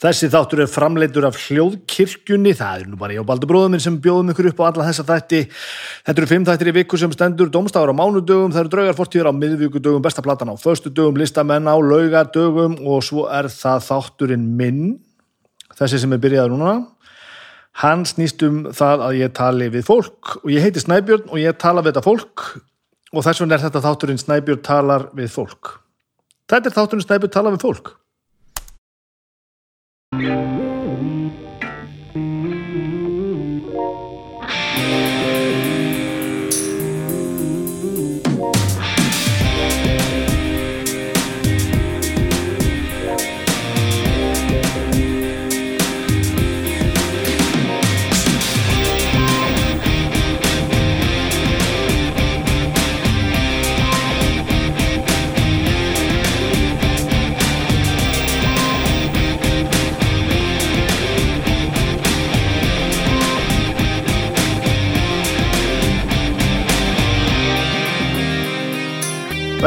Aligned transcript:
Þessi 0.00 0.30
þáttur 0.32 0.62
er 0.64 0.68
framleitur 0.72 1.26
af 1.28 1.36
hljóðkirkjunni, 1.36 2.54
það 2.56 2.76
er 2.78 2.86
nú 2.88 2.96
bara 2.96 3.12
ég 3.12 3.20
og 3.20 3.26
Baldur 3.28 3.50
bróður 3.50 3.74
minn 3.74 3.82
sem 3.84 3.98
bjóðum 4.00 4.30
ykkur 4.32 4.46
upp 4.48 4.62
á 4.64 4.68
alla 4.70 4.86
þessa 4.86 5.04
þætti. 5.10 5.40
Þetta 6.06 6.22
eru 6.22 6.28
fimm 6.30 6.46
þættir 6.48 6.70
í 6.70 6.74
viku 6.78 7.00
sem 7.02 7.12
stendur, 7.12 7.50
domstafur 7.52 7.92
á 7.92 8.00
mánudögum, 8.00 8.54
það 8.54 8.62
eru 8.62 8.72
draugar 8.72 8.96
fortíður 8.96 9.28
á 9.28 9.36
miðvíkudögum, 9.36 10.00
besta 10.06 10.24
platan 10.24 10.48
á 10.48 10.56
föstudögum, 10.56 11.20
listamenn 11.20 11.68
á 11.68 11.76
laugadögum 11.76 12.78
og 12.80 13.04
svo 13.04 13.26
er 13.28 13.50
það 13.52 13.84
þátturinn 13.90 14.48
minn, 14.56 14.82
þessi 15.76 16.00
sem 16.00 16.16
er 16.16 16.24
byrjaður 16.24 16.56
núna. 16.56 16.74
Hann 17.84 18.08
snýst 18.08 18.40
um 18.48 18.64
það 18.72 19.04
að 19.04 19.20
ég 19.20 19.36
tali 19.36 19.68
við 19.68 19.84
fólk 19.92 20.40
og 20.40 20.48
ég 20.48 20.64
heiti 20.64 20.80
Snæbjörn 20.80 21.28
og 21.28 21.44
ég 21.44 21.60
tala 21.60 21.84
við 21.84 21.92
þetta 21.92 22.08
fólk 22.08 22.48
og 23.12 23.20
þess 23.28 23.44
vegna 23.44 23.60
er 23.60 23.68
þetta 23.68 23.84
þátturinn 23.84 24.24
Snæbjörn 24.24 24.64
talar 24.64 25.10
við 25.12 25.28
fólk. 25.36 25.76
Þetta 26.48 26.72
er 26.72 26.80
þátturinn 26.80 27.04
Snæbjörn 27.04 27.36
talar 27.36 27.60
við 27.60 27.68
fólk. 27.68 27.98
Yeah. 30.12 30.49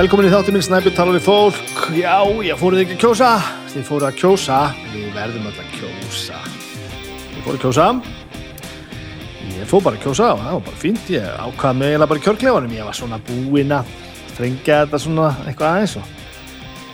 Velkomin 0.04 0.26
í 0.28 0.32
þáttum 0.34 0.58
minn 0.58 0.64
Snæbjörn 0.66 0.96
talar 0.98 1.16
við 1.16 1.22
fólk. 1.24 1.78
Já, 1.96 2.28
ég 2.44 2.58
fóruð 2.60 2.82
ekki 2.82 2.98
að 2.98 3.04
kjósa. 3.06 3.28
Þið 3.72 3.84
fóruð 3.88 4.08
að 4.10 4.18
kjósa. 4.20 4.58
Við 4.92 5.06
verðum 5.16 5.46
öll 5.48 5.60
að 5.62 5.70
kjósa. 5.78 6.40
Ég 7.32 7.40
fóruð 7.46 7.54
að 7.54 7.62
kjósa. 7.62 7.86
Ég 9.54 9.70
fór 9.70 9.82
bara 9.86 9.96
að 9.96 10.04
kjósa 10.04 10.26
og 10.34 10.42
það 10.42 10.54
var 10.58 10.66
bara 10.66 10.82
fínt. 10.82 11.06
Ég 11.14 11.24
ákvaði 11.24 11.78
mig 11.80 11.88
eiginlega 11.88 12.12
bara 12.12 12.24
kjörklefanum. 12.26 12.76
Ég 12.76 12.84
var 12.90 12.98
svona 13.00 13.20
búinn 13.30 13.72
að 13.78 13.86
þrengja 14.34 14.76
þetta 14.82 14.98
svona 15.06 15.28
eitthvað 15.46 15.70
aðeins 15.70 15.96
og 16.02 16.06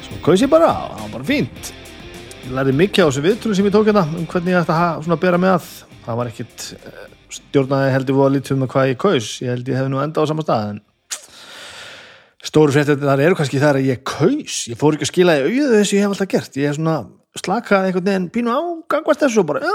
svo 0.06 0.14
kaus 0.28 0.44
ég 0.46 0.54
bara 0.54 0.70
og 0.70 0.74
það 0.92 1.02
var 1.02 1.14
bara 1.16 1.30
fínt. 1.32 1.64
Ég 2.44 2.52
lærði 2.60 2.74
mikið 2.84 3.02
á 3.02 3.10
þessu 3.10 3.26
viðtölu 3.26 3.54
sem 3.58 3.68
ég 3.72 3.74
tók 3.74 3.90
hérna 3.90 4.06
um 4.06 4.30
hvernig 4.30 4.54
ég 4.54 4.62
ætti 4.62 4.78
að 4.78 5.18
bera 5.26 5.42
með 5.42 5.56
að. 5.56 5.66
Það 6.06 6.14
var 6.22 6.30
ekkit 6.30 6.58
eh, 6.78 7.10
stjórnaði 7.40 7.90
heldur 7.98 8.22
stóru 12.46 12.74
fréttir 12.74 13.00
þar 13.02 13.24
eru 13.24 13.38
kannski 13.38 13.60
þar 13.62 13.80
að 13.80 13.90
ég 13.90 14.04
kaus. 14.08 14.60
Ég 14.72 14.80
fór 14.80 14.96
ekki 14.96 15.08
að 15.08 15.12
skila 15.14 15.38
í 15.40 15.46
auðu 15.48 15.72
þessu 15.76 15.98
ég 15.98 16.06
hef 16.06 16.14
alltaf 16.14 16.30
gert. 16.32 16.60
Ég 16.60 16.72
hef 16.72 16.78
svona 16.78 16.98
slakað 17.40 17.88
einhvern 17.90 18.08
veginn 18.08 18.30
pínu 18.36 18.54
á 18.56 18.62
gangvast 18.92 19.24
þessu 19.26 19.44
og 19.44 19.50
bara 19.52 19.64
já, 19.64 19.74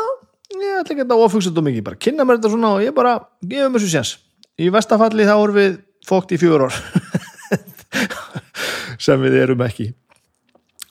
ég 0.55 0.79
ætla 0.81 0.97
ekki 0.97 1.07
að 1.07 1.25
ofugsa 1.27 1.51
þetta 1.51 1.67
mikið. 1.69 1.85
Bara 1.89 2.01
kynna 2.07 2.27
mér 2.27 2.41
þetta 2.41 2.53
svona 2.55 2.71
og 2.77 2.85
ég 2.85 2.97
bara 2.97 3.17
gefum 3.43 3.77
þessu 3.77 3.91
séns. 3.93 4.15
Í 4.57 4.71
vestafalli 4.73 5.29
þá 5.29 5.35
erum 5.35 5.59
við 5.59 5.77
fókt 6.09 6.33
í 6.33 6.41
fjögur 6.41 6.67
ár 6.69 6.81
sem 9.05 9.21
við 9.21 9.39
erum 9.43 9.65
ekki. 9.67 9.91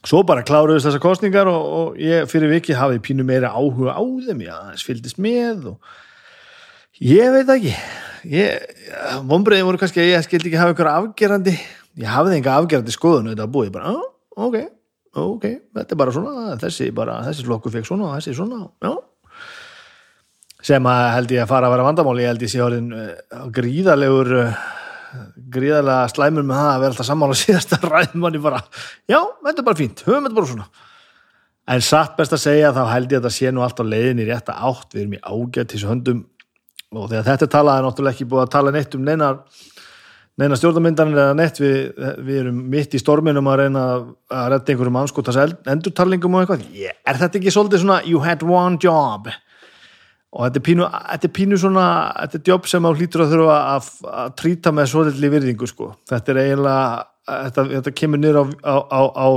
Svo 0.04 0.20
bara 0.28 0.44
kláruðist 0.44 0.90
þessar 0.90 1.02
kostningar 1.04 1.48
og, 1.48 1.68
og 1.80 2.00
ég 2.02 2.28
fyrir 2.30 2.52
viki 2.52 2.76
hafið 2.76 3.02
pínu 3.08 3.26
meira 3.26 3.54
áhuga 3.56 3.96
á 3.96 4.04
þeim. 4.04 4.44
Já, 4.44 4.56
þess 4.74 4.88
fylgdist 4.90 5.22
með 5.24 5.70
og 5.72 5.94
ég 7.04 7.38
veit 7.38 7.56
ekki. 7.58 7.78
Vonbreiði 9.28 9.68
voru 9.68 9.80
kannski 9.82 10.04
að 10.04 10.14
ég 10.14 10.28
skildi 10.28 10.52
ekki 10.52 10.62
hafa 10.62 10.76
ykkur 10.78 10.94
afgerandi 10.94 11.58
ég 12.02 12.10
hafði 12.10 12.40
enga 12.40 12.58
afgerandi 12.58 12.94
skoðun 12.94 13.32
þetta 13.34 13.50
búið 13.54 13.74
bara, 13.76 13.94
ah, 13.94 14.06
ok, 14.46 14.60
ok 15.24 15.50
þetta 15.78 15.96
er 15.96 16.00
bara 16.00 16.14
svona, 16.16 16.46
þessi, 16.62 16.90
bara, 16.96 17.20
þessi 17.28 17.48
flokku 17.48 17.74
fekk 17.74 17.90
svona 17.90 18.14
þessi 18.18 18.38
svona, 18.38 18.64
já. 18.84 18.94
Sem 20.64 20.86
að 20.88 21.02
held 21.18 21.34
ég 21.36 21.44
að 21.44 21.52
fara 21.52 21.68
að 21.68 21.76
vera 21.76 21.86
vandamáli, 21.90 22.24
ég 22.24 22.32
held 22.32 22.46
ég 22.46 22.52
sé 22.54 22.62
orðin 22.64 22.88
uh, 22.96 23.44
gríðalegur 23.54 24.32
uh, 24.40 24.62
gríðalega 25.54 26.08
slæmur 26.14 26.48
með 26.48 26.62
það 26.62 26.72
að 26.72 26.82
vera 26.86 26.96
alltaf 26.96 27.10
sammála 27.10 27.38
síðast 27.44 27.78
að 27.78 27.88
ræðum 27.92 28.24
manni 28.24 28.42
bara 28.42 28.64
já, 29.12 29.20
þetta 29.20 29.58
er 29.58 29.68
bara 29.68 29.82
fínt, 29.82 30.06
höfum 30.08 30.28
þetta 30.30 30.40
bara 30.40 30.52
svona. 30.54 30.90
En 31.74 31.80
satt 31.84 32.18
best 32.18 32.34
að 32.36 32.42
segja 32.44 32.74
þá 32.76 32.82
held 32.90 33.14
ég 33.14 33.22
að 33.22 33.28
það 33.28 33.36
sé 33.38 33.52
nú 33.54 33.62
allt 33.64 33.78
á 33.80 33.86
leiðin 33.88 34.20
í 34.20 34.26
rétta 34.28 34.56
átt 34.68 34.96
við 34.96 35.04
erum 35.04 35.14
í 35.16 35.22
ágætt 35.22 35.76
þessu 35.76 35.92
höndum 35.92 36.24
og 36.94 37.12
þegar 37.12 37.28
þetta 37.28 37.50
talaði 37.52 37.82
er 37.82 37.88
náttúrulega 37.88 38.16
ekki 38.16 38.28
búið 38.32 38.44
að 38.46 38.52
tala 38.56 38.74
neitt 38.74 38.98
um 38.98 39.06
neina, 39.08 39.30
neina 40.42 40.60
stjórnarmyndanir 40.60 41.22
eða 41.24 41.38
neitt, 41.40 41.62
við, 41.62 41.78
við 42.26 42.42
erum 42.44 42.60
mitt 42.74 42.94
í 42.94 43.02
storminum 43.02 43.50
að 43.52 43.64
reyna 43.64 43.86
að 43.94 44.52
redda 44.54 44.74
einhverjum 44.74 45.00
anskotas 45.04 45.40
endurtalningum 45.76 46.38
og 46.38 46.46
eitthvað 46.46 46.68
yeah. 46.72 46.98
er 47.08 47.20
þetta 47.22 47.42
ekki 47.42 47.56
svolítið 47.56 47.86
svona 47.86 48.00
you 48.08 48.22
had 48.24 48.46
one 48.46 48.80
job 48.82 49.32
og 50.34 50.48
þetta 50.48 50.62
er 50.62 50.66
pínu, 50.70 50.88
þetta 51.12 51.30
er 51.30 51.36
pínu 51.40 51.60
svona 51.62 51.90
þetta 52.22 52.40
er 52.40 52.54
jobb 52.54 52.72
sem 52.72 52.90
á 52.90 52.92
hlýtur 52.94 53.26
að 53.26 53.36
þurfa 53.36 53.60
að, 53.74 53.92
að 54.24 54.34
trýta 54.42 54.74
með 54.74 54.90
svolítið 54.94 55.36
virðingu 55.38 55.70
sko. 55.70 55.92
þetta 56.10 56.34
er 56.34 56.42
eiginlega, 56.46 56.88
þetta, 57.30 57.70
þetta 57.78 57.96
kemur 58.02 58.24
niður 58.24 58.42
á, 58.42 58.76
á, 58.90 59.02
á 59.14 59.28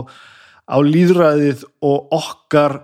á 0.67 0.77
líðræðið 0.83 1.65
og 1.87 2.15
okkar 2.15 2.81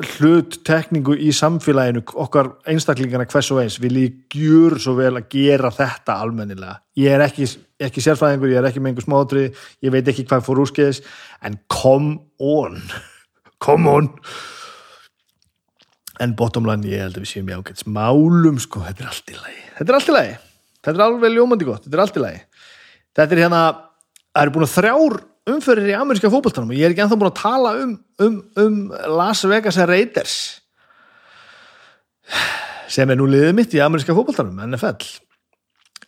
hlut 0.00 0.62
tekningu 0.64 1.12
í 1.20 1.28
samfélaginu 1.36 2.00
okkar 2.24 2.48
einstaklingarna 2.70 3.26
hvers 3.28 3.50
og 3.52 3.60
eins. 3.60 3.76
Vil 3.82 3.98
ég 4.00 4.14
gjur 4.32 4.78
svo 4.80 4.94
vel 4.96 5.18
að 5.18 5.28
gera 5.34 5.72
þetta 5.74 6.16
almennilega. 6.24 6.78
Ég 6.96 7.12
er 7.12 7.24
ekki, 7.26 7.48
ekki 7.82 8.04
sérfræðingur, 8.04 8.52
ég 8.54 8.62
er 8.62 8.68
ekki 8.70 8.80
með 8.80 8.92
einhver 8.94 9.06
smátri 9.06 9.44
ég 9.84 9.92
veit 9.92 10.08
ekki 10.08 10.24
hvað 10.30 10.46
fór 10.46 10.62
úrskeiðis 10.64 11.02
en 11.44 11.58
come 11.72 12.16
on 12.40 12.80
come 13.64 13.90
on. 13.90 14.08
En 16.22 16.32
bottom 16.38 16.68
line 16.68 16.88
ég 16.88 17.04
held 17.04 17.18
að 17.18 17.26
við 17.26 17.34
séum 17.34 17.52
ágætt 17.52 17.84
smálum 17.84 18.60
sko, 18.62 18.84
þetta 18.86 19.04
er 19.04 19.12
allt 19.12 19.32
í 19.34 19.36
lagi. 19.36 19.66
Þetta 19.76 19.92
er 19.92 19.98
allt 19.98 20.08
í 20.08 20.16
lagi, 20.16 20.34
þetta 20.80 20.96
er 20.96 21.04
alveg 21.08 21.36
ljómandi 21.36 21.68
gott 21.68 21.84
þetta 21.84 21.98
er 21.98 22.04
allt 22.06 22.16
í 22.16 22.24
lagi. 22.24 22.42
Þetta 23.12 23.36
er 23.36 23.44
hérna, 23.44 23.62
það 24.32 24.46
eru 24.46 24.56
búin 24.56 24.66
að 24.68 24.74
þrjár 24.78 25.20
umfyrir 25.50 25.90
í 25.90 25.96
ameríska 25.98 26.30
fókbaltanum 26.30 26.70
og 26.70 26.78
ég 26.78 26.86
er 26.86 26.94
ekki 26.94 27.02
ennþá 27.02 27.18
búin 27.18 27.32
að 27.32 27.40
tala 27.40 27.72
um, 27.82 27.96
um, 28.22 28.38
um 28.62 28.76
Las 29.18 29.42
Vegas 29.48 29.80
Raiders 29.80 30.36
sem 32.92 33.10
er 33.10 33.18
nú 33.18 33.26
liðið 33.30 33.56
mitt 33.56 33.74
í 33.74 33.82
ameríska 33.82 34.14
fókbaltanum, 34.14 34.60
NFL 34.68 35.02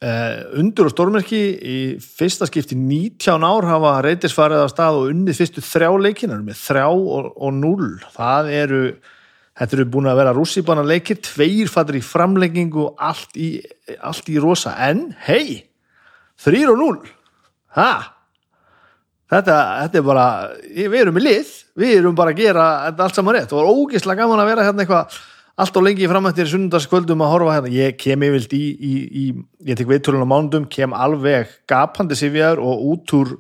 uh, 0.05 0.61
undur 0.61 0.87
og 0.87 0.95
stórmerki 0.95 1.43
í 1.59 1.79
fyrsta 1.99 2.47
skipti 2.47 2.79
19 2.79 3.49
ár 3.49 3.67
hafa 3.73 3.97
Raiders 4.07 4.37
farið 4.37 4.65
á 4.65 4.69
stað 4.71 5.01
og 5.01 5.11
unnið 5.11 5.41
fyrstu 5.43 5.67
þrjá 5.67 5.91
leikinar 6.07 6.47
með 6.47 6.61
þrjá 6.63 6.87
og, 6.95 7.35
og 7.35 7.59
núl 7.59 7.91
það 8.15 8.55
eru, 8.55 8.83
þetta 9.59 9.81
eru 9.81 9.91
búin 9.97 10.11
að 10.13 10.23
vera 10.23 10.39
rússibana 10.39 10.87
leikir, 10.87 11.19
tveir 11.27 11.75
fattur 11.75 11.99
í 11.99 12.07
framleggingu 12.07 12.87
og 12.87 13.03
allt 13.03 13.35
í, 13.35 13.57
allt 13.99 14.31
í 14.31 14.39
rosa, 14.39 14.79
en 14.79 15.09
hei 15.27 15.65
þrýr 16.39 16.77
og 16.77 16.85
núl 16.85 16.99
hæ 17.75 18.14
Þetta, 19.35 19.55
þetta 19.83 19.99
er 19.99 20.05
bara, 20.07 20.25
við 20.63 20.99
erum 21.01 21.19
í 21.19 21.23
lið, 21.25 21.53
við 21.81 21.95
erum 21.99 22.19
bara 22.19 22.35
að 22.35 22.43
gera 22.45 22.67
allt 22.93 23.17
saman 23.17 23.39
rétt. 23.39 23.55
Og 23.57 23.71
ógeðslega 23.81 24.23
gaman 24.23 24.43
að 24.43 24.51
vera 24.53 24.67
hérna 24.69 24.85
eitthvað 24.85 25.17
allt 25.65 25.77
og 25.79 25.85
lengi 25.87 26.09
framættir 26.11 26.49
sunnundaskvöldum 26.51 27.23
að 27.23 27.33
horfa 27.33 27.57
hérna, 27.57 27.75
ég 27.75 27.99
kem 27.99 28.25
yfirlt 28.27 28.55
í, 28.57 28.63
í, 28.75 28.95
í 29.23 29.25
ég 29.71 29.79
tek 29.79 29.91
viðtölun 29.91 30.27
á 30.27 30.29
mándum, 30.31 30.67
kem 30.71 30.95
alveg 30.95 31.53
gapandi 31.71 32.19
sifjar 32.19 32.63
og 32.63 32.83
út 32.91 33.15
úr 33.19 33.37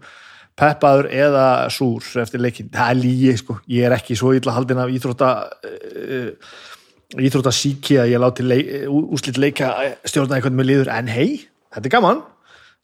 peppaður 0.58 1.08
eða 1.10 1.46
súr 1.74 2.06
eftir 2.22 2.42
leikin, 2.42 2.70
það 2.74 2.92
er 2.92 3.00
lígi 3.00 3.32
sko, 3.40 3.58
ég 3.74 3.88
er 3.88 3.96
ekki 3.96 4.14
svo 4.18 4.30
illa 4.38 4.54
haldin 4.54 4.82
af 4.84 4.92
íþrótta 4.94 5.30
uh, 5.66 6.52
íþrótta 7.18 7.54
síki 7.54 7.98
að 7.98 8.12
ég 8.14 8.22
láti 8.22 8.46
leik, 8.46 8.70
úslitt 8.86 9.40
leika 9.42 9.72
stjórna 10.06 10.38
eitthvað 10.38 10.60
með 10.60 10.70
liður, 10.70 10.92
en 10.94 11.10
hei, 11.10 11.28
þetta 11.74 11.90
er 11.90 11.96
gaman 11.96 12.22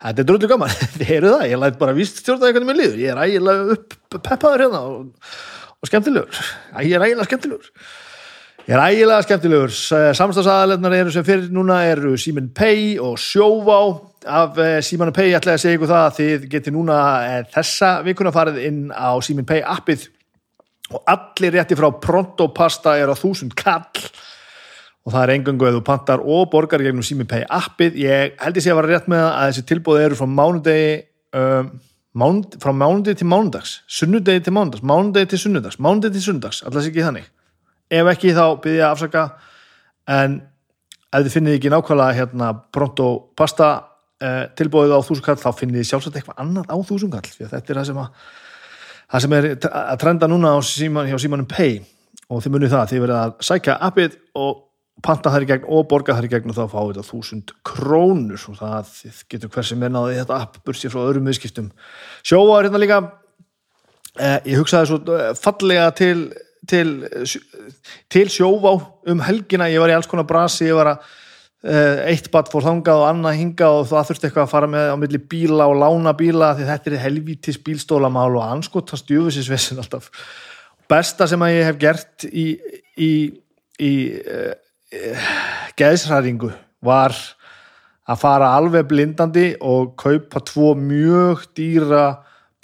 Þetta 0.01 0.23
er 0.23 0.29
dröldu 0.31 0.49
gaman, 0.49 0.77
þið 0.97 1.09
heyrðu 1.13 1.33
það, 1.35 1.49
ég 1.51 1.59
læt 1.61 1.81
bara 1.81 1.97
vist 1.97 2.21
stjórnaði 2.23 2.55
hvernig 2.57 2.69
mér 2.71 2.79
liður, 2.79 3.01
ég 3.03 3.11
er 3.13 3.19
ægilega 3.21 3.75
upp 3.75 3.97
peppaður 4.17 4.63
hérna 4.65 4.85
og, 4.89 5.33
og 5.77 5.91
skemmtilegur, 5.91 6.39
ég 6.87 6.95
er 6.97 7.05
ægilega 7.05 7.27
skemmtilegur, 7.29 7.73
ég 8.65 8.77
er 8.79 8.85
ægilega 8.87 9.27
skemmtilegur, 9.27 9.75
samstagsaðalegnar 10.17 10.97
eru 11.03 11.13
sem 11.13 11.27
fyrir 11.27 11.51
núna 11.53 11.83
eru 11.91 12.15
Simin 12.21 12.49
Pay 12.57 12.95
og 12.97 13.21
Sjóvá, 13.21 13.83
af 14.25 14.59
eh, 14.59 14.81
Simin 14.85 15.13
Pay 15.13 15.35
ætla 15.37 15.55
ég 15.55 15.61
að 15.61 15.63
segja 15.67 15.77
ykkur 15.77 15.93
það 15.93 16.07
að 16.07 16.17
þið 16.19 16.49
geti 16.53 16.73
núna 16.75 16.97
eh, 17.27 17.45
þessa 17.53 17.93
vikuna 18.05 18.33
farið 18.33 18.59
inn 18.69 18.83
á 18.93 19.17
Simin 19.25 19.49
Pay 19.49 19.63
appið. 19.65 20.09
Og 20.91 21.05
allir 21.09 21.55
rétti 21.55 21.79
frá 21.79 21.89
Pronto 22.03 22.49
Pasta 22.53 22.97
er 22.99 23.13
á 23.13 23.17
þúsund 23.17 23.55
kall 23.57 23.85
og 25.07 25.15
það 25.15 25.23
er 25.23 25.33
engangu 25.35 25.67
eða 25.67 25.79
þú 25.79 25.85
pantar 25.87 26.25
og 26.25 26.49
borgar 26.53 26.83
gegnum 26.85 27.05
SímiPay 27.07 27.47
appið, 27.49 27.97
ég 28.03 28.35
held 28.43 28.59
ég 28.59 28.65
sé 28.65 28.73
að 28.73 28.81
vera 28.83 28.91
rétt 28.93 29.09
með 29.11 29.25
að 29.29 29.47
þessi 29.49 29.67
tilbúið 29.71 30.07
eru 30.07 30.19
frá 30.19 30.29
mánudegi 30.29 30.91
um, 31.41 31.71
mánud, 32.21 32.57
frá 32.61 32.73
mánudegi 32.77 33.21
til 33.21 33.29
mánudags. 33.31 33.79
Sunnudegi 33.89 34.45
til 34.45 34.55
mánudags, 34.57 34.85
mánudegi 34.85 35.33
til 35.33 35.41
sunnudags. 35.45 35.79
Mánudegi 35.81 36.19
til 36.19 36.27
sunnudags, 36.27 36.63
alltaf 36.67 36.89
ekki 36.91 37.07
þannig. 37.07 37.31
Ef 37.91 38.11
ekki 38.13 38.35
þá 38.37 38.45
byrja 38.63 38.89
að 38.89 38.97
afsaka. 38.97 39.25
En 40.11 40.37
ef 41.11 41.25
þið 41.25 41.37
finnið 41.37 41.59
ekki 41.59 41.73
nákvæmlega 41.73 42.19
hérna 42.19 42.51
pronto 42.75 43.09
pasta 43.39 43.71
eh, 44.23 44.45
tilbúið 44.59 44.95
á 44.95 45.01
þúsundkall 45.03 45.41
þá 45.41 45.51
finnið 45.59 45.81
þið 45.81 45.91
sjálfsagt 45.91 46.21
eitthvað 46.21 46.43
annað 46.45 46.71
á 46.71 46.77
að 46.77 47.31
þetta 47.41 47.61
er 47.61 47.81
það 47.81 47.89
sem 47.89 48.01
að 48.05 48.13
það 49.11 49.25
sem 49.25 49.33
er 49.35 49.49
að 49.67 50.01
trenda 50.03 50.29
núna 50.31 50.53
síman, 50.63 51.09
hjá 51.11 51.19
símanum 51.19 51.49
Pay. 51.51 51.81
Og 52.31 52.45
þið 52.45 52.53
munið 52.55 52.75
það, 52.75 52.91
þið 52.93 53.01
verið 53.03 53.17
að 53.19 53.33
sækja 53.43 53.79
appið 53.89 54.13
og 54.39 54.59
panta 55.05 55.33
þær 55.33 55.47
í 55.47 55.51
gegn 55.53 55.71
og 55.71 55.89
borga 55.91 56.17
þær 56.19 56.29
í 56.29 56.33
gegn 56.35 56.53
og 56.53 56.59
þá 56.59 56.75
fáið 56.75 56.93
þetta 56.93 57.09
þúsund 57.09 57.55
krónur. 57.67 58.45
Og 58.51 58.61
það 58.61 58.93
getur 59.33 59.55
hver 59.55 59.71
sem 59.71 59.83
er 59.87 59.95
náðið 59.95 60.23
þetta 60.23 60.43
app 60.45 60.61
bursið 60.67 60.95
frá 60.95 61.03
öðrum 61.07 61.31
viðskiptum. 61.31 61.73
Sjóa 62.23 62.59
er 62.59 62.69
hérna 62.69 62.83
líka. 62.83 63.01
Eh, 64.19 64.39
ég 64.53 64.61
hugsaði 64.61 64.91
svo 64.91 65.03
eh, 65.17 65.35
fallega 65.39 65.91
til 65.97 66.31
til, 66.69 66.91
til 68.11 68.29
sjóvá 68.31 68.77
um 69.09 69.25
helgina, 69.25 69.71
ég 69.71 69.83
var 69.83 69.93
í 69.93 69.97
alls 69.97 70.09
konar 70.11 70.29
brasi 70.29 70.69
ég 70.69 70.77
var 70.79 70.93
að 70.93 71.09
eh, 71.65 72.03
eitt 72.13 72.31
batt 72.33 72.51
fór 72.53 72.67
þangað 72.67 73.03
og 73.03 73.09
annað 73.09 73.39
hingað 73.41 73.79
og 73.81 73.89
það 73.91 74.09
þurfti 74.11 74.29
eitthvað 74.29 74.47
að 74.47 74.55
fara 74.55 74.71
með 74.71 74.93
á 74.93 74.97
milli 75.01 75.21
bíla 75.33 75.69
og 75.71 75.81
lána 75.81 76.15
bíla 76.17 76.55
því 76.59 76.69
þetta 76.71 76.93
er 76.93 77.05
helvítis 77.05 77.61
bílstólamál 77.65 78.31
og 78.35 78.47
anskotast 78.47 79.09
djöfusisvesin 79.11 79.81
alltaf. 79.83 80.11
Besta 80.91 81.29
sem 81.31 81.43
að 81.47 81.55
ég 81.55 81.69
hef 81.69 81.79
gert 81.81 82.27
í, 82.27 82.47
í, 82.99 83.13
í 83.79 83.93
uh, 84.19 84.53
geðsræringu 85.79 86.51
var 86.83 87.15
að 88.11 88.19
fara 88.19 88.55
alveg 88.59 88.89
blindandi 88.91 89.53
og 89.63 89.95
kaupa 90.01 90.43
tvo 90.43 90.73
mjög 90.75 91.45
dýra 91.55 92.05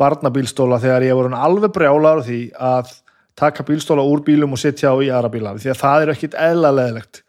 barnabílstóla 0.01 0.81
þegar 0.83 1.07
ég 1.07 1.19
voru 1.19 1.37
alveg 1.37 1.75
brjálar 1.75 2.25
því 2.27 2.41
að 2.59 2.91
taka 3.37 3.65
bílstóla 3.69 4.05
úr 4.05 4.25
bílum 4.27 4.57
og 4.57 4.61
setja 4.61 4.91
á 4.91 4.97
í 4.99 5.13
aðra 5.13 5.31
bíla 5.33 5.55
því 5.61 5.71
að 5.73 5.83
það 5.83 6.03
er 6.03 6.13
ekkit 6.15 6.35
eðla 6.49 6.73
leðilegt 6.75 7.23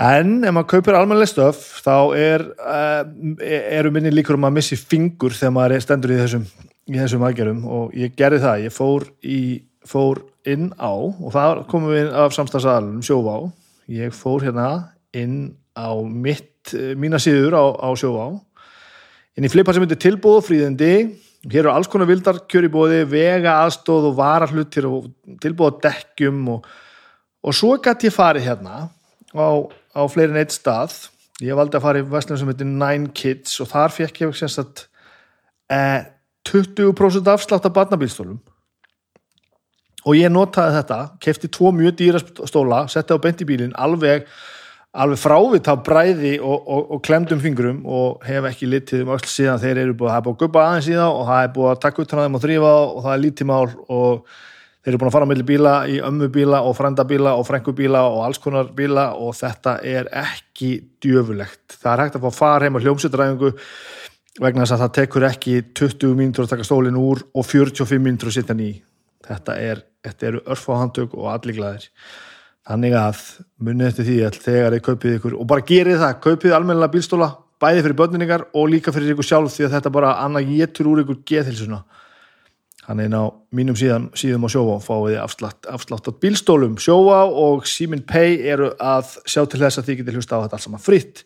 en 0.00 0.32
ef 0.48 0.56
maður 0.56 0.70
kaupir 0.72 0.96
almennileg 0.96 1.30
stöf 1.30 1.62
þá 1.84 1.96
er, 2.16 2.46
uh, 2.64 3.02
eru 3.44 3.92
minni 3.92 4.12
líkur 4.14 4.40
um 4.40 4.48
að 4.48 4.58
missi 4.58 4.80
fingur 4.80 5.36
þegar 5.36 5.56
maður 5.56 5.84
stendur 5.84 6.16
í 6.16 6.20
þessum 6.22 6.46
í 6.90 6.98
þessum 6.98 7.24
aðgerum 7.26 7.64
og 7.70 7.94
ég 7.94 8.14
gerði 8.18 8.40
það, 8.42 8.64
ég 8.66 8.74
fór, 8.74 9.06
í, 9.22 9.40
fór 9.86 10.22
inn 10.48 10.70
á 10.74 10.90
og 10.90 11.30
það 11.34 11.64
komum 11.70 11.94
við 11.94 12.10
af 12.16 12.34
samstagsadalunum 12.34 13.04
sjóvá, 13.06 13.36
ég 13.90 14.14
fór 14.14 14.44
hérna 14.46 14.68
inn 15.16 15.56
á 15.74 15.90
mitt 15.98 16.72
mína 16.98 17.18
síður 17.18 17.56
á, 17.58 17.64
á 17.82 17.88
sjóvá. 17.98 18.28
Inn 19.38 19.46
í 19.46 19.50
flipa 19.50 19.74
sem 19.74 19.84
heitir 19.84 20.00
tilbúð 20.02 20.38
og 20.40 20.46
fríðindi, 20.46 20.92
hér 21.50 21.64
eru 21.64 21.72
alls 21.72 21.88
konar 21.90 22.10
vildar 22.10 22.42
kjöribóði, 22.50 23.02
vega 23.08 23.56
aðstóð 23.64 24.10
og 24.10 24.18
varahlutir 24.18 24.86
og 24.88 25.08
tilbúð 25.42 25.80
á 25.80 25.80
dekkjum 25.88 26.42
og, 26.56 26.68
og 27.46 27.56
svo 27.56 27.76
gæti 27.82 28.10
ég 28.10 28.14
farið 28.14 28.50
hérna 28.50 28.82
á, 29.34 29.48
á 29.96 30.02
fleirin 30.12 30.38
eitt 30.42 30.54
stað. 30.54 31.08
Ég 31.40 31.56
valdi 31.56 31.78
að 31.78 31.86
fara 31.86 32.02
í 32.02 32.06
vestlunum 32.06 32.42
sem 32.42 32.52
heitir 32.52 32.68
Nine 32.68 33.12
Kids 33.16 33.56
og 33.64 33.70
þar 33.70 33.94
fekk 33.96 34.26
ég 34.26 34.36
semst 34.36 34.60
að 34.60 34.84
eh, 35.72 36.00
20% 36.50 37.30
afslátt 37.32 37.68
af 37.68 37.76
barnabílstólum 37.76 38.40
og 40.06 40.16
ég 40.16 40.32
notaði 40.32 40.78
þetta 40.78 40.98
kefti 41.22 41.50
tvo 41.52 41.72
mjög 41.76 41.96
dýra 41.98 42.22
stóla 42.48 42.84
setti 42.90 43.16
á 43.16 43.22
beint 43.22 43.42
í 43.42 43.48
bílinn 43.48 43.74
alveg, 43.78 44.26
alveg 44.96 45.20
frávit 45.20 45.68
á 45.68 45.74
bræði 45.76 46.36
og, 46.40 46.58
og, 46.60 46.92
og 46.96 47.02
klemdum 47.06 47.42
fingrum 47.42 47.82
og 47.84 48.24
hef 48.26 48.48
ekki 48.50 48.70
litið 48.70 49.04
um 49.04 49.14
öll 49.16 49.24
síðan 49.28 49.60
þeir 49.62 49.84
eru 49.84 49.96
búið 49.96 50.12
að 50.12 50.16
hafa 50.16 50.26
búið 50.28 50.36
að 50.36 50.44
guppa 50.44 50.66
aðeins 50.66 50.90
það 50.92 51.16
og 51.16 51.26
það 51.30 51.42
er 51.42 51.52
búið 51.56 51.72
að 51.72 51.82
taka 51.84 52.02
út 52.02 52.14
hann 52.14 52.22
aðeins 52.24 52.40
og 52.40 52.46
þrýfa 52.46 52.72
og 52.80 53.02
það 53.04 53.12
er 53.14 53.22
lítið 53.26 53.50
mál 53.52 53.68
og 53.68 54.34
þeir 54.80 54.92
eru 54.94 55.00
búin 55.02 55.10
að 55.10 55.16
fara 55.18 55.28
með 55.28 55.46
bíla 55.52 55.74
í 55.92 55.96
ömmubíla 56.08 56.60
og 56.64 56.76
frendabíla 56.78 57.36
og 57.36 57.48
frengubíla 57.48 58.04
og 58.08 58.20
alls 58.24 58.40
konar 58.40 58.70
bíla 58.76 59.10
og 59.20 59.34
þetta 59.36 59.76
er 59.84 60.08
ekki 60.16 60.70
djöfulegt. 61.04 61.76
Það 61.76 61.92
er 61.92 62.02
hægt 62.06 62.16
að 62.16 62.24
fá 62.24 62.38
far 62.38 62.64
heim 62.64 62.80
á 62.80 62.82
hljómsutræfingu 62.86 63.52
vegna 64.40 64.64
þess 64.64 64.78
að 64.78 64.84
það 64.86 64.94
tekur 64.96 65.26
ekki 65.28 65.56
20 65.76 66.16
mínútur 66.16 66.46
að 66.46 66.54
taka 66.54 66.64
stólinn 66.64 66.96
úr 66.96 67.20
og 67.34 67.44
45 67.44 68.00
mínútur 68.00 68.30
að 68.30 68.38
sitja 68.38 68.56
ný 68.56 68.70
þetta, 69.26 69.56
er, 69.60 69.82
þetta 70.06 70.28
eru 70.30 70.42
örfáhandtök 70.54 71.14
og 71.18 71.30
allir 71.32 71.58
glæðir 71.58 71.88
þannig 72.70 72.96
að 73.00 73.22
munið 73.60 73.88
eftir 73.90 74.08
því 74.08 74.18
að 74.26 74.40
þegar 74.46 74.76
þið 74.76 74.84
kaupið 74.88 75.16
ykkur 75.18 75.38
og 75.38 75.48
bara 75.50 75.66
gerið 75.70 76.02
það, 76.02 76.18
kaupið 76.26 76.56
almenna 76.56 76.90
bílstóla 76.92 77.30
bæði 77.60 77.84
fyrir 77.84 77.98
börningar 77.98 78.46
og 78.56 78.70
líka 78.72 78.92
fyrir 78.94 79.14
ykkur 79.14 79.28
sjálf 79.30 79.54
því 79.54 79.66
að 79.66 79.74
þetta 79.76 79.94
bara 79.96 80.16
annað 80.24 80.52
getur 80.54 80.90
úr 80.92 81.02
ykkur 81.04 81.20
geðhilsuna 81.28 81.82
þannig 82.90 83.12
að 83.14 83.22
á 83.22 83.24
mínum 83.54 83.76
síðan, 83.78 84.08
síðum 84.18 84.46
á 84.46 84.48
sjóvá 84.50 84.76
fáið 84.82 85.06
þið 85.12 85.18
afslátt, 85.22 85.66
afslátt 85.70 86.08
á 86.10 86.12
bílstólum. 86.22 86.78
Sjóvá 86.80 87.20
og 87.28 87.66
Simin 87.68 88.02
Pay 88.02 88.40
eru 88.50 88.72
að 88.82 89.12
sjá 89.30 89.44
til 89.44 89.60
þess 89.62 89.78
að 89.78 89.90
þið 89.90 90.00
getur 90.00 90.18
hlusta 90.18 90.40
á 90.40 90.42
þetta 90.42 90.58
alls 90.58 90.66
saman 90.66 90.82
fritt 90.82 91.22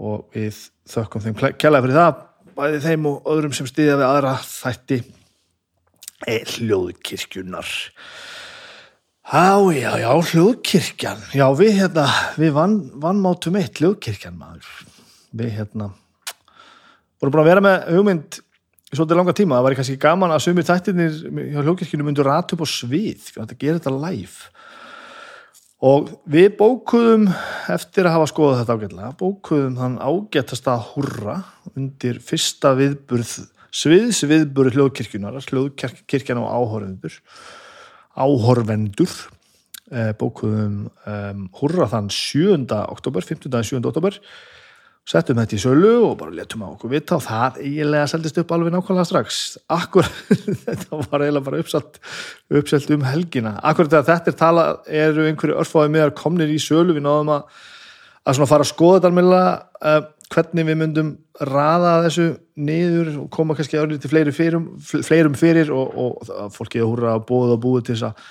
og 0.00 0.30
við 0.32 0.62
þökkum 0.88 1.24
þeim 1.26 1.40
kjallaði 1.60 1.88
fyrir 1.88 1.98
það 1.98 2.22
bæði 2.56 2.80
þeim 2.86 3.10
og 3.10 3.28
öðrum 3.34 3.56
sem 3.56 3.68
stýðja 3.68 3.98
við 3.98 4.06
aðra 4.08 4.32
þætti. 4.44 5.02
er 5.02 5.21
hljóðkirkjunar 6.28 7.74
Já, 9.22 9.54
já, 9.72 9.90
já, 10.02 10.10
hljóðkirkjan. 10.28 11.20
Já, 11.32 11.46
við 11.56 11.76
hérna, 11.78 12.08
við 12.36 12.50
vann, 12.56 12.74
vannmátum 13.00 13.54
eitt 13.56 13.78
hljóðkirkjan 13.78 14.34
maður. 14.36 14.66
Við 15.32 15.54
hérna 15.56 15.92
vorum 17.22 17.36
búin 17.36 17.44
að 17.44 17.48
vera 17.52 17.62
með 17.62 17.84
hugmynd 17.94 18.40
í 18.92 18.98
svolítið 18.98 19.20
langa 19.20 19.34
tíma, 19.38 19.56
það 19.56 19.66
var 19.66 19.76
kannski 19.78 20.00
gaman 20.02 20.34
að 20.34 20.42
sumir 20.44 20.66
þættirnir 20.66 21.20
hjá 21.22 21.60
hljóðkirkjunum 21.62 22.10
myndur 22.10 22.28
rata 22.28 22.56
upp 22.56 22.64
á 22.66 22.68
svið, 22.68 23.28
þetta 23.36 23.58
gerir 23.60 23.78
þetta 23.78 23.94
live. 24.02 24.50
Og 25.82 26.10
við 26.30 26.50
bókuðum 26.58 27.28
eftir 27.72 28.06
að 28.06 28.16
hafa 28.18 28.28
skoðað 28.30 28.60
þetta 28.60 28.76
ágætlega 28.76 29.14
bókuðum 29.22 29.78
þann 29.78 29.96
ágættast 30.02 30.68
að 30.70 30.84
hurra 30.92 31.38
undir 31.72 32.20
fyrsta 32.22 32.74
viðburð 32.78 33.32
sviðs 33.72 34.22
viðburð 34.28 34.76
hljóðkirkjunar 34.76 35.38
hljóðkirkjan 35.48 36.40
og 36.42 36.48
áhorvendur 36.52 37.18
áhorvendur 38.12 39.12
eh, 39.92 40.12
bókuðum 40.18 40.88
um, 41.08 41.46
hurra 41.60 41.88
þann 41.88 42.10
7. 42.12 42.66
oktober 42.68 43.24
15. 43.24 43.48
7. 43.48 43.80
oktober 43.80 44.20
settum 45.08 45.40
þetta 45.40 45.56
í 45.56 45.62
sölu 45.64 45.92
og 46.06 46.18
bara 46.20 46.34
letum 46.36 46.62
á 46.62 46.68
okkur 46.68 46.92
vita 46.92 47.16
og 47.16 47.24
það 47.24 47.58
eiginlega 47.64 48.10
seldist 48.12 48.38
upp 48.38 48.52
alveg 48.54 48.70
nákvæmlega 48.76 49.08
strax 49.08 49.40
akkur, 49.72 50.06
þetta 50.68 51.00
var 51.00 51.24
eiginlega 51.24 51.46
bara 51.48 51.62
uppselt, 51.64 51.98
uppselt 52.52 52.92
um 52.94 53.08
helgina 53.08 53.56
akkur 53.66 53.90
þegar 53.90 54.08
þetta 54.12 54.30
er 54.30 54.38
tala, 54.38 54.66
eru 54.86 55.26
einhverju 55.26 55.58
örfáði 55.64 55.96
meðar 55.96 56.14
komnir 56.20 56.52
í 56.52 56.60
sölu, 56.62 56.94
við 56.94 57.08
náðum 57.08 57.34
að 57.40 57.62
að 58.22 58.36
svona 58.38 58.50
fara 58.50 58.62
að 58.62 58.70
skoða 58.70 58.98
þetta 59.00 59.46
uh, 59.82 60.02
hvernig 60.32 60.68
við 60.68 60.78
myndum 60.80 61.10
raða 61.48 61.96
þessu 62.06 62.28
niður 62.56 63.10
og 63.24 63.26
koma 63.34 63.56
kannski 63.58 63.80
örlítið 63.80 64.14
fleirum 64.14 64.36
fyrir, 64.36 64.62
fleirum 65.04 65.36
fyrir 65.38 65.72
og, 65.74 65.98
og, 65.98 66.32
fólkið 66.56 66.86
húra 66.86 67.16
að 67.16 67.26
búið 67.28 67.56
og 67.56 67.62
búið 67.66 67.84
til 67.88 67.96
þess 67.98 68.08
að 68.10 68.24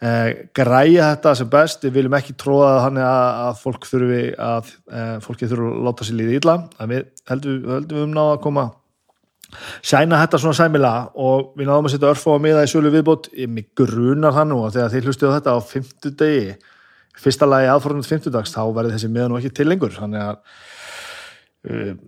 Eh, 0.00 0.46
græja 0.56 1.10
þetta 1.12 1.32
sem 1.36 1.48
best. 1.52 1.82
Við 1.84 1.98
viljum 1.98 2.14
ekki 2.16 2.32
tróða 2.40 2.86
þannig 2.86 3.04
að, 3.04 3.40
að 3.44 3.58
fólk 3.60 3.82
þurfi 3.84 4.20
að 4.40 4.70
eh, 4.96 5.16
fólki 5.20 5.48
þurfi 5.50 5.66
að 5.68 5.82
láta 5.84 6.06
sér 6.08 6.16
líði 6.16 6.38
illa. 6.40 6.54
Við 6.80 7.02
heldum, 7.28 7.58
heldum 7.74 7.98
við 7.98 8.04
um 8.06 8.14
náða 8.16 8.36
að 8.38 8.44
koma 8.46 8.64
sæna 9.84 10.22
þetta 10.22 10.40
svona 10.40 10.56
sæmilega 10.56 11.02
og 11.20 11.50
við 11.58 11.68
náðum 11.68 11.90
að 11.90 11.94
setja 11.96 12.12
örfá 12.14 12.30
að 12.32 12.44
miða 12.46 12.64
í 12.64 12.72
sölu 12.72 12.94
viðbót. 12.94 13.28
Mig 13.52 13.68
grunar 13.76 14.36
það 14.38 14.48
nú 14.48 14.62
að 14.64 14.78
þegar 14.78 14.94
þið 14.94 15.10
hlustuðu 15.10 15.36
þetta 15.36 15.52
á 15.52 15.58
fymtu 15.74 16.14
degi 16.22 16.56
fyrsta 17.20 17.50
lagi 17.50 17.68
aðforðan 17.68 18.08
fymtudags 18.08 18.56
þá 18.56 18.62
verði 18.72 18.94
þessi 18.94 19.12
miða 19.12 19.28
nú 19.28 19.36
ekki 19.36 19.52
til 19.58 19.68
lengur. 19.68 19.92
Þannig 20.00 20.24
að 20.30 20.40
um, 21.68 21.98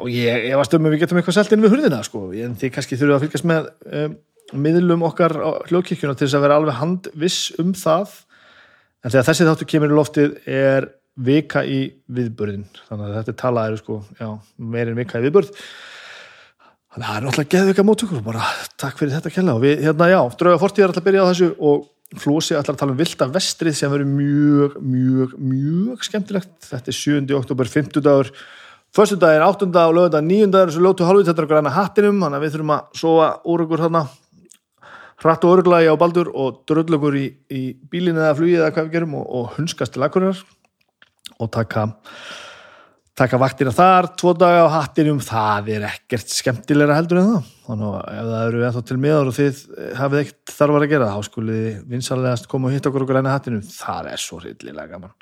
og 0.00 0.08
ég, 0.12 0.48
var 0.56 0.68
stömmum 0.68 0.94
við 0.94 1.04
getum 1.04 1.20
eitthvað 1.20 1.38
selt 1.38 1.54
inn 1.54 1.62
við 1.64 1.74
hurðina 1.74 2.00
sko. 2.06 2.24
En 2.34 2.56
þið 2.58 2.74
kannski 2.76 2.98
þurfum 2.98 3.18
að 3.18 3.26
fylgjast 3.26 3.48
með 3.50 3.68
um, 4.00 4.16
miðlum 4.66 5.04
okkar 5.06 5.36
hljóðkirkjuna 5.68 6.16
til 6.16 6.26
þess 6.26 6.38
að 6.38 6.46
vera 6.46 6.58
alveg 6.60 6.80
handviss 6.80 7.52
um 7.62 7.74
það. 7.78 8.16
En 9.00 9.12
þegar 9.12 9.28
þessi 9.30 9.46
þáttu 9.48 9.70
kemur 9.70 9.92
í 9.92 9.96
loftið 9.98 10.34
er 10.50 10.90
vika 11.20 11.62
í 11.66 11.80
viðbörðin 12.12 12.66
þannig 12.86 13.06
að 13.06 13.16
þetta 13.18 13.38
tala 13.40 13.68
er 13.68 13.78
sko, 13.80 14.00
meirinn 14.56 14.98
vika 14.98 15.20
í 15.20 15.24
viðbörð 15.26 15.50
þannig 16.90 17.04
að 17.04 17.06
það 17.06 17.16
er 17.16 17.24
náttúrulega 17.26 17.54
geðvika 17.54 17.86
mótökur 17.86 18.22
bara 18.24 18.46
takk 18.80 18.98
fyrir 18.98 19.14
þetta 19.14 19.32
kella. 19.34 19.56
Og 19.56 19.64
við, 19.64 19.82
hérna 19.86 20.10
já, 20.10 20.20
drauga 20.40 20.60
fortíð 20.62 20.84
er 20.84 20.92
alltaf 20.92 21.06
byrja 21.06 21.26
á 21.26 21.30
þessu 21.30 21.50
og 21.70 21.84
Flósi 22.18 22.56
ætlar 22.58 22.74
að 22.74 22.80
tala 22.80 22.94
um 22.94 22.98
vilda 22.98 23.28
vestrið 23.30 23.76
sem 23.78 23.92
verður 23.92 24.08
mjög, 24.10 24.78
mjög, 24.82 25.36
mjög 25.38 26.06
skemmtilegt 26.08 26.56
þetta 26.66 26.90
er 26.90 26.96
7. 26.98 27.20
oktober, 27.38 27.70
50 27.70 28.02
dagur 28.02 28.32
Förstu 28.90 29.14
daginn, 29.22 29.44
8. 29.46 29.68
og 29.70 29.94
lögða 29.94 30.18
9. 30.26 30.48
dagur 30.50 30.74
sem 30.74 30.82
lótu 30.82 31.06
halvvið 31.06 31.28
þetta 31.30 31.46
græna 31.46 31.70
hattinum 31.70 32.18
þannig 32.24 32.40
að 32.40 32.42
við 32.42 32.56
þurfum 32.56 32.72
að 32.74 32.98
sofa 32.98 33.28
úr 33.46 33.62
okkur 33.62 33.84
hérna 33.84 34.02
hratt 35.20 35.44
og 35.46 35.58
örglagi 35.58 35.92
á 35.92 35.94
baldur 36.00 36.32
og 36.34 36.62
dröllögur 36.66 37.18
í, 37.20 37.26
í 37.52 37.62
bílinu 37.92 38.22
eða 38.24 38.36
flugið 38.38 38.62
eða 38.62 38.72
hvað 38.74 38.88
við 38.88 38.96
gerum 38.96 39.18
og, 39.20 39.26
og 39.30 39.52
hunskast 39.58 39.94
til 39.94 40.02
akkurar 40.06 40.40
og 41.38 41.52
taka 41.54 41.86
taka 43.18 43.40
vaktina 43.40 43.72
þar, 43.74 44.10
tvo 44.18 44.32
daga 44.38 44.64
á 44.64 44.68
hattinum 44.78 45.20
það 45.24 45.70
er 45.74 45.86
ekkert 45.90 46.32
skemmtilegra 46.32 46.96
heldur 46.96 47.20
en 47.20 47.28
það. 47.34 47.50
Þannig 47.66 47.90
að 47.90 48.08
ef 48.14 48.30
það 48.30 48.46
eru 48.46 48.64
ennþá 48.68 48.82
til 48.88 48.98
miðar 49.02 49.30
og 49.30 49.36
þið 49.36 49.60
hafið 49.98 50.22
ekkert 50.22 50.56
þarfar 50.56 50.86
að 50.86 50.94
gera 50.94 51.12
þá 51.12 51.28
skulið 51.28 51.68
vinsalegast 51.90 52.50
koma 52.50 52.70
og 52.70 52.74
hitta 52.76 52.90
okkur 52.90 53.06
okkur 53.06 53.20
enn 53.20 53.30
hattinum, 53.30 53.62
það 53.74 54.10
er 54.14 54.24
svo 54.24 54.40
hryllilega 54.40 54.94
gaman. 54.94 55.14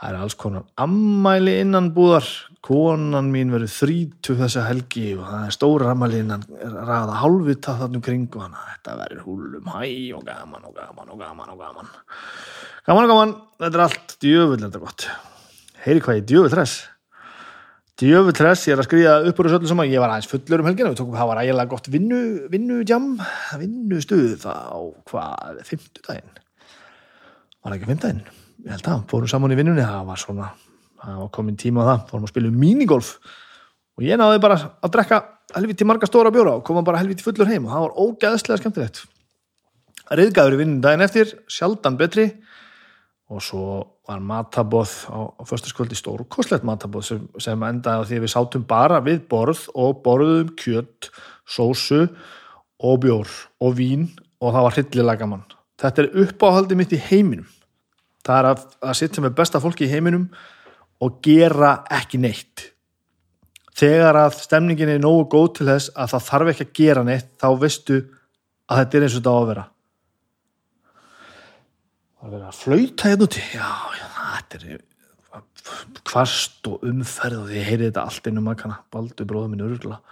Það 0.00 0.14
er 0.14 0.20
alls 0.24 0.36
konar 0.40 0.62
ammæli 0.80 1.58
innan 1.60 1.90
búðar 1.96 2.28
konan 2.64 3.28
mín 3.32 3.50
verður 3.52 3.72
þrítu 3.72 4.36
þessa 4.38 4.66
helgi 4.68 5.10
og 5.16 5.26
það 5.28 5.42
er 5.46 5.56
stóra 5.56 5.90
ammæli 5.92 6.22
innan 6.24 6.44
ræða 6.48 7.18
hálfvita 7.20 7.76
þarna 7.80 8.00
um 8.00 8.04
kring 8.04 8.28
og 8.32 8.46
þannig 8.46 8.62
að 8.62 8.70
þetta 8.74 8.96
verður 9.00 9.26
húlum 9.26 9.72
hæ 9.74 9.82
og 10.16 10.24
gaman 10.28 10.68
og 10.68 10.76
gaman 10.76 11.12
og 11.12 11.20
gaman 11.20 11.52
og 11.52 11.60
gaman. 11.64 11.92
Gaman 12.88 13.04
og 13.04 13.12
gaman, 13.12 13.36
þetta 13.60 13.80
er 13.80 13.84
allt 13.86 14.16
djöfull 14.24 14.64
heyri 15.84 16.02
hvað 16.04 16.20
ég 16.20 16.26
djöfull 16.30 16.54
þess 16.54 16.88
djöfull 18.00 18.32
þess, 18.36 18.68
ég 18.68 18.74
er 18.74 18.80
að 18.80 18.86
skriða 18.88 19.14
upp 19.28 19.40
úr 19.40 19.48
þessu 19.48 19.58
öllu 19.60 19.70
saman, 19.70 19.90
ég 19.92 20.00
var 20.00 20.12
aðeins 20.12 20.28
fullur 20.30 20.62
um 20.62 20.68
helgina. 20.70 20.92
Við 20.92 21.00
tókum, 21.02 21.16
það 21.18 21.28
var 21.30 21.40
ægilega 21.42 21.70
gott 21.70 21.90
vinnu 21.92 22.20
vinnujam, 22.52 23.08
vinnustuð 23.60 24.46
á 24.48 24.80
hvað, 25.10 25.60
fimmtudaginn? 25.68 26.40
Var 27.60 27.76
ekki 27.76 27.90
fimmtudaginn? 27.90 28.22
Ég 28.64 28.74
held 28.76 28.90
að, 28.92 29.04
fórum 29.10 29.30
saman 29.32 29.52
í 29.52 29.58
vinnunni. 29.58 29.84
Það 29.84 30.08
var 30.08 30.22
svona, 30.22 30.48
það 31.02 31.20
var 31.20 31.30
komin 31.36 31.60
tíma 31.60 31.84
á 31.84 31.88
það. 31.90 32.02
Fórum 32.12 32.26
að 32.26 32.32
spila 32.32 32.50
um 32.52 32.58
minigolf. 32.60 33.12
Og 33.98 34.04
ég 34.06 34.20
náði 34.20 34.42
bara 34.44 34.58
að 34.80 34.94
drekka 34.96 35.20
helviti 35.56 35.88
marga 35.88 36.08
stóra 36.08 36.32
bjóra 36.32 36.56
og 36.58 36.64
koma 36.64 36.84
bara 36.86 37.00
helviti 37.02 37.24
fullur 37.24 37.48
heim. 37.50 37.68
Og 37.68 37.74
það 37.74 37.86
var 37.86 37.96
ógæðslega 38.04 38.62
skemmtilegt. 38.62 39.02
Reyðgæður 40.10 40.56
í 40.56 40.60
vinnun 40.62 40.84
daginn 40.84 41.04
eftir 41.04 41.36
sjaldan 41.52 42.00
betri. 42.00 42.30
Og 43.30 43.44
svo 43.44 43.64
var 44.10 44.22
matabóð 44.24 44.92
á, 45.06 45.18
á 45.38 45.42
föstaskvöldi 45.46 45.98
stórkoslegt 45.98 46.66
matabóð 46.66 47.06
sem, 47.06 47.22
sem 47.38 47.62
endaði 47.66 48.02
á 48.02 48.08
því 48.08 48.20
við 48.24 48.32
sátum 48.34 48.66
bara 48.66 48.98
við 49.04 49.22
borð 49.30 49.68
og 49.78 50.02
borðum 50.04 50.50
kjött, 50.58 51.10
sósu 51.46 52.08
og 52.80 53.00
bjór 53.04 53.30
og 53.62 53.78
vín 53.78 54.08
og 54.40 54.54
það 54.54 54.66
var 54.66 54.76
hryllilega 54.76 55.22
gaman. 55.22 55.46
Þetta 55.80 56.02
er 56.02 56.24
uppáhaldi 56.24 56.78
mitt 56.78 56.94
í 56.96 57.00
heiminum. 57.00 57.48
Það 58.26 58.38
er 58.38 58.50
að, 58.50 58.66
að 58.84 58.98
sitja 58.98 59.24
með 59.24 59.36
besta 59.38 59.62
fólki 59.62 59.86
í 59.86 59.92
heiminum 59.92 60.28
og 61.00 61.20
gera 61.24 61.80
ekki 62.00 62.20
neitt. 62.20 62.66
Þegar 63.80 64.18
að 64.26 64.40
stemningin 64.42 64.96
er 64.96 65.00
nógu 65.00 65.28
góð 65.32 65.52
til 65.58 65.68
þess 65.70 65.92
að 65.94 66.14
það 66.14 66.26
þarf 66.26 66.52
ekki 66.52 66.66
að 66.66 66.74
gera 66.80 67.04
neitt 67.06 67.30
þá 67.40 67.48
veistu 67.62 68.00
að 68.70 68.82
þetta 68.82 68.98
er 68.98 69.06
eins 69.06 69.14
og 69.14 69.22
þetta 69.22 69.32
á 69.32 69.38
að 69.38 69.52
vera 69.54 69.68
er 72.26 72.34
verið 72.34 72.46
að 72.48 72.60
flauta 72.60 73.10
hérna 73.10 73.26
úti? 73.28 73.44
Já, 73.54 73.70
já, 73.96 74.06
þetta 74.36 74.60
er 74.60 74.86
kvast 76.10 76.66
og 76.70 76.84
umferð 76.86 77.44
og 77.44 77.54
ég 77.54 77.68
heyri 77.68 77.88
þetta 77.88 78.06
allt 78.08 78.26
innum 78.30 78.48
makkana. 78.50 78.80
Baldu 78.92 79.26
bróðum 79.28 79.54
minn 79.54 79.66
örgulega 79.68 80.02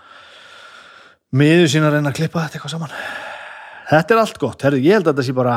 miður 1.39 1.69
sín 1.69 1.85
að 1.85 1.99
reyna 1.99 2.13
að 2.13 2.21
klippa 2.23 2.47
þetta 2.47 2.57
eitthvað 2.57 2.73
saman. 2.73 2.95
Þetta 3.89 4.15
er 4.15 4.21
allt 4.23 4.39
gott, 4.41 4.65
Herri, 4.65 4.81
ég 4.85 4.97
held 4.97 5.09
að 5.09 5.19
þetta 5.19 5.27
sé 5.27 5.35
bara 5.37 5.57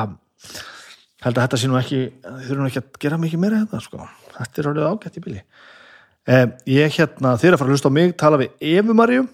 held 1.22 1.38
að 1.38 1.44
þetta 1.44 1.60
sé 1.60 1.70
nú 1.70 1.78
ekki 1.80 2.00
þurfum 2.24 2.68
ekki 2.68 2.82
að 2.82 3.00
gera 3.04 3.20
mikið 3.22 3.42
meira 3.42 3.62
hérna 3.62 3.82
sko. 3.84 4.08
þetta 4.38 4.62
er 4.62 4.70
orðið 4.72 4.88
ágætt 4.90 5.20
í 5.20 5.24
bíli 5.26 5.42
eh, 5.42 6.46
ég 6.72 6.98
hérna, 6.98 7.36
er 7.36 7.54
að 7.54 7.62
fara 7.62 7.70
að 7.70 7.76
hlusta 7.76 7.92
á 7.92 7.98
mig 7.98 8.16
tala 8.18 8.40
við 8.42 8.66
Efu 8.72 8.96
Marju 8.98 9.28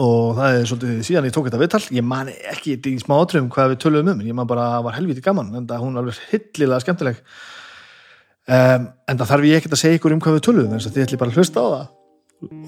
og 0.00 0.38
það 0.38 0.58
er 0.58 0.68
svolítið 0.68 1.02
síðan 1.06 1.28
ég 1.28 1.34
tók 1.34 1.48
þetta 1.48 1.60
viðtal. 1.62 1.82
Ég 1.94 2.06
man 2.06 2.30
ekki 2.32 2.76
í 2.78 2.94
smá 3.02 3.16
átröfum 3.20 3.50
hvað 3.54 3.74
við 3.74 3.82
töluðum 3.84 4.14
um 4.14 4.22
ég 4.26 4.38
man 4.38 4.48
bara 4.50 4.68
var 4.84 4.96
helviti 4.98 5.24
gaman 5.24 5.52
en 5.54 5.68
það 5.70 5.84
hún 5.84 6.00
alveg 6.00 6.22
hillilega 6.30 6.82
skemmtileg. 6.84 7.20
Um, 8.44 8.88
en 9.08 9.20
það 9.20 9.30
þarf 9.30 9.48
ég 9.48 9.60
ekkert 9.60 9.76
að 9.76 9.82
segja 9.84 10.00
ykkur 10.00 10.16
um 10.16 10.24
hvað 10.24 10.38
við 10.38 10.46
töluðum 10.48 10.74
þess 10.76 10.90
að 10.90 10.96
þið 10.96 11.06
ætli 11.06 11.20
bara 11.22 11.32
að 11.32 11.38
hlusta 11.40 11.62
á 11.62 11.68
það. 11.74 11.84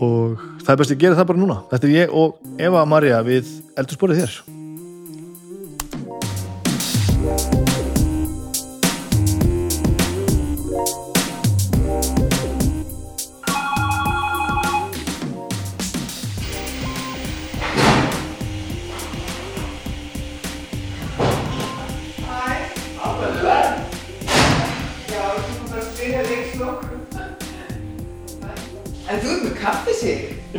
Og 0.07 0.45
það 0.63 0.71
er 0.73 0.79
best 0.83 0.95
að 0.95 1.03
gera 1.03 1.19
það 1.19 1.33
bara 1.33 1.43
núna. 1.43 1.59
Þetta 1.73 1.91
er 1.91 1.97
ég 1.97 2.15
og 2.23 2.55
Eva 2.69 2.87
Maria 2.89 3.25
við 3.27 3.51
eldursporið 3.77 4.23
þér 4.23 4.65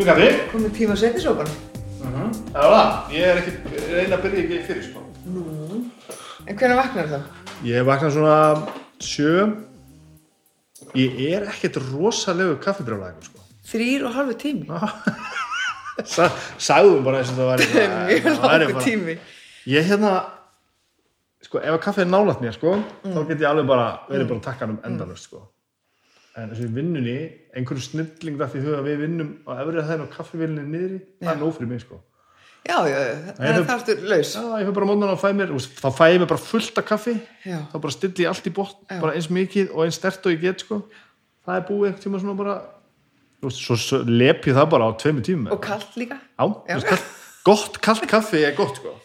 kaffi 0.08 0.28
komið 0.52 0.76
tíma 0.78 0.96
að 0.96 1.02
setja 1.04 1.24
sópan. 1.24 1.50
Það 2.02 2.68
var 2.72 2.76
það, 2.76 3.16
ég 3.16 3.30
er 3.32 3.40
ekki 3.42 3.82
reyna 3.94 4.18
að 4.18 4.24
byrja 4.26 4.44
ekki 4.44 4.60
fyrir 4.68 4.86
sko. 4.88 5.04
En 6.48 6.60
hvernig 6.60 6.78
vaknar 6.80 7.10
það? 7.12 7.26
Ég 7.68 7.88
vakna 7.88 8.12
svona 8.16 8.38
sjö. 9.04 9.34
Ég 10.98 11.20
er 11.34 11.48
ekkert 11.52 11.80
rosalegu 11.92 12.56
kaffibrjálæðingur 12.64 13.28
sko. 13.28 13.44
Þrýr 13.68 14.06
og 14.08 14.16
halvu 14.16 14.38
tími. 14.40 14.82
Sa, 16.08 16.30
Sagðum 16.62 17.04
bara 17.04 17.20
eins 17.24 17.34
og 17.34 17.40
það 17.42 17.52
Það 17.68 18.12
er 18.14 18.66
mjög 18.68 18.74
bara- 18.78 18.86
tími. 18.86 19.18
Ég 19.68 19.88
hérna 19.90 20.12
sko, 21.44 21.60
ef 21.62 21.76
að 21.76 21.82
kaffið 21.84 22.06
er 22.06 22.12
mér 22.44 22.56
sko 22.56 22.76
þá 23.04 23.20
get 23.30 23.42
ég 23.44 23.50
alveg 23.50 23.68
bara, 23.70 23.88
verið 24.10 24.30
bara 24.32 24.44
takkanum 24.48 24.80
endalust 24.88 25.28
sko 25.30 25.44
en 26.38 26.52
þessu 26.52 26.68
vinnunni 26.76 27.16
einhverju 27.58 27.84
snilling 27.88 28.38
það 28.38 28.52
því 28.54 28.62
huga 28.68 28.84
við 28.86 29.00
vinnum 29.06 29.32
á 29.50 29.52
efrið 29.64 29.88
þeim 29.90 30.04
og 30.06 30.12
kaffivillinni 30.14 30.68
niðri 30.76 31.00
það 31.24 31.32
er 31.34 31.42
nóg 31.42 31.56
fyrir 31.58 31.72
mig 31.74 31.84
sko 31.86 32.04
Já, 32.68 32.82
já, 32.90 32.98
það 33.38 33.46
er 33.48 33.66
þarftur 33.70 34.00
laus. 34.12 34.32
Já, 34.36 34.42
ég 34.60 34.66
fyrir 34.68 34.76
bara 34.76 34.88
mótnan 34.90 35.12
að 35.14 35.22
fæ 35.22 35.28
mér, 35.38 35.52
þá 35.56 35.86
fæ 35.96 36.02
ég 36.12 36.18
mér 36.20 36.28
bara 36.34 36.44
fullt 36.44 36.80
af 36.82 36.88
kaffi 36.90 37.14
Já. 37.48 37.60
þá 37.72 37.76
bara 37.86 37.94
stilli 37.96 38.26
ég 38.26 38.32
allt 38.34 38.50
í 38.50 38.54
botn, 38.58 38.82
Já. 38.90 38.98
bara 39.06 39.14
eins 39.16 39.30
mikið 39.32 39.70
og 39.72 39.86
eins 39.86 40.00
stert 40.02 40.26
og 40.28 40.34
ég 40.36 40.42
get 40.44 40.66
sko 40.66 40.82
það 41.48 41.54
er 41.62 41.64
búið 41.70 41.86
eitthvað 41.88 42.04
tíma 42.04 42.20
svona 42.20 42.36
bara 42.42 42.56
svo, 43.56 44.02
lep 44.10 44.50
ég 44.52 44.58
það 44.58 44.68
bara 44.74 44.90
á 44.90 44.92
tveimu 45.00 45.24
tímum 45.24 45.52
Og 45.56 45.62
kallt 45.64 45.96
líka. 46.02 46.20
Já, 46.36 46.44
þú 46.44 46.74
veist, 46.74 46.90
kall, 46.92 47.06
gott, 47.48 47.80
kallt 47.88 48.08
kaffi 48.12 48.44
er 48.50 48.58
gott 48.58 48.82
sko 48.82 48.98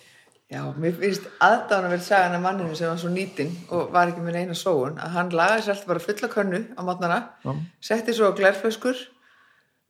Já, 0.53 0.61
mér 0.77 0.93
finnst 1.01 1.25
aðdána 1.41 1.89
verið 1.89 2.05
sagan 2.05 2.35
af 2.37 2.43
manninu 2.45 2.75
sem 2.77 2.91
var 2.91 2.99
svo 3.01 3.09
nýtin 3.13 3.53
og 3.73 3.89
var 3.95 4.11
ekki 4.11 4.21
með 4.25 4.35
neina 4.37 4.57
sóun 4.59 4.99
að 5.01 5.15
hann 5.17 5.31
lagaði 5.33 5.65
sér 5.65 5.75
alltaf 5.75 5.89
bara 5.89 6.03
fulla 6.05 6.29
könnu 6.35 6.61
á 6.77 6.81
mótnana, 6.85 7.19
Já. 7.47 7.53
setti 7.89 8.13
svo 8.17 8.29
glærflöskur 8.37 8.99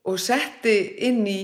og 0.06 0.18
setti 0.22 0.74
inn 1.08 1.24
í 1.26 1.38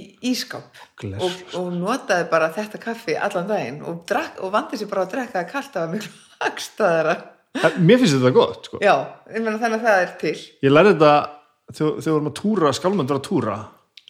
Gler. 0.99 1.19
og, 1.19 1.35
og 1.59 1.73
notaði 1.75 2.29
bara 2.31 2.53
þetta 2.55 2.79
kaffi 2.83 3.17
allan 3.19 3.51
daginn 3.51 3.83
og, 3.83 4.05
drak, 4.07 4.39
og 4.43 4.53
vandi 4.55 4.79
sér 4.79 4.91
bara 4.91 5.07
að 5.07 5.13
drekka 5.17 5.43
það 5.43 5.51
kallt 5.53 5.77
af 5.83 5.91
miklu 5.93 6.13
hagstaðara. 6.45 7.17
En 7.59 7.83
Mér 7.87 7.99
finnst 7.99 8.19
þetta 8.19 8.35
gott 8.35 8.71
sko 8.71 8.79
Já, 8.83 8.95
ég 9.35 9.43
meina 9.43 9.59
þannig 9.59 9.81
að 9.81 9.87
það 9.89 10.01
er 10.05 10.15
til. 10.23 10.37
Ég 10.63 10.75
lærði 10.75 10.95
þetta 10.95 11.13
þegar 11.75 11.99
við 11.99 12.13
vorum 12.13 12.31
að 12.31 12.39
túra, 12.39 12.73
skálmönd 12.79 13.13
var 13.13 13.19
að 13.21 13.29
túra 13.29 13.59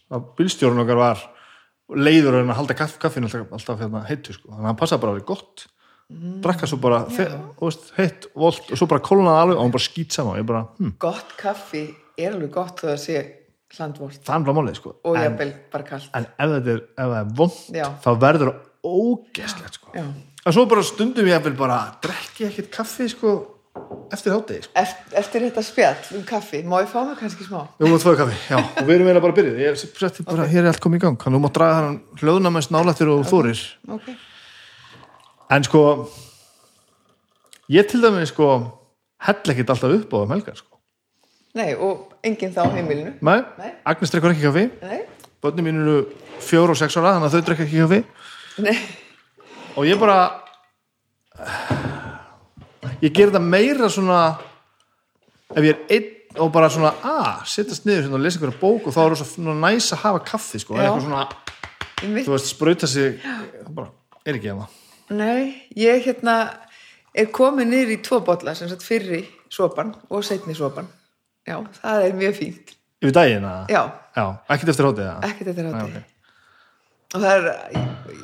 að 0.08 0.30
bílstjórun 0.38 0.84
okkar 0.84 1.00
var 1.00 1.26
leiður 1.96 2.40
að 2.42 2.54
halda 2.58 2.76
kaff, 2.76 2.98
kaffinu 3.00 3.28
alltaf, 3.28 3.52
alltaf 3.56 3.82
hérna, 3.82 4.04
heitu 4.08 4.34
sko, 4.36 4.50
þannig 4.50 4.64
að 4.64 4.70
hann 4.72 4.80
passaði 4.80 5.04
bara 5.04 5.14
að 5.14 5.20
vera 5.20 5.30
gott 5.32 5.68
drakka 6.08 6.68
svo 6.68 6.78
bara 6.80 7.02
heitt, 7.98 8.28
volt 8.36 8.70
og 8.72 8.80
svo 8.80 8.86
bara 8.88 9.04
kólnaði 9.04 9.42
alveg 9.42 9.58
og 9.58 9.66
hann 9.66 9.74
bara 9.74 9.84
skýt 9.84 10.16
saman. 10.16 10.46
Bara, 10.48 10.62
hm, 10.78 10.94
Gott 11.00 11.34
kaffi 11.36 11.82
er 12.16 12.32
alveg 12.32 12.54
gott 12.54 12.80
þó 12.80 12.94
að 12.94 13.02
sé 13.02 13.18
hlandvolt 13.76 14.22
það 14.24 14.38
er 14.38 14.46
bara 14.46 14.56
málið 14.56 14.78
sko. 14.78 14.94
Og 15.04 15.18
en, 15.18 15.26
jafnvel 15.26 15.50
bara 15.74 15.84
kallt. 15.84 16.08
en 16.16 16.24
ef 16.24 16.54
þetta 16.54 16.72
er, 16.72 16.80
ef 17.04 17.14
er 17.18 17.28
vond 17.36 17.58
þá 18.06 18.10
verður 18.24 18.52
það 18.52 18.64
ógeðslegt 18.88 19.76
sko. 19.76 19.92
Já. 19.98 20.06
en 20.46 20.56
svo 20.56 20.64
bara 20.70 20.86
stundum 20.88 21.28
ég 21.28 21.36
að 21.36 21.58
bara 21.58 21.78
drekki 22.04 22.48
ekkert 22.48 22.70
kaffi 22.78 23.10
sko 23.12 23.34
eftir 24.14 24.32
hátegi 24.34 24.62
sko. 24.64 24.72
Eftir, 24.80 25.16
eftir 25.20 25.44
þetta 25.46 25.62
spjall 25.66 26.16
um 26.18 26.22
kaffi, 26.28 26.60
má 26.64 26.78
ég 26.82 26.88
fá 26.90 26.98
mig 27.04 27.18
kannski 27.20 27.44
smá? 27.46 27.60
Við 27.80 27.90
múum 27.90 28.00
tvoði 28.02 28.20
kaffi, 28.22 28.38
já, 28.48 28.56
og 28.58 28.86
við 28.88 28.94
erum 28.94 29.08
eiginlega 29.10 29.24
bara 29.26 29.36
byrjuð. 29.38 29.58
Ég 29.62 29.74
er 29.74 29.76
setti 29.82 30.24
bara, 30.28 30.46
hér 30.48 30.62
er 30.64 30.70
allt 30.72 30.82
komið 30.84 31.00
í 31.00 31.04
gang. 31.04 31.18
Þannig 31.20 31.36
að 31.36 31.40
þú 31.40 31.44
mátt 31.46 31.58
draga 31.58 31.76
hann 31.82 31.98
hlöðuna 32.22 32.52
mest 32.54 32.72
nálættir 32.74 33.12
og 33.12 33.26
þórir 33.28 33.62
Ok. 33.98 34.08
En 35.56 35.64
sko 35.68 35.82
Ég 37.68 37.88
til 37.88 38.00
dæmis 38.04 38.32
sko 38.32 38.48
Hell 39.20 39.52
ekkert 39.52 39.70
alltaf 39.74 39.92
upp 39.98 40.12
á 40.14 40.18
um 40.22 40.30
helgar 40.36 40.56
sko. 40.56 40.78
Nei, 41.58 41.72
og 41.74 42.12
enginn 42.22 42.52
þá 42.54 42.60
á 42.64 42.74
heimilinu. 42.76 43.12
Nei, 43.24 43.40
Nei. 43.58 43.70
Agnes 43.88 44.12
drekkur 44.12 44.30
ekki 44.34 44.44
kaffi. 44.46 44.66
Nei, 44.84 45.00
Bönni 45.42 45.64
mín 45.66 45.80
eru 45.82 45.96
fjór 46.44 46.70
og 46.70 46.78
sex 46.78 46.94
ára 47.00 47.16
Þannig 47.16 47.28
að 47.28 47.34
þau 47.34 47.46
drekka 47.48 47.66
ekki 47.66 47.82
kaffi. 47.82 48.00
Nei, 48.62 48.76
Og 49.78 49.86
ég 49.86 49.98
bara 50.00 50.18
Ég 53.02 53.12
ger 53.14 53.30
þetta 53.30 53.42
meira 53.44 53.88
svona 53.92 54.20
Ef 55.54 55.64
ég 55.64 55.70
er 55.74 55.78
einn 55.96 56.14
og 56.42 56.50
bara 56.52 56.68
svona 56.70 56.90
að, 57.02 57.44
sittast 57.48 57.86
niður 57.88 58.04
hérna 58.04 58.18
og 58.18 58.24
lesa 58.24 58.36
einhverja 58.38 58.60
bók 58.60 58.88
og 58.90 58.94
þá 58.94 58.98
er 59.06 59.14
það 59.16 59.28
svona 59.32 59.54
næs 59.62 59.86
að 59.94 60.02
hafa 60.02 60.18
kaffi 60.28 60.58
sko, 60.60 60.76
eitthvað 60.76 61.06
svona 61.06 61.22
ég 62.04 62.26
þú 62.26 62.34
veist, 62.34 62.50
sprauta 62.52 62.86
sig 62.90 63.16
það 63.24 63.70
bara, 63.78 63.88
er 64.28 64.36
ekki 64.36 64.50
hérna. 64.50 64.66
Nei, 65.16 65.40
ég 65.80 66.04
hérna 66.04 66.34
er 67.16 67.30
komin 67.34 67.72
niður 67.72 67.94
í 67.96 67.98
tvo 68.04 68.20
bolla 68.26 68.52
sem 68.58 68.68
sagt 68.70 68.84
fyrri 68.86 69.22
sopan 69.50 69.94
og 70.12 70.26
setni 70.28 70.54
sopan 70.58 70.86
já, 71.48 71.56
það 71.80 72.04
er 72.10 72.18
mjög 72.20 72.36
fínt. 72.42 72.74
Yfir 73.00 73.16
daginn 73.16 73.48
að? 73.48 73.72
já, 73.72 73.82
Já, 74.18 74.24
ekkert 74.52 74.74
eftir 74.74 74.88
hótið 74.90 75.08
það? 75.08 75.26
ekkert 75.30 75.48
þetta 75.48 75.64
Já, 75.64 75.70
rátti 75.72 75.88
ok. 75.88 75.96
og 77.14 77.24
það 77.24 77.32
er 77.32 77.44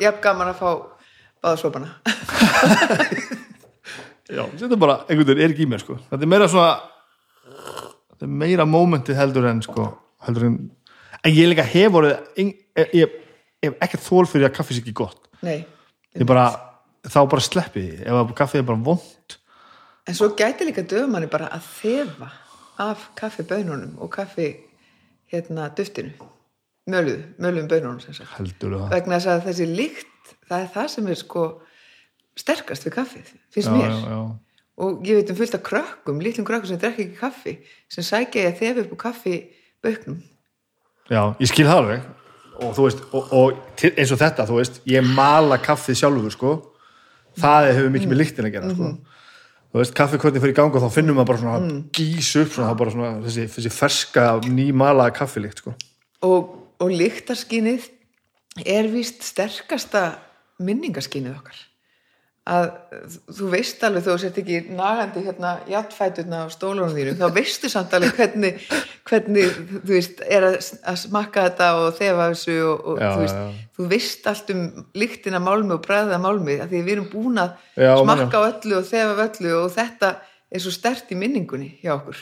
jafn 0.04 0.22
gaman 0.28 0.52
að 0.52 0.60
fá 0.60 0.70
báðsopana 1.40 1.90
Já, 4.30 4.44
þetta 4.56 4.78
bara, 4.80 4.98
einhvern 5.08 5.28
veginn 5.28 5.44
er 5.44 5.52
ekki 5.52 5.66
í 5.66 5.70
mér 5.70 5.82
sko. 5.82 5.98
Þetta 6.10 6.24
er 6.24 6.32
meira 6.32 6.48
svona 6.48 6.72
þetta 8.14 8.26
er 8.26 8.34
meira 8.44 8.66
mómentið 8.68 9.18
heldur 9.20 9.48
en 9.50 9.62
sko, 9.64 9.90
heldur 10.24 10.48
en 10.48 10.58
en 11.24 11.32
ég 11.32 11.48
líka 11.48 11.64
hef 11.64 11.92
voruð 11.92 12.14
ég, 12.36 13.14
hef 13.64 13.78
ekkert 13.84 14.04
þól 14.04 14.26
fyrir 14.28 14.50
að 14.50 14.56
kaffi 14.58 14.76
sé 14.76 14.84
ekki 14.84 14.96
gott. 14.96 15.20
Nei, 15.44 15.64
ég 16.16 16.28
bara, 16.28 16.48
þá 17.04 17.20
bara 17.28 17.44
sleppi 17.44 17.84
því 17.84 18.12
ef 18.12 18.36
kaffið 18.38 18.62
er 18.62 18.68
bara 18.70 18.86
vond 18.90 19.36
en 20.04 20.16
svo 20.16 20.30
gæti 20.36 20.66
líka 20.68 20.84
döfumanni 20.84 21.28
bara 21.32 21.48
að 21.54 21.68
þefa 21.78 22.30
af 22.84 23.08
kaffibönunum 23.16 23.98
og 24.02 24.10
kaffi 24.12 24.48
hérna 25.32 25.70
duftinu. 25.76 26.12
Möluð, 26.90 27.22
möluðum 27.40 27.68
bönunum 27.70 28.00
vegna 28.90 29.16
þess 29.16 29.30
að 29.32 29.46
þessi 29.46 29.68
lykt 29.70 30.34
það 30.50 30.58
er 30.58 30.72
það 30.74 30.90
sem 30.92 31.06
er 31.08 31.20
sko 31.20 31.44
sterkast 32.38 32.86
við 32.86 32.96
kaffið, 32.98 33.32
finnst 33.54 33.70
já, 33.70 33.74
mér. 33.78 33.96
já, 34.10 34.20
og 34.84 35.06
ég 35.06 35.20
veit 35.20 35.30
um 35.30 35.38
fullt 35.38 35.56
af 35.56 35.64
krökkum 35.66 36.22
lítlum 36.22 36.46
krökkum 36.48 36.72
sem 36.72 36.80
drekka 36.82 37.04
ekki 37.04 37.18
kaffi 37.20 37.58
sem 37.88 38.06
sækja 38.06 38.46
ég 38.48 38.52
að 38.52 38.62
þefa 38.62 38.84
upp 38.84 38.94
úr 38.96 39.02
kaffi 39.04 39.34
bauknum 39.84 40.22
já, 41.10 41.22
ég 41.40 41.50
skil 41.50 41.66
það 41.68 41.80
alveg. 41.82 42.12
Og 42.62 42.70
þú 42.76 42.86
veist, 42.86 43.00
og, 43.10 43.32
og 43.34 43.82
eins 43.90 44.12
og 44.14 44.20
þetta 44.20 44.46
þú 44.46 44.60
veist, 44.60 44.78
ég 44.86 45.08
mala 45.16 45.58
kaffið 45.62 45.98
sjálfur 45.98 46.34
sko. 46.34 46.52
Það 47.40 47.70
hefur 47.72 47.94
mikið 47.96 48.12
með 48.12 48.20
lyktin 48.20 48.46
að 48.46 48.54
gera 48.54 48.70
sko. 48.70 48.90
Þú 49.74 49.80
veist, 49.80 49.94
kaffi 49.98 50.20
hvernig 50.22 50.44
fyrir 50.44 50.54
gang 50.54 50.76
og 50.78 50.84
þá 50.84 50.94
finnum 50.94 51.18
maður 51.18 51.30
bara 51.32 51.40
svona 51.42 51.80
gís 51.98 52.30
upp 52.38 52.52
svona, 52.54 52.76
bara 52.78 52.94
svona 52.94 53.10
þessi, 53.24 53.48
þessi 53.56 53.72
ferska 53.74 54.26
nýmalaða 54.46 55.16
kaffilykt 55.18 55.64
sko. 55.64 55.74
Og, 56.22 56.52
og 56.78 56.94
lyktarskynið 56.94 57.88
er 58.70 58.86
víst 58.92 59.26
sterkasta 59.26 60.06
minningaskynið 60.62 61.34
okkar 61.34 61.58
að 62.44 62.66
þú 63.32 63.46
veist 63.54 63.84
alveg 63.86 64.02
þú 64.04 64.14
sért 64.20 64.38
ekki 64.42 64.58
nagandi 64.76 65.22
hérna 65.24 65.52
játfæturna 65.70 66.42
á 66.44 66.46
stólunum 66.52 66.90
þínu, 66.92 67.14
þá 67.16 67.26
veistu 67.32 67.70
samt 67.72 67.94
alveg 67.96 68.12
hvernig, 68.18 68.58
hvernig 69.08 69.54
þú 69.80 69.94
veist, 69.94 70.20
er 70.28 70.44
að, 70.50 70.58
að 70.84 70.98
smakka 71.06 71.46
þetta 71.46 71.68
og 71.80 71.94
þefa 71.96 72.26
þessu 72.34 72.56
og, 72.68 72.82
og 72.92 73.00
Já, 73.00 73.08
þú 73.14 73.22
veist, 73.22 73.38
já. 73.40 73.70
þú 73.78 73.86
veist 73.94 74.28
allt 74.34 74.52
um 74.52 74.60
lyktina 75.00 75.40
málmi 75.40 75.72
og 75.78 75.80
bræða 75.86 76.20
málmi, 76.20 76.58
af 76.60 76.68
því 76.68 76.82
við 76.84 76.92
erum 76.98 77.08
búin 77.14 77.40
að 77.40 77.56
Já, 77.80 77.94
smakka 78.02 78.36
á 78.36 78.48
öllu 78.50 78.76
og 78.82 78.86
þefa 78.92 79.26
öllu 79.30 79.56
og 79.62 79.72
þetta 79.78 80.12
er 80.54 80.62
svo 80.66 80.74
stert 80.76 81.08
í 81.16 81.18
minningunni 81.18 81.70
hjá 81.80 81.94
okkur. 81.96 82.20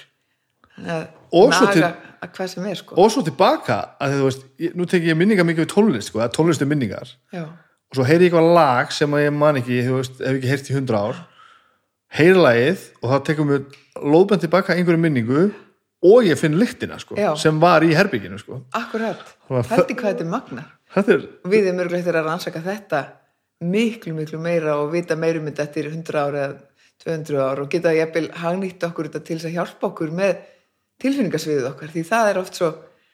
Að 0.87 1.02
svo 1.35 1.43
naga 1.50 1.73
til- 1.75 1.85
að 2.23 2.31
hvað 2.37 2.49
sem 2.55 2.67
er 2.71 2.79
sko. 2.79 2.95
Og 3.02 3.11
svo 3.11 3.23
tilbaka, 3.26 3.81
að 4.00 4.14
þú 4.14 4.23
veist 4.31 4.47
nú 4.79 4.87
tek 4.87 5.02
ég 5.02 5.19
minningar 5.19 5.45
mikið 5.45 5.67
við 5.67 5.73
tónlist 5.75 6.09
sko, 6.12 6.23
er 6.23 6.31
tónlist 6.33 6.62
um 6.62 6.71
minningar. 6.71 7.11
Já, 7.35 7.43
og 7.92 7.99
svo 7.99 8.06
heyri 8.08 8.26
ég 8.26 8.32
eitthvað 8.32 8.54
lag 8.56 8.92
sem 8.96 9.18
ég 9.20 9.34
man 9.37 9.61
ekki, 9.61 9.82
þú 9.84 9.99
veist, 10.00 10.16
hef 10.22 10.38
ekki 10.38 10.49
heyrt 10.49 10.70
í 10.72 10.76
hundra 10.78 11.02
ár. 11.11 11.20
Heyri 12.12 12.40
lagið 12.40 12.87
og 13.02 13.11
það 13.12 13.26
tekur 13.28 13.49
mér 13.49 13.62
lóðbænt 14.00 14.42
tilbaka 14.46 14.76
einhverju 14.76 15.00
minningu 15.00 15.42
og 16.02 16.26
ég 16.26 16.38
finn 16.38 16.56
lyktina 16.58 16.99
sko, 17.00 17.16
Já. 17.18 17.32
sem 17.38 17.58
var 17.62 17.84
í 17.87 17.92
herbygginu 17.94 18.38
sko. 18.40 18.62
akkurat 18.75 19.20
var 19.49 19.66
Pældi 19.68 19.94
hvað 19.94 20.14
þetta 20.14 20.25
er 20.25 20.30
magna 20.32 20.64
þetta 20.94 21.12
er, 21.14 21.26
við 21.46 21.68
erum 21.68 21.82
örgulegt 21.84 22.08
að 22.11 22.18
rannsaka 22.26 22.62
þetta 22.64 23.02
miklu, 23.62 24.14
miklu 24.16 24.40
meira 24.42 24.76
og 24.82 24.90
vita 24.92 25.16
meirum 25.16 25.46
þetta 25.46 25.62
eftir 25.68 25.90
100 25.92 26.18
ára 26.18 26.46
eða 26.49 26.56
200 27.04 27.38
ára 27.42 27.62
og 27.62 27.70
geta 27.70 27.94
jafnvel 27.94 28.30
hagnýtt 28.42 28.87
okkur 28.88 29.11
þetta 29.11 29.22
til 29.28 29.38
að 29.38 29.54
hjálpa 29.56 29.90
okkur 29.92 30.11
með 30.14 30.42
tilfinningasviðið 31.02 31.68
okkar 31.70 31.94
því 31.94 32.04
það 32.11 32.30
er 32.32 32.40
oft 32.42 32.58
svo 32.58 32.72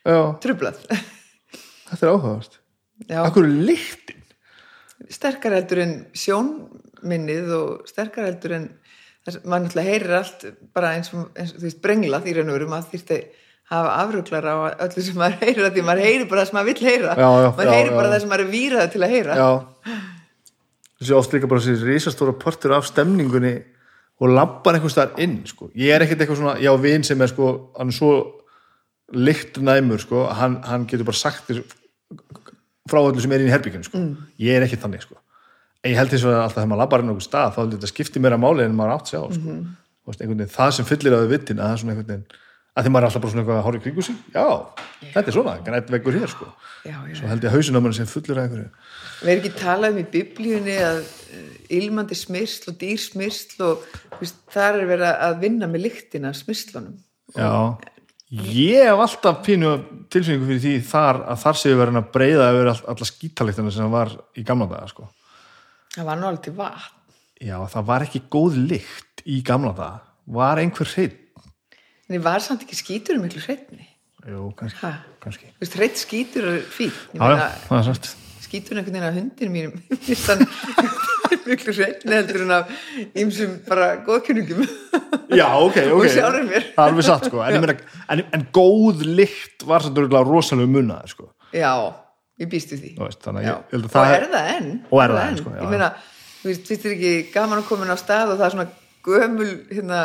já, 0.09 0.21
trublað 0.45 0.81
þetta 1.91 2.01
er 2.01 2.13
áhugavert. 2.15 2.59
Já, 3.09 3.21
Akkur 3.23 3.45
er 3.47 3.53
lyktin 3.69 4.08
sterkar 5.13 5.55
heldur 5.57 5.83
en 5.85 5.95
sjónminnið 6.17 7.53
og 7.57 7.89
sterkar 7.89 8.29
heldur 8.29 8.57
en 8.59 8.69
maður 9.45 9.67
náttúrulega 9.67 9.93
heyrir 9.93 10.15
allt 10.19 10.47
bara 10.75 10.95
eins 10.97 11.13
og, 11.13 11.29
eins 11.37 11.53
og 11.53 11.61
þú 11.61 11.69
veist, 11.69 11.81
brenglað 11.85 12.29
í 12.31 12.35
raun 12.37 12.51
og 12.51 12.59
veru 12.59 12.69
maður 12.71 12.93
þýrti 12.95 13.19
hafa 13.69 13.97
afruglar 14.03 14.47
á 14.49 14.57
öllu 14.87 15.05
sem 15.05 15.19
maður 15.21 15.43
heyrir 15.45 15.73
því 15.75 15.85
maður 15.85 16.07
heyrir 16.07 16.29
bara 16.31 16.43
það 16.45 16.51
sem 16.51 16.59
maður 16.59 16.71
vill 16.71 16.89
heyra. 16.89 17.17
Já, 17.19 17.29
já, 17.29 17.49
maður 17.59 17.69
já, 17.69 17.75
heyrir 17.77 17.97
bara 17.99 18.13
það 18.13 18.23
sem 18.23 18.33
maður 18.33 18.45
er 18.45 18.53
výrað 18.55 18.93
til 18.95 19.03
að 19.05 19.15
heyra. 19.15 19.37
Já. 19.39 19.99
Þessi 20.99 21.19
oft 21.19 21.35
líka 21.35 21.51
bara 21.51 21.65
þessi 21.67 21.91
risastóra 21.91 22.35
portur 22.41 22.75
af 22.79 22.89
stemningunni 22.89 23.55
og 24.19 24.33
labbar 24.35 24.79
einhvers 24.79 24.97
staðar 24.97 25.21
inn 25.23 25.43
sko. 25.47 25.69
ég 25.79 25.95
er 25.95 26.03
ekkert 26.03 26.25
eitthvað 26.25 26.41
svona, 26.41 26.57
já 26.59 26.73
vin 26.81 27.05
sem 27.07 27.21
er 27.23 27.31
sko, 27.31 27.51
hann 27.79 27.93
er 27.93 27.99
svo 27.99 28.15
lykt 29.15 29.61
næmur 29.63 30.03
sko, 30.03 30.25
hann, 30.35 30.59
hann 30.67 30.89
getur 30.91 31.07
bara 31.07 31.21
sagt 31.21 31.47
þér 31.49 31.63
frá 32.91 33.01
öllu 33.03 33.23
sem 33.25 33.33
er 33.33 33.45
inn 33.45 33.51
í 33.51 33.55
herbygginu 33.55 33.89
sko. 33.89 34.03
ég 34.43 34.59
er 34.59 34.67
ekkert 34.67 34.85
þannig 34.87 35.07
sko. 35.07 35.19
en 35.83 35.93
ég 35.93 36.01
held 36.01 36.13
þess 36.15 36.29
að 36.29 36.41
alltaf 36.43 36.59
þegar 36.59 36.73
maður 36.73 36.83
labbar 36.85 37.05
inn 37.05 37.09
á 37.09 37.13
einhver 37.13 37.29
stað 37.29 37.55
þá 37.55 37.61
heldur 37.63 37.79
þetta 37.79 37.93
skipti 37.93 38.25
meira 38.25 38.41
máli 38.41 38.67
en 38.67 38.77
maður 38.77 38.97
átt 38.97 39.13
sjá 39.13 39.21
sko. 39.23 39.41
mm 39.41 39.65
-hmm. 40.09 40.45
það 40.57 40.71
sem 40.77 40.89
fyllir 40.89 41.17
á 41.17 41.19
því 41.23 41.33
vittin 41.35 41.59
að 41.61 41.67
það 41.67 41.73
er 41.73 41.83
svona 41.83 41.93
einhvern 41.93 42.13
veginn 42.13 42.29
að 42.79 42.87
því 42.87 42.93
maður 42.95 43.05
er 43.05 43.09
alltaf 43.09 43.23
bara 43.23 43.33
svona 43.33 43.43
eitthvað 43.43 43.59
að 43.59 43.67
horfa 43.67 43.79
í 43.79 43.85
kringu 43.85 44.05
sig 44.07 44.17
já, 44.35 44.47
þetta 45.15 45.31
er 45.31 45.37
svona, 45.37 45.55
grænt 45.67 45.91
veggur 45.95 46.19
hér 46.19 46.31
sko. 46.31 46.47
já, 46.87 46.95
já. 46.95 47.15
svo 47.19 47.31
held 47.31 47.45
ég 47.45 47.51
að 47.51 47.57
hausin 47.57 47.79
á 47.79 47.81
mann 47.83 47.97
sem 47.97 48.07
fullur 48.07 48.39
af 48.39 48.47
einhverju 48.47 48.69
við 49.19 49.33
erum 49.33 49.43
ekki 49.43 49.53
talað 49.59 49.95
um 49.95 49.99
í 49.99 50.07
biblíunni 50.13 50.77
að 50.87 51.01
uh, 51.03 51.53
ilmandi 51.79 52.19
smyrsl 52.19 52.71
og 52.71 52.79
dýr 52.79 53.03
smyrsl 53.03 53.65
og 53.67 53.87
veist, 54.21 54.39
þar 54.55 54.79
er 54.79 54.91
verið 54.93 55.23
að 55.27 55.39
vinna 55.43 55.71
með 55.71 55.87
lyktina 55.89 56.35
smyrslunum 56.37 56.99
Já, 57.35 57.51
ég 58.31 58.85
hef 58.85 59.01
alltaf 59.01 59.39
pínu 59.47 59.71
tilfinningu 60.13 60.49
fyrir 60.51 60.61
því 60.65 60.73
þar 60.91 61.21
að 61.33 61.39
þar 61.45 61.59
séu 61.63 61.79
verið 61.81 62.01
að 62.03 62.11
breyða 62.13 62.49
yfir 62.53 62.71
all, 62.75 62.83
alla 62.93 63.09
skítaliktana 63.09 63.73
sem 63.73 63.91
var 63.95 64.13
í 64.37 64.45
gamla 64.45 64.67
daga 64.69 64.89
sko. 64.91 65.09
það 65.97 66.05
var 66.11 66.25
alveg 66.29 66.43
til 66.49 66.57
vatn 66.59 66.95
Já, 67.39 67.55
það 67.71 67.85
var 67.87 68.03
ekki 68.09 68.21
góð 68.35 68.57
lykt 68.69 69.23
í 69.31 69.39
gamla 69.47 69.73
daga 69.79 70.01
var 70.39 70.61
einhver 70.61 70.91
hreitt 70.93 71.17
en 72.09 72.17
það 72.19 72.25
var 72.27 72.45
samt 72.45 72.65
ekki 72.67 72.77
skítur 72.83 73.17
um 73.17 73.25
miklu 73.25 73.41
hreitni 73.47 73.87
Jú, 74.29 74.49
kannski, 74.59 74.81
Ha? 74.83 74.91
kannski. 75.23 75.47
Þú 75.57 75.63
veist, 75.63 75.77
hreitt 75.79 76.01
skítur 76.03 76.49
er 76.51 76.59
fín 76.69 76.91
Já, 77.15 77.23
já, 77.33 77.47
það 77.69 77.79
er 77.79 77.87
sagt 77.87 78.11
skítur 78.45 78.77
einhvern 78.81 78.99
veginn 78.99 79.09
af 79.09 79.17
hundinu 79.17 79.51
mínum 79.55 79.75
miklu 81.49 81.75
hreitni 81.77 82.17
heldur 82.17 82.45
en 82.47 82.57
af 82.59 82.73
ýmsum 83.19 83.59
bara 83.69 83.95
góðkynungum 84.07 84.67
Já, 85.29 85.49
ok, 85.61 85.77
ok. 85.97 86.07
Það 86.09 86.37
er 86.39 86.69
alveg 86.83 87.07
satt, 87.07 87.27
sko. 87.29 87.41
En, 87.45 87.59
meina, 87.63 87.75
en, 88.13 88.23
en 88.35 88.45
góð 88.55 89.03
lykt 89.07 89.65
var 89.69 89.85
örugglega 89.89 90.25
rosalega 90.27 90.71
munnaði, 90.73 91.13
sko. 91.13 91.29
Já, 91.53 91.73
ég 92.41 92.51
býst 92.53 92.73
við 92.75 92.85
því. 92.85 92.93
Veist, 93.03 93.29
ég 93.45 93.83
og 93.83 93.91
það 93.93 94.15
er 94.15 94.27
það 94.33 94.51
enn? 94.55 94.71
Og 94.89 95.03
er 95.05 95.15
það 95.15 95.27
enn, 95.27 95.39
sko, 95.43 95.53
já, 95.53 95.61
ég 95.65 95.75
meina, 95.75 95.91
þú 96.39 96.51
veist, 96.51 96.65
finnst 96.71 96.87
þér 96.87 96.97
ekki 96.97 97.13
gaman 97.35 97.61
að 97.61 97.69
koma 97.69 97.87
inn 97.87 97.95
á 97.95 97.99
stað 98.01 98.33
og 98.33 98.41
það 98.41 98.47
er 98.49 98.57
svona 98.57 98.69
gömul 99.09 99.51
hérna, 99.73 100.01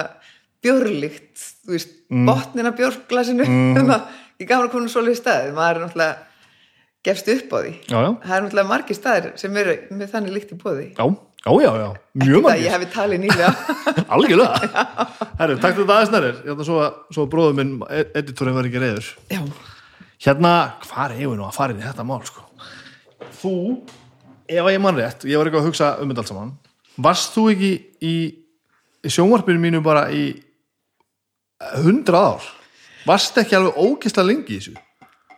bjórlikt 0.63 1.47
þú 1.63 1.75
veist, 1.77 1.95
mm. 2.11 2.27
botnin 2.29 2.69
af 2.69 2.77
bjórglasinu? 2.79 3.47
Mm. 3.47 3.95
ég 4.43 4.51
gaman 4.51 4.67
að 4.67 4.75
koma 4.75 4.83
inn 4.83 4.91
á 4.91 4.95
svoleið 4.97 5.19
stað. 5.21 5.49
Maður 5.55 5.79
er 5.79 5.85
náttúrulega 5.87 6.32
gefst 7.03 7.29
upp 7.33 7.53
á 7.53 7.57
því. 7.59 7.71
Já, 7.89 7.97
já, 7.99 8.09
það 8.23 8.35
er 8.37 8.43
náttúrulega 8.45 8.69
margir 8.69 8.97
staðir 8.97 9.31
sem 9.41 9.57
eru 9.63 9.75
með 9.91 10.11
þannig 10.13 10.35
líkt 10.37 10.53
í 10.55 10.57
bóði 10.61 10.85
já, 10.93 11.05
já, 11.43 11.51
já, 11.65 11.71
já. 11.81 11.87
Mjög 12.23 12.45
margir. 12.45 12.63
ég 12.63 12.75
hefði 12.77 12.89
talið 12.93 13.21
nýlega. 13.25 13.49
Algjörlega. 14.15 14.85
Herru, 15.41 15.57
takk 15.59 15.79
þetta 15.81 15.97
aðeins 15.97 16.13
nærir 16.13 16.37
Hérna 16.45 16.67
svo, 16.67 16.77
svo 17.17 17.25
bróður 17.31 17.57
minn, 17.59 17.73
editorinn 18.15 18.55
var 18.55 18.69
ekki 18.69 18.83
reyður 18.83 19.09
já, 19.33 19.41
Hérna, 20.23 20.53
hvað 20.85 21.17
er 21.17 21.25
ég 21.25 21.35
nú 21.35 21.43
að 21.47 21.57
fara 21.57 21.75
inn 21.75 21.81
í 21.81 21.87
þetta 21.87 22.07
mál 22.07 22.21
sko? 22.27 22.45
Þú, 23.41 23.53
ef 24.47 24.71
ég 24.71 24.79
mann 24.85 24.99
rétt 25.01 25.25
ég 25.27 25.35
var 25.41 25.49
eitthvað 25.49 25.65
að 25.65 25.69
hugsa 25.73 25.91
um 25.99 26.13
þetta 26.13 26.23
allt 26.23 26.31
saman. 26.31 26.55
Varst 27.03 27.35
þú 27.35 27.43
ekki 27.51 27.71
í, 28.05 28.15
í 29.03 29.11
sjónvarpinu 29.11 29.59
mínu 29.59 29.81
bara 29.83 30.05
í 30.15 30.29
hundrað 31.83 32.29
ár? 32.37 32.49
Varst 33.03 33.37
ekki 33.41 33.57
alveg 33.57 33.79
ógisla 33.83 34.23
lengi 34.23 34.55
í 34.55 34.61
þessu? 34.61 34.77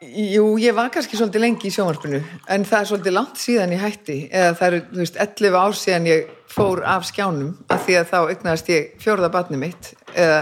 Jú, 0.04 0.58
ég 0.60 0.76
var 0.76 0.90
kannski 0.92 1.18
svolítið 1.18 1.44
lengi 1.44 1.70
í 1.70 1.74
sjónvarpinu 1.74 2.20
en 2.52 2.66
það 2.68 2.82
er 2.82 2.88
svolítið 2.90 3.16
langt 3.16 3.40
síðan 3.40 3.74
ég 3.76 3.84
hætti 3.84 4.18
eða 4.28 4.56
það 4.60 4.68
eru, 4.68 4.82
þú 4.90 5.02
veist, 5.02 5.20
11 5.24 5.58
ár 5.62 5.78
síðan 5.80 6.10
ég 6.10 6.34
fór 6.52 6.82
af 6.90 7.06
skjánum 7.08 7.54
af 7.72 7.86
því 7.86 7.98
að 8.00 8.10
þá 8.12 8.18
eignaðist 8.34 8.72
ég 8.74 8.90
fjórða 9.02 9.30
batni 9.32 9.60
mitt 9.62 9.94
eða 10.14 10.42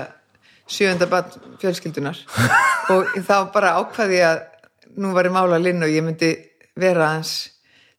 sjöunda 0.70 1.08
batn 1.12 1.58
fjölskyldunar. 1.62 2.20
Og 2.94 3.14
þá 3.28 3.36
bara 3.54 3.76
ákvaði 3.82 4.20
ég 4.20 4.32
að 4.32 4.42
nú 5.04 5.14
var 5.14 5.30
ég 5.30 5.36
mála 5.36 5.62
linn 5.62 5.84
og 5.86 5.94
ég 5.94 6.06
myndi 6.06 6.34
vera 6.80 7.14
hans 7.14 7.36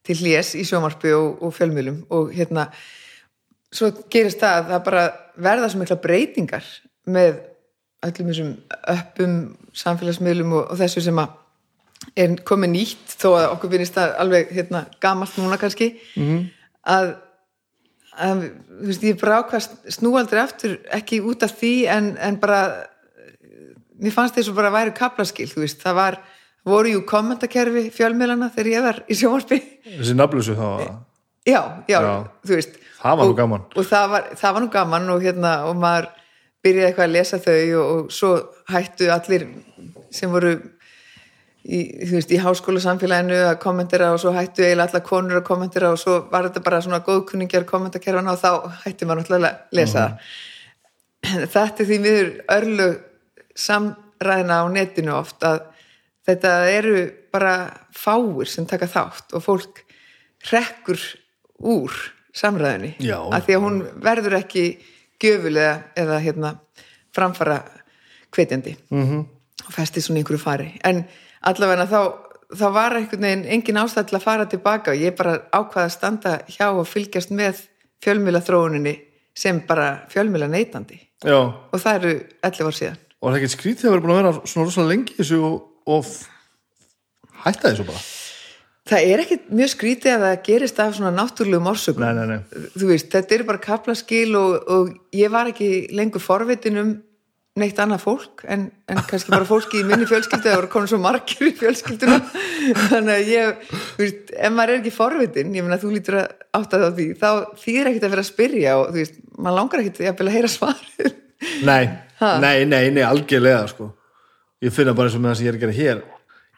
til 0.04 0.18
hlés 0.20 0.54
í 0.58 0.64
sjónvarpi 0.66 1.14
og, 1.16 1.40
og 1.44 1.54
fjölmjölum 1.54 2.02
og 2.14 2.34
hérna 2.34 2.68
svo 3.74 3.90
gerist 4.10 4.42
það 4.42 4.58
að 4.58 4.72
það 4.72 4.84
bara 4.90 5.04
verða 5.46 5.70
svo 5.70 5.80
mikla 5.80 6.00
breytingar 6.02 6.66
með 7.10 7.40
öllum 8.04 8.28
þessum 8.30 8.52
öppum 8.92 9.38
samfélagsmiðlum 9.74 10.52
og, 10.58 10.68
og 10.74 10.78
þessu 10.82 11.02
sem 11.06 11.18
að 11.22 11.40
er 12.16 12.36
komið 12.46 12.72
nýtt 12.74 13.16
þó 13.20 13.28
að 13.34 13.46
okkur 13.54 13.74
finnst 13.74 13.98
það 13.98 14.16
alveg 14.24 14.52
hérna, 14.54 14.84
gamalt 15.00 15.38
núna 15.38 15.58
kannski 15.60 15.94
-hmm. 16.14 16.44
að, 16.96 17.14
að 18.28 18.44
þú 18.44 18.86
veist, 18.90 19.02
ég 19.02 19.20
bara 19.20 19.40
ákvað 19.42 19.68
snú 19.88 20.16
aldrei 20.18 20.42
aftur 20.42 20.78
ekki 20.90 21.20
út 21.20 21.42
af 21.42 21.56
því 21.60 21.74
en, 21.96 22.16
en 22.18 22.40
bara 22.40 22.60
mér 24.00 24.12
fannst 24.12 24.54
bara 24.54 24.68
að 24.68 24.78
væri 24.78 24.94
kaplaskil, 24.94 25.48
þú 25.48 25.60
veist, 25.64 25.82
það 25.82 25.94
var 25.94 26.18
voru 26.64 26.94
jú 26.94 27.02
kommentakerfi 27.06 27.90
fjölmiðlana 27.94 28.50
þegar 28.54 28.72
ég 28.72 28.82
var 28.82 29.02
í 29.08 29.14
sjónvarpi 29.18 29.60
þessi 29.84 30.16
nafnlösu 30.16 30.56
þá 30.56 30.68
já, 31.44 31.60
já, 31.88 32.00
Já. 32.00 32.24
þú 32.46 32.56
veist 32.56 32.80
Það 33.04 33.18
var 33.18 33.26
nú 33.26 33.32
og, 33.32 33.36
gaman. 33.36 33.64
og 33.76 33.84
það 33.84 34.04
var, 34.14 34.28
það 34.40 34.54
var 34.56 34.62
nú 34.64 34.68
gaman 34.72 35.10
og 35.12 35.24
hérna, 35.26 35.50
og 35.68 35.74
maður 35.76 36.06
byrjaði 36.64 36.86
eitthvað 36.88 37.04
að 37.04 37.16
lesa 37.18 37.40
þau 37.44 37.56
og, 37.80 37.90
og 37.90 38.14
svo 38.16 38.30
hættu 38.72 39.10
allir 39.12 39.44
sem 40.14 40.32
voru 40.32 40.54
í, 41.64 41.80
veist, 42.10 42.32
í 42.32 42.40
háskóla 42.40 42.82
samfélaginu 42.82 43.38
að 43.48 43.58
kommentera 43.62 44.12
og 44.14 44.20
svo 44.22 44.34
hættu 44.36 44.64
eiginlega 44.64 44.90
allar 44.90 45.04
konur 45.06 45.40
að 45.40 45.46
kommentera 45.48 45.92
og 45.94 46.00
svo 46.00 46.18
var 46.32 46.48
þetta 46.48 46.64
bara 46.66 46.80
svona 46.84 47.02
góðkunningjar 47.06 47.66
kommentakerfana 47.68 48.34
og 48.34 48.42
þá 48.42 48.80
hætti 48.84 49.08
maður 49.08 49.22
náttúrulega 49.22 49.52
að 49.52 49.78
lesa 49.78 50.00
það. 50.00 50.32
Þetta 51.54 51.64
er 51.64 51.88
því 51.88 52.00
miður 52.04 52.32
örlög 52.52 52.96
samræðina 53.56 54.58
á 54.60 54.64
netinu 54.68 55.14
oft 55.16 55.46
að 55.46 55.62
þetta 56.28 56.50
eru 56.72 56.98
bara 57.32 57.54
fáir 57.96 58.48
sem 58.50 58.66
taka 58.68 58.88
þátt 58.90 59.32
og 59.36 59.44
fólk 59.44 59.80
rekkur 60.50 61.00
úr 61.64 61.94
samræðinni 62.34 62.94
Já. 63.04 63.18
að 63.32 63.46
því 63.46 63.56
að 63.56 63.64
hún 63.64 63.80
verður 64.04 64.36
ekki 64.40 64.64
gjöfulega 65.22 65.74
eða 65.96 66.20
hérna 66.20 66.52
framfara 67.14 67.60
hvetjandi 68.34 68.74
-hmm. 68.90 69.20
og 69.64 69.72
festi 69.72 70.02
svona 70.02 70.20
einhverju 70.20 70.42
fari. 70.42 70.72
En 70.84 71.04
allavega 71.50 71.86
þá, 71.90 72.00
þá 72.54 72.66
var 72.74 72.98
einhvern 72.98 73.26
veginn 73.26 73.46
engin 73.56 73.80
ástæð 73.82 74.10
til 74.10 74.18
að 74.18 74.26
fara 74.26 74.48
tilbaka 74.50 74.94
og 74.94 75.04
ég 75.04 75.16
bara 75.18 75.38
ákvaða 75.52 75.86
að 75.86 75.94
standa 75.96 76.34
hjá 76.48 76.66
og 76.70 76.88
fylgjast 76.88 77.34
með 77.34 77.62
fjölmjöla 78.04 78.42
þróuninni 78.44 78.96
sem 79.36 79.60
bara 79.68 80.04
fjölmjöla 80.12 80.50
neytandi 80.50 81.00
já, 81.24 81.38
og 81.40 81.78
það 81.80 82.00
eru 82.00 82.14
11 82.50 82.68
ár 82.68 82.78
síðan 82.80 83.00
og 83.20 83.28
það 83.28 83.36
er 83.36 83.40
ekki 83.40 83.54
skrítið 83.56 83.88
að 83.88 83.96
vera 83.96 84.04
búin 84.04 84.14
að 84.14 84.20
vera 84.22 84.52
svona 84.52 84.68
rosalega 84.68 84.92
lengi 84.92 85.16
þessu 85.20 85.40
og, 85.48 85.56
og 85.94 86.12
hætta 87.44 87.70
þessu 87.70 87.88
bara 87.88 88.04
Það 88.84 89.06
er 89.08 89.20
ekkit 89.22 89.44
mjög 89.48 89.70
skrítið 89.72 90.12
að 90.12 90.22
það 90.26 90.40
gerist 90.44 90.80
af 90.82 90.90
svona 90.92 91.12
náttúrulegum 91.16 91.70
orsökum. 91.70 92.02
Nei, 92.04 92.18
nei, 92.18 92.34
nei. 92.34 92.66
Þú 92.74 92.88
veist, 92.90 93.06
þetta 93.14 93.34
eru 93.38 93.46
bara 93.48 93.62
kaplaskil 93.64 94.34
og, 94.36 94.66
og 94.68 94.90
ég 95.16 95.32
var 95.32 95.48
ekki 95.48 95.68
lengur 95.96 96.20
forvitin 96.20 96.80
um 96.82 96.90
neitt 97.54 97.78
annað 97.78 98.00
fólk 98.02 98.42
en, 98.50 98.64
en 98.90 99.00
kannski 99.06 99.30
bara 99.30 99.46
fólki 99.46 99.78
í 99.78 99.84
minni 99.86 100.08
fjölskyldu 100.10 100.48
það 100.48 100.56
voru 100.58 100.70
komin 100.72 100.90
svo 100.90 100.98
margir 100.98 101.46
í 101.46 101.52
fjölskylduna 101.54 102.16
þannig 102.90 103.12
að 103.14 103.28
ég, 103.30 103.60
þú 103.68 104.00
veist, 104.00 104.32
ef 104.34 104.54
maður 104.54 104.72
er 104.72 104.80
ekki 104.80 104.92
forvitin, 104.94 105.52
ég 105.54 105.66
meina 105.66 105.78
þú 105.78 105.92
lítur 105.92 106.16
að 106.18 106.32
átta 106.58 106.80
það 106.80 106.86
á 106.90 106.96
því, 106.96 107.06
þá 107.20 107.28
þýðir 107.62 107.90
ekkit 107.90 108.06
að 108.06 108.14
vera 108.16 108.24
að 108.24 108.30
spyrja 108.30 108.72
og 108.80 108.88
þú 108.88 108.98
veist, 108.98 109.20
maður 109.38 109.58
langar 109.60 109.84
jafnvel 109.86 110.26
að 110.26 110.34
heyra 110.34 110.50
svarið 110.50 111.12
nei, 111.68 111.84
nei, 112.42 112.56
nei, 112.66 112.82
nei, 112.96 113.04
algjörlega 113.06 113.68
sko. 113.70 113.86
ég 114.64 114.74
finna 114.74 114.94
bara 114.98 115.10
eins 115.10 115.18
og 115.18 115.22
með 115.22 115.30
það 115.30 115.38
sem 115.38 115.46
ég 115.46 115.52
er 115.52 115.58
að 115.58 115.64
gera 115.64 115.76
hér 115.78 116.02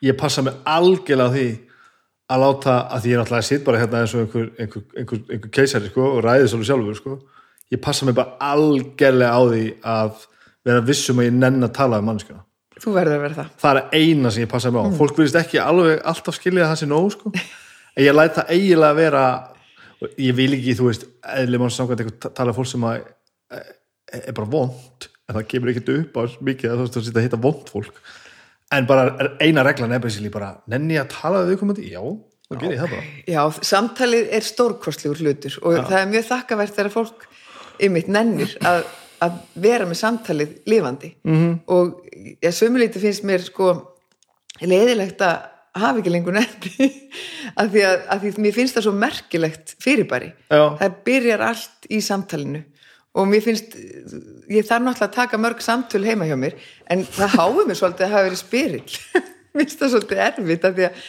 ég 0.07 0.19
passa 0.23 0.45
mig 0.47 0.57
algjörlega 0.77 1.29
á 1.29 1.35
því 1.35 1.49
að 2.27 2.43
láta, 2.43 2.79
að 2.89 3.03
því 3.03 3.13
ég 3.13 3.19
er 3.19 3.21
náttúrulega 3.21 3.49
sitt 3.51 3.67
bara 3.67 3.83
hérna 3.83 4.01
eins 4.01 4.15
og 4.17 4.25
einhver, 4.25 4.49
einhver, 4.65 4.87
einhver, 4.97 5.21
einhver 5.29 5.53
keisari 5.53 5.93
sko, 5.93 6.09
og 6.17 6.25
ræði 6.25 6.49
svolítið 6.49 6.71
sjálfur 6.71 6.99
sko. 7.03 7.19
ég 7.77 7.83
passa 7.85 8.09
mig 8.09 8.17
bara 8.17 8.41
algjörlega 8.55 9.37
á 9.37 9.41
því 9.45 9.67
að 9.93 10.25
vera 10.66 10.85
vissum 10.87 11.22
að 11.22 11.29
ég 11.31 11.37
nenn 11.38 11.66
að 11.66 11.74
tala 11.79 12.00
um 12.02 12.09
mannskjana 12.11 12.42
Þú 12.76 12.92
verður 12.92 13.16
að 13.16 13.22
vera 13.24 13.37
það. 13.38 13.52
það 13.62 13.79
er 13.81 14.00
eina 14.02 14.31
sem 14.35 14.42
ég 14.44 14.48
passa 14.52 14.70
mig 14.70 14.85
á. 14.85 14.87
Fólk 14.98 15.16
virðist 15.16 15.38
ekki 15.40 15.61
alveg 15.62 16.02
alltaf 16.12 16.37
skilja 16.37 16.66
að 16.66 16.72
það 16.74 16.81
sé 16.83 16.88
nóg 16.90 17.07
sko. 17.14 17.31
en 17.96 18.05
ég 18.05 18.12
læt 18.18 18.35
það 18.37 18.50
eiginlega 18.52 18.98
vera 18.98 19.22
ég 20.20 20.37
vil 20.37 20.50
ekki, 20.59 20.74
þú 20.76 20.88
veist 20.90 21.07
eðli 21.40 21.61
mann 21.62 21.72
samkvæmt 21.72 22.02
eitthvað 22.05 22.35
tala 22.37 22.52
fólk 22.52 22.68
sem 22.68 22.85
að 22.85 22.98
er, 23.57 23.70
er 24.20 24.37
bara 24.37 24.50
vond 24.52 25.07
en 25.26 25.38
það 25.38 25.46
kemur 25.55 25.72
ekkert 25.72 25.88
upp 25.94 26.18
á 26.20 26.22
mikið 26.50 26.68
að 26.68 26.76
þú 26.76 26.85
veist 26.85 26.98
að 27.00 27.07
sitja 27.09 27.22
að 27.22 27.26
hitta 27.31 27.40
vond 27.46 27.72
fólk. 27.72 28.02
En 28.76 28.87
bara 28.90 29.31
eina 29.40 29.64
reglan 29.64 29.94
er 29.96 30.02
basically 30.05 30.29
bara 30.35 30.52
nenni 30.68 30.98
að 31.00 31.09
tala 31.16 31.40
við 31.46 31.55
viðkomandi, 31.55 31.88
já, 31.94 32.02
þá 32.50 32.55
ger 32.61 32.74
ég 32.76 32.81
það 32.83 32.92
bara. 32.92 33.09
Já, 33.33 33.42
samtalið 33.72 34.31
er 34.37 34.46
stórkostlegur 34.52 35.24
hlutur 35.24 35.59
og 35.64 35.81
það 35.88 35.98
er 36.02 36.12
mjög 36.12 36.29
þakkavert 36.29 36.76
þegar 36.76 36.92
fólk 36.92 37.26
ymitt 37.88 38.12
nennir 38.12 38.52
að, 38.66 38.85
að 39.24 39.37
vera 39.66 39.87
með 39.88 40.00
samtalið 40.00 40.55
lifandi. 40.68 41.12
-hmm. 41.24 41.52
og 41.66 42.07
ja, 42.42 42.52
sömuleyti 42.52 43.02
finnst 43.02 43.24
mér 43.24 43.44
sko 43.44 43.74
leiðilegt 44.61 45.20
að 45.24 45.37
hafa 45.76 46.00
ekki 46.00 46.12
lengur 46.12 46.37
nefni 46.37 46.88
af 47.61 47.68
því 47.72 47.83
að, 47.85 47.98
að 48.12 48.22
því 48.22 48.33
mér 48.44 48.57
finnst 48.57 48.79
það 48.79 48.87
svo 48.87 48.94
merkilegt 48.96 49.76
fyrirbæri. 49.83 50.33
Já. 50.48 50.64
það 50.81 50.96
byrjar 51.05 51.44
allt 51.50 51.90
í 51.90 52.00
samtalinu. 52.05 52.62
Og 53.16 53.29
mér 53.29 53.44
finnst 53.44 53.76
ég 54.52 54.66
þarf 54.68 54.85
náttúrulega 54.85 55.07
að 55.09 55.14
taka 55.14 55.40
mörg 55.40 55.62
samtöl 55.64 56.05
heima 56.05 56.26
hjá 56.29 56.37
mér 56.37 56.59
en 56.92 57.05
það 57.05 57.38
háið 57.38 57.62
mér 57.68 57.79
svolítið 57.79 58.07
að 58.07 58.12
hafa 58.12 58.26
verið 58.26 58.42
spyrill 58.42 58.98
mér 59.57 59.62
finnst 59.62 59.81
það 59.81 59.94
svolítið 59.94 60.24
erfitt 60.26 60.66
af 60.68 60.74
því 60.76 60.88
að 60.88 61.07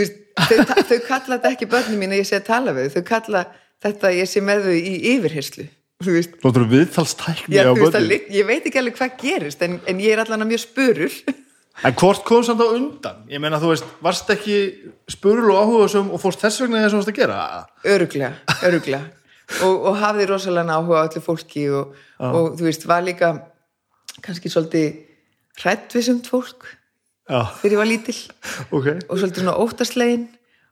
veist, 0.00 0.22
þau, 0.40 0.56
þau 0.88 1.00
kalla 1.08 1.36
þetta 1.36 1.50
ekki 1.50 1.68
börnum 1.74 2.00
mín 2.00 2.14
að 2.14 2.22
ég 2.22 2.30
sé 2.30 2.40
að 2.40 2.48
tala 2.48 2.76
við 2.76 2.94
þau. 2.94 3.04
Kalla 3.10 3.44
þetta 3.84 4.08
að 4.08 4.18
ég 4.20 4.30
sé 4.30 4.44
með 4.44 4.70
þau 4.70 4.78
í 4.78 4.94
yfirherslu 5.14 5.68
þú 6.00 6.16
veist, 6.16 6.40
Lóttur 6.44 6.66
viðtalstækni 6.70 7.58
Já, 7.58 7.62
á 7.68 7.72
það, 7.72 7.84
börnum 7.84 8.34
ég 8.36 8.48
veit 8.48 8.66
ekki 8.66 8.80
alveg 8.80 8.98
hvað 8.98 9.14
gerist 9.20 9.62
en, 9.66 9.78
en 9.86 10.02
ég 10.02 10.14
er 10.14 10.24
allan 10.24 10.46
að 10.46 10.52
mjög 10.54 10.64
spurul 10.66 11.12
En 11.86 11.94
hvort 11.96 12.24
kom 12.28 12.42
samt 12.44 12.60
á 12.60 12.68
undan? 12.68 13.22
Ég 13.30 13.40
meina, 13.40 13.56
þú 13.62 13.70
veist, 13.70 13.86
varst 14.04 14.28
ekki 14.34 14.56
spurul 15.08 15.52
og 15.54 15.60
áhugasum 15.62 16.10
og 16.12 16.20
fórst 16.20 16.42
þess 16.42 16.60
vegna 16.60 16.82
þess 16.82 16.92
að 16.92 16.98
varst 16.98 17.12
að 17.12 17.20
gera? 17.20 17.36
öruglega, 17.88 18.32
öruglega 18.68 19.06
og, 19.64 19.86
og 19.88 19.96
hafði 20.02 20.26
rosalega 20.28 20.76
áhuga 20.76 21.00
á 21.00 21.06
öllu 21.06 21.22
fólki 21.24 21.64
og, 21.72 21.94
og 22.20 22.50
þú 22.58 22.66
veist, 22.66 22.84
var 22.90 23.06
líka 23.06 23.30
kannski 24.20 24.52
svolítið 24.52 25.00
hrættvissumt 25.62 26.28
fólk 26.28 26.68
Já, 27.30 27.46
þegar 27.60 27.74
ég 27.74 27.80
var 27.80 27.88
lítil. 27.88 28.16
Ok. 28.76 28.86
og 29.06 29.18
svolítið 29.18 29.44
svona 29.44 29.58
óttaslegin. 29.62 30.28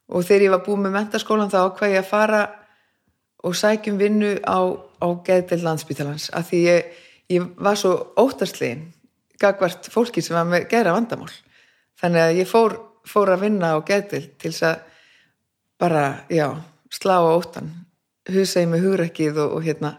Og 0.09 0.25
þegar 0.25 0.45
ég 0.47 0.53
var 0.55 0.63
búið 0.65 0.81
með 0.87 0.95
mentaskólan 0.97 1.51
þá 1.53 1.59
ákvað 1.67 1.93
ég 1.93 2.03
að 2.03 2.09
fara 2.09 2.43
og 3.45 3.55
sækjum 3.55 3.99
vinnu 4.01 4.31
á, 4.43 4.59
á 4.99 5.07
geðdelt 5.27 5.65
landsbítalans 5.65 6.29
af 6.37 6.51
því 6.51 6.63
ég, 6.67 6.95
ég 7.35 7.49
var 7.57 7.79
svo 7.79 7.95
óttaslegin 8.19 8.89
gagvart 9.39 9.91
fólki 9.93 10.23
sem 10.25 10.37
var 10.37 10.49
með 10.49 10.69
geðra 10.73 10.97
vandamál. 10.97 11.31
Þannig 11.99 12.25
að 12.25 12.39
ég 12.41 12.51
fór, 12.51 12.77
fór 13.07 13.35
að 13.35 13.45
vinna 13.47 13.75
á 13.75 13.79
geðdelt 13.87 14.35
til 14.39 14.53
þess 14.53 14.67
að 14.71 14.81
bara, 15.79 16.05
já, 16.31 16.49
slá 16.91 17.19
á 17.23 17.31
óttan 17.31 17.71
husa 18.33 18.63
ég 18.63 18.71
með 18.71 18.87
hugrekkið 18.87 19.39
og, 19.45 19.55
og 19.59 19.65
hérna 19.65 19.95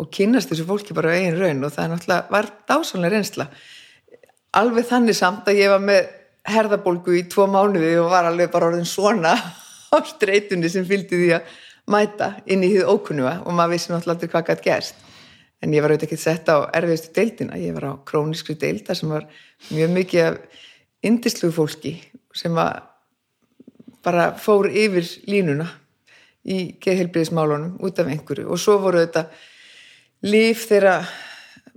og 0.00 0.10
kynnast 0.14 0.50
þessu 0.50 0.66
fólki 0.68 0.94
bara 0.96 1.14
á 1.14 1.16
eigin 1.16 1.38
raun 1.38 1.66
og 1.66 1.72
það 1.74 1.84
er 1.84 1.92
náttúrulega 1.92 2.34
var 2.34 2.50
dásanlega 2.68 3.14
reynsla. 3.14 3.48
Alveg 4.54 4.88
þannig 4.88 5.18
samt 5.18 5.50
að 5.50 5.60
ég 5.60 5.72
var 5.72 5.82
með 5.82 6.08
herðabólgu 6.54 7.18
í 7.18 7.24
tvo 7.30 7.46
mánuði 7.50 7.94
og 8.02 8.10
var 8.12 8.28
alveg 8.28 8.50
bara 8.52 8.70
orðin 8.70 8.88
svona 8.88 9.34
á 9.94 9.96
streytunni 10.06 10.70
sem 10.70 10.86
fylgdi 10.86 11.20
því 11.20 11.30
að 11.38 11.54
mæta 11.90 12.30
inn 12.48 12.64
í 12.64 12.70
því 12.72 12.84
ókunnuga 12.88 13.34
og 13.44 13.56
maður 13.56 13.74
vissi 13.74 13.92
náttúrulega 13.92 14.14
aldrei 14.16 14.32
hvað 14.32 14.46
gætt 14.48 14.64
gerst. 14.64 15.02
En 15.62 15.72
ég 15.72 15.84
var 15.84 15.94
auðvitað 15.94 16.08
ekki 16.10 16.20
sett 16.20 16.48
á 16.52 16.56
erfiðustu 16.76 17.12
deildina. 17.16 17.60
Ég 17.60 17.76
var 17.76 17.86
á 17.88 17.92
króniskri 18.08 18.56
deilda 18.60 18.96
sem 18.96 19.12
var 19.12 19.28
mjög 19.70 19.94
mikið 19.94 20.26
af 20.28 20.64
indislugu 21.04 21.54
fólki 21.56 21.94
sem 22.36 22.56
bara 24.04 24.26
fór 24.40 24.68
yfir 24.68 25.06
línuna 25.30 25.68
í 26.44 26.74
geðheilbriðismálunum 26.84 27.78
út 27.84 28.00
af 28.00 28.10
einhverju. 28.12 28.48
Og 28.52 28.60
svo 28.60 28.76
voru 28.82 29.00
þetta 29.04 29.28
líf 30.28 30.66
þegar 30.68 31.08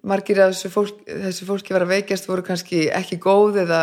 margir 0.08 0.42
af 0.44 0.54
þessu, 0.54 0.72
fólk, 0.72 1.00
þessu 1.08 1.48
fólki 1.48 1.76
var 1.76 1.86
að 1.86 1.94
veikjast 1.96 2.28
voru 2.30 2.44
kannski 2.46 2.88
ekki 2.94 3.20
góð 3.24 3.62
eða 3.64 3.82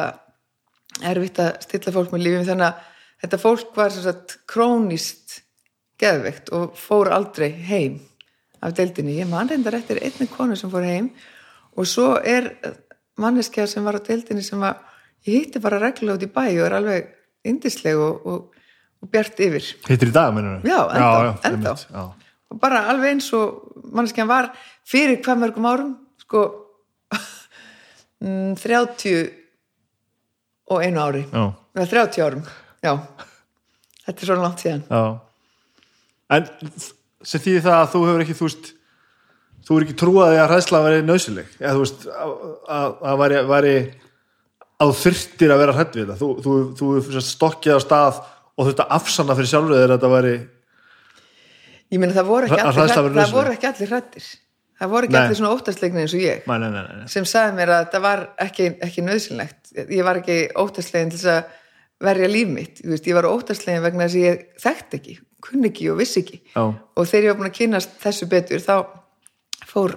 erfitt 1.05 1.41
að 1.43 1.57
stilla 1.65 1.95
fólk 1.95 2.13
með 2.15 2.27
lífum 2.27 2.47
þannig 2.49 2.69
að 2.69 2.91
þetta 3.25 3.41
fólk 3.41 3.79
var 3.79 3.95
sagt 3.95 4.37
krónist 4.51 5.24
geðveikt 6.01 6.51
og 6.57 6.75
fór 6.79 7.11
aldrei 7.15 7.51
heim 7.69 8.01
af 8.65 8.73
deildinni. 8.77 9.19
Ég 9.21 9.29
man 9.31 9.49
reyndar 9.51 9.77
eftir 9.79 10.01
einni 10.03 10.27
konu 10.31 10.57
sem 10.57 10.71
fór 10.73 10.87
heim 10.87 11.11
og 11.77 11.87
svo 11.91 12.15
er 12.23 12.53
manneskja 13.21 13.67
sem 13.71 13.85
var 13.87 13.99
á 13.99 14.03
deildinni 14.07 14.43
sem 14.43 14.61
var, 14.63 14.81
ég 15.27 15.45
hitti 15.45 15.63
bara 15.63 15.79
reglulega 15.83 16.19
út 16.19 16.27
í 16.27 16.31
bæ 16.35 16.45
og 16.61 16.67
er 16.67 16.77
alveg 16.79 17.09
indisleg 17.47 17.99
og, 18.01 18.27
og, 18.27 18.67
og 19.03 19.11
bjart 19.13 19.41
yfir 19.45 19.67
Hittir 19.89 20.11
í 20.11 20.15
dag, 20.15 20.33
mennur 20.35 20.63
Já, 20.67 20.79
ennþá, 20.89 21.21
ennþá. 21.21 21.51
einmitt, 21.51 21.87
já. 21.91 22.05
og 22.51 22.61
bara 22.63 22.85
alveg 22.91 23.15
eins 23.15 23.29
og 23.37 23.85
manneskjan 23.95 24.31
var 24.31 24.51
fyrir 24.89 25.21
hvað 25.23 25.43
mörgum 25.45 25.69
árum 25.71 25.93
sko 26.25 26.43
mm, 28.25 28.55
30 28.59 29.31
og 30.73 30.83
einu 30.83 31.03
ári 31.05 31.25
Já, 31.29 31.45
eða 31.77 31.89
30 31.93 32.25
árum, 32.27 32.45
já 32.85 32.95
þetta 34.05 34.19
er 34.19 34.27
svona 34.31 34.47
langt 34.49 34.65
síðan 34.65 34.85
já. 34.89 35.03
En 36.35 36.49
sem 37.25 37.43
þýði 37.43 37.65
það 37.65 37.79
að 37.81 37.91
þú 37.95 38.03
hefur 38.09 38.25
ekki, 38.25 38.37
þú 38.39 38.49
veist, 38.49 38.71
þú 39.65 39.77
er 39.77 39.87
ekki 39.87 39.99
trúaði 40.01 40.41
að 40.43 40.49
hræðsla 40.53 40.83
væri 40.85 41.03
nöðsileg, 41.09 41.53
eða 41.61 41.75
þú 41.75 41.85
veist, 41.85 42.07
að, 42.13 42.35
að, 42.77 42.97
að 43.11 43.51
væri, 43.53 43.75
að 44.75 44.93
þú 44.93 44.97
þyrftir 45.03 45.55
að 45.55 45.63
vera 45.65 45.77
hrætt 45.79 45.99
við 45.99 46.05
þetta, 46.05 46.21
þú, 46.21 46.31
þú, 46.45 46.57
þú, 46.81 46.93
þú 47.09 47.25
stokkið 47.31 47.79
á 47.79 47.81
stað 47.85 48.23
og 48.55 48.69
þurft 48.69 48.85
að 48.85 48.97
afsanna 48.99 49.39
fyrir 49.39 49.53
sjálfur 49.55 49.79
þegar 49.79 49.95
þetta 49.97 50.15
væri, 50.15 50.39
ég 51.95 52.01
meina 52.03 52.17
það 52.17 52.33
voru 52.33 52.49
ekki 52.49 52.61
Að 52.61 52.71
allir, 52.71 52.95
hrædd, 52.95 53.21
það 53.21 53.37
voru 53.39 53.55
ekki 53.55 53.71
allir 53.71 53.95
hrættir 53.95 54.33
það 54.81 54.95
voru 54.95 55.09
ekki 55.09 55.15
Nei. 55.15 55.21
allir 55.23 55.39
svona 55.39 55.53
óttastlegni 55.55 56.03
eins 56.03 56.15
og 56.15 56.23
ég. 56.23 56.47
Nei, 56.51 56.65
nei, 56.65 57.05
sem 57.11 57.27
sagði 57.29 57.59
mér 57.59 57.73
að 57.77 57.85
það 57.93 58.07
var 58.07 58.25
ekki, 58.43 58.71
ekki 58.85 59.05
nöðsynlegt 59.07 59.75
ég 59.85 60.07
var 60.07 60.21
ekki 60.21 60.39
óttastlegin 60.61 61.13
til 61.15 61.21
að 61.31 61.53
verja 62.05 62.31
líf 62.31 62.51
mitt. 62.51 62.83
Ég 62.83 63.17
var 63.17 63.29
óttastlegin 63.31 63.85
vegna 63.85 64.09
þess 64.09 64.19
að 64.19 64.27
ég 64.27 64.43
þekkt 64.65 64.99
ekki 64.99 65.17
kunni 65.45 65.69
ekki 65.71 65.91
og 65.93 65.99
vissi 66.01 66.23
ekki 66.23 66.39
Já. 66.55 66.63
og 66.73 67.09
þegar 67.11 67.27
ég 67.27 67.33
var 67.35 67.39
búin 67.43 67.51
að 67.51 67.57
kynast 67.61 67.97
þessu 68.03 68.29
betur 68.33 68.63
þá 68.65 68.75
fór 69.69 69.97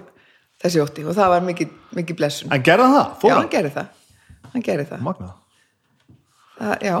þessi 0.62 0.82
ótti 0.82 1.04
og 1.06 1.14
það 1.16 1.32
var 1.34 1.46
mikið, 1.48 1.72
mikið 2.00 2.18
blessun 2.18 2.52
En 2.54 2.62
gerða 2.66 2.88
það? 2.92 3.04
já, 3.08 3.18
Fór 3.22 3.36
hann 3.38 3.50
gerði 3.52 3.72
það 3.76 3.88
hann 4.52 4.64
gerði 4.68 4.86
það 4.90 5.04
Magna. 5.08 5.30
það, 6.58 6.74
já, 6.88 6.96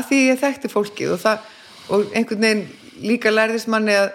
að 0.00 0.08
því 0.10 0.20
ég 0.26 0.40
þekkti 0.44 0.72
fólkið 0.72 1.14
og, 1.16 1.20
það, 1.24 1.50
og 1.90 2.14
einhvern 2.16 2.46
veginn 2.46 2.66
líka 3.06 3.32
lærðist 3.34 3.68
manni 3.72 3.96
að, 3.98 4.10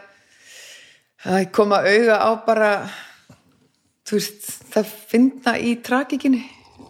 að 1.29 1.45
koma 1.55 1.81
auga 1.85 2.17
á 2.17 2.29
bara 2.47 2.71
veist, 4.11 4.47
það 4.73 4.89
finna 5.11 5.53
í 5.61 5.75
tragikinni 5.85 6.41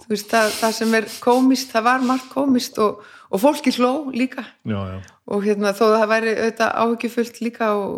þú 0.01 0.13
veist, 0.13 0.29
það, 0.31 0.53
það 0.60 0.71
sem 0.79 0.95
er 0.97 1.07
komist, 1.23 1.71
það 1.73 1.86
var 1.88 2.05
margt 2.07 2.29
komist 2.34 2.79
og, 2.81 3.01
og 3.32 3.39
fólki 3.39 3.72
hló 3.78 4.12
líka. 4.12 4.44
Já, 4.67 4.80
já. 4.91 4.98
og 5.32 5.44
hérna 5.46 5.72
þó 5.74 5.86
það 5.96 6.08
væri 6.12 6.36
auðvitað 6.36 6.78
áhyggjufullt 6.84 7.41
líka 7.41 7.74
og 7.80 7.98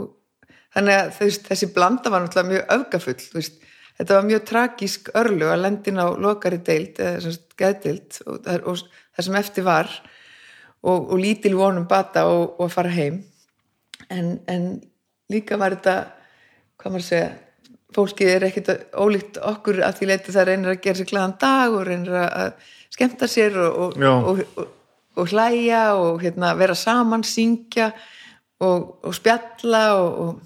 þannig 0.73 0.99
að 0.99 1.13
veist, 1.19 1.45
þessi 1.49 1.69
blanda 1.73 2.13
var 2.13 2.23
náttúrulega 2.23 2.51
mjög 2.51 2.73
öfgafull 2.77 3.51
þetta 3.97 4.17
var 4.17 4.27
mjög 4.29 4.45
tragísk 4.49 5.13
örlu 5.17 5.49
að 5.53 5.63
lendin 5.65 6.01
á 6.01 6.07
lokari 6.17 6.59
deild 6.65 6.99
eða 7.01 7.33
geðdeild 7.59 8.19
og, 8.25 8.49
og 8.69 8.83
það 9.13 9.27
sem 9.27 9.39
eftir 9.41 9.67
var 9.67 9.91
og, 10.83 11.13
og 11.13 11.17
lítil 11.21 11.55
vonum 11.57 11.87
bata 11.89 12.25
og, 12.29 12.59
og 12.59 12.71
fara 12.73 12.91
heim. 12.93 13.21
En, 14.11 14.37
en 14.49 14.67
líka 15.31 15.57
var 15.61 15.77
þetta 15.77 15.97
hvað 16.81 16.95
maður 16.95 17.05
að 17.05 17.09
segja 17.09 17.31
fólkið 17.93 18.31
er 18.33 18.45
ekkit 18.47 18.71
ólíkt 18.97 19.37
okkur 19.37 19.83
að 19.85 19.99
því 19.99 20.07
leiti 20.09 20.33
það 20.33 20.47
reynir 20.49 20.71
að 20.73 20.79
gera 20.81 20.99
sér 20.99 21.09
glæðan 21.11 21.35
dag 21.43 21.75
og 21.77 21.83
reynir 21.87 22.15
að 22.17 22.71
skemmta 22.93 23.29
sér 23.29 23.59
og, 23.61 23.93
og, 25.15 25.21
Já. 25.21 25.21
og, 25.21 25.21
og, 25.21 25.21
og 25.21 25.27
hlæja 25.29 25.93
og 25.95 26.21
hérna, 26.21 26.53
vera 26.57 26.73
saman, 26.75 27.23
syngja 27.23 27.91
og, 28.59 28.99
og 29.03 29.13
spjalla 29.15 29.93
og, 29.93 30.19
og 30.19 30.41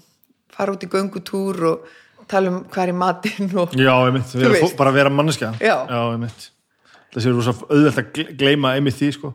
fara 0.52 0.72
út 0.72 0.82
í 0.84 0.88
göngutúr 0.90 1.62
og 1.64 1.86
tala 2.28 2.50
um 2.50 2.64
hvað 2.64 2.82
er 2.82 2.88
í 2.88 2.96
matinn 2.98 3.58
og 3.58 3.72
Já, 3.72 3.94
einmitt, 4.06 4.24
Þú 4.26 4.38
vera, 4.38 4.52
veist. 4.52 4.76
bara 4.76 4.90
vera 4.92 5.10
manneskja 5.10 5.54
Já. 5.60 5.86
einmitt 6.12 6.50
Það 7.14 7.22
séu 7.24 7.32
rosa 7.36 7.54
auðvelt 7.70 7.98
að 7.98 8.12
gle- 8.12 8.36
gleyma 8.36 8.74
einmitt 8.76 8.94
því 8.98 9.12
sko 9.12 9.34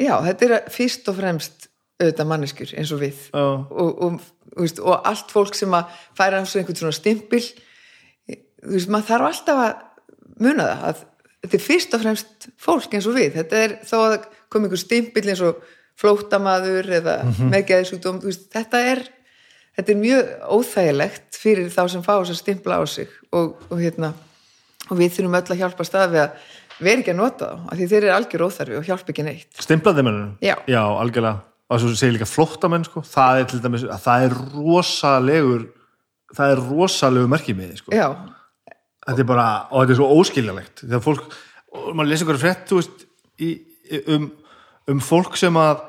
já, 0.00 0.18
þetta 0.24 0.44
er 0.44 0.64
fyrst 0.70 1.08
og 1.08 1.16
fremst 1.16 1.68
auðvitað 2.02 2.26
manneskjur 2.26 2.72
eins 2.76 2.92
og 2.92 3.00
við 3.00 3.14
Já. 3.32 3.44
og, 3.70 4.02
og, 4.02 4.20
þú 4.56 4.60
veist, 4.60 4.80
og 4.80 5.06
allt 5.06 5.30
fólk 5.30 5.54
sem 5.54 5.70
að 5.72 5.84
færa 6.18 6.40
á 6.40 6.44
sig 6.44 6.60
einhvern 6.60 6.76
svona 6.76 6.92
stimpil 6.92 7.44
þú 8.26 8.72
veist, 8.74 8.88
maður 8.88 9.06
þarf 9.06 9.26
alltaf 9.30 9.62
að 9.66 9.74
muna 10.40 10.64
það 10.66 10.88
að 10.90 11.04
þetta 11.46 11.56
er 11.56 11.62
fyrst 11.62 11.94
og 11.94 12.00
fremst 12.02 12.48
fólk 12.58 12.94
eins 12.94 13.06
og 13.06 13.14
við 13.14 13.34
þetta 13.38 13.56
er 13.56 13.78
þó 13.86 13.96
að 14.02 14.26
kom 14.52 14.66
einhver 14.66 14.80
stimpil 14.80 15.26
eins 15.32 15.42
og 15.44 15.62
flóttamaður 15.96 16.90
eða 17.00 17.18
mm 17.24 17.32
þú 18.04 18.28
veist, 18.28 18.48
þetta 18.52 18.82
er 18.92 19.02
þetta 19.76 19.92
er 19.92 19.98
mjög 20.00 20.30
óþægilegt 20.56 21.40
fyrir 21.40 21.72
þá 21.72 21.82
sem 21.92 22.04
fá 22.04 22.14
þess 22.20 22.34
að 22.34 22.42
stimpla 22.42 22.78
á 22.80 22.82
sig 22.86 23.08
og, 23.32 23.56
og 23.70 23.80
hérna 23.80 24.12
og 24.90 24.96
við 24.96 25.16
þurfum 25.16 25.36
öll 25.40 25.52
að 25.52 25.60
hjálpa 25.60 25.84
stað 25.84 26.14
við 26.14 26.22
að 26.22 26.30
vera 26.78 27.00
ekki 27.00 27.12
að 27.12 27.20
nota 27.20 27.50
þá, 27.50 27.58
af 27.70 27.76
því 27.76 27.88
þeir 27.90 28.02
eru 28.02 28.14
algjör 28.16 28.46
óþarfi 28.46 28.78
og 28.78 28.88
hjálpa 28.88 29.12
ekki 29.12 29.26
neitt 29.26 29.60
Stimplaði 29.60 30.04
mennunum? 30.06 30.32
Já. 30.44 30.56
Já, 30.68 30.82
algjörlega 30.84 31.42
og 31.66 31.82
svo 31.82 31.92
segir 31.98 32.14
líka 32.14 32.28
flóttamenn 32.28 32.86
sko 32.86 33.02
það 33.06 33.40
er 33.40 33.48
til 33.50 33.60
dæmis, 33.64 33.84
að 33.90 34.02
það 34.04 34.26
er 34.26 34.36
rosalegur 34.54 35.64
það 36.36 36.52
er 36.52 36.62
rosalegur 36.70 37.32
merkið 37.32 37.58
með 37.58 37.72
sko. 37.80 37.94
já, 37.94 38.06
þetta 39.06 39.24
er 39.24 39.28
bara, 39.28 39.46
og 39.70 39.82
þetta 39.82 39.96
er 39.96 40.00
svo 40.00 40.10
óskiljanlegt 40.20 40.84
þegar 40.84 41.02
fólk, 41.02 41.24
og 41.74 41.88
maður 41.92 42.12
lesa 42.12 42.26
ykkur 42.26 42.40
frétt 42.42 42.70
þú 42.70 42.80
veist, 42.80 43.06
í, 43.42 43.50
um, 44.14 44.30
um 44.92 45.00
fólk 45.04 45.36
sem 45.40 45.56
að 45.60 45.82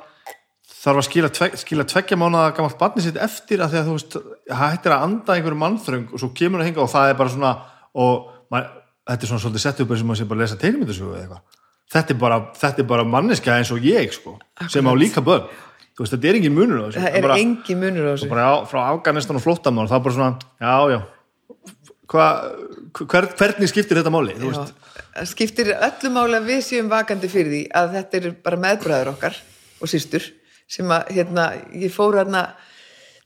þarf 0.77 1.01
að 1.01 1.07
skila, 1.09 1.29
tvek, 1.33 1.55
skila 1.59 1.85
tveggja 1.89 2.17
mánuða 2.19 2.53
gamalt 2.55 2.77
barni 2.79 3.03
sitt 3.03 3.17
eftir 3.19 3.63
að 3.63 3.73
því 3.73 3.79
að 3.79 3.87
þú 3.87 3.95
veist 3.97 4.17
hættir 4.59 4.93
að 4.95 5.05
anda 5.07 5.35
einhverju 5.35 5.59
mannþröng 5.63 6.09
og 6.13 6.21
svo 6.21 6.29
kemur 6.37 6.61
það 6.61 6.69
hinga 6.69 6.83
og 6.83 6.91
það 6.93 7.11
er 7.11 7.17
bara 7.19 7.33
svona 7.33 7.53
og 7.97 8.27
maður, 8.53 8.67
þetta 9.09 9.25
er 9.25 9.31
svona 9.31 9.43
svolítið 9.43 9.65
sett 9.65 9.81
upp 9.83 9.93
eins 9.93 10.03
og 10.03 10.09
maður 10.11 10.21
sé 10.21 10.27
bara 10.29 10.43
lesa 10.43 10.59
teilmyndasögu 10.61 11.13
eða 11.15 11.23
eitthvað. 11.25 11.63
Þetta 11.87 12.13
er 12.13 12.19
bara, 12.21 12.37
þetta 12.61 12.83
er 12.83 12.87
bara 12.91 13.07
manneska 13.07 13.55
eins 13.57 13.71
og 13.73 13.85
ég 13.87 14.13
sko, 14.13 14.37
sem 14.69 14.87
á 14.87 14.93
líka 14.99 15.23
börn. 15.23 15.47
Veist, 15.97 16.13
þetta 16.13 16.29
er 16.29 16.37
engin 16.37 16.53
munur 16.53 16.83
á 16.83 16.85
þessu. 16.87 17.01
Það 17.01 17.15
er 17.17 17.23
bara, 17.25 17.37
engin 17.41 17.79
munur 17.81 18.05
á 18.05 18.09
þessu. 18.13 18.27
bara 18.29 18.47
á, 18.53 18.55
frá 18.69 18.81
Afganistan 18.91 19.39
og 19.39 19.43
flóttamann 19.43 19.89
það 19.89 19.97
er 19.97 20.03
bara 20.05 20.17
svona, 20.17 20.49
já, 20.61 20.75
já. 20.93 20.99
Hva, 22.07 22.27
hver, 23.01 23.25
hvernig 23.39 23.71
skiptir 23.71 23.97
þetta 23.99 24.11
máli? 24.13 24.35
Þú 24.37 24.51
Já, 24.51 24.51
veist, 24.53 24.75
það 24.77 24.86
skiptir 25.29 25.73
öllu 25.75 26.11
máli 26.13 26.39
að 26.39 26.49
við 26.51 26.63
séum 26.65 26.91
vakandi 26.91 27.29
fyrir 27.31 27.53
því 27.53 27.61
að 27.79 27.95
þetta 27.97 28.19
eru 28.19 28.33
bara 28.43 28.61
meðbræður 28.65 29.13
okkar 29.13 29.39
og 29.81 29.91
systur 29.91 30.25
sem 30.67 30.91
að 30.91 31.13
hérna, 31.15 31.47
ég 31.77 31.93
fór 31.93 32.17
hérna 32.19 32.43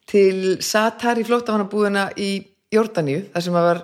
til 0.09 0.57
Satar 0.61 1.19
í 1.21 1.25
flóttamannabúðina 1.25 2.09
í 2.19 2.31
Jórdaníu 2.71 3.25
þar 3.33 3.45
sem 3.45 3.57
að 3.57 3.67
var 3.67 3.81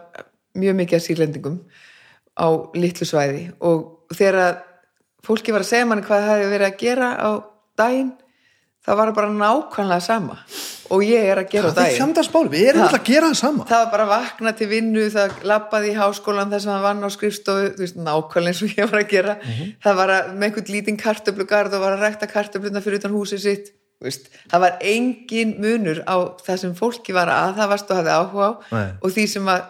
mjög 0.57 0.77
mikið 0.81 0.97
af 0.97 1.05
sýrlendingum 1.05 1.57
á 2.37 2.47
litlu 2.77 3.07
svæði. 3.07 3.43
Og 3.65 4.13
þegar 4.15 4.39
að 4.43 4.61
fólki 5.25 5.53
var 5.55 5.65
að 5.65 5.71
segja 5.71 5.89
manni 5.89 6.05
hvað 6.07 6.23
það 6.23 6.33
hefði 6.33 6.53
verið 6.53 6.67
að 6.69 6.79
gera 6.83 7.09
á 7.17 7.29
daginn 7.79 8.11
það 8.87 8.99
var 9.01 9.13
bara 9.17 9.31
nákvæmlega 9.35 10.03
sama. 10.05 10.37
Og 10.95 11.03
ég 11.03 11.25
er 11.27 11.41
að 11.41 11.49
gera 11.51 11.69
það 11.69 11.73
er 11.73 11.81
daginn. 11.81 11.97
fjandarsmáli, 11.99 12.51
við 12.53 12.69
erum 12.71 12.83
alltaf 12.85 13.01
að 13.01 13.09
gera 13.09 13.31
það 13.31 13.39
sama. 13.41 13.65
Það 13.67 13.81
var 13.81 13.89
bara 13.91 14.05
að 14.05 14.13
vakna 14.13 14.53
til 14.55 14.67
vinnu 14.71 15.07
það 15.11 15.41
lappaði 15.51 15.89
í 15.91 15.97
háskólan 15.97 16.53
þess 16.53 16.67
að 16.67 16.73
hann 16.73 16.85
vann 16.85 17.03
á 17.03 17.09
skrifstofu 17.11 17.65
þú 17.73 17.83
veist, 17.83 17.97
nákvæmlega 17.99 18.53
eins 18.53 18.61
og 18.63 18.77
ég 18.77 18.93
var 18.93 19.01
að 19.01 19.11
gera. 19.11 19.35
Það 19.83 19.99
var 19.99 20.13
að, 20.15 20.29
með 20.37 20.47
einhvern 20.47 20.71
lítinn 20.77 21.01
kartöflugarð 21.01 21.75
og 21.75 21.83
var 21.83 21.97
að 21.97 22.05
rækta 22.07 22.31
kartöfluna 22.31 22.83
fyrir 22.85 23.01
utan 23.01 23.17
húsið 23.17 23.43
sitt 23.43 23.73
þú 23.97 24.05
veist, 24.05 24.29
það 24.51 24.63
var 24.63 24.77
engin 24.85 25.55
munur 25.61 26.03
á 26.05 26.15
það 26.45 26.59
sem 26.61 26.75
fólki 26.77 27.15
var 27.17 27.31
að 27.33 27.47
aðhafast 27.49 27.91
og 27.91 27.97
hafði 27.97 28.13
áhuga 28.13 28.47
á 28.47 28.53
Nei. 28.71 28.89
og 29.01 29.13
því 29.15 29.25
sem 29.31 29.49
að 29.49 29.63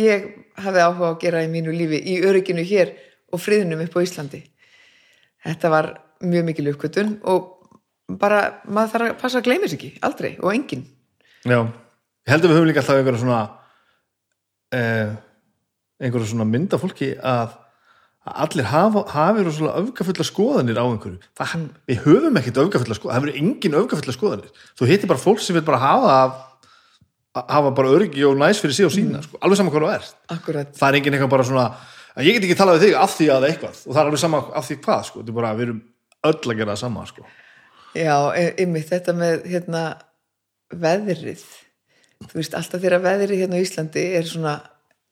ég 0.00 0.28
hafði 0.64 0.84
áhuga 0.86 1.06
á 1.06 1.12
að 1.12 1.20
gera 1.26 1.42
í 1.44 1.50
mínu 1.52 1.74
lífi 1.76 2.00
í 2.00 2.14
örygginu 2.24 2.64
hér 2.64 2.94
og 3.30 3.42
friðnum 3.42 3.84
upp 3.84 3.98
á 4.00 4.00
Íslandi. 4.00 4.40
Þetta 5.44 5.72
var 5.72 5.90
mjög 6.24 6.48
mikil 6.48 6.70
uppkvötun 6.72 7.18
og 7.28 7.59
bara, 8.20 8.42
maður 8.66 8.92
þarf 8.94 9.08
að 9.08 9.16
passa 9.22 9.40
að 9.40 9.48
gleyma 9.48 9.70
sér 9.70 9.78
ekki, 9.78 9.90
aldrei 10.06 10.30
og 10.40 10.52
enginn. 10.52 10.84
Já, 11.44 11.58
ég 11.60 12.32
held 12.32 12.44
að 12.44 12.50
við 12.50 12.58
höfum 12.58 12.70
líka 12.70 12.82
alltaf 12.82 13.00
einhverja 13.00 13.22
svona 13.22 13.40
eh, 14.76 15.16
einhverja 16.00 16.30
svona 16.32 16.48
mynda 16.48 16.80
fólki 16.80 17.14
að 17.16 17.58
að 18.20 18.36
allir 18.44 18.66
hafa, 18.68 19.02
hafi 19.14 19.44
svona 19.48 19.78
öfgafulla 19.80 20.24
skoðanir 20.28 20.76
á 20.76 20.84
einhverju. 20.84 21.22
Það, 21.40 21.62
við 21.88 22.02
höfum 22.04 22.36
ekkert 22.40 22.60
öfgafulla 22.64 22.96
skoðanir 22.98 23.16
það 23.16 23.24
verður 23.24 23.40
engin 23.40 23.76
öfgafulla 23.80 24.14
skoðanir. 24.16 24.50
Þú 24.76 24.88
hittir 24.90 25.10
bara 25.10 25.22
fólk 25.22 25.40
sem 25.40 25.56
vil 25.56 25.64
bara 25.64 25.80
hafa 25.80 26.12
að 26.18 26.38
hafa 27.54 27.70
bara 27.70 27.94
öryggi 27.94 28.24
og 28.26 28.36
næs 28.36 28.60
fyrir 28.60 28.74
sig 28.74 28.86
og 28.88 28.92
sína 28.92 29.22
sko, 29.24 29.38
alveg 29.40 29.60
saman 29.60 29.72
hvað 29.72 29.86
þú 29.86 29.90
ert. 29.94 30.14
Akkurat. 30.34 30.72
Það 30.76 30.88
er 30.88 30.98
engin 30.98 31.16
eitthvað 31.16 31.32
bara 31.32 31.46
svona 31.48 31.66
ég 32.18 32.36
get 32.36 32.46
ekki 32.46 32.58
talað 32.58 32.78
við 32.78 32.86
þig 32.88 32.96
af 32.98 33.14
því 33.14 33.28
að 33.34 33.46
eitthvað 33.48 33.82
og 33.84 33.92
það 33.92 34.00
er 34.00 34.10
alveg 34.10 34.22
sama 34.22 34.40
af 34.58 34.66
því 34.66 34.76
hvað 34.84 35.04
sko, 35.08 35.22
er 35.22 35.36
bara, 35.36 35.52
við 35.54 35.66
erum 35.68 35.80
öll 36.30 36.40
að 36.40 36.58
gera 36.58 36.74
það 36.74 36.80
sama 36.82 37.04
sko. 37.08 37.26
Já, 37.96 38.14
e- 38.38 38.54
einmitt 38.62 38.90
þetta 38.90 39.14
með 39.16 39.46
hérna 39.50 39.84
veðrið. 40.70 41.42
Þú 42.28 42.36
veist, 42.36 42.54
alltaf 42.54 42.82
þegar 42.82 43.02
veðrið 43.02 43.42
hérna 43.42 43.58
á 43.58 43.64
Íslandi 43.64 44.04
er 44.18 44.28
svona 44.28 44.58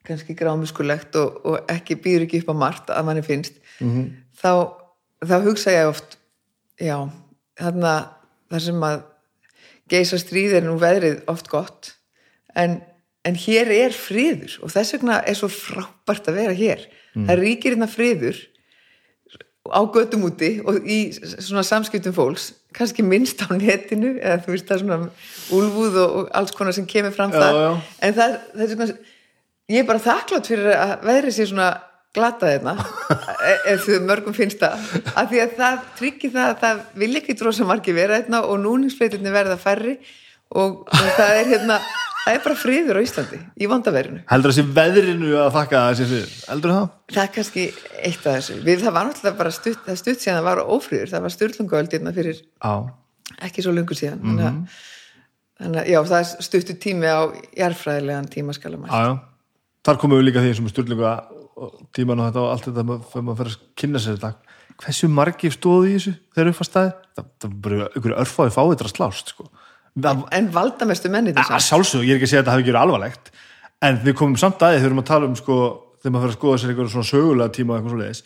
kannski 0.07 0.37
grámuskulegt 0.39 1.17
og, 1.21 1.41
og 1.45 1.73
ekki 1.73 1.99
býður 2.01 2.27
ekki 2.27 2.43
upp 2.43 2.53
á 2.55 2.63
margt 2.63 2.93
að 2.93 3.09
manni 3.09 3.25
finnst. 3.27 3.59
-hmm. 3.81 4.11
þá, 4.41 4.53
þá 5.25 5.37
hugsa 5.45 5.75
ég 5.75 5.89
oft 5.89 6.19
já, 6.81 7.09
þarna 7.59 7.95
þar 8.51 8.65
sem 8.65 8.85
að 8.91 9.03
geisa 9.89 10.19
stríð 10.21 10.59
er 10.59 10.67
nú 10.67 10.77
veðrið 10.81 11.25
oft 11.31 11.49
gott 11.49 11.95
en, 12.55 12.81
en 13.25 13.35
hér 13.35 13.71
er 13.73 13.93
friður 13.97 14.59
og 14.63 14.73
þess 14.73 14.97
vegna 14.97 15.21
er 15.25 15.37
svo 15.39 15.49
frábært 15.53 16.29
að 16.29 16.39
vera 16.43 16.57
hér. 16.57 16.87
Það 17.19 17.41
ríkir 17.41 17.75
hérna 17.75 17.89
friður 17.91 18.39
á 19.73 19.81
götum 19.95 20.25
úti 20.29 20.51
og 20.65 20.81
í 20.85 20.99
svona 21.19 21.65
samskiptum 21.67 22.15
fólks 22.17 22.53
kannski 22.77 23.05
minnst 23.05 23.43
á 23.45 23.49
netinu 23.53 24.17
eða 24.19 24.41
þú 24.45 24.55
veist 24.55 24.69
það 24.69 24.77
er 24.77 24.83
svona 24.85 24.99
úlfúð 25.59 26.01
og, 26.05 26.31
alls 26.37 26.55
konar 26.57 26.77
sem 26.77 26.87
kemur 26.89 27.15
fram 27.17 27.33
Já, 27.33 27.41
þar 27.41 27.59
já. 27.59 27.71
en 28.07 28.17
það, 28.19 28.39
það 28.55 28.65
er 28.65 28.73
svona 28.75 28.97
ég 29.69 29.83
er 29.83 29.89
bara 29.89 30.05
þakklátt 30.05 30.51
fyrir 30.53 30.73
að 30.75 30.95
veðrið 31.09 31.37
sé 31.37 31.49
svona 31.51 31.69
glata 32.17 32.49
þeirna 32.49 32.75
ef 33.69 33.85
þau 33.85 33.99
mörgum 34.09 34.37
finnst 34.37 34.63
það 34.63 34.87
af 35.13 35.29
því 35.31 35.43
að 35.45 35.57
það 35.59 35.83
tryggir 35.99 36.33
það 36.35 36.49
að 36.53 36.63
það 36.63 36.81
vil 37.03 37.11
ekki 37.21 37.37
drósa 37.39 37.69
margir 37.69 37.99
vera 37.99 38.21
þeirna 38.21 38.43
og 38.49 38.63
núningsfleitinni 38.65 39.35
verða 39.35 39.59
færri 39.61 39.99
og 40.57 40.87
það 41.19 41.35
er 41.43 41.51
hérna 41.53 41.81
það 42.25 42.35
er 42.35 42.43
bara 42.45 42.59
friður 42.59 42.99
á 42.99 43.01
Íslandi 43.05 43.39
í 43.59 43.69
vandaverinu 43.71 44.21
heldur 44.31 44.53
þessi 44.53 44.75
veðrinu 44.77 45.31
að 45.45 45.51
þakka 45.57 45.83
þessi 45.91 46.09
fyrir 46.13 46.35
heldur 46.53 46.75
það? 46.75 46.87
Það 47.15 47.23
er 47.25 47.33
kannski 47.37 47.65
eitt 48.03 48.27
af 48.27 48.37
þessu. 48.37 48.59
Við, 48.67 48.83
það 48.85 48.97
var 48.97 49.09
náttúrulega 49.09 49.39
bara 49.39 49.55
stutt, 49.55 49.81
það 49.87 50.01
stutt 50.03 50.21
síðan 50.25 50.39
það 50.39 50.49
var 50.49 50.59
ófríður, 50.65 51.13
það 51.13 51.25
var 51.25 51.35
styrlungaöld 51.35 51.97
hérna 51.97 52.15
fyrir 52.17 52.39
Já, 52.43 52.75
ekki 53.49 53.65
svo 53.65 53.73
lungu 53.75 53.95
síðan. 53.99 54.21
Mm 54.23 54.39
-hmm. 54.39 54.61
þannig 55.63 55.81
að 55.83 55.89
já, 55.93 55.99
það 56.13 56.21
er 56.21 56.29
stuttu 56.49 56.75
tími 56.75 57.09
á 57.09 57.21
jarfræðilegan 57.57 58.31
tímaskalumælt 58.35 58.93
Já, 58.93 59.01
já. 59.09 59.15
Þar 59.87 59.97
komum 60.03 60.19
við 60.19 60.25
líka 60.29 60.43
því 60.45 60.53
sem 60.57 60.69
styrlingu 60.69 61.07
tíman 61.97 62.21
og 62.21 62.27
þetta 62.29 62.41
og 62.43 62.51
allt 62.53 62.65
þetta 62.69 62.83
fyrir 63.13 63.25
maður 63.25 63.39
fyrir 63.39 63.53
að 63.55 63.61
kynna 63.75 63.99
sér 63.99 64.19
þetta. 64.19 64.33
Hversu 64.79 65.09
margir 65.11 65.53
stóðu 65.55 65.89
í 65.89 65.95
þessu 65.97 66.13
þegar 66.35 66.51
upp 66.53 66.61
að 66.61 66.69
staði? 66.69 66.91
Það, 67.17 67.25
það 67.41 67.51
Það, 70.03 70.23
en 70.39 70.49
valdamestu 70.55 71.11
menni 71.13 71.33
þess 71.37 71.51
að 71.57 71.63
sjálfsög, 71.67 72.03
ég 72.07 72.15
er 72.15 72.19
ekki 72.21 72.29
að 72.29 72.33
segja 72.35 72.43
að 72.45 72.51
hafi 72.53 72.65
ekki 72.65 72.73
verið 72.73 72.83
alvarlegt, 72.85 73.31
en 73.89 74.01
við 74.05 74.17
komum 74.19 74.37
samt 74.41 74.63
aðeins 74.63 74.83
við 74.85 74.89
erum 74.91 75.03
að 75.03 75.09
tala 75.11 75.29
um, 75.31 75.37
sko, 75.39 75.59
þegar 76.03 76.15
maður 76.15 76.27
fyrir 76.27 76.35
að 76.35 76.39
skoða 76.41 76.59
sér 76.63 76.73
einhverjum 76.73 76.93
svona 76.95 77.09
sögulega 77.13 77.55
tíma 77.57 77.75
og 77.75 77.79
eitthvað 77.79 77.95
svo 77.95 78.01
leiðis. 78.03 78.23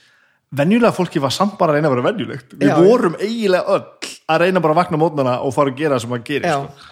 Venjulega 0.52 0.92
fólki 0.92 1.22
var 1.24 1.32
samt 1.32 1.54
bara 1.60 1.72
að 1.72 1.78
reyna 1.78 1.88
að 1.88 1.94
vera 1.96 2.06
venjulegt. 2.10 2.56
Við 2.60 2.68
Já. 2.68 2.74
vorum 2.84 3.14
eiginlega 3.16 3.76
öll 3.76 4.10
að 4.34 4.42
reyna 4.42 4.60
bara 4.64 4.74
að 4.76 4.80
vakna 4.82 5.00
mótnana 5.00 5.36
og 5.46 5.54
fara 5.56 5.72
að 5.72 5.78
gera 5.80 5.96
það 5.96 6.02
sem 6.04 6.12
maður 6.12 6.26
gerir, 6.28 6.48
já, 6.50 6.58
sko. 6.58 6.90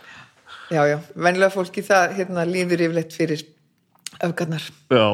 já, 0.70 0.80
já, 0.88 0.96
venjulega 1.26 1.52
fólki 1.58 1.84
það 1.84 2.14
hérna, 2.20 2.46
líður 2.48 2.84
yfirleitt 2.86 3.16
fyrir 3.18 3.44
öfgarnar 4.24 4.64
Já, 4.96 5.06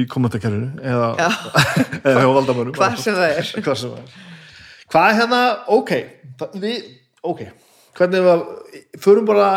í 0.00 0.06
kommentakerfinu 0.08 0.70
eða, 0.80 1.10
eða 2.00 2.24
hjá 2.24 2.30
valdamönnum 2.38 2.76
Hvar 2.78 2.96
sem 3.00 3.16
það 3.18 3.36
er. 3.36 3.50
Það 3.50 3.98
Hvað 4.90 5.10
er 5.10 5.18
hérna, 5.20 5.40
ok 5.76 5.92
það- 6.40 6.56
við, 6.64 6.88
ok 7.28 7.44
hvernig 7.98 8.24
við 8.24 8.42
förum 9.02 9.28
bara 9.28 9.50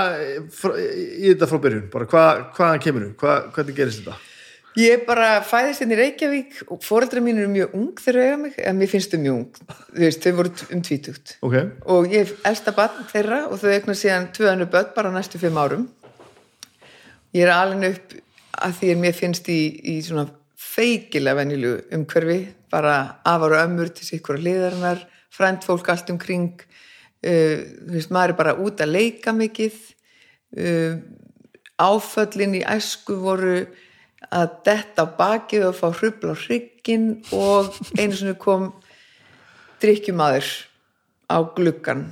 frá, 0.53 0.75
í 0.77 1.31
þetta 1.31 1.49
frá 1.49 1.59
byrjun 1.63 1.89
bara 1.93 2.09
hvað, 2.09 2.45
hvaðan 2.57 2.85
kemur 2.85 3.07
við, 3.07 3.17
hvað, 3.21 3.49
hvernig 3.55 3.77
gerist 3.77 4.03
þetta? 4.03 4.19
Ég 4.73 5.03
bara 5.05 5.35
fæðist 5.45 5.83
hérna 5.83 5.93
í 5.93 5.97
Reykjavík 5.99 6.61
og 6.73 6.79
foreldrar 6.81 7.21
mín 7.21 7.37
eru 7.37 7.51
mjög 7.51 7.73
ung 7.77 7.99
þegar 8.01 8.23
eiga 8.23 8.37
mig, 8.41 8.55
en 8.57 8.79
mér 8.79 8.89
finnst 8.89 9.11
þau 9.13 9.19
mjög 9.21 9.35
ung, 9.35 9.59
þú 9.69 10.01
veist, 10.01 10.23
þau 10.23 10.37
voru 10.39 10.53
um 10.73 10.81
tvítugt. 10.87 11.33
Ok, 11.45 11.57
og 11.93 12.07
ég 12.09 12.23
er 12.23 12.31
elsta 12.49 12.73
barn 12.73 13.05
þeirra 13.11 13.43
og 13.51 13.61
þau 13.61 13.67
eignar 13.69 13.99
síðan 13.99 14.31
tvö 14.33 14.49
hannu 14.49 14.65
börn 14.73 14.89
bara 14.95 15.11
næstu 15.13 15.41
fimm 15.41 15.59
árum. 15.61 15.85
Ég 17.37 17.45
er 17.45 17.53
alveg 17.53 17.99
upp 17.99 18.17
að 18.65 18.75
því 18.79 18.89
að 18.95 19.03
mér 19.03 19.15
finnst 19.19 19.53
í, 19.53 19.59
í 19.93 19.95
svona 20.05 20.25
feikilega 20.57 21.43
venjulu 21.43 21.75
umhverfi, 21.93 22.39
bara 22.73 22.95
afar 23.29 23.53
og 23.53 23.61
ömmur 23.67 23.93
til 23.93 24.09
sikkur 24.09 24.41
hliðarinnar, 24.41 25.05
frænt 25.33 25.69
fólk 25.69 25.93
allt 25.93 26.09
umkring, 26.15 26.57
uh, 26.57 26.72
þú 27.23 27.95
veist, 27.95 28.11
maður 28.11 28.33
er 28.33 28.39
bara 28.39 28.55
út 28.59 28.83
að 28.83 28.93
leika 28.97 29.33
mikið, 29.35 29.79
uh, 30.59 30.97
áföllin 31.83 32.59
í 32.59 32.63
æsku 32.75 33.17
voru 33.21 33.57
að 34.33 34.57
detta 34.65 35.05
bakið 35.17 35.67
og 35.69 35.77
fá 35.77 35.87
hrubla 35.91 36.35
á 36.35 36.37
hrygginn 36.39 37.07
og 37.35 37.73
einu 37.97 38.15
sinni 38.15 38.35
kom 38.39 38.69
drikkjumadur 39.83 40.47
á 41.27 41.37
gluggan 41.55 42.05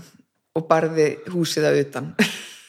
og 0.57 0.65
barði 0.67 1.13
húsið 1.31 1.69
að 1.69 1.79
utan. 1.85 2.09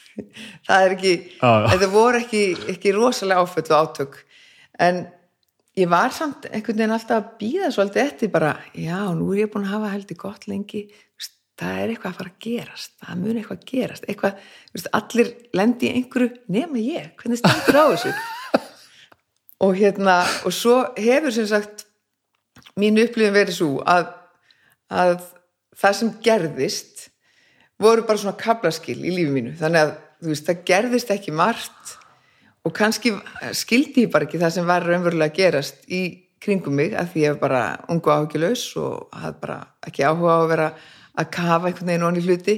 Það 0.67 0.85
er 0.85 0.95
ekki 0.95 1.13
já. 1.41 1.51
þetta 1.73 1.89
voru 1.91 2.21
ekki, 2.21 2.43
ekki 2.75 2.95
rosalega 2.95 3.43
áföll 3.43 3.65
og 3.71 3.77
átök. 3.81 4.19
En 4.79 5.07
ég 5.79 5.89
var 5.89 6.13
samt 6.15 6.47
einhvern 6.51 6.83
veginn 6.83 6.95
alltaf 6.95 7.23
að 7.23 7.31
býða 7.41 7.71
svolítið 7.73 8.05
eftir 8.05 8.33
bara, 8.33 8.53
já, 8.77 8.99
nú 9.17 9.33
er 9.33 9.47
ég 9.47 9.53
búin 9.53 9.67
að 9.67 9.75
hafa 9.79 9.93
heldur 9.95 10.21
gott 10.21 10.47
lengi, 10.51 10.85
það 11.63 11.81
er 11.83 11.93
eitthvað 11.93 12.13
að 12.13 12.19
fara 12.21 12.33
að 12.33 12.45
gerast, 12.47 12.93
það 13.01 13.21
mun 13.23 13.39
eitthvað 13.41 13.59
að 13.59 13.69
gerast. 13.71 14.09
Eitthvað, 14.09 14.43
veist, 14.75 14.91
allir 14.99 15.31
lendi 15.59 15.89
í 15.89 15.95
einhverju 15.99 16.31
nema 16.57 16.83
ég, 16.83 17.09
hvernig 17.21 17.41
stendur 17.41 17.79
á 17.79 17.85
þessu? 17.93 18.15
Og 19.63 19.79
hérna 19.79 20.17
og 20.43 20.55
svo 20.57 20.77
hefur 20.99 21.35
sem 21.35 21.47
sagt 21.47 21.85
mín 22.79 22.99
upplifin 22.99 23.37
verið 23.37 23.59
svo 23.61 23.77
að, 23.87 24.09
að 24.91 25.21
það 25.79 25.99
sem 25.99 26.15
gerðist 26.25 27.05
voru 27.83 28.05
bara 28.07 28.19
svona 28.19 28.39
kaplaskil 28.39 28.99
í 28.99 29.13
lífi 29.15 29.31
mínu. 29.35 29.55
Þannig 29.61 29.85
að 29.85 29.93
veist, 30.29 30.49
það 30.49 30.65
gerðist 30.69 31.13
ekki 31.15 31.35
margt 31.37 31.95
og 32.63 32.75
kannski 32.75 33.15
skildi 33.59 34.07
ég 34.07 34.13
bara 34.13 34.27
ekki 34.29 34.41
það 34.43 34.57
sem 34.57 34.69
var 34.69 34.87
raunverulega 34.87 35.31
að 35.31 35.39
gerast 35.39 35.87
í 35.91 36.03
kringum 36.43 36.77
mig 36.79 36.95
að 36.99 37.13
því 37.13 37.25
ég 37.25 37.37
var 37.37 37.43
bara 37.43 37.63
ungu 37.93 38.13
áhugjulegs 38.13 38.65
og 38.83 39.15
hafði 39.15 39.41
bara 39.45 39.59
ekki 39.87 40.07
áhuga 40.07 40.35
á 40.35 40.39
að 40.41 40.51
vera 40.53 40.69
að 41.19 41.31
kafa 41.35 41.69
einhvern 41.69 41.91
veginn 41.91 42.07
onni 42.07 42.23
hluti. 42.25 42.57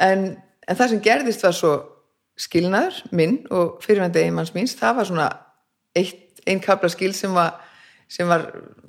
En, 0.00 0.30
en 0.66 0.78
það 0.78 0.94
sem 0.94 1.02
gerðist 1.04 1.44
var 1.44 1.56
svo 1.56 1.74
skilnaður 2.40 3.02
minn 3.14 3.42
og 3.54 3.78
fyrirvændi 3.84 4.24
einmanns 4.24 4.54
míns, 4.56 4.74
það 4.78 4.96
var 4.98 5.10
svona 5.10 5.28
einn 5.94 6.62
kapla 6.62 6.90
skil 6.90 7.12
sem 7.14 7.34
var, 7.34 7.60
sem 8.10 8.28
var 8.28 8.48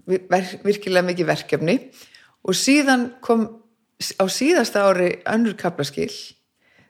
vir, 0.09 0.25
virkilega 0.65 1.05
mikið 1.05 1.29
verkefni. 1.29 1.77
Og 2.45 2.57
síðan 2.57 3.11
kom 3.25 3.45
á 4.19 4.25
síðasta 4.29 4.85
ári 4.89 5.11
önnur 5.29 5.55
kapla 5.59 5.85
skil 5.87 6.11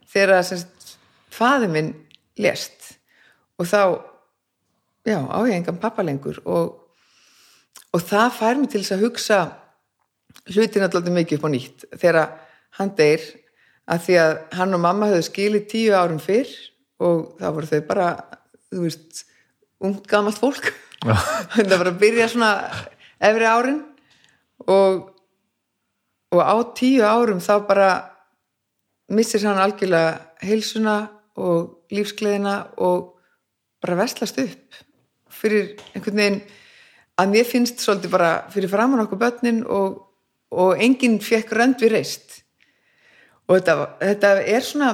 þegar 0.09 0.39
að 0.39 0.65
faði 1.33 1.69
minn 1.71 1.93
lést. 2.39 2.95
Og 3.59 3.67
þá 3.67 3.81
já, 5.07 5.19
á 5.19 5.39
ég 5.47 5.59
engan 5.59 5.79
pappa 5.79 6.03
lengur. 6.03 6.39
Og, 6.45 6.73
og 7.91 8.01
það 8.03 8.33
fær 8.39 8.59
mig 8.59 8.71
til 8.71 8.81
þess 8.83 8.95
að 8.95 9.05
hugsa 9.05 9.39
hlutin 10.51 10.85
alltaf 10.85 11.09
mikið 11.09 11.39
upp 11.39 11.47
á 11.47 11.49
nýtt. 11.53 11.87
Þegar 11.95 12.21
hann 12.79 12.93
deyr 12.97 13.25
að 13.85 14.05
því 14.07 14.19
að 14.21 14.33
hann 14.59 14.77
og 14.77 14.83
mamma 14.83 15.09
höfðu 15.11 15.27
skilið 15.29 15.67
tíu 15.71 15.95
árum 15.95 16.21
fyrr 16.21 16.51
og 17.05 17.35
þá 17.39 17.47
voru 17.55 17.71
þau 17.71 17.81
bara 17.89 18.07
þú 18.69 18.85
veist, 18.85 19.25
ungt 19.83 20.07
gamalt 20.09 20.39
fólk. 20.41 20.71
Það 21.53 21.75
var 21.77 21.91
að 21.91 21.99
byrja 22.01 22.29
svona 22.31 22.53
efri 23.21 23.45
árin 23.45 23.83
og 24.65 25.11
og 26.35 26.41
á 26.41 26.55
tíu 26.75 27.03
árum 27.05 27.39
þá 27.39 27.67
bara 27.67 27.89
missir 29.13 29.43
hann 29.45 29.61
algjörlega 29.61 30.17
heilsuna 30.43 30.95
og 31.39 31.85
lífsgleðina 31.93 32.55
og 32.81 33.15
bara 33.83 33.99
vestlast 34.01 34.39
upp 34.41 34.79
fyrir 35.29 35.75
einhvern 35.93 36.19
veginn 36.19 36.41
að 37.21 37.31
mér 37.31 37.47
finnst 37.47 37.83
svolítið 37.83 38.15
bara 38.15 38.31
fyrir 38.51 38.71
framann 38.71 39.03
okkur 39.05 39.21
börnin 39.21 39.61
og, 39.63 39.99
og 40.51 40.81
enginn 40.81 41.19
fekk 41.23 41.55
rönd 41.57 41.81
við 41.81 41.95
reist. 41.95 42.41
Og 43.47 43.57
þetta, 43.57 43.75
þetta 44.01 44.31
er 44.43 44.65
svona 44.65 44.91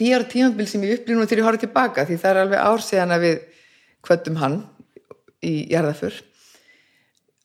tíjar 0.00 0.26
tímabil 0.30 0.68
sem 0.68 0.82
ég 0.86 1.00
upplýnum 1.00 1.28
þegar 1.28 1.42
ég 1.42 1.48
horfði 1.48 1.66
tilbaka 1.66 2.06
því 2.08 2.18
það 2.20 2.30
er 2.30 2.42
alveg 2.44 2.66
ár 2.70 2.84
síðan 2.84 3.14
að 3.16 3.24
við 3.26 3.38
kvöldum 4.06 4.40
hann 4.40 4.58
í 5.44 5.54
jarðaför 5.72 6.16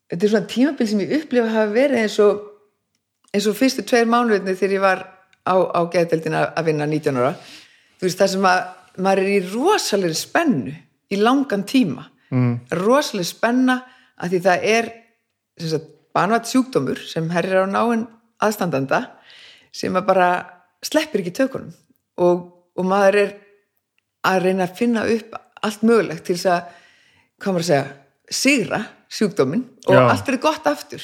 þetta 0.09 0.25
er 0.25 0.31
svona 0.31 0.51
tímabil 0.51 0.87
sem 0.89 1.01
ég 1.03 1.13
upplifa 1.19 1.47
að 1.49 1.55
hafa 1.55 1.73
verið 1.75 2.01
eins 2.03 2.17
og 2.23 2.43
eins 3.35 3.47
og 3.49 3.57
fyrstu 3.57 3.85
tveir 3.87 4.09
mánuðinni 4.09 4.55
þegar 4.55 4.75
ég 4.75 4.83
var 4.83 5.03
á, 5.43 5.55
á 5.59 5.81
geðdeldin 5.91 6.37
að 6.39 6.45
að 6.55 6.67
vinna 6.69 6.87
19 6.89 7.19
ára. 7.19 7.33
Þú 7.99 8.07
veist 8.07 8.21
það 8.21 8.31
sem 8.33 8.47
að 8.49 8.61
maður 9.05 9.23
er 9.23 9.31
í 9.33 9.39
rosalegri 9.51 10.19
spennu 10.19 10.75
í 11.11 11.19
langan 11.21 11.65
tíma. 11.67 12.11
Mm. 12.25 12.55
rosalegri 12.73 13.27
spenna 13.29 13.75
að 14.17 14.31
því 14.33 14.39
það 14.47 14.63
er 14.71 14.87
sem 15.61 15.69
sagt, 15.75 15.91
banvætt 16.15 16.49
sjúkdómur 16.51 17.01
sem 17.09 17.27
herrir 17.33 17.63
á 17.63 17.67
náinn 17.67 18.05
aðstandanda 18.43 19.01
sem 19.75 19.95
að 19.95 20.07
bara 20.07 20.29
sleppir 20.85 21.23
ekki 21.23 21.35
tökunum. 21.35 21.73
Og, 22.21 22.45
og 22.75 22.87
maður 22.87 23.19
er 23.23 23.33
að 24.25 24.47
reyna 24.47 24.67
að 24.67 24.77
finna 24.79 25.03
upp 25.11 25.35
allt 25.65 25.83
mögulegt 25.85 26.25
til 26.27 26.37
þess 26.37 26.51
að, 26.53 26.69
hvað 27.41 27.55
maður 27.55 27.65
að 27.65 27.71
segja 27.71 27.85
sigra 28.35 28.79
sjúkdómin 29.11 29.65
og 29.85 29.97
Já. 29.97 30.03
allt 30.09 30.29
er 30.31 30.39
gott 30.41 30.67
aftur. 30.69 31.03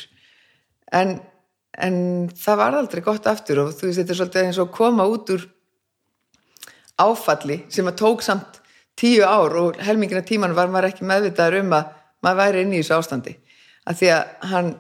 En, 0.92 1.18
en 1.78 1.98
það 2.36 2.62
var 2.64 2.78
aldrei 2.80 3.04
gott 3.06 3.28
aftur 3.30 3.66
og 3.66 3.76
þú 3.78 3.90
veist 3.90 4.02
þetta 4.02 4.16
er 4.16 4.20
svolítið 4.22 4.48
eins 4.48 4.62
og 4.64 4.72
koma 4.76 5.08
út 5.08 5.32
úr 5.36 5.46
áfalli 7.02 7.62
sem 7.72 7.88
að 7.88 8.00
tók 8.02 8.24
samt 8.26 8.60
tíu 9.00 9.24
ár 9.26 9.56
og 9.58 9.80
helmingina 9.82 10.24
tíman 10.26 10.56
var 10.58 10.72
maður 10.72 10.92
ekki 10.92 11.08
meðvitaður 11.08 11.62
um 11.62 11.76
að 11.78 11.92
maður 12.22 12.42
væri 12.42 12.64
inn 12.66 12.74
í 12.76 12.82
þessu 12.82 12.98
ástandi. 12.98 13.36
Að 13.88 14.02
því 14.02 14.10
að 14.14 14.50
hann 14.52 14.74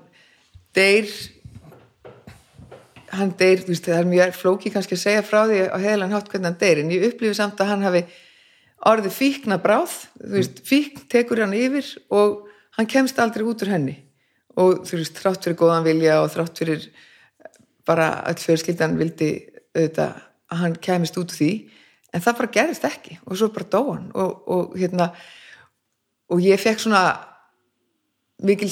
deyr 0.76 1.10
hann 3.12 3.34
deyr, 3.38 3.60
þú 3.64 3.74
veist, 3.74 3.88
það 3.88 3.98
er 4.00 4.10
mjög 4.12 4.36
flóki 4.40 4.72
kannski 4.72 4.96
að 4.96 5.04
segja 5.04 5.24
frá 5.26 5.42
því 5.50 5.64
á 5.68 5.78
heilan 5.84 6.14
hátt 6.16 6.30
hvernig 6.32 6.48
hann 6.48 6.62
deyr 6.62 6.82
en 6.84 6.94
ég 6.94 7.08
upplifi 7.10 7.36
samt 7.38 7.60
að 7.60 7.74
hann 7.74 7.84
hafi 7.86 8.04
orðið 8.88 9.14
fíkna 9.18 9.58
bráð, 9.62 9.94
þú 10.18 10.32
veist, 10.38 10.62
fíkn 10.66 11.04
tekur 11.12 11.44
hann 11.44 11.56
yfir 11.58 11.90
og 12.14 12.48
hann 12.78 12.90
kemst 12.90 13.20
aldrei 13.22 13.46
út 13.46 13.62
úr 13.66 13.74
henni. 13.76 13.98
Og 14.60 14.82
þú 14.88 15.02
veist, 15.02 15.20
þrátt 15.20 15.46
fyrir 15.46 15.60
góðan 15.60 15.86
vilja 15.86 16.18
og 16.24 16.32
þrátt 16.34 16.62
fyrir 16.64 16.88
bara 17.88 18.08
að 18.28 18.42
fjölskyldan 18.46 18.98
vildi 19.00 19.32
auðvitað 19.76 20.18
að 20.52 20.64
hann 20.64 20.80
kemist 20.84 21.20
út 21.20 21.32
úr 21.32 21.38
því 21.38 21.52
en 22.12 22.24
það 22.24 22.40
bara 22.40 22.54
gerist 22.58 22.88
ekki 22.88 23.20
og 23.26 23.38
svo 23.40 23.52
bara 23.54 23.70
dó 23.72 23.82
hann. 23.92 24.10
Og, 24.16 24.42
og 24.52 24.80
hérna 24.80 25.12
og 26.32 26.42
ég 26.44 26.60
fekk 26.62 26.82
svona 26.84 27.04
mikil 28.42 28.72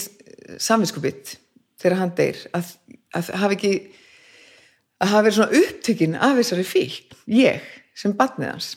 samvinskubitt 0.59 1.37
þegar 1.79 1.97
hann 2.01 2.13
deyr 2.17 2.43
að, 2.57 2.73
að 3.15 3.31
hafa 3.41 3.57
ekki 3.57 3.73
að 4.99 5.11
hafa 5.13 5.23
verið 5.25 5.37
svona 5.39 5.63
upptökin 5.63 6.19
af 6.19 6.37
þessari 6.39 6.67
fík 6.67 7.17
ég 7.31 7.65
sem 7.97 8.15
batnið 8.19 8.53
hans 8.53 8.69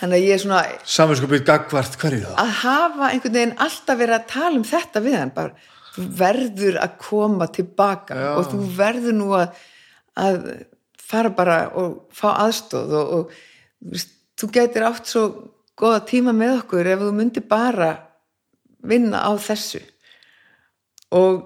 þannig 0.00 0.16
að 0.16 0.26
ég 0.26 0.34
er 0.34 0.42
svona 0.44 0.62
Samvinskupið 0.94 1.44
gagvart 1.48 1.98
hverju 2.00 2.22
það? 2.24 2.38
að 2.44 2.54
hafa 2.62 3.10
einhvern 3.10 3.36
veginn 3.38 3.58
alltaf 3.66 4.00
verið 4.00 4.16
að 4.16 4.28
tala 4.32 4.60
um 4.60 4.66
þetta 4.70 5.04
við 5.04 5.18
hann 5.18 5.34
bara, 5.36 5.68
þú 5.94 6.06
verður 6.20 6.80
að 6.80 6.96
koma 7.04 7.50
tilbaka 7.52 8.18
Já. 8.18 8.30
og 8.36 8.50
þú 8.52 8.62
verður 8.78 9.16
nú 9.18 9.30
að, 9.36 9.62
að 10.20 10.40
fara 11.10 11.32
bara 11.34 11.60
og 11.78 11.96
fá 12.14 12.28
aðstóð 12.46 12.96
og, 13.00 13.14
og 13.18 13.34
þú 13.80 13.94
veist, 13.96 14.14
þú 14.40 14.50
getur 14.56 14.86
átt 14.88 15.10
svo 15.10 15.24
góða 15.80 16.04
tíma 16.08 16.34
með 16.36 16.60
okkur 16.60 16.92
ef 16.94 17.02
þú 17.02 17.14
myndir 17.16 17.46
bara 17.48 17.90
vinna 18.86 19.24
á 19.26 19.32
þessu 19.40 19.82
og, 21.16 21.42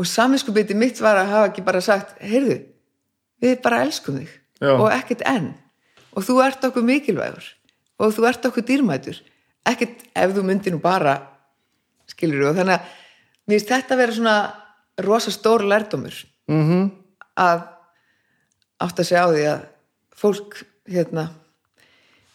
og 0.00 0.08
saminskupiti 0.08 0.74
mitt 0.74 1.00
var 1.04 1.20
að 1.20 1.32
hafa 1.34 1.48
ekki 1.50 1.64
bara 1.66 1.82
sagt 1.84 2.16
heyrðu, 2.24 2.62
við 3.42 3.58
bara 3.64 3.82
elskum 3.84 4.22
þig. 4.22 4.40
Já. 4.60 4.74
og 4.76 4.90
ekkert 4.92 5.24
enn. 5.28 5.50
Og 6.12 6.24
þú 6.26 6.40
ert 6.44 6.64
okkur 6.68 6.84
mikilvægur. 6.84 7.46
Og 8.00 8.14
þú 8.16 8.26
ert 8.28 8.46
okkur 8.48 8.66
dýrmætur. 8.68 9.20
Ekkert 9.68 10.02
ef 10.16 10.34
þú 10.36 10.44
myndir 10.44 10.74
nú 10.74 10.80
bara 10.82 11.16
skilur 12.10 12.50
og 12.50 12.58
þannig 12.58 12.76
að 12.76 12.88
mér 13.48 13.56
finnst 13.56 13.72
þetta 13.72 13.94
að 13.94 14.02
vera 14.02 14.16
svona 14.16 14.36
rosa 15.06 15.32
stór 15.32 15.64
lærdómur. 15.64 16.16
Mm 16.50 16.64
-hmm. 16.68 16.90
að 17.36 17.60
átt 18.80 18.98
að 18.98 19.06
segja 19.06 19.24
á 19.24 19.28
því 19.32 19.44
að 19.54 19.60
fólk 20.16 20.64
hérna 20.88 21.28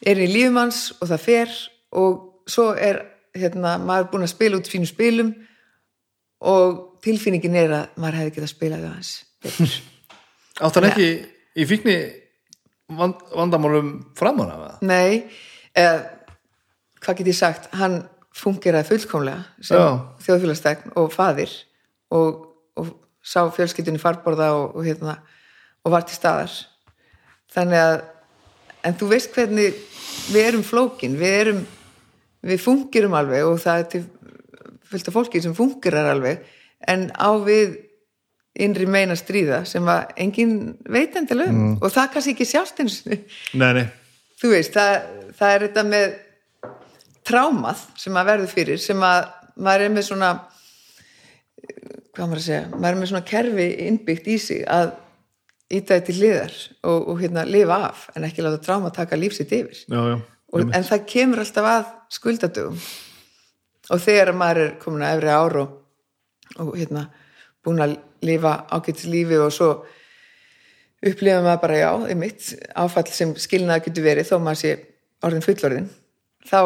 er 0.01 0.18
í 0.18 0.28
lífumanns 0.28 0.93
og 1.01 1.07
það 1.07 1.20
fer. 1.20 1.49
Og 1.91 2.41
svo 2.47 2.74
er 2.74 3.05
hérna 3.34 3.78
maður 3.78 4.09
búin 4.11 4.24
að 4.24 4.36
spila 4.36 4.57
út 4.57 4.68
fínum 4.68 4.88
spilum. 4.88 5.36
Og 6.39 6.95
tilfinningin 7.06 7.58
er 7.62 7.76
að 7.80 8.01
maður 8.01 8.20
hefði 8.22 8.36
getað 8.38 8.51
spilað 8.51 8.86
það 8.86 8.95
hans 8.95 9.14
betur. 9.45 9.76
Átt 10.66 10.80
hann 10.80 10.89
ekki 10.89 11.10
í 11.56 11.68
fíkni 11.70 11.95
vand, 12.97 13.24
vandamálum 13.36 13.93
það? 14.18 14.84
Nei, 14.88 15.26
eða 15.76 16.03
hvað 17.06 17.20
get 17.20 17.32
ég 17.32 17.38
sagt, 17.38 17.70
hann 17.78 18.01
fungeraði 18.36 18.89
fullkomlega 18.89 19.45
sem 19.64 19.80
Já. 19.80 19.88
þjóðfélagstegn 20.26 20.95
og 20.99 21.12
faðir 21.14 21.51
og, 22.16 22.41
og 22.76 22.89
sá 23.24 23.45
fjölskyldunni 23.53 24.01
farborða 24.01 24.51
og, 24.58 24.76
og, 24.76 24.88
hérna, 24.88 25.20
og 25.86 25.93
var 25.93 26.06
til 26.08 26.18
staðar 26.18 26.51
þannig 27.56 27.80
að 27.80 27.95
en 28.86 28.97
þú 28.99 29.10
veist 29.14 29.32
hvernig 29.34 29.78
við 30.34 30.49
erum 30.49 30.66
flókin 30.66 31.16
við 31.20 31.38
erum, 31.39 31.64
við 32.45 32.62
fungerum 32.62 33.16
alveg 33.18 33.47
og 33.47 33.62
það 33.64 33.82
er 33.82 33.88
til 33.93 34.03
fullt 34.86 35.10
af 35.10 35.16
fólki 35.16 35.41
sem 35.41 35.56
fungerar 35.58 36.12
alveg 36.12 36.43
en 36.92 37.08
á 37.12 37.30
við 37.46 37.78
innri 38.56 38.88
meina 38.88 39.18
stríða 39.20 39.64
sem 39.68 39.88
að 39.92 40.14
engin 40.24 40.58
veit 40.88 41.16
endilega 41.20 41.52
um. 41.52 41.78
Og 41.82 41.92
það 41.92 42.12
kannski 42.14 42.36
ekki 42.36 42.48
sjást 42.48 42.80
eins 42.84 43.02
þú 44.40 44.52
veist, 44.54 44.76
það, 44.76 45.08
það 45.36 45.56
er 45.56 45.66
þetta 45.68 45.86
með 45.92 46.18
trámað 47.26 47.88
sem 48.00 48.20
að 48.20 48.30
verður 48.32 48.54
fyrir 48.54 48.82
sem 48.82 49.04
að 49.04 49.32
maður 49.56 49.88
er 49.88 49.96
með 49.96 50.08
svona 50.10 50.30
hvað 52.16 52.30
maður 52.30 52.42
að 52.42 52.46
segja 52.48 52.68
maður 52.76 52.92
er 52.94 53.02
með 53.02 53.12
svona 53.12 53.28
kerfi 53.32 53.68
innbyggt 53.88 54.30
í 54.32 54.38
sig 54.40 54.64
að 54.72 54.94
íta 55.74 55.96
þetta 55.96 56.06
til 56.08 56.16
hliðar 56.20 56.56
og, 56.86 57.08
og 57.10 57.22
hérna 57.22 57.46
lifa 57.48 57.80
af 57.90 58.06
en 58.16 58.28
ekki 58.28 58.46
láta 58.46 58.62
tráma 58.64 58.92
taka 58.94 59.18
lífsitt 59.18 59.54
yfir. 59.56 59.82
Já, 59.90 60.02
já. 60.12 60.18
og, 60.54 60.62
en 60.62 60.86
það 60.86 61.08
kemur 61.10 61.42
alltaf 61.42 61.70
að 61.72 61.90
skuldadögum. 62.20 62.86
Og 63.94 64.02
þegar 64.02 64.32
maður 64.38 64.62
er 64.64 64.72
komin 64.82 65.06
að 65.06 65.18
efri 65.18 65.34
ár 65.34 65.58
og, 65.62 65.74
og 66.62 66.76
hérna 66.78 67.08
búin 67.66 67.82
að 67.84 67.97
lifa 68.26 68.58
ágætis 68.72 69.10
lífi 69.10 69.39
og 69.41 69.53
svo 69.53 69.70
upplifa 71.06 71.41
maður 71.43 71.62
bara 71.62 71.78
já, 71.78 71.91
einmitt, 72.10 72.53
áfall 72.76 73.08
sem 73.12 73.34
skilnaða 73.38 73.86
getur 73.88 74.06
verið 74.06 74.32
þó 74.32 74.38
maður 74.39 74.62
sé 74.62 74.76
orðin 75.26 75.45
fullorðin 75.45 75.89
þá 76.45 76.60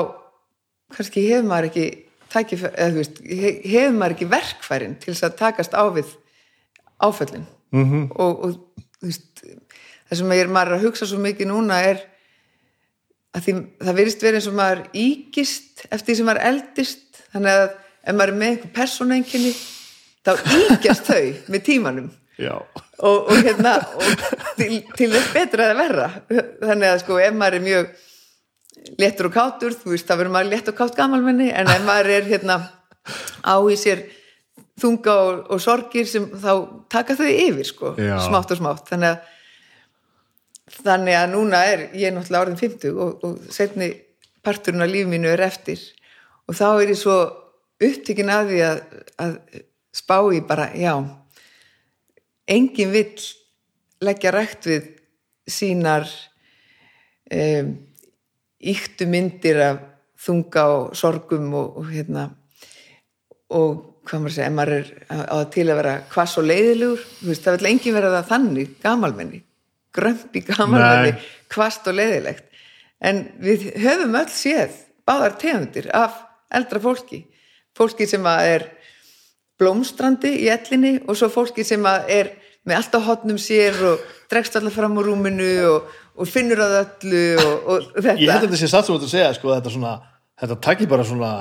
kannski 0.96 1.26
hefur 1.30 1.50
maður 1.50 1.70
ekki 1.72 1.88
hefur 2.30 3.96
maður 3.98 4.16
ekki 4.16 4.30
verkfærin 4.30 4.98
til 5.02 5.14
þess 5.14 5.28
að 5.28 5.40
takast 5.40 5.74
á 5.74 5.84
við 5.90 6.12
áföllin. 7.00 7.48
-hmm. 7.72 8.12
og, 8.12 8.44
og 8.44 8.52
veist, 9.02 9.44
það 10.10 10.18
sem 10.18 10.32
ég 10.32 10.44
er 10.44 10.54
maður 10.54 10.78
að 10.78 10.86
hugsa 10.86 11.06
svo 11.06 11.20
mikið 11.20 11.48
núna 11.50 11.82
er 11.82 12.04
að 13.34 13.46
því, 13.46 13.54
það 13.80 13.98
virðist 14.00 14.24
verið 14.24 14.40
eins 14.40 14.50
og 14.50 14.58
maður 14.58 14.84
íkist 14.94 15.86
eftir 15.90 16.08
því 16.14 16.16
sem 16.18 16.30
maður 16.30 16.46
eldist. 16.52 17.06
Þannig 17.34 17.52
að 17.52 17.68
ef 18.04 18.16
maður 18.16 18.34
er 18.34 18.40
með 18.40 18.50
einhver 18.50 18.74
persónenginni 18.74 19.54
þá 20.28 20.32
íkjast 20.76 21.10
þau 21.10 21.24
með 21.54 21.66
tímanum. 21.68 22.10
Og, 23.00 23.32
og 23.32 23.42
hérna 23.44 23.78
og 23.96 24.22
til, 24.60 24.82
til 24.96 25.10
þess 25.12 25.34
betra 25.36 25.72
að 25.72 25.82
verra. 25.82 26.08
Þannig 26.30 26.92
að 26.92 27.02
sko 27.04 27.20
ef 27.24 27.36
maður 27.36 27.60
er 27.60 27.66
mjög 27.66 27.90
léttur 29.00 29.30
og 29.30 29.36
kátur, 29.36 29.76
þú 29.76 29.94
veist, 29.94 30.08
það 30.08 30.22
verður 30.22 30.36
maður 30.36 30.52
létt 30.54 30.72
og 30.72 30.78
kátt 30.78 30.96
gamalmenni, 30.98 31.50
en 31.52 31.68
ef 31.72 31.84
maður 31.88 32.14
er 32.16 32.30
hérna 32.30 32.58
á 33.44 33.56
í 33.68 33.76
sér 33.80 34.06
þunga 34.80 35.16
og, 35.26 35.42
og 35.52 35.62
sorgir 35.64 36.08
sem 36.08 36.30
þá 36.40 36.54
taka 36.92 37.18
þau 37.20 37.28
yfir 37.28 37.68
sko, 37.68 37.94
Já. 38.00 38.16
smátt 38.24 38.54
og 38.56 38.62
smátt. 38.62 38.88
Þannig 38.92 39.16
að 39.16 39.36
þannig 40.80 41.18
að 41.18 41.32
núna 41.34 41.64
er 41.68 41.82
ég 41.98 42.10
er 42.10 42.16
náttúrulega 42.16 42.46
orðin 42.46 42.60
50 42.62 43.00
og, 43.04 43.24
og 43.26 43.54
setni 43.54 43.90
parturinn 44.46 44.86
af 44.86 44.92
lífi 44.92 45.10
mínu 45.12 45.32
er 45.34 45.44
eftir. 45.44 45.82
Og 46.48 46.56
þá 46.58 46.68
er 46.70 46.94
ég 46.94 47.00
svo 47.00 47.18
upptíkin 47.80 48.32
að 48.32 48.54
því 48.54 48.62
að, 48.68 48.80
að 49.26 49.34
spá 50.00 50.18
í 50.34 50.42
bara, 50.46 50.70
já 50.76 50.96
engin 52.50 52.94
vill 52.94 53.28
leggja 54.04 54.34
rækt 54.34 54.68
við 54.70 54.90
sínar 55.50 56.08
um, 57.34 57.76
íktu 58.60 59.08
myndir 59.10 59.62
af 59.64 59.86
þunga 60.20 60.66
og 60.76 60.98
sorgum 61.00 61.54
og, 61.56 61.78
og 61.80 61.92
hérna 61.94 62.30
og 63.56 63.86
hvað 64.10 64.24
maður 64.24 64.32
að 64.32 64.36
segja, 64.36 64.50
ef 64.50 64.56
maður 64.58 64.76
er 64.76 64.90
á 65.10 65.36
það 65.36 65.48
til 65.54 65.66
að 65.68 65.80
vera 65.80 65.96
hvass 66.12 66.38
og 66.40 66.48
leiðilegur 66.50 67.04
veist, 67.28 67.46
það 67.46 67.58
vil 67.58 67.70
engin 67.70 67.96
vera 67.96 68.14
það 68.16 68.30
þannig 68.34 68.72
gamalmenni, 68.84 69.42
grömpi 69.96 70.44
gamalmenni 70.48 71.14
hvast 71.54 71.88
og 71.90 71.98
leiðilegt. 71.98 72.46
En 73.00 73.22
við 73.40 73.70
höfum 73.80 74.18
öll 74.20 74.32
séð 74.34 74.74
báðar 75.08 75.38
tegundir 75.40 75.88
af 75.96 76.18
eldra 76.52 76.82
fólki 76.84 77.24
fólki 77.78 78.08
sem 78.10 78.26
að 78.28 78.50
er 78.54 78.66
blómstrandi 79.60 80.32
í 80.46 80.48
ellinni 80.52 80.98
og 81.06 81.18
svo 81.20 81.30
fólki 81.34 81.66
sem 81.68 81.84
er 82.08 82.32
með 82.68 82.80
allt 82.80 82.98
á 82.98 83.00
hotnum 83.08 83.40
sér 83.42 83.78
og 83.88 84.04
dregst 84.32 84.58
allar 84.60 84.74
fram 84.74 84.98
úr 85.00 85.10
rúminu 85.10 85.52
og, 85.70 85.94
og 86.20 86.30
finnur 86.30 86.62
að 86.64 86.76
öllu 86.82 87.24
og, 87.44 87.70
og 87.74 87.88
þetta 87.98 88.18
Ég 88.20 88.32
held 88.32 88.36
að 88.36 88.46
þetta 88.48 88.62
sé 88.62 88.72
satt 88.72 88.88
sem 88.88 88.94
þú 88.94 89.00
ert 89.00 89.08
að 89.08 89.14
segja, 89.14 89.32
sko, 89.38 89.54
þetta 89.56 89.74
svona, 89.76 89.94
þetta 90.42 90.60
takir 90.68 90.92
bara 90.92 91.08
svona, 91.08 91.32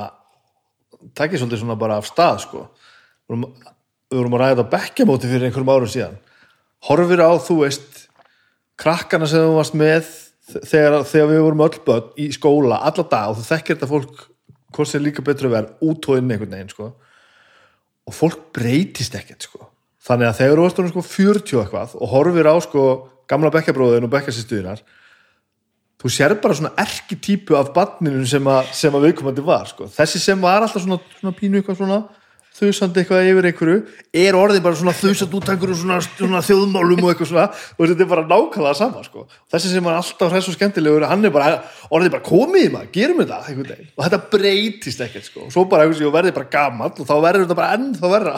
takir 1.18 1.42
svolítið 1.42 1.64
svona 1.64 1.78
bara 1.80 1.98
af 2.00 2.08
stað, 2.08 2.44
sko. 2.46 2.64
Við 3.28 4.22
vorum, 4.22 4.38
að 4.38 4.42
ræða 4.42 4.54
þetta 4.54 4.70
bekkjamóti 4.76 5.30
fyrir 5.30 5.48
einhverjum 5.48 5.74
árum 5.74 5.92
síðan. 5.92 6.16
Horfir 6.88 7.20
á, 7.20 7.30
þú 7.44 7.58
veist, 7.64 8.00
krakkana 8.78 9.28
sem 9.28 9.44
þú 9.44 9.58
varst 9.58 9.76
með 9.76 10.08
þegar, 10.48 11.02
þegar 11.04 11.30
við 11.32 11.44
vorum 11.44 11.64
öll 11.66 11.82
börn 11.84 12.14
í 12.16 12.30
skóla 12.32 12.80
alla 12.88 13.04
dag 13.10 13.32
og 13.32 13.40
þú 13.40 13.46
þekkir 13.50 13.76
þetta 13.76 13.90
fólk 13.90 14.24
hvort 14.72 14.88
sem 14.88 15.02
líka 15.02 15.24
betur 15.26 15.48
að 15.48 15.56
vera 15.56 15.74
út 15.84 16.08
og 16.08 16.20
inn 16.20 16.30
einhvern 16.30 16.54
veginn, 16.54 16.72
sko. 16.72 16.92
Og 18.08 18.16
fólk 18.16 18.48
breytist 18.56 19.16
ekkert, 19.18 19.44
sko. 19.44 19.68
Þannig 20.08 20.30
að 20.30 20.38
þegar 20.38 20.56
þú 20.56 20.64
varst 20.64 20.94
sko 20.94 21.04
40 21.04 21.58
og 21.58 21.64
eitthvað 21.64 21.96
og 21.98 22.12
horfir 22.14 22.48
á, 22.48 22.54
sko, 22.64 22.84
gamla 23.28 23.52
bekkjabróðin 23.52 24.06
og 24.08 24.12
bekkjasistuðinar 24.14 24.80
þú 25.98 26.12
sér 26.14 26.34
bara 26.38 26.54
svona 26.54 26.74
erkitýpu 26.78 27.56
af 27.58 27.72
barninu 27.74 28.24
sem 28.28 28.46
að, 28.46 28.70
að 28.70 29.04
viðkomandi 29.08 29.44
var 29.44 29.66
sko. 29.70 29.88
þessi 29.90 30.20
sem 30.22 30.40
var 30.40 30.62
alltaf 30.62 30.84
svona, 30.84 31.00
svona 31.18 31.34
pínu 31.36 31.58
eitthvað 31.58 31.80
svona 31.80 31.98
þusandi 32.58 33.02
eitthvað 33.02 33.28
yfir 33.30 33.48
einhverju 33.48 33.78
er 34.22 34.38
orðið 34.38 34.64
bara 34.66 34.78
svona 34.80 34.94
þusand 34.98 35.36
út 35.38 35.50
einhverju 35.52 35.78
svona, 35.80 35.98
svona 36.04 36.42
þjóðmálum 36.44 37.02
og 37.04 37.12
eitthvað 37.12 37.30
svona 37.30 37.46
og 37.54 37.82
þetta 37.84 38.04
er 38.04 38.10
bara 38.12 38.26
nákvæmlega 38.28 38.74
sama 38.78 39.04
sko. 39.06 39.24
þessi 39.52 39.72
sem 39.72 39.88
var 39.88 39.98
alltaf 40.00 40.34
hress 40.34 40.50
og 40.50 40.58
skemmtilegur 40.58 41.08
hann 41.08 41.24
er 41.24 41.34
bara, 41.34 41.62
orðið 41.90 42.14
bara 42.16 42.26
komið 42.28 42.68
maður, 42.74 42.92
gerum 42.98 43.22
þetta 43.22 43.40
einhvern 43.46 43.72
veginn 43.72 43.90
og 43.94 44.04
þetta 44.06 44.22
breytist 44.36 45.04
ekkert 45.06 45.28
sko. 45.30 45.48
og 45.48 45.54
svo 45.54 45.66
bara 45.70 45.86
einhvers 45.86 46.04
og 46.04 46.14
verðið 46.18 46.38
bara 46.38 46.52
gamall 46.52 46.94
og 46.94 47.08
þá 47.08 47.16
verður 47.16 47.46
þetta 47.46 47.60
bara 47.62 47.74
ennþá 47.78 48.14
verra 48.14 48.36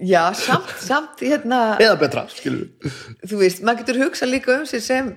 já, 0.00 0.22
samt, 0.36 0.76
samt 0.80 1.24
hérna 1.24 1.64
eða 1.80 1.98
betra, 2.00 2.26
skilur 2.32 2.68
við 2.80 3.34
þú 3.34 3.42
veist, 3.44 3.64
maður 3.64 3.84
getur 3.84 4.04
hugsað 4.06 4.32
líka 4.34 4.56
um 4.56 4.68
sig 4.68 4.84
sem 4.84 5.12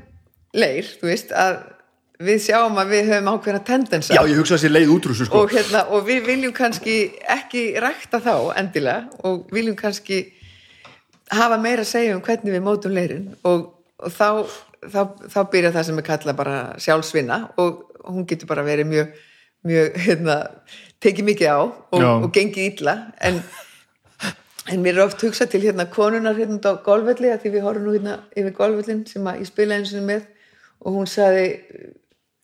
leir, 0.54 0.88
þú 0.99 1.10
veist, 1.10 1.32
að 1.34 1.62
við 2.28 2.40
sjáum 2.48 2.78
að 2.82 2.94
við 2.94 3.10
höfum 3.12 3.30
ákveðna 3.34 3.64
tendensa. 3.68 4.16
Já, 4.16 4.22
ég 4.30 4.40
hugsa 4.40 4.58
þessi 4.58 4.72
leið 4.72 4.94
útrúsu 4.96 5.28
sko. 5.28 5.44
og, 5.44 5.54
hérna, 5.54 5.84
og 5.94 6.06
við 6.08 6.28
viljum 6.28 6.54
kannski 6.56 6.98
ekki 7.36 7.64
rækta 7.82 8.22
þá 8.24 8.36
endilega 8.60 9.26
og 9.28 9.48
viljum 9.54 9.78
kannski 9.80 10.24
hafa 11.34 11.58
meira 11.62 11.84
að 11.84 11.92
segja 11.92 12.16
um 12.18 12.24
hvernig 12.24 12.56
við 12.56 12.64
mótum 12.66 12.96
leirin. 12.96 13.28
Og, 13.50 13.68
og 14.00 14.14
þá, 14.14 14.30
þá, 14.86 15.02
þá 15.36 15.40
byrja 15.52 15.74
það 15.76 15.88
sem 15.90 16.02
er 16.02 16.08
kallað 16.10 16.40
bara 16.40 16.58
sjálfsvinna 16.86 17.40
og 17.62 17.84
hún 18.10 18.28
getur 18.30 18.50
bara 18.50 18.66
verið 18.68 18.90
mjög, 18.92 19.14
mjög 19.68 20.02
hérna, 20.08 20.40
tekið 21.04 21.30
mikið 21.32 21.54
á 21.54 21.60
og, 21.64 22.04
og 22.04 22.30
gengið 22.36 22.70
illa. 22.72 22.98
En, 23.24 23.42
en 24.72 24.84
mér 24.84 25.00
er 25.00 25.08
oft 25.08 25.24
hugsað 25.24 25.56
til 25.56 25.66
hérna 25.66 25.88
konunar 25.92 26.38
hérna 26.38 26.60
á 26.64 26.84
golfvelli 26.86 27.34
að 27.34 27.44
því 27.44 27.58
við 27.58 27.68
horfum 27.68 27.88
nú 27.88 27.98
hérna 27.98 28.22
yfir 28.36 28.56
golfvellin 28.60 29.04
sem 29.10 29.28
að 29.28 29.44
ég 29.44 29.52
spila 29.52 29.80
eins 29.80 29.96
og 29.98 30.08
með 30.08 30.30
og 30.84 30.98
hún 30.98 31.08
sagði 31.08 31.46
að 31.48 31.92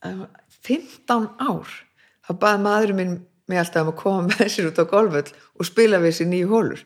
15 0.04 1.30
ár. 1.40 1.78
Þá 2.26 2.32
baði 2.42 2.64
maðurinn 2.66 3.00
minn 3.00 3.16
mig 3.50 3.60
alltaf 3.60 3.86
um 3.86 3.94
að 3.94 4.00
koma 4.00 4.26
með 4.30 4.52
sér 4.54 4.70
út 4.70 4.82
á 4.82 4.86
golfvöll 4.90 5.32
og 5.60 5.68
spila 5.68 6.02
við 6.04 6.20
sér 6.20 6.30
nýju 6.30 6.52
hólur 6.52 6.84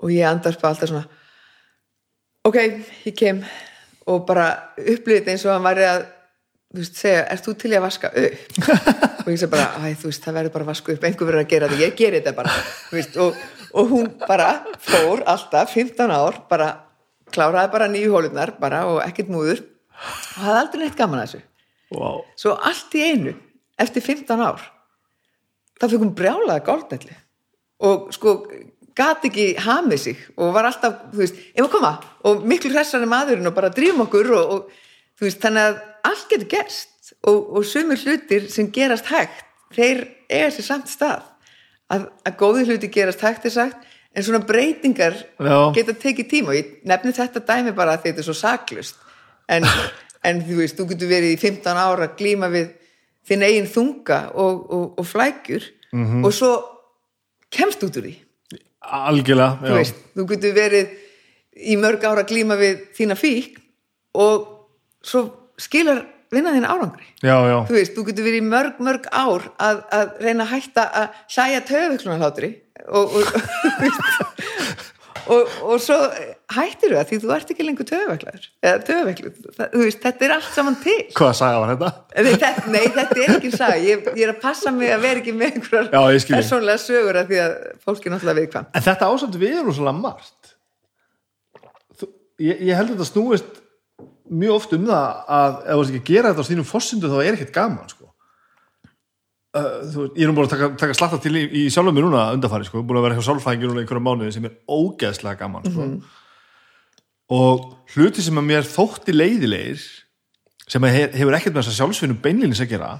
og 0.00 0.12
ég 0.14 0.28
andast 0.28 0.60
bara 0.62 0.76
alltaf 0.76 0.92
svona 0.92 1.08
ok, 2.46 2.58
ég 3.04 3.16
kem. 3.16 3.42
Og 4.08 4.24
bara 4.26 4.46
upplýðið 4.78 5.32
eins 5.34 5.44
og 5.46 5.52
hann 5.54 5.66
væri 5.66 5.86
að 5.86 6.04
þú 6.70 6.80
veist, 6.80 7.00
segja, 7.02 7.24
ert 7.34 7.46
þú 7.46 7.54
til 7.60 7.72
í 7.72 7.76
að 7.78 7.84
vaska 7.84 8.10
upp? 8.22 8.60
Og 9.20 9.28
ég 9.28 9.40
segi 9.42 9.50
bara, 9.52 9.66
æ, 9.76 9.90
þú 10.00 10.08
veist, 10.08 10.22
það 10.24 10.36
verður 10.38 10.54
bara 10.54 10.64
að 10.64 10.70
vaska 10.70 10.94
upp. 10.94 11.02
Einhver 11.04 11.28
verður 11.28 11.42
að 11.42 11.50
gera 11.50 11.68
þetta, 11.68 11.82
ég 11.84 11.98
geri 11.98 12.20
þetta 12.22 12.32
bara. 12.38 12.54
Veist, 12.94 13.18
og, 13.20 13.42
og 13.76 13.90
hún 13.92 14.08
bara 14.22 14.48
fór 14.80 15.24
alltaf, 15.28 15.74
15 15.76 16.14
ár, 16.14 16.40
bara 16.50 16.70
kláraði 17.30 17.72
bara 17.74 17.90
nýju 17.90 18.14
hólunar 18.16 18.56
bara 18.62 18.86
og 18.88 19.02
ekkert 19.04 19.30
múður. 19.30 19.62
Og 20.00 20.42
hafði 20.46 20.60
aldrei 20.64 20.84
neitt 20.86 20.98
gaman 20.98 21.20
að 21.20 21.26
þessu 21.28 21.46
wow. 21.94 22.24
svo 22.38 22.56
allt 22.56 22.94
í 22.98 23.06
einu, 23.12 23.34
eftir 23.80 24.04
15 24.04 24.44
ár 24.44 24.62
þá 25.80 25.88
fikk 25.88 26.02
hún 26.02 26.16
brjálaða 26.16 26.64
gálnelli 26.66 27.16
og 27.80 28.10
sko 28.14 28.36
gati 28.96 29.30
ekki 29.30 29.46
hamið 29.64 30.02
sig 30.02 30.22
og 30.36 30.54
var 30.54 30.68
alltaf, 30.68 31.06
þú 31.12 31.22
veist, 31.22 31.40
ef 31.54 31.64
að 31.64 31.72
koma. 31.72 31.92
Og 32.28 32.44
miklu 32.48 32.72
hressari 32.74 33.08
maðurinn 33.08 33.48
og 33.48 33.56
bara 33.56 33.72
drýfum 33.74 34.04
okkur 34.06 34.32
og, 34.36 34.54
og 34.54 35.18
þú 35.18 35.26
veist, 35.26 35.40
þannig 35.42 35.68
að 35.68 35.78
allt 36.10 36.26
getur 36.32 36.50
gerst. 36.56 36.88
Og, 37.26 37.38
og 37.58 37.66
sumir 37.66 38.00
hlutir 38.00 38.46
sem 38.52 38.68
gerast 38.72 39.08
hægt, 39.10 39.44
þeir 39.74 40.04
eiga 40.30 40.50
sér 40.54 40.66
samt 40.66 40.90
stað. 40.92 41.24
Að, 41.90 42.06
að 42.28 42.36
góði 42.38 42.68
hluti 42.68 42.90
gerast 42.92 43.24
hægt 43.24 43.48
er 43.48 43.54
sagt 43.54 43.88
en 44.14 44.26
svona 44.26 44.42
breytingar 44.46 45.16
Já. 45.38 45.56
geta 45.74 45.94
tekið 45.94 46.28
tíma. 46.30 46.52
Og 46.52 46.60
ég 46.60 46.70
nefni 46.86 47.14
þetta 47.16 47.42
dæmi 47.46 47.74
bara 47.76 47.96
að 47.96 48.06
þetta 48.08 48.22
er 48.22 48.28
svo 48.28 48.36
saklust 48.38 49.00
en, 49.50 49.66
en 50.24 50.42
þú 50.44 50.56
veist, 50.60 50.76
þú 50.78 50.86
getur 50.92 51.08
verið 51.10 51.34
í 51.34 51.38
15 51.40 51.76
ára 51.80 52.08
að 52.08 52.16
glíma 52.20 52.50
við 52.52 52.68
þinn 53.28 53.42
eigin 53.46 53.68
þunga 53.70 54.18
og, 54.34 54.64
og, 54.72 54.84
og 54.98 55.06
flækjur 55.06 55.68
Mhm. 55.92 56.20
og 56.24 56.30
svo 56.32 56.50
kemst 57.50 57.80
út 57.82 57.96
úr 57.98 58.04
því. 58.06 58.12
Algjörlega 58.80 59.58
þú 59.64 59.72
veist, 59.74 59.96
þú 60.14 60.26
getur 60.30 60.52
verið 60.54 60.92
í 61.66 61.74
mörg 61.76 62.04
ára 62.06 62.22
að 62.22 62.28
glíma 62.30 62.54
við 62.60 62.84
þína 62.94 63.16
fík 63.18 63.56
og 64.14 64.46
svo 65.02 65.24
skilar 65.58 66.04
vinna 66.30 66.52
þín 66.54 66.68
árangri. 66.70 67.08
Já, 67.26 67.34
já, 67.42 67.56
þú 67.66 67.74
veist, 67.74 67.96
þú 67.96 68.04
getur 68.06 68.24
verið 68.28 68.38
í 68.38 68.46
mörg, 68.46 68.78
mörg 68.78 69.08
ár 69.10 69.48
að, 69.58 69.82
að 69.90 70.12
reyna 70.22 70.44
að 70.46 70.52
hætta 70.54 70.84
að 71.00 71.18
hlæja 71.34 71.60
töfuklunarhlátri 71.72 72.50
og, 72.86 73.16
og, 73.18 73.34
og, 75.34 75.54
og 75.66 75.82
svo 75.82 75.96
hættir 76.54 76.94
það 76.96 77.08
því 77.10 77.18
þú 77.22 77.32
ert 77.36 77.52
ekki 77.54 77.66
lengur 77.66 77.88
þú 77.90 79.84
veist, 79.84 80.02
þetta 80.02 80.26
er 80.26 80.34
allt 80.36 80.50
saman 80.56 80.78
til 80.82 80.98
hvað 81.16 81.32
sagði 81.40 81.62
var 81.62 81.72
þetta? 81.74 81.90
Nei, 82.16 82.34
þetta, 82.44 82.66
nei, 82.74 82.84
þetta 82.98 83.18
er 83.24 83.34
ekki 83.36 83.52
saga 83.54 83.78
ég, 83.84 84.10
ég 84.14 84.24
er 84.26 84.34
að 84.34 84.42
passa 84.42 84.74
mig 84.74 84.92
að 84.94 85.06
vera 85.06 85.22
ekki 85.22 85.36
með 85.36 85.60
einhverjar 85.60 86.20
skil. 86.24 86.36
persónlega 86.36 86.82
sögur 86.84 87.20
af 87.22 87.30
því 87.30 87.42
að 87.44 87.56
fólk 87.86 88.06
er 88.06 88.16
náttúrulega 88.16 88.40
viðkvæm 88.42 88.70
En 88.74 88.86
þetta 88.88 89.10
ásamt 89.14 89.40
við 89.40 89.58
erum 89.62 89.76
svona 89.76 89.96
margt 89.96 90.54
Þú, 92.00 92.12
ég, 92.42 92.62
ég 92.70 92.78
held 92.78 92.92
að 92.92 92.96
þetta 92.98 93.10
snúist 93.12 93.60
mjög 94.30 94.56
oft 94.56 94.74
um 94.76 94.86
það 94.86 95.34
að 95.36 95.56
ef 95.60 95.70
þú 95.70 95.80
ert 95.80 95.90
ekki 95.90 96.00
að 96.00 96.10
gera 96.10 96.30
þetta 96.30 96.44
á 96.46 96.48
þínum 96.50 96.68
fossindu 96.68 97.10
þá 97.10 97.18
er 97.24 97.36
ekkert 97.36 97.54
gaman 97.54 97.90
sko. 97.90 98.09
Uh, 99.56 99.68
veist, 99.82 100.16
ég 100.16 100.24
er 100.24 100.30
nú 100.30 100.36
búin 100.36 100.48
að 100.48 100.54
taka, 100.54 100.70
taka 100.80 100.96
slatta 100.96 101.20
til 101.22 101.34
í, 101.38 101.44
í 101.46 101.62
sjálfum 101.72 101.96
mér 101.96 102.06
núna 102.06 102.26
undarfæri 102.36 102.68
sko, 102.68 102.82
búin 102.86 103.00
að 103.00 103.06
vera 103.06 103.16
eitthvað 103.16 103.28
sálfæðingur 103.30 103.72
núna 103.72 103.84
einhverja 103.84 104.04
mánuði 104.06 104.34
sem 104.36 104.48
er 104.48 104.56
ógeðslega 104.70 105.40
gaman 105.40 105.66
sko. 105.66 105.88
og 107.36 107.66
hluti 107.94 108.24
sem 108.26 108.40
að 108.40 108.48
mér 108.50 108.68
þótti 108.68 109.14
leiðilegir 109.16 109.86
sem 110.70 110.86
að 110.86 110.96
hef, 110.96 111.16
hefur 111.18 111.38
ekkert 111.38 111.56
með 111.56 111.64
þess 111.64 111.72
að 111.72 111.80
sjálfsvinnum 111.80 112.20
beinlýnis 112.24 112.62
að 112.62 112.74
gera 112.74 112.92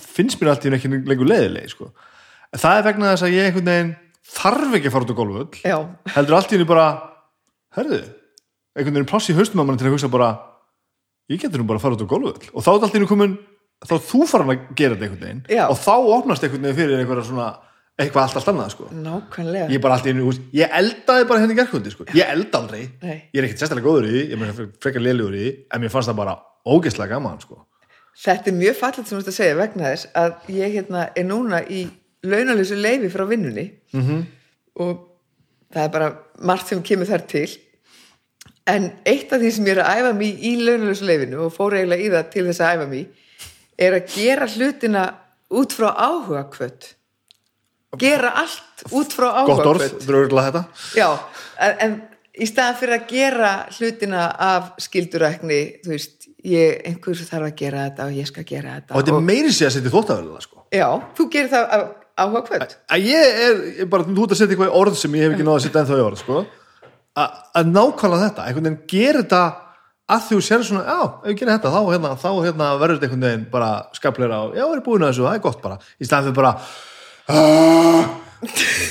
finnst 0.00 0.40
mér 0.40 0.52
alltaf 0.52 0.76
ekki 0.76 0.92
lengur 0.92 1.30
leiðilegir 1.30 1.72
sko. 1.72 1.90
það 2.56 2.80
er 2.80 2.86
vegna 2.90 3.14
þess 3.14 3.26
að 3.28 3.36
ég 3.36 3.50
einhvern 3.50 3.72
veginn 3.72 3.94
þarf 4.36 4.76
ekki 4.76 4.90
að 4.90 4.96
fara 4.96 5.06
út 5.06 5.14
á 5.14 5.64
já, 5.64 5.78
heldur 6.16 6.36
allt 6.36 6.52
í 6.52 6.56
henni 6.56 6.68
bara 6.68 6.86
herðu, 7.76 8.00
einhvern 8.76 8.98
veginn 8.98 9.10
pláss 9.10 9.30
í 9.30 9.36
haustum 9.36 9.62
að 9.62 9.68
mann 9.68 9.80
til 9.80 9.88
að 9.88 9.96
hugsa 9.96 10.10
bara 10.12 10.32
ég 11.30 11.40
getur 11.40 11.62
nú 11.62 11.68
bara 11.68 11.80
að 11.80 11.86
fara 11.86 11.96
út 11.96 12.04
á 12.04 12.10
gólfull 12.10 12.50
og 12.52 12.64
þá 12.64 12.70
er 12.72 12.80
allt 12.80 12.94
í 12.94 12.98
henni 12.98 13.10
komin 13.10 13.36
þá 13.84 13.94
þú 14.08 14.26
farin 14.30 14.52
að 14.54 14.66
gera 14.78 14.96
þetta 14.96 15.06
einhvern 15.06 15.24
veginn 15.26 15.42
Já. 15.52 15.64
og 15.68 15.78
þá 15.80 15.94
opnast 16.16 16.44
einhvern 16.46 16.64
veginn 16.64 16.78
fyrir 16.80 17.00
einhverja 17.02 17.28
svona 17.28 17.48
eitthvað 17.96 18.22
allt 18.26 18.38
allt 18.40 18.50
annað 18.52 18.72
sko 18.74 18.88
nákvæmlega 18.92 19.68
ég 19.72 19.82
bara 19.84 19.96
allt 19.96 20.08
í 20.08 20.12
henni, 20.12 20.34
ég 20.56 20.74
eldaði 20.80 21.28
bara 21.28 21.42
henni 21.44 21.56
gerkvöldi 21.56 21.92
sko. 21.92 22.06
ég 22.12 22.32
elda 22.32 22.60
aldrei, 22.60 22.82
Nei. 23.02 23.16
ég 23.32 23.40
er 23.40 23.48
ekkert 23.48 23.62
sérstaklega 23.64 23.88
góður 23.88 24.08
í 24.08 24.12
því 24.12 24.24
ég 24.32 24.44
er 24.48 24.68
frekar 24.84 25.04
lélugur 25.04 25.36
í 25.36 25.44
því 25.44 25.52
en 25.72 25.84
mér 25.84 25.92
fannst 25.94 26.10
það 26.12 26.20
bara 26.20 26.36
ógeðslega 26.66 27.16
gaman 27.16 27.40
sko. 27.40 27.60
Þetta 28.16 28.50
er 28.50 28.56
mjög 28.56 28.78
fallet 28.80 29.08
sem 29.08 29.16
þú 29.16 29.20
ert 29.20 29.30
að 29.30 29.36
segja 29.36 29.56
vegna 29.58 29.90
þess 29.92 30.08
að 30.16 30.50
ég 30.56 30.74
hérna 30.76 31.02
er 31.12 31.26
núna 31.28 31.60
í 31.68 31.82
launalösu 32.26 32.78
leifi 32.80 33.12
frá 33.12 33.24
vinnunni 33.28 33.66
-hmm. 33.92 34.24
og 34.80 34.94
það 35.72 35.84
er 35.84 35.92
bara 35.92 36.12
margt 36.40 36.68
sem 36.68 36.82
kemur 36.82 37.06
þar 37.06 37.26
til 37.28 37.48
en 38.66 38.90
eitt 39.06 39.32
af 39.32 39.40
því 39.40 39.50
sem 39.52 39.66
ég 39.66 39.76
er 39.76 39.84
að 39.84 40.00
æfa 40.00 40.12
mig 40.12 40.40
í 40.40 40.56
launalösu 40.60 41.04
leifinu 41.04 41.46
og 41.46 41.52
fór 41.52 41.76
eiginlega 41.76 42.02
í 42.02 42.10
það 42.10 42.30
til 42.30 42.44
þess 42.46 42.60
að 42.60 42.74
æfa 42.74 42.86
mig 42.88 43.06
er 43.78 43.98
að 44.00 44.12
gera 44.16 44.48
hlutina 44.50 45.06
út 45.56 45.74
frá 45.76 45.90
áhuga 45.92 46.46
kvöt 46.52 46.92
gera 48.00 48.32
allt 48.42 48.86
út 48.90 49.14
frá 49.14 49.30
gott 49.46 49.60
áhuga 49.60 49.72
orð, 49.74 49.96
drögurlega 50.04 50.50
þetta 50.50 51.00
Já, 51.00 51.08
en, 51.64 51.76
en 51.84 51.96
í 52.36 52.48
staðan 52.48 52.78
fyrir 52.80 52.96
að 52.98 53.06
gera 53.10 53.52
hlutina 53.76 54.24
af 54.46 54.72
skildurækni, 54.84 55.60
þú 55.84 55.92
veist, 55.94 56.26
ég, 56.44 56.82
einhver 56.88 57.20
þarf 57.20 57.48
að 57.48 57.54
gera 57.60 57.84
þetta 57.86 58.08
og 58.08 58.18
ég 58.18 58.28
skal 58.28 58.44
gera 58.48 58.74
þetta. 58.76 58.92
og 58.92 59.00
þetta 59.00 59.14
er 59.14 59.28
meiri 59.30 59.54
sér 59.54 59.70
að 59.70 59.76
setja 59.78 59.92
þóttaverðilega 59.94 60.44
sko. 60.44 60.66
Já, 60.74 60.88
þú 61.16 61.28
gerir 61.32 61.52
það 61.54 61.70
af 61.76 61.86
áhuga 62.16 62.42
kvöld. 62.48 62.76
að 62.92 63.08
ég 63.08 63.40
er, 63.46 63.62
ég 63.80 63.92
bara, 63.92 64.08
þú 64.08 64.26
ert 64.26 64.34
að 64.34 64.40
setja 64.40 64.56
eitthvað 64.56 64.72
í 64.72 64.80
orð 64.82 64.98
sem 65.00 65.16
ég 65.16 65.26
hef 65.26 65.36
ekki 65.36 65.46
náða 65.46 65.56
að 65.56 65.64
setja 65.66 65.82
ennþá 65.82 66.00
í 66.00 66.04
orð 66.06 66.22
sko. 66.22 66.42
að 67.16 67.70
nákvæmlega 67.72 68.26
þetta 68.26 68.46
einhvern 68.46 68.68
veginn 68.68 68.82
gerir 68.92 69.22
þetta 69.22 69.44
að 70.12 70.26
þú 70.28 70.36
sér 70.46 70.62
svona, 70.66 70.84
já, 70.86 70.98
ef 71.24 71.32
ég 71.32 71.38
gerir 71.40 71.52
þetta 71.56 71.72
þá, 71.74 71.80
hérna, 71.90 72.12
þá 72.22 72.28
hérna, 72.44 72.66
verður 72.78 72.98
þetta 73.00 73.08
einhvern 73.08 73.26
veginn 73.26 73.46
bara 73.50 73.70
skapleira 73.96 74.36
og 74.46 74.54
já, 74.54 74.62
ég 74.62 74.76
er 74.76 74.84
búin 74.86 75.02
að 75.02 75.10
þessu, 75.12 75.24
það 75.26 75.38
er 75.38 75.42
gott 75.48 75.64
bara. 75.64 75.78
Í 75.98 76.06
staðan 76.06 76.28
fyrir 76.28 76.36
bara 76.38 76.52
"Ah", 77.26 78.06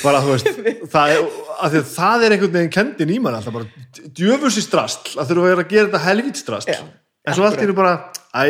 bara, 0.04 0.20
þú 0.26 0.34
veist 0.34 0.50
það 0.96 1.14
er, 1.16 1.80
það 1.96 2.26
er 2.28 2.36
einhvern 2.36 2.56
veginn 2.58 2.74
kendin 2.74 3.14
í 3.16 3.20
mann 3.24 3.38
alltaf 3.38 3.56
bara 3.56 4.10
djöfusi 4.18 4.64
strastl 4.66 5.16
að 5.22 5.30
þurfa 5.32 5.46
að 5.46 5.52
vera 5.54 5.64
að 5.66 5.72
gera 5.76 5.88
þetta 5.88 6.04
helvít 6.10 6.42
strastl 6.42 6.74
Já, 6.76 6.82
en 7.30 7.38
svo 7.38 7.46
allt 7.48 7.62
hennu 7.64 7.76
bara, 7.78 7.94
æ, 8.36 8.44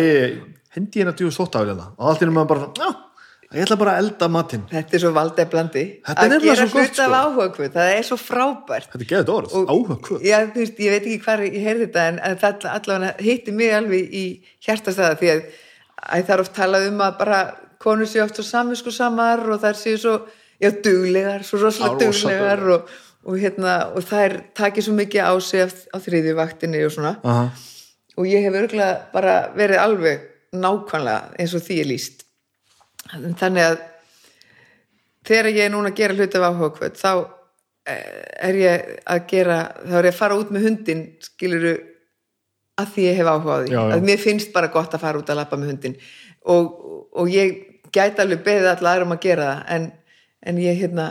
hendi 0.76 1.04
hérna 1.04 1.14
djöfus 1.20 1.38
þóttafélina 1.38 1.92
og 2.00 2.10
allt 2.10 2.24
í 2.24 2.26
hennu 2.26 2.36
maður 2.40 2.54
bara, 2.56 2.72
já, 2.82 2.90
ég 3.56 3.66
ætla 3.66 3.78
bara 3.80 3.94
að 3.96 4.02
elda 4.04 4.28
matinn 4.36 4.64
Þetta 4.72 4.96
er 4.98 5.02
svo 5.04 5.12
valdeflandi. 5.16 5.84
Þetta 6.06 6.16
er 6.16 6.26
Að 6.26 6.32
nefnilega 6.34 6.56
gera 6.56 6.68
svo 6.68 6.80
gott, 6.80 6.88
hluti 6.90 7.02
af 7.02 7.10
sko. 7.10 7.20
áhuga 7.22 7.48
kvöld, 7.56 7.74
það 7.76 7.92
er 7.98 8.04
svo 8.10 8.18
frábært. 8.22 8.90
Þetta 8.92 9.04
er 9.06 9.10
geðið 9.12 9.32
orð, 9.36 9.54
Og- 9.56 9.70
áhuga 9.74 9.98
hvað 10.08 10.26
Já, 10.26 10.38
þú 10.54 10.60
veist, 10.64 10.80
ég 10.86 10.92
veit 10.96 11.06
ekki 11.06 11.20
hvað 11.26 11.44
ég 11.46 11.62
heyrði 11.66 11.86
þetta 11.88 12.08
en, 12.08 12.20
það 12.42 12.68
allavega 12.76 13.14
hitti 13.28 13.52
mig 13.52 13.72
alveg 13.74 14.14
í 14.14 14.26
hjartastæða 14.66 15.20
því 15.22 15.32
að, 15.36 15.42
að 16.06 16.26
það 16.26 16.34
er 16.36 16.44
oft 16.46 16.54
talað 16.56 16.88
um 16.90 17.00
að 17.08 17.18
bara 17.20 17.40
konur 17.86 18.06
séu 18.10 18.24
oft 18.24 18.36
svo 18.40 18.44
saminsku 18.44 18.92
samar 18.92 19.40
og 19.50 19.62
þær 19.62 19.78
séu 19.78 19.98
svo, 20.02 20.16
já, 20.62 20.70
duglegar, 20.72 21.44
svo 21.46 21.60
rosalega 21.62 22.00
duglegar 22.10 22.64
og, 22.76 22.90
og 23.26 23.38
hérna, 23.42 23.76
og 23.96 24.04
þær 24.06 24.40
takir 24.58 24.84
svo 24.86 24.94
mikið 24.98 25.22
á 25.22 25.34
sig 25.42 25.70
á, 25.94 25.98
þriðju 26.02 26.36
vaktinni 26.36 26.84
og 26.86 26.92
svona 26.96 27.16
Aha. 27.24 27.50
og 28.18 28.26
ég 28.26 28.42
hef 28.48 28.54
örgulega 28.54 29.12
bara 29.14 29.50
verið 29.56 29.80
alveg 29.82 30.22
nákvæmlega 30.56 31.36
eins 31.40 31.54
og 31.58 31.62
því 31.66 31.80
er 31.84 31.90
líst 31.92 32.25
þannig 33.14 33.66
að 33.70 33.80
þegar 35.26 35.50
ég 35.54 35.66
er 35.66 35.74
núna 35.74 35.92
að 35.92 36.00
gera 36.00 36.18
hluti 36.18 36.40
af 36.40 36.48
áhuga 36.50 36.72
kvöld 36.78 37.00
þá 37.00 37.12
eh, 37.90 38.24
er 38.50 38.60
ég 38.62 38.88
að 39.16 39.28
gera 39.32 39.60
þá 39.82 39.98
er 40.00 40.10
ég 40.10 40.16
að 40.16 40.22
fara 40.22 40.40
út 40.40 40.54
með 40.54 40.68
hundin 40.70 41.04
skiluru 41.26 41.76
að 42.82 42.90
því 42.96 43.06
ég 43.08 43.20
hef 43.22 43.30
áhuga 43.32 43.56
á 43.56 43.60
því 43.64 43.74
Já, 43.74 43.80
já. 43.80 43.94
að 43.96 44.08
mér 44.10 44.24
finnst 44.24 44.54
bara 44.56 44.72
gott 44.74 44.96
að 44.98 45.06
fara 45.06 45.22
út 45.22 45.30
að 45.32 45.40
lappa 45.42 45.60
með 45.60 45.74
hundin 45.74 46.00
og, 46.46 46.74
og 47.16 47.30
ég 47.32 47.62
gæti 47.96 48.22
alveg 48.24 48.44
beðið 48.46 48.72
allar 48.74 48.98
aðrum 48.98 49.16
að 49.16 49.24
gera 49.24 49.52
það 49.52 49.78
en, 49.78 49.86
en 50.50 50.60
ég 50.66 50.82
hérna 50.82 51.06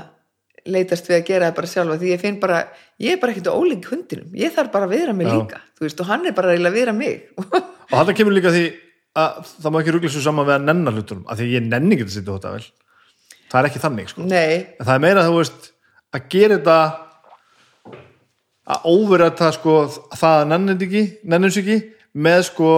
leitast 0.65 1.09
við 1.09 1.19
að 1.19 1.27
gera 1.29 1.49
það 1.49 1.57
bara 1.59 1.71
sjálfa 1.75 1.99
því 2.01 2.11
ég 2.13 2.21
finn 2.23 2.37
bara, 2.41 2.59
ég 3.03 3.15
er 3.17 3.21
bara 3.21 3.35
ekkert 3.35 3.51
ólík 3.53 3.89
hundinum 3.91 4.37
ég 4.39 4.53
þarf 4.55 4.71
bara 4.73 4.89
að 4.89 4.95
viðra 4.97 5.17
mig 5.17 5.29
Já. 5.29 5.35
líka 5.37 5.61
veist, 5.81 6.01
og 6.01 6.09
hann 6.09 6.25
er 6.29 6.37
bara 6.37 6.55
að 6.57 6.77
viðra 6.79 6.95
mig 6.97 7.27
Og 7.45 7.99
þetta 7.99 8.15
kemur 8.17 8.37
líka 8.37 8.53
því 8.55 8.65
að 9.15 9.53
það 9.53 9.71
má 9.71 9.79
ekki 9.81 9.95
ruggla 9.95 10.11
svo 10.11 10.25
saman 10.25 10.49
við 10.49 10.57
að 10.57 10.67
nenna 10.69 10.95
hlutunum 10.95 11.29
af 11.31 11.39
því 11.39 11.51
ég 11.53 11.69
nenni 11.69 11.95
ekki 11.97 12.07
að 12.07 12.15
setja 12.17 12.35
þetta 12.35 12.55
vel 12.55 12.67
það 13.55 13.59
er 13.61 13.69
ekki 13.69 13.83
þannig 13.85 14.11
sko. 14.11 14.27
Nei, 14.27 14.55
en 14.75 14.89
það 14.89 14.95
er 14.97 15.05
meira 15.05 15.27
þú 15.29 15.37
veist 15.39 15.71
að 16.15 16.29
gera 16.35 16.59
þetta 16.59 16.79
að 18.75 18.89
óverða 18.91 19.51
sko 19.55 19.77
það 20.17 20.39
að 20.41 20.51
nenni 20.51 20.75
þetta 20.75 20.89
ekki 20.89 21.05
nenni 21.31 21.51
þessu 21.51 21.63
ekki 21.65 21.79
með 22.27 22.41
sko 22.49 22.73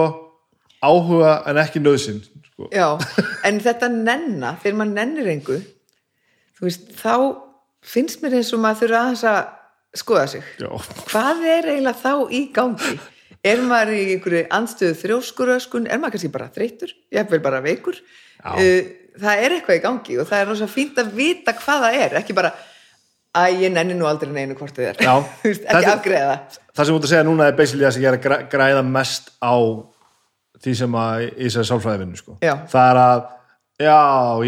áhuga 0.83 1.33
en 1.49 1.59
ekki 1.63 1.81
nöðsinn 1.81 2.21
sko. 2.21 2.69
já 2.69 2.87
en 3.47 3.59
þetta 3.63 3.89
nenna, 3.93 4.53
þegar 4.61 4.79
maður 4.81 4.95
nennir 4.99 5.33
engu 5.33 5.59
þú 6.57 6.67
veist, 6.67 6.89
þá 6.97 7.13
finnst 7.87 8.21
mér 8.21 8.39
eins 8.39 8.53
og 8.53 8.61
maður 8.61 8.83
þurfa 8.83 9.03
aðeins 9.03 9.25
að 9.31 9.39
skoða 9.97 10.25
sig. 10.29 10.49
Já. 10.61 10.69
hvað 11.07 11.45
er 11.47 11.69
eiginlega 11.71 12.01
þá 12.03 12.13
í 12.29 12.41
gangi 12.53 12.97
er 13.51 13.61
maður 13.65 13.93
í 13.95 14.03
einhverju 14.15 14.45
andstöðu 14.57 14.95
þrjóskuröskun, 15.01 15.87
er 15.89 15.99
maður 16.01 16.15
kannski 16.17 16.31
bara 16.33 16.49
þreytur 16.55 16.93
jafnvel 17.13 17.41
bara 17.43 17.61
veikur? 17.65 17.99
Uh, 18.45 18.81
það 19.17 19.43
er 19.43 19.55
eitthvað 19.57 19.79
í 19.79 19.83
gangi 19.83 20.17
og 20.21 20.27
það 20.29 20.41
er 20.43 20.49
rosa 20.51 20.67
fínt 20.71 20.99
að 21.01 21.13
vita 21.17 21.53
hvað 21.57 21.85
það 21.87 22.01
er. 22.05 22.17
Ekki 22.21 22.35
bara 22.37 22.53
Æ, 23.37 23.51
ég 23.61 23.69
nenni 23.69 23.93
nú 23.93 24.07
aldrei 24.09 24.31
neinu 24.33 24.55
hvort 24.57 24.73
þið 24.73 24.85
er. 24.87 25.01
Ekki 25.45 25.51
Þetta- 25.67 25.91
afgreða 25.91 26.29
það. 26.31 26.55
sem 26.79 26.87
þú 26.87 26.95
ert 26.97 27.03
að 27.05 27.11
segja 27.11 27.25
núna 27.27 27.47
er 27.51 27.57
basically 27.59 27.85
það 27.85 27.91
sem 27.93 28.01
ég 28.01 28.09
er 28.09 28.15
að 28.17 28.23
græ- 28.23 28.45
græða 28.49 28.83
mest 28.87 29.27
á 29.43 29.53
því 30.63 30.73
sem 30.79 30.95
að 30.97 31.25
í 31.27 31.43
þessari 31.45 31.69
sálfræðivinnu 31.69 32.17
sko. 32.17 32.37
Það 32.41 32.87
er 32.87 32.99
að 33.03 33.19
já, 33.83 33.97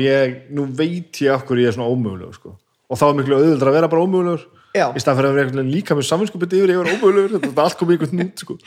ég, 0.02 0.39
nú 0.58 0.66
veit 0.80 1.20
ég 1.22 1.43
hverju 1.45 1.66
ég 1.68 1.70
er 1.70 1.76
svona 1.78 1.91
ómögulegur 1.91 2.39
sko. 2.39 2.56
og 2.89 2.97
þá 2.97 3.04
er 3.12 3.20
miklu 3.20 3.38
auðvöldra 3.38 3.70
að 3.70 3.78
vera 3.78 3.91
bara 3.91 4.06
ómögulegur. 4.08 4.47
Í 4.76 5.01
stað 5.01 5.20
fyrir 5.20 5.30
að 5.30 5.38
vera 5.39 5.67
líka 5.67 5.97
með 5.97 6.09
saminskupið 6.09 6.57
yfir 6.59 6.74
ég 6.76 6.82
var 6.82 6.91
ómögulegur, 6.93 7.39
þetta 7.45 7.63
allt 7.65 7.80
komið 7.80 7.95
í 7.95 7.99
einhvern 7.99 8.20
nút 8.24 8.43
sko. 8.43 8.57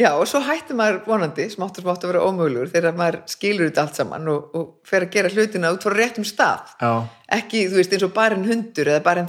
Já, 0.00 0.14
og 0.16 0.24
svo 0.24 0.40
hættir 0.40 0.76
maður 0.78 1.02
vonandi, 1.04 1.44
smátt 1.52 1.76
og 1.76 1.84
smátt 1.84 2.04
að 2.06 2.14
vera 2.14 2.20
ómögulegur 2.24 2.70
þegar 2.72 2.94
maður 2.96 3.16
skilur 3.28 3.66
þetta 3.68 3.82
allt 3.82 3.98
saman 3.98 4.28
og, 4.32 4.54
og 4.56 4.68
fer 4.88 5.04
að 5.04 5.10
gera 5.12 5.32
hlutina 5.34 5.72
út 5.74 5.84
frá 5.84 5.92
réttum 5.92 6.24
stað. 6.24 6.70
Já, 6.80 6.92
ekki, 7.36 7.66
þú 7.68 7.76
veist, 7.76 7.92
eins 7.92 8.06
og 8.06 8.14
bara 8.16 8.38
en 8.38 8.46
hundur 8.48 8.88
eða 8.94 9.02
bara 9.04 9.20
en 9.20 9.28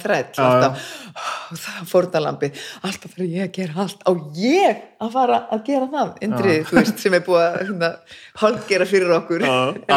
og 1.52 1.60
það 1.60 1.82
fórnalambi 1.92 2.52
alltaf 2.88 3.12
fyrir 3.18 3.34
ég 3.36 3.50
að 3.50 3.58
gera 3.58 3.84
allt 3.84 4.06
á 4.08 4.12
ég 4.40 4.80
að 5.04 5.12
fara 5.18 5.42
að 5.52 5.66
gera 5.68 5.90
það? 5.92 6.14
Indrið, 6.30 6.62
þú 6.70 6.80
veist, 6.80 7.04
sem 7.04 7.20
er 7.20 7.26
búið 7.28 7.44
að 7.44 7.60
hérna, 7.60 7.92
hálgera 8.40 8.88
fyrir 8.88 9.14
okkur. 9.18 9.46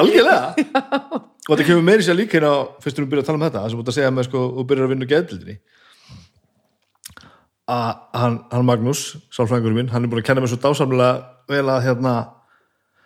Algjörlega. 0.00 0.82
Og 1.44 1.52
þetta 1.52 1.68
kemur 1.68 1.86
meiri 1.86 2.02
sér 2.02 2.18
líka 2.18 2.38
hérna 2.40 2.52
fyrstur 2.82 3.04
við 3.04 3.14
byrja 3.14 3.28
að 3.28 3.30
tala 3.30 3.38
um 3.38 3.46
þetta, 3.46 3.62
það 3.62 3.70
sem 3.70 3.80
ert 3.84 3.90
að 3.92 3.96
segja 4.00 4.12
með 4.16 4.26
sko, 4.30 4.44
og 4.48 4.68
byrjar 4.70 4.88
að 4.88 4.94
vinna 4.94 5.08
geðbildinni 5.10 5.56
að 7.70 7.90
hann, 8.20 8.38
hann 8.52 8.66
Magnús 8.68 9.02
sálfræðingurinn 9.32 9.78
minn, 9.78 9.92
hann 9.92 10.04
er 10.04 10.12
búin 10.12 10.20
að 10.20 10.28
kenna 10.28 10.44
mér 10.44 10.52
svo 10.52 10.60
dásamlega 10.60 11.12
vel 11.48 11.64
að 11.72 11.84
hérna 11.86 12.14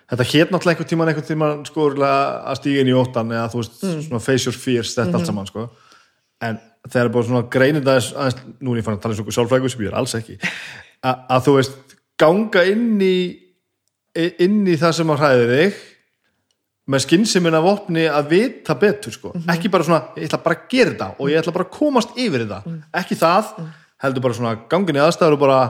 þetta 0.09 0.27
hétt 0.33 0.55
náttúrulega 0.55 0.75
einhvern 0.75 0.91
tíman 0.93 1.11
einhvern 1.13 1.29
tíman 1.29 1.67
sko 1.69 1.91
að 2.09 2.57
stíga 2.59 2.83
inn 2.83 2.91
í 2.91 2.97
óttan 2.97 3.35
eða 3.35 3.51
þú 3.53 3.61
veist, 3.63 3.79
svona 4.07 4.25
face 4.25 4.49
your 4.49 4.57
fears, 4.57 4.95
þetta 4.97 5.19
allt 5.19 5.29
saman 5.29 5.51
sko. 5.51 5.69
En 6.43 6.59
þegar 6.89 7.05
er 7.05 7.13
búin 7.15 7.29
svona 7.29 7.45
greinir 7.53 7.85
það 7.85 7.99
aðeins, 7.99 8.11
aðeins, 8.15 8.57
nú 8.63 8.73
er 8.73 8.81
ég 8.81 8.87
fann 8.87 8.99
að 8.99 9.05
tala 9.05 9.15
eins 9.15 9.23
og 9.23 9.37
sálfræðingur 9.37 9.75
sem 9.75 9.85
ég 9.85 9.93
er 9.93 9.99
alls 10.01 10.17
ekki 10.19 10.39
að, 10.39 11.23
að 11.37 11.45
þú 11.47 11.55
veist, 11.59 11.95
ganga 12.19 12.65
inn 12.73 12.89
í 13.05 13.19
inn 14.19 14.63
í 14.67 14.77
það 14.81 14.95
sem 14.99 15.13
að 15.13 15.23
hræðir 15.23 15.53
þig 15.55 15.83
með 16.89 17.05
skynnsimin 17.05 17.59
af 17.59 17.67
opni 17.69 18.07
að 18.09 18.31
vita 18.33 18.75
betur 18.81 19.13
sko. 19.13 19.35
ekki 19.53 19.71
bara 19.73 19.85
svona, 19.85 20.01
ég 20.17 20.31
ætla 20.31 20.41
bara 20.45 20.57
að 20.57 20.71
gera 20.73 20.95
þetta 20.95 21.09
og 21.19 21.31
ég 21.31 21.43
ætla 21.43 21.55
bara 21.59 21.67
að 21.69 21.75
komast 21.77 22.17
yfir 22.17 22.47
þetta. 22.47 22.77
Ekki 22.97 23.19
það, 23.21 23.51
heldur 24.03 24.25
bara 24.25 24.39
svona 24.39 24.57
gangin 24.71 24.99
í 24.99 25.03
aðstæður 25.03 25.37
og 25.37 25.43
bara 25.43 25.61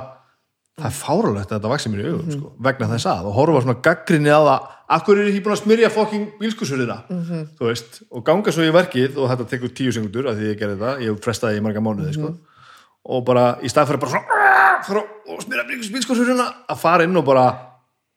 það 0.79 0.89
er 0.89 0.97
fáralegt 0.99 1.51
að 1.51 1.57
þetta 1.57 1.71
vaxi 1.73 1.93
mér 1.93 2.03
í 2.03 2.11
augum 2.13 2.35
sko, 2.35 2.51
vegna 2.69 2.89
þess 2.93 3.09
að 3.11 3.29
og 3.29 3.39
horfa 3.39 3.63
svona 3.65 3.79
gaggrinni 3.89 4.31
á 4.31 4.41
það 4.47 4.69
akkur 4.99 5.23
er 5.23 5.31
ég 5.31 5.41
búin 5.45 5.57
að 5.57 5.63
smyrja 5.63 5.91
fokking 5.93 6.29
bílskursurina 6.39 6.99
þú 7.59 7.67
veist, 7.67 8.03
og 8.15 8.25
ganga 8.27 8.55
svo 8.55 8.67
í 8.67 8.75
verkið 8.75 9.19
og 9.19 9.33
þetta 9.33 9.49
tekur 9.51 9.75
tíu 9.75 9.95
sekundur 9.95 10.31
af 10.31 10.39
því 10.39 10.53
ég 10.53 10.61
gerði 10.61 10.79
þetta 10.79 11.07
ég 11.07 11.19
frestaði 11.25 11.59
í 11.59 11.65
marga 11.65 11.83
mánuði 11.83 12.15
sko. 12.15 12.31
og 13.09 13.25
bara 13.27 13.49
í 13.65 13.73
stað 13.73 13.91
fyrir 13.91 14.05
bara 14.05 14.23
svona 14.87 15.03
og 15.29 15.43
smyrja 15.45 15.67
bílskursurina 15.67 16.49
að 16.71 16.81
fara 16.81 17.09
inn 17.09 17.19
og 17.19 17.27
bara 17.27 17.49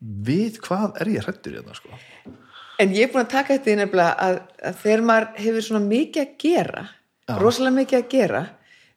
við 0.01 0.61
hvað 0.61 1.01
er 1.01 1.15
ég 1.17 1.25
hrættur 1.25 1.57
í 1.57 1.61
þetta 1.61 1.79
sko 1.81 2.37
En 2.81 2.95
ég 2.95 3.05
er 3.05 3.11
búin 3.13 3.21
að 3.21 3.33
taka 3.35 3.53
þetta 3.53 3.69
í 3.69 3.77
nefnilega 3.77 4.13
að, 4.25 4.37
að 4.65 4.77
þegar 4.81 5.01
maður 5.05 5.25
hefur 5.43 5.65
svona 5.67 5.81
mikið 5.85 6.21
að 6.23 6.31
gera, 6.41 6.83
rosalega 7.37 7.75
mikið 7.75 7.97
að 7.99 8.07
gera, 8.09 8.39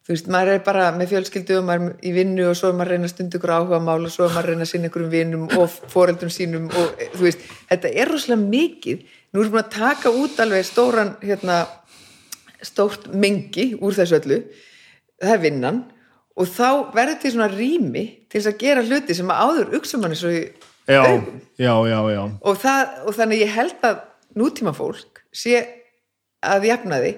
þú 0.05 0.13
veist, 0.13 0.27
maður 0.29 0.53
er 0.53 0.61
bara 0.65 0.89
með 0.93 1.15
fjölskyldu 1.15 1.55
og 1.59 1.63
maður 1.65 1.87
er 1.87 2.05
í 2.05 2.11
vinnu 2.13 2.43
og 2.51 2.57
svo 2.59 2.69
er 2.69 2.75
maður 2.77 2.91
að 2.91 2.99
reyna 2.99 3.09
stundu 3.09 3.39
ykkur 3.39 3.53
áhuga 3.55 3.79
mál 3.81 3.97
og 3.97 4.11
svo 4.13 4.27
er 4.27 4.35
maður 4.35 4.43
að 4.43 4.51
reyna 4.51 4.67
að 4.67 4.69
sinna 4.71 4.89
ykkur 4.91 5.05
um 5.05 5.09
vinnum 5.13 5.47
og 5.57 5.79
foreldrum 5.93 6.33
sínum 6.33 6.67
og 6.69 7.01
eh, 7.01 7.09
þú 7.15 7.25
veist, 7.25 7.47
þetta 7.71 7.91
er 8.03 8.11
rosalega 8.13 8.51
mikið. 8.53 9.01
Nú 9.33 9.41
erum 9.41 9.57
við 9.57 9.63
að 9.63 9.73
taka 9.73 10.13
út 10.13 10.39
alveg 10.45 10.67
stóran, 10.69 11.11
hérna, 11.25 11.57
stórt 12.61 13.09
mengi 13.17 13.71
úr 13.81 13.97
þessu 13.97 14.19
öllu, 14.19 14.39
það 15.23 15.35
er 15.35 15.43
vinnan. 15.47 15.83
Og 16.35 16.49
þá 16.51 16.69
verður 16.93 17.19
til 17.23 17.33
svona 17.33 17.49
rými 17.51 18.05
til 18.29 18.41
þess 18.41 18.51
að 18.51 18.61
gera 18.61 18.85
hluti 18.85 19.15
sem 19.17 19.29
að 19.31 19.41
áður 19.41 19.77
uksa 19.79 19.99
manni 20.01 20.17
svo 20.19 20.33
í 20.35 20.41
já, 20.43 21.01
augum. 21.01 21.39
já, 21.57 21.73
já, 21.89 21.99
já. 22.11 22.23
Og, 22.43 22.57
það, 22.61 22.97
og 23.07 23.15
þannig 23.17 23.41
ég 23.45 23.53
held 23.55 23.85
að 23.87 24.01
nútíma 24.35 24.73
fólk 24.75 25.23
sé 25.35 25.61
að 26.45 26.67
jafna 26.69 26.99
því 27.01 27.13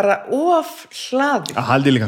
bara 0.00 0.16
of 0.32 0.72
hlaði 0.96 1.54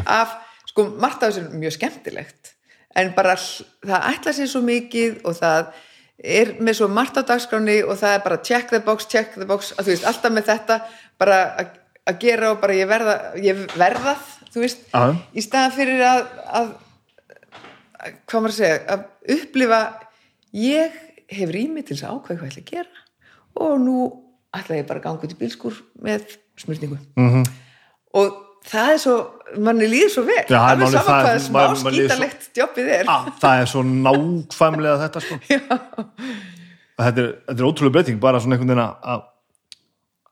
af, 0.07 0.35
sko, 0.73 0.89
margt 0.99 1.23
af 1.23 1.33
þessu 1.35 1.45
er 1.47 1.57
mjög 1.63 1.77
skemmtilegt 1.79 2.53
en 2.97 3.13
bara 3.17 3.37
það 3.37 4.09
ætla 4.15 4.33
sér 4.37 4.49
svo 4.53 4.61
mikið 4.67 5.21
og 5.29 5.37
það 5.39 5.73
er 6.23 6.51
með 6.63 6.77
svo 6.79 6.89
margt 6.93 7.17
á 7.19 7.23
dagskráni 7.27 7.79
og 7.85 7.97
það 7.99 8.17
er 8.19 8.25
bara 8.25 8.41
check 8.47 8.69
the 8.71 8.81
box, 8.85 9.07
check 9.11 9.33
the 9.35 9.47
box 9.49 9.73
að 9.77 9.87
þú 9.89 9.95
veist, 9.95 10.05
alltaf 10.11 10.33
með 10.33 10.49
þetta 10.51 10.77
bara 11.19 11.39
að- 11.59 11.79
gera 12.19 12.51
og 12.53 12.61
bara 12.61 12.75
ég 12.75 12.89
verða 12.91 13.13
ég 13.39 13.61
verðað, 13.79 14.23
þú 14.53 14.61
veist 14.65 14.81
Já. 14.91 15.03
í 15.39 15.43
staðan 15.45 15.75
fyrir 15.77 16.01
að, 16.03 16.23
að, 16.61 16.71
að 18.03 18.17
hvað 18.27 18.43
maður 18.43 18.53
að 18.53 18.59
segja 18.59 18.79
að 18.95 19.05
upplifa 19.37 19.81
ég 20.59 20.97
hef 21.33 21.53
rými 21.55 21.83
til 21.87 21.95
þess 21.97 22.07
að 22.09 22.17
ákveða 22.17 22.39
hvað 22.41 22.49
ég 22.49 22.53
ætla 22.53 22.65
að 22.65 22.73
gera 22.73 23.05
og 23.63 23.75
nú 23.85 23.97
ætla 24.59 24.79
ég 24.81 24.89
bara 24.89 25.01
að 25.01 25.07
ganga 25.07 25.29
út 25.29 25.37
í 25.37 25.41
bílskur 25.43 25.79
með 26.03 26.27
smurningu 26.61 26.99
Mhm. 27.17 27.29
-hmm. 27.33 27.47
Og 28.15 28.33
það 28.69 28.91
er 28.95 29.01
svo 29.03 29.15
manni 29.63 29.89
líður 29.91 30.11
svo 30.15 30.23
vel. 30.27 30.45
Það- 30.49 30.83
hvað 31.09 31.39
smá 31.47 31.59
manni- 31.59 31.85
manni 31.85 31.99
líður 31.99 32.13
svo- 32.13 32.17
skítalegt 32.17 32.61
jobbið 32.63 32.91
er. 32.99 33.13
Það 33.43 33.63
er 33.65 33.71
svo 33.73 33.83
nákvæmlega 33.89 34.99
þetta 35.07 35.25
sko. 35.27 35.39
Þetta, 37.03 37.19
er, 37.23 37.29
þetta 37.49 37.59
er 37.59 37.67
ótrúlega 37.67 37.95
breyting 37.97 38.19
bara 38.23 38.39
svona 38.39 38.55
einhvern 38.55 38.69
veginn 38.69 38.83
að, 38.85 39.23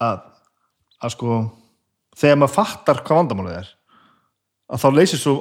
að, 0.06 0.18
að 1.02 1.12
sko 1.16 1.38
þegar 2.20 2.36
maður 2.42 2.52
fattar 2.54 3.00
hvað 3.06 3.18
vandamálið 3.22 3.56
er 3.62 3.70
að 4.70 4.82
þá 4.84 4.86
leysir 4.94 5.18
svo 5.22 5.34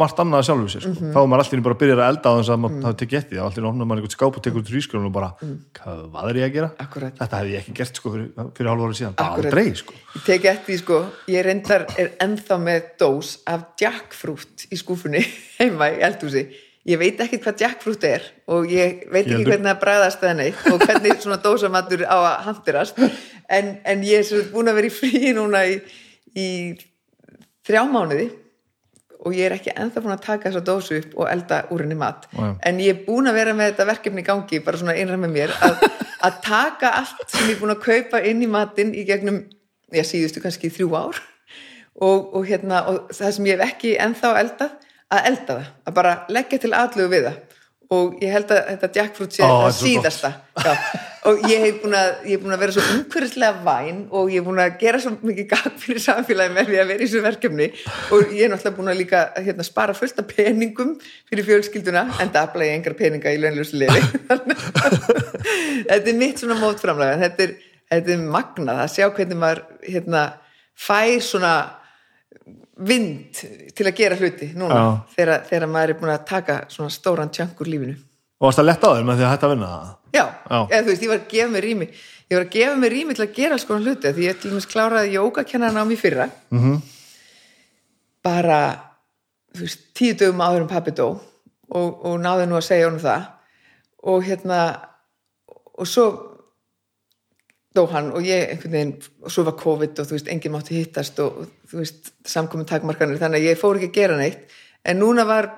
margt 0.00 0.18
annað 0.22 0.40
að 0.42 0.46
sjálfu 0.48 0.70
sér 0.74 0.82
sko. 0.84 0.92
Mhm. 0.94 1.12
þá 1.14 1.18
er 1.22 1.28
maður 1.30 1.42
alltaf 1.44 1.62
bara 1.66 1.74
að 1.76 1.80
byrja 1.82 1.94
að 1.96 2.08
elda 2.10 2.30
á 2.30 2.34
þess 2.38 2.52
að 2.54 2.60
maður 2.64 2.84
hafi 2.88 2.98
tekið 3.02 3.18
eftir 3.20 3.38
þá 3.38 3.44
alltaf 3.44 3.68
opnar 3.70 3.88
maður 3.90 4.00
einhvern 4.02 4.14
skáp 4.16 4.38
og 4.38 4.44
tekur 4.44 4.62
út 4.64 4.72
rískrun 4.74 5.06
og 5.08 5.14
bara, 5.14 5.30
hvað 5.78 6.28
er 6.30 6.40
ég 6.40 6.46
að 6.48 6.54
gera? 6.58 6.68
Mm. 6.74 6.84
Akkúrat. 6.84 7.16
Þetta 7.20 7.40
hefði 7.40 7.54
ég 7.54 7.62
ekki 7.62 7.74
gert 7.78 8.00
sko 8.00 8.12
fyrir, 8.14 8.28
fyrir 8.58 8.70
hálf 8.72 8.84
ára 8.84 8.98
síðan, 8.98 9.16
bara 9.16 9.28
Akkúrat. 9.30 9.50
aldrei 9.54 9.74
sko. 9.80 9.94
ég 10.14 10.24
teki 10.28 10.50
eftir 10.54 10.78
sko 10.82 11.00
ég 11.30 11.44
reyndar 11.48 11.86
er 11.98 12.12
ennþá 12.24 12.60
með 12.60 12.82
dós 12.98 13.32
af 13.46 13.66
jackfruit 13.80 14.66
í 14.70 14.76
skúfunni 14.80 15.24
heima 15.60 15.90
í 15.94 16.00
eldhúsi 16.04 16.46
ég 16.84 16.98
veit 17.00 17.20
ekkert 17.24 17.46
hvað 17.46 17.62
jackfruit 17.64 18.04
er 18.04 18.24
og 18.52 18.66
ég 18.68 19.06
veit 19.10 19.24
ekki 19.24 19.40
Ég 19.40 19.48
hvernig 19.48 19.70
það 19.70 19.80
bræðast 19.80 20.24
eða 20.24 20.34
neitt 20.42 20.66
og 20.68 20.82
hvernig 20.84 21.22
svona 21.22 21.38
dósamatur 21.40 22.04
á 22.04 22.16
að 22.18 22.42
handirast 22.50 22.98
en, 23.48 23.78
en 23.84 24.02
ég 24.04 24.20
er 24.20 24.50
búin 24.52 24.68
að 24.68 24.80
vera 24.80 24.90
í 24.90 24.92
frí 24.92 25.32
núna 25.32 25.62
í, 25.70 25.78
í 26.36 26.48
þrjá 27.64 27.86
mánuði 27.88 28.28
og 29.24 29.34
ég 29.36 29.48
er 29.48 29.56
ekki 29.56 29.72
ennþá 29.74 30.02
búin 30.04 30.14
að 30.14 30.24
taka 30.26 30.50
þessa 30.50 30.64
dósu 30.64 30.98
upp 31.00 31.16
og 31.18 31.28
elda 31.30 31.60
úr 31.74 31.84
henni 31.84 31.98
mat. 31.98 32.28
Já. 32.32 32.46
en 32.68 32.80
ég 32.82 32.94
er 32.94 33.04
búin 33.06 33.30
að 33.30 33.38
vera 33.40 33.54
með 33.56 33.72
þetta 33.72 33.88
verkefni 33.90 34.24
í 34.24 34.28
gangi 34.28 34.60
bara 34.64 34.80
svona 34.80 34.96
einra 34.98 35.18
með 35.20 35.34
mér 35.36 35.54
að, 35.64 35.86
að 36.26 36.40
taka 36.44 36.92
allt 37.00 37.24
sem 37.28 37.48
ég 37.48 37.56
er 37.56 37.62
búin 37.62 37.74
að 37.74 37.84
kaupa 37.86 38.22
inn 38.24 38.44
í 38.44 38.50
matinn 38.50 38.92
í 38.94 39.06
gegnum, 39.08 39.44
já 39.94 40.04
síðustu 40.06 40.44
kannski 40.44 40.72
þrjú 40.74 40.90
ár. 40.98 41.22
Og, 41.94 42.34
og 42.34 42.46
hérna 42.48 42.84
og 42.90 43.12
það 43.14 43.34
sem 43.36 43.48
ég 43.48 43.60
hef 43.60 43.74
ekki 43.74 43.96
ennþá 44.02 44.34
eldað 44.40 44.78
að 45.14 45.26
elda 45.30 45.50
það, 45.52 45.66
að 45.86 45.98
bara 46.00 46.14
leggja 46.32 46.62
til 46.64 46.74
aðlugu 46.74 47.12
við 47.12 47.28
það. 47.28 47.42
Og 47.94 48.14
ég 48.24 48.32
held 48.34 48.50
að 48.50 48.70
þetta 48.72 48.94
jackfruit 48.98 49.36
sé 49.36 49.44
er 49.44 49.58
svo 49.68 49.74
síðasta. 49.84 50.32
Já. 50.58 50.72
og 51.24 51.44
ég 51.48 51.62
hef 51.62 51.76
búin 51.80 51.94
að, 51.96 52.10
hef 52.26 52.40
búin 52.42 52.54
að 52.54 52.62
vera 52.62 52.74
svo 52.74 52.82
umhverfislega 52.84 53.62
væn 53.64 54.00
og 54.12 54.32
ég 54.32 54.42
hef 54.42 54.46
búin 54.48 54.60
að 54.60 54.74
gera 54.82 54.98
svo 55.00 55.12
mikið 55.24 55.46
gagn 55.54 55.78
fyrir 55.80 56.02
samfélagi 56.04 56.52
með 56.52 56.68
því 56.68 56.80
að 56.82 56.90
vera 56.90 56.98
í 56.98 57.06
þessu 57.06 57.22
verkefni. 57.24 57.68
Og 58.12 58.34
ég 58.34 58.44
er 58.44 58.52
náttúrulega 58.52 58.76
búin 58.76 58.92
að 58.92 59.00
líka 59.00 59.22
hérna, 59.38 59.64
spara 59.64 59.94
fullt 59.96 60.20
af 60.20 60.28
peningum 60.28 60.90
fyrir 61.30 61.48
fjölskylduna 61.48 62.04
en 62.20 62.34
það 62.34 62.40
afla 62.42 62.68
ég 62.68 62.76
engar 62.80 62.96
peninga 62.98 63.32
í 63.32 63.40
launlösu 63.40 63.80
liði. 63.80 64.04
Þetta 65.88 66.12
er 66.12 66.20
mitt 66.20 66.44
svona 66.44 66.58
mótframlega 66.60 67.16
þetta 67.24 67.46
er, 67.46 67.56
þetta 67.94 68.14
er 68.14 68.28
magnað 68.36 68.84
að 68.84 68.92
sjá 68.98 69.08
hvernig 69.16 69.40
maður 69.40 69.64
hérna, 69.88 70.22
fær 70.76 71.16
svona 71.24 71.56
vind 72.84 73.42
til 73.76 73.86
að 73.86 73.96
gera 73.96 74.16
hluti 74.18 74.52
núna 74.58 74.80
þegar, 75.14 75.44
þegar 75.48 75.68
maður 75.70 75.92
er 75.92 76.00
búin 76.00 76.14
að 76.14 76.24
taka 76.28 76.62
svona 76.72 76.92
stóran 76.92 77.32
tjankur 77.32 77.70
lífinu. 77.70 77.96
Og 78.40 78.50
varst 78.50 78.60
það 78.60 78.72
lett 78.72 78.88
á 78.88 78.90
þér 78.92 79.06
með 79.08 79.20
því 79.20 79.24
að 79.24 79.34
hætta 79.34 79.48
að 79.48 79.54
vinna 79.54 79.74
það 79.74 79.92
Já. 80.14 80.24
Eða, 80.70 80.82
þú 80.84 80.90
veist, 80.92 81.02
ég 81.02 81.10
var 81.12 81.18
að 81.20 81.30
gefa 81.34 81.50
mér 81.54 81.66
rými 81.68 81.88
ég 82.30 82.36
var 82.38 82.44
að 82.46 82.52
gefa 82.54 82.76
mér 82.80 82.94
rými 82.94 83.14
til 83.18 83.24
að 83.26 83.34
gera 83.36 83.56
alls 83.58 83.64
konar 83.68 83.82
hluti 83.88 84.12
því 84.16 84.26
ég 84.28 84.40
til 84.40 84.50
dæmis 84.52 84.68
kláraði 84.70 85.14
jógakennarinn 85.16 85.82
á 85.82 85.84
mér 85.90 86.00
fyrra 86.00 86.26
Mhm. 86.50 86.60
-hmm. 86.64 86.82
bara 88.24 88.60
þú 89.54 89.60
veist, 89.64 89.80
tíu 89.94 90.14
dögum 90.18 90.40
áður 90.42 90.62
um 90.64 90.68
pappi 90.68 90.90
dó 90.90 91.08
og, 91.70 92.04
og 92.04 92.20
náði 92.20 92.46
nú 92.48 92.56
að 92.58 92.66
segja 92.68 92.86
honum 92.88 93.00
það 93.00 93.26
og 94.04 94.24
hérna 94.24 94.60
og 95.78 95.86
svo 95.86 96.06
dó 97.74 97.86
hann 97.90 98.12
og 98.14 98.22
ég 98.22 98.50
einhvern 98.50 98.72
veginn 98.72 98.94
og 99.22 99.30
svo 99.30 99.44
var 99.44 99.56
COVID 99.58 99.98
og 100.00 100.06
þú 100.06 100.16
veist, 100.16 100.28
enginn 100.28 100.52
mátti 100.54 100.76
hittast 100.78 101.18
og, 101.18 101.38
og 101.38 101.46
þú 101.70 101.80
veist, 101.82 102.12
samkomin 102.24 102.66
takmarkanir 102.66 103.18
þannig 103.18 103.40
að 103.42 103.48
ég 103.50 103.58
fór 103.58 103.76
ekki 103.80 103.90
að 103.90 103.94
gera 103.98 104.16
neitt 104.20 104.38
en 104.84 104.98
núna 105.00 105.24
var 105.26 105.50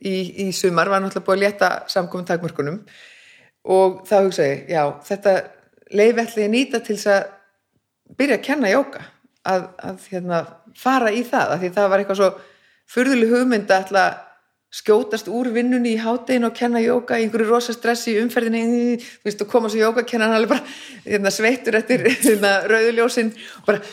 í, 0.00 0.46
í 0.46 0.52
sumar 0.52 0.88
var 0.88 1.00
náttúrulega 1.02 1.26
búið 1.26 1.36
að 1.38 1.44
létta 1.46 1.70
samkomin 1.90 2.26
takmarkunum 2.28 2.78
og 3.64 4.02
þá 4.08 4.16
hugsa 4.26 4.48
ég, 4.48 4.66
já, 4.74 4.82
þetta 5.06 5.34
að 6.48 6.52
nýta 6.52 6.80
til 6.84 6.96
þess 6.98 7.12
að 7.14 8.16
byrja 8.18 8.38
að 8.38 8.44
kenna 8.44 8.72
jóka 8.72 9.04
að, 9.44 9.66
að 9.78 10.06
hérna, 10.10 10.42
fara 10.76 11.12
í 11.14 11.24
það 11.26 11.54
af 11.54 11.62
því 11.62 11.72
það 11.76 11.90
var 11.90 12.02
eitthvað 12.02 12.20
svo 12.20 12.30
furðuleg 12.94 13.34
hugmynd 13.34 13.72
að 13.72 13.98
að 14.00 14.22
skjótast 14.74 15.28
úr 15.30 15.52
vinnunni 15.54 15.92
í 15.94 16.00
háttegin 16.02 16.48
og 16.48 16.56
kenna 16.56 16.80
jóka 16.82 17.18
í 17.18 17.24
einhverju 17.24 17.46
rosa 17.46 17.74
stressi 17.76 18.16
í 18.16 18.22
umferðinni. 18.24 18.96
Þú 18.98 19.28
veist, 19.28 19.44
og 19.44 19.50
koma 19.52 19.70
svo 19.70 19.84
jóka, 19.84 20.02
kenna 20.08 20.26
hann 20.26 20.40
alveg 20.40 20.56
bara 20.56 20.64
hérna, 21.04 21.30
sveittur 21.30 21.78
eftir 21.78 22.02
hérna, 22.24 22.56
rauðuljósin 22.70 23.30
og 23.60 23.68
bara, 23.68 23.84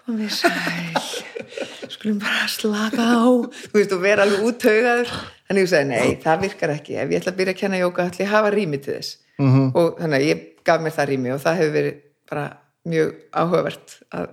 komið 0.00 0.32
sæl 0.38 1.92
skulum 1.92 2.22
bara 2.22 2.48
slaka 2.48 3.04
á. 3.04 3.28
Þú 3.68 3.76
veist, 3.76 3.92
og 3.92 4.00
vera 4.06 4.24
alveg 4.24 4.48
úttaugaður 4.48 5.12
þannig 5.50 5.64
ég 5.64 5.70
sagði, 5.72 5.88
nei, 5.90 6.14
það 6.22 6.44
virkar 6.44 6.72
ekki 6.76 6.94
ef 6.94 7.10
ég 7.10 7.18
ætla 7.18 7.32
að 7.32 7.40
byrja 7.40 7.54
að 7.56 7.60
kenna 7.64 7.80
jóka, 7.80 8.06
ætla 8.06 8.22
ég 8.22 8.30
að 8.30 8.36
hafa 8.36 8.54
rými 8.54 8.78
til 8.78 8.94
þess 8.94 9.16
-hmm. 9.40 9.66
og 9.74 9.98
þannig 9.98 10.20
að 10.20 10.28
ég 10.28 10.46
gaf 10.64 10.84
mér 10.84 10.94
það 10.94 11.10
rými 11.10 11.34
og 11.34 11.42
það 11.42 11.58
hefur 11.60 11.74
verið 11.74 12.00
bara 12.30 12.46
mjög 12.90 13.12
áhugavert 13.34 13.96
að 14.14 14.26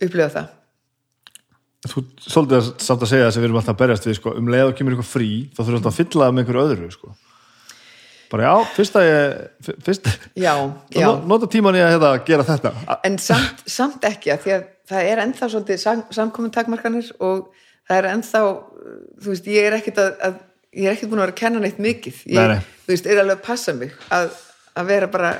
upplifa 0.00 0.34
það 0.38 0.50
Þú 1.82 2.00
svolítið 2.22 2.56
að 2.60 2.66
samt 2.78 3.00
að 3.02 3.08
segja 3.10 3.26
þess 3.26 3.36
að 3.36 3.42
við 3.42 3.48
erum 3.48 3.56
alltaf 3.58 3.74
að 3.74 3.80
berjast 3.80 4.04
við 4.06 4.14
sko, 4.14 4.32
um 4.38 4.50
leið 4.54 4.68
og 4.68 4.74
kemur 4.78 4.94
eitthvað 4.94 5.08
frí 5.10 5.30
þá 5.50 5.56
þurfum 5.58 5.72
við 5.72 5.78
alltaf 5.80 5.92
að 5.92 5.96
fylla 5.98 6.26
það 6.28 6.34
með 6.36 6.42
einhverju 6.42 6.62
öðru 6.66 6.90
sko. 6.94 7.14
bara 8.30 8.44
já, 8.44 8.68
fyrst 8.76 8.98
að 9.00 9.06
ég 9.08 9.72
fyrst, 9.88 10.06
já, 10.38 10.52
já. 11.02 11.08
nota 11.26 11.48
tíman 11.50 11.74
ég 11.76 11.88
að 11.88 11.92
hérna, 11.96 12.12
gera 12.28 12.46
þetta 12.46 12.72
en 13.02 13.18
samt, 13.18 13.66
samt 13.66 14.06
ekki 14.06 14.30
að 14.32 14.46
því 14.46 14.54
að 14.54 14.62
það 14.92 15.10
er 15.10 15.24
ennþá 15.24 15.48
svolítið 15.50 15.82
sam, 15.82 16.04
samkomin 16.14 16.54
takmarkanir 16.54 17.10
og 17.18 17.50
það 17.90 17.98
er 17.98 18.08
ennþá 18.12 18.44
þú 18.46 19.34
veist, 19.34 19.50
ég 19.50 19.66
er 19.66 19.78
ekkit 19.80 19.98
að, 19.98 20.14
að 20.22 20.40
ég 20.72 20.86
er 20.88 20.94
ekkit 20.96 21.10
búin 21.10 21.20
að 21.20 21.26
vera 21.26 21.34
að 21.34 21.40
kenna 21.42 21.60
neitt 21.62 21.78
mikið 21.82 22.20
ég, 22.26 22.36
Nei, 22.38 22.48
nei. 22.56 22.60
veist, 22.88 23.06
er 23.06 23.20
alveg 23.22 23.38
að 23.40 23.46
passa 23.46 23.74
mig 23.76 23.92
að, 24.12 24.30
að 24.80 24.86
vera 24.92 25.08
bara 25.12 25.32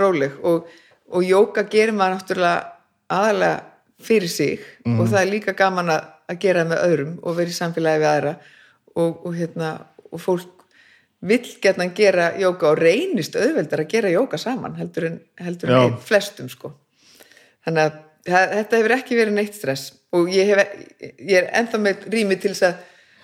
róleg 0.00 0.36
og, 0.46 0.68
og 1.12 1.24
jóka 1.26 1.64
gerir 1.70 1.92
maður 1.96 2.18
náttúrulega 2.18 2.72
aðalega 3.08 3.58
fyrir 4.04 4.28
sig 4.30 4.60
Mhm. 4.86 5.00
og 5.00 5.08
það 5.10 5.20
er 5.20 5.30
líka 5.32 5.52
gaman 5.58 5.90
að, 5.92 6.04
að 6.30 6.38
gera 6.40 6.62
það 6.64 6.68
með 6.70 6.84
öðrum 6.88 7.14
og 7.22 7.36
vera 7.36 7.50
í 7.52 7.56
samfélagi 7.58 8.00
við 8.00 8.08
aðra 8.12 8.34
og, 8.96 9.26
og 9.26 9.34
hérna, 9.36 9.70
og 10.12 10.20
fólk 10.22 10.54
vill 11.28 11.48
getna 11.60 11.86
gera 11.98 12.28
jóka 12.38 12.70
og 12.70 12.78
reynist 12.78 13.34
auðveldar 13.36 13.82
að 13.82 13.88
gera 13.90 14.12
jóka 14.12 14.38
saman 14.38 14.76
heldur 14.78 15.08
en, 15.10 15.16
heldur 15.42 15.72
en 15.74 15.96
flestum 15.98 16.48
sko 16.48 16.70
þannig 17.66 17.82
að 17.88 17.98
þetta 18.28 18.78
hefur 18.78 18.94
ekki 18.96 19.18
verið 19.18 19.34
neitt 19.34 19.56
stress 19.58 19.90
og 20.14 20.30
ég, 20.32 20.46
hef, 20.54 20.70
ég 21.18 21.34
er 21.42 21.50
ennþá 21.58 21.80
með 21.82 22.06
rými 22.12 22.38
til 22.40 22.52
þess 22.54 22.68
að, 22.70 22.78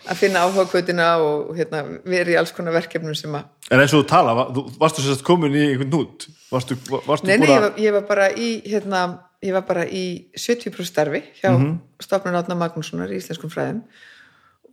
að 0.04 0.20
finna 0.20 0.44
áhugakvötina 0.44 1.08
og, 1.24 1.52
hérna, 1.56 1.82
verið 2.04 2.34
í 2.34 2.38
alls 2.40 2.52
konar 2.52 2.76
verkefnum 2.76 3.14
sem 3.16 3.34
að 3.34 3.44
en 3.70 3.80
eins 3.80 3.94
og 3.94 4.04
þú 4.04 4.08
tala, 4.08 4.34
var- 4.36 4.50
varstu 4.80 5.04
sérst 5.04 5.24
komin 5.24 5.54
í 5.56 5.68
einhvern 5.70 5.92
nút 5.92 6.26
varstu, 6.54 6.76
varstu 7.06 7.28
Nei, 7.28 7.38
nei, 7.38 7.48
ég 7.48 7.60
var, 7.60 7.78
ég 7.80 7.96
var 7.96 8.06
bara 8.08 8.28
í 8.30 8.48
hérna, 8.68 9.04
ég 9.44 9.54
var 9.56 9.64
bara 9.68 9.86
í 9.86 10.26
70% 10.36 10.90
starfi 10.90 11.22
hjá 11.40 11.50
mm 11.52 11.62
-hmm. 11.62 11.78
stofnun 12.00 12.36
Átna 12.38 12.54
Magnússonar 12.54 13.10
í 13.10 13.18
Íslenskum 13.20 13.50
fræðum. 13.50 13.82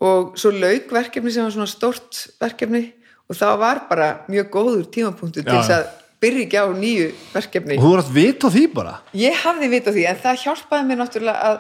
Og 0.02 0.38
svo 0.38 0.52
lauk 0.52 0.92
verkefni 0.92 1.32
sem 1.32 1.44
var 1.44 1.52
svona 1.52 1.68
stórt 1.68 2.28
verkefni 2.40 2.94
og 3.30 3.36
það 3.36 3.58
var 3.58 3.82
bara 3.90 4.26
mjög 4.28 4.50
góður 4.50 4.86
tímapunktur 4.92 5.44
til 5.44 5.54
þess 5.54 5.70
að 5.70 5.86
byrja 6.22 6.46
ekki 6.46 6.58
á 6.58 6.68
nýju 6.74 7.12
verkefni. 7.34 7.78
Og 7.78 7.84
þú 7.84 7.90
voru 7.90 8.02
að 8.02 8.14
vita 8.14 8.48
á 8.48 8.50
því 8.50 8.74
bara? 8.74 9.02
Ég 9.14 9.34
hafði 9.34 9.70
vit 9.70 9.88
á 9.88 9.92
því 9.92 10.06
en 10.08 10.18
það 10.24 10.42
hjálpaði 10.44 10.88
mér 10.88 10.98
náttúrulega 10.98 11.42
að 11.50 11.58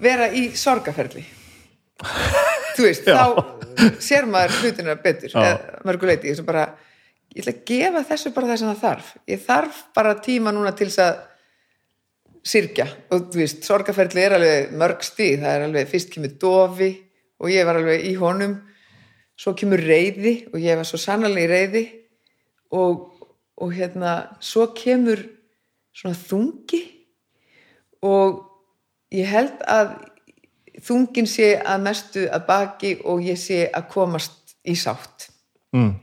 vera 0.00 0.28
í 0.32 0.50
sorgaferli 0.56 1.24
Þú 2.74 2.88
veist, 2.88 3.06
Já. 3.06 3.14
þá 3.20 4.00
sér 4.02 4.26
maður 4.30 4.58
hlutina 4.60 4.96
betur 5.02 5.36
mörguleiti, 5.86 6.32
ég, 6.32 6.42
bara, 6.46 6.66
ég 7.34 7.44
ætla 7.44 7.54
að 7.54 7.62
gefa 7.70 8.02
þessu 8.10 8.34
bara 8.34 8.50
það 8.50 8.60
sem 8.60 8.72
það 8.72 8.82
þarf. 8.84 9.14
Ég 9.30 9.46
þarf 9.46 9.80
bara 9.96 10.14
tíma 10.24 10.54
núna 10.54 10.74
til 10.76 10.88
þess 10.90 11.04
að 11.04 11.22
sirkja 12.44 12.86
og 13.14 13.30
þú 13.32 13.40
veist, 13.40 13.64
sorgaferli 13.64 14.20
er 14.20 14.36
alveg 14.36 14.72
mörg 14.76 15.04
stíð, 15.06 15.44
það 15.44 15.56
er 15.56 15.66
alveg 15.68 15.90
fyrst 15.90 16.10
kemur 16.12 16.34
dofi 16.40 16.90
og 17.40 17.52
ég 17.52 17.68
var 17.68 17.80
alveg 17.80 18.08
í 18.08 18.14
honum. 18.20 18.58
Svo 19.34 19.54
kemur 19.58 19.82
reyði 19.82 20.34
og 20.52 20.58
ég 20.62 20.78
var 20.78 20.86
svo 20.86 21.00
sannlega 21.00 21.46
í 21.46 21.50
reyði 21.50 21.84
og, 22.74 23.08
og 23.58 23.72
hérna 23.74 24.14
svo 24.44 24.68
kemur 24.76 25.22
svona 25.94 26.18
þungi. 26.18 26.82
Og 28.04 28.42
ég 29.14 29.30
held 29.30 29.62
að 29.70 29.94
þungin 30.82 31.28
sé 31.30 31.54
að 31.60 31.84
mestu 31.86 32.24
að 32.26 32.46
baki 32.48 32.96
og 33.10 33.22
ég 33.24 33.38
sé 33.40 33.64
að 33.68 33.88
komast 33.92 34.56
í 34.64 34.76
sátt. 34.78 35.30
Mm. 35.74 35.96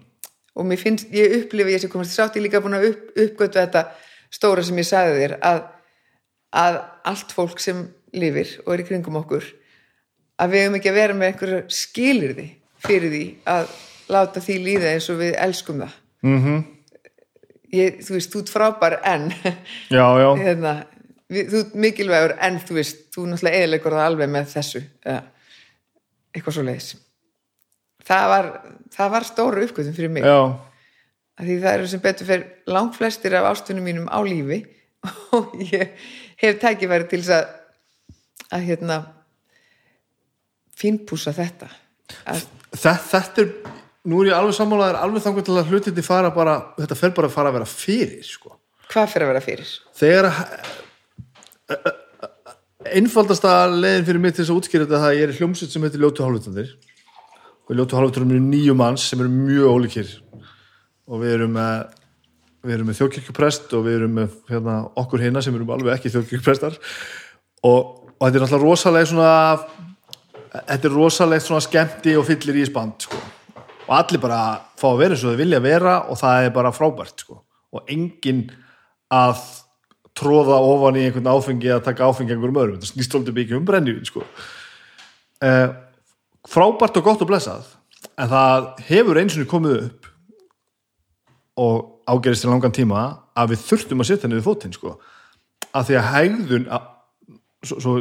og 0.52 0.66
mér 0.68 0.80
finnst, 0.82 1.08
ég 1.16 1.32
upplifi 1.38 1.72
ég 1.72 1.80
sé 1.80 1.88
komast 1.88 2.12
í 2.12 2.18
sátt, 2.18 2.36
ég 2.36 2.42
er 2.42 2.50
líka 2.50 2.60
búin 2.60 2.76
að 2.76 2.90
upp, 2.90 3.04
uppgötu 3.16 3.60
þetta 3.62 3.86
stóra 4.32 4.64
sem 4.68 4.82
ég 4.82 4.88
sagði 4.88 5.22
þér 5.22 5.36
að, 5.48 5.62
að 6.60 6.80
allt 7.08 7.32
fólk 7.32 7.64
sem 7.64 7.86
lifir 8.12 8.58
og 8.66 8.74
er 8.74 8.84
í 8.84 8.88
kringum 8.90 9.22
okkur 9.22 9.48
að 10.44 10.52
við 10.52 10.66
höfum 10.66 10.76
ekki 10.82 10.92
að 10.92 11.00
vera 11.00 11.16
með 11.16 11.32
einhverju 11.32 11.62
skilirði 11.72 12.48
fyrir 12.84 13.16
því 13.16 13.24
að 13.54 13.72
láta 14.12 14.44
því 14.44 14.60
líða 14.66 14.92
eins 14.92 15.08
og 15.14 15.22
við 15.24 15.40
elskum 15.40 15.86
það. 15.86 15.98
Mm 16.28 16.62
ég, 17.76 18.02
þú 18.06 18.18
veist, 18.18 18.34
þú 18.34 18.44
ert 18.44 18.54
frábær 18.54 18.98
en 19.08 19.28
já, 19.92 20.06
já, 20.22 20.30
hérna, 20.46 20.76
við, 21.32 21.54
þú 21.54 21.84
mikilvægur 21.86 22.36
en 22.48 22.60
þú 22.66 22.78
veist, 22.78 23.08
þú 23.14 23.30
náttúrulega 23.30 23.62
eðilegur 23.62 23.96
það 23.98 24.10
alveg 24.10 24.36
með 24.36 24.52
þessu 24.56 24.84
eða, 24.84 25.22
eitthvað 26.36 26.58
svo 26.58 26.68
leiðis 26.68 26.92
það 28.08 28.28
var, 28.32 28.50
það 28.96 29.16
var 29.16 29.28
stóru 29.28 29.66
uppgötum 29.66 29.96
fyrir 29.96 30.14
mig. 30.14 30.28
Því 31.42 31.58
það 31.64 31.74
eru 31.74 31.90
sem 31.90 32.04
betur 32.04 32.28
fyrir 32.28 32.70
langflestir 32.70 33.36
af 33.40 33.48
ástunum 33.50 33.86
mínum 33.88 34.10
á 34.12 34.20
lífi 34.26 34.62
og 35.38 35.56
ég 35.64 35.96
hef 36.42 36.60
tækifæri 36.62 37.08
til 37.10 37.22
þess 37.24 37.38
að 37.40 37.58
að 38.52 38.66
hérna 38.68 38.98
fínpúsa 40.76 41.34
þetta. 41.36 41.70
Að, 42.28 42.42
Þetta, 42.72 42.92
þetta 43.04 43.42
er 43.44 43.50
nú 44.08 44.22
er 44.22 44.30
ég 44.30 44.38
alveg 44.38 44.56
sammálaður 44.56 44.98
alveg 45.02 45.24
þangur 45.26 45.44
til 45.48 45.56
að 45.60 45.72
hlutinni 45.72 46.04
fara 46.06 46.30
bara 46.36 46.54
þetta 46.78 46.98
fer 47.00 47.12
bara 47.16 47.28
að 47.28 47.34
fara 47.36 47.52
að 47.52 47.58
vera 47.58 47.68
fyrir 47.68 48.24
sko. 48.24 48.54
hvað 48.92 49.10
fyrir 49.12 49.26
að 49.26 49.32
vera 49.32 49.42
fyrir? 49.44 49.74
Þegar 50.00 50.28
að 50.30 50.70
einfaldasta 52.98 53.54
leiðin 53.72 54.08
fyrir 54.08 54.24
mig 54.24 54.36
til 54.36 54.44
þess 54.44 54.54
að 54.54 54.60
útskýra 54.62 54.88
þetta 54.88 55.02
það 55.06 55.24
er 55.24 55.36
hljómsveit 55.38 55.74
sem 55.74 55.86
heitir 55.86 56.02
Ljótu 56.02 56.26
Hálfutandir 56.26 56.72
og 57.68 57.76
Ljótu 57.78 57.98
Hálfutandir 57.98 58.38
eru 58.38 58.46
níu 58.46 58.76
manns 58.78 59.06
sem 59.10 59.22
eru 59.22 59.32
mjög 59.32 59.76
ólíkir 59.76 60.14
og 61.08 61.22
við 61.22 61.36
erum 61.38 61.56
með 61.58 61.98
við 62.62 62.76
erum 62.76 62.92
með 62.92 63.00
þjóðkirkjuprest 63.00 63.72
og 63.74 63.86
við 63.88 63.96
erum 64.00 64.18
með 64.20 64.34
hérna, 64.52 64.76
okkur 65.02 65.24
hinna 65.24 65.42
sem 65.42 65.56
erum 65.58 65.72
alveg 65.74 65.96
ekki 65.96 66.12
þjóðkirkjuprestar 66.14 66.76
og, 67.66 67.80
og 68.18 68.22
þetta 68.22 68.38
er 68.38 68.44
náttúrulega 68.44 68.68
rosalega 68.68 69.10
svona 69.10 69.32
þetta 70.52 70.90
er 70.90 70.96
rosalegt 70.96 71.48
svona 71.48 71.64
skemmti 71.64 72.16
og 72.20 72.28
fyllir 72.28 72.60
í 72.62 72.68
spand 72.68 73.08
sko. 73.08 73.18
og 73.88 73.96
allir 73.98 74.22
bara 74.22 74.42
fá 74.78 74.88
að 74.92 75.02
vera 75.02 75.16
eins 75.16 75.26
og 75.26 75.34
þau 75.34 75.42
vilja 75.42 75.64
vera 75.64 75.96
og 76.12 76.20
það 76.22 76.46
er 76.46 76.56
bara 76.56 76.74
frábært 76.76 77.26
sko. 77.26 77.42
og 77.72 77.90
enginn 77.90 78.46
að 79.12 79.42
tróða 80.18 80.58
ofan 80.66 80.98
í 81.00 81.06
einhvern 81.08 81.30
áfengi 81.32 81.72
að 81.72 81.86
taka 81.88 82.10
áfengi 82.10 82.34
einhverjum 82.34 82.60
öðrum, 82.64 82.80
þetta 82.80 82.92
snýst 82.92 83.16
alltaf 83.16 83.38
mikið 83.38 83.58
um 83.60 83.68
brennjúin 83.68 84.08
sko. 84.08 84.26
eh, 85.42 85.70
frábært 86.48 86.98
og 86.98 87.04
gott 87.04 87.22
og 87.22 87.30
blessað 87.30 87.70
en 88.18 88.30
það 88.30 88.68
hefur 88.90 89.20
eins 89.22 89.38
og 89.38 89.50
komið 89.50 89.78
upp 89.86 90.10
og 91.62 91.76
ágerist 92.10 92.46
til 92.46 92.52
langan 92.52 92.74
tíma 92.76 93.02
að 93.38 93.54
við 93.54 93.66
þurftum 93.70 94.04
að 94.04 94.10
setja 94.10 94.28
henni 94.28 94.40
við 94.40 94.48
fótinn 94.48 94.76
sko. 94.76 94.98
að 95.72 95.88
því 95.88 95.98
að 95.98 96.10
hegðun 96.12 96.68
að, 96.68 96.88
svo, 97.64 97.80
svo, 97.80 97.94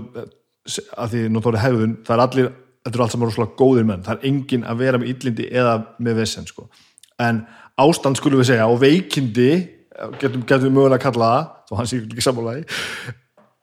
að 0.99 1.13
því 1.13 1.25
notóri 1.31 1.63
hegðun, 1.63 1.99
það 2.07 2.17
er 2.17 2.25
allir 2.25 2.53
þetta 2.81 2.97
eru 2.97 3.05
allt 3.05 3.15
saman 3.15 3.29
rosalega 3.29 3.59
góðir 3.59 3.87
menn, 3.87 4.05
það 4.05 4.17
er 4.17 4.31
engin 4.31 4.65
að 4.65 4.81
vera 4.81 5.01
með 5.01 5.13
illindi 5.13 5.49
eða 5.53 5.75
með 6.01 6.23
vesen 6.23 6.49
sko. 6.49 6.69
en 7.21 7.45
ástand 7.81 8.17
skulum 8.17 8.41
við 8.41 8.51
segja 8.51 8.69
og 8.69 8.81
veikindi, 8.81 9.53
getum, 10.21 10.45
getum 10.49 10.77
mögulega 10.77 10.99
að 10.99 11.07
kalla 11.07 11.31
það, 11.33 11.51
þó 11.69 11.75
hann 11.81 11.91
sé 11.91 12.01
ekki 12.01 12.27
sammálaði 12.27 12.65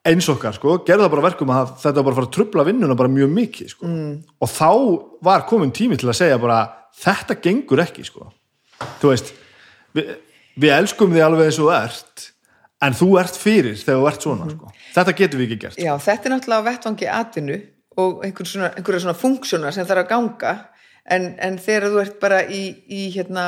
eins 0.08 0.28
okkar, 0.32 0.56
sko, 0.56 0.78
gerði 0.88 1.06
það 1.06 1.14
bara 1.16 1.26
verkum 1.26 1.52
að 1.52 1.74
þetta 1.82 2.04
bara 2.06 2.18
fara 2.18 2.30
að 2.30 2.36
trubla 2.38 2.66
vinnuna 2.68 2.96
bara 2.98 3.12
mjög 3.12 3.34
mikið, 3.34 3.72
sko, 3.74 3.90
mm. 3.90 4.14
og 4.44 4.52
þá 4.54 4.70
var 5.28 5.46
komin 5.50 5.74
tími 5.76 6.00
til 6.00 6.10
að 6.12 6.20
segja 6.22 6.40
bara 6.42 6.62
þetta 7.02 7.38
gengur 7.44 7.84
ekki, 7.84 8.06
sko. 8.08 8.30
Þú 9.02 9.12
veist, 9.12 9.34
við, 9.98 10.14
við 10.58 10.76
elskum 10.78 11.14
þig 11.14 11.26
alveg 11.26 11.50
eins 11.50 11.60
og 11.64 11.72
ert 11.76 12.28
en 12.86 12.98
þú 12.98 13.10
ert 13.22 13.40
fyrir 13.40 13.78
þegar 13.80 14.00
þú 14.00 14.10
ert 14.12 14.28
svona, 14.28 14.50
sko. 14.54 14.74
Þetta 14.96 15.16
getum 15.20 15.42
við 15.42 15.48
ekki 15.48 15.60
gert. 15.66 15.82
Já, 15.82 15.94
þetta 16.08 16.30
er 16.30 16.36
náttúrulega 16.36 16.68
vettvangi 16.70 17.10
atvinnu 17.14 17.60
og 17.98 18.26
einhver 18.26 18.50
svona, 18.50 18.72
einhverja 18.78 19.06
svona 19.06 19.18
funksjónar 19.18 19.76
sem 19.76 19.88
þarf 19.90 20.06
að 20.06 20.12
ganga. 20.14 20.54
En, 21.08 21.32
en 21.42 21.58
þegar 21.64 21.94
þú 21.94 22.02
ert 22.04 22.18
bara 22.22 22.44
í, 22.52 22.62
í 22.92 23.08
hérna, 23.16 23.48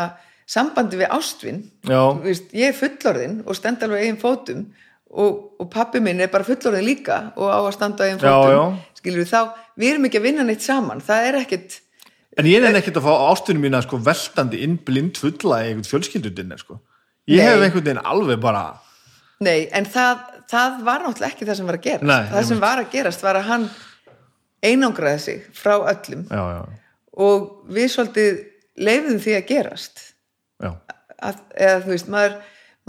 sambandi 0.49 0.99
við 0.99 1.11
ástvinn 1.13 1.63
ég 1.85 2.69
er 2.71 2.77
fullorðinn 2.77 3.41
og 3.45 3.57
stend 3.57 3.83
alveg 3.85 4.05
eigin 4.05 4.21
fótum 4.21 4.63
og, 5.09 5.59
og 5.61 5.69
pappi 5.73 6.01
minn 6.03 6.21
er 6.21 6.31
bara 6.33 6.47
fullorðinn 6.47 6.87
líka 6.87 7.19
og 7.35 7.51
á 7.53 7.59
að 7.59 7.75
standa 7.77 8.07
eigin 8.07 8.23
fótum 8.23 8.79
skilur 8.97 9.23
við 9.23 9.31
þá, 9.33 9.53
við 9.79 9.93
erum 9.93 10.09
ekki 10.09 10.21
að 10.21 10.27
vinna 10.29 10.47
neitt 10.47 10.65
saman 10.65 11.03
það 11.05 11.29
er 11.29 11.39
ekkit 11.43 11.79
En 12.39 12.47
ég 12.47 12.63
er 12.63 12.77
ekkert 12.77 12.99
að 13.01 13.07
fá 13.07 13.13
ástunum 13.33 13.65
mína 13.65 13.81
sko, 13.83 13.97
veltandi 14.05 14.61
inn 14.63 14.77
blind 14.85 15.17
fulla 15.19 15.63
í 15.63 15.71
einhvern 15.71 15.87
fjölskyldudinn 15.89 16.53
sko. 16.61 16.77
Ég 17.27 17.41
Nei. 17.41 17.47
hef 17.49 17.63
einhvern 17.65 17.83
veginn 17.83 18.05
alveg 18.05 18.39
bara 18.43 18.61
Nei, 19.43 19.69
en 19.75 19.87
það, 19.87 20.23
það 20.51 20.79
var 20.83 21.03
náttúrulega 21.03 21.31
ekki 21.31 21.47
það 21.47 21.57
sem 21.59 21.69
var 21.69 21.77
að 21.77 21.85
gerast. 21.85 22.07
Nei, 22.09 22.23
það 22.33 22.47
sem 22.49 22.61
var 22.63 22.81
að 22.81 22.89
gerast 22.91 23.21
var 23.23 23.39
að 23.39 23.47
hann 23.47 23.67
einangraði 24.67 25.21
sig 25.23 25.43
frá 25.55 25.75
öllum. 25.77 26.25
Já, 26.27 26.41
já, 26.57 26.89
og 27.23 27.45
við 27.71 27.91
svolítið 27.93 28.41
leifðum 28.79 29.21
því 29.23 29.35
að 29.37 29.47
gerast 29.53 30.03
að, 31.25 31.43
eða 31.55 31.77
þú 31.83 31.93
veist, 31.93 32.09
maður, 32.11 32.35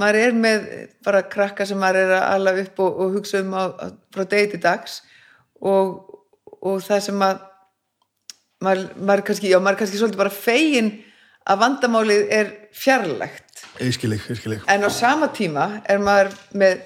maður 0.01 0.21
er 0.21 0.39
með 0.45 0.67
bara 1.07 1.23
krakka 1.33 1.67
sem 1.69 1.81
maður 1.81 2.05
er 2.05 2.17
að 2.19 2.27
ala 2.37 2.57
upp 2.63 2.83
og, 2.85 3.01
og 3.05 3.15
hugsa 3.19 3.43
um 3.45 3.55
á, 3.57 3.65
á, 3.75 3.87
frá 4.15 4.27
degi 4.31 4.53
til 4.55 4.63
dags 4.65 5.01
og, 5.61 5.97
og 6.61 6.83
það 6.87 7.07
sem 7.09 7.25
að 7.27 7.47
maður, 8.65 8.87
maður, 8.99 9.25
kannski, 9.31 9.51
já, 9.53 9.59
maður 9.63 9.83
kannski 9.83 10.01
svolítið 10.01 10.23
bara 10.23 10.35
fegin 10.35 10.93
að 11.51 11.61
vandamálið 11.63 12.33
er 12.37 12.51
fjarlægt. 12.77 13.65
Einskilig, 13.81 14.23
einskilig 14.29 14.65
en 14.71 14.85
á 14.87 14.91
sama 14.93 15.31
tíma 15.35 15.67
er 15.89 16.03
maður 16.03 16.35
með 16.61 16.83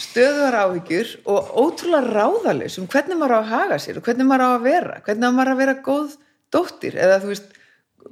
stöðuðar 0.00 0.56
áhyggjur 0.64 1.12
og 1.30 1.52
ótrúlega 1.60 2.14
ráðalaus 2.16 2.78
um 2.80 2.88
hvernig 2.90 3.18
maður 3.20 3.36
á 3.36 3.40
að 3.40 3.50
haga 3.52 3.78
sér 3.82 4.00
og 4.00 4.06
hvernig 4.06 4.28
maður 4.28 4.46
á 4.46 4.50
að 4.50 4.66
vera. 4.66 4.98
Hvernig 5.06 5.30
á 5.30 5.36
maður 5.36 5.52
að 5.52 5.62
vera 5.62 5.76
góð 5.86 6.16
dóttir 6.50 6.96
eða 6.98 7.20
þú 7.22 7.30
veist, 7.30 7.52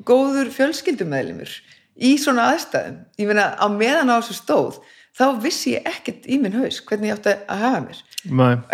góður 0.07 0.51
fjölskyldumeðlimur 0.55 1.55
í 1.99 2.15
svona 2.21 2.51
aðstæðum. 2.53 3.01
Ég 3.19 3.31
meina 3.31 3.51
á 3.59 3.67
meðan 3.73 4.13
á 4.15 4.19
þessu 4.21 4.39
stóð 4.39 4.79
þá 5.19 5.25
vissi 5.43 5.75
ég 5.75 5.89
ekkert 5.89 6.29
í 6.31 6.39
minn 6.41 6.55
haus 6.59 6.79
hvernig 6.87 7.11
ég 7.11 7.19
átti 7.19 7.35
að 7.35 7.65
hafa 7.65 7.81
mér. 7.87 8.05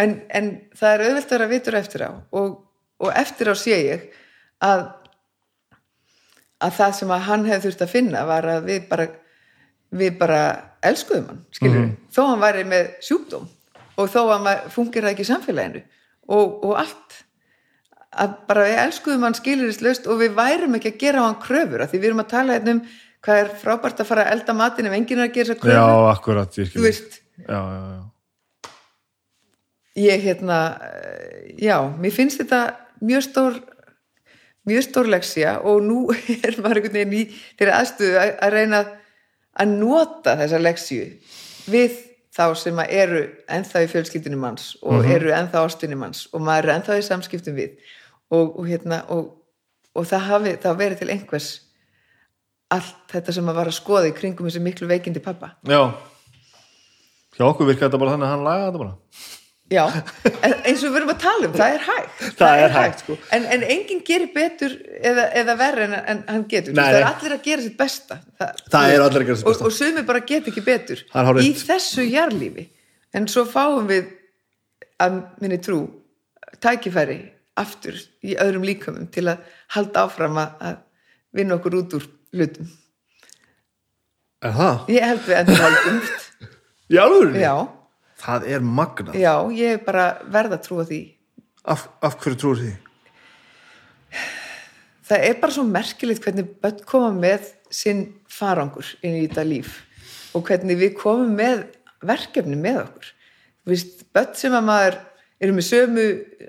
En, 0.00 0.14
en 0.28 0.50
það 0.76 0.92
er 0.92 1.04
auðvelt 1.06 1.24
að 1.24 1.36
vera 1.38 1.50
vitur 1.52 1.78
eftir 1.78 2.04
á 2.04 2.10
og, 2.12 2.54
og 3.00 3.10
eftir 3.16 3.50
á 3.52 3.54
sé 3.56 3.80
ég 3.80 4.06
að 4.64 4.86
að 6.64 6.76
það 6.78 6.94
sem 6.98 7.12
að 7.12 7.26
hann 7.28 7.44
hefði 7.48 7.68
þurft 7.68 7.84
að 7.84 7.92
finna 7.92 8.24
var 8.28 8.48
að 8.48 8.68
við 8.70 8.86
bara 8.88 9.08
við 9.94 10.16
bara 10.20 10.40
elskuðum 10.84 11.26
hann 11.30 11.42
skilur 11.54 11.90
þó 12.14 12.22
hann 12.30 12.42
væri 12.42 12.64
með 12.68 12.88
sjúkdóm 13.04 13.48
og 14.00 14.10
þó 14.10 14.20
hann 14.32 14.48
fungir 14.72 15.04
það 15.04 15.12
ekki 15.12 15.26
í 15.26 15.30
samfélaginu 15.30 15.84
og, 16.24 16.64
og 16.64 16.74
allt. 16.80 17.20
Að 18.14 18.34
bara 18.48 18.66
við 18.68 18.80
elskuðum 18.84 19.26
hann 19.26 19.36
skilurist 19.38 19.82
löst 19.82 20.04
og 20.06 20.20
við 20.22 20.36
værum 20.36 20.76
ekki 20.78 20.92
að 20.92 21.00
gera 21.02 21.24
hann 21.26 21.40
kröfur 21.42 21.82
af 21.82 21.90
því 21.90 22.00
við 22.00 22.10
erum 22.10 22.22
að 22.22 22.30
tala 22.30 22.56
hérna 22.56 22.76
um 22.76 22.82
hvað 23.24 23.42
er 23.42 23.52
frábært 23.60 24.02
að 24.02 24.10
fara 24.10 24.24
að 24.26 24.34
elda 24.36 24.56
matinn 24.56 24.88
ef 24.90 24.96
enginn 24.96 25.22
er 25.22 25.28
að 25.28 25.36
gera 25.36 25.48
þessar 25.48 25.60
kröfur 25.62 25.78
Já, 25.78 26.08
akkurat, 26.12 26.56
þú 26.56 26.62
virkilega 26.64 26.88
veist, 26.88 27.20
Já, 27.44 27.60
já, 27.60 27.84
já. 27.94 28.02
Ég 29.94 30.24
hérna 30.26 30.58
eh, 30.82 31.54
já, 31.62 31.76
mér 31.98 32.14
finnst 32.14 32.40
þetta 32.42 32.60
mjög 33.04 33.26
stór 33.28 33.60
mjög 34.66 34.86
stór 34.88 35.10
leksja 35.12 35.58
og 35.62 35.82
nú 35.84 36.00
er 36.46 36.58
maður 36.58 36.82
einhvern 36.82 36.98
veginn 36.98 37.18
í 37.20 37.24
þeirra 37.58 37.80
aðstöðu 37.82 38.18
að, 38.20 38.32
að 38.46 38.56
reyna 38.58 38.82
að 39.54 39.76
nota 39.78 40.34
þessa 40.40 40.60
leksju 40.62 41.04
við 41.70 42.00
þá 42.34 42.46
sem 42.58 42.80
að 42.82 42.94
eru 42.98 43.20
ennþá 43.54 43.84
í 43.84 43.90
fjölskyldinu 43.92 44.38
manns 44.40 44.72
og 44.82 45.06
eru 45.06 45.30
ennþá 45.34 45.62
ástinni 45.62 45.98
manns 45.98 46.24
og 46.32 46.42
maður 46.42 46.70
er 46.70 46.78
ennþá 46.78 46.98
í 46.98 47.04
samskiptum 47.06 47.54
við. 47.54 47.76
Og, 48.34 48.56
og 48.58 48.66
hérna 48.66 49.04
og, 49.14 49.28
og 49.94 50.08
það 50.10 50.26
hafi 50.30 50.54
þá 50.64 50.70
verið 50.80 51.02
til 51.02 51.10
einhvers 51.14 51.50
allt 52.72 53.06
þetta 53.12 53.36
sem 53.36 53.48
að 53.50 53.60
var 53.60 53.70
að 53.70 53.78
skoða 53.78 54.10
í 54.10 54.16
kringum 54.16 54.48
þessi 54.48 54.62
miklu 54.64 54.88
veikindi 54.90 55.22
pappa 55.24 55.54
Já 55.68 55.80
Hjá 57.34 57.48
okkur 57.48 57.66
virka 57.66 57.88
þetta 57.88 57.98
bara 57.98 58.14
þannig 58.14 58.28
að 58.28 58.34
hann 58.34 58.46
laga 58.46 58.68
þetta 58.68 58.84
bara 58.84 58.94
Já, 59.72 59.86
en 60.44 60.52
eins 60.68 60.82
og 60.84 60.92
við 60.92 60.98
erum 60.98 61.10
að 61.14 61.20
tala 61.22 61.48
um, 61.48 61.54
það 61.56 61.74
er 61.74 61.84
hægt. 61.86 62.18
Það 62.40 62.62
er 62.62 62.74
hægt, 62.74 62.98
sko. 63.00 63.14
En, 63.32 63.46
en 63.48 63.62
enginn 63.64 64.02
gerir 64.04 64.28
betur 64.34 64.74
eða, 65.00 65.24
eða 65.40 65.54
verri 65.56 65.86
en, 65.86 65.94
en 65.96 66.20
hann 66.28 66.42
getur. 66.50 66.74
Nei, 66.76 66.82
það 66.84 66.98
er 66.98 67.06
allir 67.08 67.34
að 67.38 67.46
gera 67.48 67.64
sitt 67.64 67.78
besta. 67.78 68.18
Það, 68.36 68.60
Það 68.74 68.92
eru 68.92 69.06
allir 69.06 69.24
að 69.24 69.30
gera 69.30 69.38
sitt 69.40 69.48
besta. 69.48 69.64
Og, 69.64 69.70
og 69.70 69.76
sumir 69.78 70.06
bara 70.10 70.22
get 70.28 70.50
ekki 70.52 70.64
betur 70.66 71.00
Það 71.14 71.30
er 71.32 71.40
í 71.40 71.50
þessu 71.62 72.04
jarlífi. 72.10 72.66
En 73.16 73.28
svo 73.32 73.46
fáum 73.48 73.88
við 73.88 74.12
að 75.00 75.18
minni 75.40 75.58
trú 75.64 75.80
tækifæri 76.60 77.18
aftur 77.64 77.96
í 78.20 78.36
öðrum 78.44 78.68
líkamum 78.68 79.08
til 79.14 79.30
að 79.32 79.48
halda 79.78 80.04
áfram 80.04 80.42
að 80.44 80.82
vinna 81.34 81.56
okkur 81.56 81.80
út 81.80 81.96
úr 81.98 82.06
hlutum. 82.34 82.68
Það? 84.44 84.82
Ég 84.92 85.06
held 85.08 85.22
við 85.24 85.38
endur 85.40 85.62
haldum. 85.64 86.00
Í 86.92 86.98
alvöru? 87.00 87.34
Já, 87.40 87.54
Það 88.24 88.44
er 88.54 88.62
magnað 88.64 89.16
já, 89.20 89.32
ég 89.52 89.74
er 89.76 89.80
bara 89.84 90.04
verð 90.32 90.54
að 90.56 90.60
trúa 90.64 90.84
því. 90.88 90.98
af, 91.68 91.82
af 92.04 92.14
hverju 92.22 92.38
trúir 92.40 92.60
því? 92.62 92.70
það 95.04 95.24
er 95.28 95.34
bara 95.42 95.52
svo 95.52 95.64
merkilegt 95.68 96.24
hvernig 96.24 96.46
börn 96.62 96.78
koma 96.88 97.10
með 97.12 97.50
sinn 97.74 98.04
farangur 98.32 98.86
inn 99.04 99.18
í 99.18 99.24
þetta 99.26 99.44
líf 99.48 99.74
og 100.36 100.46
hvernig 100.48 100.78
við 100.80 100.94
komum 101.00 101.34
með 101.36 101.66
verkefni 102.04 102.56
með 102.60 102.80
okkur 102.86 103.10
Þú 103.64 103.72
veist, 103.72 104.00
börn 104.12 104.32
sem 104.36 104.52
að 104.56 104.64
maður 104.70 104.96
eru 105.42 105.54
með 105.56 105.66
sömu, 105.66 106.04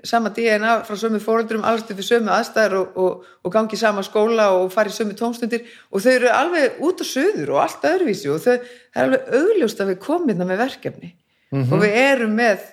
sama 0.06 0.30
DNA 0.34 0.76
frá 0.86 0.98
sömu 1.00 1.18
fóröldurum, 1.22 1.64
alls 1.66 1.84
til 1.86 1.96
fyrir 1.98 2.08
sömu 2.08 2.32
aðstæður 2.32 2.76
og, 2.80 2.98
og, 3.02 3.26
og 3.42 3.52
gangi 3.52 3.78
sama 3.80 4.04
skóla 4.06 4.48
og 4.56 4.70
fari 4.74 4.94
sömu 4.94 5.16
tómstundir. 5.18 5.66
Og 5.90 6.04
þau 6.04 6.12
eru 6.14 6.32
alveg 6.32 6.80
út 6.86 7.02
á 7.02 7.06
söður 7.06 7.54
og 7.56 7.62
allt 7.64 7.86
öðruvísi 7.90 8.30
og 8.32 8.42
þau, 8.44 8.56
það 8.94 9.02
er 9.02 9.06
alveg 9.06 9.36
augljóst 9.40 9.82
að 9.82 9.92
við 9.92 10.02
komum 10.06 10.32
hérna 10.32 10.48
með 10.48 10.62
verkefni. 10.64 11.12
Og 11.56 11.78
við 11.82 11.96
erum 12.00 12.34
með 12.36 12.66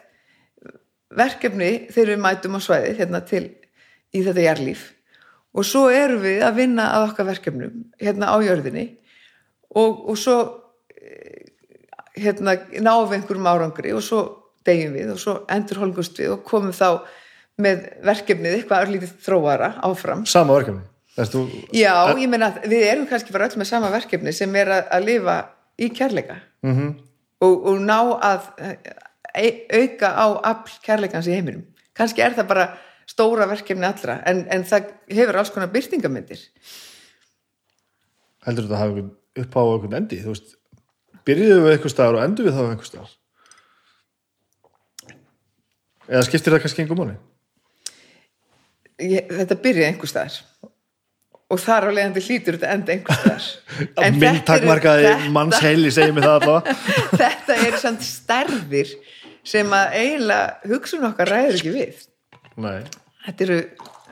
verkefni 1.14 1.72
þegar 1.94 2.14
við 2.14 2.24
mætum 2.24 2.58
á 2.58 2.62
svæði 2.66 2.98
hérna 2.98 3.22
til 3.28 3.46
í 4.14 4.22
þetta 4.26 4.46
jarlíf 4.48 4.92
og 5.54 5.66
svo 5.68 5.88
erum 5.94 6.24
við 6.24 6.44
að 6.46 6.58
vinna 6.58 6.90
að 6.96 7.08
okkar 7.10 7.30
verkefnum 7.30 7.84
hérna 8.02 8.32
á 8.34 8.38
jörðinni. 8.42 8.88
Og, 9.74 10.00
og 10.10 10.18
svo 10.18 10.38
eh, 10.94 11.46
hérna 12.18 12.58
náum 12.82 13.08
við 13.10 13.20
einhverjum 13.20 13.50
árangri 13.50 13.94
og 13.94 14.04
svo 14.06 14.22
deyjum 14.68 14.96
við 14.98 15.14
og 15.14 15.22
svo 15.22 15.36
endur 15.52 15.84
holgust 15.84 16.20
við 16.20 16.34
og 16.38 16.44
komum 16.48 16.74
þá 16.76 17.04
með 17.64 17.86
verkefnið 18.06 18.58
eitthvað 18.58 18.88
örlítið 18.88 19.14
þróara 19.24 19.74
áfram. 19.86 20.26
Sama 20.30 20.58
verkefni 20.58 20.86
þú, 21.14 21.44
Já, 21.76 21.94
ég 22.18 22.30
meina 22.30 22.50
að 22.50 22.64
við 22.72 22.88
erum 22.90 23.10
kannski 23.10 23.34
bara 23.36 23.46
öll 23.50 23.60
með 23.62 23.70
sama 23.70 23.92
verkefni 23.94 24.34
sem 24.34 24.56
er 24.58 24.72
að, 24.74 24.88
að 24.98 25.10
lifa 25.12 25.36
í 25.78 25.90
kærleika 25.94 26.40
mm 26.66 26.94
og, 27.44 27.66
og 27.68 27.80
ná 27.84 27.98
að 28.24 28.46
e, 29.36 29.48
auka 29.76 30.10
á 30.16 30.26
afl 30.54 30.78
kærleikans 30.86 31.28
í 31.28 31.36
heiminum. 31.36 31.66
Kannski 31.98 32.24
er 32.24 32.38
það 32.38 32.50
bara 32.54 32.68
stóra 33.10 33.48
verkefni 33.50 33.88
allra 33.88 34.20
en, 34.30 34.46
en 34.48 34.64
það 34.68 34.94
hefur 35.12 35.40
alls 35.42 35.52
konar 35.52 35.72
byrtingamyndir. 35.74 36.40
heldur 38.48 38.68
þetta 38.68 38.78
að 38.78 38.82
hafa 38.82 38.94
einhvern 38.94 39.12
upp 39.44 39.58
á 39.60 39.64
einhvern 39.64 39.98
endi 40.00 40.22
þú 40.24 40.34
veist, 40.34 40.56
byrjuðu 41.28 41.60
við 41.66 41.76
einhver 41.76 41.94
staðar 41.94 42.20
og 42.20 42.26
endur 42.26 42.48
við 42.48 42.58
þá 42.58 42.64
einhver 42.64 42.90
staðar 42.90 43.14
eða 46.10 46.24
skiptir 46.28 46.56
það 46.56 46.64
kannski 46.66 46.84
einhver 46.84 47.00
máli? 47.00 47.16
Ég, 49.04 49.30
þetta 49.30 49.58
byrja 49.64 49.90
einhver 49.90 50.12
staðar. 50.12 50.40
Og 51.54 51.60
þar 51.62 51.90
á 51.90 51.92
leiðandi 51.94 52.24
hlýtur 52.26 52.58
þetta 52.58 52.74
enda 52.78 52.94
einhver 52.96 53.20
staðar. 53.20 53.48
En 54.06 54.20
minn 54.22 54.40
þetta- 54.46 55.32
manns 55.36 55.60
heili 55.64 55.92
segir 55.94 56.16
mig 56.16 56.26
það 56.26 56.40
allavega. 56.40 56.76
Þetta 57.24 57.58
eru 57.68 57.80
samt 57.82 58.06
stærðir 58.08 58.94
sem 59.44 59.74
að 59.76 59.98
eiginlega 60.00 60.72
hugsun 60.72 61.08
okkar 61.10 61.34
ræður 61.34 61.58
ekki 61.60 61.74
við. 61.74 62.04
Nei. 62.64 62.84
þetta 63.26 63.46
eru 63.48 63.58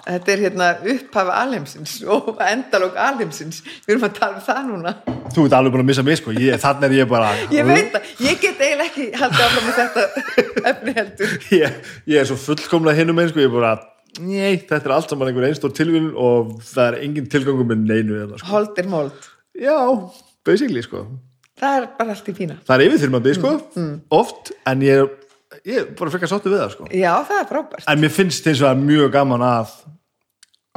þetta 0.05 0.31
er 0.33 0.41
hérna 0.45 0.67
upphafa 0.93 1.35
alheimsins 1.43 1.93
og 2.09 2.39
endalók 2.45 2.95
alheimsins. 2.99 3.61
Við 3.85 3.95
erum 3.95 4.07
að 4.07 4.15
tala 4.17 4.39
um 4.39 4.45
það 4.47 4.61
núna. 4.71 4.93
Þú 5.35 5.45
ert 5.47 5.55
alveg 5.57 5.75
búin 5.75 5.83
að 5.85 5.89
missa 5.91 6.03
mig 6.07 6.19
sko. 6.19 6.33
Ég, 6.35 6.57
þannig 6.63 6.87
er 6.89 6.95
ég 7.01 7.09
bara 7.11 7.31
ég 7.53 7.69
veit 7.69 7.95
að, 7.99 8.09
ég 8.25 8.41
get 8.43 8.61
eiginlega 8.65 8.89
ekki 8.89 9.07
haldið 9.21 9.45
áfram 9.45 9.69
með 9.69 9.79
þetta 9.79 10.65
efni 10.73 10.95
heldur. 10.97 11.35
Ég, 11.61 11.79
ég 12.11 12.21
er 12.21 12.27
svo 12.29 12.37
fullkomlega 12.41 12.97
hinum 13.01 13.21
einn 13.21 13.31
sko, 13.31 13.41
ég 13.43 13.49
er 13.51 13.55
bara, 13.55 13.71
nei, 14.19 14.57
þetta 14.67 14.81
er 14.89 14.93
allt 14.97 15.11
saman 15.13 15.31
einhver 15.31 15.47
einstór 15.49 15.73
tilvíðun 15.77 16.11
og 16.19 16.53
það 16.67 16.85
er 16.89 16.99
engin 17.05 17.29
tilgangur 17.31 17.67
með 17.71 17.83
neinu 17.87 18.19
eða, 18.25 18.39
sko. 18.41 18.49
hold 18.51 18.79
er 18.81 18.89
mold, 18.91 19.27
já, 19.59 19.77
basically 20.47 20.83
sko. 20.85 21.05
Það 21.61 21.75
er 21.77 21.89
bara 21.99 22.15
allt 22.15 22.29
í 22.31 22.33
fína. 22.37 22.55
Það 22.65 22.75
er 22.79 22.85
yfirþyrmandi 22.89 23.33
sko, 23.37 23.49
Mm, 23.77 23.91
oft 24.17 24.51
en 24.71 24.81
ég, 24.85 25.11
ég 25.67 25.81
er 25.81 25.89
bara 25.97 26.13
frekar 26.13 26.31
sáttu 26.31 26.51
við 26.51 26.61
það 26.63 26.73
sko. 26.75 26.89
Já 26.95 27.13
það 27.27 27.39
er 27.39 27.49
frábært. 27.49 27.87
En 27.91 28.01
mér 28.01 28.13
finnst 28.13 28.47
eins 28.47 28.61
og 28.61 28.69
það 28.69 28.85
mjög 28.87 29.11
gaman 29.15 29.45
að 29.45 29.73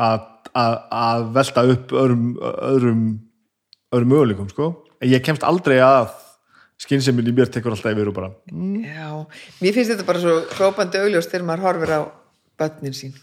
að, 0.05 0.27
að, 0.53 0.77
að 0.99 1.29
velta 1.39 1.65
upp 1.75 1.95
öðrum 1.95 2.27
öðrum, 2.43 3.05
öðrum 3.95 4.15
möguleikum 4.15 4.51
sko. 4.53 4.71
En 5.01 5.13
ég 5.13 5.25
kemst 5.25 5.47
aldrei 5.47 5.79
að 5.85 6.13
skynsemminn 6.85 7.31
í 7.31 7.35
mér 7.37 7.53
tekur 7.53 7.75
alltaf 7.75 7.95
yfir 7.95 8.11
og 8.11 8.17
bara 8.17 8.33
já, 8.51 9.11
mér 9.63 9.77
finnst 9.77 9.93
þetta 9.93 10.07
bara 10.09 10.23
svo 10.23 10.35
hrópandi 10.57 11.01
augljóst 11.01 11.31
þegar 11.31 11.47
maður 11.49 11.67
horfir 11.69 11.95
á 11.95 12.01
börnin 12.61 12.97
sín. 12.97 13.15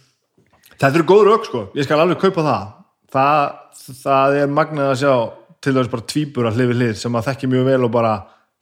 Þetta 0.78 0.96
eru 0.98 1.08
góð 1.10 1.26
rauk 1.28 1.46
sko, 1.46 1.66
ég 1.78 1.86
skal 1.86 2.00
alveg 2.02 2.22
kaupa 2.22 2.46
það. 2.48 2.70
Það, 3.12 3.42
það 4.02 4.38
er 4.40 4.54
magnað 4.56 4.94
að 4.94 5.00
sjá 5.04 5.14
til 5.62 5.74
þess 5.76 5.92
bara 5.92 6.08
tvíbur 6.10 6.48
að 6.48 6.58
hlifi 6.58 6.78
hlið 6.78 6.94
sem 6.98 7.18
að 7.18 7.28
þekki 7.28 7.50
mjög 7.52 7.68
vel 7.68 7.82
og 7.86 7.92
bara 7.94 8.14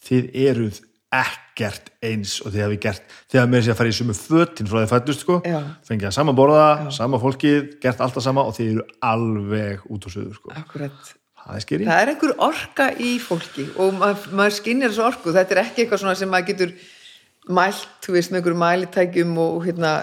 þið 0.09 0.31
eruð 0.49 0.79
ekkert 1.09 1.89
eins 2.05 2.35
og 2.43 2.53
þið 2.53 2.65
hafi 2.65 2.79
gert. 2.83 3.15
Hafi 3.33 3.49
með 3.49 3.63
sér 3.65 3.73
að 3.73 3.79
fara 3.79 3.91
í 3.91 3.95
sumu 3.97 4.15
fötin 4.17 4.69
frá 4.69 4.81
þið 4.81 4.91
fættust 4.91 5.23
sko, 5.25 5.39
Já. 5.45 5.59
fengið 5.87 6.09
að 6.11 6.17
sama 6.19 6.35
borða 6.37 6.67
sama 6.93 7.21
fólkið, 7.21 7.71
gert 7.81 8.03
alltaf 8.05 8.25
sama 8.25 8.45
og 8.45 8.53
þið 8.57 8.75
eru 8.75 8.85
alveg 9.09 9.87
út 9.89 10.05
og 10.05 10.13
suður 10.13 10.37
sko. 10.37 10.53
Akkurat. 10.59 11.15
Það 11.39 11.55
er 11.55 11.65
skýring. 11.65 11.89
Það 11.89 12.03
er 12.03 12.11
einhver 12.13 12.33
orka 12.45 12.87
í 13.01 13.11
fólki 13.23 13.65
og 13.81 13.97
maður, 13.97 14.25
maður 14.37 14.55
skinnir 14.59 14.91
þessu 14.91 15.05
orku. 15.07 15.33
Þetta 15.33 15.55
er 15.55 15.61
ekki 15.63 15.85
eitthvað 15.85 16.17
sem 16.19 16.29
maður 16.29 16.49
getur 16.51 16.73
mælt, 17.49 17.87
þú 18.05 18.13
veist, 18.13 18.29
með 18.29 18.41
einhverju 18.41 18.59
mælitækjum 18.61 19.31
og 19.41 19.63
hérna, 19.65 19.93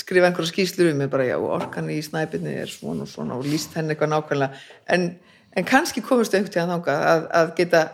skrifa 0.00 0.30
einhverju 0.30 0.50
skýslur 0.50 0.90
um. 0.90 1.04
Bara, 1.12 1.28
já, 1.28 1.36
orkan 1.38 1.92
í 1.92 2.00
snæpinni 2.02 2.56
er 2.64 2.72
svona 2.72 3.06
og 3.06 3.12
svona 3.12 3.36
og 3.38 3.46
líst 3.46 3.76
henni 3.78 3.94
eitthvað 3.94 4.16
nákvæmlega. 4.16 4.64
En, 4.96 5.06
en 5.54 5.68
kannski 5.68 6.02
komist 6.02 6.34
einhvern 6.34 6.56
tíðan 6.56 6.74
þangað 6.74 7.06
að, 7.12 7.28
að 7.38 7.54
geta 7.60 7.84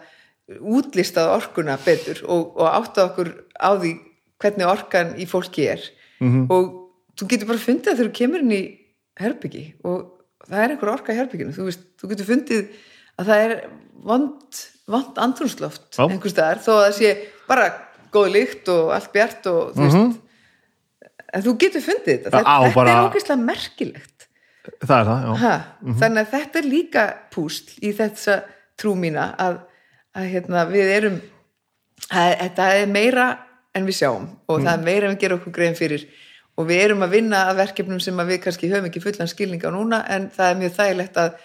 útlistað 0.61 1.34
orkuna 1.36 1.78
betur 1.84 2.22
og, 2.26 2.57
og 2.59 2.66
átta 2.68 3.07
okkur 3.11 3.30
á 3.57 3.70
því 3.78 3.93
hvernig 4.43 4.66
orkan 4.66 5.12
í 5.16 5.26
fólki 5.30 5.68
er. 5.70 5.82
-hmm. 6.22 6.47
og 6.51 6.72
þú 7.18 7.28
getur 7.30 7.51
bara 7.51 7.59
fundið 7.62 7.97
þegar 7.97 8.11
þú 8.11 8.16
kemur 8.18 8.45
inn 8.45 8.57
í 8.57 8.62
herbyggi 9.20 9.64
og 9.84 9.99
það 10.49 10.64
er 10.64 10.74
einhver 10.74 10.93
orka 10.93 11.12
í 11.12 11.18
herbygginu 11.18 11.55
þú, 11.55 11.68
veist, 11.68 11.86
þú 12.01 12.11
getur 12.12 12.28
fundið 12.30 12.62
að 13.20 13.30
það 13.30 13.45
er 13.47 13.55
vond, 14.03 14.61
vond 14.90 15.18
andrúnsloft 15.18 15.99
einhvers 15.99 16.34
staðar, 16.34 16.62
þó 16.64 16.72
að 16.72 16.84
það 16.86 16.99
sé 16.99 17.11
bara 17.49 17.66
góð 18.12 18.30
lykt 18.36 18.68
og 18.72 18.93
allt 18.97 19.12
bjart 19.12 19.47
og 19.53 19.74
þú 19.76 19.86
veist 19.86 20.20
en 21.32 21.45
þú 21.45 21.55
getur 21.61 21.84
fundið 21.84 22.24
þetta, 22.26 22.38
þetta, 22.38 22.55
á 22.55 22.59
þetta 22.66 22.78
bara- 22.78 22.95
er 22.95 23.07
ógeðslega 23.09 23.45
merkilegt. 23.47 24.26
Það 24.82 24.99
er 25.01 25.07
það, 25.09 25.22
já. 25.26 25.32
Ha, 25.43 25.53
þannig 25.99 26.20
að 26.22 26.32
þetta 26.32 26.59
er 26.61 26.66
líka 26.70 27.05
púsl 27.32 27.70
í 27.82 27.93
þessa 27.99 28.34
trú 28.78 28.93
mína 28.99 29.24
að, 29.40 29.57
að 30.16 30.26
hérna, 30.34 30.64
við 30.70 30.90
erum 30.96 31.16
að, 32.12 32.34
þetta 32.42 32.66
er 32.80 32.90
meira 32.92 33.26
en 33.74 33.86
við 33.88 33.96
sjáum 34.02 34.26
og 34.50 34.60
það 34.60 34.72
er 34.74 34.84
meira 34.84 35.08
en 35.08 35.14
við 35.16 35.22
gerum 35.24 35.40
okkur 35.40 35.54
grein 35.56 35.78
fyrir. 35.78 36.04
Og 36.60 36.66
við 36.68 36.82
erum 36.84 37.00
að 37.06 37.14
vinna 37.16 37.46
að 37.48 37.62
verkefnum 37.62 38.00
sem 38.04 38.18
að 38.20 38.34
við 38.34 38.42
kannski 38.44 38.68
höfum 38.68 38.90
ekki 38.90 39.00
fullan 39.00 39.30
skilning 39.30 39.62
á 39.64 39.70
núna 39.72 40.02
en 40.12 40.26
það 40.34 40.50
er 40.50 40.58
mjög 40.60 40.74
þægilegt 40.76 41.16
að, 41.22 41.38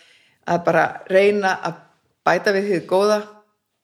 að 0.51 0.63
bara 0.65 0.81
reyna 1.07 1.53
að 1.63 1.77
bæta 2.27 2.51
við 2.57 2.67
þið 2.73 2.81
góða 2.89 3.19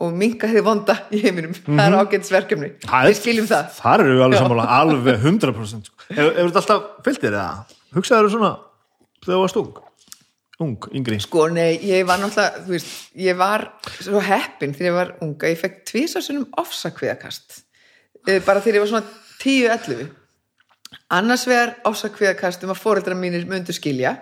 og 0.03 0.11
minka 0.19 0.49
þið 0.51 0.65
vonda 0.65 0.97
í 1.15 1.21
heiminum. 1.23 1.53
Það 1.63 1.85
er 1.85 1.95
ágætisverkefni, 2.01 2.69
Það 2.83 2.97
er- 2.99 3.07
við 3.13 3.17
skiljum 3.21 3.47
það. 3.47 3.69
Þar 3.77 4.03
eru 4.03 4.17
við 4.17 4.23
alveg 4.25 4.41
sammála, 4.43 4.65
alveg 4.81 5.21
100% 5.29 5.87
sko. 5.87 6.07
Hefur 6.11 6.35
þetta 6.51 6.61
alltaf 6.65 6.89
fyllt 7.07 7.23
þér 7.23 7.37
eða? 7.39 7.47
Hugsaður 7.95 8.31
svona 8.35 8.51
þegar 9.23 9.37
þú 9.37 9.41
varst 9.45 9.61
ung? 9.63 9.71
Ung, 10.63 10.87
yngri 10.95 11.19
Sko, 11.23 11.47
nei, 11.51 11.77
ég 11.89 12.05
var 12.07 12.21
náttúrulega, 12.21 12.63
þú 12.65 12.73
veist, 12.75 12.91
ég 13.19 13.37
var 13.39 13.67
svo 13.99 14.21
heppin 14.23 14.73
þegar 14.75 14.89
ég 14.89 14.97
var 14.97 15.13
unga, 15.25 15.49
ég 15.51 15.59
fekk 15.61 15.81
tvísarsunum 15.91 16.49
ofsakviðakast, 16.63 17.61
Eh, 18.23 18.39
bara 18.45 18.61
þegar 18.63 18.77
ég 18.77 18.83
var 18.85 18.91
svona 18.93 19.07
10-11. 19.43 20.11
Annars 21.11 21.41
vegar 21.49 21.73
ofsakviðakast 21.89 22.63
um 22.63 22.71
að 22.71 22.79
foreldra 22.79 23.17
mínir 23.19 23.43
myndu 23.49 23.73
skilja 23.75 24.13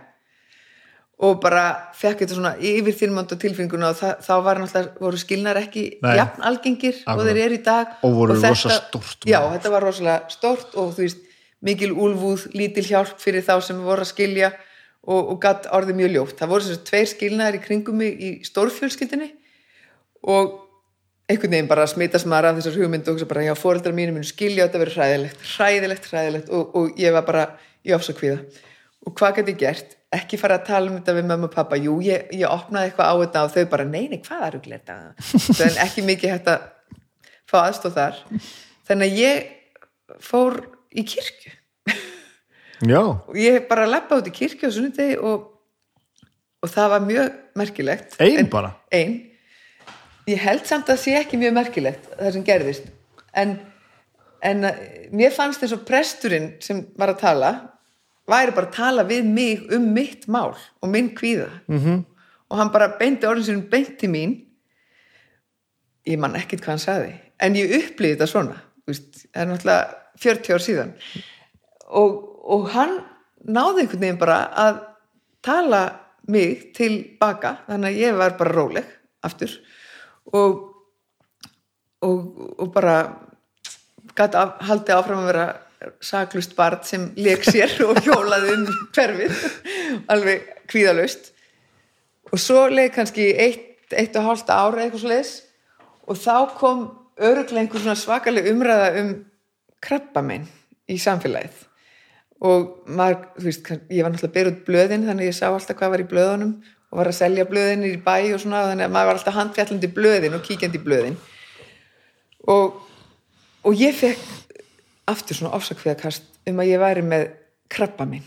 og 1.22 1.36
bara 1.44 1.92
fekk 1.94 2.24
þetta 2.24 2.34
svona 2.40 2.54
yfir 2.58 2.96
þínmönda 2.98 3.38
tilfinninguna 3.38 3.92
og 3.94 4.00
það, 4.00 4.14
þá 4.26 4.32
var 4.48 4.62
náttúrulega, 4.64 4.94
voru 5.06 5.20
skilnar 5.22 5.60
ekki 5.62 5.84
Nei. 6.02 6.16
jafn 6.18 6.42
algengir 6.50 6.98
og 7.14 7.22
þeir 7.28 7.42
eru 7.46 7.60
í 7.60 7.64
dag. 7.68 7.92
Og 8.02 8.16
voru 8.18 8.34
þetta- 8.40 8.56
rosa 8.56 8.80
stórt 8.80 9.28
Já, 9.30 9.40
þetta 9.54 9.70
var 9.76 9.86
rosalega 9.86 10.30
stórt 10.34 10.74
og 10.82 10.96
þú 10.96 11.06
veist, 11.06 11.22
mikil 11.62 11.92
úlfúð, 11.94 12.48
lítil 12.58 12.88
hjálp 12.90 13.20
fyrir 13.22 13.46
þá 13.46 13.62
sem 13.62 13.78
voru 13.86 14.02
að 14.02 14.10
skilja 14.16 14.50
og, 15.08 15.32
og 15.34 15.38
gatt 15.42 15.70
orðið 15.74 15.98
mjög 15.98 16.12
ljótt. 16.16 16.36
Það 16.40 16.52
voru 16.52 16.68
þessar 16.68 16.84
tveir 16.90 17.08
skilnaðir 17.12 17.58
í 17.58 17.62
kringum 17.64 18.02
mig 18.02 18.20
í 18.22 18.32
stórfjölskyldinni 18.48 19.30
og 20.32 20.58
einhvern 21.32 21.56
veginn 21.56 21.70
bara 21.70 21.88
smitast 21.90 22.28
maður 22.30 22.52
af 22.52 22.60
þessar 22.60 22.78
hugmynd 22.82 23.08
og 23.08 23.16
hugsa 23.16 23.30
bara, 23.30 23.46
já, 23.48 23.54
foreldrar 23.58 23.96
mínu 23.98 24.16
munu 24.16 24.28
skilja 24.28 24.68
þetta 24.68 24.82
verður 24.82 25.00
hræðilegt, 25.00 25.48
hræðilegt, 25.56 26.10
hræðilegt 26.12 26.52
og, 26.54 26.76
og 26.78 27.00
ég 27.02 27.16
var 27.16 27.26
bara 27.28 27.46
í 27.88 27.96
ofsakvíða. 27.96 28.42
Og 29.08 29.16
hvað 29.18 29.40
gæti 29.40 29.56
ég 29.56 29.62
gert? 29.64 29.96
Ekki 30.14 30.38
fara 30.38 30.60
að 30.60 30.68
tala 30.68 30.92
um 30.92 30.98
þetta 31.00 31.16
við 31.18 31.30
mömmu 31.30 31.48
og 31.48 31.54
pappa. 31.56 31.80
Jú, 31.80 31.96
ég, 32.06 32.28
ég 32.36 32.52
opnaði 32.52 32.92
eitthvað 32.92 33.10
á 33.10 33.16
þetta 33.24 33.46
og 33.48 33.56
þau 33.56 33.64
bara, 33.72 33.88
nei, 33.88 34.04
nei, 34.12 34.20
hvað 34.22 34.44
er 34.50 34.60
þetta? 34.68 34.98
Þannig 35.62 35.80
ekki 35.88 36.06
mikið 36.06 36.36
hægt 36.36 36.52
að 36.52 36.68
fá 37.50 37.58
aðstóð 37.64 37.98
þar. 37.98 38.22
Þannig 38.92 39.08
að 39.08 39.24
ég 39.24 40.22
fór 40.22 40.60
í 40.92 41.06
kirkju 41.08 41.56
Já, 42.82 43.02
og 43.28 43.36
ég 43.38 43.68
bara 43.70 43.86
lappa 43.90 44.18
út 44.18 44.28
í 44.30 44.34
kirkju 44.34 44.70
á 44.70 44.74
sunnudegi 44.74 45.18
og, 45.22 45.44
og 46.62 46.70
það 46.72 46.90
var 46.96 47.04
mjög 47.06 47.36
merkilegt. 47.56 48.16
Ein 48.20 48.40
En- 48.46 48.50
bara? 48.50 48.72
Ein. 48.92 49.18
Ég 50.30 50.38
held 50.38 50.66
samt 50.66 50.90
að 50.90 50.96
það 50.96 51.04
sé 51.04 51.16
ekki 51.20 51.38
mjög 51.42 51.54
merkilegt 51.58 52.08
það 52.18 52.32
sem 52.34 52.44
gerðist. 52.46 52.88
En, 53.34 53.60
en 54.42 54.64
að, 54.70 54.80
mér 55.12 55.34
fannst 55.36 55.62
eins 55.64 55.74
og 55.76 55.84
presturinn 55.86 56.56
sem 56.62 56.86
var 56.98 57.14
að 57.14 57.22
tala 57.22 57.52
væri 58.32 58.54
bara 58.56 58.70
að 58.70 58.76
tala 58.78 59.04
við 59.08 59.26
mig 59.28 59.66
um 59.74 59.90
mitt 59.94 60.28
mál 60.28 60.54
og 60.56 60.90
minn 60.90 61.12
kvíða. 61.16 61.50
-hmm. 61.68 61.78
Mhm. 61.80 62.06
Og 62.50 62.58
hann 62.58 62.72
bara 62.72 62.98
beinti 63.00 63.26
orðin 63.28 63.44
sinni 63.44 63.70
beint 63.70 63.98
til 64.00 64.10
mín. 64.10 64.46
Ég 66.06 66.18
man 66.20 66.36
ekkit 66.36 66.62
hvað 66.62 66.68
hann 66.68 66.80
sagði. 66.80 67.14
En 67.40 67.54
ég 67.56 67.72
upplýði 67.72 68.16
þetta 68.16 68.28
svona. 68.28 68.62
það 68.88 69.42
er 69.42 69.46
náttúrulega 69.48 69.96
40 70.18 70.54
ár 70.54 70.60
síðan 70.60 70.94
og, 71.98 72.18
og 72.44 72.70
hann 72.76 72.98
náði 73.46 73.86
einhvern 73.86 74.04
veginn 74.06 74.22
bara 74.22 74.42
að 74.64 74.82
tala 75.44 75.84
mig 76.32 76.70
tilbaka 76.78 77.58
þannig 77.68 77.94
að 77.94 78.04
ég 78.04 78.20
var 78.20 78.36
bara 78.40 78.56
róleg 78.56 78.92
aftur. 79.26 79.54
Og 80.32 80.68
og, 82.02 82.20
og 82.60 82.74
bara 82.74 82.96
gæti 84.18 84.38
af, 84.38 84.56
haldi 84.68 84.94
áfram 84.96 85.24
að 85.24 85.30
vera 85.32 85.46
saklust 86.04 86.56
barn 86.58 86.82
sem 86.86 87.10
leik 87.18 87.46
sér 87.48 87.74
og 87.88 88.02
hjólaði 88.06 88.56
um 88.56 88.66
hverfið 88.94 89.46
alveg 90.14 90.48
kvíðalaust. 90.72 91.32
Og 92.32 92.40
svo 92.40 92.68
leik 92.72 92.96
kannski 92.96 93.32
eitt, 93.34 93.92
eitt 93.98 94.16
og 94.18 94.30
hálft 94.30 94.52
ára 94.54 94.86
eitthvað 94.86 95.10
leis 95.12 95.34
og 96.08 96.18
þá 96.20 96.36
kom 96.58 96.86
öruglega 97.22 97.66
einhver 97.66 97.84
svona 97.84 98.00
svakaleg 98.00 98.48
umræða 98.52 98.88
um 99.02 99.12
krabbamein 99.84 100.48
í 100.90 100.98
samfélagið 101.02 101.66
og 102.42 102.70
maður, 102.90 103.18
þú 103.38 103.48
veist, 103.48 103.68
ég 103.94 104.02
var 104.02 104.14
náttúrulega 104.14 104.32
að 104.32 104.38
bera 104.38 104.52
út 104.52 104.62
blöðin 104.66 105.04
þannig 105.06 105.28
að 105.28 105.30
ég 105.30 105.38
sá 105.38 105.48
alltaf 105.52 105.78
hvað 105.78 105.92
var 105.94 106.02
í 106.02 106.08
blöðunum 106.10 106.54
og 106.92 107.00
var 107.00 107.10
að 107.12 107.18
selja 107.20 107.48
blöðin 107.48 107.86
í 107.86 107.92
bæ 108.02 108.16
og 108.34 108.42
svona 108.42 108.64
þannig 108.72 108.88
að 108.88 108.96
maður 108.96 109.10
var 109.10 109.20
alltaf 109.20 109.38
handfjallandi 109.38 109.90
í 109.90 109.96
blöðin 109.98 110.38
og 110.38 110.46
kíkjandi 110.48 110.80
í 110.80 110.86
blöðin. 110.86 111.18
Og, 112.50 112.80
og 113.62 113.78
ég 113.78 113.94
fekk 113.96 114.66
aftur 115.12 115.38
svona 115.38 115.54
ofsakveðakast 115.60 116.50
um 116.50 116.62
að 116.64 116.72
ég 116.72 116.82
væri 116.82 117.04
með 117.06 117.28
krabba 117.72 118.08
minn 118.10 118.26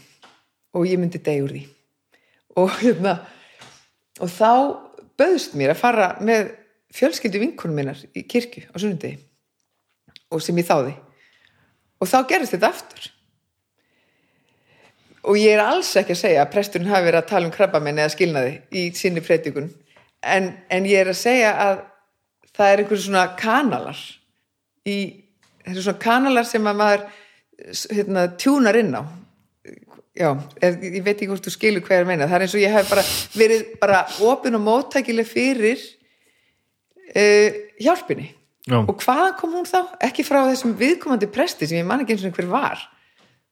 og 0.75 0.87
ég 0.87 1.01
myndi 1.01 1.19
deg 1.19 1.43
úr 1.43 1.57
því. 1.57 1.65
Og 2.63 2.71
hérna 2.79 3.17
og 4.23 4.31
þá 4.31 4.51
böðst 5.19 5.59
mér 5.59 5.75
að 5.75 5.83
fara 5.83 6.09
með 6.23 6.53
fjölskyldu 6.95 7.43
vinkunum 7.43 7.83
minnar 7.83 7.99
í 8.15 8.23
kirkju 8.31 8.69
á 8.71 8.79
sunnundegi 8.79 9.19
og 10.31 10.43
sem 10.43 10.63
ég 10.63 10.71
þáði. 10.71 10.95
Og 11.99 12.11
þá 12.11 12.19
gerist 12.31 12.55
þetta 12.55 12.71
aftur 12.71 13.11
og 15.25 15.39
ég 15.41 15.57
er 15.57 15.65
alls 15.65 15.91
ekki 15.97 16.15
að 16.15 16.21
segja 16.21 16.45
að 16.45 16.53
presturinn 16.53 16.91
hafi 16.93 17.09
verið 17.09 17.21
að 17.23 17.31
tala 17.31 17.49
um 17.49 17.55
krabbamenn 17.55 18.01
eða 18.03 18.13
skilnaði 18.13 18.55
í 18.77 18.85
sinni 18.97 19.23
predikun. 19.25 19.71
En, 20.25 20.53
en 20.73 20.89
ég 20.89 21.05
er 21.05 21.11
að 21.13 21.21
segja 21.21 21.53
að 21.65 21.83
það 22.55 22.71
er 22.71 22.83
einhverjum 22.83 23.05
svona 23.09 23.25
kanalar 23.41 24.01
í, 24.89 24.97
eru 25.65 25.85
svona 25.85 26.03
kanalar 26.05 26.49
sem 26.49 26.71
að 26.71 26.81
maður 26.81 27.05
hérna, 27.99 28.29
tjúnar 28.41 28.79
inn 28.81 28.95
á. 28.97 29.03
Já, 30.15 30.29
ég, 30.63 31.01
veit 31.03 31.17
ekki 31.17 31.27
hvort 31.33 31.47
þú 31.49 31.53
skilur 31.57 31.83
hvað 31.83 31.97
ég 31.97 32.03
er 32.03 32.07
að 32.07 32.11
meina. 32.13 32.29
Það 32.31 32.37
er 32.37 32.47
eins 32.47 32.55
og 32.55 32.63
ég 32.63 32.75
hef 32.77 32.91
bara 32.93 33.05
verið 33.35 33.65
bara 33.81 34.01
opin 34.29 34.59
og 34.59 34.63
móttækileg 34.63 35.27
fyrir 35.27 35.81
uh, 37.11 37.63
hjálpinni. 37.83 38.31
Já. 38.65 38.79
og 38.81 38.97
hvaðan 38.97 39.35
kom 39.37 39.51
hún 39.59 39.67
þá? 39.69 39.91
ekki 40.07 40.25
frá 40.25 40.39
þessum 40.49 40.71
viðkomandi 40.79 41.27
presti 41.29 41.67
sem 41.69 41.83
ég 41.83 41.85
man 41.85 42.01
ekki 42.01 42.15
eins 42.15 42.23
og 42.25 42.39
hver 42.39 42.47
var. 42.49 42.85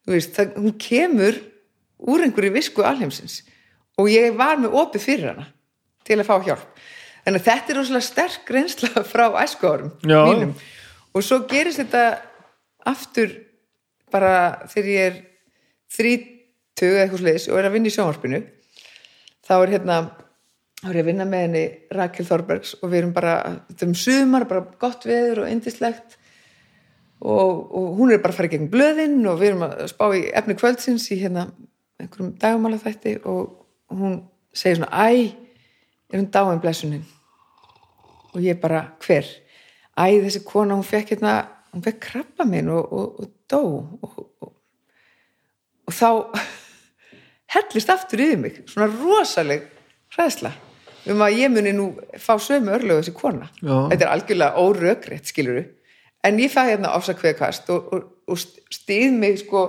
Þú 0.07 0.15
veist, 0.15 0.31
það, 0.33 0.55
hún 0.63 0.73
kemur 0.81 1.37
úr 2.09 2.25
einhverju 2.25 2.53
visku 2.55 2.85
alheimsins. 2.85 3.41
Og 3.99 4.09
ég 4.11 4.35
var 4.37 4.59
með 4.61 4.75
opið 4.81 5.05
fyrir 5.05 5.31
hana 5.33 5.47
til 6.07 6.19
að 6.19 6.29
fá 6.29 6.35
hjálp. 6.47 6.83
Að 7.23 7.39
þetta 7.39 7.71
er 7.71 7.79
rosalega 7.79 8.07
sterk 8.07 8.49
reynsla 8.51 9.03
frá 9.11 9.27
æskuárum 9.43 9.93
mínum. 10.03 10.55
Og 11.13 11.23
svo 11.23 11.43
gerist 11.49 11.79
þetta 11.83 12.03
aftur 12.89 13.37
bara 14.13 14.65
þegar 14.69 14.89
ég 14.91 15.07
er 15.07 15.21
þrítug 15.93 16.89
eða 16.89 17.05
eitthvað 17.05 17.23
sliðis 17.23 17.47
og 17.49 17.59
er 17.59 17.69
að 17.69 17.77
vinna 17.77 17.89
í 17.89 17.95
sjónvarpinu. 17.95 18.43
Þá 19.43 19.55
er 19.55 19.73
hérna 19.77 19.97
þá 20.83 20.89
er 20.89 20.97
ég 20.97 21.05
að 21.05 21.09
vinna 21.11 21.27
með 21.29 21.45
henni 21.45 21.63
Rakel 21.95 22.25
Þorbergs 22.27 22.73
og 22.81 22.89
við 22.91 22.99
erum 22.99 23.13
bara, 23.15 23.37
þetta 23.69 23.85
er 23.85 23.89
um 23.89 23.95
sumar 23.95 24.45
bara 24.49 24.65
gott 24.81 25.05
veður 25.07 25.45
og 25.45 25.51
indislegt 25.53 26.17
og, 27.23 27.61
og 27.71 27.85
hún 27.99 28.11
er 28.11 28.19
bara 28.23 28.35
að 28.35 28.39
fara 28.41 28.51
gegn 28.51 28.71
blöðin 28.71 29.21
og 29.31 29.39
við 29.39 29.53
erum 29.53 29.63
að 29.69 29.85
spá 29.93 30.03
í 30.11 30.25
efni 30.35 30.57
kvöldsins 30.59 31.07
í 31.15 31.21
hérna 31.21 31.47
einhverjum 32.03 32.33
dagamála 32.41 32.79
þætti 32.81 33.15
og 33.29 33.93
hún 33.93 34.19
segir 34.53 34.79
svona, 34.79 34.91
æ, 34.91 35.33
er 36.11 36.19
hún 36.19 36.29
dáin 36.33 36.61
blessunin 36.61 37.05
og 38.33 38.41
ég 38.41 38.59
bara, 38.61 38.85
hver? 39.05 39.27
Æ, 39.97 40.21
þessi 40.25 40.43
kona, 40.45 40.75
hún 40.75 40.87
fekk 40.87 41.15
hérna, 41.15 41.35
hún 41.73 41.85
fekk 41.85 42.01
krabba 42.01 42.47
minn 42.49 42.69
og, 42.73 42.93
og, 42.93 43.19
og 43.19 43.31
dó 43.49 43.61
og, 44.01 44.19
og, 44.41 44.53
og 45.87 45.93
þá 45.93 46.09
hellist 47.55 47.93
aftur 47.93 48.23
yfir 48.25 48.41
mig, 48.41 48.61
svona 48.67 48.89
rosaleg 48.91 49.67
hræðsla 50.15 50.53
um 51.11 51.21
að 51.25 51.39
ég 51.41 51.51
muni 51.51 51.73
nú 51.75 51.89
fá 52.21 52.37
sömu 52.39 52.71
örlögu 52.77 53.01
þessi 53.01 53.13
kona. 53.17 53.49
Já. 53.59 53.89
Þetta 53.91 54.05
er 54.05 54.11
algjörlega 54.13 54.61
órökrétt, 54.61 55.27
skiluru, 55.27 55.65
en 56.23 56.39
ég 56.39 56.51
fæ 56.53 56.61
hérna 56.69 56.93
og, 56.95 58.05
og 58.27 58.39
stýð 58.71 59.17
mig 59.19 59.41
sko 59.41 59.65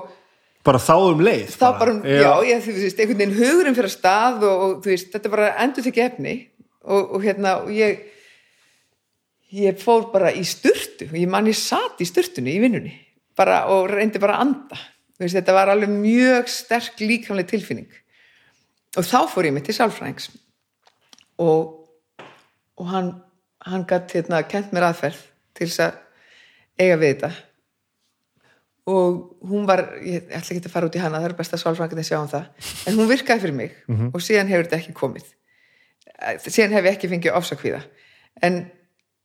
bara 0.64 0.80
þá 0.80 0.94
um 0.96 1.22
leið 1.24 1.54
þá 1.58 1.68
bara, 1.80 1.94
já, 2.08 2.32
ég, 2.48 2.64
þú 2.64 2.74
veist, 2.78 3.00
einhvern 3.00 3.20
veginn 3.20 3.38
hugurinn 3.38 3.76
fyrir 3.76 3.90
að 3.90 3.96
stað 3.98 4.48
og, 4.48 4.64
og 4.64 4.74
þú 4.84 4.92
veist, 4.92 5.12
þetta 5.12 5.30
er 5.30 5.34
bara 5.36 5.52
endur 5.64 5.86
til 5.86 5.94
gefni 5.98 6.34
og, 6.84 7.14
og 7.16 7.24
hérna, 7.24 7.56
og 7.64 7.72
ég 7.74 8.02
ég 9.54 9.78
fór 9.78 10.08
bara 10.12 10.32
í 10.34 10.42
sturtu 10.46 11.08
og 11.10 11.18
ég 11.18 11.30
man 11.30 11.46
ég 11.50 11.58
satt 11.58 12.00
í 12.02 12.08
sturtunni 12.08 12.56
í 12.56 12.62
vinnunni 12.62 12.94
bara 13.38 13.64
og 13.70 13.88
reyndi 13.90 14.20
bara 14.22 14.38
að 14.38 14.44
anda. 14.46 14.80
Veist, 15.18 15.36
þetta 15.36 15.54
var 15.54 15.70
alveg 15.70 15.90
mjög 15.90 16.50
sterk 16.50 16.98
líkamlega 17.02 17.52
tilfinning. 17.52 17.90
Og 18.98 19.06
þá 19.06 19.26
fór 19.30 19.48
ég 19.48 19.54
mitt 19.54 19.66
til 19.66 19.76
sálfræðings 19.76 20.30
og 21.42 21.80
og 22.74 22.88
hann, 22.90 23.10
hann 23.62 23.84
gætt 23.86 24.16
hérna, 24.16 24.42
kent 24.50 24.72
mér 24.74 24.88
aðferð 24.88 25.20
til 25.54 25.68
þess 25.68 25.82
að 25.84 25.98
eiga 26.82 26.96
við 26.98 27.12
þetta 27.12 27.30
og 28.86 29.36
hún 29.48 29.64
var, 29.66 29.80
ég 30.04 30.26
ætla 30.28 30.54
ekki 30.56 30.66
að 30.68 30.70
fara 30.74 30.86
út 30.90 30.96
í 30.98 31.00
hana 31.00 31.18
það 31.22 31.30
er 31.30 31.36
best 31.38 31.54
að 31.56 31.62
sálfræðingin 31.62 32.02
að 32.02 32.08
sjá 32.10 32.18
um 32.20 32.28
það. 32.28 32.46
En 32.86 32.98
hún 32.98 33.08
virkaði 33.08 33.40
fyrir 33.46 33.54
mig 33.56 33.72
Mhm. 33.88 34.10
og 34.14 34.20
síðan 34.20 34.48
hefur 34.52 34.64
þetta 34.68 34.76
ekki 34.82 34.92
komið. 34.98 35.26
Síðan 36.44 36.72
hef 36.76 36.84
ég 36.84 36.92
ekki 36.98 37.08
fengið 37.08 37.36
ofsakvíða 37.38 37.82
en 38.42 38.70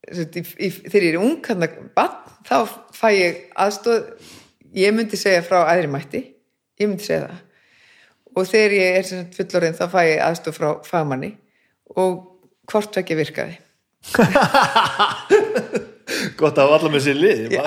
þegar 0.09 1.03
ég 1.03 1.13
er 1.13 1.19
ung 1.19 1.41
þá 1.43 2.57
fæ 2.95 3.07
ég 3.13 3.35
aðstóð 3.55 4.03
ég 4.75 4.93
myndi 4.95 5.17
segja 5.17 5.41
frá 5.43 5.65
aðri 5.67 5.87
mætti. 5.91 6.21
Ég 6.79 6.87
myndi 6.87 7.03
segja 7.03 7.27
það. 7.27 7.39
Og 8.37 8.45
þegar 8.47 8.71
ég 8.71 8.97
er 8.99 9.03
fullorðin 9.35 9.75
þá 9.77 9.85
fæ 9.91 10.01
ég 10.07 10.19
aðstóð 10.23 10.53
frá 10.55 10.69
fagmanni. 10.85 11.33
Og 11.97 12.39
hvort 12.71 12.97
ekki 13.01 13.15
virkaði 13.17 13.57
gott 16.39 16.57
að 16.61 16.73
allar 16.77 16.93
með 16.93 17.05
sér 17.07 17.19
lið 17.19 17.45
Já, 17.53 17.61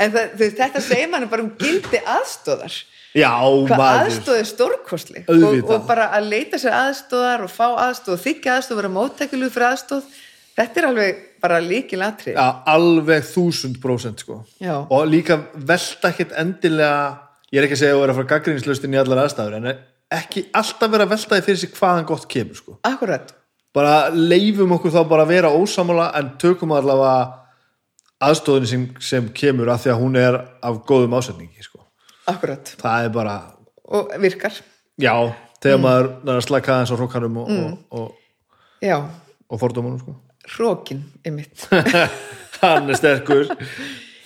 en 0.00 0.14
það, 0.14 0.24
þú 0.32 0.42
veist, 0.44 0.56
þetta 0.62 0.82
segir 0.86 1.12
manni 1.12 1.30
bara 1.30 1.46
um 1.46 1.52
gildi 1.60 2.00
aðstóðar 2.16 2.80
já 3.10 3.30
hvað 3.66 3.84
aðstóð 4.04 4.36
er 4.38 4.46
stórkostleg. 4.46 5.30
Og, 5.32 5.62
og 5.66 5.86
bara 5.88 6.10
að 6.14 6.28
leita 6.30 6.60
sér 6.62 6.76
aðstóðar 6.78 7.46
og 7.46 7.50
fá 7.50 7.66
aðstóð 7.88 8.20
þykja 8.26 8.58
aðstóð, 8.58 8.80
vera 8.82 8.92
móttækjuleg 8.94 9.54
fyrir 9.54 9.68
aðstóð 9.72 10.20
þetta 10.60 10.80
er 10.80 10.88
alveg 10.90 11.24
bara 11.40 11.58
líkil 11.64 12.00
atrið 12.04 12.36
já, 12.36 12.46
alveg 12.70 13.26
þúsund 13.30 13.80
prósent 13.82 14.22
sko. 14.22 14.42
Já. 14.60 14.76
og 14.82 15.08
líka 15.08 15.40
velta 15.54 16.12
ekkert 16.12 16.36
endilega 16.38 17.00
ég 17.50 17.60
er 17.60 17.66
ekki 17.66 17.78
að 17.78 17.82
segja 17.82 17.96
að 17.96 18.04
vera 18.04 18.16
frá 18.18 18.28
gaggrinslaustin 18.34 18.94
í 18.94 19.00
allar 19.00 19.24
aðstæður 19.24 19.58
en 19.58 19.70
ekki 20.20 20.46
alltaf 20.56 20.92
vera 20.92 21.06
að 21.06 21.14
velta 21.14 21.36
því 21.36 21.46
fyrir 21.46 21.60
sig 21.62 21.74
hvaðan 21.76 22.08
gott 22.08 22.26
kemur 22.30 22.58
sko. 22.58 22.78
Akkurat, 22.86 23.34
bara 23.74 24.10
leifum 24.14 24.74
okkur 24.76 24.94
þá 24.94 25.02
bara 25.10 25.26
að 25.26 25.34
vera 25.36 25.52
ósamála 25.54 26.10
en 26.18 26.32
tökum 26.40 26.74
allavega 26.74 27.39
aðstóðin 28.20 28.66
sem, 28.68 28.86
sem 29.00 29.28
kemur 29.36 29.70
af 29.72 29.84
því 29.84 29.92
að 29.94 30.00
hún 30.02 30.16
er 30.20 30.40
af 30.62 30.80
góðum 30.88 31.14
ásetningi 31.18 31.62
sko. 31.64 31.80
akkurat 32.30 32.74
það 32.80 33.04
er 33.06 33.14
bara, 33.14 33.36
og 33.88 34.10
virkar, 34.22 34.52
já 35.00 35.14
þegar 35.60 35.78
Mm. 35.78 35.82
maður 35.84 36.10
er 36.24 36.36
að 36.40 36.44
slaka 36.46 36.72
aðeins 36.74 36.92
á 36.92 36.96
hrókanum 36.96 37.36
og, 37.42 37.48
og, 37.50 37.78
og, 37.90 38.12
já 38.82 38.96
og 39.50 39.60
fordómanum 39.60 39.98
sko. 40.00 40.14
hrókin 40.56 41.02
er 41.24 41.32
mitt 41.36 41.66
hann 42.62 42.88
er 42.90 42.96
sterkur 43.00 43.50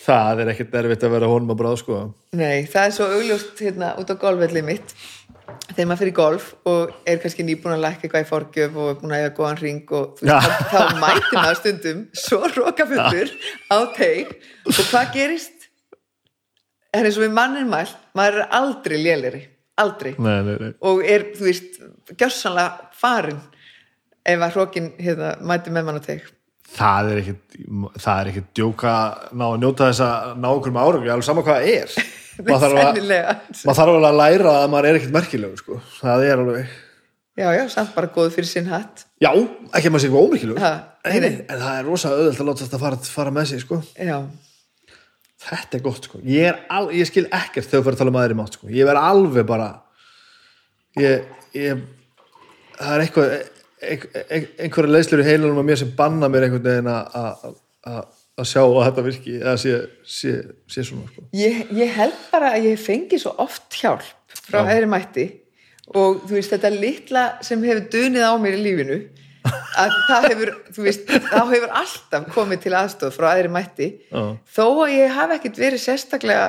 það 0.05 0.41
er 0.45 0.51
ekkert 0.53 0.75
erfitt 0.83 1.05
að 1.07 1.15
vera 1.17 1.31
honum 1.31 1.51
að 1.55 1.61
bráð 1.63 1.79
sko. 1.81 2.01
nei, 2.37 2.67
það 2.71 2.87
er 2.87 2.95
svo 2.99 3.07
augljóst 3.17 3.63
hérna 3.65 3.95
út 3.99 4.11
á 4.11 4.17
golfvelli 4.21 4.63
mitt 4.67 4.95
þegar 5.75 5.89
maður 5.89 6.01
fyrir 6.03 6.15
golf 6.17 6.51
og 6.71 6.93
er 7.09 7.21
kannski 7.23 7.47
nýbúin 7.47 7.77
að 7.77 7.85
lækka 7.85 8.07
eitthvað 8.07 8.25
í 8.25 8.29
forgjöf 8.29 8.77
og 8.81 8.91
er 8.91 8.99
búin 9.01 9.15
að 9.15 9.23
eiga 9.23 9.33
góðan 9.39 9.61
ring 9.61 9.95
og 9.97 10.21
veist, 10.21 10.45
þá, 10.71 10.75
þá 10.75 11.01
mætir 11.01 11.39
maður 11.39 11.59
stundum 11.61 12.05
svo 12.25 12.41
rókafullur 12.53 13.33
á 13.73 13.79
teik 13.97 14.35
og 14.71 14.81
hvað 14.91 15.11
gerist? 15.17 15.67
En 16.95 17.09
eins 17.09 17.19
og 17.19 17.25
við 17.25 17.35
mannin 17.35 17.71
mælt, 17.71 17.97
maður 18.15 18.45
er 18.45 18.53
aldrei 18.55 18.97
léleri, 19.03 19.41
aldrei. 19.83 20.13
Nei, 20.15 20.37
nei, 20.47 20.55
nei. 20.61 20.71
og 20.87 21.03
er, 21.03 21.27
þú 21.35 21.49
veist, 21.49 21.81
gjörsanlega 22.15 22.93
farin 22.95 23.41
ef 24.25 24.47
að 24.47 24.55
hrókin 24.55 24.93
hérna, 25.03 25.35
mæti 25.45 25.75
með 25.75 25.89
mann 25.89 26.01
á 26.01 26.03
teik 26.05 26.31
það 26.75 27.11
er 27.11 27.20
ekkert 27.22 27.59
það 28.03 28.20
er 28.20 28.31
ekkert 28.33 28.51
djóka 28.59 28.95
ná 29.35 29.47
að 29.47 29.59
njóta 29.62 29.89
þess 29.91 30.05
að 30.07 30.31
ná 30.43 30.49
okkur 30.51 30.75
með 30.75 30.89
árangur 30.89 31.14
alveg 31.14 31.29
sama 31.29 31.45
hvað 31.47 31.61
það 31.61 31.75
er 31.75 31.97
maður 32.49 32.64
þarf, 32.64 33.85
alveg 33.85 34.09
að 34.09 34.18
læra 34.18 34.55
að 34.62 34.72
maður 34.72 34.89
er 34.89 34.99
ekkert 34.99 35.14
merkilegur 35.14 35.61
sko. 35.61 35.79
það 36.01 36.25
er 36.27 36.43
alveg 36.43 36.72
já, 37.39 37.47
já, 37.55 37.62
samt 37.72 37.95
bara 37.95 38.11
góð 38.14 38.33
fyrir 38.35 38.51
sinn 38.51 38.70
hatt 38.70 39.05
Já, 39.22 39.31
ekki 39.31 39.89
að 39.89 39.95
maður 39.95 40.05
sé 40.05 40.11
eitthvað 40.11 41.22
nei, 41.22 41.31
en 41.45 41.62
það 41.62 41.79
er 41.79 41.87
rosa 41.89 42.11
auðvöld 42.14 42.43
að 42.43 42.51
láta 42.51 42.64
þetta 42.64 42.83
fara, 42.83 42.99
fara 43.16 43.35
með 43.35 43.51
sig 43.53 43.62
sko. 43.62 43.81
já, 43.95 44.16
þetta 45.47 45.79
er 45.79 45.85
gott 45.85 46.09
sko. 46.09 46.20
ég, 46.27 46.51
er 46.51 46.61
al, 46.75 46.89
ég 46.95 47.11
skil 47.11 47.27
ekkert 47.29 47.68
þegar 47.68 47.83
þú 47.83 47.87
fyrir 47.87 47.99
að 47.99 48.03
tala 48.03 48.14
um 48.14 48.20
aðri 48.22 48.39
mátt 48.39 48.59
sko. 48.59 48.70
ég 48.75 48.89
verð 48.89 49.09
alveg 49.11 49.49
bara 49.49 49.70
ég, 51.01 51.27
ég 51.55 51.85
það 52.79 52.97
er 52.97 53.05
eitthvað 53.07 53.37
einhverja 53.85 54.91
leiðslur 54.95 55.22
í 55.22 55.28
heilunum 55.28 55.61
að 55.62 55.68
mér 55.70 55.80
sem 55.82 55.93
banna 55.99 56.28
mér 56.32 56.47
einhvern 56.49 56.66
veginn 56.68 56.91
að- 56.91 58.05
sjá 58.45 58.61
að 58.64 58.80
þetta 58.89 59.03
virki 59.07 59.35
eða 59.39 59.57
sé, 59.62 59.72
sé, 60.03 60.32
sé 60.66 60.82
svona 60.82 61.07
sko. 61.11 61.22
ég, 61.39 61.61
ég 61.70 61.91
held 61.95 62.16
bara 62.32 62.55
að 62.57 62.64
ég 62.72 62.80
fengi 62.82 63.18
svo 63.22 63.35
oft 63.45 63.76
hjálp 63.78 64.03
frá 64.49 64.64
hægri 64.66 64.89
mætti 64.91 65.26
og 65.95 66.24
þú 66.26 66.32
veist 66.41 66.51
þetta 66.57 66.70
litla 66.74 67.24
sem 67.47 67.62
hefur 67.62 67.85
dunið 67.93 68.24
á 68.26 68.32
mér 68.43 68.57
í 68.59 68.62
lífinu 68.64 68.99
að 69.78 69.95
það 70.09 70.26
hefur, 70.32 70.51
þú 70.74 70.82
veist, 70.89 71.07
þá 71.30 71.41
hefur 71.53 71.72
alltaf 71.82 72.26
komið 72.35 72.62
til 72.64 72.74
aðstof 72.80 73.14
frá 73.18 73.28
hægri 73.37 73.53
mætti 73.55 73.89
Já. 74.11 74.22
þó 74.57 74.64
að 74.87 74.95
ég 74.97 75.14
hafi 75.20 75.39
ekkert 75.39 75.61
verið 75.62 75.82
sérstaklega 75.85 76.47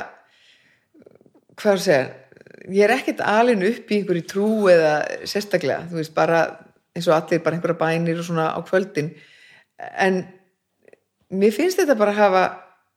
hvað 1.61 1.73
að 1.77 1.83
segja 1.86 2.05
ég 2.73 2.81
er 2.88 2.93
ekkert 2.95 3.21
alin 3.29 3.61
upp 3.67 3.91
í 3.93 3.99
einhverju 4.01 4.25
trú 4.31 4.47
eða 4.73 4.93
sérstaklega, 5.27 5.83
þú 5.91 5.99
veist, 6.01 6.13
bara 6.17 6.39
eins 6.96 7.08
og 7.10 7.16
allir 7.18 7.43
bara 7.43 7.58
einhverja 7.58 7.80
bænir 7.80 8.20
og 8.20 8.28
svona 8.28 8.50
á 8.56 8.60
kvöldin. 8.66 9.12
En 10.00 10.22
mér 11.30 11.54
finnst 11.56 11.82
þetta 11.82 11.98
bara 12.00 12.14
að 12.16 12.22
hafa 12.22 12.43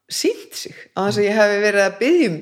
sínt 0.08 0.54
sig 0.56 0.76
á 0.96 1.08
þess 1.08 1.20
að 1.20 1.26
ég 1.26 1.38
hafi 1.38 1.62
verið 1.62 1.84
að 1.84 1.98
byggjum 2.02 2.36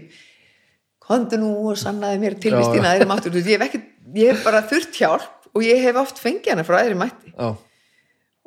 kontu 1.07 1.39
nú 1.41 1.53
og 1.71 1.79
sannaði 1.79 2.21
mér 2.23 2.37
tilvistina 2.43 2.93
aðri 2.93 3.07
máttur, 3.09 3.39
ég 3.39 3.47
hef, 3.55 3.65
ekki, 3.69 3.81
ég 4.19 4.35
hef 4.35 4.45
bara 4.47 4.65
þurft 4.67 4.99
hjálp 4.99 5.49
og 5.55 5.65
ég 5.65 5.81
hef 5.83 5.99
oft 6.01 6.21
fengið 6.23 6.53
hana 6.53 6.67
frá 6.67 6.81
aðri 6.81 6.99
mætti. 6.99 7.33
Já. 7.33 7.55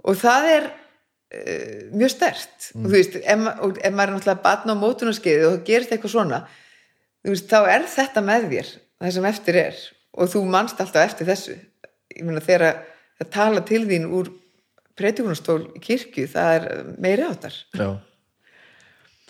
og 0.03 0.19
það 0.19 0.49
er 0.53 0.67
uh, 0.69 1.79
mjög 1.95 2.13
stert 2.13 2.69
og 2.75 2.85
þú 2.85 2.93
veist, 2.93 3.17
ef, 3.19 3.47
og 3.65 3.79
ef 3.79 3.95
maður 3.95 4.11
er 4.11 4.15
náttúrulega 4.17 4.43
batna 4.43 4.75
á 4.75 4.81
mótunarskeiði 4.83 5.47
og 5.47 5.55
það 5.55 5.65
gerist 5.71 5.95
eitthvað 5.95 6.15
svona 6.15 6.43
veist, 7.25 7.49
þá 7.49 7.59
er 7.73 7.87
þetta 7.95 8.23
með 8.27 8.47
þér 8.53 8.71
það 8.99 9.15
sem 9.15 9.27
eftir 9.31 9.59
er. 9.59 9.81
Og 10.19 10.31
þú 10.31 10.43
manst 10.51 10.79
alltaf 10.81 11.05
eftir 11.05 11.29
þessu. 11.29 11.55
Ég 12.15 12.25
meina 12.27 12.43
þegar 12.43 12.65
að 12.69 12.79
það 13.19 13.31
tala 13.35 13.63
til 13.67 13.83
þín 13.89 14.07
úr 14.15 14.31
breytingunarstól 14.99 15.61
í 15.77 15.83
kirkju 15.83 16.27
það 16.31 16.55
er 16.57 16.67
meiri 17.01 17.27
áttar 17.27 17.55
Já. 17.75 17.89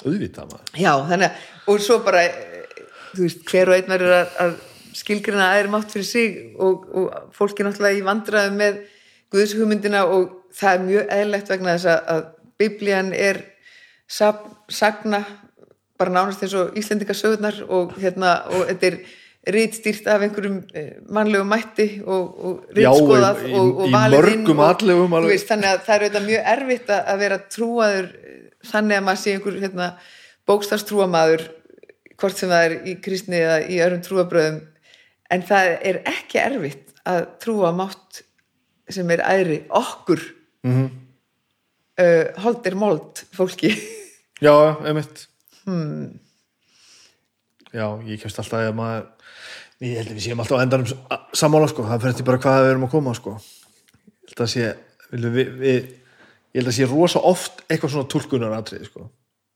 auðvitað 0.05 0.53
maður 0.53 0.81
já, 0.81 0.93
þannig 1.11 1.27
að, 1.27 1.45
og 1.69 1.83
svo 1.85 1.99
bara 2.05 2.23
þú 3.11 3.25
veist, 3.25 3.45
hver 3.49 3.71
og 3.71 3.77
einn 3.77 3.93
verður 3.93 4.15
að, 4.19 4.33
að 4.45 4.55
skilgrina 4.99 5.51
aðeir 5.53 5.69
mátt 5.73 5.93
fyrir 5.93 6.07
sig 6.07 6.39
og, 6.57 6.87
og 6.89 7.35
fólk 7.35 7.59
er 7.59 7.69
náttúrulega 7.69 7.99
í 7.99 8.07
vandræðu 8.07 8.55
með 8.57 8.81
Guðshugmyndina 9.29 10.05
og 10.09 10.31
það 10.57 10.71
er 10.71 10.85
mjög 10.87 11.11
eðlegt 11.13 11.51
vegna 11.51 11.75
þess 11.75 11.89
að, 11.93 11.99
að 12.13 12.23
biblían 12.59 13.11
er 13.13 13.43
sab, 14.09 14.41
sagna 14.73 15.21
bara 15.99 16.13
nánast 16.15 16.43
eins 16.43 16.55
og 16.57 16.77
Íslendingasögurnar 16.79 17.59
og 17.67 17.93
hérna, 17.99 18.39
og 18.49 18.65
þetta 18.71 18.89
er 18.89 18.99
rítstýrt 19.55 20.07
af 20.11 20.23
einhverjum 20.25 20.57
eh, 20.73 20.89
mannlegum 21.09 21.49
mætti 21.49 21.87
og, 22.05 22.25
og 22.39 22.73
Já, 22.73 22.89
rítskoðað 22.89 23.43
í- 23.43 23.51
í- 23.51 23.59
og, 23.59 23.69
og 23.83 23.93
valið 23.93 24.29
inn 24.33 24.47
og, 24.49 25.27
veist, 25.29 25.49
þannig 25.49 25.69
að 25.71 25.85
það 25.85 25.95
er 25.95 26.05
auðvitað 26.05 26.27
mjög 26.29 26.49
erfitt 26.53 26.91
að 26.95 27.21
vera 27.23 27.39
trúaður 27.55 28.09
eh, 28.19 28.41
þannig 28.71 28.99
að 28.99 29.05
maður 29.07 29.21
sé 29.23 29.35
einhver 29.35 29.59
hérna, 29.63 29.89
bókstafstrúamaður 30.49 31.45
hvort 32.19 32.39
sem 32.39 32.51
það 32.51 32.65
er 32.67 32.75
í 32.89 32.95
kristni 33.03 33.39
eða 33.39 33.59
í 33.65 33.79
öðrum 33.83 34.05
trúabröðum 34.05 34.61
en 35.29 35.45
það 35.45 35.73
er 35.91 36.01
ekki 36.09 36.41
erfitt 36.41 36.95
að 37.09 37.21
trúa 37.41 37.71
mátt 37.75 38.23
sem 38.89 39.09
er 39.13 39.21
æðri 39.23 39.59
okkur 39.69 40.23
mm. 40.65 40.71
-hmm. 40.73 40.89
uh, 42.01 42.41
holdir 42.43 42.75
mold 42.75 43.23
fólki 43.35 43.71
Já, 44.41 44.55
einmitt 44.85 45.27
hmm. 45.65 46.19
Já, 47.69 48.01
ég 48.07 48.17
kemst 48.21 48.39
alltaf 48.41 48.65
að 48.65 48.75
maður 48.79 49.03
ég 49.83 49.99
held 49.99 50.11
að 50.11 50.17
við 50.17 50.25
séum 50.25 50.41
alltaf 50.43 50.59
á 50.59 50.63
endanum 50.65 50.89
sammála 51.37 51.69
sko, 51.71 51.85
það 51.87 52.05
fyrir 52.05 52.27
bara 52.27 52.41
hvað 52.43 52.63
við 52.63 52.73
erum 52.73 52.87
að 52.87 52.93
koma 52.95 53.13
sko. 53.17 53.37
Ég 54.27 54.33
held 54.33 54.43
að 54.45 54.51
sé 54.53 54.65
við, 55.13 55.53
við, 55.61 55.87
ég 56.51 56.59
held 56.59 56.71
að 56.71 56.77
sé 56.79 56.89
rosa 56.89 57.23
oft 57.29 57.63
eitthvað 57.67 57.95
svona 57.95 58.11
túlkunar 58.11 58.57
atriði 58.57 58.89
sko. 58.89 59.07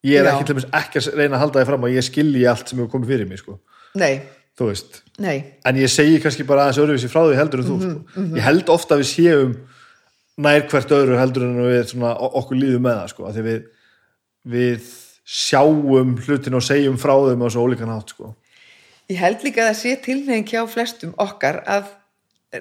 Ég 0.03 0.19
er 0.19 0.29
ekki, 0.31 0.47
til 0.47 0.55
dæmis 0.55 0.69
ekki 0.75 0.99
að 0.99 1.19
reyna 1.19 1.37
að 1.37 1.43
halda 1.45 1.61
því 1.61 1.67
fram 1.69 1.85
að 1.87 1.93
ég 1.95 2.07
skilji 2.07 2.47
allt 2.51 2.71
sem 2.71 2.79
hefur 2.79 2.91
komið 2.91 3.13
fyrir 3.13 3.29
mig 3.29 3.39
sko. 3.39 3.59
Nei, 3.99 4.13
þú 4.59 4.67
veist, 4.71 4.99
nei, 5.23 5.37
en 5.63 5.79
ég 5.79 5.91
segi 5.91 6.17
kannski 6.23 6.47
bara 6.47 6.65
aðeins 6.65 6.81
öðruvísi 6.83 7.11
frá 7.11 7.21
því 7.23 7.37
heldur 7.39 7.63
en 7.63 7.69
þú 7.69 7.77
sko. 7.83 8.25
ég 8.35 8.47
held 8.47 8.71
ofta 8.73 8.97
að 8.97 9.03
við 9.03 9.09
séum 9.11 9.53
nær 10.43 10.65
hvert 10.71 10.93
öðru 10.97 11.19
heldur 11.19 11.47
en 11.47 11.61
við 11.61 11.87
svona, 11.93 12.13
okkur 12.41 12.59
líðum 12.59 12.87
með 12.87 12.99
það 12.99 13.11
sko, 13.13 13.31
því 13.35 13.45
við, 13.47 13.59
við 14.55 14.91
sjáum 15.23 16.15
hlutin 16.25 16.57
og 16.59 16.65
segjum 16.65 16.99
frá 16.99 17.13
þeim 17.29 17.45
á 17.45 17.47
svo 17.53 17.67
ólíkan 17.67 17.93
hátt 17.93 18.15
sko. 18.15 18.33
Ég 19.13 19.21
held 19.21 19.45
líka 19.45 19.63
að 19.63 19.69
það 19.69 19.79
sé 19.79 19.95
tilnefing 20.07 20.49
hjá 20.49 20.63
flestum 20.69 21.13
okkar 21.21 21.61
að 21.69 21.91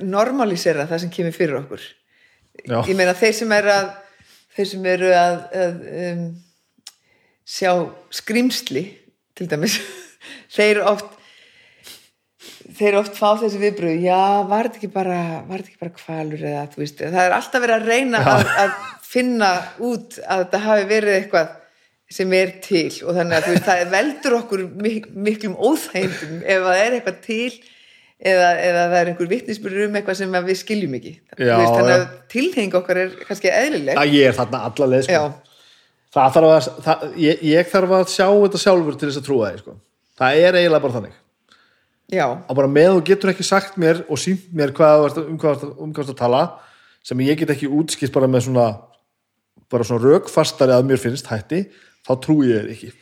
normalisera 0.04 0.86
það 0.90 1.04
sem 1.04 1.12
kemur 1.12 1.36
fyrir 1.36 1.58
okkur. 1.62 1.84
Já. 2.66 2.78
Ég 2.84 2.96
meina 2.98 3.14
þeir 3.16 3.34
sem 3.38 3.54
eru 3.56 3.72
að, 3.72 3.88
þeir 4.56 4.68
sem 4.72 4.86
eru 4.92 5.12
að, 5.16 5.38
að 5.62 5.80
um, 6.04 6.22
sjá 7.48 7.72
skrimsli 8.12 8.84
til 9.38 9.48
dæmis, 9.48 9.78
þeir 10.56 10.82
oft 10.92 11.18
þeir 12.76 12.98
oft 13.00 13.16
fá 13.18 13.34
þessi 13.40 13.60
viðbröð 13.60 14.04
já, 14.06 14.20
var 14.48 14.68
þetta 14.68 14.80
ekki 14.80 14.92
bara 14.92 15.18
var 15.48 15.60
þetta 15.62 15.72
ekki 15.72 15.82
bara 15.82 15.96
kvalur 15.96 16.44
eða 16.50 16.62
þú 16.72 16.82
veist 16.82 17.02
það 17.02 17.24
er 17.24 17.34
alltaf 17.36 17.64
verið 17.64 17.76
að 17.76 17.88
reyna 17.90 18.22
að, 18.32 18.44
að 18.62 18.72
finna 19.06 19.50
út 19.88 20.16
að 20.22 20.44
þetta 20.44 20.60
hafi 20.66 20.86
verið 20.90 21.18
eitthvað 21.18 21.50
sem 22.12 22.32
er 22.36 22.56
til 22.64 22.88
og 23.06 23.16
þannig 23.16 23.38
að 23.38 23.46
veist, 23.50 23.68
það 23.68 23.92
veldur 23.92 24.34
okkur 24.40 24.64
mik 24.84 25.06
miklum 25.28 25.54
óþægindum 25.56 26.42
ef 26.42 26.66
það 26.66 26.80
er 26.82 26.96
eitthvað 26.98 27.22
til 27.24 27.46
eða, 28.22 28.50
eða 28.66 28.82
það 28.82 28.98
er 28.98 29.10
einhver 29.12 29.30
vittnisbyrður 29.30 29.86
um 29.88 29.96
eitthvað 30.00 30.18
sem 30.20 30.36
við 30.48 30.58
skiljum 30.60 30.98
ekki. 30.98 31.14
Já, 31.36 31.54
veist, 31.58 31.78
þannig 31.78 31.94
að 31.96 32.04
tilheng 32.34 32.76
okkar 32.78 33.00
er 33.04 33.16
kannski 33.22 33.50
eðlileg. 33.52 33.98
Að 34.02 34.18
ég 34.18 34.28
er 34.28 34.36
þarna 34.38 34.62
alla 34.68 34.90
leið 34.92 35.06
sko. 35.06 35.16
já, 35.16 35.56
það 36.16 36.36
þarf 36.36 36.52
að, 36.52 36.68
það, 36.86 37.08
ég, 37.24 37.42
ég 37.52 37.72
þarf 37.72 37.96
að 37.98 38.06
sjá 38.12 38.26
þetta 38.28 38.62
sjálfur 38.66 39.00
til 39.00 39.08
þess 39.08 39.22
að 39.22 39.26
trúa 39.30 39.50
því 39.50 39.62
sko. 39.64 39.76
það 40.22 40.44
er 40.44 40.60
eiginlega 40.60 40.84
bara 40.86 40.98
þannig. 40.98 41.18
Já, 42.12 42.26
að 42.28 42.56
bara 42.58 42.68
með 42.68 42.90
þú 42.90 43.04
getur 43.08 43.32
ekki 43.32 43.44
sagt 43.48 43.78
mér 43.80 44.02
og 44.04 44.20
sínt 44.20 44.50
mér 44.52 44.74
hvað, 44.76 45.22
um 45.24 45.38
hvað, 45.40 45.62
um 45.80 45.94
ert 45.96 46.12
að 46.12 46.18
tala 46.18 46.42
sem 47.02 47.22
ég 47.24 47.38
get 47.40 47.50
ekki 47.54 47.70
útskipt 47.72 48.12
bara 48.14 48.28
með 48.30 48.50
svona 48.50 48.66
bara 49.72 49.86
svona 49.88 50.04
rökfastari 50.04 50.74
að 50.74 50.90
mér 50.90 51.00
finnst 51.00 51.30
hætti, 51.30 51.62
þá 52.06 52.12
trúi 52.24 52.50
ég 52.50 52.62
þér 52.62 52.72
ekki. 52.76 52.92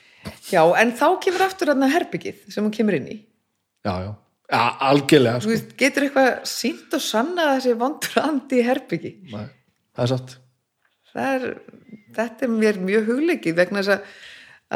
Já, 0.50 0.62
en 0.82 0.90
þá 0.98 1.06
kemur 1.24 1.46
aftur 1.46 1.72
þarna 1.72 1.92
herbyggið 1.92 2.42
sem 2.52 2.64
hún 2.64 2.74
kemur 2.74 2.98
inn 2.98 3.08
í. 3.08 3.20
Já, 3.86 3.94
já, 4.04 4.10
já 4.10 4.16
algjörlega 4.50 5.40
sko. 5.40 5.52
veist, 5.52 5.70
getur 5.78 6.06
eitthvað 6.06 6.30
sínt 6.48 6.96
og 6.96 7.04
sanna 7.04 7.52
þessi 7.54 7.76
vondur 7.78 8.18
andi 8.22 8.58
í 8.60 8.66
herbyggi 8.66 9.12
Nei, 9.30 9.46
það 9.94 10.04
er 10.04 10.10
satt. 10.14 10.34
Það 11.10 11.30
er, 11.36 11.46
þetta 12.18 12.46
er 12.46 12.52
mér 12.56 12.82
mjög 12.82 13.08
hugleikið 13.10 13.56
vegna 13.58 13.82
þess 13.82 13.94
að, 13.94 14.18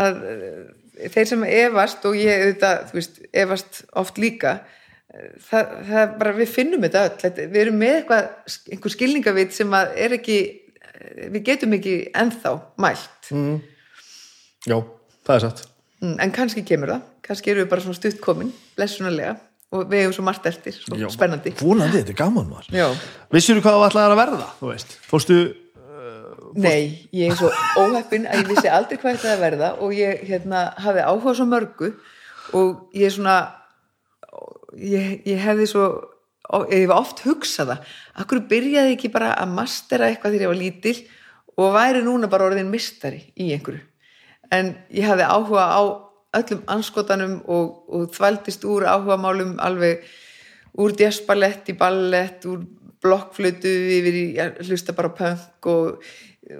að 0.04 0.22
eh, 0.30 1.10
þeir 1.14 1.28
sem 1.30 1.44
efast 1.50 2.08
og 2.08 2.16
ég 2.18 2.46
auðvitað, 2.46 2.88
þú 2.88 2.98
veist, 3.00 3.20
efast 3.44 3.82
oft 4.02 4.18
líka 4.22 4.56
eh, 5.10 5.28
það, 5.48 5.76
það 5.90 6.16
bara, 6.22 6.34
við 6.40 6.52
finnum 6.54 6.86
þetta 6.86 7.04
öll, 7.10 7.36
við 7.44 7.60
erum 7.66 7.78
með 7.82 7.96
eitthvað 8.00 8.58
einhver 8.74 8.96
skilningavit 8.96 9.54
sem 9.58 9.78
að 9.78 9.94
er 10.06 10.18
ekki 10.18 10.40
eh, 10.48 11.30
við 11.34 11.40
getum 11.50 11.78
ekki 11.78 11.96
ennþá 12.14 12.56
mælt. 12.82 13.30
Mm. 13.30 13.62
Já, 14.68 14.76
það 15.26 15.34
er 15.36 15.44
satt. 15.46 15.64
En 16.04 16.32
kannski 16.34 16.64
kemur 16.66 16.94
það, 16.94 17.10
kannski 17.24 17.52
erum 17.52 17.64
við 17.64 17.72
bara 17.72 17.84
svona 17.84 17.98
stutt 17.98 18.20
komin, 18.22 18.52
blessunarlega 18.76 19.36
og 19.74 19.88
við 19.90 20.04
hefum 20.04 20.14
svo 20.18 20.24
margt 20.26 20.46
eftir, 20.46 20.76
svo 20.76 20.98
Já. 21.00 21.08
spennandi. 21.10 21.54
Vonandi, 21.58 21.98
þetta 22.02 22.12
er 22.12 22.18
gaman 22.18 22.50
var 22.52 22.66
Já. 22.70 22.86
Vissir 23.34 23.58
þú 23.58 23.64
hvað 23.64 23.78
þú 23.78 23.86
ætlaðir 23.88 24.14
að 24.14 24.20
verða, 24.20 24.48
þú 24.60 24.70
veist? 24.70 24.98
Fórstu, 25.08 25.38
Nei, 26.54 27.08
ég 27.10 27.32
er 27.32 27.38
svo 27.38 27.48
óheppin 27.82 28.28
að 28.30 28.44
ég 28.44 28.50
vissi 28.52 28.70
aldrei 28.70 28.98
hvað 29.00 29.16
þetta 29.16 29.32
að 29.32 29.40
verða 29.42 29.70
og 29.82 29.94
ég 29.96 30.20
hérna, 30.28 30.68
hafi 30.78 31.02
áhuga 31.02 31.34
svo 31.34 31.46
mörgu 31.50 31.88
og 32.54 32.94
ég 32.94 33.08
er 33.08 33.14
svona 33.14 33.38
ég, 34.78 35.24
ég 35.26 35.40
hefði 35.42 35.66
svo 35.72 35.86
ég 36.70 36.84
hef 36.84 36.94
oft 36.94 37.24
hugsað 37.24 37.72
það 37.72 37.96
akkur 38.22 38.42
byrjaði 38.52 38.94
ekki 38.94 39.10
bara 39.14 39.32
að 39.40 39.56
mastera 39.56 40.10
eitthvað 40.10 40.36
þegar 40.36 40.46
ég 40.46 40.52
var 40.52 40.60
lítil 40.60 40.94
og 41.58 41.74
væri 41.74 42.04
núna 42.06 42.30
bara 42.30 42.46
orðin 42.50 42.70
mistari 42.70 43.24
í 43.34 43.50
einhverju 43.56 43.82
en 44.54 44.74
ég 44.94 45.06
hafði 45.08 45.28
áhuga 45.28 45.66
á 45.70 45.82
öllum 46.34 46.62
anskotanum 46.70 47.38
og, 47.46 47.84
og 47.88 48.12
þvældist 48.14 48.64
úr 48.66 48.86
áhugamálum 48.90 49.56
alveg 49.62 50.04
úr 50.82 50.94
jazzballett 50.98 51.70
í 51.70 51.76
ballett, 51.78 52.46
úr 52.50 52.64
blokkflötu 53.04 53.70
yfir 53.98 54.16
í 54.18 54.26
hlusta 54.64 54.94
bara 54.96 55.12
punk 55.14 55.68
og, 55.70 56.00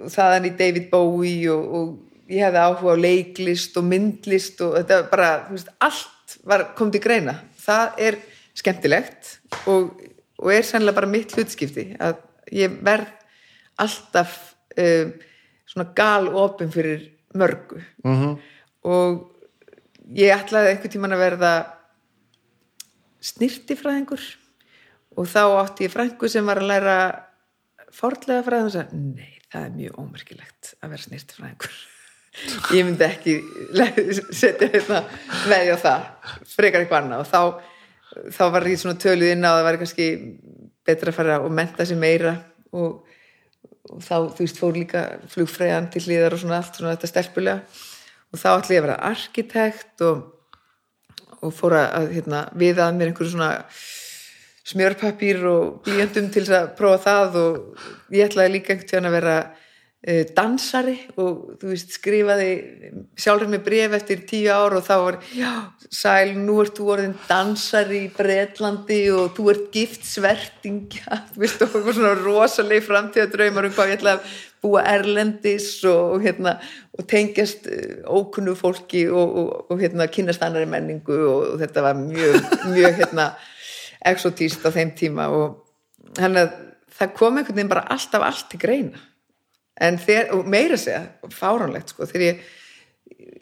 og 0.03 0.11
þaðan 0.13 0.49
í 0.51 0.53
David 0.59 0.89
Bowie 0.91 1.49
og, 1.51 1.65
og 1.65 2.31
ég 2.31 2.45
hefði 2.45 2.61
áhuga 2.61 2.95
á 2.95 3.03
leiklist 3.05 3.77
og 3.79 3.87
myndlist 3.89 4.61
og 4.65 4.77
þetta 4.79 5.01
var 5.01 5.09
bara, 5.11 5.31
þú 5.47 5.57
veist, 5.57 5.73
allt 5.87 6.37
var 6.45 6.67
kom 6.77 6.91
til 6.93 7.01
greina. 7.03 7.39
Það 7.65 8.01
er 8.07 8.19
skemmtilegt 8.55 9.35
og, 9.69 9.91
og 10.39 10.53
er 10.53 10.65
sannlega 10.65 11.01
bara 11.01 11.11
mitt 11.11 11.35
hlutskipti 11.35 11.89
að 11.99 12.21
ég 12.55 12.77
verð 12.85 13.11
alltaf 13.81 14.37
um, 14.79 15.11
svona 15.65 15.89
gal 15.97 16.29
opin 16.39 16.71
fyrir 16.71 17.09
mörgu. 17.35 17.81
-hmm. 18.03 18.35
og 18.83 19.31
ég 20.13 20.33
ætlaði 20.35 20.73
einhvern 20.73 20.93
tímann 20.93 21.15
að 21.15 21.23
verða 21.25 21.53
snirtifræðingur 23.21 24.25
og 25.17 25.27
þá 25.27 25.43
átti 25.63 25.87
ég 25.87 25.93
frængu 25.93 26.29
sem 26.29 26.45
var 26.45 26.61
að 26.61 26.69
læra 26.69 26.97
fordlega 27.91 28.43
fræðin 28.43 28.69
og 28.69 28.71
sagði, 28.71 29.01
nei, 29.15 29.41
það 29.49 29.65
er 29.65 29.75
mjög 29.79 29.99
ómerkilegt 29.99 30.73
að 30.81 30.89
vera 30.89 31.07
snirtifræðingur 31.07 31.75
ég 32.75 32.85
myndi 32.85 33.05
ekki 33.05 33.35
setja 34.41 34.69
hérna 34.73 35.01
veðja 35.47 35.77
á 35.77 35.83
það 35.85 36.05
frekar 36.51 36.83
eitthvað 36.83 37.01
annað. 37.01 37.23
Og 37.23 37.29
þá, 37.31 38.31
þá 38.35 38.43
var 38.55 38.69
ég 38.69 38.81
svona 38.81 39.01
töluð 39.01 39.33
inn 39.33 39.47
á 39.47 39.51
að 39.51 39.57
það 39.57 39.67
var 39.69 39.79
kannski 39.81 40.07
betra 40.85 41.13
að 41.13 41.19
fara 41.19 41.39
og 41.43 41.55
menta 41.55 41.87
sig 41.87 41.99
meira. 41.99 42.35
Og, 42.75 43.05
og 43.91 43.99
þá, 44.03 44.15
þú 44.35 44.45
veist, 44.45 44.61
fór 44.61 44.77
líka 44.77 45.03
flugfræðan 45.33 45.91
til 45.93 46.05
hliðar 46.07 46.35
og 46.35 46.41
svona 46.41 46.61
allt 46.61 46.79
svona 46.79 46.95
þetta 46.95 47.11
stelpulega. 47.11 47.83
Og 48.33 48.41
þá 48.41 48.47
ætla 48.55 48.75
ég 48.75 48.81
að 48.81 48.87
vera 48.87 49.01
arkitekt 49.11 50.05
og 50.05 50.23
og 51.45 51.53
fór 51.53 51.75
að, 51.77 52.09
hérna, 52.15 52.45
við 52.57 52.81
að 52.81 52.97
mér 52.97 53.11
einhverju 53.11 53.33
svona 53.35 53.51
smjörpapír 54.65 55.43
og 55.45 55.81
blíjöndum 55.85 56.31
til 56.33 56.45
að 56.49 56.71
prófa 56.77 57.01
það 57.05 57.37
og 57.41 58.15
ég 58.15 58.29
ætlaði 58.29 58.55
líka 58.55 58.73
einhvern 58.73 58.89
tíðan 58.89 59.09
að 59.09 59.17
vera 59.19 59.35
dansari 60.37 60.99
og 61.17 61.55
þú 61.57 61.69
veist 61.71 61.95
skrifaði 61.95 62.49
sjálfur 63.17 63.49
með 63.49 63.61
bref 63.65 63.93
eftir 63.97 64.19
tíu 64.29 64.51
ár 64.53 64.75
og 64.77 64.83
þá 64.85 64.93
var 65.01 65.15
já, 65.33 65.53
sæl, 65.89 66.35
nú 66.37 66.59
ert 66.61 66.77
þú 66.77 66.89
orðin 66.93 67.15
dansari 67.25 68.03
í 68.03 68.11
Bretlandi 68.13 68.99
og 69.15 69.31
þú 69.33 69.45
ert 69.55 69.63
gift 69.73 70.05
svertingja 70.05 71.21
þú 71.33 71.41
veist, 71.41 71.63
og 71.65 71.89
svona 71.89 72.11
rosaleg 72.19 72.85
framtíðadraumar 72.85 73.65
um 73.65 73.73
hvað 73.73 73.95
ég 73.95 73.97
ætlaði 73.97 74.19
að 74.19 74.35
búa 74.65 74.83
erlendis 74.93 75.71
og, 75.89 76.13
og 76.13 76.27
hérna 76.27 76.53
og 76.93 77.09
tengjast 77.09 77.65
uh, 77.65 77.97
ókunnu 78.05 78.53
fólki 78.59 79.07
og, 79.09 79.25
og, 79.41 79.73
og 79.73 79.81
hérna 79.81 80.05
kynast 80.11 80.45
annari 80.45 80.69
menningu 80.69 81.17
og, 81.31 81.57
þetta 81.63 81.87
var 81.87 81.97
mjög, 81.97 82.37
mjög 82.75 83.01
hérna 83.01 83.27
exotíst 84.05 84.61
á 84.61 84.69
þeim 84.69 84.93
tíma 84.93 85.31
og 85.33 86.21
hann 86.21 86.37
að 86.45 86.53
það 86.93 87.17
kom 87.17 87.41
einhvern 87.41 87.57
veginn 87.57 87.73
bara 87.73 87.87
alltaf 87.89 88.29
allt 88.29 88.49
til 88.53 88.61
greina 88.61 89.05
en 89.81 89.99
og 90.31 90.47
meira 90.47 90.77
segja 90.79 91.03
fáránlegt 91.33 91.91
sko, 91.91 92.07
þegar 92.07 92.27
ég 92.29 92.43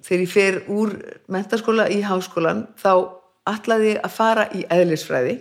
þegar 0.03 0.23
ég 0.23 0.31
fer 0.31 0.59
úr 0.71 0.93
mentaskóla 1.31 1.87
í 1.93 2.01
háskólan 2.03 2.65
þá 2.79 2.93
ætlaði 3.53 3.93
ég 3.93 4.03
að 4.03 4.15
fara 4.15 4.45
í 4.55 4.63
eðlisfræði. 4.71 5.37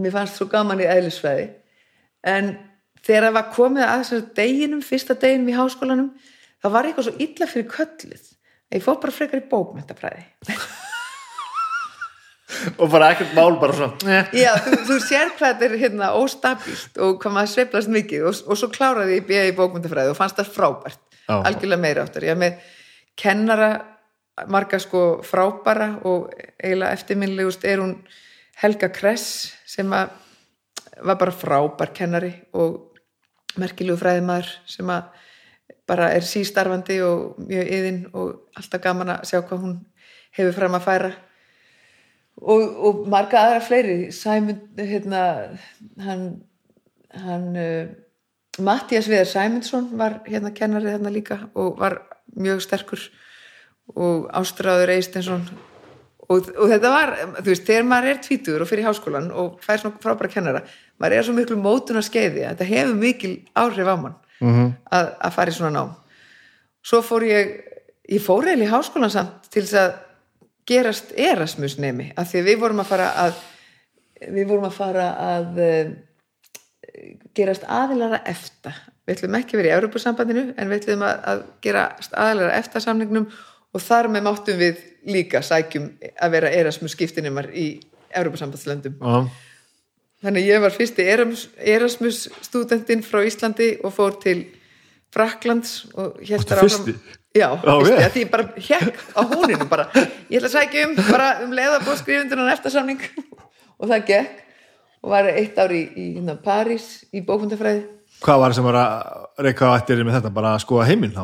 Mér 0.00 0.14
fannst 0.14 0.38
svo 0.38 0.48
gaman 0.50 0.82
í 0.82 0.88
eðlisfræði. 0.90 1.48
En 2.26 2.54
þegar 3.04 3.28
það 3.28 3.36
var 3.38 3.50
komið 3.54 3.86
að 3.86 3.98
þessar 4.02 4.24
deginum, 4.38 4.84
fyrsta 4.84 5.16
deginum 5.20 5.50
í 5.52 5.58
háskólanum 5.58 6.08
þá 6.62 6.70
var 6.72 6.88
eitthvað 6.88 7.10
svo 7.10 7.18
illa 7.20 7.50
fyrir 7.50 7.68
köllið 7.72 8.24
að 8.24 8.78
ég 8.78 8.86
fór 8.86 8.98
bara 9.02 9.14
frekar 9.14 9.42
í 9.42 9.48
bókmentafræði 9.50 10.24
og 12.78 12.90
bara 12.92 13.10
ekkert 13.14 13.34
mál 13.36 13.58
bara 13.60 13.76
svona 13.78 14.18
eh. 14.18 14.34
Já, 14.44 14.52
þú, 14.64 14.78
þú 14.90 14.98
sér 15.04 15.32
hvað 15.38 15.54
þetta 15.54 15.66
er 15.68 15.76
hérna 15.82 16.10
óstabílt 16.18 17.00
og 17.04 17.18
hvað 17.22 17.36
maður 17.36 17.52
sveiflast 17.54 17.92
mikið 17.94 18.28
og, 18.30 18.42
og 18.46 18.60
svo 18.60 18.70
kláraði 18.74 19.18
ég 19.18 19.28
bíða 19.28 19.48
í 19.50 19.56
bókmyndafræði 19.58 20.14
og 20.14 20.18
fannst 20.18 20.40
það 20.40 20.52
frábært, 20.56 21.02
Já. 21.24 21.36
algjörlega 21.40 21.84
meira 21.86 22.06
áttar 22.06 22.28
ég 22.28 22.34
er 22.34 22.40
með 22.40 22.72
kennara 23.20 23.70
marga 24.50 24.80
sko 24.82 25.04
frábæra 25.26 25.94
og 26.08 26.30
eiginlega 26.58 26.94
eftirminlegust 26.98 27.66
er 27.68 27.82
hún 27.82 27.96
Helga 28.60 28.90
Kress 28.94 29.54
sem 29.66 29.90
að 29.94 30.12
var 31.02 31.18
bara 31.18 31.34
frábær 31.34 31.90
kennari 31.94 32.32
og 32.54 32.94
merkilegu 33.58 33.98
fræðimæður 33.98 34.50
sem 34.70 34.90
að 34.90 35.10
bara 35.88 36.10
er 36.16 36.24
sístarfandi 36.26 37.00
og 37.04 37.38
mjög 37.44 37.70
yðin 37.76 38.00
og 38.16 38.56
alltaf 38.56 38.82
gaman 38.82 39.14
að 39.16 39.26
sjá 39.30 39.40
hvað 39.42 39.64
hún 39.66 39.74
hefur 40.34 40.56
fram 40.56 40.76
að 40.78 40.86
færa 40.86 41.10
og, 42.42 42.62
og 42.86 43.04
marga 43.10 43.42
aðra 43.44 43.60
fleiri. 43.64 43.98
Sæmund, 44.12 44.64
hérna 44.78 45.20
hann, 46.04 46.24
hann 47.24 47.46
uh, 47.56 47.92
Mattias 48.64 49.08
Viðar 49.10 49.28
Sæmundsson 49.30 49.92
var 49.98 50.20
hérna 50.28 50.54
kennari 50.54 50.92
hérna 50.92 51.12
líka 51.12 51.44
og 51.54 51.78
var 51.80 52.00
mjög 52.36 52.64
sterkur. 52.64 53.04
Og 53.94 54.30
Ástráður 54.32 54.94
Eistensson 54.94 55.42
og, 56.24 56.46
og 56.56 56.70
þetta 56.70 56.88
var, 56.88 57.10
þú 57.36 57.50
veist, 57.50 57.66
þegar 57.68 57.82
maður 57.88 58.10
er 58.14 58.20
tvítur 58.24 58.62
og 58.64 58.70
fyrir 58.70 58.86
háskólan 58.88 59.26
og 59.28 59.58
fær 59.60 59.82
svona 59.82 60.00
frábæra 60.00 60.30
kennara, 60.32 60.62
maður 60.96 61.18
er 61.18 61.26
svo 61.26 61.34
miklu 61.36 61.58
mótun 61.60 62.00
að 62.00 62.06
skeiði 62.08 62.46
þetta 62.46 62.68
hefur 62.70 62.94
mikil 62.96 63.34
áhrif 63.52 63.90
á 63.92 63.96
mann 64.00 64.16
-hmm. 64.40 64.72
að, 64.90 65.10
að 65.20 65.34
fara 65.36 65.50
í 65.50 65.54
svona 65.54 65.74
nám. 65.76 65.92
Svo 66.84 67.02
fór 67.04 67.26
ég 67.28 67.52
ég 68.08 68.20
fór 68.20 68.44
eiginlega 68.44 68.68
í 68.68 68.72
háskólan 68.72 69.12
samt 69.12 69.48
til 69.50 69.64
þess 69.64 69.78
að 69.80 69.92
gerast 70.68 71.12
Erasmus 71.16 71.76
nemi 71.82 72.10
af 72.16 72.30
því 72.30 72.44
við 72.48 72.60
vorum 72.62 72.82
að 72.82 72.90
fara 72.92 73.10
að 73.26 73.38
við 74.24 74.48
vorum 74.48 74.68
að 74.68 74.76
fara 74.78 75.06
að 75.20 75.62
uh, 75.64 75.94
gerast 77.36 77.66
aðilara 77.68 78.22
efta 78.30 78.74
við 79.04 79.16
ætlum 79.16 79.38
ekki 79.40 79.56
að 79.56 79.62
vera 79.62 79.72
í 79.72 79.78
Europasambandinu 79.78 80.44
en 80.56 80.70
við 80.70 80.82
ætlum 80.82 81.06
að, 81.06 81.24
að 81.32 81.42
gerast 81.66 82.14
aðilara 82.16 82.60
efta 82.60 82.84
samningnum 82.84 83.26
og 83.74 83.82
þar 83.82 84.10
með 84.14 84.28
máttum 84.28 84.60
við 84.60 84.84
líka 85.10 85.42
sækjum 85.44 85.90
að 86.22 86.36
vera 86.38 86.52
Erasmus 86.54 86.94
skiptinumar 86.96 87.50
í 87.52 87.68
Europasambandslöndum 88.14 88.96
Já. 89.00 89.26
Þannig 90.24 90.40
að 90.40 90.48
ég 90.48 90.62
var 90.64 90.72
fyrsti 90.72 91.04
Erasmus, 91.04 91.42
Erasmus 91.60 92.18
stúdentinn 92.46 93.02
frá 93.04 93.20
Íslandi 93.28 93.74
og 93.84 93.92
fór 93.92 94.14
til 94.22 94.38
Fraklands 95.12 95.82
og 95.92 96.16
Varstu 96.22 96.48
þar 96.48 96.62
áfram-? 96.64 96.94
Já, 97.34 97.48
vel. 97.64 97.96
að 97.98 98.12
því 98.14 98.22
ég 98.22 98.30
bara 98.30 98.44
hekk 98.54 99.00
á 99.10 99.20
húninu 99.26 99.66
bara, 99.66 99.88
ég 100.30 100.38
ætla 100.38 100.50
að 100.50 100.54
sækja 100.54 100.86
um 100.86 100.94
bara 101.08 101.28
um 101.42 101.54
leiða 101.56 101.80
búið 101.82 102.00
skrifundunan 102.04 102.52
eftir 102.52 102.74
samning 102.74 103.02
og 103.80 103.90
það 103.90 104.06
gekk. 104.12 104.40
Og 105.04 105.10
var 105.12 105.26
eitt 105.28 105.58
ár 105.60 105.74
í, 105.74 105.82
í 106.00 106.04
hérna, 106.14 106.38
París 106.40 107.02
í 107.12 107.20
bókmyndafræði 107.26 107.82
Hvað 108.24 108.38
var 108.40 108.52
það 108.52 108.56
sem 108.56 108.66
var 108.68 108.78
að 108.80 109.42
reyka 109.44 109.68
á 109.68 109.76
eftir 109.76 110.00
með 110.00 110.16
þetta? 110.16 110.30
Bara 110.38 110.54
að 110.54 110.62
skoða 110.64 110.86
heiminn 110.88 111.18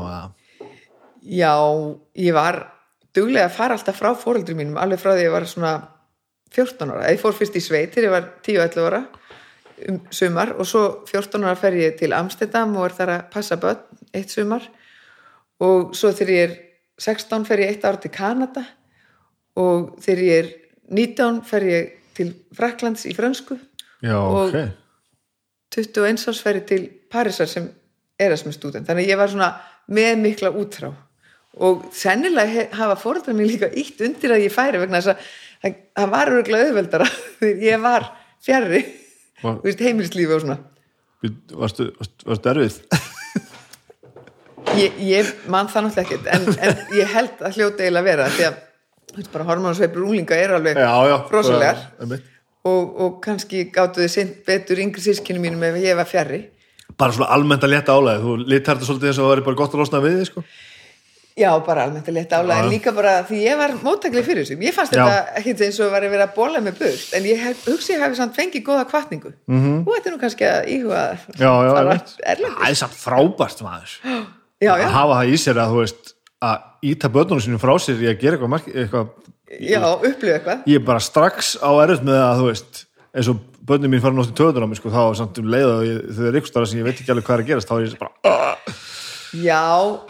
Já, 1.31 1.55
ég 2.19 2.37
var 2.37 2.59
duglega 3.17 3.49
að 3.49 3.57
fara 3.57 3.77
alltaf 3.77 3.97
frá 3.97 4.11
fóreldrum 4.19 4.61
mínum 4.61 4.79
alveg 4.81 5.01
frá 5.01 5.15
því 5.15 5.25
ég 5.25 5.33
var 5.33 5.47
svona 5.49 5.73
14 6.51 6.93
ára, 6.93 7.09
ég 7.13 7.23
fór 7.23 7.37
fyrst 7.37 7.57
í 7.57 7.63
sveit 7.63 7.95
þegar 7.95 8.09
ég 8.09 8.15
var 8.17 8.29
10-11 8.45 8.87
ára 8.91 9.03
um 9.89 9.99
sumar 10.13 10.53
og 10.59 10.69
svo 10.69 10.83
14 11.09 11.47
ára 11.47 11.57
fer 11.59 11.79
ég 11.79 11.97
til 12.01 12.13
Amsterdam 12.17 12.75
og 12.77 12.89
er 12.89 12.97
þar 12.99 13.15
að 13.15 13.27
passa 13.33 13.59
börn 13.61 13.81
eitt 14.13 14.33
sumar 14.33 14.67
og 15.61 15.95
svo 15.97 16.13
þegar 16.17 16.35
ég 16.35 16.45
er 16.49 16.57
16 17.01 17.47
fer 17.49 17.63
ég 17.65 17.73
eitt 17.75 17.85
ára 17.89 18.01
til 18.01 18.13
Kanada 18.13 18.65
og 19.61 19.97
þegar 20.05 20.23
ég 20.27 20.39
er 20.45 20.51
19 20.91 21.43
fer 21.49 21.67
ég 21.69 21.91
til 22.17 22.33
Fraklands 22.57 23.07
í 23.09 23.15
frönsku. 23.17 23.59
Já, 24.03 24.17
Og- 24.17 24.55
ok. 24.55 24.73
21 25.71 26.29
árs 26.29 26.41
fer 26.43 26.59
ég 26.61 26.67
til 26.67 26.89
Parísar 27.11 27.47
sem 27.49 27.69
Erasmus 28.21 28.55
student, 28.59 28.87
þannig 28.87 29.07
að 29.07 29.11
ég 29.13 29.17
var 29.21 29.29
svona 29.29 29.51
með 29.89 30.19
mikla 30.21 30.51
útrá. 30.53 30.91
Og 31.57 31.87
sennilega 31.93 32.69
hafa 32.77 32.97
fóreldrar 33.01 33.35
mér 33.35 33.49
líka 33.49 33.71
ítt 33.73 34.01
undir 34.05 34.35
að 34.35 34.45
ég 34.45 34.53
færi 34.55 34.79
vegna 34.79 35.01
þess 35.01 35.15
að 35.15 35.77
það, 35.97 36.11
var 36.11 36.33
örgulega 36.35 36.69
auðveldara 36.69 37.07
þegar 37.41 37.63
ég 37.65 37.81
var 37.83 38.11
fjarrri 38.45 38.83
heimilislífi 39.41 40.35
og 40.37 40.43
svona. 40.45 40.59
Varstu, 41.57 41.91
varstu 42.27 42.53
erfið? 42.53 42.77
Ég, 44.79 44.99
ég 45.11 45.33
man 45.51 45.69
það 45.71 45.87
náttúrulega 45.89 46.07
ekkert 46.07 46.29
en, 46.35 46.49
en 46.69 46.99
ég 46.99 47.15
held 47.15 47.45
að 47.47 47.59
hljóta 47.59 47.85
eiginlega 47.85 48.07
vera 48.07 48.29
því 48.37 48.47
að 48.49 48.59
þú 49.11 49.19
veist, 49.19 49.33
bara 49.35 49.49
hormónsveipur 49.51 50.07
úlinga 50.07 50.39
er 50.39 50.55
alveg 50.59 50.81
einmitt. 52.01 52.31
og, 52.71 52.97
og 53.05 53.21
kannski 53.25 53.67
gáttu 53.75 54.05
þið 54.05 54.15
sint 54.15 54.41
betur 54.47 54.83
yngri 54.85 55.05
sískinu 55.05 55.43
mínum 55.43 55.63
ef 55.71 55.79
ég 55.83 55.99
var 55.99 56.09
fjarrri 56.11 56.45
Bara 56.99 57.15
svona 57.17 57.31
almennt 57.33 57.63
að 57.65 57.73
létta 57.77 57.95
álæði 57.97 58.21
Þú 58.25 58.33
litar 58.51 58.77
þetta 58.77 58.89
svolítið 58.89 59.09
eins 59.13 59.21
og 59.21 59.25
það 59.25 59.33
væri 59.33 59.47
bara 59.47 59.59
gott 59.61 59.75
að 59.75 59.81
losna 59.81 60.01
við 60.05 60.25
sko. 60.29 60.43
Já, 61.39 61.51
bara 61.65 61.85
almennt 61.87 62.09
að 62.11 62.17
leta 62.19 62.41
álæg, 62.43 62.59
en 62.59 62.69
líka 62.69 62.93
bara 62.93 63.13
því 63.25 63.39
ég 63.45 63.57
var 63.61 63.73
móttaklega 63.81 64.27
fyrir 64.27 64.45
þessu. 64.45 64.57
Ég 64.67 64.75
fannst 64.77 64.93
Já. 64.93 65.01
þetta 65.07 65.39
ekkert 65.41 65.63
eins 65.65 65.79
og 65.81 65.93
var 65.95 66.05
að 66.05 66.15
vera 66.17 66.27
að 66.27 66.35
bóla 66.35 66.61
með 66.65 66.81
burt, 66.83 67.07
en 67.17 67.29
ég 67.31 67.41
hef, 67.41 67.63
hugsi 67.71 67.95
ég 67.95 68.03
hefði 68.03 68.19
samt 68.19 68.37
fengið 68.37 68.65
Já, 74.61 74.73
já, 74.77 74.87
Að 74.87 74.97
hafa 74.99 75.19
það 75.21 75.33
í 75.33 75.41
sér 75.41 75.61
að 75.63 75.75
þú 75.75 75.81
veist 75.81 76.13
að 76.41 76.89
íta 76.91 77.11
börnunum 77.13 77.45
sínum 77.45 77.61
frá 77.63 77.73
sér 77.81 78.01
í 78.01 78.09
að 78.11 78.21
gera 78.21 78.37
eitthvað, 78.39 78.69
eitthvað 78.75 79.09
já, 79.61 79.81
upplifu 79.97 80.35
eitthvað. 80.35 80.67
ég 80.71 80.81
er 80.81 80.87
bara 80.87 81.05
strax 81.05 81.55
á 81.61 81.71
erut 81.85 82.05
með 82.07 82.21
að 82.25 82.41
þú 82.41 82.47
veist 82.51 82.83
eins 83.11 83.31
og 83.33 83.41
börnum 83.71 83.93
mín 83.93 84.03
fara 84.05 84.17
náttúrulega 84.17 84.39
töður 84.41 84.65
á 84.65 84.69
mig 84.71 84.81
sko, 84.81 84.93
þá 84.93 85.01
er 85.03 85.19
samt 85.21 85.41
um 85.43 85.51
leið 85.53 85.69
og 85.71 85.83
ég, 85.89 85.99
þau 86.17 86.23
eru 86.29 86.41
ykkur 86.41 86.53
stara 86.53 86.71
sem 86.71 86.81
ég 86.81 86.87
veit 86.89 87.01
ekki 87.01 87.13
alveg 87.15 87.27
hvað 87.29 87.37
er 87.39 87.45
að 87.45 87.51
gerast 87.51 87.71
þá 87.71 87.75
er 87.77 87.85
ég 87.85 87.99
bara, 88.01 88.13
"Ah." 88.25 88.57
Já, 89.31 90.01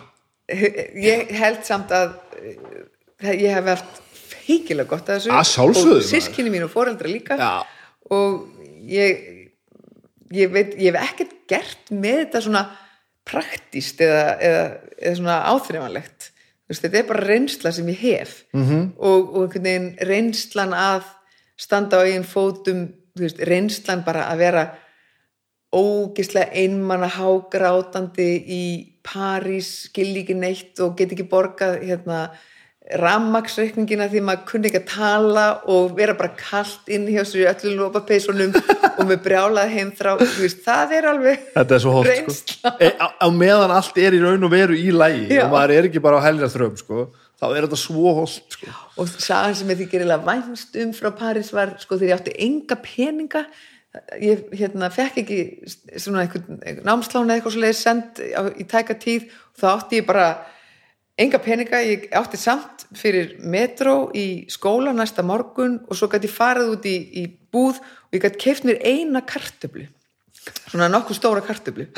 ég 0.97 1.33
held 1.37 1.65
samt 1.67 1.91
að 1.95 2.15
eh, 2.41 3.35
ég 3.37 3.53
hef 3.53 3.67
haft 3.69 4.01
feikilega 4.31 4.89
gott 4.89 5.11
að 5.11 5.19
þessu. 5.21 5.33
Að 5.35 5.97
Og 5.99 6.05
sískinni 6.07 6.53
mín 6.53 6.65
og 6.67 6.73
foreldra 6.73 7.11
líka. 7.11 7.37
Já. 7.39 7.67
Og 8.11 8.49
ég, 8.89 9.51
ég 10.35 10.53
veit, 10.53 10.75
ég 10.81 10.95
hef 10.95 11.11
ekkert 11.11 11.35
gert 11.51 11.93
með 11.93 12.25
þetta 12.25 12.43
svona 12.47 12.65
praktíst 13.29 14.01
eða, 14.01 14.37
eða, 14.41 14.67
eða 15.01 15.17
svona 15.17 15.39
áþreifanlegt. 15.53 16.31
Þetta 16.71 16.99
er 17.01 17.09
bara 17.09 17.27
reynsla 17.27 17.73
sem 17.75 17.87
ég 17.91 17.99
hef 17.99 18.45
Mhm. 18.53 18.63
-hmm. 18.71 18.93
og, 18.99 19.35
og 19.35 19.43
einhvern 19.43 19.65
veginn 19.65 19.97
reynslan 20.07 20.73
að 20.73 21.03
standa 21.57 21.99
á 21.99 22.07
eigin 22.07 22.25
fótum, 22.25 22.93
veist, 23.19 23.39
reynslan 23.39 24.05
bara 24.05 24.31
að 24.31 24.39
vera 24.39 24.65
ógislega 25.73 26.51
einmanna 26.53 27.09
hágrátandi 27.09 28.29
í 28.47 28.65
París, 29.07 29.87
skilji 29.89 30.25
ekki 30.25 30.35
neitt 30.35 30.81
og 30.81 30.97
get 30.99 31.13
ekki 31.13 31.29
borgað 31.31 31.83
hérna 31.87 32.31
rammaksreikningina 32.99 34.09
því 34.11 34.23
maður 34.27 34.47
kunni 34.49 34.71
ekki 34.71 34.81
að 34.81 34.89
tala 34.91 35.45
og 35.71 35.95
vera 35.99 36.15
bara 36.19 36.33
kalt 36.39 36.91
inn 36.91 37.07
hjá 37.11 37.23
sér 37.29 37.45
í 37.45 37.49
öllum 37.51 37.85
lópapeisunum 37.85 38.55
og 38.99 39.03
með 39.07 39.23
brjálað 39.27 39.75
heimþrá, 39.77 40.15
það 40.65 40.95
er 40.99 41.09
alveg 41.13 41.49
þetta 41.55 41.77
er 41.77 41.85
svo 41.85 41.97
hótt 41.97 42.31
sko. 42.35 42.75
e, 42.83 42.91
á, 42.99 43.07
á 43.15 43.27
meðan 43.31 43.75
allt 43.77 43.99
er 44.03 44.17
í 44.17 44.23
raun 44.23 44.47
og 44.47 44.55
veru 44.55 44.79
í 44.79 44.91
lægi 44.95 45.29
Já. 45.31 45.45
og 45.45 45.55
maður 45.55 45.77
er 45.77 45.91
ekki 45.91 46.03
bara 46.03 46.19
á 46.19 46.27
helgar 46.27 46.53
þröm 46.53 46.79
sko, 46.81 47.09
þá 47.39 47.47
er 47.51 47.67
þetta 47.67 47.81
svo 47.85 48.15
hótt 48.21 48.57
sko. 48.59 48.77
og 48.97 49.13
sagan 49.17 49.59
sem 49.61 49.75
ég 49.75 49.83
þykir 49.85 50.05
eiginlega 50.05 50.27
vænst 50.27 50.81
um 50.83 50.95
frá 50.97 51.13
París 51.23 51.53
var, 51.55 51.77
sko, 51.83 52.01
þegar 52.01 52.15
ég 52.15 52.23
átti 52.25 52.39
enga 52.49 52.81
peninga 52.83 53.45
ég 54.23 54.47
hérna 54.55 54.91
fekk 54.95 55.23
ekki 55.25 55.39
svona 55.99 56.25
einhvern, 56.25 56.61
námslána 56.87 57.37
eitthvað 57.37 57.57
svo 57.57 57.63
leiði 57.65 57.79
send 57.79 58.21
í 58.59 58.67
tæka 58.71 58.95
tíð 58.99 59.31
þá 59.59 59.67
átti 59.75 59.99
ég 59.99 60.07
bara 60.07 60.29
enga 61.21 61.41
peninga, 61.43 61.81
ég 61.85 62.07
átti 62.17 62.39
samt 62.41 62.80
fyrir 62.99 63.37
metró 63.47 64.11
í 64.17 64.47
skóla 64.51 64.95
næsta 64.97 65.23
morgun 65.27 65.79
og 65.87 65.99
svo 65.99 66.11
gæti 66.11 66.31
ég 66.31 66.35
farið 66.35 66.75
út 66.75 66.91
í, 66.91 66.97
í 67.23 67.25
búð 67.53 67.81
og 67.81 68.19
ég 68.19 68.25
gæti 68.27 68.45
keift 68.47 68.67
mér 68.67 68.83
eina 68.83 69.23
kartöflu. 69.27 69.87
Svona 70.71 70.89
nokkuð 70.91 71.19
stóra 71.19 71.43
kartöflu. 71.45 71.91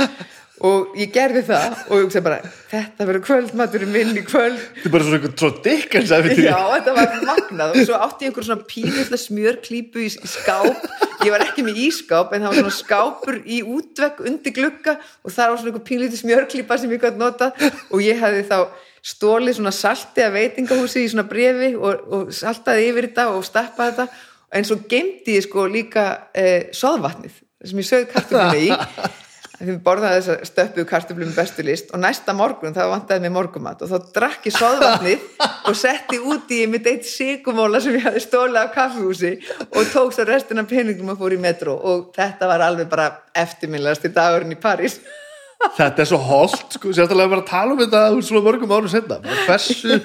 Og 0.63 0.93
ég 0.95 1.11
gerði 1.11 1.41
það 1.49 1.73
og 1.89 1.97
ég 1.97 2.05
hugsaði 2.05 2.25
bara, 2.27 2.51
þetta 2.71 3.07
verður 3.09 3.23
kvöldmaturinn 3.27 3.91
minn 3.91 4.13
í 4.21 4.23
kvöld. 4.23 4.61
Þetta 4.77 4.87
er 4.87 4.93
bara 4.95 5.07
svona 5.09 5.63
dickens 5.65 6.13
æfintýri. 6.15 6.45
Já, 6.47 6.59
þetta 6.77 6.95
var 6.99 7.17
magnað. 7.27 7.73
Og 7.73 7.89
svo 7.89 7.99
átti 8.05 8.27
ég 8.27 8.31
einhver 8.31 8.47
svona 8.47 8.69
pínullega 8.69 9.21
smjörklípu 9.25 10.05
í, 10.05 10.13
í 10.13 10.31
skáp. 10.31 10.87
Ég 11.23 11.35
var 11.35 11.47
ekki 11.49 11.65
með 11.67 11.81
ískáp 11.89 12.31
en 12.35 12.45
það 12.45 12.53
var 12.53 12.61
svona 12.61 12.77
skápur 12.77 13.41
í 13.43 13.59
útvegg 13.75 14.23
undir 14.29 14.55
glugga 14.55 14.97
og 15.01 15.35
þar 15.35 15.51
var 15.51 15.61
svona 15.63 15.73
einhver 15.73 15.87
pínlítið 15.89 16.23
smjörklípa 16.23 16.79
sem 16.79 16.95
ég 16.95 17.03
gæti 17.03 17.23
notað. 17.23 17.67
Og 17.91 18.07
ég 18.07 18.23
hefði 18.23 18.47
þá 18.53 18.59
stólið 19.03 19.59
svona 19.59 19.73
salti 19.75 20.23
að 20.23 20.37
veitingahúsi 20.39 21.03
í 21.03 21.09
svona 21.11 21.27
brefi 21.29 21.73
og, 21.75 22.05
og 22.15 22.35
saltaði 22.35 22.91
yfir 22.91 23.09
þetta 23.11 23.31
og 23.35 23.47
stappaði 23.47 23.97
þetta. 23.97 24.29
En 24.53 24.69
svo 24.69 24.79
geimdi 24.89 25.39
ég 25.39 25.47
sko 25.47 25.67
líka 25.71 26.07
eh, 26.37 26.71
soðvatnið 26.77 27.41
sem 27.67 27.83
ég 27.83 27.89
sögði 27.89 28.11
kartöfluna 28.13 28.61
í. 28.61 28.71
Við 29.63 29.77
borðaði 29.85 30.17
þess 30.19 30.31
að 30.33 30.47
stöppuðu 30.49 30.85
kartöflum 30.91 31.29
með 31.31 31.37
bestu 31.39 31.63
list 31.63 31.93
og 31.95 32.01
næsta 32.03 32.33
morgun 32.35 32.75
það 32.75 32.89
vantaði 32.97 33.23
mig 33.23 33.33
morgumat 33.37 33.85
og 33.85 33.93
þá 33.93 34.09
drakk 34.17 34.49
ég 34.49 34.57
soðvatnið 34.57 35.27
og 35.71 35.77
setti 35.79 36.19
út 36.19 36.51
í 36.51 36.65
mitt 36.71 36.89
eitt 36.91 37.07
sigumóla 37.07 37.79
sem 37.83 37.95
ég 37.95 38.09
hafði 38.09 38.25
stólið 38.25 38.59
af 38.59 38.73
kaffihúsi 38.75 39.33
og 39.69 39.93
tók 39.93 40.17
svo 40.17 40.27
restina 40.27 40.67
peningum 40.67 41.13
og 41.15 41.23
fór 41.23 41.37
í 41.37 41.39
metro 41.43 41.77
og 41.79 42.09
þetta 42.17 42.51
var 42.51 42.67
alveg 42.67 42.91
bara 42.91 43.07
eftirminnlegast 43.39 44.09
í 44.09 44.15
dagurinn 44.17 44.57
í 44.57 44.59
París 44.59 44.99
þetta 45.79 46.05
er 46.05 46.09
svo 46.11 46.21
hótt 46.21 46.77
sko, 46.77 46.93
sérstæðlega 46.93 47.33
bara 47.33 47.45
að 47.45 47.51
tala 47.51 47.75
um 47.75 47.83
þetta 47.83 48.05
úr 48.17 48.25
svona 48.27 48.45
mörgum 48.47 48.75
árum 48.75 48.91
setna 48.93 49.19
hversu 49.47 49.99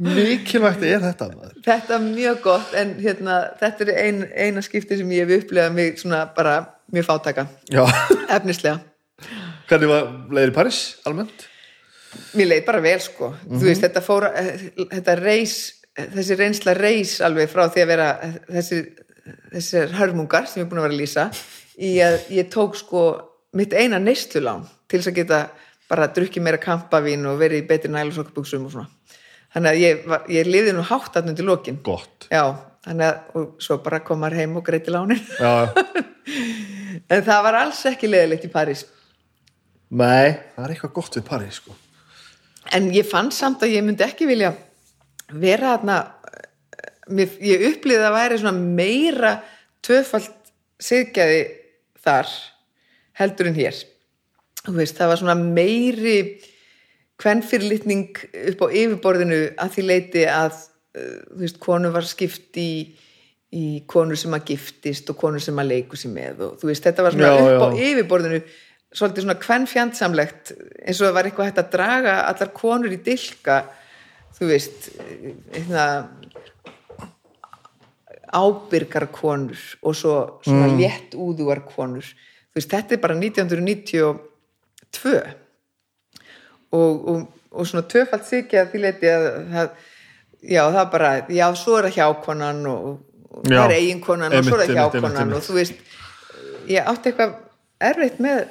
mikilvægt 0.00 0.84
er 0.88 1.02
þetta 1.04 1.28
maður? 1.34 1.56
þetta 1.66 1.96
er 1.96 2.04
mjög 2.06 2.40
gott 2.44 2.76
en 2.80 2.94
hérna, 3.02 3.40
þetta 3.60 3.86
er 3.86 3.92
ein, 4.04 4.22
eina 4.32 4.64
skipti 4.64 5.00
sem 5.00 5.16
ég 5.16 5.28
hef 5.28 5.44
upplegað 5.44 5.76
mig 5.76 6.00
svona 6.00 6.22
bara 6.36 6.56
mjög 6.94 7.08
fátaka 7.10 7.46
Já, 7.70 7.84
efnislega. 8.36 8.80
Hvernig 9.70 9.90
var 9.92 10.08
leiðir 10.32 10.52
í 10.52 10.56
Paris 10.56 10.80
almennt? 11.06 11.46
Mér 12.34 12.48
leið 12.50 12.64
bara 12.66 12.80
vel 12.82 12.96
sko. 13.02 13.28
Þú 13.46 13.60
veist 13.68 13.84
þetta 13.84 14.00
fóra 14.02 14.32
þetta 14.80 15.14
reis, 15.20 15.56
þessi 15.94 16.38
reynsla 16.40 16.74
reis 16.74 17.18
alveg 17.22 17.50
frá 17.52 17.68
því 17.70 17.84
að 17.84 17.92
vera 17.92 18.08
þessi, 18.48 18.80
þessir 19.52 19.94
hörmungar 20.00 20.48
sem 20.50 20.62
ég 20.62 20.66
er 20.66 20.70
búin 20.72 20.82
að 20.82 20.88
vera 20.88 20.96
að 20.96 21.02
lýsa 21.04 21.28
í 21.80 21.92
að 22.02 22.16
ég 22.34 22.50
tók 22.50 22.74
sko 22.80 23.04
mitt 23.56 23.74
eina 23.78 24.00
neistulán 24.02 24.66
til 24.90 25.00
þess 25.00 25.10
að 25.12 25.18
geta 25.20 25.40
bara 25.90 26.08
drukkið 26.14 26.44
meira 26.46 26.60
kampavín 26.62 27.26
og 27.26 27.38
verið 27.40 27.64
í 27.64 27.66
betri 27.68 27.90
nælusokkabúksum 27.92 28.66
og 28.68 28.74
svona. 28.74 28.90
Þannig 29.54 29.70
að 29.70 29.80
ég, 29.82 30.04
ég 30.30 30.50
liði 30.50 30.74
nú 30.76 30.84
hátt 30.86 31.16
að 31.18 31.32
til 31.34 31.46
lokin. 31.48 31.80
Gott. 31.86 32.28
Já, 32.30 32.44
þannig 32.86 33.08
að 33.08 33.38
og 33.40 33.64
svo 33.64 33.80
bara 33.82 34.02
kom 34.06 34.22
maður 34.22 34.42
heim 34.42 34.56
og 34.60 34.66
greiti 34.66 34.94
lánin. 34.94 35.22
Já, 35.40 35.70
en 37.12 37.26
það 37.26 37.44
var 37.48 37.58
alls 37.64 37.82
ekki 37.90 38.10
leðilegt 38.10 38.46
í 38.46 38.52
París. 38.52 38.84
Nei, 39.90 40.38
það 40.54 40.64
er 40.64 40.74
eitthvað 40.76 40.96
gott 41.00 41.18
við 41.18 41.26
Paris 41.26 41.58
sko. 41.58 41.74
En 42.76 42.86
ég 42.94 43.08
fann 43.08 43.32
samt 43.34 43.64
að 43.66 43.74
ég 43.74 43.82
myndi 43.82 44.06
ekki 44.06 44.28
vilja 44.30 44.52
vera 45.34 45.74
þarna 45.74 45.96
mér, 47.10 47.32
ég 47.42 47.66
upplýði 47.72 48.06
að 48.06 48.16
væri 48.16 48.38
svona 48.40 48.74
meira 48.78 49.32
tvöfalt 49.82 50.52
siðgæði 50.80 51.40
þar 52.00 52.30
heldur 53.20 53.50
en 53.50 53.58
hér 53.58 53.80
veist, 54.68 54.96
það 54.98 55.08
var 55.12 55.20
svona 55.22 55.34
meiri 55.40 56.16
kvenfyrirlitning 57.20 58.16
upp 58.52 58.62
á 58.64 58.66
yfirborðinu 58.72 59.40
að 59.60 59.74
því 59.76 59.82
leiti 59.88 60.24
að 60.28 60.58
þú 60.96 61.40
veist, 61.44 61.58
konu 61.62 61.90
var 61.94 62.06
skipt 62.08 62.56
í, 62.60 62.70
í 63.54 63.64
konur 63.90 64.16
sem 64.18 64.32
að 64.36 64.44
giftist 64.52 65.10
og 65.12 65.16
konur 65.20 65.42
sem 65.44 65.58
að 65.60 65.70
leiku 65.74 65.96
sér 66.00 66.12
með 66.14 66.40
og 66.46 66.56
þú 66.60 66.70
veist, 66.72 66.84
þetta 66.86 67.04
var 67.06 67.16
svona 67.16 67.30
Já, 67.30 67.44
upp 67.44 67.62
á 67.62 67.68
já. 67.76 67.82
yfirborðinu 67.90 68.40
svolítið 68.90 69.22
svona 69.26 69.38
kvenfjandsamlegt 69.44 70.52
eins 70.82 70.98
og 71.00 71.06
það 71.06 71.14
var 71.14 71.28
eitthvað 71.28 71.50
hægt 71.50 71.60
að 71.62 71.70
draga 71.76 72.14
allar 72.30 72.50
konur 72.56 72.90
í 72.96 72.98
dilka 73.06 73.60
þú 74.38 74.48
veist 74.50 74.90
ábyrgar 78.30 79.08
konur 79.12 79.58
og 79.82 79.94
svo 79.96 80.16
svona 80.44 80.68
Mm. 80.70 80.78
létt 80.78 81.14
úðugar 81.14 81.62
konur 81.66 82.02
þú 82.04 82.54
veist, 82.58 82.70
þetta 82.70 82.94
er 82.94 83.00
bara 83.02 83.14
1992 83.14 84.02
og, 84.06 84.20
og, 86.72 87.26
og 87.50 87.66
svona 87.66 87.86
tvöfalt 87.90 88.26
sikið 88.28 88.60
að 88.62 88.70
því 88.72 88.80
leiti 88.84 89.10
að 89.10 89.26
það, 89.52 89.70
já, 90.54 90.62
það 90.70 90.80
er 90.84 90.90
bara, 90.94 91.10
já, 91.34 91.46
svo 91.58 91.76
er 91.80 91.88
það 91.88 91.96
hjákonan 91.98 92.60
og, 92.70 92.88
og 93.30 93.44
það 93.48 93.64
er 93.64 93.76
eiginkonan 93.78 94.36
og 94.38 94.46
svo 94.46 94.56
er 94.58 94.64
það 94.66 94.78
hjákonan 94.78 95.34
og 95.36 95.44
þú 95.46 95.56
veist, 95.58 95.84
ég 96.70 96.90
átti 96.92 97.10
eitthvað 97.12 97.36
erfitt 97.90 98.18
með, 98.22 98.42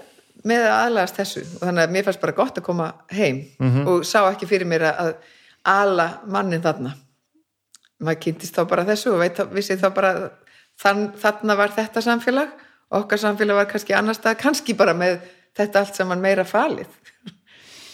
með 0.49 0.66
að 0.68 0.78
aðlagast 0.86 1.20
þessu. 1.20 1.44
Og 1.60 1.64
þannig 1.68 1.84
að 1.86 1.94
mér 1.95 2.07
fannst 2.07 2.22
bara 2.24 2.38
gott 2.38 2.57
að 2.60 2.66
koma 2.70 2.88
heim 3.14 3.41
Mhm. 3.60 3.88
og 3.88 4.06
sá 4.07 4.20
ekki 4.32 4.48
fyrir 4.49 4.68
mér 4.68 4.88
að 4.91 5.14
ala 5.68 6.10
mannin 6.28 6.61
þarna. 6.64 6.94
Maður 7.99 8.20
kynntist 8.24 8.56
þá 8.56 8.64
bara 8.72 8.86
þessu 8.88 9.11
og 9.14 9.20
veit, 9.20 9.40
vissi 9.52 9.76
þá 9.76 9.90
bara 9.94 10.14
þann, 10.80 11.10
þarna 11.20 11.56
var 11.60 11.70
þetta 11.76 12.02
samfélag. 12.02 12.49
Okkar 12.95 13.20
samfélag 13.20 13.56
var 13.60 13.66
kannski 13.70 13.94
annar 13.94 14.16
stað 14.16 14.38
kannski 14.40 14.74
bara 14.80 14.94
með 14.98 15.20
þetta 15.60 15.84
allt 15.84 15.99
saman 15.99 16.23
meira 16.23 16.45
falið? 16.48 16.90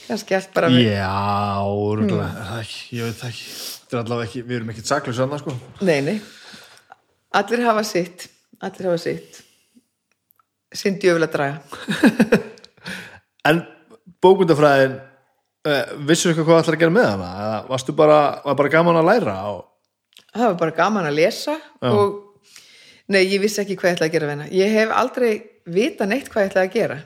Kannski 0.05 0.37
allt 0.37 0.51
bara 0.53 0.69
með, 0.69 0.91
Já, 0.93 1.11
rúglega, 1.97 2.27
það 2.49 2.59
ekki, 2.61 2.81
ég 2.93 3.07
veit 3.07 3.21
það 3.21 3.31
ekki. 3.31 3.45
Þetta 3.85 3.95
er 3.95 4.01
allavega 4.03 4.29
ekki, 4.29 4.43
við 4.45 4.57
erum 4.59 4.71
ekkert 4.73 4.91
saklaus 4.91 5.21
annað 5.23 5.41
sko. 5.41 5.55
Nei, 5.85 5.97
nei. 6.05 6.15
Allir 7.35 7.63
hafa 7.65 7.83
sitt. 7.87 8.27
Allir 8.63 8.89
hafa 8.91 9.01
sitt. 9.01 9.39
Sinn 10.75 10.99
djöful 11.01 11.25
að 11.25 11.33
draga. 11.37 12.43
En 13.45 13.59
bókmyndafræðin 14.25 14.95
uh, 14.97 15.89
vissur 16.09 16.31
eitthvað 16.31 16.47
hvað 16.47 16.61
ætlar 16.63 16.77
að 16.77 16.81
gera 16.81 16.93
með 16.95 17.09
hana? 17.11 17.27
Eða 17.43 17.57
varstu 17.69 17.93
bara, 17.97 18.19
var 18.41 18.55
bara 18.57 18.71
gaman 18.73 18.97
að 18.97 19.09
læra 19.11 19.35
og, 19.51 19.59
það 20.31 20.47
var 20.47 20.55
bara 20.63 20.73
gaman 20.79 21.09
að 21.09 21.19
lesa 21.19 21.53
og 21.85 22.15
nei, 23.05 23.21
ég 23.21 23.43
vissi 23.43 23.61
ekki 23.61 23.77
hvað 23.77 23.91
ég 23.91 23.99
ætlaði 23.99 24.09
að 24.09 24.15
gera 24.15 24.29
við 24.29 24.33
hana. 24.35 24.47
Ég 24.49 24.73
hef 24.79 24.95
aldrei 24.97 25.29
vita 25.77 26.09
neitt 26.09 26.31
hvað 26.33 26.47
ég 26.47 26.51
ætlaði 26.51 26.71
að 26.71 26.79
gera 26.79 26.97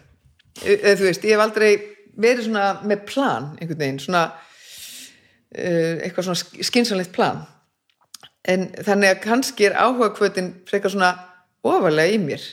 þú 0.64 1.08
veist, 1.08 1.26
ég 1.26 1.36
hef 1.36 1.44
aldrei 1.44 1.72
verið 2.20 2.50
svona 2.50 2.68
með 2.84 3.06
plan 3.08 3.50
einhvern 3.58 3.80
veginn, 3.80 4.02
svona 4.04 4.26
uh, 4.34 5.96
eitthvað 6.04 6.30
svona 6.30 6.68
skynsanlegt 6.70 7.16
plan. 7.16 7.44
En 8.50 8.70
þannig 8.86 9.14
að 9.14 9.24
kannski 9.26 9.68
er 9.68 9.78
áhuga 9.80 10.14
kvötin 10.18 10.54
frekar 10.68 10.94
svona 10.94 11.14
ofalega 11.66 12.16
í 12.16 12.22
mér 12.24 12.44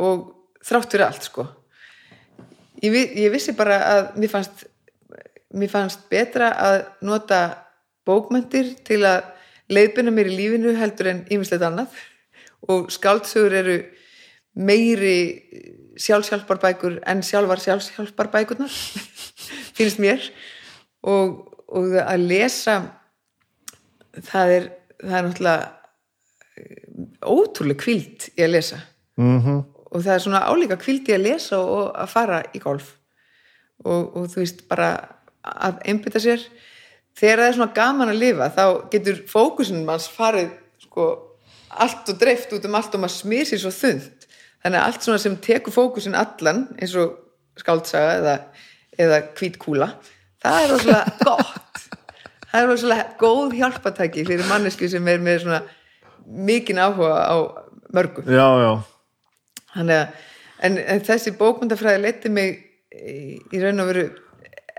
og 0.00 0.28
þrátt 0.64 0.92
fyrir 0.92 1.06
allt 1.06 1.26
sko. 1.26 1.46
Ég, 2.80 2.96
ég 2.96 3.32
vissi 3.32 3.52
bara 3.56 3.80
að 3.94 4.12
mér 4.20 4.32
fannst 4.32 4.66
mér 5.50 5.70
fannst 5.72 6.06
betra 6.10 6.52
að 6.54 6.76
nota 7.06 7.40
bókmyndir 8.06 8.74
til 8.86 9.02
að 9.06 9.24
leiðbina 9.70 10.12
mér 10.14 10.30
í 10.30 10.36
lífinu 10.38 10.74
heldur 10.78 11.10
en 11.10 11.24
ýmislegt 11.30 11.64
annað. 11.66 11.94
Og 12.70 12.90
skáldsögur 12.92 13.56
eru 13.56 13.76
meiri 14.54 15.16
sjálfsjálfbarbækur 16.00 17.00
en 17.08 17.22
sjálfar 17.26 17.62
sjálfsjálfbarbækurnar 17.64 18.72
finnst 19.76 20.00
mér. 20.02 20.30
Og, 21.02 21.42
og 21.68 21.96
að 22.02 22.26
lesa 22.28 22.78
það 24.16 24.54
er, 24.56 24.70
það 25.00 25.18
er 25.18 25.28
náttúrulega 25.28 25.68
eh, 26.60 26.88
ótrúlega 27.24 27.84
kvíld 27.84 28.30
í 28.36 28.46
að 28.46 28.56
lesa. 28.56 28.80
Mm 29.20 29.60
og 29.90 30.04
það 30.04 30.14
er 30.14 30.22
svona 30.24 30.44
álíka 30.46 30.78
kvildi 30.78 31.14
að 31.14 31.24
lesa 31.26 31.58
og 31.58 31.88
að 31.98 32.12
fara 32.12 32.42
í 32.54 32.60
golf. 32.62 32.92
Og, 33.82 34.16
og 34.16 34.28
þú 34.30 34.42
veist 34.42 34.62
bara 34.70 34.90
að 35.42 35.80
einbytta 35.88 36.22
sér. 36.22 36.44
Þegar 37.18 37.42
það 37.42 37.48
er 37.48 37.56
svona 37.56 37.74
gaman 37.74 38.12
að 38.12 38.20
lifa 38.20 38.50
þá 38.54 38.64
getur 38.92 39.22
fókusin 39.28 39.82
manns 39.86 40.06
farið 40.12 40.52
sko 40.84 41.08
allt 41.70 42.12
og 42.12 42.20
dreift 42.20 42.52
út 42.54 42.66
um 42.66 42.76
allt 42.78 42.94
og 42.94 43.02
maður 43.02 43.16
smýr 43.16 43.48
sér 43.48 43.62
svo 43.64 43.72
þund 43.74 44.19
þannig 44.64 44.78
að 44.80 44.86
allt 44.86 45.06
svona 45.06 45.22
sem 45.22 45.36
tekur 45.44 45.74
fókusin 45.74 46.16
allan 46.18 46.66
eins 46.78 46.94
og 47.00 47.16
skáldsaga 47.60 48.14
eða, 48.20 48.34
eða 49.00 49.20
kvítkúla 49.36 49.90
það 50.42 50.62
er 50.62 50.70
rosalega 50.74 51.16
gott. 51.26 51.82
Það 52.50 52.62
er 52.62 52.68
rosalega 52.72 53.04
góð 53.20 53.52
hjálpatæki 53.60 54.24
fyrir 54.26 54.48
mannesku 54.50 54.88
sem 54.90 55.08
er 55.12 55.20
með 55.22 55.42
svona 55.44 55.60
mikinn 56.48 56.80
áhuga 56.82 57.20
á 57.30 57.36
mörgu. 57.94 58.24
Já, 58.26 58.46
já, 58.64 58.72
Þannig 59.74 59.96
að, 60.00 60.24
en, 60.66 60.78
en 60.94 61.02
þessi 61.06 61.32
bókmyndafræði 61.38 62.02
leiti 62.02 62.32
mig 62.34 62.56
í, 62.90 63.38
í 63.54 63.60
raun 63.62 63.82
og 63.84 63.90
veru 63.92 64.04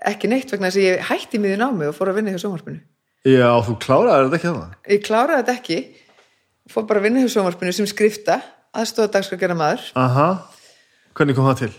ekki 0.10 0.28
neitt 0.32 0.52
vegna 0.52 0.68
þess 0.72 0.80
að 0.82 0.88
ég 0.88 1.06
hætti 1.12 1.40
miðun 1.40 1.64
á 1.64 1.70
mig 1.72 1.92
og 1.92 1.96
fór 1.96 2.12
að 2.12 2.18
vinna 2.20 2.34
hjá 2.34 2.42
sjónvarpinu. 2.44 2.82
já, 3.30 3.48
þú 3.68 3.76
kláraði 3.86 4.26
þetta 4.26 4.40
ekki 4.40 4.50
það 4.52 4.92
Ég 4.96 5.04
kláraði 5.06 5.42
þetta 5.44 5.56
ekki, 5.60 5.78
fór 6.74 6.88
bara 6.90 7.00
að 7.02 7.08
vinna 7.08 7.24
hjá 7.24 7.32
sjónvarpinu 7.36 7.76
sem 7.78 7.88
skrifta, 7.92 8.40
aðstofa 8.78 9.12
dagskrargera 9.18 9.56
maður. 9.60 9.82
Aha, 10.00 10.28
hvernig 11.18 11.36
kom 11.38 11.48
það 11.52 11.60
til? 11.66 11.74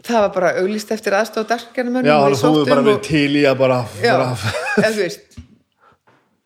Það 0.00 0.20
var 0.24 0.30
bara 0.36 0.50
auglýst 0.62 0.92
eftir 0.96 1.12
aðstofa 1.18 1.48
dagskrargera 1.52 1.90
maður. 1.92 2.08
Já, 2.08 2.16
þannig 2.16 2.36
að 2.36 2.40
þú 2.40 2.52
hefur 2.56 2.70
bara 2.72 2.86
verið 2.88 3.02
til 3.10 3.32
í 3.36 3.42
að 3.50 3.56
bara, 3.60 3.78
Já, 4.00 4.14
eða 4.80 4.92
þú 4.96 5.02
veist, 5.04 5.24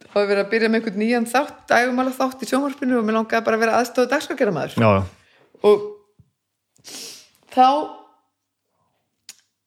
þá 0.05 0.15
hefur 0.15 0.31
verið 0.33 0.43
að 0.45 0.51
byrja 0.55 0.69
með 0.73 0.79
einhvern 0.81 1.01
nýjan 1.05 1.29
þátt, 1.31 1.55
dægumála 1.71 2.13
þátt 2.19 2.43
í 2.43 2.51
sjónvarpinu 2.51 2.99
og 2.99 3.05
mér 3.07 3.19
langaði 3.21 3.47
bara 3.47 3.57
að 3.61 3.65
vera 3.67 3.77
aðstofa 3.83 4.11
dagskrargera 4.17 4.55
maður. 4.57 4.75
Já, 4.83 4.91
og 5.65 5.77
þá 7.55 7.69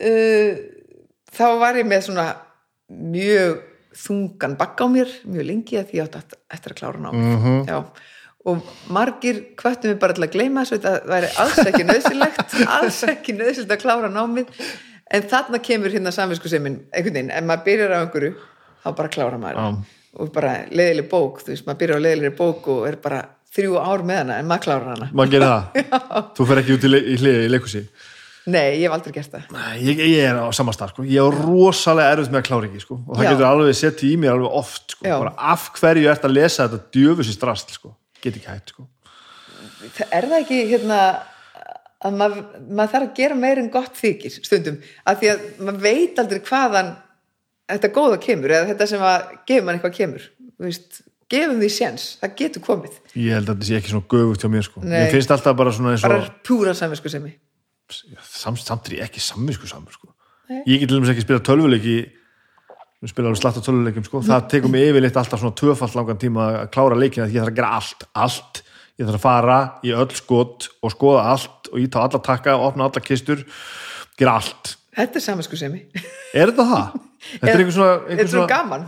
uh, 0.03 0.51
þá 1.37 1.45
var 1.63 1.79
ég 1.79 1.87
með 1.89 2.05
svona 2.09 2.27
mjög 2.91 3.57
þungan 3.97 4.53
bakk 4.59 4.83
á 4.83 4.85
mér 4.91 5.09
mjög 5.25 5.47
lengi 5.47 5.79
að 5.79 5.87
því 5.89 5.97
ég 5.97 6.05
átti 6.05 6.19
að- 6.21 6.37
eftir 6.53 6.73
að 6.75 6.79
klára 6.81 6.99
námið 7.01 7.31
Mhm. 7.37 7.55
Já. 7.71 7.79
Og 8.47 8.73
margir 8.93 9.41
hvöttum 9.59 9.91
við 9.91 9.99
bara 10.01 10.15
til 10.17 10.25
að 10.27 10.35
gleyma 10.35 10.63
þessu 10.63 10.77
þetta 10.77 11.11
væri 11.11 11.31
alls 11.43 11.61
ekki 11.63 11.87
nöðsilegt 11.87 12.57
alls 12.77 12.99
ekki 13.11 13.35
nöðsilegt 13.37 13.75
að 13.75 13.81
klára 13.83 14.11
námið 14.11 14.51
en 15.13 15.29
þarna 15.31 15.61
kemur 15.63 15.93
hérna 15.93 16.13
samvisku 16.15 16.51
sem 16.51 16.65
einhvern 16.67 17.13
veginn, 17.13 17.31
ef 17.31 17.47
maður 17.47 17.65
byrjar 17.69 17.95
á 17.95 17.99
einhverju 18.01 18.33
þá 18.83 18.89
bara 18.99 19.13
klára 19.13 19.39
maður 19.41 19.63
Já. 19.63 19.95
og 20.17 20.35
bara 20.35 20.53
leiðileg 20.71 21.09
bók, 21.11 21.41
þú 21.43 21.53
veist, 21.53 21.67
maður 21.67 21.81
byrjar 21.83 21.99
á 21.99 22.05
leiðilegri 22.05 22.37
bók 22.37 22.69
og 22.73 22.85
er 22.89 22.99
bara 23.03 23.23
þrjú 23.57 23.79
ár 23.79 24.05
með 24.07 24.21
hana 24.23 24.37
en 24.41 24.49
maður 24.49 24.67
klárar 24.67 24.93
hana 24.95 25.09
maður 25.11 25.33
gerir 25.35 25.49
það 25.51 25.97
Þú 26.37 26.47
fer 26.51 26.63
ekki 26.63 26.77
út 26.77 26.87
í, 26.87 26.93
le 26.93 27.01
í 27.03 27.17
hlið 27.21 27.41
í 27.45 27.51
leikhúsi 27.55 27.83
Nei, 28.47 28.79
ég 28.79 28.85
hef 28.87 28.93
aldrei 28.95 29.11
gert 29.17 29.33
það. 29.33 29.47
Nei, 29.51 29.71
ég, 29.83 30.01
ég 30.07 30.25
er 30.29 30.37
á 30.39 30.47
samastað 30.55 30.93
sko. 30.93 31.03
ég 31.03 31.19
er 31.19 31.39
rosalega 31.43 32.13
erfitt 32.15 32.31
með 32.31 32.39
að 32.39 32.45
klára 32.47 32.67
ekki 32.69 32.79
sko. 32.79 32.99
og 33.03 33.17
það 33.17 33.25
Já. 33.25 33.29
getur 33.33 33.47
alveg 33.49 33.75
sett 33.75 34.03
í 34.07 34.11
mér 34.21 34.37
alveg 34.37 34.55
oft 34.61 34.95
sko. 34.95 35.15
Af 35.35 35.65
hverju 35.75 36.11
ert 36.13 36.27
að 36.27 36.35
lesa 36.37 36.67
þetta 36.67 36.95
djöfusins 36.95 37.41
drast 37.41 37.73
sko. 37.75 37.91
Get 38.23 38.37
ekki 38.37 38.51
hægt 38.51 38.73
sko. 38.73 38.87
Er 40.11 40.27
það 40.29 40.39
ekki 40.41 40.61
hérna 40.71 41.01
að 42.05 42.17
maður, 42.19 42.45
maður 42.69 42.93
þarf 42.93 43.07
að 43.07 43.17
gera 43.17 43.37
meir 43.41 43.61
en 43.61 43.73
gott 43.73 43.97
þykir 43.97 44.39
stundum, 44.45 44.79
af 45.07 45.19
því 45.21 45.31
að 45.33 45.45
maður 45.65 45.83
veit 45.87 46.21
aldrei 46.21 46.41
hvaðan 46.45 46.91
þetta 47.67 47.93
góða 47.95 48.19
kemur 48.23 48.53
eða 48.53 48.69
þetta 48.71 48.89
sem 48.93 49.05
að 49.07 49.31
gefur 49.49 49.65
mann 49.65 49.79
eitthvað 49.79 49.95
kemur 49.97 50.27
veist, 50.61 51.01
gefum 51.31 51.57
því 51.61 51.71
séns, 51.73 52.05
það 52.21 52.35
getur 52.43 52.65
komið 52.67 52.99
ég 53.17 53.33
held 53.35 53.49
að 53.49 53.55
þetta 53.55 53.69
sé 53.69 53.79
ekki 53.79 53.93
svona 53.93 54.11
göfugt 54.13 54.45
hjá 54.45 54.51
mér 54.53 54.67
sko. 54.67 54.83
Nei. 54.85 54.93
mér 54.93 55.15
finnst 55.15 55.33
alltaf 55.35 55.57
bara 55.57 55.73
svona 55.75 55.95
eins 55.95 56.05
og 56.05 56.13
bara 56.13 56.29
púra 56.47 56.75
samvisku 56.77 57.11
sem 57.11 57.27
ég 57.31 57.41
samt, 57.89 58.61
samt 58.61 58.89
er 58.89 58.99
ég 58.99 59.07
ekki 59.07 59.23
samvisku. 59.23 59.67
Nei. 60.47 60.61
ég 60.67 60.79
get 60.79 60.89
til 60.91 60.99
dæmis 60.99 61.11
ekki 61.11 61.25
spila 61.25 61.43
tölvuleiki 61.43 61.97
við 63.03 63.11
spila 63.11 63.29
alveg 63.29 63.41
slatt 63.41 63.59
á 63.59 63.65
tölvuleikim 63.65 64.05
sko. 64.07 64.21
það 64.25 64.47
tekur 64.53 64.73
mig 64.73 64.87
yfirleitt 64.87 65.19
alltaf 65.19 65.41
svona 65.41 65.57
tvöfalt 65.57 65.97
langan 65.97 66.21
tíma 66.21 66.47
að 66.63 66.69
klára 66.73 66.97
leikina 66.97 67.27
því 67.27 67.37
ég 67.37 67.43
þarf 67.43 67.53
að 67.53 67.59
gera 67.59 67.73
allt, 67.77 68.05
allt 68.23 68.61
ég 68.97 69.05
þarf 69.05 69.19
að 69.19 69.25
fara 69.27 69.57
í 69.85 69.93
öll 69.93 70.09
skot 70.17 70.69
og 70.81 70.93
skoða 70.93 71.25
allt 71.33 71.69
og 71.71 71.81
íta 71.83 72.01
á 72.01 72.05
alla 72.07 72.21
takka, 72.25 72.55
opna 72.57 72.87
alla 72.89 73.03
kistur 73.03 73.45
gera 74.17 74.37
allt 74.41 74.73
Þetta 74.97 75.19
er 75.19 75.21
samvisku 75.27 75.59
sem 75.59 75.75
ég 75.77 76.07
er 76.33 76.49
þetta 76.49 76.65
það? 76.71 76.95
þetta 77.41 77.51
er 77.53 77.61
einhver 77.61 77.75
svona, 77.75 77.97
einhver 78.07 78.25
er 78.25 78.31
svona 78.33 78.51
gaman 78.53 78.87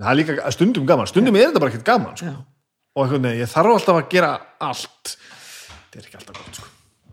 það 0.00 0.10
er 0.12 0.20
líka 0.20 0.52
stundum 0.56 0.90
gaman, 0.90 1.08
stundum 1.08 1.40
er 1.40 1.48
þetta 1.48 1.64
bara 1.64 1.72
ekkert 1.72 1.88
gaman 1.88 2.20
sko. 2.20 2.28
Já. 2.28 2.36
og 2.96 3.06
einhvern 3.06 3.24
veginn, 3.28 3.40
ég 3.40 3.54
þarf 3.54 3.78
alltaf 3.78 4.02
að 4.02 4.12
gera 4.12 4.34
allt 4.68 5.14
þetta 5.14 6.02
er 6.02 6.04
ekki 6.10 6.20
alltaf 6.20 6.42
gott 6.42 6.60
sko. 6.60 6.69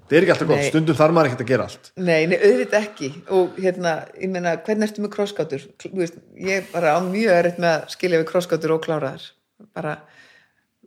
Það 0.08 0.18
er 0.18 0.26
ekki 0.26 0.34
alltaf 0.36 0.50
gott, 0.52 0.64
Nei. 0.64 0.70
stundum 0.72 0.98
þarf 0.98 1.16
maður 1.18 1.30
ekkert 1.32 1.46
að 1.46 1.52
gera 1.52 1.70
allt 1.70 1.90
Nei, 1.96 2.20
nei, 2.32 2.38
auðvitað 2.40 2.86
ekki 2.88 3.10
og 3.38 3.62
hérna, 3.62 3.96
ég 4.18 4.34
meina, 4.34 4.58
hvernig 4.68 4.90
ertu 4.90 5.06
með 5.06 5.14
krosskátur? 5.16 5.66
Ég 5.88 6.52
er 6.58 6.68
bara 6.74 6.96
á 6.96 7.00
mjög 7.04 7.34
erfitt 7.38 7.64
með 7.64 7.74
að 7.74 7.96
skilja 7.96 8.22
við 8.22 8.30
krosskátur 8.34 8.76
og 8.78 8.84
klára 8.86 9.16
þar 9.16 9.32
bara, 9.78 9.96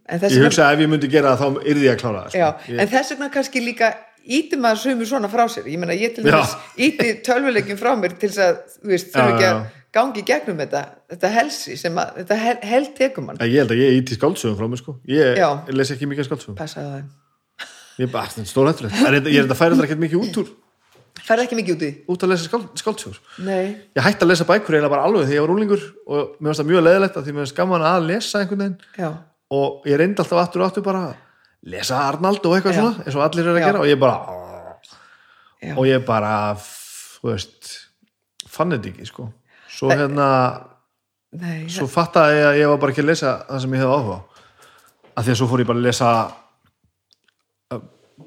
en 0.06 0.22
þess 0.22 0.36
ég 0.36 0.38
vegna 0.40 0.52
hugsa 0.52 0.68
að 0.68 0.76
ef 0.76 0.84
ég 0.84 0.92
myndi 0.94 1.10
gera 1.12 1.34
það 1.34 1.42
þá 1.42 1.72
yrði 1.72 1.88
ég 1.88 1.96
að 1.96 2.04
klára 2.04 2.22
það 2.26 2.38
já, 2.40 2.46
sko. 2.50 2.72
ég, 2.72 2.80
en 2.84 2.94
þess 2.94 3.14
vegna 3.14 3.30
kannski 3.36 3.64
líka 3.64 3.90
íti 4.30 4.58
maður 4.60 4.82
sömu 4.84 5.06
svona 5.08 5.30
frá 5.32 5.44
sér 5.50 5.68
ég 5.70 5.80
meina, 5.80 5.96
ég 5.96 6.14
til 6.16 6.24
Já. 6.26 6.38
þess 6.38 6.80
íti 6.86 7.12
tölvuleikjum 7.26 7.78
frá 7.80 7.94
mér 7.98 8.16
til 8.20 8.30
þess 8.30 8.42
að, 8.44 8.58
þú 8.80 8.92
veist, 8.92 9.08
Já, 9.08 9.14
þurfa 9.16 9.30
ekki 9.34 9.46
já, 9.46 9.52
að 9.52 9.78
gangi 9.96 10.24
gegnum 10.26 10.60
þetta, 10.60 10.82
þetta 11.10 11.30
helsi 11.34 11.78
sem 11.80 11.96
að, 11.98 12.12
þetta 12.20 12.38
hel, 12.44 12.56
held 12.72 12.92
tekum 12.98 13.26
mann 13.30 13.40
ég 13.42 13.56
held 13.62 13.74
að 13.74 13.82
ég 13.82 13.98
íti 14.00 14.18
skáldsögum 14.18 14.58
frá 14.60 14.68
mig 14.70 14.82
sko. 14.82 14.96
ég, 15.10 15.40
Já. 15.40 15.48
ég 15.66 15.74
les 15.80 15.94
ekki 15.96 16.10
mikið 16.10 16.28
skáldsögum 16.28 16.58
passaði 16.60 16.92
það, 16.92 17.08
ég 18.00 18.08
er 18.08 18.40
er 18.40 18.50
stórhættulegt 18.50 18.98
en 19.06 19.14
ég 19.20 19.38
er 19.38 19.46
þetta 19.46 19.58
færi 19.58 19.76
þetta 19.76 19.88
ekkert 19.88 20.04
mikið 20.06 20.24
út 20.24 20.42
úr? 20.42 20.50
Færði 21.20 21.44
ekki 21.44 21.56
mikið 21.58 21.74
út 21.74 21.82
í 21.82 21.88
því? 21.88 22.04
út 22.14 22.22
að 22.24 22.30
lesa 22.32 22.46
skáld, 22.48 22.68
skáldsögur? 22.80 23.18
Nei, 23.44 23.64
ég 23.96 24.04
hætti 24.04 24.24
að 24.24 24.30
lesa 24.30 24.46
bækur 24.48 24.76
eiginlega 24.76 24.92
bara 24.94 25.06
alveg 25.08 25.26
þegar 25.26 25.36
ég 25.36 25.44
var 25.44 25.52
úlingur 25.54 25.82
og 26.06 26.36
mér 26.38 26.48
finnst 26.50 26.62
það 26.62 26.70
mjög 26.70 26.84
leðilegt 26.86 27.18
að 27.18 27.26
því 27.26 27.34
mér 27.34 27.44
finnst 27.44 27.58
gaman 27.58 27.84
að 27.90 28.06
lesa 28.08 28.40
einhvern 28.40 28.62
veginn. 28.64 28.78
Já, 28.96 29.10
og 29.50 29.88
ég 29.90 30.00
reyndi 30.00 30.22
alltaf 30.22 30.40
aftur 30.44 30.62
og 30.62 30.70
aftur 30.70 30.86
bara 30.86 31.02
að 31.10 31.18
lesa 31.74 32.00
Arnald 32.06 32.46
og 32.46 32.56
eitthvað 32.56 32.76
Já. 32.76 32.80
svona 32.80 33.04
eins 33.04 33.18
og 33.18 33.24
allir 33.26 33.44
eru 33.44 33.54
að 33.58 33.60
Já. 33.60 33.66
gera 33.66 33.82
og 33.82 33.90
ég 33.90 34.00
bara 34.00 34.16
já, 35.60 35.74
og 35.76 35.86
ég 35.90 36.04
bara 36.06 36.32
þú 36.56 37.32
veist 37.34 37.70
fann 38.50 38.74
þetta 38.74 38.92
ekki 38.94 39.08
sko. 39.10 39.28
Svo 39.70 39.90
hérna 39.92 40.28
nei, 41.36 41.68
svo 41.70 41.86
fattaði 41.90 42.40
ég 42.40 42.48
að 42.48 42.60
ég 42.62 42.72
var 42.72 42.82
bara 42.82 42.94
ekki 42.94 43.04
að 43.04 43.10
lesa 43.12 43.34
það 43.48 43.64
sem 43.64 43.74
ég 43.76 43.84
hefði 43.84 43.98
áhuga 43.98 44.20
af 45.10 45.26
því 45.26 45.34
að 45.34 45.40
svo 45.42 45.50
fór 45.50 45.62
ég 45.64 45.68
bara 45.68 45.82
að 45.82 45.88
lesa 45.90 46.12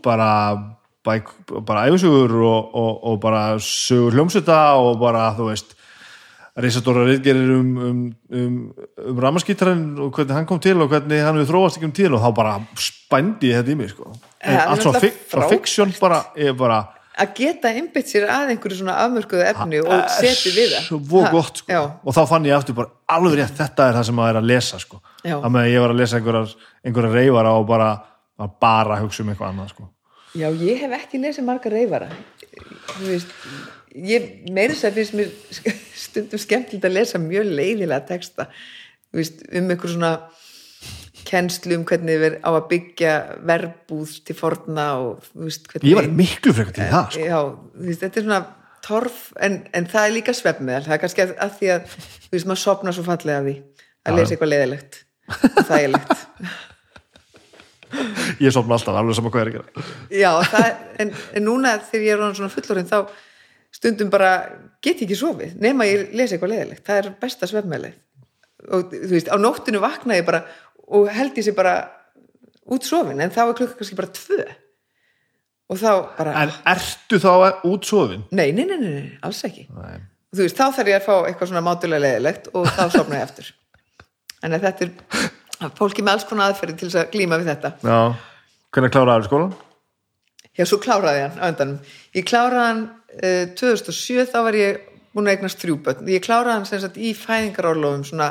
bara 0.03 0.31
bara 1.03 1.87
æfisugur 1.89 2.35
og, 2.47 2.75
og, 2.75 2.91
og 3.11 3.19
bara 3.23 3.43
sögur 3.59 4.15
hljómsvita 4.15 4.59
og 4.79 4.99
bara 5.01 5.31
þú 5.35 5.49
veist 5.49 5.75
reisastóra 6.53 7.03
reyðgerir 7.07 7.51
um, 7.55 7.69
um, 7.77 8.01
um, 8.29 8.57
um 9.09 9.21
ramaskítarinn 9.25 9.85
og 9.97 10.13
hvernig 10.13 10.37
hann 10.37 10.47
kom 10.49 10.61
til 10.61 10.77
og 10.83 10.91
hvernig 10.91 11.23
hann 11.25 11.39
við 11.41 11.49
þróast 11.49 11.79
ekki 11.79 11.89
um 11.89 11.95
tíðin 11.97 12.17
og 12.19 12.23
þá 12.23 12.35
bara 12.37 12.57
spændi 12.77 13.49
ég 13.49 13.61
þetta 13.61 13.73
í 13.73 13.79
mig 13.79 13.89
sko. 13.91 14.11
En 14.43 14.59
er 14.59 14.69
allt 14.69 15.07
frá 15.31 15.47
fiksjón 15.49 15.95
bara, 15.97 16.21
ég 16.37 16.53
bara 16.59 16.83
að 17.13 17.33
geta 17.37 17.69
einbytt 17.73 18.09
sér 18.09 18.25
að 18.31 18.53
einhverju 18.53 18.79
svona 18.79 18.95
afmörkuðu 19.03 19.43
efni 19.45 19.81
og 19.83 20.05
seti 20.15 20.53
við 20.55 20.77
það 20.87 21.27
gott 21.33 21.61
sko. 21.61 21.81
og 22.01 22.15
þá 22.15 22.21
fann 22.29 22.47
ég 22.49 22.57
aftur 22.57 22.77
bara 22.77 23.17
alveg 23.17 23.41
rétt 23.41 23.59
þetta 23.59 23.89
er 23.89 23.99
það 23.99 24.07
sem 24.09 24.17
maður 24.17 24.33
er 24.33 24.41
að 24.41 24.49
lesa 24.49 24.79
sko. 24.81 25.01
Að 25.23 25.49
með 25.53 25.59
að 25.61 25.73
ég 25.73 25.83
var 25.83 25.93
að 25.93 26.01
lesa 26.01 26.19
einhverjar, 26.19 26.55
einhverjar 26.83 27.17
reyfara 27.19 27.53
og 27.59 27.67
bara, 27.69 27.89
bara, 28.37 28.53
bara 28.65 29.01
hugsa 29.03 29.23
um 29.23 29.29
eitthvað 29.33 29.53
annað 29.53 29.73
sko. 29.75 29.89
Já, 30.33 30.47
ég 30.49 30.83
hef 30.83 30.97
ekki 30.97 31.21
lesið 31.21 31.47
marga 31.47 31.71
reyfara 31.73 32.11
þú 32.93 33.07
veist 33.07 33.33
ég 33.93 34.29
meiri 34.53 34.75
sér 34.77 34.93
finnst 34.95 35.15
mér 35.17 35.29
stundum 35.97 36.41
skemmtilegt 36.41 36.87
að 36.87 36.97
lesa 36.97 37.21
mjög 37.21 37.51
leiðilega 37.53 38.05
texta. 38.09 38.47
Þú 39.11 39.21
veist, 39.21 39.43
um 39.53 39.69
einhver 39.69 39.93
svona 39.93 40.13
kennslu 41.23 41.77
um 41.77 41.85
hvernig 41.87 42.19
við 42.19 42.35
á 42.43 42.49
að 42.51 42.65
byggja 42.71 43.13
verbúð 43.47 44.17
til 44.27 44.35
forna 44.35 44.87
og 44.99 45.23
þú 45.29 45.45
veist 45.47 45.69
hvernig 45.69 45.93
ég 45.93 45.99
var 46.01 46.09
miklu 46.17 46.55
frekar 46.57 46.75
til 46.75 46.89
það 46.91 47.07
sko. 47.13 47.23
já, 47.29 47.39
þú 47.77 47.87
veist, 47.87 48.03
þetta 48.03 48.19
er 48.19 48.27
svona 48.27 48.41
torf 48.83 49.21
en, 49.39 49.61
en 49.71 49.87
það 49.93 50.09
er 50.09 50.15
líka 50.17 50.35
svefnmeðal. 50.35 50.83
Það 50.89 50.97
er 50.97 51.03
kannski 51.05 51.25
að, 51.25 51.33
að 51.45 51.55
því 51.59 51.71
að 51.77 51.87
þú 51.93 52.35
veist, 52.35 52.49
maður 52.49 52.63
sopna 52.65 52.95
svo 52.95 53.07
fallega 53.07 53.45
því 53.47 53.57
að 54.03 54.19
lesa 54.19 54.35
eitthvað 54.35 54.53
leiðilegt 54.53 55.01
og 55.53 55.67
þægilegt 55.69 56.25
ég 58.43 58.53
sopna 58.53 58.77
alltaf, 58.77 58.97
alveg 58.97 59.17
saman 59.17 59.33
hvað 59.33 59.43
er 59.43 59.51
að 59.51 59.57
gera. 59.57 59.85
Já, 60.13 60.29
það, 60.51 60.67
en, 61.03 61.13
en 61.37 61.47
núna 61.47 61.75
þegar 61.89 62.05
ég 62.07 62.17
er 62.17 62.37
svona 62.39 62.53
fullorinn 62.53 62.89
þá 62.89 62.97
stundum 63.73 64.11
bara 64.13 64.33
get 64.83 65.01
ég 65.01 65.07
ekki 65.07 65.17
sofið 65.17 65.55
nema 65.61 65.87
ég 65.89 66.13
lesi 66.13 66.35
eitthvað 66.35 66.53
leðilegt, 66.53 66.83
það 66.87 67.01
er 67.01 67.11
besta 67.21 67.49
svefnmeðlið 67.49 67.99
og 68.73 68.93
þú 68.93 69.11
veist, 69.11 69.31
á 69.31 69.37
nóttinu 69.41 69.81
vakna 69.83 70.19
ég 70.19 70.27
bara 70.27 70.43
og 70.93 71.09
held 71.11 71.37
ég 71.39 71.47
sér 71.47 71.57
bara 71.57 71.77
út 72.71 72.85
sofin, 72.87 73.19
en 73.19 73.33
þá 73.33 73.41
er 73.45 73.57
klukka 73.57 73.79
kannski 73.79 73.97
bara 73.97 74.13
tvö. 74.15 74.43
Og 75.71 75.79
þá 75.79 75.89
bara 76.17 76.35
en 76.43 76.53
ertu 76.69 77.19
þá 77.23 77.63
útsofin? 77.67 78.23
nei, 78.31 78.51
nei, 78.55 78.65
nei, 78.67 78.77
nei, 78.77 78.93
nei, 78.93 79.11
alls 79.25 79.41
ekki. 79.47 79.65
Nei. 79.73 79.99
þú 80.35 80.45
veist, 80.45 80.59
þá 80.59 80.77
þarf 80.77 80.91
ég 80.91 80.99
að 80.99 81.07
fá 81.07 81.13
eitthvað 81.17 81.51
svona 81.51 81.65
mátulega 81.65 82.03
leðilegt 82.03 82.49
og 82.53 82.67
þá 82.67 82.83
sofna 82.93 83.19
ég 83.19 83.27
eftir 83.27 83.51
en 84.43 84.57
þetta 84.59 84.85
er 84.85 84.91
fólki 85.77 86.03
með 86.05 86.13
alls 86.17 86.25
konar 86.29 86.51
aðferði 86.51 86.77
til 86.79 86.89
þess 86.89 87.01
að 87.03 87.11
glíma 87.15 87.39
við 87.41 87.51
þetta 87.53 87.73
já, 87.83 87.99
hvernig 88.73 88.93
kláraði 88.95 89.27
skólan? 89.29 89.53
Já, 90.53 90.65
svo 90.69 90.77
kláraði 90.83 91.21
hann 91.25 91.37
á 91.41 91.45
endanum. 91.49 91.77
Ég 92.13 92.25
kláraði 92.29 92.65
hann 92.67 92.81
uh, 93.17 93.45
2007, 93.57 94.27
þá 94.29 94.35
var 94.45 94.57
ég 94.59 94.81
búin 95.13 95.29
að 95.29 95.35
eignast 95.37 95.61
þrjú 95.61 95.75
börn. 95.85 96.07
Ég 96.09 96.21
kláraði 96.25 96.53
hann 96.59 96.67
sem 96.69 96.81
sagt 96.81 96.95
í 96.97 97.11
fæðingarorlofum, 97.17 98.03
svona 98.05 98.27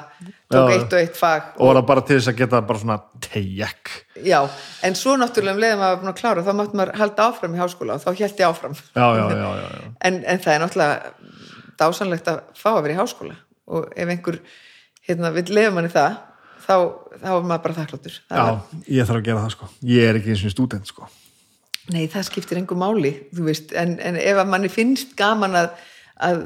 tók 0.50 0.70
Já. 0.70 0.74
eitt 0.76 0.94
og 0.94 0.98
eitt 1.00 1.18
fag. 1.18 1.52
og 1.56 1.68
var 1.70 1.78
það 1.80 1.88
bara 1.90 2.04
til 2.06 2.16
þess 2.20 2.30
að 2.32 2.38
geta 2.42 2.60
bara 2.68 2.82
svona 2.82 2.96
tejek 3.26 3.92
Já, 4.26 4.38
en 4.86 4.98
svo 4.98 5.14
náttúrulega 5.18 5.54
um 5.56 5.62
leiðum 5.62 5.82
að 5.82 5.92
var 5.94 6.00
búin 6.02 6.12
að 6.12 6.18
klára, 6.20 6.44
þá 6.46 6.52
mátti 6.58 6.78
maður 6.78 6.98
halda 7.02 7.26
áfram 7.30 7.54
í 7.54 7.60
háskóla 7.62 7.96
og 7.98 8.02
þá 8.02 8.10
hélt 8.22 8.42
ég 8.42 8.48
áfram. 8.50 8.74
já, 8.74 9.06
já, 9.18 9.24
já, 9.30 9.46
já, 9.62 9.68
já. 9.78 9.94
En, 10.10 10.18
en 10.26 10.42
það 10.42 10.54
er 10.54 10.62
náttúrulega 10.66 11.14
dásanlegt 11.82 12.28
að 12.30 12.42
fá 12.58 12.68
að 12.74 12.82
vera 12.86 12.94
í 12.96 13.00
háskóla 13.00 13.38
og 13.72 13.88
ef 13.96 14.12
einhver 14.14 14.38
hérna, 15.08 15.30
vill 15.34 15.48
leiða 15.54 15.74
manni 15.74 15.90
það, 15.94 16.18
þá, 16.62 16.74
þá 17.22 17.28
er 17.32 17.48
maður 17.48 17.64
bara 17.66 17.76
þakkláttur. 17.80 18.16
Já 18.30 18.42
var- 18.42 18.86
ég 18.86 19.08
þarf 19.08 19.20
að 19.20 19.26
gera 19.28 19.42
það 19.44 19.54
sko. 19.56 19.68
Ég 19.92 20.08
er 20.08 20.20
ekki 20.20 20.32
eins 20.34 20.44
og 20.46 20.54
stúdent 20.54 20.86
sko. 20.92 21.08
Nei, 21.92 22.06
það 22.06 22.28
skiptir 22.28 22.60
engu 22.60 22.76
máli, 22.78 23.12
þú 23.34 23.46
veist, 23.48 23.72
en, 23.74 23.96
en 23.98 24.16
ef 24.16 24.38
að 24.38 24.50
manni 24.52 24.68
finnst 24.70 25.16
gaman 25.18 25.56
að, 25.58 25.72
að 26.22 26.44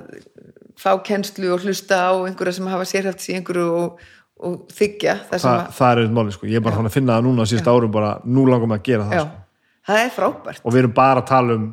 fá 0.80 0.94
kennslu 1.04 1.50
og 1.52 1.64
hlusta 1.64 1.98
á 2.08 2.12
einhverja 2.24 2.56
sem 2.56 2.68
hafa 2.72 2.86
sérhæft 2.88 3.20
sér 3.24 3.40
einhverju 3.40 3.66
og, 3.76 4.00
og 4.40 4.54
þykja 4.72 5.14
það 5.30 5.44
Þa, 5.44 5.52
það 5.76 5.90
er 5.90 6.00
eitthvað 6.02 6.16
máli 6.18 6.36
sko, 6.36 6.48
ég 6.48 6.56
er 6.60 6.64
bara 6.64 6.78
þannig 6.78 6.92
að 6.92 6.96
finna 6.96 7.16
það 7.18 7.26
núna 7.28 7.46
síðust 7.48 7.68
árum 7.72 7.92
bara, 7.92 8.10
nú 8.24 8.46
langar 8.48 8.70
mig 8.72 8.80
að 8.80 8.88
gera 8.88 9.04
að, 9.06 9.12
það 9.12 9.20
já, 9.20 9.26
sko. 9.26 9.68
það 9.90 10.00
er 10.02 10.10
frábært. 10.16 10.62
og 10.64 10.72
við 10.74 10.82
erum 10.82 10.96
bara 10.96 11.22
að 11.22 11.28
tala 11.30 11.56
um 11.60 11.66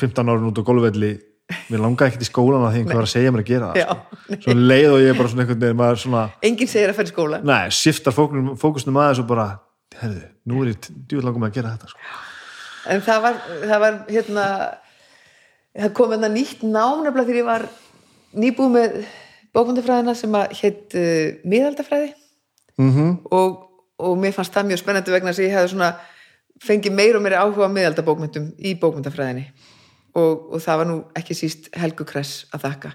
15 0.00 0.32
árin 0.32 0.48
út 0.48 0.60
á 0.60 0.68
gólfvelli 0.68 1.12
mér 1.72 1.82
langar 1.82 2.10
ekkert 2.10 2.24
í 2.24 2.28
skólan 2.28 2.66
að 2.66 2.74
því 2.74 2.82
einhver 2.82 2.98
var 3.00 3.08
að 3.08 3.12
segja 3.12 3.32
mér 3.34 3.42
að 3.44 3.50
gera 3.50 3.70
það 3.70 3.80
Já, 3.80 3.86
sko. 3.92 4.38
svo 4.44 4.54
leið 4.58 4.88
og 4.92 5.02
ég 5.02 5.18
bara 5.18 5.32
svona 5.32 5.44
einhvern 5.44 5.64
veginn 5.64 5.80
maður 5.80 6.02
svona, 6.02 6.22
Enginn 6.48 6.70
segir 6.72 6.92
að 6.92 6.98
fara 7.00 7.10
í 7.10 7.12
skóla. 7.12 7.40
nei, 7.46 7.64
shiftar 7.78 8.16
fókusnum, 8.16 8.52
fókusnum 8.60 9.00
aðeins 9.02 9.22
og 9.22 9.28
bara, 9.30 9.48
herðu, 10.00 10.22
nú 10.48 10.62
er 10.62 10.72
ég 10.72 10.88
djúið 11.08 11.26
langar 11.28 11.44
mig 11.44 11.52
að 11.52 11.58
gera 11.60 11.74
þetta 11.76 11.92
sko. 11.92 12.14
En 12.92 13.04
það 13.06 13.20
var, 13.26 13.42
það 13.62 13.82
var 13.84 13.98
hérna, 14.10 14.46
það 15.82 15.92
kom 15.98 16.14
hérna 16.16 16.32
nýtt 16.32 16.64
nám 16.66 17.04
nefnilega 17.04 17.28
þegar 17.28 17.42
ég 17.42 17.50
var 17.50 17.66
nýbúið 18.42 18.72
með 18.76 18.96
bókmyndafræðina 19.52 20.14
sem 20.16 20.38
að 20.38 20.56
hétt 20.62 20.96
uh, 20.96 21.26
miðaldafræði 21.44 22.14
mm 22.80 23.18
og, 23.30 23.60
og 24.02 24.16
mér 24.18 24.32
fannst 24.34 24.54
það 24.54 24.70
mjög 24.70 24.80
spennandi 24.80 25.12
vegna 25.12 25.30
þess 25.30 25.42
að 25.42 25.50
ég 25.50 25.70
svona 25.70 25.90
fengið 26.62 26.94
meir 26.96 27.18
og 27.18 27.22
meiri 27.24 27.38
áhuga 27.38 27.68
á 27.68 27.74
miðaldabókmyndum 27.74 28.48
í 28.58 28.74
bókmyndafræðinni 28.80 29.44
og, 30.18 30.52
og 30.52 30.62
það 30.62 30.82
var 30.82 30.90
nú 30.90 30.98
ekki 31.18 31.36
síst 31.36 31.70
Helgu 31.78 32.06
Kress 32.08 32.46
að 32.52 32.66
þakka 32.66 32.92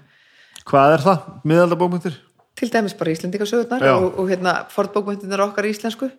hvað 0.68 0.94
er 0.96 1.04
það, 1.04 1.28
miðaldabókmyndir? 1.48 2.16
til 2.58 2.72
dæmis 2.72 2.96
bara 2.98 3.14
Íslendingasögurnar 3.14 3.84
Já. 3.84 3.94
og, 3.94 4.18
og 4.18 4.30
hérna 4.30 4.54
fornbókmyndirnar 4.74 5.44
okkar 5.46 5.68
íslensku 5.68 6.10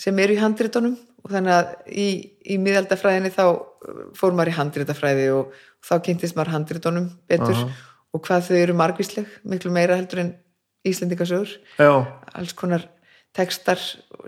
sem 0.00 0.18
eru 0.18 0.36
í 0.36 0.40
handritunum 0.40 0.96
og 1.22 1.32
þannig 1.32 1.54
að 1.56 1.72
í, 1.88 2.08
í 2.54 2.58
miðaldafræðinni 2.60 3.32
þá 3.32 3.44
uh, 3.48 4.04
fór 4.18 4.36
maður 4.36 4.52
í 4.52 4.56
handritafræði 4.58 5.28
og 5.36 5.56
þá 5.84 5.94
kynntist 6.06 6.36
maður 6.36 6.56
handritunum 6.56 7.10
betur 7.30 7.56
Aha. 7.56 7.68
og 8.12 8.24
hvað 8.26 8.48
þau 8.48 8.56
eru 8.60 8.78
margvísleg 8.78 9.36
miklu 9.48 9.72
meira 9.74 9.98
heldur 9.98 10.24
en 10.26 10.34
Íslendingasögur 10.82 11.52
já, 11.78 11.92
alls 12.34 12.56
konar 12.58 12.88
textar 13.32 13.78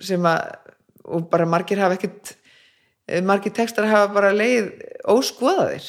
sem 0.01 0.23
að 0.23 0.55
og 1.05 1.29
bara 1.31 1.47
margir 1.47 1.81
hafa 1.83 1.99
eh, 2.01 2.35
margir 3.25 3.53
textar 3.57 3.89
hafa 3.91 4.13
bara 4.15 4.33
leið 4.35 4.71
óskoðaðir 5.13 5.89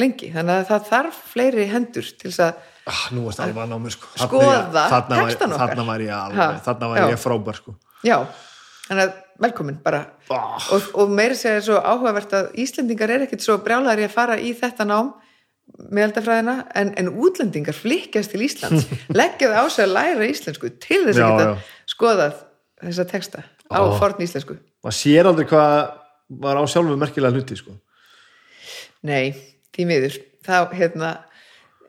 lengi 0.00 0.32
þannig 0.34 0.58
að 0.60 0.66
það 0.70 0.88
þarf 0.90 1.20
fleiri 1.32 1.68
hendur 1.70 2.08
til 2.20 2.30
þess 2.30 2.42
að 2.46 2.64
ah, 2.92 3.04
nú 3.16 3.26
varst 3.26 3.40
alveg 3.44 3.76
að 3.76 3.86
sko. 3.94 4.10
Skoða 4.20 4.88
textann 5.08 5.54
okkar. 5.54 5.62
þarna 5.62 5.86
var 5.88 6.04
ég 6.04 6.16
alveg, 6.16 6.58
þarna 6.66 6.90
var 6.92 7.12
ég 7.12 7.22
frábær 7.22 7.60
sko. 7.60 7.76
já, 8.06 8.18
þannig 8.88 9.06
að 9.06 9.14
velkomin 9.46 9.78
bara 9.84 10.02
Ah. 10.26 10.58
og, 10.74 10.82
og 10.98 11.10
meira 11.14 11.36
segja 11.38 11.60
svo 11.62 11.76
áhugavert 11.78 12.32
að 12.34 12.48
Íslendingar 12.58 13.12
er 13.14 13.22
ekkit 13.28 13.44
svo 13.44 13.54
brjálæri 13.62 14.08
að 14.08 14.14
fara 14.16 14.38
í 14.42 14.50
þetta 14.58 14.82
nám 14.88 15.12
meðaldafræðina 15.92 16.54
en, 16.78 16.90
en 16.98 17.10
útlendingar 17.14 17.76
flikkjast 17.76 18.32
til 18.34 18.42
Íslands 18.46 18.88
leggja 19.20 19.52
það 19.52 19.60
á 19.62 19.66
sig 19.70 19.84
að 19.86 19.92
læra 19.94 20.26
íslensku 20.30 20.70
til 20.82 21.02
þess 21.06 21.20
að 21.22 21.30
geta 21.30 21.54
skoðað 21.94 22.40
þessa 22.82 23.06
texta 23.12 23.44
á 23.70 23.78
Ó. 23.82 23.94
forn 24.00 24.22
íslensku 24.26 24.58
maður 24.82 24.98
sér 24.98 25.30
aldrei 25.30 25.46
hvað 25.50 25.78
var 26.28 26.58
á 26.58 26.64
sjálfu 26.68 26.96
merkilega 26.98 27.34
hluti 27.34 27.58
sko. 27.58 27.76
Nei, 29.06 29.34
því 29.74 29.88
miður. 29.88 30.20
Þá 30.46 30.58
hérna 30.74 31.12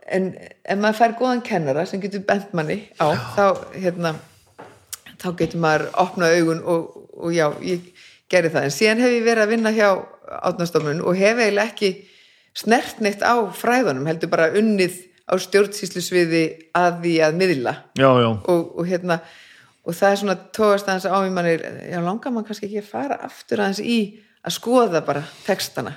en 0.07 0.31
ef 0.63 0.79
maður 0.79 0.99
fær 1.01 1.15
góðan 1.19 1.43
kennara 1.45 1.85
sem 1.87 2.01
getur 2.03 2.23
bent 2.27 2.53
manni 2.55 2.79
á 2.95 3.11
þá 3.35 3.45
hérna 3.75 4.13
þá 5.19 5.31
getur 5.39 5.63
maður 5.63 5.87
opnað 5.99 6.35
augun 6.37 6.61
og, 6.63 6.85
og 7.17 7.33
já, 7.35 7.47
ég, 7.65 7.89
gerði 8.31 8.53
það, 8.53 8.67
en 8.67 8.75
síðan 8.75 9.01
hef 9.03 9.15
ég 9.15 9.25
verið 9.25 9.43
að 9.43 9.51
vinna 9.55 9.73
hjá 9.75 9.89
átnastofnun 10.47 11.03
og 11.07 11.17
hef 11.17 11.41
eiginlega 11.41 11.71
ekki 11.71 11.91
snert 12.57 13.01
neitt 13.03 13.23
á 13.23 13.35
fræðunum 13.55 14.07
heldur 14.09 14.31
bara 14.31 14.51
unnið 14.57 14.99
á 15.27 15.35
stjórnsýslusviði 15.43 16.43
að 16.77 17.01
því 17.03 17.15
að 17.25 17.41
miðla. 17.41 17.73
Já, 17.99 18.09
já, 18.23 18.29
og, 18.29 18.61
og 18.79 18.87
hérna 18.87 19.19
og 19.87 19.95
það 19.95 20.11
er 20.11 20.21
svona 20.21 20.37
tóast 20.55 20.87
aðeins 20.87 21.07
á 21.07 21.17
í 21.23 21.33
manni 21.33 21.55
já, 21.57 21.99
langar 22.03 22.33
mann 22.35 22.47
kannski 22.47 22.67
ekki 22.69 22.83
að 22.83 22.91
fara 22.91 23.19
aftur 23.27 23.63
aðeins 23.63 23.83
í 23.83 23.99
að 24.47 24.55
skoða 24.55 25.03
bara 25.05 25.23
textana 25.45 25.93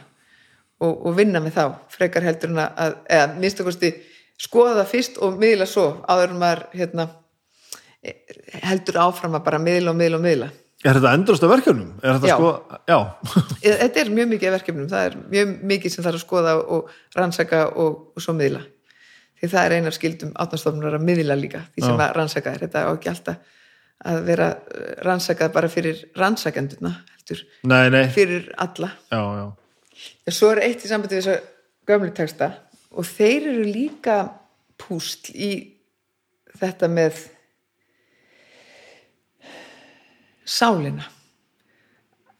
og, 0.80 1.06
og 1.06 1.16
vinna 1.18 1.42
með 1.42 1.58
þá 1.58 1.64
frekar 1.92 2.26
heldur 2.26 2.52
en 2.54 2.62
að, 2.64 2.96
eða 3.08 3.28
minnst 3.36 3.62
okkursti 3.62 3.92
skoða 4.40 4.78
það 4.80 4.90
fyrst 4.94 5.20
og 5.22 5.36
miðla 5.40 5.68
svo 5.68 5.86
áður 6.08 6.34
en 6.34 6.40
maður 6.40 6.64
hérna, 6.74 7.06
heldur 8.64 9.00
áfram 9.04 9.36
að 9.38 9.46
bara 9.46 9.62
miðla 9.62 9.92
og 9.92 10.00
miðla 10.00 10.20
og 10.20 10.26
miðla 10.26 10.50
er 10.80 10.96
þetta 10.96 11.12
endurst 11.12 11.44
af 11.44 11.50
verkefnum? 11.52 11.88
Er 12.00 12.16
þetta 12.16 12.30
Já. 12.30 12.36
sko, 12.38 12.78
já, 12.88 12.98
þetta 13.82 14.00
er 14.00 14.12
mjög 14.16 14.30
mikið 14.34 14.54
verkefnum, 14.56 14.88
það 14.88 15.08
er 15.10 15.16
mjög 15.34 15.54
mikið 15.74 15.94
sem 15.94 16.06
þarf 16.06 16.20
að 16.20 16.24
skoða 16.24 16.54
og 16.76 16.94
rannsaka 17.18 17.64
og, 17.74 17.98
og 18.16 18.24
svo 18.24 18.36
miðla 18.38 18.62
því 19.40 19.50
það 19.52 19.66
er 19.66 19.74
einar 19.76 19.96
skildum 19.96 20.32
átnastofnunar 20.40 20.96
að 20.96 21.06
miðla 21.08 21.36
líka 21.36 21.64
því 21.74 21.84
sem 21.84 21.96
Já. 21.96 22.04
að 22.06 22.14
rannsaka 22.16 22.54
er, 22.54 22.64
þetta 22.64 22.84
á 22.88 22.90
ekki 22.92 23.12
alltaf 23.12 23.56
að 24.10 24.22
vera 24.24 24.48
eh, 24.56 24.92
rannsakað 25.04 25.52
bara 25.52 25.68
fyrir 25.72 26.00
rannsakendurna 26.16 26.94
heldur, 27.30 27.46
nei, 27.62 27.90
nei. 27.90 28.08
fyrir 28.10 28.50
alla. 28.58 28.90
Já, 29.10 29.22
já, 29.38 29.46
en 30.26 30.34
svo 30.34 30.50
er 30.54 30.62
eitt 30.64 30.84
í 30.84 30.90
sambandi 30.90 31.18
við 31.18 31.26
þess 31.26 31.34
að 31.34 31.90
gömlu 31.90 32.12
texta 32.16 32.50
og 32.90 33.06
þeir 33.06 33.48
eru 33.52 33.66
líka 33.68 34.16
púsl 34.80 35.30
í 35.34 35.50
þetta 36.60 36.88
með 36.90 37.22
sálina. 40.44 41.06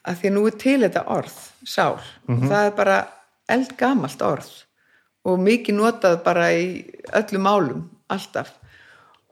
Að 0.00 0.22
því 0.22 0.30
að 0.30 0.34
nú 0.34 0.46
er 0.48 0.56
til 0.58 0.78
þetta 0.80 1.06
orð 1.12 1.36
sál, 1.68 2.00
og 2.26 2.44
það 2.48 2.66
er 2.66 2.76
bara 2.78 2.98
eldgamalt 3.50 4.22
orð 4.24 4.50
og 5.28 5.42
mikið 5.44 5.76
notað 5.76 6.22
bara 6.24 6.46
í 6.56 6.80
öllum 7.12 7.44
málum, 7.44 7.82
alltaf. 8.08 8.54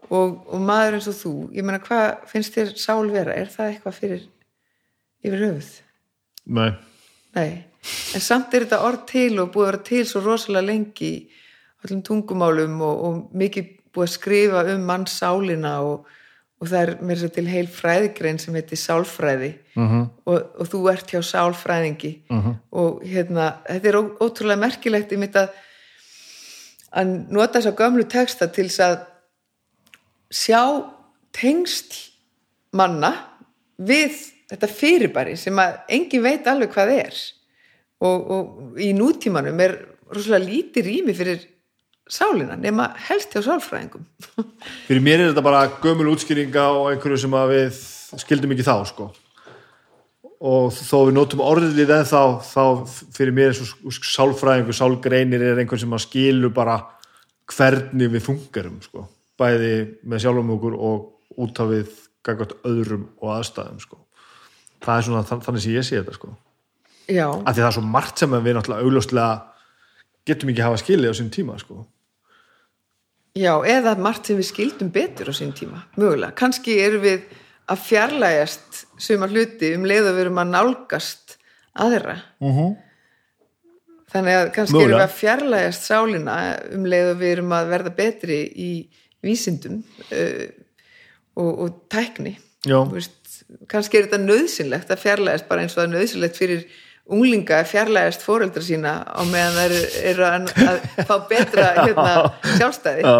Og, 0.08 0.44
og 0.48 0.60
maður 0.60 0.98
eins 0.98 1.08
og 1.10 1.16
þú 1.16 1.32
ég 1.56 1.64
meina 1.64 1.80
hvað 1.84 2.26
finnst 2.28 2.54
þér 2.54 2.74
sál 2.80 3.08
vera? 3.12 3.34
Er 3.36 3.48
það 3.52 3.72
eitthvað 3.72 3.96
fyrir 3.96 4.22
yfir 5.24 5.44
höfuð? 5.46 5.72
nei 6.46 6.70
Nei, 7.36 7.50
en 8.16 8.22
samt 8.24 8.54
er 8.56 8.64
þetta 8.64 8.84
orð 8.86 9.02
til 9.10 9.32
og 9.42 9.50
búið 9.52 9.66
að 9.66 9.70
vera 9.70 9.82
til 9.86 10.04
svo 10.08 10.22
rosalega 10.24 10.66
lengi 10.66 11.08
í 11.08 11.18
öllum 11.86 12.00
tungumálum 12.06 12.80
og, 12.82 13.02
og 13.04 13.36
mikið 13.38 13.74
búið 13.94 14.06
að 14.06 14.14
skrifa 14.14 14.62
um 14.72 14.86
mannssálina 14.88 15.74
og, 15.86 16.08
og 16.58 16.70
það 16.70 16.80
er 16.80 16.92
mér 17.10 17.20
sér 17.20 17.34
til 17.36 17.46
heil 17.50 17.68
fræðigrein 17.70 18.40
sem 18.42 18.56
heitir 18.56 18.80
sálfræði 18.80 19.52
-hmm. 19.76 20.08
og, 20.24 20.38
og 20.58 20.70
þú 20.72 20.80
ert 20.92 21.12
hjá 21.12 21.22
sálfræðingi 21.22 22.12
-hmm. 22.30 22.54
og 22.70 23.02
hérna, 23.04 23.60
þetta 23.68 23.88
er 23.88 24.00
ó, 24.00 24.02
ótrúlega 24.18 24.64
merkilegt 24.64 25.12
í 25.12 25.16
mitt 25.16 25.36
að 25.36 25.48
að 26.90 27.06
nota 27.30 27.58
þess 27.58 27.66
að 27.66 27.78
gömlu 27.78 28.04
texta 28.08 28.48
til 28.48 28.68
þess 28.68 28.80
að 28.80 28.98
sjá 30.30 30.62
tengsl 31.32 32.12
manna 32.72 33.12
við 33.76 34.37
þetta 34.48 34.70
fyrirbæri 34.72 35.36
sem 35.38 35.60
að 35.60 35.78
engin 35.98 36.24
veit 36.24 36.48
alveg 36.48 36.72
hvað 36.72 36.94
er. 36.96 37.20
Og, 37.98 38.32
og 38.32 38.80
í 38.80 38.92
nútímanum 38.96 39.60
er 39.62 39.76
rosalega 40.14 40.46
lítið 40.46 40.88
rými 40.88 41.14
fyrir 41.16 41.40
sálina 42.08 42.56
nema 42.56 42.88
helst 43.08 43.34
hjá 43.34 43.42
sálfræðingum. 43.44 44.04
Fyrir 44.88 45.02
mér 45.04 45.20
er 45.20 45.32
þetta 45.32 45.44
bara 45.44 45.66
gömul 45.82 46.12
útskýringa 46.14 46.68
og 46.78 46.92
einhverju 46.92 47.18
sem 47.20 47.34
við 47.50 47.80
skildum 48.22 48.54
ekki 48.54 48.64
þá 48.64 48.76
sko. 48.88 49.10
Og 50.38 50.70
þó 50.72 51.08
við 51.08 51.16
notum 51.18 51.42
orðið 51.42 51.92
en 51.96 52.06
þá, 52.06 52.22
þá 52.46 52.64
fyrir 53.12 53.34
mér 53.34 53.50
eins 53.50 53.74
og 53.74 53.96
sálfræðingur, 54.06 54.76
sálgreinir 54.78 55.42
er 55.42 55.58
einhvern 55.58 55.82
sem 55.82 55.96
að 55.98 56.04
skilu 56.06 56.52
bara 56.54 56.78
hvernig 57.50 58.12
við 58.14 58.28
fungerum 58.30 58.78
sko. 58.86 59.08
Bæði 59.38 59.74
með 60.06 60.22
sjálfum 60.22 60.54
okkur 60.54 60.78
og 60.78 61.40
út 61.42 61.60
af 61.64 61.72
við 61.74 61.90
öðrum 62.68 63.08
og 63.18 63.34
aðstæðum 63.34 63.82
sko 63.82 63.98
það 64.84 64.96
er 64.96 65.06
svona 65.08 65.24
þann- 65.28 65.44
þannig 65.46 65.64
sem 65.64 65.72
ég 65.76 65.86
sé 65.86 66.00
þetta 66.00 66.14
sko 66.18 66.34
Já, 67.08 67.26
af 67.32 67.54
því 67.54 67.60
það 67.62 67.68
er 67.68 67.76
svo 67.78 67.86
margt 67.88 68.18
sem 68.20 68.30
við 68.30 68.54
náttúrulega 68.56 68.84
augljóslega 68.84 69.28
getum 70.28 70.50
ekki 70.52 70.66
hafa 70.66 70.80
skilið 70.82 71.12
á 71.12 71.18
sín 71.18 71.30
tíma 71.32 71.58
sko 71.60 71.86
já, 73.38 73.52
eða 73.64 73.94
margt 74.02 74.28
sem 74.28 74.36
við 74.38 74.48
skildum 74.50 74.90
betur 74.92 75.30
á 75.30 75.34
sín 75.36 75.54
tíma, 75.56 75.84
mögulega 75.96 76.34
kannski 76.36 76.76
erum 76.82 77.04
við 77.06 77.24
að 77.68 77.84
fjarlægast 77.84 78.82
suma 79.00 79.28
hluti 79.28 79.72
um 79.76 79.86
leið 79.88 80.10
að 80.10 80.14
við 80.16 80.24
erum 80.26 80.42
að 80.42 80.52
nálgast 80.54 81.36
aðra 81.78 82.16
uh 82.40 82.58
-huh. 82.58 82.70
þannig 84.12 84.34
að 84.40 84.52
kannski 84.56 84.76
Mögulega. 84.76 84.88
erum 84.88 85.00
við 85.00 85.08
að 85.08 85.18
fjarlægast 85.20 85.82
sálina 85.88 86.36
um 86.74 86.84
leið 86.86 87.10
að 87.12 87.20
við 87.22 87.32
erum 87.32 87.52
að 87.52 87.68
verða 87.74 87.94
betri 87.96 88.40
í 88.56 88.70
vísindum 89.22 89.82
uh, 90.12 90.46
og, 91.36 91.52
og 91.62 91.88
tækni 91.88 92.38
Já. 92.66 92.82
Veist, 92.90 93.17
kannski 93.70 93.98
er 93.98 94.08
þetta 94.08 94.20
nöðsynlegt 94.24 94.92
að 94.92 95.02
fjarlægast 95.04 95.48
bara 95.48 95.64
eins 95.64 95.74
og 95.74 95.80
það 95.80 95.86
er 95.86 95.94
nöðsynlegt 95.94 96.40
fyrir 96.40 96.64
unglinga 97.08 97.62
að 97.62 97.70
fjarlægast 97.70 98.24
foreldra 98.26 98.62
sína 98.64 98.98
á 99.08 99.22
meðan 99.28 99.56
það 99.56 99.64
eru, 99.68 99.78
eru 100.10 100.26
að, 100.28 100.50
fá 101.08 101.14
betra 101.30 101.68
hérna, 101.78 102.12
sjálfstæði 102.58 103.06
Já. 103.06 103.16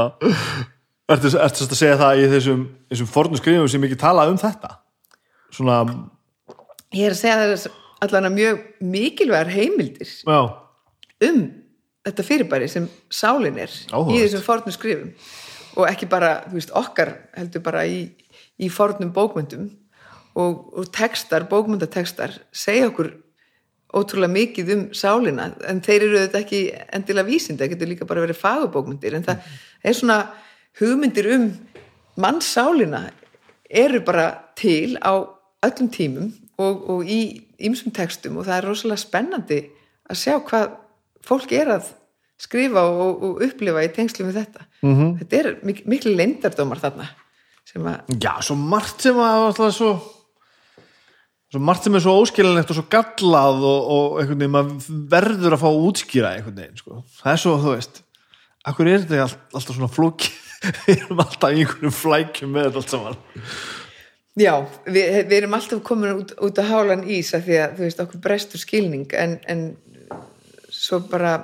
Ertu, 1.08 1.30
ertu 1.40 1.64
að 1.64 1.78
segja 1.78 1.96
það 1.96 2.20
í 2.20 2.28
þessum, 2.34 2.64
þessum 2.92 3.08
fornu 3.08 3.40
skrifum 3.40 3.68
sem 3.72 3.86
ekki 3.88 3.96
tala 4.00 4.26
um 4.28 4.36
þetta? 4.40 4.74
Svona, 5.56 5.78
ég 6.92 7.08
er 7.08 7.16
að 7.16 7.22
segja 7.22 7.38
það 7.40 7.54
er 7.54 7.78
allan 8.04 8.28
að 8.28 8.36
mjög 8.36 8.60
mikilvægar 8.92 9.52
heimildir 9.54 10.10
já, 10.12 10.40
um 11.30 11.40
þetta 12.04 12.26
fyrirbæri 12.28 12.68
sem 12.70 12.86
sálin 13.08 13.56
er 13.58 13.72
Áhugavert. 13.88 14.12
í 14.12 14.20
þessum 14.26 14.44
fornum 14.44 14.76
skrifum 14.76 15.14
og 15.78 15.88
ekki 15.88 16.08
bara, 16.10 16.42
þú 16.50 16.58
veist, 16.58 16.74
okkar 16.76 17.14
heldur 17.38 17.64
bara 17.64 17.86
í, 17.88 18.02
í 18.60 18.68
fornum 18.72 19.14
bókmyndum 19.16 19.70
og, 20.38 20.60
og 20.78 20.90
textar, 20.94 21.48
bókmyndatekstar 21.50 22.36
segja 22.54 22.90
okkur 22.92 23.12
ótrúlega 23.98 24.34
mikið 24.34 24.74
um 24.74 24.82
sálina 24.96 25.48
en 25.66 25.80
þeir 25.84 26.04
eru 26.04 26.20
þetta 26.26 26.42
ekki 26.42 26.60
endilega 26.98 27.28
vísinda, 27.28 27.64
það 27.64 27.72
getur 27.74 27.90
líka 27.92 28.08
bara 28.08 28.24
verið 28.26 28.42
fagubókmyndir 28.42 29.16
en 29.16 29.24
það 29.26 29.46
er 29.82 29.96
svona 29.96 30.18
hugmyndir 30.78 31.30
um 31.34 31.48
mannssálina 32.20 33.06
eru 33.68 34.02
bara 34.04 34.28
til 34.58 34.98
á 35.00 35.24
öllum 35.64 35.88
tímum 35.92 36.32
og, 36.58 36.84
og 36.90 37.08
í 37.08 37.20
ýmsum 37.58 37.94
textum 37.94 38.38
og 38.38 38.46
það 38.48 38.58
er 38.58 38.68
rosalega 38.68 39.02
spennandi 39.02 39.62
að 40.08 40.20
sjá 40.20 40.36
hvað 40.36 40.76
fólk 41.26 41.54
er 41.56 41.72
að 41.78 41.88
skrifa 42.38 42.84
og, 42.86 43.24
og 43.24 43.40
upplifa 43.42 43.82
í 43.82 43.90
tengslum 43.94 44.28
við 44.30 44.42
þetta. 44.42 44.66
-hmm. 44.82 45.16
Þetta 45.18 45.40
er 45.40 45.48
mik 45.66 45.80
miklu 45.86 46.14
leyndardómar 46.14 46.78
þarna 46.78 47.08
sem 47.66 47.84
að, 47.84 48.14
já, 48.22 48.32
svo 48.42 48.54
margt 48.54 49.02
sem 49.02 49.16
að 49.16 49.46
alltaf 49.48 49.74
svo 49.74 49.90
svo 51.48 51.62
margt 51.64 51.86
sem 51.86 51.96
er 51.96 52.04
svo 52.04 52.18
óskilinlegt 52.22 52.72
og 52.72 52.78
svo 52.78 52.84
gallað 52.92 53.64
og, 53.64 53.88
og 53.94 54.20
einhvern 54.20 54.42
veginn 54.42 54.54
maður 54.56 55.00
verður 55.14 55.56
að 55.56 55.62
fá 55.62 55.68
að 55.70 55.88
útskýra 55.88 56.34
einhvern 56.36 56.60
veginn, 56.60 56.80
sko. 56.82 57.02
Það 57.22 57.32
er 57.32 57.42
svo, 57.44 57.56
þú 57.62 57.74
veist 57.76 58.02
akkur 58.68 58.90
er 58.90 59.02
þetta 59.04 59.24
all, 59.24 59.34
alltaf 59.56 59.76
svona 59.76 59.90
flóki 59.92 60.32
við 60.84 60.94
erum 60.96 61.22
alltaf 61.22 61.52
í 61.52 61.62
einhverjum 61.62 61.94
flækjum 61.94 62.54
með 62.54 62.68
þetta 62.68 62.82
allt 62.82 62.94
saman 62.94 63.20
já, 64.38 64.54
við, 64.86 65.20
við 65.30 65.36
erum 65.40 65.58
alltaf 65.58 65.84
komin 65.86 66.16
út, 66.22 66.34
út 66.44 66.60
að 66.60 66.72
hálan 66.72 67.06
ís 67.06 67.32
af 67.36 67.46
því 67.46 67.60
að, 67.62 67.76
þú 67.78 67.86
veist, 67.86 68.02
okkur 68.04 68.24
brestur 68.24 68.62
skilning 68.62 69.14
en, 69.18 69.38
en 69.48 69.64
svo 70.74 71.00
bara 71.08 71.36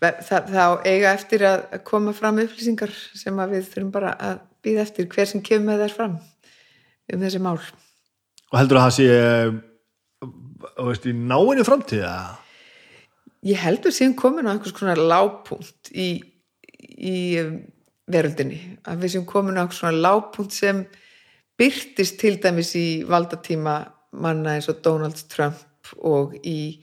það, 0.00 0.52
það 0.52 0.76
eiga 0.90 1.14
eftir 1.14 1.46
að 1.48 1.64
koma 1.88 2.14
fram 2.16 2.42
upplýsingar 2.44 2.92
sem 3.16 3.40
við 3.52 3.70
þurfum 3.72 3.94
bara 3.94 4.14
að 4.30 4.44
býða 4.64 4.84
eftir 4.86 5.08
hver 5.12 5.28
sem 5.28 5.42
kemur 5.44 5.72
með 5.72 5.84
þær 5.84 5.96
fram 5.98 6.20
um 7.12 7.24
þessi 7.24 7.40
mál. 7.42 7.58
Og 8.54 8.60
heldur 8.60 8.78
að 8.78 8.84
það 8.86 8.96
sé 8.96 9.06
þú 10.74 10.88
veist, 10.88 11.06
í 11.10 11.14
náinni 11.18 11.66
framtíða 11.66 12.14
Ég 13.44 13.60
heldur 13.60 13.92
síðan 13.92 14.14
komin 14.16 14.46
á 14.48 14.54
einhvers 14.54 14.72
konar 14.72 14.96
lágpunkt 14.96 15.90
í, 15.92 16.16
í 16.80 17.16
um, 17.42 17.58
veröldinni, 18.08 18.56
að 18.88 19.02
við 19.02 19.12
séum 19.12 19.26
komin 19.28 19.58
á 19.60 19.66
einhvers 19.66 19.82
konar 19.82 19.98
lágpunkt 20.00 20.56
sem 20.56 20.80
byrtist 21.60 22.16
til 22.22 22.38
dæmis 22.40 22.72
í 22.80 22.86
valdatíma 23.04 23.76
manna 24.16 24.54
eins 24.56 24.70
og 24.72 24.80
Donald 24.86 25.20
Trump 25.28 25.92
og 26.00 26.38
í 26.40 26.80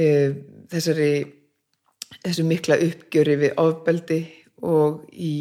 uh, 0.00 0.32
þessari 0.72 1.10
þessu 2.22 2.46
mikla 2.48 2.80
uppgjöri 2.86 3.36
við 3.44 3.60
ofbeldi 3.60 4.22
og 4.64 5.04
í 5.12 5.34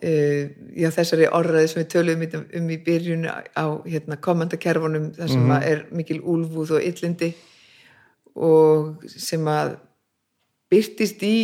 já, 0.00 0.88
þessari 0.94 1.28
orðræði 1.28 1.68
sem 1.70 1.80
við 1.82 1.90
töluðum 1.94 2.24
um, 2.38 2.46
um 2.60 2.70
í 2.72 2.78
byrjun 2.86 3.26
á 3.28 3.66
hérna, 3.84 4.16
komandakerfunum 4.22 5.10
þar 5.18 5.32
sem 5.32 5.52
að 5.52 5.66
er 5.70 5.84
mikil 5.92 6.20
úlfúð 6.20 6.76
og 6.78 6.86
illindi 6.88 7.30
og 8.40 9.04
sem 9.10 9.48
að 9.50 9.74
byrtist 10.70 11.22
í 11.26 11.36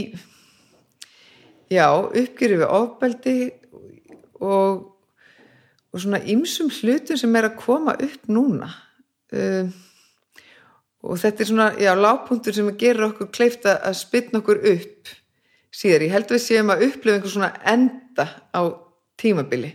já, 1.73 1.89
uppgjöri 1.91 2.61
við 2.63 2.69
ofbeldi 2.71 3.37
og, 4.41 4.87
og 5.93 6.03
svona 6.03 6.23
ymsum 6.31 6.71
hlutum 6.71 7.19
sem 7.19 7.37
er 7.39 7.51
að 7.51 7.59
koma 7.61 7.97
upp 7.99 8.31
núna. 8.31 8.71
Um, 9.35 9.73
og 11.07 11.21
þetta 11.23 11.43
er 11.43 11.51
svona, 11.51 11.69
já, 11.83 11.93
lágpunktur 11.99 12.55
sem 12.55 12.73
gerur 12.79 13.11
okkur 13.11 13.31
kleifta 13.35 13.77
að 13.85 13.99
spytna 14.01 14.41
okkur 14.43 14.63
upp 14.73 15.17
síðar. 15.77 16.05
Ég 16.07 16.15
held 16.15 16.31
við 16.33 16.43
séum 16.45 16.73
að 16.73 16.87
upplifa 16.89 17.19
einhver 17.19 17.33
svona 17.35 17.51
enda 17.73 18.27
á 18.57 18.61
tímabili 19.21 19.73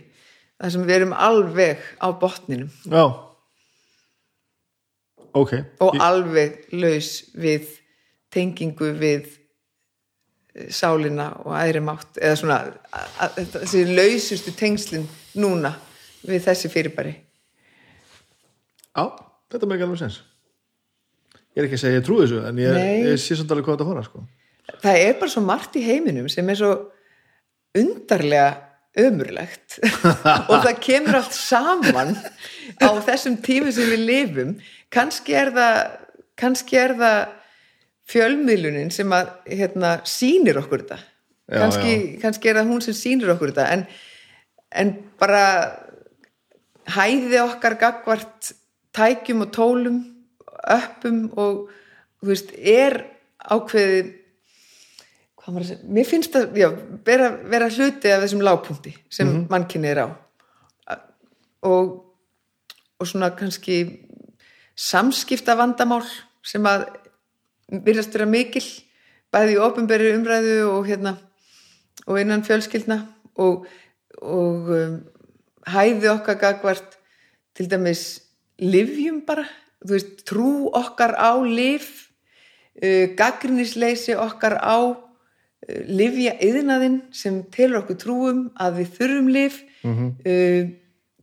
þar 0.58 0.72
sem 0.74 0.86
við 0.86 0.96
erum 0.96 1.14
alveg 1.18 1.82
á 2.02 2.08
botninum. 2.22 2.70
Já. 2.86 3.04
Ok. 5.34 5.52
Og 5.80 5.94
Ég- 5.94 6.02
alveg 6.04 6.58
laus 6.72 7.12
við 7.34 7.68
tengingu 8.32 8.92
við 8.98 9.30
eh, 10.54 10.68
sálina 10.68 11.30
og 11.44 11.54
æðri 11.56 11.80
mátt 11.84 12.18
eða 12.20 12.36
svona 12.36 12.58
þessi 13.56 13.86
lausustu 13.96 14.52
tengslin 14.56 15.06
núna 15.40 15.72
við 16.28 16.44
þessi 16.44 16.68
fyrirbæri. 16.72 17.14
Já, 18.92 19.04
þetta 19.48 19.66
með 19.66 19.78
ekki 19.78 19.86
alveg 19.88 19.98
sens 20.02 20.20
Ég 21.52 21.60
er 21.62 21.66
ekki 21.66 21.76
að 21.76 21.82
segja 21.82 21.98
ég 22.00 22.04
trúi 22.06 22.20
þessu 22.22 22.38
en 22.48 22.58
ég, 22.60 22.76
ég 23.08 23.18
sé 23.20 23.36
samt 23.36 23.50
alveg 23.52 23.66
hvað 23.66 23.74
þetta 23.78 23.88
fóra 23.88 24.02
sko. 24.06 24.22
Það 24.82 24.98
er 25.06 25.16
bara 25.20 25.32
svo 25.32 25.42
margt 25.46 25.78
í 25.78 25.84
heiminum 25.86 26.28
sem 26.32 26.48
er 26.50 26.60
svo 26.60 26.72
undarlega 27.78 28.50
ömurlegt. 29.02 29.78
Og 30.50 30.58
það 30.66 30.80
kemur 30.84 31.18
allt 31.22 31.36
saman 31.36 32.14
á 32.82 32.88
þessum 33.06 33.38
tími 33.44 33.72
sem 33.72 33.88
við 33.92 34.04
lifum. 34.08 34.56
Kannski 34.92 35.36
er 35.38 35.52
það 35.56 35.78
kannski 36.42 36.78
er 36.80 36.96
það 36.98 37.20
fjölmiðlunin 38.12 38.90
sem 38.92 39.12
að 39.14 39.30
hérna, 39.46 39.94
sýnir 40.08 40.58
okkur 40.60 40.84
þetta. 40.84 40.98
Já, 41.52 41.58
kannski, 41.60 41.92
kannski 42.22 42.50
er 42.50 42.58
það 42.60 42.72
hún 42.72 42.82
sem 42.84 42.96
sýnir 42.96 43.32
okkur 43.34 43.52
þetta. 43.52 43.68
En, 43.76 43.84
en 44.82 44.92
bara 45.20 45.44
hæði 46.92 47.40
okkar 47.44 47.78
gagvart 47.80 48.52
tækjum 48.96 49.46
og 49.46 49.54
tólum 49.54 50.00
öppum 50.72 51.24
og 51.40 51.70
þú 52.20 52.28
veist, 52.28 52.52
er 52.58 53.04
ákveðið 53.42 54.10
hvað 55.42 55.54
maður 55.54 55.64
að 55.64 55.70
segja, 55.72 55.92
mér 55.98 56.08
finnst 56.08 56.36
það 56.36 56.58
já, 56.62 56.68
vera, 57.06 57.28
vera 57.50 57.68
hluti 57.72 58.12
af 58.14 58.24
þessum 58.24 58.46
lágpunkti 58.46 58.94
sem 59.10 59.28
mm 59.28 59.46
mannkynni 59.50 59.90
er 59.90 60.04
á. 60.06 60.08
Og 61.62 62.12
og 63.02 63.08
svona 63.10 63.32
kannski 63.34 63.76
samskipta 64.78 65.56
vandamál 65.58 66.04
sem 66.46 66.64
að 66.66 66.86
virðast 67.72 68.14
vera 68.14 68.28
mikil 68.30 68.64
bæði 69.34 69.56
í 69.56 69.62
ofinberi 69.64 70.12
umræðu 70.16 70.58
og 70.70 70.86
hérna 70.86 71.16
og 72.06 72.20
innan 72.20 72.44
fjölskyldna 72.46 73.00
og, 73.42 73.66
og 74.22 74.70
um, 74.76 74.96
hæði 75.66 76.10
okkar 76.12 76.38
gagvart 76.40 76.98
til 77.56 77.68
dæmis 77.70 78.04
livjum 78.62 79.22
bara, 79.26 79.44
þú 79.82 79.96
veist, 79.96 80.14
trú 80.28 80.52
okkar 80.78 81.16
á 81.18 81.32
liv 81.42 81.86
uh, 82.78 83.06
gaggrinnisleysi 83.18 84.14
okkar 84.14 84.60
á 84.62 84.78
livja 85.86 86.34
yðnaðinn 86.42 86.98
sem 87.14 87.42
telur 87.54 87.82
okkur 87.82 87.98
trúum 88.00 88.40
að 88.60 88.80
við 88.80 88.96
þurfum 88.96 89.28
liv 89.30 89.58
uh, 89.86 90.62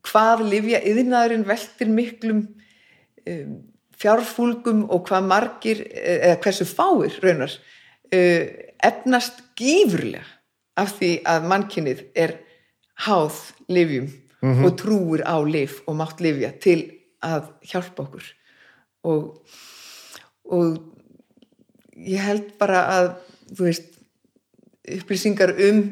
hvað 0.07 0.45
livja 0.48 0.80
yðnaðurinn 0.88 1.48
veltir 1.48 1.91
miklum 1.91 2.45
um, 3.28 3.57
fjárfúlgum 3.99 4.86
og 4.88 5.03
hvað 5.10 5.28
margir 5.28 5.84
eða 5.91 6.40
hversu 6.44 6.68
fáir 6.70 7.20
raunar 7.24 7.52
uh, 7.52 8.44
efnast 8.80 9.44
gífurlega 9.60 10.24
af 10.80 10.95
því 10.95 11.11
að 11.28 11.49
mannkynnið 11.52 12.06
er 12.16 12.38
háð 13.03 13.41
livjum 13.68 14.07
og 14.40 14.72
trúir 14.80 15.26
á 15.28 15.36
liv 15.44 15.82
og 15.84 15.98
mátt 15.99 16.22
livja 16.24 16.53
til 16.64 16.80
að 17.20 17.49
hjálpa 17.68 18.06
okkur. 18.06 18.28
Og, 19.03 19.26
og 20.48 20.78
ég 21.99 22.24
held 22.24 22.53
bara 22.61 22.86
að 22.94 23.10
þú 23.52 23.66
veist 23.68 23.98
upplýsingar 24.98 25.53
um 25.70 25.84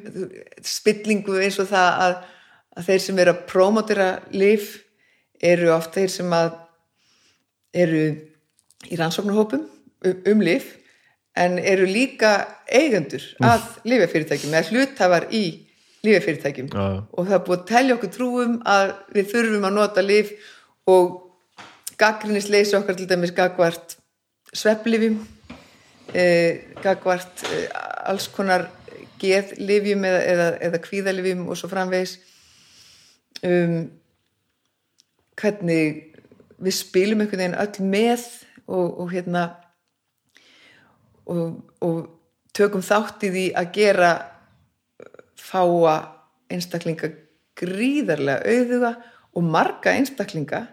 spillingu 0.66 1.38
eins 1.42 1.60
og 1.62 1.70
það 1.72 2.02
að, 2.06 2.16
að 2.78 2.90
þeir 2.90 3.04
sem 3.06 3.22
eru 3.24 3.34
að 3.34 3.46
prómotera 3.52 4.10
liv 4.34 4.72
eru 5.44 5.72
oft 5.76 5.94
þeir 5.98 6.12
sem 6.14 6.34
að 6.34 6.52
eru 7.78 8.04
í 8.88 8.98
rannsóknarhópum 9.00 9.64
um, 9.68 10.20
um 10.32 10.44
liv 10.44 10.66
en 11.38 11.60
eru 11.60 11.86
líka 11.86 12.34
eigendur 12.66 13.24
að 13.46 13.66
lifjafyrirtækjum 13.86 14.56
eða 14.58 14.72
hlutafar 14.72 15.28
í 15.30 15.44
lifjafyrirtækjum 16.06 16.70
Já, 16.74 16.84
já. 16.96 17.00
og 17.14 17.30
það 17.30 17.46
búið 17.46 17.60
að 17.60 17.70
telja 17.72 17.98
okkur 17.98 18.14
trúum 18.16 18.58
að 18.66 18.94
við 19.14 19.32
þurfum 19.34 19.68
að 19.70 19.78
nota 19.78 20.06
lif 20.06 20.34
og 20.90 21.16
gaggrinnisleysi 22.00 22.78
okkar 22.78 22.98
til 22.98 23.10
dæmis 23.10 23.34
gagvart 23.38 23.98
svepplifjum 24.54 25.20
eh, 26.14 26.74
gagvart 26.84 27.46
eh, 27.52 27.68
alls 28.08 28.30
konar 28.34 28.68
geðlifjum 29.22 30.06
eða, 30.08 30.20
eða, 30.34 30.50
eða 30.68 30.82
kvíðalifjum 30.84 31.46
og 31.48 31.60
svo 31.60 31.70
framvegis. 31.72 32.18
Um, 33.46 33.80
hvernig 35.38 36.04
við 36.58 36.74
spilum 36.74 37.22
einhvern 37.22 37.44
veginn 37.44 37.60
öll 37.62 37.90
með 37.92 38.26
og, 38.66 38.88
og 39.04 39.12
hérna 39.14 39.44
og, 41.30 41.60
og 41.86 42.00
tökum 42.58 42.82
þátt 42.86 43.28
í 43.28 43.34
því 43.34 43.46
að 43.60 43.70
gera 43.76 44.12
fáa 45.38 45.98
einstaklinga 46.52 47.12
gríðarlega 47.58 48.48
auðuga 48.48 48.92
og 49.38 49.46
marga 49.46 49.94
einstaklinga 49.94 50.64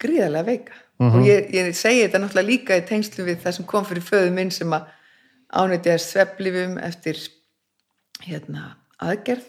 gríðarlega 0.00 0.48
veika. 0.48 0.80
Og 1.02 1.24
ég, 1.26 1.48
ég 1.52 1.72
segi 1.76 2.04
þetta 2.04 2.20
náttúrulega 2.22 2.48
líka 2.48 2.76
í 2.78 2.84
tengslu 2.86 3.26
við 3.26 3.40
það 3.42 3.56
sem 3.56 3.66
kom 3.68 3.86
fyrir 3.88 4.04
föðu 4.06 4.30
minn 4.34 4.52
sem 4.54 4.70
að 4.72 4.86
ánættiða 5.54 5.98
svepplifum 6.02 6.78
eftir 6.82 7.18
hérna 8.24 8.74
aðgerð. 9.02 9.46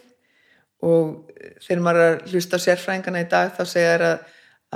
Og 0.86 1.32
þegar 1.64 1.84
maður 1.84 2.06
að 2.06 2.32
hlusta 2.32 2.60
á 2.60 2.66
sérfræðingana 2.66 3.24
í 3.24 3.30
dag 3.32 3.54
þá 3.56 3.64
segja 3.66 3.94
þær 3.96 4.06
að, 4.10 4.18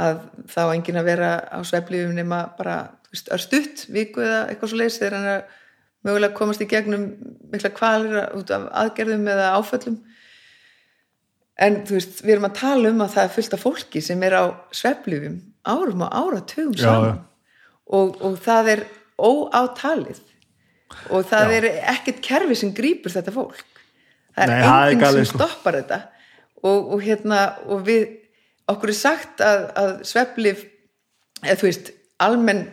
að 0.05 0.21
þá 0.49 0.61
enginn 0.65 0.99
að 1.01 1.09
vera 1.11 1.31
á 1.53 1.59
svepplifum 1.67 2.15
nema 2.17 2.43
bara 2.57 2.77
veist, 3.11 3.31
örstutt 3.35 3.85
viku 3.93 4.23
eða 4.25 4.45
eitthvað 4.49 4.71
svo 4.71 4.79
leiðis 4.79 4.99
þegar 5.01 5.17
hann 5.17 5.29
er 5.29 5.39
að 5.39 5.57
mögulega 6.07 6.37
komast 6.37 6.63
í 6.63 6.69
gegnum 6.69 7.09
mikla 7.51 7.73
kvalir 7.75 8.21
út 8.37 8.53
af 8.55 8.69
aðgerðum 8.83 9.27
eða 9.33 9.51
áföllum. 9.57 9.99
En 11.59 11.81
þú 11.83 11.97
veist, 11.97 12.21
við 12.23 12.37
erum 12.37 12.47
að 12.47 12.59
tala 12.61 12.93
um 12.93 13.03
að 13.03 13.15
það 13.17 13.25
er 13.25 13.33
fullt 13.35 13.55
af 13.57 13.65
fólki 13.65 14.03
sem 14.03 14.21
er 14.23 14.37
á 14.39 14.43
svepplifum 14.71 15.41
árum 15.67 16.05
og 16.07 16.15
áratugum 16.15 16.77
saman. 16.79 17.19
Og, 17.89 18.15
og 18.23 18.37
það 18.39 18.73
er 18.75 18.83
óátalið 19.19 20.21
og 21.09 21.27
það 21.29 21.51
Já. 21.53 21.57
er 21.57 21.67
ekkert 21.95 22.23
kerfi 22.25 22.57
sem 22.57 22.73
grýpur 22.75 23.13
þetta 23.13 23.33
fólk 23.35 23.61
það 24.35 24.55
er 24.55 24.95
enginn 24.95 25.19
sem 25.19 25.29
sko. 25.29 25.39
stoppar 25.41 25.79
þetta 25.81 26.01
og, 26.63 26.91
og 26.95 27.03
hérna 27.03 27.43
og 27.69 27.85
við, 27.87 28.07
okkur 28.69 28.93
er 28.93 28.97
sagt 28.97 29.43
að, 29.43 29.63
að 29.79 29.93
svepplif 30.07 30.65
eða 31.45 31.57
þú 31.61 31.69
veist, 31.69 31.93
almenn 32.19 32.65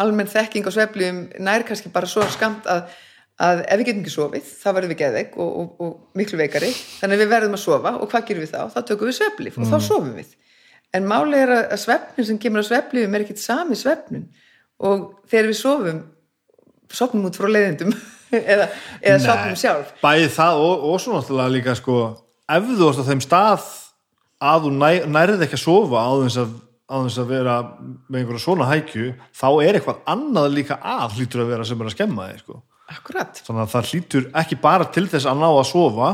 almenn 0.00 0.30
þekking 0.30 0.66
á 0.66 0.72
svepplifum 0.74 1.22
nær 1.44 1.64
kannski 1.68 1.92
bara 1.92 2.08
svo 2.08 2.24
skamt 2.32 2.68
að, 2.70 2.92
að 3.40 3.62
ef 3.66 3.80
við 3.80 3.88
getum 3.90 4.04
ekki 4.04 4.14
sofið, 4.14 4.52
þá 4.62 4.68
verðum 4.76 4.92
við 4.92 5.00
geðveik 5.02 5.34
og, 5.40 5.50
og, 5.50 5.82
og 5.84 6.20
miklu 6.20 6.40
veikari, 6.40 6.70
þannig 7.00 7.18
að 7.18 7.24
við 7.24 7.32
verðum 7.34 7.56
að 7.58 7.64
sofa 7.64 7.96
og 7.98 8.12
hvað 8.12 8.28
gerum 8.30 8.46
við 8.46 8.54
þá? 8.54 8.60
Þá 8.74 8.80
tökum 8.88 9.10
við 9.10 9.18
svepplif 9.18 9.58
og 9.58 9.68
þá 9.68 9.76
sofum 9.78 10.14
við 10.16 10.32
en 10.96 11.10
máli 11.10 11.38
er 11.38 11.52
að, 11.54 11.76
svefnin 11.80 12.26
sem 12.26 12.40
kemur 12.42 12.64
á 12.64 12.70
svepplifum 12.70 13.16
er 13.16 13.26
ekkit 13.26 13.42
sami 13.42 13.78
svefnun 13.78 14.26
og 14.86 15.04
þegar 15.30 15.50
við 15.50 15.60
sofum 15.60 16.00
sofnum 16.94 17.28
út 17.28 17.38
frá 17.38 17.48
leiðindum 17.50 17.92
eða, 18.52 18.70
eða 19.00 19.20
sofnum 19.24 19.58
sjálf 19.58 19.92
Bæði 20.02 20.32
það 20.36 20.64
og, 20.64 20.88
og 20.90 21.02
svo 21.02 21.16
náttúrulega 21.16 21.54
líka 21.56 21.76
sko, 21.78 22.00
ef 22.50 22.66
þú 22.72 22.80
varst 22.86 23.04
á 23.04 23.08
þeim 23.10 23.22
stað 23.24 23.68
að 24.40 24.66
þú 24.66 24.72
næ, 24.78 24.90
nærið 25.12 25.46
ekki 25.46 25.58
að 25.58 25.64
sofa 25.66 26.02
á 26.02 26.10
þess 26.24 26.40
að, 26.40 26.56
að 26.96 27.30
vera 27.30 27.56
með 28.08 28.22
einhverja 28.22 28.42
svona 28.46 28.68
hækju, 28.70 29.12
þá 29.36 29.48
er 29.66 29.78
eitthvað 29.78 30.02
annað 30.14 30.50
líka 30.56 30.80
að 30.80 31.18
hlýtur 31.18 31.44
að 31.44 31.54
vera 31.54 31.66
sem 31.68 31.82
er 31.82 31.90
að 31.90 31.96
skemma 31.96 32.28
þig 32.30 32.42
sko. 32.44 32.60
Þannig 32.90 33.62
að 33.62 33.72
það 33.74 33.90
hlýtur 33.92 34.24
ekki 34.40 34.58
bara 34.58 34.88
til 34.90 35.04
þess 35.10 35.28
að 35.30 35.42
ná 35.42 35.48
að 35.50 35.66
sofa 35.68 36.08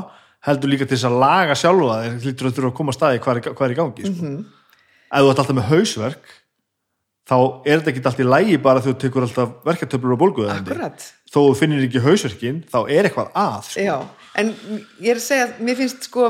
heldur 0.46 0.72
líka 0.72 0.86
til 0.86 0.96
þess 0.96 1.08
að 1.08 1.20
laga 1.22 1.56
sjálfa 1.58 2.00
þig 2.02 2.26
hlýtur 2.26 2.48
að 2.48 2.58
þurfa 2.58 2.70
að 2.72 2.76
koma 2.80 2.92
að 2.92 2.98
staði 2.98 3.22
hvað 3.24 3.38
er, 3.40 3.46
hvað 3.48 3.66
er 3.66 3.74
í 3.74 3.78
gangi 3.78 4.10
sko. 4.10 4.32
ef 5.06 5.22
þú 5.22 5.30
ert 5.30 5.40
alltaf 5.42 5.56
með 5.56 5.70
hausverk 5.70 6.35
þá 7.26 7.36
er 7.66 7.80
þetta 7.80 7.92
ekki 7.92 8.02
alltaf 8.02 8.22
í 8.22 8.28
lægi 8.28 8.58
bara 8.62 8.82
þú 8.84 8.96
tekur 9.02 9.26
alltaf 9.26 9.54
verkatöflur 9.66 10.16
og 10.16 10.20
bólguðandi 10.22 10.74
akkurat 10.74 11.06
þó 11.32 11.40
finnir 11.58 11.86
ekki 11.86 12.02
hausverkin 12.04 12.62
þá 12.70 12.78
er 12.84 13.08
eitthvað 13.08 13.32
að 13.36 13.56
sko. 13.66 13.86
Já, 13.86 13.96
en 14.40 14.52
ég 15.02 15.10
er 15.12 15.20
að 15.20 15.26
segja 15.26 15.48
að 15.48 15.62
mér 15.66 15.80
finnst 15.80 16.08
sko 16.08 16.28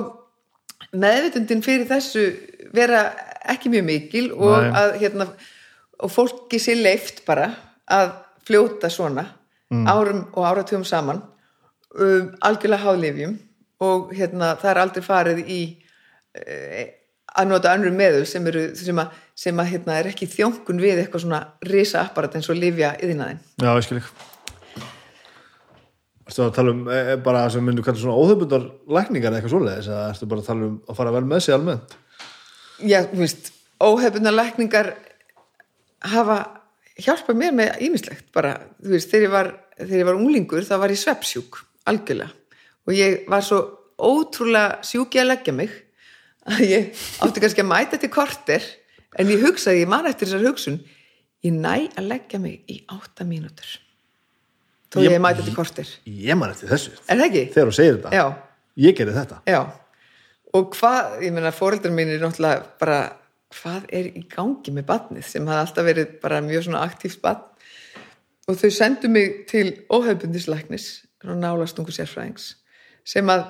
meðvitundin 0.97 1.64
fyrir 1.64 1.89
þessu 1.90 2.27
vera 2.77 3.02
ekki 3.47 3.70
mjög 3.73 3.86
mikil 3.86 4.27
og 4.35 4.56
Nei. 4.56 4.70
að 4.81 4.97
hérna 5.02 5.28
og 6.02 6.12
fólki 6.12 6.60
sér 6.60 6.81
leift 6.82 7.24
bara 7.28 7.51
að 7.86 8.14
fljóta 8.47 8.90
svona 8.93 9.27
árum 9.70 10.27
og 10.32 10.44
áratugum 10.47 10.85
saman 10.86 11.20
um, 11.98 12.31
algjörlega 12.44 12.85
háðlifjum 12.85 13.35
og 13.82 14.12
hérna 14.14 14.55
það 14.60 14.70
er 14.70 14.81
aldrei 14.82 15.05
farið 15.05 15.40
í 15.44 15.60
e, 16.39 16.85
að 17.37 17.51
nota 17.51 17.75
önnur 17.77 17.95
meðul 17.95 18.25
sem, 18.29 18.47
eru, 18.51 18.69
sem, 18.79 18.99
að, 19.01 19.19
sem 19.37 19.61
að, 19.61 19.71
hérna, 19.75 19.99
er 20.01 20.09
ekki 20.13 20.29
þjónkun 20.33 20.81
við 20.83 21.03
eitthvað 21.03 21.27
svona 21.27 21.43
risa 21.69 22.03
apparat 22.07 22.39
eins 22.39 22.49
og 22.53 22.59
lifja 22.59 22.95
yðinaðin 23.03 23.43
Já, 23.61 23.71
ég 23.71 23.87
skil 23.87 24.01
ekki. 24.01 24.33
Að 26.37 26.55
tala 26.57 26.73
um 26.75 26.89
e, 26.91 26.97
e, 27.13 27.19
bara 27.23 27.45
sem 27.53 27.63
myndu 27.65 27.85
kalla 27.87 28.01
svona 28.01 28.17
óþöfbundar 28.19 28.65
lækningar 28.97 29.31
eða 29.31 29.39
eitthvað 29.39 29.55
svoleiðis 29.55 29.91
eða 29.93 30.07
ertu 30.11 30.29
bara 30.33 30.43
að 30.43 30.49
tala 30.51 30.67
um 30.67 30.75
að 30.83 30.99
fara 30.99 31.13
vel 31.15 31.23
með 31.31 31.45
sig 31.45 31.55
almennt? 31.55 31.95
Já, 32.83 32.99
þú 33.13 33.21
veist, 33.23 33.53
óhefbundar 33.87 34.35
lækningar 34.35 34.91
hafa 36.13 36.41
hjálpað 36.99 37.41
mér 37.41 37.55
með 37.57 37.87
ímislegt 37.87 38.27
bara, 38.35 38.57
þú 38.83 38.97
veist, 38.97 39.13
þegar 39.13 39.27
ég 39.27 39.35
var, 39.37 39.53
þegar 39.79 40.01
ég 40.01 40.09
var 40.11 40.21
unglingur 40.21 40.67
þá 40.67 40.77
var 40.83 40.93
ég 40.93 41.01
sveppsjúk, 41.01 41.61
algjörlega. 41.89 42.33
Og 42.87 42.97
ég 42.97 43.25
var 43.31 43.45
svo 43.47 43.63
ótrúlega 43.97 44.85
sjúki 44.87 45.23
að 45.23 45.31
leggja 45.31 45.55
mig 45.57 45.73
að 46.52 46.62
ég 46.66 47.02
átti 47.24 47.43
kannski 47.43 47.64
að 47.64 47.70
mæta 47.73 47.98
til 48.02 48.10
korter 48.12 48.64
en 49.18 49.32
ég 49.32 49.43
hugsaði, 49.43 49.82
ég 49.85 49.90
man 49.90 50.06
eftir 50.10 50.28
þessar 50.31 50.47
hugsun 50.51 50.78
ég 51.47 51.55
næ 51.56 51.89
að 51.97 52.09
leggja 52.12 52.40
mig 52.43 52.62
í 52.70 52.81
átta 52.93 53.27
mínútur. 53.28 53.68
Þó 54.93 55.01
ég, 55.02 55.12
Ég- 55.16 55.23
mæta 55.23 55.44
til 55.44 55.55
korter. 55.56 55.89
Ég 56.06 56.39
man 56.39 56.51
eftir 56.55 56.70
þessu. 56.70 56.94
Er 57.09 57.18
þegar 57.55 57.70
þú 57.70 57.74
segir 57.74 57.98
þetta. 57.98 58.12
Já, 58.14 58.27
Ég 58.77 58.93
gerði 58.97 59.14
þetta. 59.16 59.39
Já. 59.48 59.60
Og 60.56 60.74
hvað, 60.77 61.14
ég 61.24 61.32
meina 61.32 61.52
fóreldrar 61.52 61.93
mínir 61.97 62.20
náttúrulega 62.20 62.66
bara, 62.81 62.98
hvað 63.56 63.86
er 63.93 64.09
í 64.12 64.23
gangi 64.28 64.73
með 64.74 64.86
badnið 64.90 65.24
sem 65.24 65.47
hafði 65.48 65.62
alltaf 65.62 65.86
verið 65.86 66.10
bara 66.20 66.40
mjög 66.44 66.66
svona 66.66 66.82
aktíft 66.85 67.23
badn 67.24 67.44
og 68.47 68.59
þau 68.60 68.70
sendu 68.74 69.09
mig 69.10 69.47
til 69.51 69.73
óhefbundislæknis 69.90 70.86
nálastungu 71.24 71.90
sérfræðings 71.94 72.52
sem 73.06 73.27
að 73.32 73.47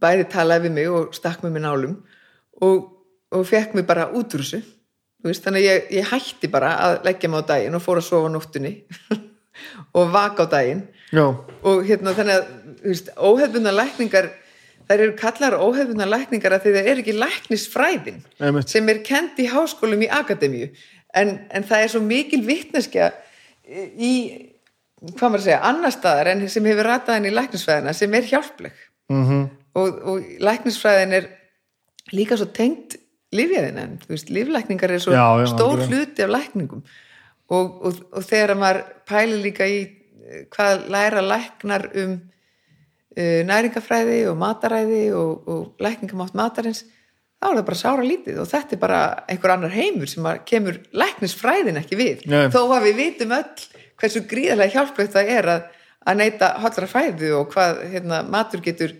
bæði 0.00 0.28
talaði 0.32 0.68
við 0.68 0.76
mig 0.78 0.90
og 0.92 1.14
stakk 1.16 1.44
með 1.44 1.64
nálum 1.64 1.98
og, 2.62 2.88
og 3.34 3.46
fekk 3.48 3.76
mig 3.78 3.86
bara 3.88 4.10
út 4.12 4.34
úr 4.36 4.44
þessu. 4.44 4.62
Þú 5.24 5.30
veist, 5.30 5.44
þannig 5.46 5.64
að 5.64 5.70
ég, 5.70 5.84
ég 5.96 6.08
hætti 6.10 6.50
bara 6.52 6.74
að 6.84 6.98
leggja 7.08 7.30
mig 7.32 7.44
á 7.44 7.48
daginn 7.54 7.78
og 7.78 7.84
fór 7.84 8.00
að 8.00 8.08
sofa 8.10 8.28
á 8.28 8.34
nóttunni 8.34 8.72
og 9.96 10.10
vaka 10.12 10.44
á 10.44 10.52
daginn. 10.58 10.82
Já, 11.14 11.26
og 11.30 11.84
hérna 11.86 12.14
þannig 12.16 12.40
að 12.40 13.12
óhefbundna 13.16 13.72
lækningar 13.72 14.32
þær 14.88 14.98
eru 14.98 15.14
kallar 15.16 15.56
óhefbundna 15.56 16.08
lækningar 16.10 16.56
að 16.56 16.66
því 16.66 16.74
það 16.74 16.88
er 16.90 17.02
ekki 17.02 17.14
læknisfræðin 17.16 18.18
Einmitt. 18.42 18.72
sem 18.72 18.90
er 18.92 19.00
kend 19.06 19.38
í 19.40 19.48
háskólum 19.48 20.04
í 20.04 20.10
akademíu. 20.12 20.68
En, 21.14 21.38
en 21.54 21.64
það 21.64 21.84
er 21.84 21.92
svo 21.94 22.02
mikil 22.04 22.42
vitneskja 22.44 23.12
í 23.64 24.12
hvað 25.04 25.28
maður 25.28 25.40
að 25.40 25.46
segja, 25.46 25.60
annar 25.68 25.92
staðar 25.94 26.30
en 26.32 26.46
sem 26.52 26.66
hefur 26.68 26.88
ratað 26.88 27.18
henni 27.18 27.32
í 27.32 27.36
læknisfræðina 27.36 27.94
sem 27.96 28.14
er 28.16 28.28
hjálpleg. 28.28 28.76
Mm 29.12 29.24
-hmm. 29.28 29.44
Og, 29.74 29.98
og 30.10 30.28
læknisfræðin 30.44 31.16
er 31.18 31.30
líka 32.14 32.38
svo 32.38 32.50
tengt 32.54 32.98
lifjaðin 33.34 33.80
en 33.82 33.96
liflækningar 34.08 34.94
er 34.94 35.02
svo 35.02 35.14
Já, 35.14 35.26
já, 35.42 35.48
stór 35.50 35.80
algjörlega. 35.80 35.88
hluti 35.90 36.22
af 36.22 36.30
lækningum 36.30 36.84
og, 37.48 37.84
og, 37.86 38.00
og 38.12 38.24
þegar 38.24 38.54
maður 38.60 38.82
pælir 39.08 39.42
líka 39.44 39.68
í 39.68 39.80
eh, 39.84 40.44
hvað 40.54 40.88
læra 40.94 41.24
læknar 41.24 41.88
um 42.04 42.14
uh, 43.18 43.40
næringafræði 43.50 44.20
og 44.30 44.38
mataræði 44.40 45.04
og, 45.18 45.48
og 45.48 45.84
lækningamátt 45.84 46.36
matarins 46.38 46.84
þá 47.44 47.50
er 47.50 47.58
það 47.58 47.66
bara 47.68 47.80
sára 47.82 48.06
lítið 48.06 48.40
og 48.40 48.48
þetta 48.48 48.76
er 48.76 48.80
bara 48.80 49.00
einhver 49.28 49.54
annar 49.54 49.74
heimur 49.74 50.10
sem 50.10 50.28
kemur 50.48 50.78
læknisfræðin 50.96 51.80
ekki 51.82 51.98
við 52.00 52.26
Nei. 52.30 52.46
þó 52.54 52.62
að 52.70 52.88
við 52.88 53.00
vitum 53.02 53.34
öll 53.36 53.66
hversu 54.00 54.24
gríðarlega 54.30 54.78
hjálplegt 54.78 55.14
það 55.14 55.32
er 55.34 55.50
að, 55.52 55.66
að 56.08 56.20
neyta 56.22 56.52
hollra 56.62 56.88
fæðu 56.90 57.32
og 57.40 57.50
hvað 57.52 57.82
hérna, 57.92 58.22
matur 58.30 58.62
getur 58.64 58.94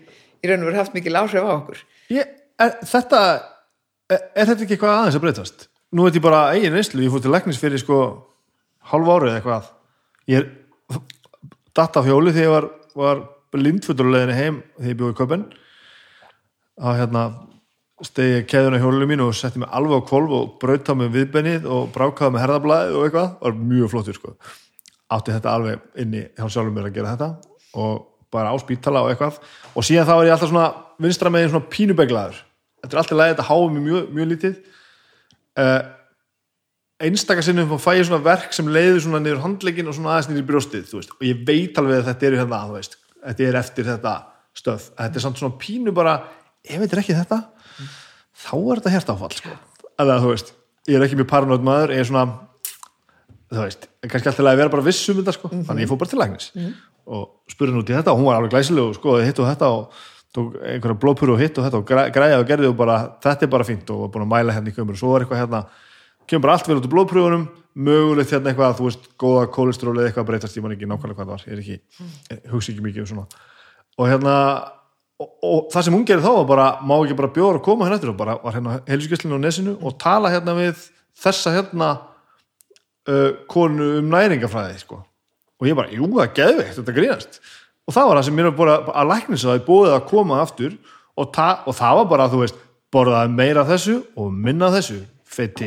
í 0.45 0.49
raun 0.51 0.63
og 0.63 0.69
veru 0.69 0.79
haft 0.79 0.95
mikil 0.95 1.17
áhrif 1.19 1.45
á 1.45 1.51
okkur. 1.57 1.81
Ég, 2.13 2.35
er, 2.61 2.77
Þetta 2.85 3.21
er, 4.09 4.21
er 4.35 4.49
þetta 4.51 4.61
ekki 4.65 4.77
eitthvað 4.77 4.99
aðeins 4.99 5.17
að 5.19 5.25
breytast? 5.25 5.67
Nú 5.95 6.05
veit 6.05 6.17
ég 6.17 6.25
bara 6.25 6.47
eigin 6.53 6.75
neyslu, 6.75 7.03
ég 7.05 7.13
fór 7.13 7.23
til 7.23 7.33
læknis 7.33 7.59
fyrir 7.61 7.81
sko 7.81 7.99
hálf 8.91 9.11
árið 9.15 9.37
eitthvað. 9.37 9.69
Ég 10.29 10.41
er 10.41 11.01
datt 11.75 11.97
af 11.99 12.07
hjóli 12.07 12.33
þegar 12.35 12.45
ég 12.45 12.53
var, 12.53 12.69
var 12.95 13.23
lindfuturleginni 13.55 14.35
heim 14.37 14.61
þegar 14.77 14.91
ég 14.91 14.99
bjóði 14.99 15.15
í 15.15 15.19
köpen 15.19 15.45
að 16.75 16.97
hérna 16.99 17.25
stegi 18.03 18.43
keðuna 18.51 18.81
hjólinu 18.81 19.07
mínu 19.07 19.29
og 19.29 19.37
setti 19.37 19.61
mig 19.61 19.71
alveg 19.71 20.03
á 20.03 20.07
kvolf 20.09 20.33
og 20.35 20.55
brauta 20.59 20.95
mig 20.97 21.13
viðbennið 21.13 21.67
og 21.71 21.93
brákaði 21.95 22.35
með 22.35 22.43
herðablaðið 22.43 22.97
og 22.97 23.05
eitthvað. 23.07 23.29
Var 23.45 23.59
mjög 23.71 23.93
flottur 23.93 24.17
sko. 24.17 24.33
Átti 25.15 25.35
þetta 25.35 25.53
alveg 25.55 26.01
inni 26.03 26.25
hjá 26.35 26.49
sjálfum 26.49 26.75
mér 26.75 26.89
að 26.89 26.97
gera 26.97 27.13
þetta 27.15 27.29
og 27.79 28.03
bara 28.33 28.53
á 28.53 28.55
spítala 28.61 29.03
og 29.05 29.11
eitthvað. 29.11 29.41
Og 29.75 29.85
síðan 29.85 30.07
þá 30.07 30.15
er 30.15 30.29
ég 30.29 30.35
alltaf 30.35 30.51
svona 30.51 30.69
vinstra 31.01 31.31
megin 31.33 31.51
svona 31.53 31.69
pínubeglaður. 31.73 32.39
Þetta 32.83 32.95
er 32.95 33.01
alltaf 33.01 33.19
lægið, 33.19 33.35
þetta 33.35 33.49
háum 33.49 33.75
mig 33.75 33.85
mjög, 33.85 34.07
mjög 34.15 34.31
lítið. 34.33 34.55
Uh, 35.55 35.81
einstaka 37.05 37.43
sinnum 37.43 37.75
fæ 37.79 37.91
ég 37.99 38.07
svona 38.07 38.23
verk 38.23 38.55
sem 38.55 38.69
leiður 38.71 39.01
svona 39.05 39.21
niður 39.23 39.43
handlegin 39.43 39.89
og 39.91 39.97
svona 39.97 40.15
aðeins 40.15 40.31
niður 40.31 40.43
í 40.43 40.47
brjóstið 40.49 40.93
og 40.95 41.27
ég 41.27 41.43
veit 41.47 41.77
alveg 41.79 42.01
að 42.01 42.09
þetta 42.09 42.27
eru 42.29 42.39
hérna 42.39 42.61
þetta 43.25 43.45
er 43.47 43.59
eftir 43.59 43.87
þetta 43.89 44.15
stöð. 44.55 44.89
Þetta 44.95 45.19
er 45.19 45.23
samt 45.23 45.39
svona 45.41 45.59
pínu 45.59 45.93
bara 45.95 46.15
ef 46.65 46.81
þetta 46.81 46.95
er 46.95 47.01
ekki 47.03 47.17
þetta 47.17 47.39
þá 48.45 48.55
er 48.55 48.81
þetta 48.81 48.93
hjertáfall 48.95 49.35
sko. 49.35 49.53
eða 50.01 50.17
þú 50.23 50.33
veist, 50.33 50.51
ég 50.89 50.97
er 50.97 51.05
ekki 51.05 51.19
mjög 51.19 51.31
paranoid 51.31 51.65
maður 51.65 51.95
ég 51.95 52.03
er 52.03 52.09
svona 52.09 52.25
þú 53.51 53.61
veist, 53.61 53.87
kannski 54.05 54.31
alltaf 54.31 54.49
að 54.51 54.59
vera 54.61 54.73
bara 54.73 54.85
viss 54.85 55.09
um 55.11 55.21
þetta 55.21 55.35
sko. 55.35 55.51
þannig 55.53 55.85
ég 55.85 55.91
fór 55.91 56.01
bara 56.01 56.11
til 56.11 56.21
læknis 56.21 56.49
og 57.05 57.51
spurði 57.51 57.79
út 57.81 57.89
í 57.91 57.95
þetta 57.97 58.13
og 58.13 58.19
hún 58.21 58.29
var 58.29 58.39
alveg 58.39 58.53
glæsileg 58.55 58.89
og 58.91 58.95
skoði 58.97 59.25
hitt 59.27 59.39
og 59.43 59.49
þetta 59.51 59.71
og 59.75 60.03
tók 60.35 60.55
einhverja 60.59 60.99
blóðpuru 60.99 61.35
og 61.35 61.41
hitt 61.43 61.57
og 61.59 61.67
þetta 61.67 61.79
og 61.81 61.85
græ- 61.89 62.09
græjaði 62.15 62.41
og 62.43 62.47
gerði 62.49 62.69
og 62.71 62.77
bara 62.79 62.95
þetta 63.23 63.45
er 63.47 63.51
bara 63.53 63.67
fínt 63.67 63.91
og 63.93 64.01
var 64.05 64.09
búin 64.15 64.25
að 64.25 64.31
mæla 64.33 64.55
hérna 64.57 64.71
í 64.71 64.75
kömur 64.75 64.97
og 64.97 64.99
svo 64.99 65.11
var 65.13 65.23
eitthvað 65.25 65.41
hérna, 65.43 65.61
kemur 66.27 66.43
bara 66.47 66.55
allt 66.57 66.67
vel 66.71 66.77
út 66.81 66.87
úr 66.89 66.93
blóðpröfunum 66.95 67.45
mögulegt 67.75 68.31
hérna 68.33 68.51
eitthvað, 68.51 68.75
þú 68.79 68.87
veist, 68.89 69.07
góða 69.19 69.45
kólestróli 69.51 70.01
eða 70.01 70.09
eitthvað 70.09 70.23
að 70.25 70.29
breytast, 70.31 70.57
ég 70.57 70.63
man 70.65 70.75
ekki 70.75 70.89
nákvæmlega 70.89 71.17
hvað 71.19 71.27
það 71.27 71.33
var 71.35 71.45
ég 71.45 71.53
er 71.55 71.61
ekki, 71.63 71.77
ég 72.31 72.51
hugsa 72.51 72.71
ekki 72.73 72.85
mikið 72.85 73.03
um 73.05 73.09
svona 73.11 73.25
og 73.95 74.09
hérna 74.11 74.35
og, 75.19 75.29
og 75.43 75.69
það 75.71 75.87
sem 75.87 75.95
hún 75.95 76.05
gerði 76.07 76.25
þá 76.27 76.33
var 76.41 76.47
bara, 76.51 76.67
má 76.83 76.95
ekki 76.99 77.17
bara 77.21 77.31
bjóður 77.35 77.59
að 77.61 77.65
koma 77.67 77.87
hérna 77.87 77.99
eftir 77.99 78.11
og 78.11 78.19
bara 78.19 78.37
var 78.43 78.55
hérna 78.57 78.77
heilsugjörslinu 78.89 79.39
á 79.39 79.45
nesinu 79.45 79.75
og 79.79 79.95
tala 80.03 80.31
hérna 80.33 80.55
við 80.59 80.85
þessa 81.23 81.53
hérna 81.55 81.89
uh, 83.07 83.29
konu 83.51 83.91
um 84.01 84.09
næringafræði 84.11 84.79
sko. 84.83 84.99
Og 85.59 85.69
ég 85.69 85.77
bara, 85.77 85.91
jú, 85.93 86.09
það 86.11 86.25
er 86.25 86.33
geðveikt 86.39 86.77
þetta 86.79 86.95
grínast 86.99 87.39
og 87.85 87.95
það 87.95 88.09
var 88.09 88.19
það 88.19 88.27
sem 88.27 88.37
mér 88.39 88.49
var 88.49 88.57
bara 88.59 88.77
að 89.01 89.09
læknis 89.13 89.43
að 89.45 89.51
það 89.51 89.59
er 89.59 89.65
búið 89.69 89.95
að 89.95 90.07
koma 90.11 90.39
aftur 90.43 90.77
og, 91.15 91.41
og 91.69 91.73
það 91.77 91.99
var 91.99 92.07
bara, 92.11 92.29
þú 92.31 92.41
veist 92.43 92.63
borðaði 92.95 93.35
meira 93.35 93.65
þessu 93.67 93.99
og 94.15 94.31
minna 94.45 94.71
þessu 94.73 95.01
veist 95.35 95.61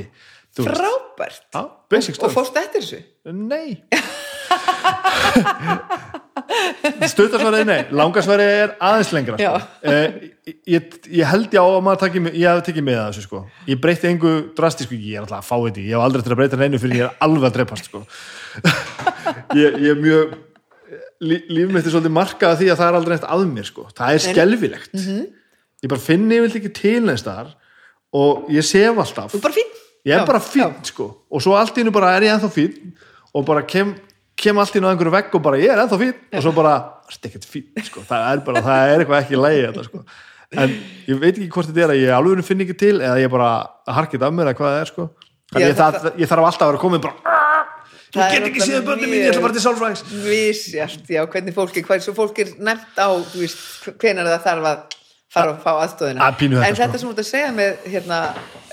frábært 0.59 1.45
Já, 1.55 1.63
basic 1.91 2.19
og 2.25 2.35
fórst 2.35 2.57
eftir 2.59 2.83
þessu 2.83 3.01
Nei 3.29 3.83
Stuttasvarið 7.09 7.67
nei, 7.69 7.81
langasvarið 7.95 8.51
er 8.63 8.71
aðeins 8.83 9.11
lengra 9.13 9.39
Já. 9.41 9.51
sko. 9.59 9.93
eh, 9.93 10.31
ég, 10.71 10.95
ég 11.13 11.29
held 11.29 11.53
ég 11.53 11.61
á 11.61 11.67
að 11.67 11.83
maður 11.85 12.01
taki, 12.05 12.23
ég 12.33 12.47
hef 12.49 12.63
tekið 12.67 12.87
með 12.87 12.99
þessu 13.03 13.25
sko. 13.27 13.43
ég 13.69 13.81
breytti 13.83 14.11
engu 14.11 14.33
drastísku 14.57 14.97
ég 14.97 15.19
er 15.19 15.27
alltaf 15.27 15.43
að 15.43 15.49
fá 15.51 15.57
þetta, 15.67 15.85
ég 15.85 15.93
hef 15.95 16.07
aldrei 16.07 16.25
til 16.25 16.33
að 16.33 16.41
breyta 16.41 16.61
neinu 16.61 16.81
fyrir 16.83 17.03
ég 17.03 17.05
er 17.09 17.13
alveg 17.27 17.49
að 17.51 17.59
dreipast 17.59 17.91
sko. 17.91 18.05
Ég, 19.57 19.79
ég 19.81 19.91
er 19.95 20.01
mjög 20.03 20.37
lí, 21.21 21.39
líf 21.51 21.73
mitt 21.73 21.87
er 21.87 21.93
svolítið 21.95 22.15
markað 22.15 22.57
því 22.61 22.71
að 22.73 22.81
það 22.81 22.89
er 22.91 22.99
aldrei 22.99 23.15
neitt 23.17 23.29
að 23.29 23.45
mér 23.53 23.69
sko. 23.69 23.87
það 23.97 24.15
er 24.15 24.25
skelfilegt. 24.27 24.95
Mhm. 24.95 25.27
ég 25.83 25.89
bara 25.93 26.01
finn 26.03 26.29
ég 26.33 26.43
vil 26.43 26.51
ekki 26.59 26.73
til 26.75 27.01
neins 27.07 27.23
þar 27.23 27.55
og 28.13 28.49
ég 28.51 28.65
sef 28.67 28.97
alltaf. 28.99 29.35
Ég 30.07 30.15
er 30.15 30.23
Já, 30.23 30.27
bara 30.27 30.41
fín 30.41 30.75
sko. 30.87 31.09
Og 31.31 31.43
svo 31.43 31.55
allt 31.59 31.77
í 31.77 31.83
hennu 31.83 31.93
bara 31.93 32.15
er 32.17 32.23
ég 32.23 32.33
ennþá 32.33 32.49
fín 32.51 32.93
og 33.35 33.45
bara 33.45 33.63
kem, 33.63 33.95
kem 34.39 34.57
allt 34.59 34.73
í 34.73 34.79
hennu 34.79 34.89
á 34.89 34.93
einhverju 34.95 35.13
vegg 35.13 35.35
og 35.35 35.43
bara 35.43 35.59
ég 35.61 35.71
er 35.75 35.83
ennþá 35.83 35.99
fín 36.01 36.15
og 36.33 36.43
svo 36.43 36.53
bara, 36.57 36.73
það 37.11 37.19
er 37.19 37.29
ekkert 37.29 37.49
fín 37.51 37.85
sko. 37.85 38.01
það 38.09 38.33
er 38.33 38.43
bara, 38.47 38.63
það 38.63 38.93
er 38.95 39.05
eitthvað 39.05 39.23
ekki 39.23 39.37
lægi 39.43 39.65
þetta, 39.67 39.85
sko. 39.85 40.05
en 40.57 40.77
ég 41.09 41.21
veit 41.21 41.35
ekki 41.37 41.51
hvort 41.53 41.69
þetta 41.69 41.85
er 41.85 41.93
að 41.95 42.03
ég 42.07 42.15
alveg 42.17 42.45
finn 42.47 42.61
ekki 42.65 42.79
til 42.79 42.95
eða 43.01 43.19
ég 43.21 43.31
bara 43.31 43.51
harkið 43.87 44.23
af 44.25 44.33
mér 44.33 44.49
eða 44.49 44.59
hvað 44.59 44.73
það 44.73 44.81
er 44.81 44.93
sko. 44.93 45.09
Já, 45.49 45.59
ég, 45.65 45.77
það, 45.77 45.93
þetta- 45.99 46.19
ég 46.23 46.29
þarf 46.29 46.47
alltaf 46.49 46.63
að 46.67 46.73
vera 46.73 46.83
komin 46.87 47.01
bara 47.05 47.39
ég 48.15 48.23
er 48.25 48.35
get 48.35 48.47
ekki 48.49 48.65
séð 48.65 48.87
börnum 48.87 49.11
mín, 49.11 49.25
ég 49.25 49.33
ætla 49.33 49.43
bara 49.45 49.57
til 49.57 49.65
sálfræðings 49.65 50.05
Vísjart, 50.25 51.11
já, 51.13 51.23
hvernig 51.29 51.57
fólki, 51.57 51.83
hvað 51.85 52.07
svo 52.07 52.15
fólk 52.17 52.41
er 52.45 52.55
nefnt 52.57 52.97
á, 52.97 53.09
þú 53.13 53.43
veist, 53.43 53.61
hvenar 54.01 54.31
það 54.31 54.47
þarf 54.47 54.71
að 54.71 54.97
fara 55.29 55.53
að 55.53 55.61
fá 55.65 55.71
aðstóðina. 55.83 56.25
Að 56.25 56.45
en 56.49 56.79
þetta 56.79 56.89
sko. 56.89 57.01
sem 57.01 57.09
þú 57.09 57.13
ert 57.13 57.23
að 57.23 57.29
segja 57.29 57.53
með 57.53 57.87
hérna, 57.93 58.19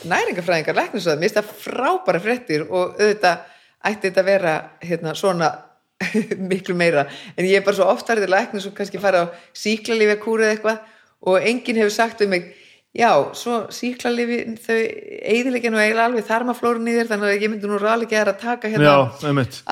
næringafræðingar, 0.07 0.78
læknisöða, 0.80 1.20
mér 1.20 1.28
finnst 1.28 1.40
það 1.41 1.53
frábæra 1.66 2.22
fréttir 2.24 2.66
og 2.70 2.95
auðvitað 2.95 3.41
ætti 3.86 4.07
þetta 4.07 4.24
að 4.24 4.30
vera 4.30 4.53
hérna, 4.86 5.16
svona 5.20 5.52
miklu 6.52 6.76
meira. 6.80 7.06
En 7.36 7.48
ég 7.48 7.60
er 7.60 7.66
bara 7.66 7.78
svo 7.78 7.90
oft 7.91 8.07
farið 8.07 8.28
til 8.28 8.36
læknis 8.36 8.70
og 8.70 8.76
kannski 8.78 9.02
fara 9.03 9.26
á 9.28 9.34
síklarlífi 9.56 10.16
kúrið 10.24 10.53
eitthvað 10.53 10.80
og 11.26 11.49
enginn 11.52 11.82
hefur 11.82 11.95
sagt 11.95 12.24
um 12.24 12.32
mig, 12.32 12.53
já, 12.96 13.10
svo 13.38 13.62
síklarlífi, 13.76 14.40
þau 14.64 14.78
eigðilegja 14.78 15.72
nú 15.74 15.82
eiginlega 15.82 16.10
alveg 16.10 16.28
þarmaflórun 16.30 16.90
í 16.90 16.96
þér, 16.98 17.10
þannig 17.12 17.32
að 17.32 17.46
ég 17.46 17.52
myndi 17.54 17.72
nú 17.72 17.80
ráðlega 17.82 18.24
að 18.24 18.38
taka 18.42 18.72
hérna 18.72 18.96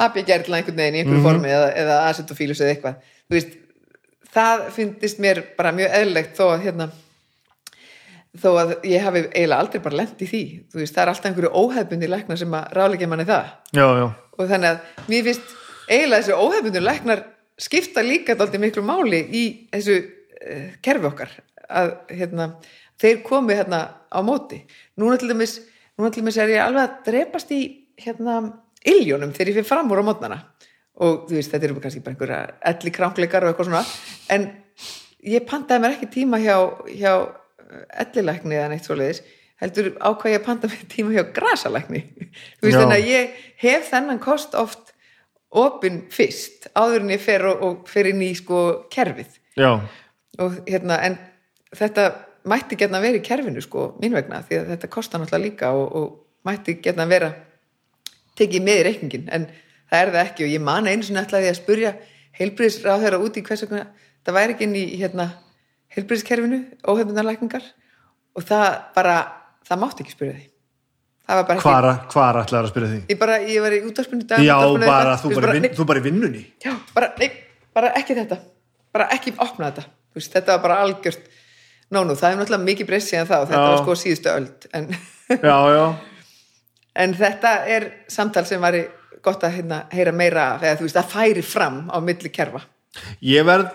abigerla 0.05 0.59
einhvern 0.59 0.81
veginn 0.81 0.97
í 0.97 1.03
einhverju 1.03 1.23
formi 1.23 1.53
eða, 1.53 1.69
eða 1.83 1.99
acetofílus 2.09 2.63
eða 2.63 2.75
eitthvað. 2.75 3.13
Veist, 3.33 3.55
það 4.33 4.67
fyndist 4.75 5.23
mér 5.23 5.41
bara 5.57 5.73
mjög 5.75 5.97
eðlilegt 6.01 6.37
þó 6.37 6.45
að 6.49 6.67
hérna 6.67 6.89
þó 8.41 8.49
að 8.57 8.71
ég 8.89 9.03
hafi 9.05 9.23
eiginlega 9.27 9.59
aldrei 9.61 9.83
bara 9.83 9.99
lent 9.99 10.21
í 10.25 10.29
því. 10.29 10.43
Veist, 10.73 10.95
það 10.95 11.03
er 11.03 11.11
alltaf 11.11 11.29
einhverju 11.29 11.51
óhefbundi 11.53 12.09
læknar 12.09 12.39
sem 12.41 12.57
að 12.57 12.77
ráleikja 12.77 13.09
manni 13.11 13.27
það. 13.29 13.51
Já, 13.77 13.85
já, 13.99 14.07
og 14.37 14.49
þannig 14.49 14.69
að 14.71 15.09
mér 15.11 15.27
finnst 15.29 15.55
eiginlega 15.87 16.21
þessi 16.23 16.37
óhefbundi 16.39 16.83
læknar 16.83 17.23
skipta 17.61 18.03
líka 18.05 18.37
dálítið 18.37 18.63
miklu 18.63 18.85
máli 18.85 19.21
í 19.29 19.43
þessu 19.73 19.99
uh, 20.01 20.69
kerfi 20.85 21.09
okkar. 21.11 21.35
Að 21.73 21.93
hérna, 22.11 22.49
þeir 23.01 23.21
komi 23.25 23.57
hérna 23.57 23.83
á 24.09 24.19
móti. 24.25 24.63
Núna 24.99 25.19
til 25.19 25.31
dæmis, 25.31 25.59
núna 25.97 26.11
til 26.13 26.23
dæmis 26.23 26.39
er 26.41 26.53
ég 26.53 26.63
alveg 26.63 26.83
að 26.83 26.97
drepast 27.07 27.53
í 27.53 27.61
hérna 27.99 28.39
iljónum 28.83 29.31
þegar 29.33 29.53
ég 29.53 29.59
fyrir 29.59 29.69
fram 29.69 29.93
úr 29.93 30.03
á 30.03 30.09
mótnana. 30.09 30.39
Og 31.03 31.23
þú 31.29 31.37
veist, 31.39 31.53
þetta 31.53 31.69
eru 31.69 31.81
kannski 31.81 32.03
bara 32.05 32.13
einhverja 32.13 32.41
elli 32.73 32.91
krankleikar 32.93 33.45
og 33.45 33.53
eitthvað 33.53 33.69
svona. 33.71 33.85
En 34.33 34.49
ég 35.25 35.47
pantaði 35.49 35.83
mér 35.83 35.95
ekki 35.95 36.11
tíma 36.13 36.41
hjá, 36.43 36.57
hjá 36.91 37.13
ellilækni 38.03 38.59
eða 38.59 38.69
neitt 38.73 38.85
svoleiðis 38.85 39.23
heldur 39.63 39.93
ákvað 40.01 40.33
ég 40.33 40.41
að 40.41 40.47
panta 40.47 40.69
mér 40.69 40.87
tíma 40.91 41.13
hjá 41.15 41.23
grasalækni. 41.35 42.01
Þú 42.57 42.67
veist 42.67 42.79
þannig 42.79 42.97
að 42.97 43.11
ég 43.11 43.37
hef 43.63 43.89
þennan 43.91 44.21
kost 44.23 44.57
oft 44.59 44.91
opinn 45.53 46.03
fyrst 46.13 46.67
áður 46.73 47.05
en 47.05 47.13
ég 47.13 47.21
fer 47.23 47.45
og, 47.47 47.63
og 47.63 47.89
fer 47.89 48.09
inn 48.09 48.23
í 48.25 48.31
sko 48.37 48.63
kerfið. 48.93 49.37
Já, 49.59 49.71
og 50.41 50.55
hérna 50.65 50.97
en 51.05 51.19
þetta 51.77 52.07
mætti 52.49 52.77
getna 52.79 53.01
vera 53.03 53.19
í 53.19 53.25
kerfinu 53.25 53.61
sko 53.63 53.93
mín 54.01 54.15
vegna 54.17 54.41
því 54.47 54.59
að 54.59 54.71
þetta 54.73 54.91
kostar 54.91 55.21
náttúrulega 55.21 55.45
líka 55.45 55.71
og, 55.77 55.95
og 55.95 56.47
mætti 56.47 56.79
getna 56.83 57.07
vera 57.09 57.31
tekið 58.39 58.65
með 58.65 58.81
í 58.81 58.87
reikningin 58.89 59.29
en 59.31 59.47
það 59.91 59.99
er 59.99 60.13
það 60.15 60.25
ekki 60.25 60.47
og 60.47 60.53
ég 60.55 60.65
man 60.65 60.89
einu 60.89 61.05
sinni 61.05 61.21
ætlaði 61.21 61.49
ég 61.49 61.55
að 61.55 61.61
spurja 61.61 61.93
heilbriðisráð 62.39 63.05
þeirra 63.05 63.21
út 63.23 63.39
í 63.39 63.45
hvers 63.45 63.65
vegna 63.65 63.85
það 64.25 64.37
væri 64.39 64.55
ekki 64.55 64.67
inn 64.67 64.77
í 64.79 64.85
hérna 64.97 65.29
heilbriðiskerfinu, 65.93 66.59
óhefnarlækningar 66.89 67.65
og 68.33 68.47
það 68.47 68.67
bara, 68.95 69.15
það 69.67 69.81
mátti 69.83 70.03
ekki 70.05 70.15
spurja 70.15 70.35
því. 70.37 70.47
Hvar, 71.23 72.39
ætlaður 72.41 72.65
að 72.65 72.71
spyrja 72.71 72.89
því? 72.89 73.01
Ég, 73.11 73.19
bara, 73.19 73.37
ég 73.47 73.63
var 73.63 73.75
í 73.75 73.79
útvarpinu 73.87 74.39
já, 74.43 74.55
bara, 74.81 75.13
þú 75.21 75.35
bara, 75.37 75.53
vin, 75.55 75.69
þú 75.77 75.85
bara 75.87 76.01
í 76.01 76.05
vinnunni? 76.07 76.41
Já, 76.63 76.73
bara, 76.95 77.13
nei, 77.21 77.29
bara 77.75 77.93
ekki 77.99 78.17
þetta. 78.17 78.39
Bara 78.93 79.07
ekki 79.15 79.35
opna 79.37 79.69
þetta. 79.69 79.85
Þú 80.11 80.19
veist, 80.19 80.33
þetta 80.33 80.57
var 80.57 80.65
bara 80.65 80.79
algjört 80.83 81.29
nónú, 81.95 82.15
það 82.19 82.31
er 82.31 82.39
náttúrulega 82.39 82.67
mikið 82.69 82.89
breyst 82.89 83.11
síðan 83.11 83.29
þá 83.29 83.35
þetta 83.37 83.61
Já. 83.61 83.67
var 83.69 83.81
sko 83.81 83.95
síðustu 84.01 84.33
öld 84.33 84.67
en, 84.79 84.89
já, 85.49 85.57
já, 85.73 85.85
en 87.03 87.15
þetta 87.19 87.53
er 87.75 87.87
samtal 88.11 88.45
sem 88.49 88.63
var 88.63 88.79
gott 89.23 89.45
að 89.47 89.59
hérna, 89.59 89.83
heyra 89.93 90.15
meira 90.15 90.47
af 90.55 90.65
eða 90.65 90.79
þú 90.79 90.87
veist, 90.87 90.99
það 90.99 91.13
færi 91.13 91.45
fram 91.47 91.79
á 91.87 91.97
milli 92.03 92.33
kerfa 92.33 92.63
ég 93.23 93.47
verð 93.47 93.71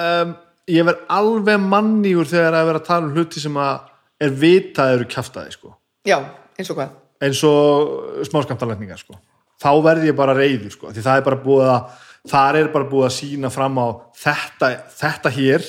um, 0.00 0.34
ég 0.70 0.86
verð 0.88 1.04
alveg 1.18 1.62
mannígur 1.62 2.30
þegar 2.30 2.58
að 2.60 2.70
vera 2.70 2.82
að 2.82 2.88
tala 2.88 3.08
um 3.08 3.14
hluti 3.16 3.42
sem 3.42 3.60
að 3.60 3.88
er 4.20 4.36
vitað 4.36 4.94
eru 4.96 5.08
kjaftaði 5.10 5.56
sko. 5.56 5.74
já, 6.06 6.18
eins 6.58 6.72
og 6.72 6.80
hvað 6.80 6.96
eins 7.20 7.42
og 7.44 8.24
smáskamtalækningar 8.28 9.00
sko. 9.00 9.18
þá 9.60 9.70
verð 9.84 10.08
ég 10.08 10.16
bara 10.16 10.36
reyður 10.36 10.72
sko. 10.72 10.94
því 10.94 11.04
það 11.04 11.20
er 11.20 11.26
bara 11.28 11.42
búið 11.44 11.72
að 11.74 12.06
þar 12.30 12.58
er 12.60 12.72
bara 12.72 12.88
búið 12.88 13.06
að 13.08 13.16
sína 13.16 13.50
fram 13.52 13.78
á 13.80 13.86
þetta, 14.20 14.70
þetta 15.00 15.32
hér 15.36 15.66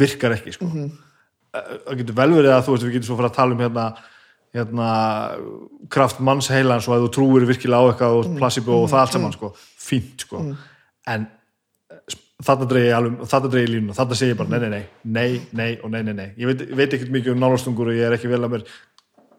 virkar 0.00 0.34
ekki 0.36 0.56
sko. 0.56 0.70
það 1.54 2.00
getur 2.00 2.18
vel 2.18 2.30
verið 2.34 2.52
að 2.54 2.66
þú 2.66 2.74
veist 2.74 2.86
við 2.86 2.96
getum 2.98 3.08
svo 3.10 3.18
fyrir 3.20 3.30
að 3.30 3.38
tala 3.38 3.56
um 3.56 3.62
hérna, 3.64 3.86
hérna 4.54 4.88
kraft 5.94 6.20
manns 6.24 6.50
heilans 6.50 6.88
og 6.88 6.96
að 6.96 7.06
þú 7.06 7.12
trúir 7.18 7.48
virkilega 7.50 7.80
á 7.80 7.88
eitthvað 7.92 8.18
og 8.18 8.36
placebo 8.40 8.80
og 8.82 8.90
það 8.92 9.04
allt 9.04 9.16
saman 9.18 9.36
sko. 9.36 9.54
fínt 9.88 10.26
sko. 10.26 10.42
en 11.06 11.28
þarna 12.44 12.66
dreigi 12.68 12.90
ég 12.90 12.96
alveg, 12.96 13.28
þarna 13.30 13.52
dreigi 13.52 13.68
ég 13.68 13.74
línuna 13.76 13.96
þarna 13.96 14.18
segi 14.18 14.34
ég 14.34 14.40
bara 14.40 14.50
nei, 14.50 14.58
nei, 14.64 14.70
nei, 14.72 14.82
nei, 15.04 15.28
nei 15.60 15.70
og 15.78 15.92
nei, 15.94 16.02
nei, 16.02 16.14
nei 16.18 16.28
ég 16.40 16.50
veit, 16.50 16.66
veit 16.74 16.96
ekkert 16.96 17.14
mikið 17.14 17.36
um 17.36 17.44
nálastungur 17.44 17.92
og 17.92 17.96
ég 17.96 18.08
er 18.08 18.16
ekki 18.18 18.32
vel 18.32 18.42
að 18.42 18.56
mér 18.56 18.66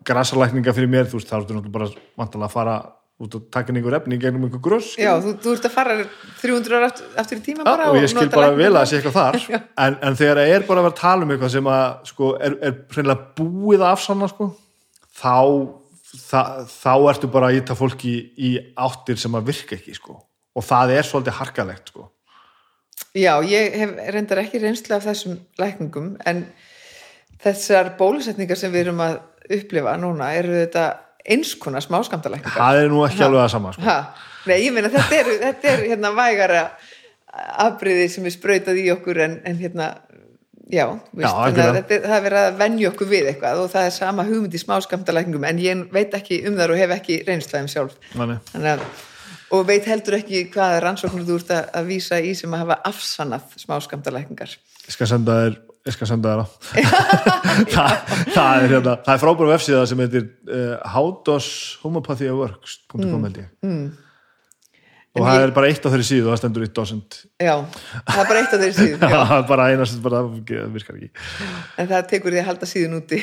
grasalækninga 0.05 0.73
fyrir 0.75 0.91
mér, 0.91 1.09
þú 1.09 1.19
veist, 1.19 1.31
þá 1.31 1.39
ertu 1.39 1.55
náttúrulega 1.55 1.73
bara 1.73 1.89
vantalega 2.19 2.47
að 2.47 2.53
fara 2.53 2.75
út 3.23 3.35
og 3.37 3.43
taka 3.53 3.71
einhver 3.71 3.95
efni 3.95 4.17
í 4.17 4.19
gegnum 4.19 4.43
einhver 4.47 4.59
gröss 4.65 4.97
já, 4.99 5.13
þú, 5.23 5.35
þú 5.39 5.53
ert 5.55 5.67
að 5.69 5.71
fara 5.77 5.93
300 6.41 6.75
ára 6.75 6.89
aftur, 7.21 7.39
í 7.39 7.43
tíma 7.45 7.63
Já, 7.63 7.69
bara 7.69 7.85
og 7.93 7.99
ég 8.01 8.09
skil 8.11 8.27
bara 8.33 8.49
vel 8.57 8.71
að 8.73 8.81
það 8.81 8.89
sé 8.91 8.97
eitthvað 8.99 9.15
þar 9.19 9.37
en, 9.85 9.95
en 10.09 10.17
þegar 10.19 10.41
það 10.41 10.51
er 10.57 10.65
bara 10.67 10.81
að 10.81 10.87
vera 10.89 10.93
að 10.95 10.99
tala 10.99 11.23
um 11.27 11.31
eitthvað 11.35 11.53
sem 11.55 11.69
að 11.71 11.85
sko, 12.11 12.31
er, 12.43 12.57
er 12.67 12.75
hreinlega 12.91 13.27
búið 13.39 13.85
að 13.85 13.93
afsanna 13.93 14.29
sko, 14.33 14.49
þá 15.21 15.37
þá- 16.15 16.67
þá 16.71 16.91
ertu 17.13 17.29
bara 17.31 17.51
að 17.53 17.61
íta 17.61 17.75
fólki 17.79 18.11
í 18.35 18.51
áttir 18.87 19.17
sem 19.23 19.39
að 19.39 19.47
virka 19.53 19.75
ekki 19.79 19.95
sko. 19.95 20.17
og 20.55 20.63
það 20.63 20.93
er 20.97 21.07
svolítið 21.07 21.35
harkalegt 21.39 21.89
sko. 21.91 22.05
Já, 23.15 23.33
ég 23.47 23.73
hef 23.79 23.95
reyndar 24.15 24.39
ekki 24.43 24.59
reynslu 24.63 24.95
af 24.95 25.03
þessum 25.07 25.39
lækningum 25.59 26.13
en 26.27 26.45
þessar 27.43 27.93
bólusetningar 27.99 28.59
sem 28.59 28.71
við 28.71 28.85
erum 28.89 29.01
að 29.03 29.17
upplifa 29.55 29.95
núna 29.99 30.29
eru 30.35 30.55
þetta 30.65 30.85
eins 31.25 31.55
konar 31.59 31.83
smáskamtalækningar. 31.85 32.57
það 32.57 32.81
er 32.81 32.91
nú 32.91 33.05
ekki 33.07 33.23
alveg 33.25 33.43
það 33.43 33.53
sama 33.55 33.73
sko. 33.75 33.85
Ha, 33.85 33.97
nei, 34.49 34.57
ég 34.65 34.75
meina 34.75 34.91
þetta 34.93 35.19
er, 35.19 35.31
þetta 35.43 35.71
er 35.71 35.85
hérna 35.89 36.11
vægara 36.15 36.65
afbriði 37.65 38.09
sem 38.11 38.27
er 38.27 38.35
sprautað 38.35 38.81
í 38.81 38.85
okkur 38.93 39.21
en, 39.25 39.39
en 39.47 39.57
hérna, 39.59 39.89
já, 40.71 40.85
að 40.85 41.25
algjörlega. 41.25 41.73
þetta, 41.81 41.99
það 42.05 42.15
er 42.17 42.23
verið 42.27 42.43
að 42.43 42.61
venja 42.61 42.91
okkur 42.91 43.11
við 43.11 43.31
eitthvað 43.31 43.63
og 43.63 43.73
það 43.73 43.89
er 43.89 43.97
sama 43.97 44.27
hugmynd 44.29 44.55
í 44.55 44.63
smáskamtalækningum 44.63 45.49
en 45.49 45.59
ég 45.63 45.83
veit 45.95 46.15
ekki 46.19 46.39
um 46.49 46.57
þar 46.59 46.75
og 46.75 46.81
hef 46.83 46.95
ekki 46.99 47.19
reynslaðum 47.27 47.69
sjálf. 47.73 47.99
Að, 48.15 48.85
og 49.55 49.67
veit 49.67 49.87
heldur 49.89 50.19
ekki 50.19 50.47
hvaða 50.53 50.81
rannsóknir 50.85 51.27
þú 51.27 51.39
ert 51.41 51.55
að, 51.57 51.69
að 51.81 51.91
vísa 51.91 52.21
í 52.21 52.33
sem 52.37 52.53
að 52.55 52.65
hafa 52.65 52.81
afsannað 52.91 53.55
smáskamtalækningar. 53.65 54.57
ég 54.85 54.95
skal 54.95 55.09
senda 55.09 55.41
þér 55.43 55.59
ég 55.85 55.93
skal 55.93 56.07
senda 56.09 56.31
á 56.33 56.41
það, 57.75 57.91
það 58.33 58.49
er 58.55 58.63
hérna 58.71 58.93
það 59.05 59.13
er 59.13 59.19
frábæra 59.21 59.51
vefsíða 59.53 59.83
sem 59.91 59.99
heitir 60.01 60.23
uh, 60.49 60.75
howdoshomopathyworks.com 60.95 63.21
held 63.27 63.37
ég. 63.43 63.47
mm. 63.65 63.85
og 65.15 65.19
En 65.21 65.25
það 65.29 65.37
ég- 65.37 65.45
er 65.47 65.51
bara 65.55 65.67
eitt 65.71 65.85
á 65.85 65.87
þeirri 65.93 66.07
síðu 66.09 66.25
og 66.25 66.31
það 66.33 66.39
stendur 66.41 66.65
it 66.67 66.73
doesn't 66.75 67.11
Já, 67.39 67.55
það 68.09 68.21
er 68.23 68.27
bara 68.31 68.39
eitt 68.41 68.53
af 68.57 68.61
þeirri 68.65 68.89
já. 68.91 68.97
það 69.29 69.37
er 69.37 69.45
bara 69.53 69.63
eina 69.71 69.85
sem 69.91 69.99
bara 70.05 70.17
það 70.25 70.29
virkar 70.75 70.95
ekki. 70.97 71.09
En 71.79 71.85
það 71.93 72.01
tekur 72.13 72.29
því 72.35 72.39
að 72.41 72.49
halda 72.49 72.65
síðan 72.73 72.97
úti. 73.01 73.19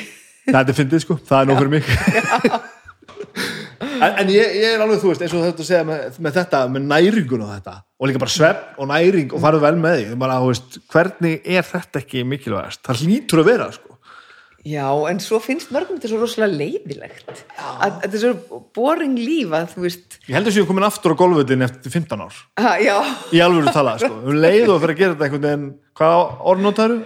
þetta 0.47 0.69
er 0.73 0.77
fyndið 0.79 0.99
sko, 1.05 1.13
það 1.27 1.39
er 1.39 1.45
nóg 1.51 1.57
fyrir 1.61 1.73
mig 1.75 1.85
en, 4.03 4.19
en 4.21 4.33
ég, 4.33 4.57
ég 4.59 4.75
er 4.75 4.83
alveg 4.83 5.01
þú 5.01 5.11
veist 5.11 5.23
eins 5.25 5.33
og 5.37 5.45
þetta 5.45 5.63
að 5.63 5.69
segja 5.69 5.87
með, 5.87 6.19
með 6.25 6.35
þetta 6.39 6.59
með 6.73 6.85
næringun 6.89 7.45
og 7.45 7.53
þetta. 7.53 7.77
Og 7.99 8.09
líka 8.09 8.21
bara 8.23 8.33
svepp 8.33 8.77
og 8.81 8.91
næring 8.91 9.33
og 9.33 9.41
farið 9.43 9.65
vel 9.65 9.73
með 9.79 9.97
því. 9.99 10.19
Bara, 10.23 10.37
þú 10.43 10.51
veist, 10.51 10.77
hvernig 10.93 11.49
er 11.55 11.65
þetta 11.69 12.03
ekki 12.03 12.27
mikilvægast? 12.33 12.83
Það 12.87 13.03
hlýtur 13.05 13.43
að 13.43 13.49
vera 13.51 13.71
sko. 13.75 13.89
Já, 14.63 14.85
en 15.09 15.17
svo 15.19 15.41
finnst 15.43 15.73
mörgum 15.75 15.97
þetta 15.97 16.13
svo 16.13 16.21
rosalega 16.21 16.55
leiðilegt. 16.61 17.33
Að, 17.57 17.73
að 17.83 17.97
þetta 18.05 18.15
er 18.15 18.21
svo 18.21 18.61
boring 18.77 19.17
líf 19.19 19.51
að 19.57 19.73
þú 19.73 19.83
veist, 19.83 20.21
ég 20.23 20.37
heldur 20.37 20.55
séu 20.55 20.67
komin 20.69 20.87
aftur 20.87 21.11
á 21.11 21.19
golfvöldin 21.19 21.65
eftir 21.65 21.91
15 21.91 22.23
ár. 22.23 22.37
Ha, 22.63 22.77
já, 22.79 22.95
í 23.35 23.41
alvöru 23.43 23.73
tala, 23.75 23.97
sko, 23.99 24.21
um 24.23 24.39
leið 24.39 24.71
og 24.71 24.79
fyrir 24.85 24.95
að 24.95 25.01
gera 25.01 25.17
þetta 25.17 25.27
einhvern 25.27 25.49
veginn, 25.49 25.67
hvað 25.99 26.47
orð 26.53 26.63
notaru? 26.63 27.01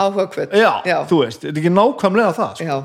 áhuga 0.00 0.26
hvern. 0.34 0.56
Já, 0.56 0.72
já. 0.86 0.96
þú 1.08 1.20
veist, 1.24 1.44
þetta 1.44 1.52
er 1.52 1.62
ekki 1.62 1.72
nákvæmlega 1.74 2.32
það 2.36 2.60
sko. 2.60 2.78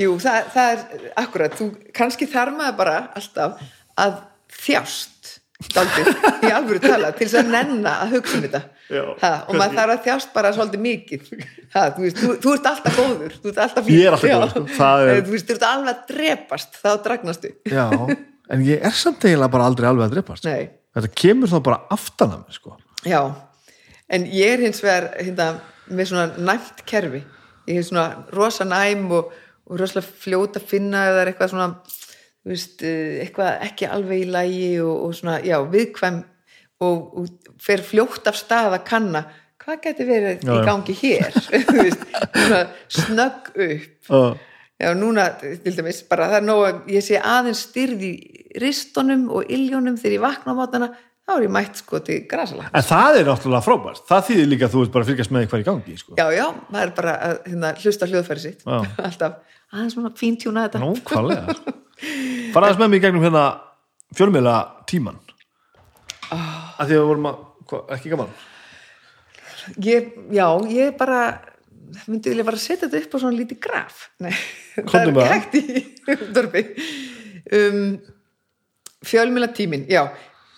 Jú, 0.00 0.16
það, 0.22 0.50
það 0.54 0.72
er 0.74 1.06
akkurat, 1.22 1.54
þú 1.58 1.68
kannski 1.96 2.28
þarf 2.30 2.56
maður 2.58 2.76
bara 2.80 2.96
alltaf 3.18 3.60
að 4.00 4.18
þjást 4.60 5.36
daldið, 5.74 6.08
í 6.48 6.50
alvöru 6.56 6.80
tala 6.80 7.10
til 7.12 7.26
þess 7.28 7.38
að 7.42 7.50
nenna 7.52 7.90
að 8.04 8.14
hugsa 8.16 8.38
um 8.38 8.44
þetta. 8.46 8.60
Já, 8.90 9.02
ha, 9.20 9.32
og 9.46 9.58
maður 9.60 9.76
þarf 9.76 9.92
að 9.94 10.06
þjást 10.06 10.30
bara 10.34 10.52
svolítið 10.56 10.80
mikið. 10.86 11.26
Ha, 11.74 11.82
þú, 11.94 12.02
veist, 12.06 12.16
þú, 12.18 12.30
þú 12.42 12.54
ert 12.56 12.68
alltaf 12.70 12.96
góður 12.96 13.34
þú 13.36 13.50
ert 13.52 13.58
alltaf 13.66 13.90
Ég 13.92 14.06
er 14.08 14.16
alltaf 14.16 14.32
góður, 14.32 14.72
sko. 14.74 14.88
Er- 15.12 15.20
þú 15.28 15.34
veist, 15.36 15.46
þú 15.50 15.54
ert 15.54 15.66
alveg 15.68 15.92
að 15.92 16.00
drepast 16.08 16.78
þá 16.80 16.88
dragnastu 17.04 17.50
Já, 17.70 17.84
en 18.50 18.64
ég 18.66 18.86
er 18.88 18.96
samt 18.98 19.22
eiginlega 19.28 19.52
bara 19.52 19.68
aldrei 19.70 19.86
alveg 19.92 20.08
að 20.08 20.16
dreipast 20.16 20.48
Nei. 20.48 20.64
þetta 20.96 21.12
kemur 21.22 21.52
þá 21.52 21.58
bara 21.68 21.78
aftan 21.94 22.34
að 22.34 22.40
mig 22.48 22.56
sko. 22.58 22.74
Já, 23.06 23.20
en 24.10 24.26
ég 24.34 24.56
er 24.56 24.64
hins 24.64 24.82
vegar 24.82 25.06
hérna, 25.20 25.46
með 25.86 26.10
svona 26.10 26.26
næmt 26.50 26.82
kerfi. 26.90 27.22
Ég 27.70 27.78
er 27.84 27.86
svona 27.86 28.08
rosa 28.34 28.66
næm 28.66 29.06
og, 29.20 29.30
og 29.70 29.80
rosalega 29.80 30.20
fljót 30.24 30.58
að 30.58 30.68
finna 30.72 31.06
eða 31.10 31.22
er 31.22 31.32
eitthvað 31.32 31.52
svona 31.54 31.68
veist, 32.50 32.82
eh, 32.82 33.20
eitthvað 33.24 33.64
ekki 33.68 33.88
alveg 33.90 34.24
í 34.24 34.30
lagi 34.34 34.68
og, 34.82 34.94
og 35.06 35.16
svona, 35.16 35.38
já, 35.46 35.58
viðkvæm 35.70 36.20
og, 36.80 37.22
og 37.22 37.56
fer 37.62 37.84
fljótt 37.84 38.28
af 38.30 38.38
stað 38.40 38.78
að 38.78 38.86
kanna 38.88 39.24
hvað 39.60 39.82
geti 39.84 40.06
verið 40.08 40.46
Já, 40.46 40.52
í 40.52 40.56
já. 40.56 40.62
gangi 40.66 40.94
hér? 41.00 41.40
Veist, 41.80 42.06
svona 42.34 42.60
snögg 42.88 43.50
upp. 43.66 44.08
Uh, 44.10 44.30
Já, 44.80 44.94
núna, 44.96 45.26
til 45.36 45.74
dæmis, 45.76 45.98
bara 46.08 46.30
það 46.30 46.38
er 46.38 46.44
nóg 46.46 46.62
að 46.64 46.76
ég 46.94 47.02
sé 47.04 47.18
aðeins 47.20 47.66
styrð 47.66 48.00
í 48.06 48.12
ristunum 48.62 49.26
og 49.28 49.50
iljónum 49.52 49.98
þegar 50.00 50.14
ég 50.14 50.22
vakna 50.22 50.54
á 50.56 50.56
mótana, 50.56 50.88
þá 51.30 51.34
er 51.38 51.44
ég 51.46 51.52
mætt 51.54 51.80
sko 51.80 52.00
til 52.04 52.18
grasalækna. 52.30 52.70
en 52.80 52.86
það 52.90 53.18
er 53.20 53.28
náttúrulega 53.30 53.62
frábært 53.68 54.02
það 54.10 54.26
þýðir 54.28 54.48
líka 54.50 54.66
að 54.68 54.74
þú 54.74 54.82
veist 54.82 54.92
bara 54.96 55.04
að 55.06 55.10
fylgjast 55.12 55.34
með 55.36 55.44
því 55.44 55.50
hvað 55.52 55.58
er 55.60 55.64
í 55.64 55.68
gangi 55.70 55.96
sko. 56.02 56.18
Já, 56.18 56.26
já, 56.34 56.46
það 56.72 56.82
er 56.84 56.92
bara 57.00 57.14
að 57.28 57.34
hérna, 57.46 57.72
hlusta 57.84 58.08
hljóðfæri 58.10 58.42
sitt. 58.44 58.64
Alltaf, 59.06 59.36
aðeins 59.70 59.94
svona 59.96 60.12
fíntjúna 60.18 60.66
þetta. 60.68 60.82
Nákvæmlega 60.84 61.56
Fara 62.54 62.66
aðeins 62.66 62.80
með 62.82 62.88
mig 62.90 63.00
í 63.00 63.04
gegnum 63.06 63.24
hérna 63.28 63.44
fjölmiðla 64.18 64.56
tíman 64.90 65.18
Ah. 66.30 66.76
að 66.78 66.90
því 66.90 66.94
að 66.94 67.00
við 67.00 67.08
vorum 67.10 67.24
að, 67.26 67.38
hva, 67.70 67.78
ekki 67.96 68.10
gaman 68.12 68.28
Ég, 69.82 70.12
já, 70.32 70.44
ég 70.70 70.92
bara, 70.98 71.16
myndi 72.06 72.30
vilja 72.30 72.44
bara 72.46 72.60
setja 72.62 72.86
þetta 72.88 73.00
upp 73.02 73.14
á 73.14 73.18
svona 73.24 73.34
lítið 73.38 73.58
graf 73.66 74.04
Nei, 74.22 74.30
það 74.78 75.00
er 75.00 75.10
það. 75.16 75.32
hægt 75.32 75.56
í 75.58 75.82
útvarpi 76.14 76.62
um, 77.58 77.80
fjölmjöla 79.10 79.50
tímin 79.58 79.84
já, 79.90 80.04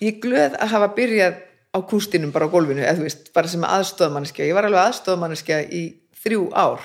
ég 0.03 0.21
glöð 0.23 0.57
að 0.59 0.73
hafa 0.75 0.93
byrjað 0.97 1.39
á 1.73 1.79
kústinum 1.89 2.33
bara 2.33 2.49
á 2.49 2.53
gólfinu 2.53 2.83
eða 2.85 2.99
þú 2.99 3.07
veist, 3.07 3.31
bara 3.33 3.49
sem 3.49 3.63
aðstofmanneskja 3.65 4.49
ég 4.49 4.57
var 4.57 4.69
alveg 4.69 4.89
aðstofmanneskja 4.89 5.63
í 5.73 5.85
þrjú 6.23 6.51
ár. 6.53 6.83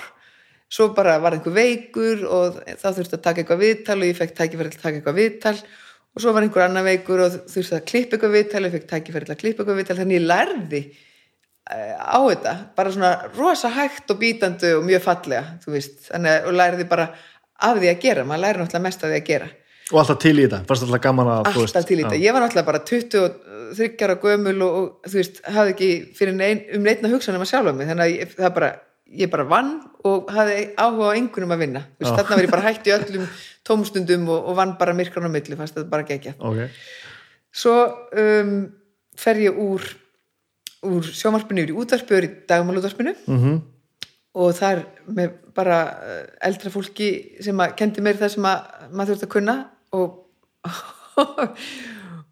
Svo 0.68 0.90
bara 0.96 1.16
var 1.22 1.36
einhver 1.36 1.54
veikur 1.56 2.24
og 2.28 2.56
þá 2.76 2.88
þurfti 2.96 3.16
að 3.16 3.24
taka 3.24 3.42
eitthvað 3.42 3.62
viðtal 3.64 3.98
og 3.98 4.08
ég 4.08 4.16
fekk 4.18 4.34
tækifæri 4.36 4.72
til 4.72 4.80
að 4.80 4.86
taka 4.86 4.98
eitthvað 4.98 5.20
viðtal. 5.20 5.54
Og 6.16 6.24
svo 6.24 6.32
var 6.34 6.44
einhver 6.44 6.64
annar 6.64 6.84
veikur 6.84 7.22
og 7.24 7.36
þurfti 7.48 7.76
að 7.76 7.84
klippa 7.88 8.16
eitthvað 8.16 8.34
viðtal 8.36 8.62
og 8.62 8.66
ég 8.68 8.74
fekk 8.76 8.88
tækifæri 8.92 9.28
til 9.28 9.36
að 9.36 9.40
klippa 9.42 9.62
eitthvað 9.62 9.80
viðtal. 9.80 9.98
Þannig 10.00 10.18
ég 10.18 10.26
lærði 10.26 10.82
eh, 11.72 11.94
á 11.96 12.18
þetta, 12.20 12.54
bara 12.76 12.92
svona 12.96 13.12
rosa 13.36 13.72
hægt 13.76 14.12
og 14.12 14.20
bítandi 14.20 14.74
og 14.76 14.84
mjög 14.88 15.04
fallega 15.06 15.56
þú 15.64 15.74
veist, 15.76 15.96
þannig 16.10 16.36
að 16.36 16.60
lærði 16.60 16.88
bara 16.90 17.08
af 17.68 17.80
því 17.80 17.92
að 17.92 18.04
gera, 18.04 18.28
maður 18.28 18.44
læri 18.44 18.62
náttúrulega 18.62 18.86
mest 18.88 19.04
af 19.04 19.12
því 19.12 19.20
að 19.20 19.28
gera 19.32 19.48
og 19.92 20.00
alltaf 20.02 20.18
til 20.22 20.34
í 20.36 20.44
þetta, 20.44 20.60
fannst 20.68 20.84
alltaf 20.86 21.02
gaman 21.04 21.30
að 21.32 21.50
alltaf 21.52 21.86
til 21.88 21.98
í 21.98 22.02
þetta, 22.02 22.20
ég 22.20 22.34
var 22.34 22.44
náttúrulega 22.44 22.68
bara 22.68 22.82
23 22.88 24.04
ára 24.04 24.18
gömul 24.22 24.56
og, 24.66 24.76
og 24.78 25.08
þú 25.12 25.20
veist 25.20 25.40
hafði 25.48 25.74
ekki 25.74 25.90
fyrir 26.18 26.36
nein, 26.36 26.64
um 26.76 26.84
neitna 26.84 27.12
hugsa 27.12 27.34
nema 27.34 27.48
sjálfa 27.48 27.74
mig, 27.76 27.88
þannig 27.88 28.04
að 28.04 28.14
ég, 28.14 28.34
það 28.36 28.56
bara 28.58 28.72
ég 29.18 29.32
bara 29.32 29.46
vann 29.48 29.70
og 30.08 30.28
hafði 30.34 30.58
áhuga 30.76 31.08
á 31.08 31.16
einhvernum 31.16 31.54
að 31.56 31.62
vinna, 31.64 31.84
veist, 31.96 32.10
Já. 32.10 32.18
þarna 32.18 32.36
var 32.36 32.44
ég 32.44 32.52
bara 32.52 32.66
hætt 32.66 32.90
í 32.90 32.94
öllum 32.98 33.30
tómstundum 33.68 34.28
og, 34.28 34.50
og 34.50 34.58
vann 34.60 34.76
bara 34.80 34.96
myrkran 34.96 35.28
á 35.28 35.32
milli, 35.32 35.56
fannst 35.56 35.78
þetta 35.78 35.92
bara 35.94 36.08
gegja 36.08 36.36
ok, 36.36 36.60
svo 37.64 37.78
um, 38.20 38.52
fer 39.18 39.40
ég 39.46 39.56
úr 39.64 39.88
úr 40.86 41.08
sjómarpinu 41.08 41.64
yfir 41.64 41.74
í 41.74 41.80
útvarpi 41.80 42.14
og 42.14 42.20
er 42.20 42.28
í 42.28 42.32
dagmálútvarpinu 42.50 43.16
mhm. 43.24 43.58
Og 44.38 44.52
þar 44.54 44.84
með 45.10 45.32
bara 45.56 45.78
eh, 46.04 46.18
eldra 46.46 46.70
fólki 46.70 47.08
sem 47.42 47.58
að 47.58 47.72
kendi 47.80 48.04
mér 48.04 48.20
það 48.20 48.34
sem 48.36 48.44
að 48.46 48.66
maður 48.92 49.08
þurft 49.10 49.24
að 49.24 49.32
kunna 49.32 49.54
og, 49.96 50.24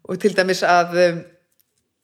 og 0.07 0.19
til 0.21 0.33
dæmis 0.37 0.63
að 0.67 0.97
um, 1.05 1.21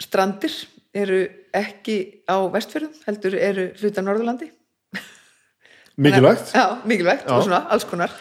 strandir 0.01 0.55
eru 0.93 1.23
ekki 1.53 1.97
á 2.30 2.38
vestfjörðum 2.53 2.93
heldur 3.07 3.38
eru 3.38 3.67
hluta 3.80 4.03
Norðurlandi. 4.05 4.49
Mikilvægt. 5.97 6.53
Já, 6.55 6.81
mikilvægt 6.85 7.27
Já. 7.27 7.35
og 7.35 7.43
svona, 7.45 7.61
alls 7.69 7.85
konar. 7.85 8.13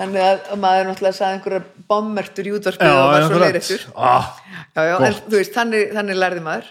Þannig 0.00 0.24
að 0.24 0.38
að 0.48 0.60
maður 0.62 0.86
náttúrulega 0.88 1.16
sagði 1.18 1.36
einhverja 1.36 1.86
bommertur 1.90 2.46
í 2.48 2.52
útvarpið 2.56 2.88
já, 2.88 2.94
og 2.96 3.10
var 3.10 3.24
svo 3.26 3.40
leiðrættur 3.42 3.82
ah, 4.00 4.30
en 4.80 5.18
þú 5.26 5.34
veist, 5.34 5.52
þannig, 5.52 5.90
þannig 5.98 6.16
lærði 6.16 6.44
maður. 6.46 6.70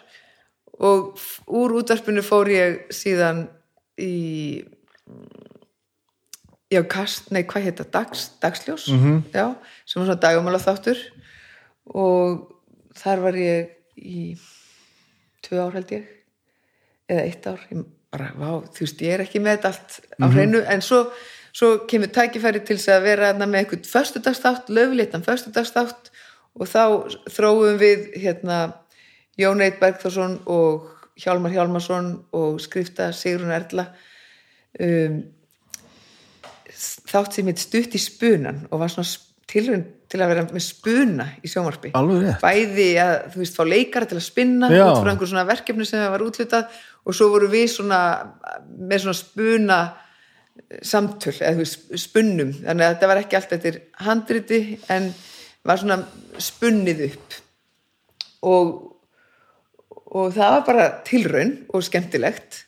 Og 0.90 1.22
úr 1.60 1.76
útvarpinu 1.78 2.24
fór 2.26 2.50
ég 2.50 2.80
síðan 2.96 3.44
í 4.02 4.16
já, 6.72 6.84
kast, 6.88 7.32
nei, 7.32 7.44
hvað 7.44 7.64
heita 7.70 7.84
dags, 7.92 8.28
dagsljós, 8.42 8.88
Mhm. 8.94 9.24
já 9.34 9.56
sem 9.86 10.02
var 10.02 10.08
svona 10.10 10.22
dagumála 10.22 10.60
þáttur 10.62 10.98
og 11.86 12.52
þar 12.96 13.22
var 13.24 13.34
ég 13.34 13.70
í 13.98 14.38
tvö 15.44 15.60
ár 15.68 15.74
held 15.74 15.90
ég 15.92 16.06
eða 17.10 17.24
eitt 17.26 17.48
ár. 17.48 17.60
Ég 17.72 17.86
bara, 18.12 18.32
vá, 18.38 18.62
þú 18.70 18.80
veist, 18.86 19.02
ég 19.02 19.14
er 19.14 19.24
ekki 19.26 19.40
með 19.42 19.58
þetta 19.58 19.72
allt 19.74 20.00
á 20.22 20.26
hreinu, 20.30 20.64
en 20.68 20.82
svo 20.82 21.12
svo 21.52 21.88
kemur 21.90 22.08
tækifæri 22.14 22.62
til 22.66 22.78
þess 22.78 22.88
að 22.94 23.04
vera 23.04 23.34
með 23.34 23.66
eitthvað 23.66 23.88
föstudagstátt, 23.90 24.68
löfléttan 24.70 25.24
föstudagstátt 25.26 26.12
og 26.56 26.68
þá 26.68 27.10
þróum 27.30 27.80
við 27.82 28.14
hérna 28.22 28.74
Jón 29.40 29.62
Eitt 29.62 29.80
Bergþórsson 29.80 30.40
og 30.46 30.90
Hjálmar 31.18 31.52
Hjálmarsson 31.52 32.24
og 32.32 32.60
skrifta 32.62 33.12
Sigrun 33.12 33.52
Erla 33.52 33.88
um, 34.80 35.24
þátt 36.80 37.36
sem 37.36 37.50
heit 37.50 37.62
stutt 37.62 37.96
í 37.98 38.02
spunan 38.02 38.66
og 38.70 38.84
var 38.84 38.92
svona 38.94 39.10
tilraun 39.50 39.86
til 40.10 40.20
að 40.22 40.32
vera 40.32 40.44
með 40.50 40.66
spuna 40.66 41.26
í 41.44 41.50
rétt. 42.26 42.44
Bæði 42.44 42.90
að 43.04 43.16
þú 43.34 43.42
veist 43.44 43.58
fá 43.58 43.64
leikara 43.68 44.10
til 44.10 44.18
að 44.18 44.26
spinna 44.26 44.70
Já. 44.72 44.84
út 44.88 45.02
frá 45.02 45.12
einhver 45.12 45.30
svona 45.30 45.48
verkefni 45.50 45.88
sem 45.88 46.06
var 46.14 46.24
útlutað 46.26 46.78
og 47.06 47.18
svo 47.18 47.30
voru 47.34 47.50
við 47.52 47.68
svona 47.74 48.02
með 48.78 49.04
svona 49.06 49.20
spuna 49.20 49.80
samtöl 50.86 51.36
eða 51.36 51.56
þú 51.58 51.64
veist 51.64 51.92
spunnum. 52.04 52.54
Þannig 52.62 52.86
að 52.86 52.94
þetta 52.96 53.12
var 53.12 53.22
ekki 53.24 53.40
allt 53.40 53.58
eftir 53.58 53.82
handriti 54.06 54.62
en 54.92 55.12
var 55.66 55.82
svona 55.82 56.00
spunnið 56.50 57.06
upp. 57.10 57.40
Og 58.50 58.74
og 60.10 60.34
það 60.34 60.56
var 60.56 60.66
bara 60.66 60.90
tilraun 61.06 61.54
og 61.70 61.86
skemmtilegt. 61.86 62.64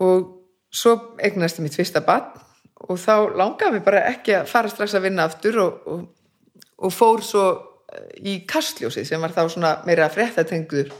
Og 0.00 0.32
svo 0.72 0.96
eignast 1.20 1.60
ég 1.60 1.66
mitt 1.66 1.76
fyrsta 1.76 2.00
barn 2.04 2.45
og 2.84 2.98
þá 3.00 3.14
langaði 3.38 3.78
mig 3.78 3.84
bara 3.86 4.04
ekki 4.10 4.36
að 4.36 4.50
fara 4.50 4.70
strax 4.70 4.94
að 4.96 5.08
vinna 5.08 5.26
aftur 5.28 5.60
og, 5.62 5.88
og, 5.88 6.02
og 6.76 6.92
fór 6.94 7.24
svo 7.24 7.46
í 8.20 8.40
kastljósið 8.48 9.06
sem 9.08 9.22
var 9.22 9.34
þá 9.34 9.46
svona 9.52 9.72
meira 9.88 10.08
fréttatengdur 10.12 10.90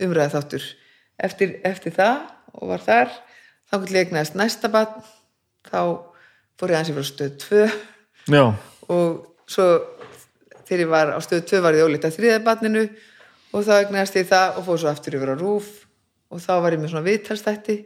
umræða 0.00 0.36
þáttur 0.36 0.66
eftir, 1.20 1.56
eftir 1.66 1.94
það 1.96 2.20
og 2.54 2.72
var 2.72 2.84
þar 2.84 3.14
þá 3.70 3.76
hvernig 3.76 4.00
eignaðist 4.04 4.38
næsta 4.38 4.70
barn 4.72 5.02
þá 5.66 5.80
fór 6.60 6.72
ég 6.72 6.78
aðeins 6.78 6.92
yfir 6.92 7.06
á 7.06 7.10
stöð 7.10 7.32
2 7.46 8.34
já, 8.36 8.44
og 8.92 9.10
svo 9.50 9.68
þegar 10.68 10.84
ég 10.84 10.92
var 10.92 11.14
á 11.16 11.18
stöðu 11.24 11.46
2 11.50 11.62
var 11.64 11.78
ég 11.78 11.88
ólíkt 11.88 12.08
að 12.08 12.18
þriða 12.18 12.42
barninu 12.46 12.84
og 13.50 13.66
þá 13.66 13.72
egnaðist 13.80 14.20
ég 14.20 14.28
það 14.30 14.60
og 14.60 14.68
fór 14.68 14.82
svo 14.82 14.92
aftur 14.92 15.18
yfir 15.18 15.34
á 15.34 15.36
rúf 15.40 15.70
og 16.30 16.42
þá 16.42 16.52
var 16.62 16.76
ég 16.76 16.82
með 16.82 16.92
svona 16.94 17.08
viðtalstætti 17.08 17.78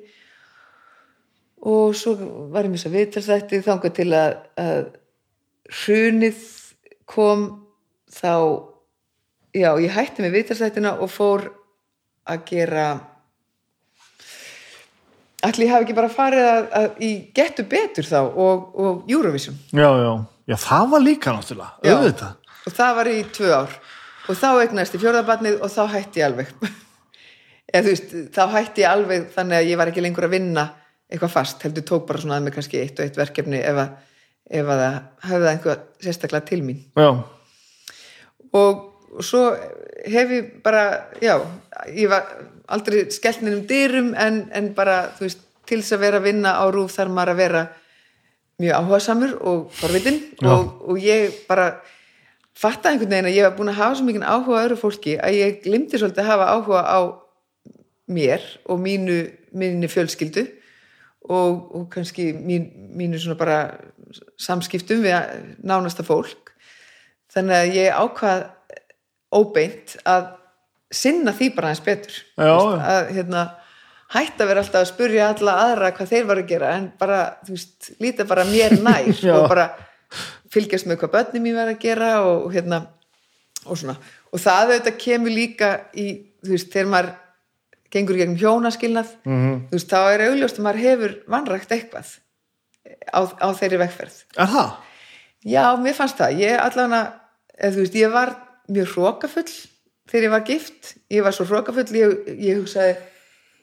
og 1.64 1.96
svo 1.96 2.14
var 2.52 2.66
ég 2.66 2.72
með 2.72 2.82
þess 2.82 2.90
að 2.90 2.96
viðtalstætti 2.98 3.62
þangað 3.64 3.96
til 3.96 4.10
að, 4.12 4.36
að 4.60 4.84
hrunið 5.80 6.44
kom 7.08 7.46
þá 8.12 8.34
já, 9.54 9.70
ég 9.80 9.94
hætti 9.94 10.24
með 10.24 10.38
viðtalstættina 10.38 10.94
og 11.00 11.12
fór 11.12 11.48
að 12.28 12.44
gera 12.48 12.86
ætli 15.44 15.66
ég 15.66 15.74
hafi 15.74 15.86
ekki 15.86 15.96
bara 15.96 16.12
farið 16.12 16.46
að, 16.50 16.68
að 16.80 17.02
í 17.04 17.10
getu 17.36 17.66
betur 17.68 18.08
þá 18.08 18.20
og, 18.22 18.70
og 18.80 19.10
Eurovision. 19.10 19.56
Já, 19.72 19.88
já. 20.00 20.12
Já, 20.44 20.56
það 20.60 20.88
var 20.92 21.04
líka 21.04 21.32
náttúrulega, 21.32 21.74
auðvitað. 21.88 22.54
Og 22.64 22.76
það 22.76 22.96
var 22.98 23.08
í 23.08 23.18
tvö 23.32 23.50
ár. 23.52 23.76
Og 24.24 24.38
þá 24.40 24.48
eignast 24.52 24.96
ég 24.96 25.02
fjórðabarnið 25.02 25.60
og 25.64 25.72
þá 25.72 25.82
hætti 25.94 26.20
ég 26.20 26.28
alveg. 26.28 26.50
Eða 27.74 27.84
þú 27.84 27.92
veist, 27.92 28.14
þá 28.36 28.42
hætti 28.52 28.84
ég 28.84 28.90
alveg 28.90 29.28
þannig 29.34 29.58
að 29.60 29.70
ég 29.70 29.80
var 29.80 29.92
ekki 29.92 30.04
lengur 30.04 30.28
að 30.28 30.36
vinna 30.36 30.66
eitthvað 31.14 31.32
fast, 31.36 31.62
heldur 31.64 31.86
tók 31.86 32.08
bara 32.08 32.22
svona 32.22 32.40
að 32.40 32.48
mig 32.48 32.56
kannski 32.56 32.80
eitt 32.82 32.98
og 32.98 33.06
eitt 33.06 33.20
verkefni 33.20 33.62
ef 33.62 33.78
að, 33.84 33.94
ef 34.60 34.72
að 34.74 34.82
það 34.82 34.98
hefði 35.28 35.44
það 35.44 35.52
einhver 35.52 35.80
sérstaklega 36.06 36.48
til 36.50 36.60
mín. 36.66 36.82
Já, 36.98 37.10
og 38.54 39.22
svo 39.24 39.46
hef 40.04 40.34
ég 40.34 40.50
bara, 40.64 40.84
já, 41.22 41.38
ég 41.94 42.10
var 42.10 42.28
aldrei 42.74 43.06
skellt 43.14 43.44
neinum 43.44 43.64
dyrum 43.68 44.12
en, 44.18 44.44
en 44.54 44.70
bara, 44.76 45.04
þú 45.16 45.28
veist, 45.28 45.42
til 45.68 45.80
þess 45.80 45.96
að 45.96 46.04
vera 46.04 46.20
að 46.20 46.28
vinna 46.28 46.54
á 46.60 46.64
rúf 46.72 46.92
þarf 46.92 47.12
maður 47.14 47.34
að 47.34 47.40
vera 47.40 47.64
mjög 48.60 48.78
áhugasamur 48.78 49.34
og 49.42 49.60
forvitin 49.74 50.20
Já. 50.38 50.50
og, 50.52 50.74
og 50.86 50.98
ég 51.02 51.38
bara 51.48 51.70
fattaði 52.54 52.94
einhvern 52.94 53.14
veginn 53.14 53.30
að 53.30 53.38
ég 53.38 53.46
var 53.48 53.56
búin 53.56 53.72
að 53.72 53.80
hafa 53.80 53.96
svo 53.98 54.06
mikið 54.06 54.26
áhuga 54.28 54.60
á 54.60 54.64
öðru 54.64 54.78
fólki 54.78 55.14
að 55.18 55.38
ég 55.40 55.56
glimti 55.64 55.98
svolítið 55.98 56.22
að 56.22 56.30
hafa 56.30 56.50
áhuga 56.52 56.82
á 56.84 57.00
mér 58.14 58.44
og 58.68 58.78
mínu, 58.84 59.18
mínu 59.56 59.90
fjölskyldu 59.90 60.44
og, 61.28 61.74
og 61.74 61.88
kannski 61.92 62.30
mín, 62.36 62.68
mínu 62.96 63.20
svona 63.20 63.38
bara 63.40 63.58
samskiptum 64.40 65.04
við 65.04 65.16
nánasta 65.64 66.04
fólk. 66.06 66.52
Þannig 67.34 67.60
að 67.60 67.76
ég 67.78 67.98
ákvað 67.98 68.44
óbeint 69.34 69.96
að 70.06 70.32
sinna 70.94 71.34
því 71.34 71.50
bara 71.56 71.72
aðeins 71.72 71.86
betur. 71.86 72.18
Já, 72.38 72.54
að 72.54 73.08
hérna, 73.16 73.44
hætta 74.14 74.46
vera 74.46 74.62
alltaf 74.62 74.84
að 74.84 74.92
spurja 74.92 75.30
alla 75.32 75.56
aðra 75.64 75.90
hvað 75.96 76.12
þeir 76.12 76.28
varu 76.28 76.44
að 76.44 76.52
gera 76.52 76.74
en 76.78 76.86
bara, 77.00 77.22
þú 77.46 77.56
veist, 77.56 77.90
líta 78.02 78.28
bara 78.28 78.46
mér 78.48 78.76
nær 78.84 79.10
Já. 79.10 79.34
og 79.38 79.48
bara 79.50 79.70
fylgjast 80.54 80.86
með 80.86 81.00
hvað 81.02 81.14
börnum 81.16 81.48
ég 81.50 81.58
verið 81.58 81.74
að 81.74 81.82
gera 81.82 82.12
og, 82.22 82.46
og 82.46 82.54
hérna 82.54 82.84
og 83.64 83.80
svona, 83.80 83.96
og 84.30 84.42
það 84.42 84.74
auðvitað 84.74 84.98
kemur 85.00 85.34
líka 85.34 85.70
í, 85.96 86.06
þú 86.44 86.52
veist, 86.52 86.70
þegar 86.74 86.90
maður 86.92 87.12
gengur 87.94 88.18
gegnum 88.18 88.36
hjónaskilnað 88.40 89.12
Mhm. 89.24 89.54
þú 89.70 89.78
veist, 89.78 89.90
þá 89.92 90.00
er 90.14 90.24
augljóst 90.28 90.58
að 90.58 90.64
maður 90.66 90.82
hefur 90.84 91.14
vanrækt 91.30 91.70
eitthvað 91.76 92.08
á, 93.14 93.20
á 93.40 93.48
þeirri 93.54 93.78
vegferð 93.84 94.16
er 94.38 94.46
það? 94.50 94.74
Já, 95.44 95.64
mér 95.76 95.94
fannst 95.94 96.16
það. 96.18 96.38
Ég 96.40 96.58
allavega, 96.58 97.12
þú 97.60 97.80
veist, 97.82 97.94
ég 98.00 98.12
var 98.12 98.30
mjög 98.72 98.88
hrókafull 98.94 99.50
þegar 100.08 100.24
ég 100.24 100.30
var 100.32 100.40
gift. 100.48 100.94
Ég 101.10 101.22
var 101.22 101.32
svo 101.36 101.44
hrókafull, 101.44 101.84
ég, 101.92 102.14
ég 102.40 102.56
hugsaði, 102.62 102.96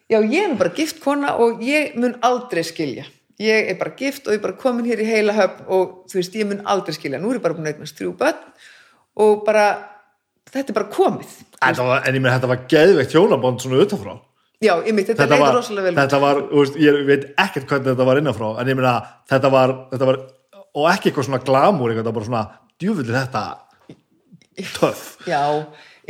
já, 0.10 0.20
ég 0.22 0.52
er 0.52 0.56
bara 0.60 0.70
gift 0.78 1.00
kona 1.02 1.34
og 1.42 1.60
ég 1.66 1.96
mun 1.96 2.14
aldrei 2.22 2.62
skilja. 2.64 3.06
Ég 3.42 3.72
er 3.72 3.76
bara 3.80 3.96
gift 3.98 4.28
og 4.28 4.34
ég 4.36 4.38
er 4.38 4.44
bara 4.46 4.54
komin 4.62 4.86
hér 4.86 5.02
í 5.02 5.06
heila 5.10 5.34
höfn 5.34 5.66
og 5.74 6.06
þú 6.12 6.20
veist, 6.20 6.34
ég 6.38 6.46
mun 6.46 6.62
aldrei 6.70 6.94
skilja. 6.94 7.18
Nú 7.20 7.32
er 7.32 7.40
ég 7.40 7.42
bara 7.42 7.56
búin 7.58 7.66
að 7.66 7.74
eignast 7.74 7.98
þrjú 7.98 8.14
börn 8.18 8.38
og 9.18 9.44
bara, 9.46 9.66
þetta 10.52 10.74
er 10.74 10.78
bara 10.78 10.92
komið. 10.92 11.40
Þetta 11.58 11.88
var, 11.88 12.04
en 12.06 12.18
ég 12.18 12.24
með 12.24 12.38
þetta 12.38 12.52
var 12.52 12.68
geðveikt 12.76 13.16
hjónabond 13.16 13.64
svona 13.64 13.82
utanfrá 13.86 14.18
já, 14.62 14.76
ég 14.86 14.94
mitt, 14.94 15.10
þetta, 15.10 15.26
þetta 15.26 15.40
var, 15.42 15.56
rosalega 15.58 15.88
vel. 15.88 15.96
þetta 15.98 16.20
var 16.22 16.42
veist, 16.52 16.78
ég 16.82 17.00
veit 17.08 17.24
ekkert 17.42 17.68
hvernig 17.70 17.88
þetta 17.92 18.08
var 18.08 18.22
innanfrá 18.22 18.50
en 18.62 18.70
ég 18.70 18.78
meina, 18.78 18.94
þetta 19.32 19.52
var, 19.54 19.74
þetta 19.94 20.10
var 20.12 20.20
og 20.72 20.90
ekki 20.92 21.10
eitthvað 21.10 21.28
svona 21.28 21.42
glamúr 21.46 21.94
eitthvað, 21.94 22.12
bara 22.18 22.28
svona, 22.30 22.44
djúvillig 22.82 23.16
þetta 23.18 23.46
töff. 24.76 25.06
Já, 25.26 25.42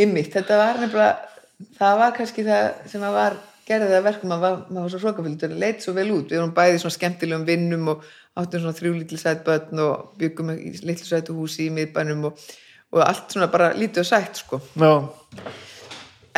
ymmit, 0.01 0.31
þetta 0.33 0.57
var 0.59 0.81
nefnilega 0.81 1.71
það 1.77 2.01
var 2.01 2.17
kannski 2.17 2.45
það 2.47 2.67
sem 2.91 3.05
að 3.07 3.17
var 3.19 3.37
gerðið 3.69 3.95
að 3.95 4.07
verkum 4.09 4.33
að 4.35 4.43
var, 4.43 4.57
maður 4.67 4.83
var 4.83 4.91
svo 4.91 5.01
hrókafylgdur 5.05 5.53
leit 5.61 5.85
svo 5.85 5.93
vel 5.95 6.09
út, 6.11 6.33
við 6.33 6.41
vorum 6.41 6.55
bæði 6.57 6.75
í 6.75 6.81
svona 6.81 6.97
skemmtilegum 6.97 7.47
vinnum 7.47 7.91
og 7.93 8.09
áttum 8.41 8.63
svona 8.63 8.75
þrjú 8.75 8.93
litlu 8.97 9.19
sætt 9.21 9.45
börn 9.47 9.83
og 9.85 10.11
byggum 10.19 10.51
litlu 10.57 11.07
sættu 11.07 11.37
húsi 11.37 11.69
í 11.69 11.73
miðbænum 11.75 12.27
og, 12.31 12.43
og 12.91 13.03
allt 13.05 13.33
svona 13.33 13.49
bara 13.51 13.71
lítið 13.77 14.03
og 14.03 14.07
sætt 14.09 14.41
sko. 14.41 14.59
Já, 14.79 14.93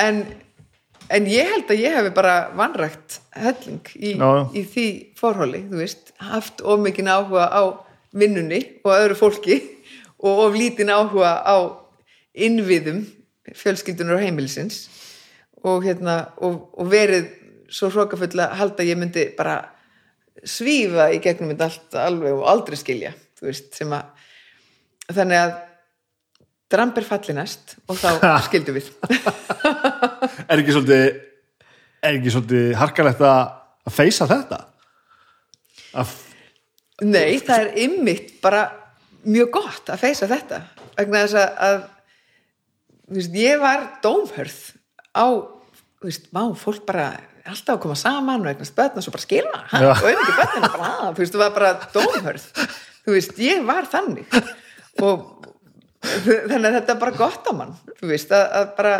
en, 0.03 0.23
en 1.09 1.29
ég 1.29 1.49
held 1.49 1.71
að 1.73 1.81
ég 1.81 1.97
hefði 1.97 2.13
bara 2.15 2.35
vanrækt 2.57 3.19
helling 3.37 3.93
í, 3.97 4.13
í 4.13 4.65
því 4.73 4.87
forhóli, 5.19 5.63
þú 5.71 5.81
veist. 5.81 6.13
Haft 6.23 6.61
of 6.61 6.81
mikinn 6.83 7.11
áhuga 7.11 7.49
á 7.49 7.63
vinnunni 8.13 8.61
og 8.85 8.93
öðru 8.93 9.19
fólki 9.19 9.59
og 10.25 10.45
of 10.47 10.57
lítinn 10.57 10.93
áhuga 10.93 11.39
á 11.41 11.57
innviðum 12.33 13.05
fjölskyldunar 13.53 14.19
og 14.19 14.25
heimilisins. 14.25 14.87
Og 15.63 15.85
hérna 15.85 16.33
og, 16.43 16.67
og 16.77 16.89
verið 16.91 17.31
svo 17.73 17.89
hrókafull 17.89 18.37
að 18.43 18.57
halda 18.59 18.85
ég 18.85 18.99
myndi 18.99 19.29
bara 19.37 19.61
svífa 20.43 21.09
í 21.13 21.19
gegnum 21.23 21.53
þetta 21.53 21.69
allt 21.69 21.95
alveg 22.03 22.35
og 22.35 22.47
aldrei 22.49 22.77
skilja 22.77 23.13
þú 23.37 23.47
veist, 23.49 23.69
sem 23.75 23.93
að 23.93 25.13
þannig 25.13 25.39
að 25.39 25.53
dramb 26.71 26.97
er 26.97 27.05
fallinast 27.07 27.75
og 27.87 27.99
þá 27.99 28.09
skildum 28.47 28.77
við. 28.79 28.91
Er 30.49 30.59
ekki 30.61 30.73
svolítið 30.75 31.03
er 32.03 32.17
ekki 32.17 32.31
svolítið 32.33 32.69
harkalegt 32.79 33.23
að 33.23 33.91
feysa 33.93 34.27
þetta? 34.29 34.59
Að, 35.99 36.13
Nei, 37.03 37.39
það 37.43 37.57
er 37.59 37.81
ymmit 37.83 38.31
bara 38.43 38.63
mjög 39.23 39.51
gott 39.55 39.91
að 39.93 40.01
feysa 40.03 40.27
þetta 40.31 40.61
vegna 40.97 41.23
þess 41.25 41.37
að, 41.39 41.59
að 41.67 43.17
veist, 43.17 43.37
ég 43.37 43.61
var 43.61 43.85
dómhörð 44.03 44.57
á, 45.13 45.25
þú 46.01 46.09
veist, 46.09 46.27
má 46.35 46.43
fólk 46.59 46.83
bara 46.87 47.07
alltaf 47.43 47.75
að 47.75 47.81
koma 47.83 47.95
saman 47.99 48.45
og 48.45 48.51
eignast 48.53 48.75
börn 48.77 48.99
og 48.99 49.05
svo 49.05 49.13
bara 49.13 49.25
skilna, 49.25 49.61
ha, 49.71 49.81
Já. 49.83 49.91
og 49.93 50.09
ef 50.09 50.21
ekki 50.23 50.35
að, 50.39 51.07
þú 51.09 51.23
veist, 51.23 51.33
þú 51.35 51.41
var 51.43 51.55
bara 51.57 51.71
dómhörð. 51.95 52.45
Þú 53.03 53.15
veist, 53.17 53.39
ég 53.43 53.65
var 53.67 53.89
þannig. 53.91 54.37
Og 55.03 55.25
þannig 56.03 56.67
að 56.69 56.77
þetta 56.79 56.95
er 56.95 57.01
bara 57.03 57.17
gott 57.17 57.47
á 57.47 57.53
mann 57.55 57.75
þú 57.99 58.09
veist, 58.11 58.31
að, 58.35 58.45
að 58.59 58.71
bara 58.77 58.95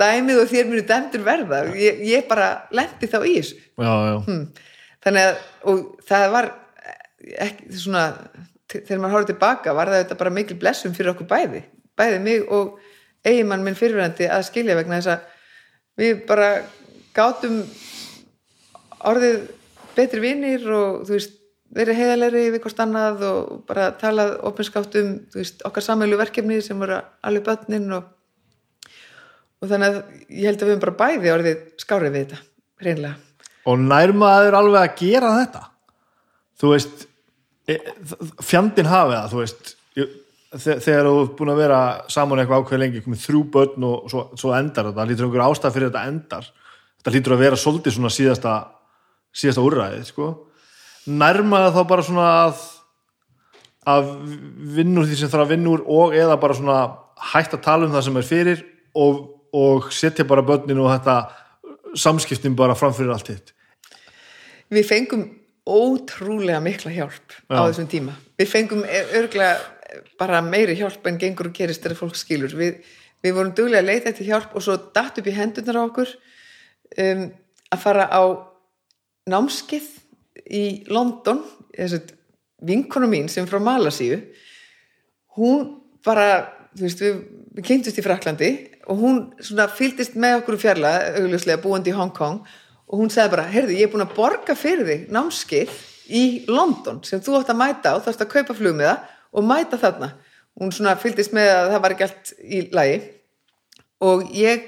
dæmið 0.00 0.40
og 0.42 0.48
þér 0.50 0.68
munu 0.70 0.82
dæmdur 0.88 1.24
verða. 1.26 1.58
Ég, 1.76 1.98
ég 2.08 2.28
bara 2.28 2.46
lendi 2.72 3.08
þá 3.10 3.18
í 3.28 3.34
þessu. 3.36 3.58
Já, 3.76 3.90
já, 4.08 4.14
Hmm. 4.24 4.46
þannig 5.04 5.26
að 5.28 5.42
og 5.70 5.82
það 6.08 6.24
var 6.34 6.48
ekki 7.46 7.80
svona 7.82 8.04
þegar 8.70 9.00
maður 9.02 9.14
horfði 9.16 9.32
tilbaka 9.34 9.74
var 9.76 9.90
það 9.92 10.14
bara 10.22 10.32
mikil 10.32 10.56
blessum 10.60 10.94
fyrir 10.96 11.12
okkur 11.12 11.28
bæði 11.28 11.62
bæði 12.00 12.20
mig 12.24 12.46
og 12.54 12.78
eiginmann 13.26 13.64
minn 13.66 13.76
fyrirvændi 13.76 14.28
að 14.30 14.46
skilja 14.48 14.76
vegna 14.78 15.00
þess 15.00 15.12
að 15.14 16.00
við 16.00 16.22
bara 16.28 16.50
gátum 17.16 17.58
orðið 19.10 19.40
betri 19.96 20.22
vinir 20.22 20.64
og 20.72 21.02
þú 21.08 21.16
veist 21.16 21.36
verið 21.74 22.00
heiðalegri 22.00 22.44
við 22.50 22.62
hvort 22.64 22.80
annað 22.82 23.24
og 23.28 23.50
bara 23.68 23.90
talað 23.98 24.32
opinskátt 24.48 24.96
um 25.00 25.12
veist, 25.34 25.62
okkar 25.66 25.84
sameilu 25.86 26.18
verkefni 26.18 26.58
sem 26.64 26.78
voru 26.80 26.98
alveg 27.26 27.46
börnin 27.46 27.96
og, 27.98 28.08
og 29.60 29.70
þannig 29.70 29.90
að 29.90 30.00
ég 30.34 30.48
held 30.50 30.62
að 30.62 30.66
við 30.66 30.74
höfum 30.74 30.84
bara 30.86 30.98
bæði 31.02 31.34
orðið 31.34 31.60
skárið 31.82 32.16
við 32.16 32.24
þetta, 32.24 32.40
hreinlega. 32.82 33.44
Og 33.70 33.84
nær 33.84 34.14
maður 34.16 34.58
alveg 34.60 34.86
að 34.88 34.96
gera 35.04 35.34
þetta? 35.38 35.62
Þú 36.60 36.72
veist 36.74 37.06
e, 37.70 37.78
fjandinn 38.42 38.90
hafi 38.90 39.16
það 39.16 39.30
þú 39.34 39.44
veist 39.44 39.76
þegar 40.50 41.06
þú 41.06 41.16
ert 41.22 41.34
búin 41.38 41.52
að 41.52 41.60
vera 41.62 41.80
saman 42.10 42.42
eitthvað 42.42 42.64
ákveð 42.64 42.80
lengi 42.82 43.04
komið 43.04 43.20
þrjú 43.22 43.40
börn 43.54 43.84
og 43.86 44.10
svo, 44.10 44.26
svo 44.34 44.50
endar 44.56 44.88
þetta 44.90 45.06
lítur 45.06 45.28
einhver 45.28 45.46
ástæð 45.46 45.76
fyrir 45.76 45.92
þetta 45.92 46.06
endar? 46.10 46.48
Þetta 46.98 47.12
lítur 47.14 47.34
að 47.36 47.42
vera 47.44 47.58
svolítið 47.60 47.94
svona 47.94 48.10
síðasta 48.10 48.54
síðasta 49.30 49.62
úrræðið 49.62 50.08
sko 50.08 50.30
nær 51.06 51.40
maður 51.46 51.76
þá 51.78 51.82
bara 51.92 52.06
svona 52.06 52.28
að 52.44 52.66
að 53.90 54.10
vinna 54.76 55.00
úr 55.00 55.08
því 55.08 55.16
sem 55.16 55.30
þarf 55.32 55.46
að 55.46 55.52
vinna 55.54 55.70
úr 55.72 55.84
og 55.88 56.16
eða 56.16 56.36
bara 56.40 56.56
svona 56.58 56.80
hægt 57.32 57.54
að 57.56 57.62
tala 57.64 57.86
um 57.86 57.94
það 57.94 58.04
sem 58.06 58.18
er 58.20 58.26
fyrir 58.28 58.64
og, 58.94 59.22
og 59.56 59.88
setja 59.94 60.26
bara 60.28 60.44
börnin 60.44 60.82
og 60.82 60.90
þetta 60.92 61.16
samskiptin 61.98 62.58
bara 62.58 62.76
framfyrir 62.78 63.14
allt 63.14 63.32
hitt 63.32 63.54
Við 64.70 64.86
fengum 64.86 65.24
ótrúlega 65.66 66.60
mikla 66.62 66.92
hjálp 66.94 67.34
á 67.50 67.58
Já. 67.58 67.62
þessum 67.70 67.88
tíma. 67.90 68.14
Við 68.38 68.48
fengum 68.48 68.84
örglega 68.86 69.58
bara 70.20 70.40
meiri 70.44 70.76
hjálp 70.78 71.06
en 71.06 71.18
gengur 71.18 71.50
og 71.50 71.56
gerist 71.56 71.82
þegar 71.82 71.98
fólk 71.98 72.18
skilur. 72.18 72.54
Við, 72.54 72.78
við 73.22 73.34
vorum 73.36 73.54
duglega 73.56 73.82
að 73.82 73.90
leita 73.90 74.12
eftir 74.12 74.30
hjálp 74.30 74.54
og 74.54 74.64
svo 74.64 74.76
datt 74.94 75.18
upp 75.18 75.26
í 75.26 75.34
hendurnar 75.34 75.80
á 75.82 75.82
okkur 75.82 76.12
um, 77.02 77.24
að 77.70 77.82
fara 77.82 78.06
á 78.06 78.22
námskið 79.30 79.88
í 80.46 80.64
London, 80.90 81.42
þessi 81.74 82.00
vinkonu 82.66 83.08
mín 83.10 83.28
sem 83.32 83.46
frá 83.48 83.60
Malasíu, 83.62 84.20
hún 85.36 85.68
bara, 86.04 86.50
þú 86.76 86.86
veist, 86.86 87.04
við, 87.04 87.20
við 87.56 87.68
kynntust 87.68 88.00
í 88.00 88.04
Fraklandi 88.04 88.50
og 88.90 89.00
hún 89.00 89.20
svona 89.44 89.68
fylgdist 89.72 90.16
með 90.20 90.40
okkur 90.40 90.58
fjarla, 90.60 90.92
augljóslega 91.20 91.62
búandi 91.62 91.92
í 91.92 91.96
Hong 91.96 92.12
Kong 92.16 92.42
og 92.90 92.98
hún 92.98 93.12
sagði 93.12 93.36
bara, 93.36 93.46
heyrðu, 93.52 93.76
ég 93.78 93.86
er 93.86 93.92
búin 93.92 94.04
að 94.04 94.16
borga 94.16 94.56
fyrir 94.58 94.88
þig 94.88 95.06
námskeið 95.14 95.78
í 96.10 96.24
London 96.50 96.98
sem 97.06 97.22
þú 97.22 97.38
átt 97.38 97.52
að 97.52 97.60
mæta 97.60 97.94
og 97.96 98.04
þarfst 98.04 98.24
að 98.24 98.32
kaupa 98.34 98.56
flugmiða 98.58 98.96
og 99.30 99.46
mæta 99.46 99.78
þarna. 99.78 100.10
Hún 100.58 100.72
svona 100.74 100.96
fylgdist 100.98 101.34
með 101.36 101.52
að 101.54 101.68
það 101.70 101.84
var 101.84 101.94
ekki 101.94 102.06
allt 102.08 102.32
í 102.42 102.62
lagi 102.74 102.96
og 104.10 104.24
ég 104.34 104.66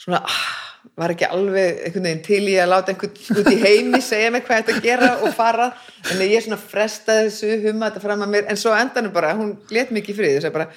svona, 0.00 0.24
ah, 0.26 0.61
var 0.98 1.12
ekki 1.14 1.28
alveg 1.30 1.82
einhvern 1.86 2.06
veginn 2.08 2.24
til 2.26 2.40
í 2.50 2.54
að 2.60 2.72
láta 2.72 2.92
einhvern 2.92 3.40
út 3.40 3.50
í 3.52 3.58
heimi 3.62 4.00
segja 4.04 4.32
mig 4.34 4.44
hvað 4.46 4.64
þetta 4.64 4.84
gera 4.84 5.10
og 5.22 5.34
fara. 5.36 5.70
En 6.12 6.22
ég 6.26 6.44
svona 6.44 6.58
frestaði 6.60 7.28
þessu 7.28 7.60
humma 7.66 7.88
þetta 7.88 8.02
fram 8.04 8.24
að 8.26 8.32
mér, 8.34 8.48
en 8.50 8.60
svo 8.60 8.74
endanum 8.76 9.14
bara 9.14 9.32
hún 9.38 9.54
let 9.72 9.92
mikið 9.94 10.18
frið, 10.18 10.34
þess 10.36 10.50
að 10.50 10.56
bara 10.58 10.68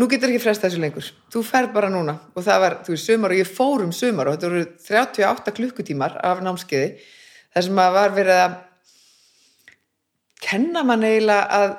nú 0.00 0.08
getur 0.10 0.30
ekki 0.30 0.42
frestað 0.44 0.70
þessu 0.70 0.84
lengur, 0.84 1.10
þú 1.32 1.44
ferð 1.46 1.74
bara 1.74 1.90
núna. 1.92 2.16
Og 2.34 2.46
það 2.46 2.62
var, 2.64 2.78
þú 2.86 2.94
veist, 2.94 3.10
sumar 3.10 3.34
og 3.34 3.40
ég 3.40 3.50
fór 3.50 3.84
um 3.86 3.92
sumar 3.96 4.30
og 4.30 4.36
þetta 4.36 4.52
voru 4.52 4.64
38 4.86 5.56
klukkutímar 5.58 6.16
af 6.30 6.44
námskeiði, 6.44 6.92
þar 7.54 7.66
sem 7.66 7.82
að 7.84 7.96
var 7.98 8.16
verið 8.16 8.44
að 8.44 8.58
kenna 10.40 10.84
mann 10.86 11.04
eiginlega 11.04 11.58
að 11.58 11.76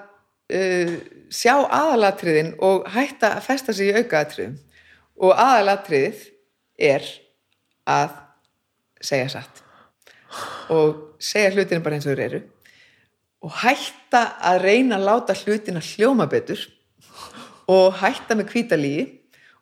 uh, 0.57 0.93
sjá 1.31 1.55
aðalatriðin 1.63 2.53
og 2.61 2.85
hætta 2.91 3.35
að 3.37 3.47
festa 3.47 3.73
sig 3.73 3.89
í 3.89 4.01
aukaatriðum. 4.01 4.59
Og 5.21 5.37
aðalatriðið 5.37 6.25
er 6.81 7.05
að 7.89 8.17
segja 9.01 9.29
satt. 9.33 9.61
Og 10.71 11.17
segja 11.21 11.51
hlutinu 11.53 11.83
bara 11.83 11.97
eins 11.97 12.07
og 12.07 12.15
þeir 12.15 12.25
eru. 12.27 12.41
Og 13.41 13.55
hætta 13.63 14.23
að 14.51 14.61
reyna 14.65 14.99
að 14.99 15.07
láta 15.07 15.37
hlutina 15.37 15.81
hljóma 15.83 16.27
betur. 16.31 16.61
Og 17.71 17.95
hætta 18.01 18.37
með 18.37 18.51
kvítalígi 18.51 19.07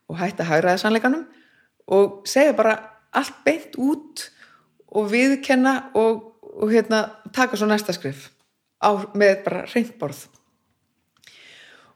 og 0.10 0.18
hætta 0.18 0.44
að 0.44 0.52
hægraða 0.54 0.82
sannleikanum 0.82 1.28
og 1.90 2.26
segja 2.30 2.56
bara 2.58 2.76
allt 3.16 3.38
beint 3.46 3.78
út 3.82 4.26
og 4.90 5.10
viðkenna 5.12 5.92
og, 5.98 6.42
og 6.42 6.74
hérna, 6.74 7.06
taka 7.34 7.58
svo 7.58 7.70
næsta 7.70 7.94
skrif 7.94 8.30
á, 8.82 8.90
með 9.14 9.44
bara 9.46 9.66
reyndborð 9.70 10.26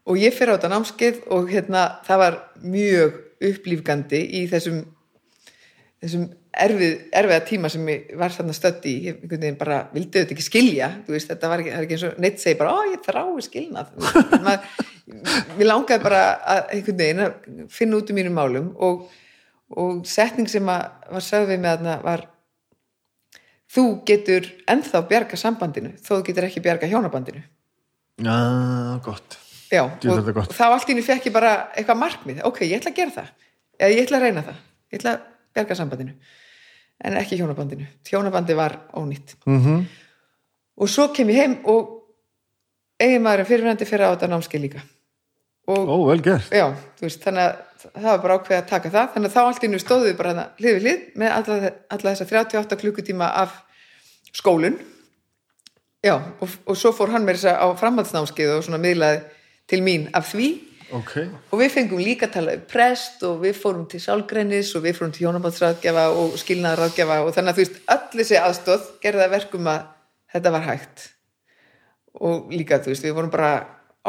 og 0.03 0.19
ég 0.19 0.35
fyrir 0.35 0.53
á 0.53 0.57
þetta 0.57 0.71
námskeið 0.73 1.21
og 1.33 1.51
hérna, 1.51 1.83
það 2.05 2.21
var 2.23 2.39
mjög 2.63 3.19
upplýfgandi 3.43 4.21
í 4.39 4.43
þessum 4.51 4.83
þessum 6.03 6.25
erfið, 6.63 6.93
erfiða 7.15 7.43
tíma 7.47 7.69
sem 7.71 7.87
ég 7.89 8.11
var 8.19 8.33
þarna 8.33 8.55
stödd 8.55 8.85
í, 8.89 8.93
ég 9.07 9.21
einhvern 9.21 9.45
veginn 9.45 9.59
bara 9.59 9.79
vildi 9.93 10.19
þetta 10.19 10.35
ekki 10.35 10.45
skilja, 10.45 10.89
þú 11.05 11.15
veist, 11.15 11.31
þetta 11.31 11.49
var 11.49 11.63
ekki, 11.63 11.73
ekki 11.79 11.97
eins 11.97 12.05
og 12.09 12.19
neitt 12.21 12.43
segi 12.43 12.59
bara, 12.59 12.75
ó, 12.75 12.79
ég 12.91 13.01
þrái 13.05 13.45
skilnað. 13.47 13.95
Mér 15.57 15.69
langaði 15.69 16.03
bara 16.03 16.21
að 16.53 16.61
einhvern 16.75 17.01
veginn 17.01 17.23
að 17.25 17.49
finna 17.73 17.99
út 17.99 18.13
um 18.13 18.19
mínum 18.19 18.37
málum 18.37 18.69
og, 18.85 19.07
og 19.73 20.05
setning 20.09 20.51
sem 20.51 20.69
var 20.69 21.25
sögð 21.25 21.55
við 21.55 21.63
með 21.63 21.77
þarna 21.79 21.97
var 22.05 22.27
þú 23.73 23.87
getur 24.05 24.49
ennþá 24.69 25.05
bjarga 25.09 25.39
sambandinu, 25.39 25.95
þó 26.03 26.17
þú 26.19 26.21
getur 26.29 26.49
ekki 26.49 26.63
bjarga 26.63 26.91
hjónabandinu. 26.91 27.41
Já, 28.21 28.37
gott. 29.05 29.39
Já, 29.73 29.87
og 29.89 30.33
gott. 30.35 30.53
þá 30.53 30.65
allt 30.67 30.85
í 30.85 30.93
henni 30.93 31.05
fekk 31.05 31.31
ég 31.31 31.33
bara 31.33 31.53
eitthvað 31.73 32.03
markmið, 32.03 32.43
ok, 32.45 32.65
ég 32.67 32.77
ætla 32.77 32.93
að 32.93 32.99
gera 32.99 33.15
það. 33.15 33.37
Eða 33.79 33.95
ég 33.95 34.03
ætla 34.05 34.19
að 34.19 34.25
reyna 34.27 34.43
það, 34.45 34.59
ég 34.93 35.01
ætla 35.01 35.13
að 35.15 35.31
bjarga 35.53 35.77
sambandinu 35.77 36.15
en 37.03 37.17
ekki 37.19 37.37
hjónabandinu. 37.39 37.85
Hjónabandi 38.07 38.55
var 38.55 38.77
ónýtt. 38.93 39.35
Mm 39.45 39.61
-hmm. 39.61 39.85
og 40.75 40.89
svo 40.89 41.07
kem 41.13 41.29
ég 41.29 41.35
heim 41.35 41.57
og 41.63 42.03
eiginmaðurinn 42.99 43.45
fyrirvændi 43.45 43.85
fyrir 43.85 44.05
á 44.07 44.13
þetta 44.15 44.27
námskeið 44.27 44.61
líka. 44.61 44.81
Og 45.67 45.87
Ó, 45.87 45.95
já, 46.51 46.75
veist, 47.01 47.23
þannig 47.23 47.43
að 47.43 47.55
það 47.93 48.09
var 48.11 48.21
bara 48.21 48.35
ákveð 48.35 48.57
að 48.57 48.67
taka 48.67 48.89
það. 48.89 49.13
Þannig 49.13 49.29
að 49.29 49.35
þá 49.35 49.41
allt 49.43 49.63
innu 49.63 49.79
stóðu 49.79 50.05
við 50.09 50.17
bara 50.17 50.29
hérna 50.29 50.47
hlið 50.57 50.73
við 50.73 50.81
hlið 50.81 50.99
með 51.15 51.31
alla, 51.31 51.71
alla 51.89 52.11
þessa 52.11 52.25
38 52.25 52.75
klukkutíma 52.75 53.29
af 53.43 53.63
skólun. 54.33 54.79
Já, 56.03 56.15
og, 56.39 56.49
og 56.65 56.77
svo 56.77 56.91
fór 56.91 57.09
hann 57.09 57.23
með 57.23 57.35
þess 57.35 57.45
að 57.45 57.63
á 57.63 57.67
framhaldsnámskeið 57.79 58.57
og 58.57 58.63
svona 58.63 58.81
miðlaði 58.83 59.21
til 59.67 59.81
mín 59.81 60.09
af 60.13 60.33
því 60.33 60.49
ok, 60.97 61.13
og 61.51 61.61
við 61.61 61.71
fengum 61.73 62.01
líka 62.03 62.27
að 62.27 62.35
tala 62.37 62.55
um 62.57 62.65
prest 62.69 63.23
og 63.27 63.41
við 63.43 63.57
fórum 63.59 63.85
til 63.89 64.01
sálgreinis 64.03 64.71
og 64.77 64.85
við 64.85 64.97
fórum 64.99 65.13
til 65.15 65.25
hjónabandsráðgjafa 65.25 66.05
og 66.21 66.37
skilnaðarráðgjafa 66.41 67.19
og 67.23 67.31
þannig 67.35 67.53
að 67.53 67.59
þú 67.59 67.65
veist, 67.65 67.79
öll 67.95 68.19
þessi 68.19 68.39
aðstóð 68.41 68.87
gerði 69.03 69.25
að 69.25 69.35
verkum 69.35 69.69
að 69.73 69.85
þetta 70.33 70.53
var 70.55 70.67
hægt. 70.67 71.05
Og 72.23 72.53
líka, 72.53 72.81
þú 72.83 72.93
veist, 72.93 73.05
við 73.07 73.15
vorum 73.17 73.33
bara 73.33 73.53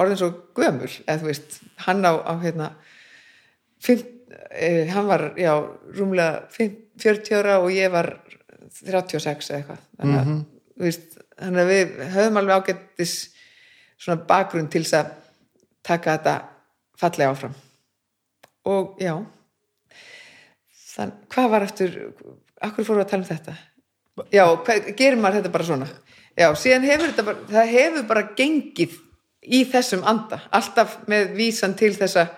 orðin 0.01 0.21
svo 0.21 0.31
gömul, 0.57 0.91
eða 1.07 1.21
þú 1.23 1.31
veist 1.31 1.59
hann 1.87 2.05
á, 2.05 2.13
á 2.21 2.33
hérna 2.43 2.71
fimm, 3.83 4.07
eh, 4.51 4.89
hann 4.93 5.09
var, 5.09 5.31
já 5.39 5.53
rúmlega 5.95 6.49
fimm, 6.53 6.81
40 7.01 7.39
ára 7.41 7.59
og 7.63 7.73
ég 7.75 7.91
var 7.91 8.13
36 8.85 9.51
eða 9.51 9.61
eitthvað. 9.61 9.85
Þannig 9.99 10.19
að, 10.21 10.33
þú 10.75 10.89
veist, 10.89 11.21
þannig 11.39 11.63
að 11.63 11.73
við 11.73 11.95
höfum 12.15 12.41
alveg 12.41 12.61
ágættis 12.61 13.15
svona 13.99 14.27
bakgrunn 14.29 14.69
til 14.71 14.83
þess 14.85 14.99
að 15.01 15.15
taka 15.85 16.17
þetta 16.17 16.35
fallega 17.01 17.33
áfram. 17.35 17.55
Og 18.65 18.99
já 19.03 19.17
þann, 20.95 21.15
hvað 21.33 21.51
var 21.53 21.67
eftir 21.67 21.95
akkur 22.63 22.87
fórum 22.87 23.03
við 23.03 23.07
að 23.07 23.13
tala 23.13 23.25
um 23.25 23.31
þetta? 23.31 23.55
Já, 24.31 24.45
hvað, 24.67 24.91
gerir 24.99 25.19
maður 25.21 25.41
þetta 25.41 25.55
bara 25.57 25.69
svona? 25.69 25.89
Já, 26.35 26.49
síðan 26.59 26.87
hefur 26.89 27.11
þetta 27.11 27.27
bara 27.27 27.49
það 27.51 27.73
hefur 27.73 28.07
bara 28.11 28.29
gengið 28.39 29.01
í 29.45 29.61
þessum 29.71 30.05
anda, 30.09 30.41
alltaf 30.55 30.99
með 31.11 31.35
vísan 31.39 31.75
til 31.79 31.93
þessa 31.97 32.29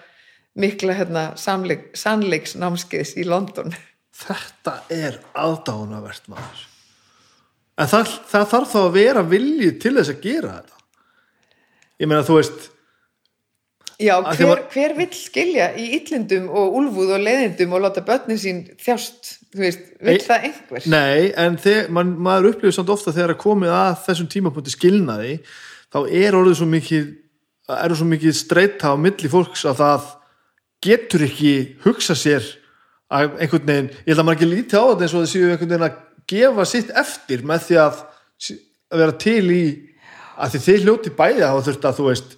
mikla 0.56 0.96
hérna, 0.96 1.26
sannleiksnámskeiðs 1.36 3.12
í 3.20 3.26
London. 3.28 3.74
Þetta 4.16 4.78
er 4.92 5.18
aðdánavert 5.36 6.30
maður. 6.32 6.62
En 7.76 7.90
það, 7.90 8.14
það 8.30 8.46
þarf 8.54 8.70
þá 8.72 8.78
að 8.80 8.94
vera 8.94 9.24
vilji 9.28 9.74
til 9.82 9.92
þess 9.98 10.14
að 10.14 10.22
gera 10.24 10.54
þetta. 10.54 10.78
Ég 12.00 12.08
meina 12.08 12.24
þú 12.24 12.38
veist 12.38 12.70
Já, 13.98 14.18
hver, 14.20 14.46
maður- 14.50 14.64
hver 14.74 14.92
vill 14.98 15.12
skilja 15.16 15.70
í 15.80 15.86
illindum 15.96 16.50
og 16.52 16.74
úlfúð 16.80 17.14
og 17.16 17.22
leiðindum 17.24 17.72
og 17.72 17.80
láta 17.86 18.02
börnin 18.04 18.36
sín 18.40 18.58
þjást, 18.76 19.30
þú 19.54 19.62
veist, 19.62 19.86
vill 20.04 20.18
Ei- 20.18 20.26
það 20.26 20.44
einhver? 20.50 20.82
Nei, 20.92 21.32
en 21.36 21.56
þegar, 21.56 21.88
man, 21.96 22.10
maður 22.20 22.50
upplifir 22.50 22.76
samt 22.76 22.92
ofta 22.92 23.14
þegar 23.16 23.32
að 23.36 23.40
komið 23.46 23.72
að 23.72 23.94
þessum 24.04 24.28
tímapunkti 24.34 24.74
skilnaði 24.74 25.38
þá 25.94 25.98
er 26.12 26.36
orðið 26.36 26.58
svo 26.60 26.68
mikið 26.74 27.08
er 27.76 27.94
svo 27.98 28.06
mikið 28.06 28.36
streyta 28.36 28.92
á 28.92 28.94
milli 29.00 29.28
fólks 29.32 29.64
að 29.66 29.80
það 29.80 30.04
getur 30.86 31.24
ekki 31.26 31.54
hugsa 31.86 32.14
sér 32.14 32.44
að 33.10 33.32
einhvern 33.40 33.66
veginn, 33.66 33.88
ég 34.04 34.12
held 34.12 34.20
að 34.20 34.26
maður 34.28 34.36
ekki 34.36 34.50
líti 34.52 34.76
á 34.76 34.84
þetta 34.86 35.02
eins 35.06 35.14
og 35.16 35.22
það 35.24 35.30
séu 35.32 35.48
einhvern 35.50 35.70
veginn 35.72 35.86
að 35.88 35.96
gefa 36.30 36.64
sitt 36.68 36.90
eftir 37.02 37.42
með 37.46 37.64
því 37.70 37.78
að, 37.86 38.00
að 38.92 38.98
vera 39.02 39.16
til 39.24 39.44
í 39.56 39.62
að 40.36 40.52
því 40.52 40.60
þeir 40.66 40.84
hljóti 40.84 41.12
bæði 41.16 41.42
að 41.46 41.52
hafa 41.54 41.64
þurft 41.70 41.88
að 41.88 41.96
þú 42.00 42.06
veist 42.10 42.36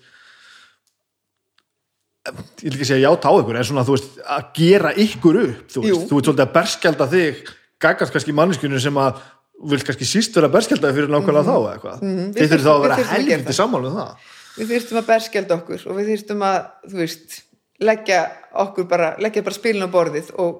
ég 2.28 2.68
vil 2.68 2.74
ekki 2.78 2.88
segja 2.90 3.08
játa 3.10 3.30
á 3.30 3.34
ykkur 3.40 3.56
en 3.60 3.64
svona 3.68 3.84
þú 3.86 3.96
veist 3.96 4.18
að 4.24 4.46
gera 4.58 4.92
ykkur 5.04 5.38
upp 5.42 5.72
þú 5.74 5.82
Jú. 5.82 5.94
veist, 5.96 6.08
þú 6.10 6.14
veist 6.18 6.28
svolítið 6.28 6.44
að 6.46 6.52
berskjalda 6.58 7.06
þig 7.12 7.42
gagast 7.80 8.12
kannski 8.14 8.34
manneskjunu 8.36 8.80
sem 8.82 8.94
að 9.00 9.20
þú 9.58 9.70
vilt 9.74 9.86
kannski 9.88 10.06
síst 10.08 10.34
vera 10.38 10.48
berskjaldaði 10.54 10.94
fyrir 10.98 11.12
nákvæmlega 11.12 11.46
þá 11.48 11.54
eða 11.58 11.72
eitthvað, 11.74 12.02
Mhm, 12.02 12.26
við 12.32 12.38
þið 12.42 12.50
þurfið 12.52 12.66
þá 12.66 12.70
að 12.70 12.78
þurftum- 12.78 12.82
vera 12.82 12.96
þurftum 12.96 13.18
að 13.18 13.28
gera 13.28 13.42
helviti 13.42 13.96
það. 13.98 14.14
Við 14.58 14.70
þyrstum 14.72 14.98
að 14.98 15.06
berskjald 15.12 15.50
okkur 15.58 15.82
og 15.86 15.96
við 15.98 16.06
þyrstum 16.12 16.40
að, 16.42 16.58
þú 16.90 16.96
veist, 16.98 17.42
leggja 17.80 18.20
okkur 18.54 18.88
bara, 18.88 19.08
leggja 19.22 19.42
bara 19.46 19.54
spilin 19.54 19.86
á 19.86 19.94
borðið 19.94 20.30
og, 20.38 20.54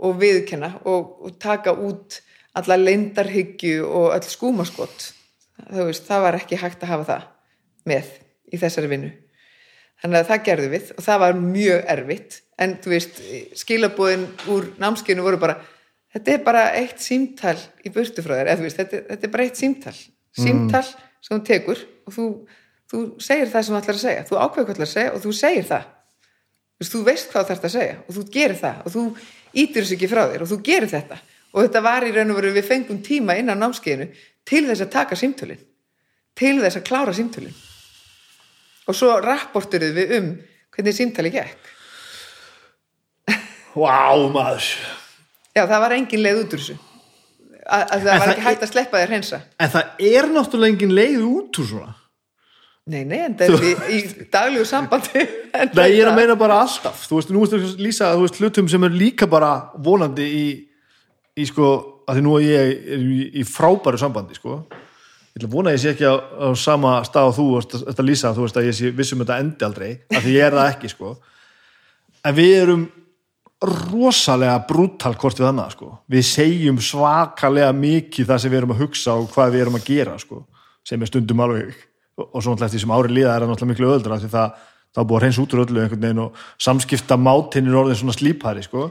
og 0.00 0.16
viðkenna 0.18 0.70
og, 0.84 1.12
og 1.24 1.38
taka 1.38 1.70
út 1.74 2.20
alla 2.58 2.76
leyndarhyggju 2.76 3.84
og 3.86 4.14
öll 4.16 4.26
skúmaskott. 4.26 5.12
Þú 5.70 5.84
veist, 5.86 6.06
það 6.08 6.22
var 6.22 6.34
ekki 6.40 6.58
hægt 6.58 6.82
að 6.82 6.88
hafa 6.94 7.04
það 7.12 7.22
með 7.86 8.04
í 8.52 8.58
þessari 8.58 8.88
vinnu. 8.90 9.12
Þannig 9.98 10.20
að 10.20 10.28
það 10.28 10.44
gerðu 10.46 10.68
við 10.72 10.92
og 10.94 11.04
það 11.04 11.20
var 11.24 11.40
mjög 11.42 11.80
erfitt 11.94 12.38
en 12.62 12.76
þú 12.82 12.92
veist, 12.92 13.18
skilabúðin 13.58 14.24
úr 14.54 14.70
námskinu 14.78 15.24
voru 15.26 15.40
bara, 15.42 15.58
þetta 16.14 16.34
er 16.34 16.40
bara 16.46 16.64
eitt 16.78 17.02
símtal 17.02 17.56
í 17.82 17.92
burtu 17.94 18.22
frá 18.22 18.36
þér, 18.36 18.50
eða 18.50 18.60
þú 18.60 18.66
veist, 18.66 18.78
þetta, 18.78 19.02
þetta 19.10 19.28
er 19.28 19.32
bara 19.34 19.46
eitt 19.46 19.60
símtal. 19.60 19.94
Símtal 20.38 20.84
sem 20.86 21.32
þú 21.32 21.40
tekur 21.48 21.82
og 22.06 22.14
þú, 22.14 22.26
þú 22.90 23.04
segir 23.22 23.50
það 23.50 23.66
sem 23.66 23.74
þú 23.74 23.80
ætlar 23.80 23.98
að 23.98 24.04
segja. 24.04 24.26
Þú 24.28 24.38
ákveður 24.38 24.68
hvað 24.68 24.68
þú 24.68 24.76
ætlar 24.76 24.88
að 24.88 24.94
segja 24.94 25.14
og 25.14 25.24
þú 25.24 25.34
segir 25.40 25.68
það. 25.72 25.88
Þú 26.78 26.84
veist, 26.84 26.94
þú 26.94 27.04
veist 27.08 27.32
hvað 27.32 27.42
þú 27.42 27.50
þarft 27.50 27.68
að 27.68 27.74
segja 27.74 27.96
og 28.04 28.16
þú 28.18 28.26
gerir 28.36 28.60
það 28.60 28.84
og 28.84 28.94
þú 28.94 29.04
ítir 29.58 29.82
þessu 29.82 29.96
ekki 29.98 30.10
frá 30.12 30.22
þér 30.30 30.44
og 30.44 30.52
þú 30.52 30.60
gerir 30.68 30.92
þetta. 30.92 31.22
Og 31.48 31.64
þetta 31.64 31.82
var 31.88 32.06
í 32.06 32.12
raun 32.14 32.30
og 32.30 32.38
veru 32.38 32.54
við 32.54 32.68
fengum 32.68 33.00
tíma 33.02 33.34
innan 33.40 33.58
námskeiðinu 33.58 34.12
til 34.46 34.62
þess 34.68 34.84
að 34.84 34.92
taka 34.94 35.18
símtölin, 35.18 35.64
til 36.38 36.58
þess 36.60 36.78
að 36.78 36.86
klára 36.86 37.14
símtölin 37.16 37.56
og 38.88 38.96
svo 38.96 39.18
rapporturuð 39.24 39.94
við 39.98 40.14
um 40.18 40.30
hvernig 40.74 40.96
símtali 40.96 41.30
gekk. 41.34 41.74
Vá 43.78 44.16
maður 44.32 44.64
Já, 45.54 45.64
það 45.66 45.80
var 45.82 45.94
engin 45.96 46.22
leið 46.22 46.40
út 46.44 46.52
úr 46.54 46.60
þessu. 46.62 46.76
Að, 47.68 47.82
að 47.82 48.04
það 48.04 48.12
En 48.14 48.20
var 48.22 48.30
ekki 48.32 48.44
hægt 48.46 48.62
að 48.64 48.70
sleppa 48.72 49.00
þér 49.02 49.10
hreinsa. 49.12 49.38
en 49.60 49.72
það 49.74 50.04
er 50.08 50.28
náttúrulega 50.32 50.72
engin 50.72 50.94
leið 50.96 51.24
út 51.28 51.58
úr 51.60 51.66
svona 51.72 51.94
Nei, 52.88 53.02
nei, 53.04 53.18
en 53.26 53.34
það 53.36 53.50
er 53.52 53.64
í, 53.92 53.98
í 53.98 54.26
daglegu 54.32 54.64
sambandi. 54.64 55.20
Nei, 55.76 55.88
ég 55.92 55.98
er 56.00 56.08
að 56.08 56.14
meina 56.16 56.36
bara 56.40 56.62
alltaf 56.62 57.02
þú 57.04 57.18
veist, 57.18 57.32
nú 57.34 57.42
veist 57.42 57.56
að 57.58 57.82
lýsa 57.84 58.14
þú 58.14 58.22
veist, 58.22 58.38
hlutum 58.40 58.70
sem 58.72 58.86
er 58.88 58.94
líka 58.96 59.28
bara 59.28 59.50
vonandi 59.84 60.24
í, 60.24 60.46
í 61.36 61.44
sko, 61.50 61.66
að 62.08 62.16
því 62.16 62.22
nú 62.24 62.36
er 62.38 62.46
ég 62.46 62.70
er 62.96 63.02
í, 63.04 63.18
í 63.42 63.44
frábæru 63.44 64.00
sambandi, 64.00 64.38
sko 64.40 64.62
ég 65.44 65.52
vona 65.52 65.72
að 65.72 65.76
ég 65.76 65.82
sé 65.82 65.94
ekki 65.94 66.06
á, 66.08 66.14
á 66.18 66.48
sama 66.58 66.98
stað 67.06 67.32
þú 67.38 67.48
veist, 67.54 67.74
að 67.92 68.04
lýsa, 68.06 68.34
þú 68.36 68.46
veist 68.46 68.60
að 68.60 68.68
ég 68.68 68.78
sé 68.78 68.92
vissum 68.94 69.24
þetta 69.24 69.40
endi 69.42 69.66
aldrei, 69.66 69.90
að 70.12 70.22
því 70.24 70.36
ég 70.36 70.46
er 70.46 70.56
það 70.58 70.70
ekki, 70.74 70.92
sko 70.94 71.16
en 72.28 72.38
við 72.38 72.54
erum 72.62 72.86
rosalega 73.88 74.60
brútal 74.68 75.14
hvort 75.18 75.40
við 75.40 75.48
annað, 75.50 75.74
sko 75.74 75.90
við 76.10 76.24
segjum 76.28 76.78
svakalega 76.82 77.74
mikið 77.74 78.30
það 78.30 78.42
sem 78.42 78.54
við 78.54 78.60
erum 78.60 78.74
að 78.76 78.82
hugsa 78.84 79.18
og 79.18 79.28
hvað 79.34 79.54
við 79.54 79.64
erum 79.64 79.78
að 79.78 79.86
gera, 79.88 80.18
sko 80.22 80.42
sem 80.86 81.02
er 81.02 81.10
stundum 81.10 81.44
alveg 81.44 81.74
og, 82.18 82.26
og 82.32 82.42
svo 82.42 82.52
náttúrulega 82.52 82.70
eftir 82.70 82.84
sem 82.84 82.94
ári 82.94 83.14
líða 83.14 83.34
er 83.34 83.44
það 83.44 83.52
náttúrulega 83.52 83.72
miklu 83.74 83.90
öðuldra 83.92 84.18
því 84.22 84.30
það, 84.32 84.64
það 84.94 85.08
búið 85.10 85.18
að 85.18 85.24
hreins 85.24 85.40
út 85.42 85.54
úr 85.54 85.62
öllu 85.64 85.82
einhvern 85.82 86.04
veginn 86.06 86.22
og 86.24 86.42
samskipta 86.68 87.18
mátinn 87.20 87.70
er 87.70 87.78
orðin 87.82 88.00
svona 88.02 88.16
slípari 88.16 88.64
sko. 88.66 88.88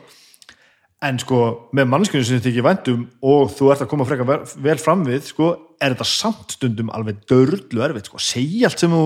En 1.05 1.19
sko 1.21 1.39
með 1.77 1.89
mannskjörnum 1.91 2.25
sem 2.25 2.39
þetta 2.39 2.49
ekki 2.51 2.65
væntum 2.65 3.01
og 3.29 3.51
þú 3.53 3.67
ert 3.73 3.83
að 3.85 3.89
koma 3.91 4.05
frekar 4.09 4.27
vel, 4.29 4.39
vel 4.65 4.77
fram 4.81 5.03
við 5.05 5.27
sko, 5.29 5.51
er 5.77 5.93
þetta 5.93 6.07
samt 6.09 6.55
stundum 6.55 6.89
alveg 6.93 7.19
dörlu 7.29 7.83
erfitt, 7.85 8.09
sko, 8.09 8.21
segja 8.21 8.71
allt 8.71 8.81
sem 8.81 8.95
þú 8.95 9.03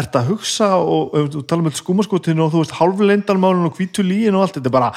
ert 0.00 0.16
að 0.16 0.30
hugsa 0.30 0.70
og, 0.80 1.12
og 1.12 1.28
þú 1.34 1.42
tala 1.50 1.66
með 1.66 1.76
skúmaskotinu 1.82 2.46
og 2.46 2.54
þú 2.54 2.62
veist 2.62 2.78
halvleindarmálun 2.78 3.68
og 3.68 3.76
hvítu 3.76 4.04
líin 4.06 4.38
og 4.38 4.46
allt, 4.46 4.56
þetta 4.56 4.72
er 4.72 4.76
bara 4.78 4.92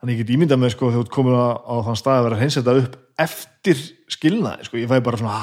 þannig 0.00 0.14
ég 0.14 0.22
get 0.22 0.32
ímyndað 0.36 0.62
með 0.62 0.74
sko 0.76 0.92
þú 0.94 1.02
ert 1.02 1.12
komin 1.16 1.34
á, 1.34 1.58
á 1.58 1.74
þann 1.88 1.98
stað 1.98 2.20
að 2.20 2.24
vera 2.28 2.38
að 2.38 2.44
hreins 2.44 2.60
þetta 2.60 2.76
upp 2.84 2.94
eftir 3.26 3.82
skilnaði, 4.14 4.70
sko, 4.70 4.78
ég 4.78 4.92
fæ 4.92 5.02
bara 5.02 5.18
svona 5.18 5.34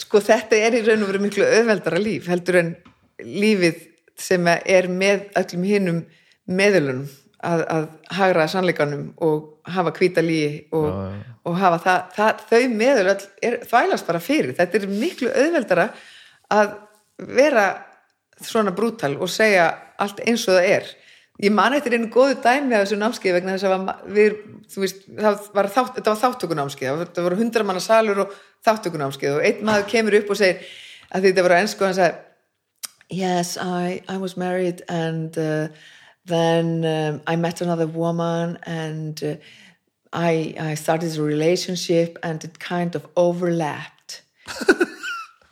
sko 0.00 0.24
þetta 0.24 0.64
er 0.64 0.80
í 0.80 0.84
raun 0.88 1.04
og 1.04 1.12
veru 1.12 1.22
miklu 1.28 1.44
auðveldara 1.44 2.00
líf 2.00 2.32
heldur 2.32 2.62
en 2.64 2.74
lífið 3.20 3.89
sem 4.20 4.46
er 4.50 4.88
með 4.92 5.28
öllum 5.40 5.66
hinnum 5.66 6.00
meðlunum 6.50 7.08
að, 7.46 7.64
að 7.72 7.84
hagra 8.18 8.46
sannleikanum 8.50 9.04
og 9.24 9.70
hafa 9.70 9.92
hvíta 9.96 10.22
líi 10.24 10.66
og, 10.76 10.88
og 11.46 11.58
hafa 11.60 11.80
það, 11.84 12.00
það 12.16 12.42
þau 12.50 12.60
er, 13.48 13.58
þvælast 13.70 14.08
bara 14.08 14.22
fyrir. 14.22 14.54
Þetta 14.58 14.80
er 14.80 14.88
miklu 14.92 15.30
auðveldara 15.32 15.86
að 16.50 16.74
vera 17.36 17.66
svona 18.40 18.74
brútal 18.76 19.16
og 19.20 19.30
segja 19.32 19.70
allt 20.00 20.20
eins 20.26 20.46
og 20.48 20.58
það 20.58 20.72
er. 20.76 20.90
Ég 21.40 21.52
man 21.56 21.72
eftir 21.72 21.96
einu 21.96 22.10
góðu 22.12 22.36
dæmi 22.44 22.76
af 22.76 22.84
þessu 22.84 22.98
námskeið 23.00 23.36
vegna 23.38 23.56
þess 23.56 23.68
að 23.68 24.12
við, 24.12 24.34
veist, 24.76 25.06
það 25.08 25.46
var 25.56 25.68
þátt, 25.72 25.94
þetta 25.96 26.12
var 26.12 26.22
þáttökunámskeið 26.24 27.04
það 27.16 27.26
voru 27.26 27.38
hundra 27.38 27.64
manna 27.64 27.80
salur 27.80 28.26
og 28.26 28.34
þáttökunámskeið 28.66 29.38
og 29.38 29.46
einn 29.48 29.62
maður 29.64 29.86
kemur 29.88 30.18
upp 30.18 30.34
og 30.34 30.40
segir 30.40 30.74
að 31.08 31.28
þetta 31.28 31.44
var 31.46 31.54
ennsku 31.56 31.80
og 31.80 31.88
hann 31.88 31.96
sagði 31.96 32.29
Yes, 33.10 33.56
I, 33.56 34.02
I 34.08 34.16
was 34.18 34.36
married 34.36 34.82
and 34.88 35.36
uh, 35.36 35.68
then 36.26 36.84
um, 36.84 37.20
I 37.26 37.34
met 37.36 37.60
another 37.60 37.86
woman 37.86 38.58
and 38.64 39.20
uh, 39.24 39.34
I, 40.12 40.54
I 40.58 40.74
started 40.74 41.16
a 41.18 41.22
relationship 41.22 42.18
and 42.22 42.42
it 42.44 42.58
kind 42.60 42.94
of 42.94 43.06
overlapped. 43.16 44.22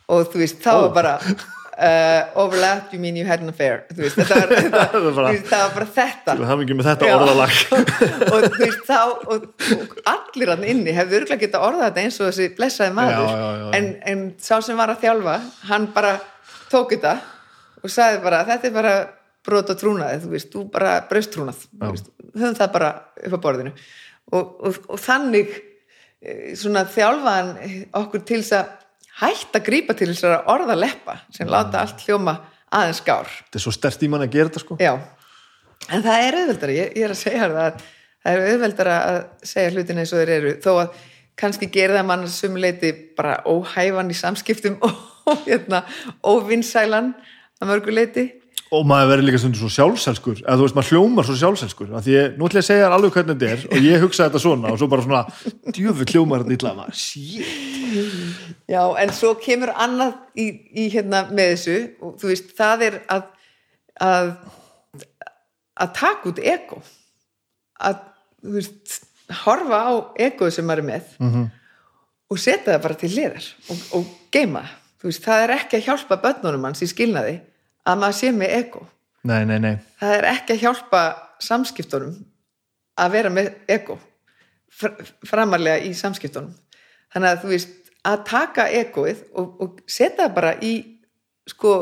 Og 0.09 0.25
þú 0.33 0.39
veist, 0.41 0.57
þá 0.63 0.71
var 0.73 0.93
bara 0.95 1.11
uh, 1.21 2.31
overlapped, 2.41 2.93
you 2.93 2.99
mean 2.99 3.15
you 3.15 3.25
had 3.27 3.43
an 3.43 3.49
affair? 3.51 3.83
Þú 3.93 4.01
veist, 4.07 4.17
þetta 4.17 4.39
var, 4.39 4.53
þetta, 4.55 4.79
Það 4.89 5.03
var 5.03 5.13
bara- 5.19 5.29
þú 5.29 5.35
veist, 5.35 5.49
það 5.51 5.61
var 5.65 5.73
bara 5.75 5.89
þetta. 5.99 6.35
Það 6.39 6.53
er 6.55 6.61
mikið 6.63 6.79
með 6.79 6.87
þetta 6.89 7.11
orðalag. 7.17 7.59
Og 8.33 8.47
þú 8.47 8.61
veist 8.63 8.87
þá 8.89 8.97
og, 9.03 9.45
og 9.75 9.99
allir 10.15 10.53
hann 10.55 10.65
inni 10.73 10.95
hefðu 10.97 11.19
örgulega 11.21 11.43
geta 11.45 11.61
orðað 11.67 11.85
þetta 11.89 12.05
eins 12.07 12.17
og 12.23 12.31
þessi 12.31 12.49
blessaði 12.57 12.95
maður. 12.97 13.27
Já, 13.27 13.35
já, 13.43 13.51
já. 13.61 13.67
En, 13.81 13.91
en 14.13 14.23
sá 14.47 14.55
sem 14.65 14.79
var 14.81 14.95
að 14.95 15.03
þjálfa 15.05 15.35
hann 15.69 15.87
bara 15.95 16.15
tók 16.73 16.95
þetta 16.97 17.13
og 17.83 17.93
sagði 17.93 18.21
bara 18.25 18.43
þetta 18.47 18.69
er 18.69 18.75
bara 18.75 18.93
brot 19.45 19.71
og 19.71 19.79
trúnaði 19.79 20.21
þú 20.23 20.33
veist, 20.33 20.51
þú 20.53 20.65
bara 20.73 20.97
braust 21.09 21.33
trúnað. 21.33 21.63
Höfum 21.79 22.57
það 22.59 22.71
bara 22.75 22.91
upp 23.25 23.37
á 23.37 23.43
borðinu. 23.45 23.73
Og, 24.29 24.49
og, 24.67 24.81
og 24.93 25.01
þannig 25.01 25.53
eh, 25.55 26.55
svona 26.59 26.85
þjálfaðan 26.89 27.53
okkur 28.01 28.25
til 28.27 28.41
þess 28.43 28.57
að 28.59 28.75
hætta 29.19 29.59
að 29.59 29.67
grípa 29.67 29.95
til 29.97 30.11
þess 30.11 30.27
að 30.29 30.51
orða 30.53 30.75
leppa 30.77 31.19
sem 31.35 31.49
láta 31.49 31.83
allt 31.83 32.03
hljóma 32.05 32.37
aðeins 32.69 33.01
skár. 33.01 33.31
Þetta 33.47 33.59
er 33.59 33.65
svo 33.65 33.73
stert 33.75 34.03
í 34.05 34.11
mann 34.11 34.25
að 34.25 34.35
gera 34.35 34.51
þetta 34.51 34.63
sko. 34.63 34.77
Já, 34.79 34.93
en 35.89 36.03
það 36.05 36.25
er 36.25 36.37
auðveldara, 36.41 36.75
ég, 36.75 36.91
ég 36.99 37.07
er 37.07 37.15
að 37.15 37.23
segja 37.23 37.47
það 37.47 37.63
að 37.63 37.87
það 38.19 38.35
er 38.35 38.51
auðveldara 38.51 38.97
að 39.07 39.19
segja 39.47 39.73
hlutin 39.73 40.01
eins 40.01 40.13
og 40.13 40.21
þeir 40.21 40.33
eru, 40.35 40.53
þó 40.63 40.71
að 40.75 41.01
kannski 41.39 41.69
gera 41.71 41.99
það 41.99 42.07
mann 42.09 42.25
sumuleiti 42.31 42.91
bara 43.17 43.39
óhæfan 43.47 44.11
í 44.11 44.17
samskiptum 44.17 44.79
og 45.29 45.45
hérna, 45.45 45.83
óvinnsælan 46.25 47.13
að 47.59 47.71
mörguleiti. 47.73 48.25
og 48.69 48.85
maður 48.85 49.11
verður 49.13 49.27
líka 49.29 49.41
stundur 49.41 49.63
svo 49.63 49.71
sjálfselskur 49.73 50.43
eða 50.43 50.57
þú 50.59 50.65
veist, 50.65 50.77
maður 50.77 50.91
hljómar 50.93 51.25
svo 51.25 51.37
sjálfselskur 51.39 51.95
af 51.97 52.05
því 52.05 52.15
ég, 52.15 52.37
nú 52.37 52.45
ætla 52.49 52.59
ég 52.59 52.65
að 52.65 52.69
segja 52.69 52.85
þér 52.85 52.95
alveg 52.97 53.15
hvernig 53.15 53.39
þetta 53.39 53.51
er 53.55 53.65
og 53.69 53.87
ég 53.89 54.03
hugsa 54.03 54.27
þetta 54.27 54.43
svona 54.43 54.73
og 54.73 54.77
svo 54.79 54.89
bara 54.91 55.05
svona 55.07 55.23
djöfu 55.73 56.05
hljómar 56.13 56.43
þetta 56.43 56.57
illa 56.59 56.75
maður, 56.77 57.01
shit 57.01 57.67
Já, 58.69 58.83
en 59.01 59.11
svo 59.17 59.33
kemur 59.41 59.71
annað 59.73 60.13
í, 60.37 60.45
í 60.77 60.89
hérna 60.93 61.23
með 61.33 61.55
þessu 61.55 61.77
og 62.05 62.19
þú 62.21 62.29
veist, 62.29 62.51
það 62.59 62.85
er 62.85 62.99
að 63.09 63.27
að, 63.99 64.33
að 65.79 65.93
taka 65.97 66.31
út 66.31 66.41
ego 66.43 66.81
að, 67.79 68.03
þú 68.43 68.55
veist, 68.57 68.99
horfa 69.43 69.79
á 69.85 69.91
egoð 70.27 70.53
sem 70.55 70.67
maður 70.67 70.83
er 70.83 70.89
með 70.89 71.09
-hmm. 71.19 71.49
og 72.29 72.39
setja 72.39 72.73
það 72.73 72.83
bara 72.85 72.99
til 73.01 73.11
hliðar 73.13 73.45
og, 73.69 73.77
og 73.93 74.05
geima. 74.31 74.63
Þú 74.99 75.07
veist, 75.07 75.23
það 75.23 75.43
er 75.43 75.55
ekki 75.55 75.77
að 75.77 75.85
hjálpa 75.85 76.21
börnunum 76.23 76.65
hans 76.67 76.81
í 76.83 76.87
skilnaði 76.87 77.39
að 77.89 78.01
maður 78.03 78.19
sé 78.19 78.31
með 78.35 78.55
ego. 78.59 78.85
Nei, 79.29 79.41
nei, 79.49 79.57
nei, 79.59 79.73
það 79.99 80.13
er 80.15 80.29
ekki 80.29 80.55
að 80.55 80.61
hjálpa 80.63 81.01
samskiptunum 81.43 82.15
að 82.99 83.11
vera 83.15 83.31
með 83.33 83.49
ego 83.71 83.97
fr 84.79 84.95
framarlega 85.27 85.83
í 85.87 85.91
samskiptunum. 85.97 86.53
Þannig 87.13 87.33
að 87.33 87.43
þú 87.43 87.51
veist 87.53 87.91
að 88.07 88.23
taka 88.29 88.67
egoið 88.79 89.23
og, 89.33 89.47
og 89.63 89.79
setja 89.89 90.23
það 90.23 90.35
bara 90.37 90.53
í 90.63 90.73
sko 91.49 91.73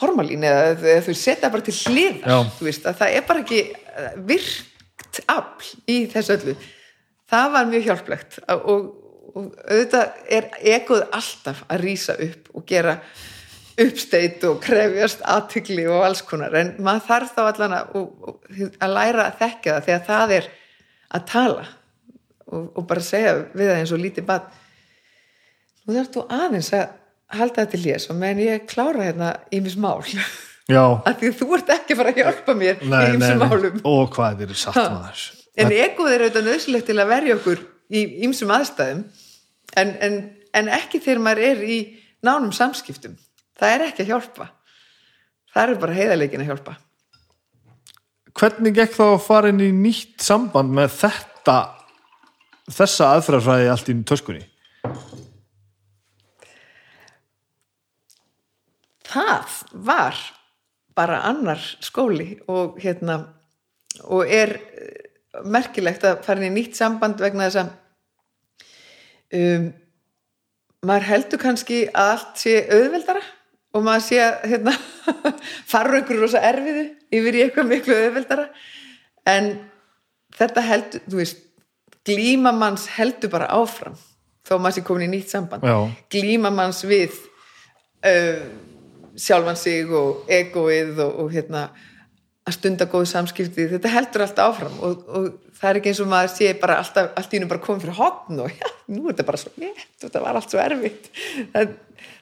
formalín 0.00 0.44
eða, 0.46 0.74
þú 0.78 1.10
veist 1.10 1.24
setja 1.24 1.46
það 1.46 1.54
bara 1.56 1.66
til 1.68 1.76
hliðar. 1.80 2.52
Þú 2.58 2.68
veist 2.68 2.86
að 2.88 3.00
það 3.00 3.16
er 3.16 3.26
bara 3.28 3.44
ekki 3.44 3.62
eh, 3.72 4.12
virkt 4.30 5.22
afl 5.26 5.72
í 5.90 5.98
þessu 6.12 6.36
öllu. 6.36 6.56
Það 7.30 7.52
var 7.54 7.68
mjög 7.70 7.88
hjálplegt. 7.88 8.38
Og, 8.54 8.86
og 9.30 9.50
auðvitað 9.64 10.22
er 10.38 10.48
egoð 10.76 11.04
alltaf 11.08 11.64
að 11.70 11.84
rýsa 11.84 12.16
upp 12.26 12.50
og 12.54 12.66
gera 12.68 12.96
uppsteit 13.80 14.44
og 14.48 14.60
krefjast 14.64 15.22
aðtykli 15.24 15.86
og 15.90 16.04
alls 16.08 16.22
konar. 16.26 16.54
En 16.58 16.72
maður 16.84 17.06
þarf 17.08 17.34
þá 17.36 17.42
allan 17.46 17.76
að, 17.78 18.00
að 18.80 18.94
læra 18.96 19.26
að 19.28 19.38
þekka 19.40 19.76
það 19.76 19.86
þegar 19.88 20.06
það 20.08 20.34
er 20.36 20.48
að 21.10 21.26
tala 21.30 21.66
og, 22.50 22.64
og 22.76 22.86
bara 22.90 23.04
segja 23.04 23.36
við 23.54 23.70
það 23.70 23.78
eins 23.78 23.94
og 23.94 24.02
lítið 24.02 24.28
bad 24.28 24.50
nú 25.86 25.96
þarf 25.96 26.12
þú 26.14 26.24
aðeins 26.36 26.70
að 26.76 26.86
halda 27.40 27.62
þetta 27.62 27.72
til 27.74 27.82
lés 27.84 28.06
og 28.10 28.18
meðan 28.18 28.44
ég 28.44 28.64
klára 28.70 29.06
hérna 29.06 29.32
ímis 29.54 29.76
mál. 29.80 30.02
Já. 30.70 30.82
Af 31.08 31.18
því 31.20 31.30
að 31.30 31.38
þú 31.40 31.50
ert 31.56 31.74
ekki 31.76 31.94
að 31.94 32.02
fara 32.02 32.14
að 32.14 32.20
hjálpa 32.24 32.56
mér 32.58 32.82
nei, 32.82 33.00
í 33.00 33.14
ímsum 33.16 33.44
málum. 33.44 33.80
Og 33.86 34.02
hvað 34.16 34.44
er 34.46 34.56
satt 34.58 34.80
maður. 34.80 35.24
En 35.60 35.72
egoð 35.74 36.12
er 36.14 36.24
auðvitað 36.24 36.46
nöðsilegt 36.46 36.86
til 36.88 36.98
að 36.98 37.10
verja 37.10 37.38
okkur 37.38 37.64
í 37.90 38.04
ímsum 38.26 38.52
aðstæðum. 38.54 39.00
En, 39.78 39.90
en, 40.02 40.20
en 40.56 40.70
ekki 40.74 41.00
þegar 41.02 41.24
maður 41.26 41.46
er 41.48 41.64
í 41.66 41.80
nánum 42.26 42.52
samskiptum 42.54 43.16
það 43.60 43.74
er 43.74 43.84
ekki 43.86 44.04
að 44.04 44.14
hjálpa. 44.14 44.46
Það 45.50 45.72
er 45.72 45.82
bara 45.82 45.98
heiðarleikin 45.98 46.44
að 46.44 46.50
hjálpa. 46.52 46.76
Hvernig 48.40 48.76
gekk 48.76 48.94
þá 48.94 49.04
að 49.08 49.22
fara 49.26 49.50
inn 49.50 49.62
í 49.64 49.70
nýtt 49.74 50.22
samband 50.24 50.72
með 50.74 50.92
þetta 51.00 51.56
þessa 52.70 53.10
aðferðarfræði 53.16 53.70
allt 53.72 53.90
í 53.90 53.96
töskunni? 54.06 54.44
Það 59.10 59.56
var 59.74 60.18
bara 60.94 61.24
annar 61.26 61.60
skóli 61.82 62.36
og 62.50 62.78
hérna 62.82 63.18
og 64.06 64.30
er 64.30 64.54
eh, 64.54 65.42
merkilegt 65.44 66.04
að 66.06 66.22
fara 66.26 66.40
inn 66.40 66.52
í 66.52 66.60
nýtt 66.60 66.78
samband 66.78 67.20
vegna 67.22 67.48
þess 67.48 67.62
að 67.64 67.70
um, 69.40 69.66
maður 70.86 71.08
heldur 71.10 71.42
kannski 71.42 71.82
að 71.90 72.12
allt 72.14 72.42
sé 72.44 72.54
auðveldara 72.70 73.19
og 73.74 73.84
maður 73.86 74.06
sé 74.06 74.20
að 74.24 74.46
hérna, 74.52 74.74
fara 75.70 75.92
úr 75.92 76.00
einhverju 76.00 76.24
rosa 76.24 76.42
erfiðu 76.50 76.86
yfir 77.20 77.38
í 77.38 77.44
eitthvað 77.44 77.70
miklu 77.70 77.98
auðveldara. 77.98 78.48
En 79.30 79.52
þetta 80.38 80.64
heldur, 80.66 81.04
þú 81.06 81.20
veist 81.20 81.44
glíma 82.06 82.52
manns 82.56 82.86
heldur 82.96 83.32
bara 83.32 83.50
áfram 83.52 83.98
þó 84.46 84.56
maður 84.58 84.78
sé 84.78 84.86
komin 84.86 85.06
í 85.06 85.12
nýtt 85.14 85.30
samband. 85.34 85.66
Já. 85.66 85.76
glíma 86.10 86.50
manns 86.54 86.82
við 86.88 87.14
uh, 88.06 88.42
sjálfan 89.20 89.58
sig 89.58 89.90
og 89.94 90.26
egoið 90.32 90.98
og, 91.04 91.22
og 91.24 91.32
hérna 91.34 91.68
að 92.48 92.56
stunda 92.56 92.86
góð 92.90 93.06
samskipti, 93.10 93.68
þetta 93.70 93.92
heldur 93.92 94.24
alltaf 94.24 94.54
áfram 94.54 94.78
og, 94.86 95.02
og 95.06 95.56
það 95.60 95.70
er 95.70 95.78
ekki 95.78 95.90
eins 95.92 96.02
og 96.02 96.08
maður 96.10 96.32
sé 96.34 96.52
bara 96.58 96.78
alltaf, 96.80 97.10
allt 97.20 97.34
í 97.34 97.38
hennu 97.38 97.50
bara 97.50 97.62
komið 97.62 97.84
fyrir 97.84 97.98
hotn 98.00 98.40
og 98.46 98.54
já, 98.60 98.70
nú 98.90 99.04
er 99.04 99.12
þetta 99.12 99.26
bara 99.28 99.42
svo 99.42 99.52
létt, 99.60 99.90
þetta 100.02 100.24
var 100.24 100.40
allt 100.40 100.54
svo 100.54 100.62
erfitt. 100.62 101.10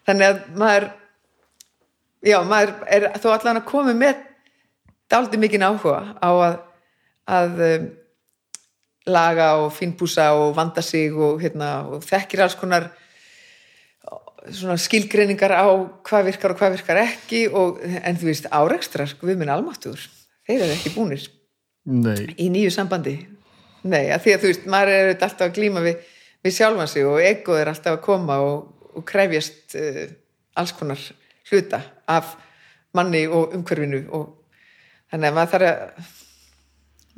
Þannig 0.09 0.27
að 0.27 0.43
maður 0.59 0.89
já, 2.25 2.39
maður 2.47 2.75
er 2.87 3.09
þó 3.23 3.29
allan 3.35 3.61
að 3.61 3.69
koma 3.71 3.95
með 3.97 4.23
dálítið 5.09 5.43
mikinn 5.43 5.67
áhuga 5.67 6.01
á 6.21 6.31
að, 6.31 6.57
að 7.39 7.63
um, 7.69 7.89
laga 9.09 9.51
og 9.63 9.73
fínbúsa 9.77 10.31
og 10.37 10.55
vanda 10.57 10.85
sig 10.85 11.15
og, 11.17 11.41
hérna, 11.43 11.87
og 11.89 12.05
þekkir 12.05 12.45
alls 12.45 12.59
konar 12.61 12.91
svona 14.49 14.79
skilgreiningar 14.81 15.53
á 15.53 15.67
hvað 16.07 16.29
virkar 16.31 16.55
og 16.55 16.61
hvað 16.61 16.77
virkar 16.77 17.01
ekki 17.03 17.47
og, 17.49 17.81
en 17.83 18.21
þú 18.21 18.31
veist 18.31 18.49
árekstrar, 18.55 19.13
við 19.21 19.41
minn 19.41 19.53
almáttur 19.53 20.01
þeir 20.49 20.63
eru 20.63 20.77
ekki 20.77 20.95
búnir 20.95 21.27
nei, 21.89 22.29
í 22.41 22.49
nýju 22.53 22.73
sambandi. 22.73 23.17
Nei, 23.89 24.09
að 24.13 24.25
því 24.25 24.35
að 24.35 24.41
þú 24.41 24.51
veist, 24.51 24.69
maður 24.71 24.95
er 24.95 25.11
alltaf 25.15 25.47
að 25.47 25.55
glíma 25.59 25.83
við, 25.85 26.01
við 26.45 26.57
sjálfan 26.57 26.91
sig 26.91 27.07
og 27.09 27.21
egoð 27.23 27.61
er 27.63 27.73
alltaf 27.73 27.97
að 27.97 28.05
koma 28.05 28.39
og, 28.45 28.89
og 28.97 29.07
krefjast 29.09 29.77
uh, 29.79 30.05
alls 30.59 30.75
konar 30.77 31.05
hluta 31.51 31.81
af 32.09 32.35
manni 32.97 33.27
og 33.29 33.55
umhverfinu 33.57 34.03
og 34.17 34.25
þannig 35.13 35.29
að 35.31 35.37
maður 35.39 35.53
þarf 35.53 35.69
að 35.69 36.15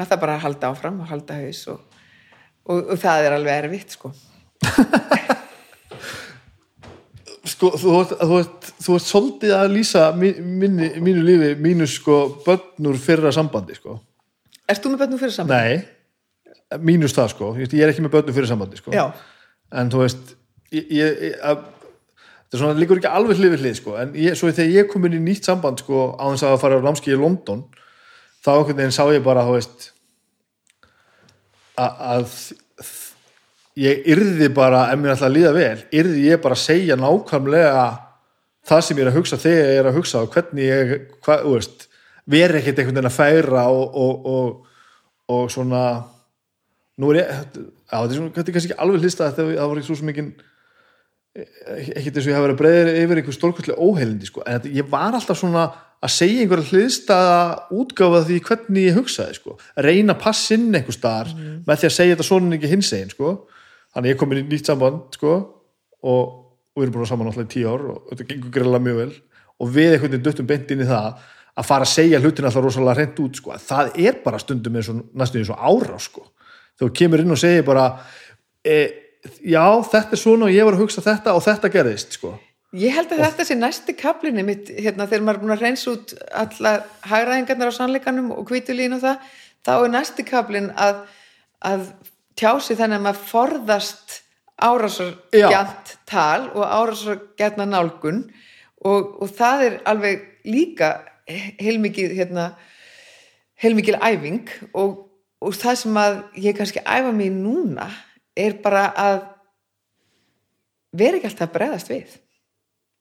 maður 0.00 0.10
þarf 0.10 0.20
bara 0.24 0.34
að 0.38 0.44
halda 0.46 0.70
áfram 0.74 1.00
og 1.04 1.10
halda 1.12 1.38
haus 1.42 1.62
og, 1.74 1.80
og, 2.70 2.78
og 2.94 2.96
það 3.02 3.26
er 3.28 3.36
alveg 3.38 3.64
erfitt 3.64 3.96
sko. 3.98 4.12
Sko, 7.50 7.70
þú 7.80 7.92
ert, 8.02 8.10
þú, 8.20 8.36
ert, 8.42 8.66
þú 8.84 8.94
ert 8.98 9.06
svolítið 9.08 9.52
að 9.56 9.70
lýsa 9.72 10.02
mi- 10.16 10.36
minni, 10.44 10.90
mínu 11.00 11.22
lífi 11.24 11.48
mínu 11.64 11.86
sko 11.88 12.16
börnur 12.44 12.98
fyrra 13.00 13.32
sambandi 13.32 13.74
sko. 13.78 13.94
Ert 14.68 14.82
þú 14.84 14.92
með 14.92 15.00
börnum 15.02 15.20
fyrir 15.22 15.34
saman? 15.34 15.56
nei, 15.56 16.78
mínus 16.84 17.14
það 17.16 17.30
sko. 17.32 17.48
Ég 17.58 17.72
er 17.80 17.92
ekki 17.94 18.04
með 18.04 18.12
börnur 18.18 18.36
fyrir 18.36 18.50
sambandi 18.50 18.76
sko. 18.80 18.92
Já, 18.94 19.06
en 19.72 19.90
þú 19.92 20.02
veist 20.04 20.34
ég, 20.76 20.84
ég, 21.00 21.22
ég, 21.30 21.38
að, 21.48 21.64
þetta 22.50 22.60
svona 22.64 22.80
líkur 22.80 22.98
ekki 22.98 23.12
alveg 23.14 23.38
hlið 23.38 23.52
við 23.54 23.62
hlið 23.64 23.76
sko. 23.78 23.94
En 24.02 24.16
ég, 24.18 24.34
svo 24.34 24.50
þegar 24.50 24.72
ég 24.74 24.90
kom 24.90 25.04
inn 25.06 25.20
í 25.20 25.22
nýtt 25.22 25.46
samband 25.46 25.78
sko 25.78 26.10
á 26.18 26.26
þess 26.32 26.48
að 26.48 26.58
fara 26.64 26.80
á 26.82 26.86
námski 26.86 27.14
í 27.14 27.18
London 27.20 27.62
þá 28.42 28.50
einhvern 28.56 28.80
veginn 28.80 28.96
sá 28.96 29.04
ég 29.14 29.22
bara 29.22 29.46
veist 29.46 29.90
að, 31.78 32.00
að 32.10 32.34
ég 33.80 34.08
yrði 34.16 34.50
bara 34.54 34.88
ef 34.90 34.98
mér 34.98 35.14
ætla 35.14 35.30
að 35.30 35.36
líða 35.36 35.52
vel, 35.56 35.76
yrði 36.02 36.26
ég 36.26 36.42
bara 36.42 36.58
að 36.58 36.64
segja 36.64 36.98
nákvæmlega 36.98 37.84
það 38.66 38.82
sem 38.86 38.98
ég 38.98 39.06
er 39.06 39.12
að 39.12 39.18
hugsa 39.20 39.40
þegar 39.40 39.70
ég 39.70 39.80
er 39.80 39.90
að 39.90 39.98
hugsa 40.00 40.24
og 40.24 40.34
hvernig 40.34 40.66
ég, 40.66 40.94
hvað, 41.24 41.44
þú 41.44 41.54
veist 41.56 41.86
veri 42.30 42.60
ekkert 42.60 42.80
einhvern 42.82 42.98
veginn 42.98 43.10
að 43.10 43.16
færa 43.16 43.66
og, 43.72 43.96
og, 44.02 44.26
og, 44.34 44.80
og 45.36 45.52
svona 45.54 45.84
nú 47.00 47.12
er 47.14 47.22
ég, 47.22 47.30
já, 47.30 47.96
þetta 47.96 48.18
er 48.18 48.50
kannski 48.50 48.70
ekki 48.70 48.80
alveg 48.82 49.04
hlista 49.04 49.30
þetta 49.30 49.48
það 49.54 49.70
var 49.70 49.80
ekki 49.80 49.90
svo 49.90 50.10
mikið 50.10 50.32
ekkert 51.30 52.16
eins 52.16 52.26
og 52.26 52.32
ég 52.32 52.34
hafa 52.34 52.46
verið 52.48 52.56
að 52.56 52.60
breyða 52.60 52.94
yfir 53.04 53.20
einhver 53.20 53.36
stórkvöldlega 53.36 53.78
óheilindi 53.78 54.26
sko. 54.26 54.42
en 54.50 54.66
ég 54.66 54.88
var 54.90 55.14
alltaf 55.14 55.38
svona 55.38 55.64
að 56.02 56.10
segja 56.16 56.42
einhverja 56.42 56.70
hliðstaða 56.72 57.40
útgáfa 57.76 58.22
því 58.26 58.38
hvernig 58.48 58.86
ég 58.88 58.96
hugsaði 58.98 59.36
sko. 59.38 59.54
að 59.76 59.86
reyna 59.86 60.16
að 60.16 60.22
passa 60.24 60.56
inn 60.56 60.74
einhver 60.74 60.96
staðar 60.96 61.30
með 61.38 61.76
því 61.76 61.86
að 61.86 61.96
segja 61.96 62.14
þetta 62.16 62.26
svona 62.26 62.46
en 62.48 62.56
ekki 62.58 62.72
hins 62.72 62.92
egin 62.96 63.12
sko. 63.14 63.34
þannig 63.94 64.10
ég 64.10 64.18
kom 64.18 64.32
inn 64.32 64.42
í 64.42 64.48
nýtt 64.50 64.70
samband 64.70 65.18
sko, 65.18 65.34
og, 66.02 66.24
og 66.74 66.80
við 66.80 66.88
erum 66.88 66.96
búin 66.96 67.06
að 67.06 67.12
saman 67.12 67.30
alltaf 67.30 67.46
í 67.46 67.52
tíu 67.54 67.66
ár 67.70 67.84
og 67.92 68.08
þetta 68.10 68.26
gengur 68.32 68.54
greiðlega 68.56 68.86
mjög 68.88 68.98
vel 69.04 69.14
og 69.60 69.70
við 69.70 69.92
einhvern 69.92 70.10
veginn 70.10 70.26
duttum 70.26 70.48
beint 70.50 70.74
inn 70.74 70.82
í 70.82 70.88
það 70.88 71.08
að 71.60 71.68
fara 71.68 71.86
að 71.86 71.92
segja 71.92 72.18
hlutin 72.18 72.48
alltaf 72.48 72.64
rosalega 72.64 72.96
hreint 72.98 73.22
út 73.22 73.38
sko. 73.38 73.54
það 73.54 73.94
er 74.02 74.18
bara 74.24 74.42
stundum 74.42 74.80
eins 74.80 74.90
og 74.90 75.04
næstum 75.14 75.44
eins 75.44 75.54
og 75.54 75.62
ára 75.62 76.00
og 79.20 79.40
já, 79.44 79.64
þetta 79.90 80.16
er 80.16 80.20
svona 80.20 80.46
og 80.48 80.54
ég 80.54 80.66
var 80.66 80.76
að 80.76 80.84
hugsa 80.84 81.04
þetta 81.04 81.34
og 81.36 81.44
þetta 81.44 81.72
gerðist 81.72 82.16
sko. 82.16 82.34
Ég 82.78 82.94
held 82.94 83.10
að 83.10 83.24
þetta 83.24 83.44
sé 83.48 83.56
næsti 83.58 83.96
kaplinni 83.98 84.44
mitt, 84.46 84.68
hérna, 84.70 85.08
þegar 85.10 85.24
maður 85.26 85.38
er 85.40 85.42
búin 85.42 85.54
að 85.56 85.64
reyns 85.64 85.86
út 85.90 86.12
alla 86.38 86.74
hagræðingarnar 87.10 87.72
á 87.74 87.78
sannleikanum 87.80 88.30
og 88.36 88.44
kvítulín 88.46 88.94
og 88.94 89.02
það, 89.02 89.24
þá 89.66 89.72
er 89.74 89.92
næsti 89.96 90.26
kaplin 90.28 90.68
að, 90.78 91.00
að 91.66 91.88
tjási 92.38 92.76
þannig 92.78 93.00
að 93.00 93.06
maður 93.08 93.24
forðast 93.32 94.20
árásargjant 94.60 95.94
tal 96.08 96.46
og 96.52 96.62
árásargjantna 96.62 97.66
nálgun 97.66 98.22
og, 98.86 99.16
og 99.18 99.32
það 99.34 99.64
er 99.66 99.78
alveg 99.90 100.22
líka 100.46 100.92
heilmikið 101.60 102.14
hérna, 102.20 102.52
heilmikil 103.60 103.98
æfing 103.98 104.46
og, 104.70 105.08
og 105.42 105.58
það 105.58 105.82
sem 105.82 105.98
að 106.00 106.22
ég 106.46 106.56
kannski 106.58 106.84
æfa 106.86 107.10
mig 107.16 107.34
núna 107.34 107.90
er 108.40 108.56
bara 108.64 108.84
að 109.08 109.20
vera 111.00 111.18
ekki 111.20 111.28
alltaf 111.30 111.48
að 111.48 111.54
bregðast 111.58 111.90
við 111.92 112.16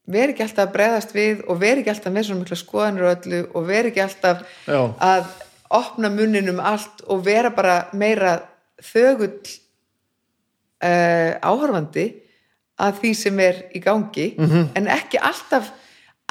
vera 0.09 0.33
ekki 0.33 0.43
alltaf 0.45 0.65
að 0.67 0.73
bregðast 0.75 1.15
við 1.15 1.41
og 1.49 1.59
vera 1.61 1.81
ekki 1.83 1.91
alltaf 1.93 2.13
með 2.15 2.27
svona 2.27 2.43
mikla 2.43 2.57
skoðanir 2.63 3.05
og 3.07 3.11
öllu 3.15 3.41
og 3.55 3.67
vera 3.69 3.91
ekki 3.91 4.03
alltaf 4.05 4.43
Já. 4.65 4.79
að 5.09 5.33
opna 5.79 6.09
munnin 6.13 6.49
um 6.53 6.61
allt 6.65 7.03
og 7.07 7.21
vera 7.27 7.51
bara 7.53 7.75
meira 7.93 8.31
þögull 8.81 9.35
uh, 10.83 11.31
áhorfandi 11.43 12.07
að 12.79 13.01
því 13.01 13.11
sem 13.19 13.39
er 13.43 13.57
í 13.75 13.81
gangi 13.83 14.29
Mhm. 14.39 14.69
en 14.79 14.87
ekki 14.87 15.19
alltaf 15.21 15.71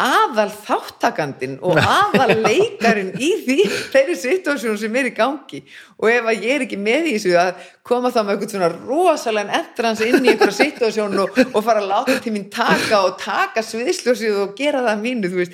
aðal 0.03 0.49
þáttakandin 0.65 1.57
og 1.67 1.79
aðal 2.01 2.37
leikarin 2.45 3.11
í 3.19 3.31
því 3.45 3.57
þeirri 3.93 4.17
situasjón 4.23 4.79
sem 4.81 4.99
er 5.01 5.11
í 5.11 5.15
gangi 5.17 5.63
og 5.99 6.11
ef 6.13 6.29
að 6.33 6.45
ég 6.47 6.55
er 6.57 6.67
ekki 6.67 6.79
með 6.81 7.11
í 7.11 7.17
þessu 7.17 7.35
að 7.41 7.65
koma 7.89 8.13
þá 8.15 8.21
með 8.23 8.35
eitthvað 8.35 8.55
svona 8.55 8.71
rosalega 8.77 9.63
endrans 9.63 10.05
inn 10.07 10.21
í 10.23 10.33
einhverja 10.35 10.59
situasjón 10.61 11.19
og, 11.25 11.43
og 11.53 11.59
fara 11.67 11.83
að 11.83 11.91
láta 11.93 12.21
til 12.25 12.35
mín 12.37 12.47
taka 12.53 13.03
og 13.09 13.19
taka 13.23 13.65
sviðsljósið 13.67 14.41
og 14.45 14.55
gera 14.59 14.85
það 14.87 14.95
að 14.95 15.05
mínu 15.07 15.49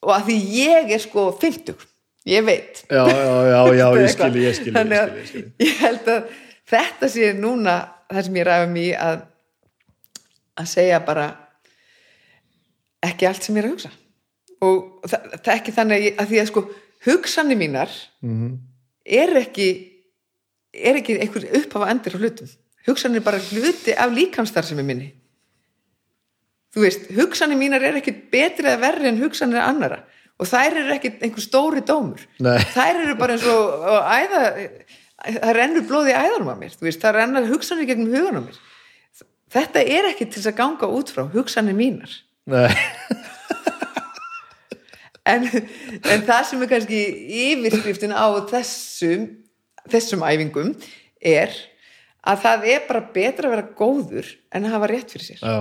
og 0.00 0.12
að 0.16 0.28
því 0.30 0.36
ég 0.56 0.92
er 0.96 1.02
sko 1.02 1.28
50 1.40 1.88
ég 2.30 2.44
veit 2.44 2.84
já, 2.88 3.04
já, 3.08 3.32
já, 3.48 3.60
já, 3.76 3.86
ég 3.96 4.04
Eitthvað. 4.04 4.14
skil, 4.14 4.44
ég 4.44 4.56
skil, 4.58 4.72
Þannig 4.76 4.96
ég 4.96 5.02
að 5.02 5.10
skil, 5.10 5.20
ég 5.20 5.28
skil. 5.30 5.44
ég 5.66 5.82
held 5.84 6.10
að 6.14 6.38
þetta 6.70 7.10
sé 7.14 7.32
núna 7.36 7.76
það 8.10 8.26
sem 8.26 8.40
ég 8.40 8.48
ræfum 8.48 8.80
í 8.80 8.88
að 8.96 9.22
að 10.60 10.68
segja 10.68 11.00
bara 11.04 11.26
ekki 13.02 13.26
allt 13.28 13.42
sem 13.46 13.56
ég 13.56 13.64
er 13.64 13.68
að 13.70 13.74
hugsa. 13.76 13.90
Og 14.60 14.80
það, 15.08 15.28
það 15.38 15.52
er 15.52 15.58
ekki 15.60 15.72
þannig 15.76 15.96
að, 16.00 16.08
að 16.24 16.32
því 16.32 16.40
að 16.42 16.50
sko 16.50 16.64
hugsanir 17.06 17.56
mínar 17.60 17.94
Mhm. 18.22 18.50
er 19.06 19.30
ekki 19.40 19.68
er 20.74 20.98
ekki 21.00 21.16
einhver 21.18 21.46
upphafa 21.58 21.88
endur 21.90 22.14
á 22.14 22.18
hlutum. 22.20 22.50
Hugsanir 22.86 23.20
er 23.20 23.24
bara 23.26 23.38
hluti 23.40 23.94
af 23.96 24.12
líkamstar 24.14 24.64
sem 24.64 24.78
er 24.78 24.84
minni. 24.86 25.08
Þú 26.74 26.84
veist, 26.84 27.08
hugsanir 27.16 27.58
mínar 27.58 27.82
er 27.82 27.96
ekki 27.98 28.12
betri 28.30 28.68
eða 28.70 28.78
verri 28.84 29.08
en 29.10 29.18
hugsanir 29.18 29.58
annara 29.64 30.04
og 30.40 30.46
þær 30.48 30.76
eru 30.80 30.94
ekki 30.94 31.10
einhver 31.20 31.42
stóri 31.44 31.82
dómur. 31.84 32.20
Nei. 32.40 32.58
þær 32.72 33.00
eru 33.02 33.16
bara 33.18 33.34
eins 33.34 33.44
og 33.50 33.82
og 33.90 34.06
æða, 34.08 34.42
það 35.26 35.54
rennur 35.58 35.84
blóði 35.88 36.14
í 36.14 36.20
æðanum 36.20 36.52
á 36.54 36.56
mér. 36.62 36.76
Þú 36.78 36.86
veist, 36.86 37.00
það 37.02 37.16
rennar 37.18 37.48
hugsanir 37.50 37.88
gegnum 37.90 38.14
hugan 38.14 38.38
á 38.40 38.42
mér. 38.46 38.60
Þetta 39.50 39.82
er 39.82 40.08
ekki 40.12 40.28
til 40.30 40.44
að 40.46 40.56
ganga 40.62 40.86
út 40.94 41.10
frá 41.12 41.24
hugsanir 41.34 41.74
mínar 41.76 42.12
en, 45.30 45.46
en 45.46 46.24
það 46.26 46.46
sem 46.50 46.62
er 46.64 46.70
kannski 46.70 47.00
yfirskriftin 47.46 48.14
á 48.14 48.26
þessum 48.50 49.26
þessum 49.90 50.24
æfingum 50.26 50.72
er 51.20 51.52
að 52.20 52.42
það 52.44 52.66
er 52.74 52.86
bara 52.88 53.04
betra 53.14 53.48
að 53.48 53.54
vera 53.56 53.68
góður 53.78 54.32
en 54.52 54.66
að 54.66 54.74
hafa 54.76 54.90
rétt 54.90 55.14
fyrir 55.14 55.26
sér. 55.30 55.40
Já, 55.40 55.60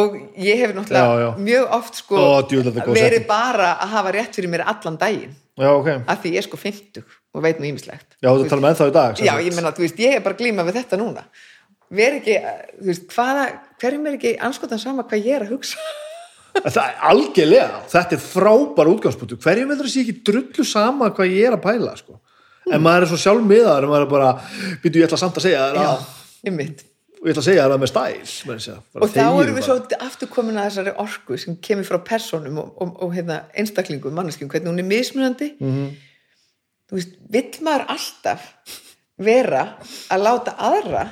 og 0.00 0.16
ég 0.38 0.60
hef 0.62 0.74
náttúrulega 0.76 1.04
Já, 1.04 1.24
já. 1.24 1.30
mjög 1.50 1.64
oft 1.76 2.00
sko 2.00 2.24
er 2.40 2.92
verið 2.94 3.24
bara 3.28 3.74
að 3.76 3.96
hafa 3.96 4.14
rétt 4.16 4.38
fyrir 4.38 4.52
mér 4.52 4.64
allan 4.70 4.98
daginn. 5.00 5.34
Já, 5.60 5.70
ok. 5.74 5.88
Af 6.08 6.22
því 6.22 6.30
ég 6.32 6.40
er 6.40 6.46
sko 6.46 6.56
50 6.60 7.02
og 7.34 7.44
veit 7.44 7.60
nú 7.60 7.68
ímislegt 7.68 8.16
Já, 8.18 8.30
þú 8.32 8.46
tala 8.48 8.64
með 8.64 8.78
það 8.80 8.90
í 8.90 8.94
dag 8.96 9.22
já, 9.22 9.32
ég 9.44 9.56
menna, 9.56 9.72
þú 9.76 9.84
veist, 9.84 10.00
ég 10.02 10.16
er 10.16 10.22
bara 10.24 10.36
að 10.36 10.42
glíma 10.42 10.66
við 10.66 10.78
þetta 10.80 10.98
núna 11.00 11.24
veri 11.90 12.20
ekki, 12.20 12.36
þú 12.80 12.86
veist, 12.90 13.06
hvaða 13.14 13.46
hverjum 13.82 14.06
er 14.06 14.16
ekki 14.18 14.32
anskotan 14.46 14.78
sama 14.82 15.02
hvað 15.08 15.26
ég 15.26 15.36
er 15.40 15.46
að 15.48 15.54
hugsa 15.56 15.78
Það 16.50 16.80
er 16.82 16.96
algjörlega, 17.06 17.76
þetta 17.92 18.16
er 18.16 18.22
frábær 18.24 18.88
útgangspunktu 18.90 19.36
hverjum 19.38 19.70
að 19.70 19.86
sé 19.92 20.02
ekki 20.02 20.16
drullu 20.26 20.64
sama 20.66 21.10
hvað 21.14 21.30
ég 21.36 21.46
er 21.46 21.54
að 21.54 21.62
pæla 21.62 21.96
sko. 21.96 22.18
en 22.70 22.82
maður 22.82 23.06
er 23.06 23.10
svo 23.12 23.18
sjálf 23.22 23.44
miðaður 23.46 23.86
en 23.86 23.92
maður 23.92 24.06
er 24.06 24.10
bara, 24.10 24.30
býtu 24.82 24.98
ég 25.00 25.06
ætla 25.06 25.18
samt 25.18 25.38
að 25.38 25.46
segja 25.46 25.66
þér 25.70 25.78
já, 25.78 25.92
ég 26.48 26.56
mitt 26.56 26.82
og 27.20 27.28
ég 27.28 27.34
ætla 27.34 27.42
að 27.42 27.48
segja 27.50 27.64
það 27.68 27.80
með 27.82 27.90
stæl 27.90 28.60
segja. 28.64 28.76
Og 28.96 29.10
þá 29.12 29.20
erum 29.20 29.40
við 29.40 29.56
bara. 29.58 29.64
svo 29.66 30.04
aftur 30.08 30.30
komin 30.32 30.56
að 30.58 30.68
þessari 30.70 30.94
orku 31.04 31.38
sem 31.38 31.56
kemur 31.60 31.84
frá 31.88 31.98
personum 32.10 32.60
og, 32.62 32.70
og, 32.80 32.94
og 33.04 33.10
hérna, 33.14 33.42
einstaklingum, 33.54 34.14
manneskjum, 34.16 34.48
hvernig 34.52 34.72
hún 34.72 34.80
er 34.80 34.88
mismunandi 34.88 35.50
Mhm. 35.60 35.90
þú 36.90 36.96
veist, 36.98 37.12
vill 37.30 37.60
maður 37.66 37.84
alltaf 37.94 38.46
vera 39.20 39.66
að 40.10 40.24
láta 40.24 40.56
aðra 40.56 41.04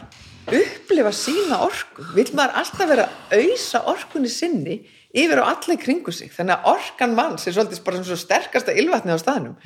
upplifa 0.54 1.12
sína 1.14 1.60
orku. 1.66 2.06
Vill 2.16 2.30
maður 2.36 2.56
alltaf 2.62 2.88
vera 2.90 3.08
að 3.28 3.44
ausa 3.44 3.82
orkunni 3.92 4.30
sinni 4.32 4.78
yfir 5.12 5.42
á 5.42 5.50
alla 5.50 5.76
í 5.76 5.80
kringu 5.80 6.14
sig? 6.14 6.30
Þannig 6.34 6.56
að 6.56 6.72
orkan 6.74 7.14
manns 7.18 7.46
er 7.48 7.56
svolítið 7.56 7.84
bara 7.86 8.02
svo 8.06 8.18
sterkasta 8.18 8.74
ylvatni 8.76 9.14
á 9.14 9.18
staðnum. 9.20 9.56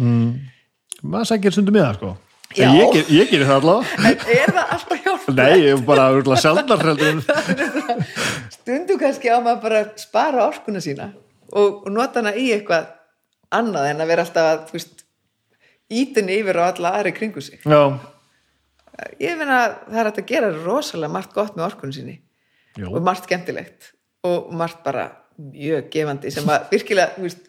Maður 1.03 1.33
sækir 1.33 1.57
sundum 1.57 1.79
í 1.79 1.83
það 1.83 1.99
sko. 1.99 2.13
Ég, 2.53 2.99
ég 3.09 3.31
gerir 3.31 3.49
það 3.49 3.59
allavega. 3.63 4.01
En 4.13 4.33
er 4.37 4.51
það 4.53 4.73
alltaf 4.77 5.05
hjálpa 5.07 5.35
nei, 5.39 5.53
ég 5.63 5.71
er 5.73 5.85
bara 5.87 6.09
örgulega 6.13 6.43
sjálfnar 6.45 6.83
stundum 8.53 8.99
kannski 9.01 9.31
á 9.33 9.41
maður 9.41 9.63
bara 9.63 9.79
að 9.87 9.95
spara 10.03 10.45
orkuna 10.51 10.83
sína 10.85 11.13
og, 11.49 11.87
og 11.87 11.89
nota 11.95 12.21
hana 12.21 12.35
í 12.37 12.51
eitthvað 12.53 12.91
annað 13.53 13.89
en 13.93 14.05
að 14.05 14.13
vera 14.13 14.27
alltaf 14.27 14.75
að 14.77 14.91
ítinni 15.93 16.39
yfir 16.41 16.61
á 16.61 16.65
alla 16.71 16.95
aðri 16.99 17.15
kringu 17.17 17.43
sig. 17.45 17.61
Já, 17.65 17.99
ég 19.23 19.39
finna 19.41 19.59
að 19.63 19.79
það 19.89 20.03
er 20.03 20.11
að 20.11 20.21
gera 20.29 20.53
rosalega 20.59 21.13
margt 21.13 21.35
gott 21.37 21.57
með 21.57 21.69
orkunni 21.71 21.97
sinni. 21.97 22.19
Jú. 22.79 22.89
og 22.89 23.03
margt 23.05 23.29
skemmtilegt. 23.29 23.93
Og 24.25 24.53
margt 24.57 24.83
bara 24.85 25.09
mjög 25.37 25.89
gefandi 25.93 26.31
sem 26.33 26.49
að 26.49 26.69
virkilega 26.73 27.21
veist, 27.21 27.49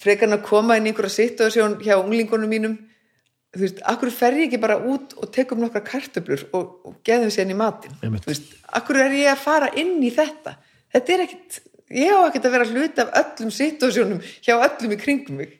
frekar 0.00 0.28
en 0.28 0.38
að 0.38 0.44
koma 0.46 0.76
inn 0.78 0.86
í 0.86 0.92
einhverja 0.92 1.16
situasjón 1.16 1.78
hjá 1.82 1.96
unglingunum 1.98 2.50
mínum 2.50 2.76
þú 3.54 3.64
veist, 3.64 3.80
akkur 3.88 4.12
fer 4.14 4.36
ég 4.38 4.48
ekki 4.48 4.60
bara 4.62 4.76
út 4.78 5.14
og 5.18 5.30
tekum 5.34 5.60
nokkra 5.62 5.82
kartöflur 5.84 6.44
og, 6.52 6.74
og 6.86 6.98
geðum 7.06 7.32
sér 7.34 7.48
í 7.50 7.56
matinn? 7.58 7.96
Einmitt. 8.02 8.26
þú 8.26 8.32
veist, 8.32 8.52
akkur 8.78 9.00
er 9.02 9.16
ég 9.16 9.32
að 9.32 9.42
fara 9.42 9.72
inn 9.80 9.96
í 10.04 10.12
þetta? 10.14 10.54
Þetta 10.94 11.14
er 11.14 11.24
ekkit 11.24 11.58
ég 11.98 12.12
á 12.12 12.20
ekkert 12.28 12.48
að 12.48 12.54
vera 12.56 12.68
hluti 12.68 13.04
af 13.04 13.14
öllum 13.22 13.52
situasjónum 13.58 14.22
hjá 14.44 14.54
öllum 14.54 14.94
í 14.94 15.00
kringum 15.00 15.40
mig. 15.40 15.58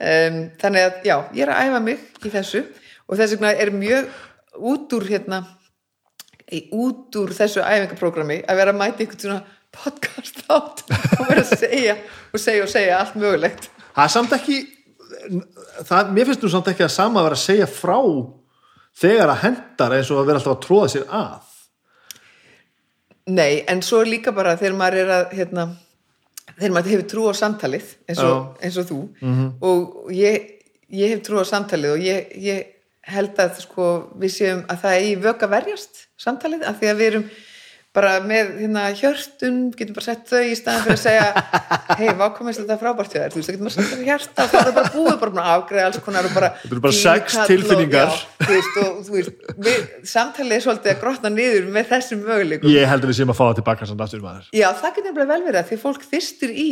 Um, 0.00 0.38
þannig 0.62 0.86
að 0.86 1.10
já, 1.10 1.16
ég 1.36 1.42
er 1.44 1.52
að 1.52 1.66
æfa 1.66 1.80
mig 1.84 2.06
í 2.24 2.32
þessu 2.32 2.62
og 3.10 3.18
þess 3.18 3.34
vegna 3.34 3.54
er 3.58 3.72
mjög 3.74 4.10
út 4.70 4.94
úr 4.96 5.08
hérna 5.10 5.42
út 6.74 7.18
úr 7.20 7.32
þessu 7.34 7.62
æfingaprógrami 7.62 8.40
að 8.46 8.58
vera 8.58 8.74
að 8.74 8.80
mæta 8.80 9.04
einhvern 9.04 9.22
svona 9.22 9.40
podcast 9.70 10.40
átt 10.50 10.82
og 11.18 11.28
vera 11.28 11.44
að 11.44 11.52
segja 11.60 11.96
og 12.34 12.42
segja 12.42 12.64
og 12.64 12.72
segja 12.72 12.98
allt 12.98 13.18
mögulegt. 13.20 13.68
Það 13.94 14.04
er 14.06 14.14
samt 14.14 14.34
ekki 14.34 14.58
það, 15.86 16.10
mér 16.14 16.30
finnst 16.30 16.44
nú 16.44 16.50
samt 16.52 16.70
ekki 16.72 16.86
að 16.86 16.94
sama 16.94 17.20
að 17.20 17.28
vera 17.28 17.38
að 17.38 17.44
segja 17.44 17.68
frá 17.70 17.98
þegar 19.00 19.34
að 19.34 19.44
hendar 19.44 19.94
eins 19.96 20.10
og 20.10 20.20
að 20.22 20.26
vera 20.30 20.40
alltaf 20.42 20.56
að 20.56 20.64
tróða 20.66 20.90
sér 20.94 21.06
að. 21.20 21.46
Nei, 23.30 23.62
en 23.70 23.82
svo 23.86 24.02
líka 24.06 24.34
bara 24.34 24.56
þegar 24.58 24.76
maður 24.80 25.04
er 25.04 25.12
að 25.14 25.36
hérna, 25.38 25.66
þegar 26.56 26.74
maður 26.74 26.92
hefur 26.96 27.08
trú 27.12 27.28
á 27.30 27.32
samtalið 27.38 27.92
eins 28.10 28.22
og, 28.26 28.56
eins 28.58 28.78
og 28.80 28.88
þú 28.90 29.00
og 29.70 30.10
ég, 30.16 30.48
ég 30.90 31.14
hef 31.14 31.22
trú 31.26 31.38
á 31.38 31.46
samtalið 31.46 31.94
og 31.94 32.02
ég, 32.08 32.32
ég 32.42 32.64
held 33.08 33.38
að 33.40 33.60
sko, 33.64 33.86
við 34.20 34.34
séum 34.34 34.64
að 34.70 34.82
það 34.84 34.96
er 34.98 35.06
í 35.08 35.14
vök 35.24 35.46
að 35.46 35.54
verjast 35.56 36.02
samtalið 36.20 36.66
af 36.68 36.76
því 36.82 36.90
að 36.92 37.00
við 37.00 37.08
erum 37.14 37.30
bara 37.90 38.20
með 38.22 38.50
hérna, 38.60 38.82
hjörtun, 38.94 39.56
getum 39.74 39.96
bara 39.96 40.04
sett 40.04 40.28
þau 40.30 40.44
í 40.46 40.52
staðan 40.54 40.84
fyrir 40.84 40.94
að 40.94 41.00
segja 41.02 41.24
hei, 41.98 42.12
vákomast 42.20 42.60
þetta 42.60 42.76
frábært 42.78 43.16
hjá 43.16 43.24
þér, 43.24 43.32
þú 43.34 43.40
veist, 43.40 43.48
það 43.48 43.56
getur 43.56 43.64
maður 43.66 43.74
sett 43.74 43.90
þau 43.90 44.04
hjarta 44.06 44.44
og 44.44 44.52
það 44.52 44.68
er 44.70 44.76
bara 44.76 44.92
búið, 44.94 45.16
bara 45.24 45.42
að 45.42 45.50
afgreða 45.56 45.86
alls 45.88 45.98
konar 46.06 46.28
bara, 46.36 46.50
Þetta 46.60 46.70
eru 46.76 46.84
bara 46.84 46.98
sex 47.00 47.34
díkall 47.34 47.42
og- 47.42 47.50
tilfinningar. 47.50 48.14
já, 48.14 48.46
þú 48.46 48.52
veist, 48.54 48.78
og 48.84 49.02
þú 49.08 49.16
veist, 49.16 49.42
við, 49.66 49.90
samtalið 50.12 50.56
er 50.60 50.64
svolítið 50.68 50.92
að 50.94 51.02
grotna 51.02 51.32
niður 51.34 51.66
með 51.74 51.90
þessum 51.90 52.22
möguleikum. 52.30 52.70
Ég 52.76 52.86
heldur 52.92 53.10
við 53.10 53.18
séum 53.18 53.34
að 53.34 53.40
fá 53.40 53.44
það 53.48 53.58
tilbaka 53.58 53.90
samt 53.90 54.06
aftur 54.06 54.22
maður. 54.28 54.46
Já, 54.54 54.68
það 54.70 54.94
getur 55.00 55.10
nefnilega 55.10 55.32
vel 55.34 55.44
verið 55.50 55.60
að 55.64 55.68
því 55.72 55.80
að 55.80 55.84
fólk 55.88 56.06
þyrstir 56.14 56.54
í 56.54 56.70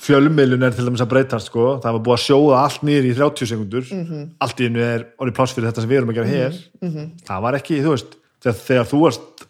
fjölmiðlun 0.00 0.62
er 0.66 0.74
til 0.76 0.84
dæmis 0.86 1.00
að 1.04 1.10
breytast 1.12 1.46
sko. 1.50 1.78
það 1.82 1.92
var 1.96 2.02
búið 2.04 2.16
að 2.18 2.24
sjóða 2.26 2.58
allt 2.64 2.82
niður 2.86 3.06
í 3.10 3.14
30 3.16 3.46
sekundur 3.52 3.86
Mhm. 3.92 4.24
allt 4.40 4.60
í 4.60 4.66
einu 4.68 4.80
er 4.84 5.06
orðið 5.20 5.34
pláss 5.38 5.54
fyrir 5.56 5.70
þetta 5.70 5.80
sem 5.80 5.90
við 5.90 5.96
erum 6.00 6.10
að 6.10 6.18
gera 6.18 6.32
hér 6.32 6.54
Mhm. 6.82 7.10
það 7.26 7.42
var 7.42 7.54
ekki, 7.54 7.82
þú 7.82 7.90
veist 7.94 8.16
þegar, 8.42 8.58
þegar 8.66 8.86
þú 8.92 9.00
varst 9.00 9.46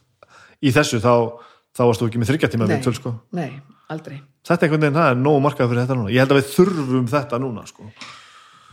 í 0.63 0.73
þessu 0.73 1.01
þá, 1.01 1.15
þá 1.77 1.83
varst 1.87 2.01
þú 2.01 2.09
ekki 2.09 2.19
með 2.23 2.31
þryggja 2.31 2.51
tíma 2.55 2.67
Nei, 2.69 2.77
viðtöl, 2.77 2.95
sko. 2.95 3.15
nei, 3.33 3.51
aldrei 3.91 4.21
þetta 4.47 4.63
er 4.63 4.69
einhvern 4.69 4.81
veginn, 4.81 4.95
það 5.01 5.11
er 5.11 5.17
nógu 5.17 5.41
markað 5.43 5.69
fyrir 5.71 5.83
þetta 5.87 5.97
núna 5.99 6.11
ég 6.15 6.19
held 6.23 6.31
að 6.31 6.41
við 6.41 6.55
þurfum 6.55 7.09
þetta 7.11 7.39
núna 7.43 7.67
sko. 7.67 7.83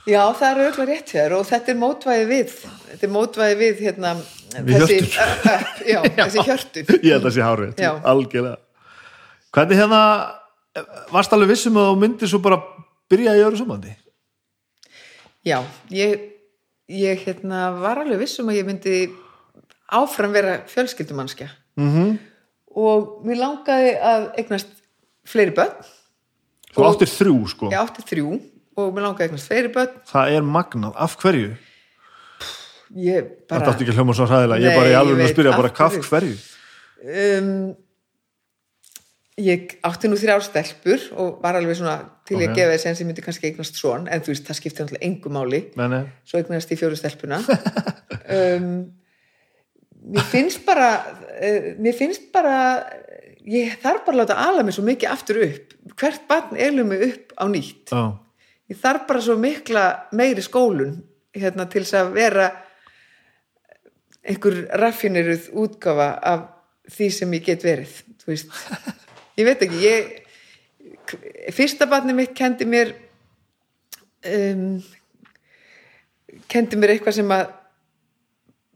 Já, 0.05 0.33
það 0.35 0.49
er 0.51 0.57
auðvitað 0.61 0.87
rétt 0.91 1.09
hér 1.15 1.31
og 1.39 1.45
þetta 1.47 1.69
er 1.69 1.75
mótvæði 1.79 2.25
við 2.27 2.49
þetta 2.91 3.03
er 3.03 3.09
mótvæði 3.09 3.55
við 3.57 3.79
hérna 3.79 4.15
Við 4.53 4.75
þessi, 4.77 4.99
hjörtur. 4.99 5.17
ö, 5.17 5.57
ö, 5.57 5.87
já, 5.87 5.99
þessi 6.27 6.43
hjörtu 6.45 6.83
ég 7.03 7.11
held 7.13 7.23
að 7.25 7.33
sé 7.33 7.41
hárið, 7.41 7.73
algjörlega 8.03 8.57
hvernig 9.53 9.77
hérna 9.79 10.01
varst 11.13 11.33
alveg 11.33 11.53
vissum 11.53 11.77
að 11.77 11.89
þú 11.91 11.97
myndir 12.01 12.31
svo 12.31 12.39
bara 12.43 12.61
byrja 13.11 13.35
í 13.37 13.43
öðru 13.43 13.61
sambandi? 13.61 13.93
Já, 15.43 15.59
ég, 15.93 16.29
ég 16.87 17.25
hérna, 17.27 17.65
var 17.81 18.03
alveg 18.03 18.23
vissum 18.23 18.49
að 18.49 18.61
ég 18.61 18.69
myndi 18.69 18.95
áfram 19.93 20.33
vera 20.33 20.61
fjölskyldumannskja 20.71 21.49
mm 21.77 21.89
-hmm. 21.89 22.15
og 22.75 23.25
mér 23.27 23.41
langaði 23.43 23.91
að 23.99 24.31
eignast 24.39 24.71
fleiri 25.25 25.51
börn. 25.51 25.75
þú 26.73 26.87
áttir 26.87 27.11
þrjú 27.11 27.37
sko. 27.47 27.69
Ég 27.71 27.79
átti 27.79 28.01
þrjú. 28.01 28.41
Og 28.75 28.93
mér 28.93 29.05
langaði 29.05 29.23
að 29.23 29.27
eignast 29.27 29.47
fleiri 29.47 29.69
börn. 29.69 29.93
það 30.09 30.31
er 30.31 30.41
magnað, 30.41 30.93
af 30.95 31.17
hverju? 31.17 31.55
Ég 32.95 33.23
það 33.49 33.59
bara, 33.59 33.71
átti 33.71 33.83
ekki 33.83 33.91
að 33.91 33.97
hljóma 33.97 34.13
svo 34.13 34.25
hræðilega, 34.25 34.61
ég 34.61 34.69
Nei, 34.69 34.77
bara 34.77 34.89
í 34.89 34.97
alveg 34.97 35.25
að 35.25 35.33
spyrja 35.33 35.57
bara 35.57 35.71
af 35.85 36.09
hverju? 36.09 36.35
Um, 37.03 37.75
ég 39.41 39.77
átti 39.87 40.09
nú 40.11 40.17
þrjár 40.19 40.43
stelpur 40.45 41.01
og 41.17 41.39
var 41.41 41.57
alveg 41.57 41.77
svona 41.79 41.95
til 42.27 42.37
ég 42.37 42.49
Ok. 42.49 42.53
að 42.53 42.59
gefa 42.59 42.73
þess 42.75 42.85
en 42.89 42.95
sem 42.99 43.07
myndi 43.09 43.23
kannski 43.25 43.47
eignast 43.49 43.79
svon, 43.79 44.07
en 44.07 44.21
þú 44.21 44.33
veist, 44.33 44.45
það 44.45 44.59
skipti 44.59 44.83
náttúrulega 44.83 45.07
engu 45.07 45.29
máli. 45.33 45.61
Meni, 45.79 46.01
svo 46.25 46.37
eignast 46.41 46.71
í 46.73 46.77
fjóru 46.79 46.99
stelpuna. 46.99 47.41
Um, 48.33 48.93
mér 50.13 50.23
finnst 50.31 50.61
bara 50.65 50.85
uh, 51.03 51.65
mér 51.83 51.93
finnst 51.97 52.29
bara 52.31 52.53
ég 53.43 53.73
þarf 53.83 54.05
bara 54.05 54.15
að 54.15 54.19
láta 54.21 54.37
ala 54.39 54.63
mig 54.63 54.77
svo 54.77 54.85
mikið 54.87 55.11
aftur 55.11 55.41
upp. 55.43 55.73
Hvert 55.99 56.23
barn 56.29 56.55
elur 56.55 56.87
mig 56.87 57.03
upp 57.09 57.33
á 57.35 57.43
nýtt. 57.51 57.91
Já, 57.91 58.15
ég 58.71 58.79
þarf 58.79 59.03
bara 59.09 59.21
svo 59.25 59.35
mikla 59.37 59.83
meiri 60.15 60.41
skólun 60.45 61.01
hérna 61.35 61.67
til 61.67 61.83
þess 61.83 61.99
að 61.99 62.13
vera 62.15 62.47
einhver 64.23 64.61
raffineruð 64.79 65.49
útgáfa 65.65 66.09
af 66.23 66.45
því 66.95 67.09
sem 67.11 67.33
ég 67.35 67.45
get 67.51 67.63
verið 67.67 67.97
þú 68.23 68.31
veist, 68.31 68.55
ég 69.39 69.47
veit 69.47 69.65
ekki 69.65 69.81
ég, 69.83 70.11
fyrsta 71.55 71.87
barni 71.89 72.15
mitt 72.15 72.35
kendi 72.37 72.67
mér 72.69 72.93
um, 74.29 74.79
kendi 76.51 76.79
mér 76.79 76.95
eitthvað 76.95 77.19
sem 77.19 77.33
að 77.33 77.51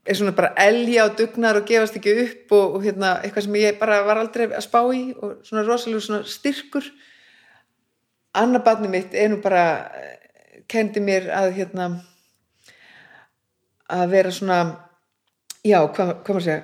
er 0.07 0.15
svona 0.15 0.31
bara 0.35 0.53
elja 0.63 1.05
og 1.07 1.17
dugnar 1.19 1.59
og 1.59 1.67
gefast 1.67 1.97
ekki 1.99 2.13
upp 2.23 2.53
og, 2.55 2.77
og 2.77 2.85
hérna, 2.85 3.17
eitthvað 3.23 3.47
sem 3.47 3.57
ég 3.59 3.79
bara 3.79 3.99
var 4.07 4.21
aldrei 4.21 4.47
að 4.47 4.63
spá 4.63 4.79
í 4.95 5.01
og 5.15 5.41
svona 5.43 5.65
rosalega 5.67 6.03
svona 6.05 6.21
styrkur. 6.31 6.87
Annar 8.37 8.63
barni 8.63 8.91
mitt 8.91 9.15
nú 9.27 9.41
bara 9.43 9.65
kendi 10.71 11.03
mér 11.03 11.27
að 11.35 11.49
hérna 11.57 11.89
að 13.91 14.15
vera 14.15 14.31
svona 14.31 14.61
já, 15.63 15.79
hvað, 15.81 16.15
hvað 16.23 16.33
maður 16.37 16.47
segja? 16.47 16.63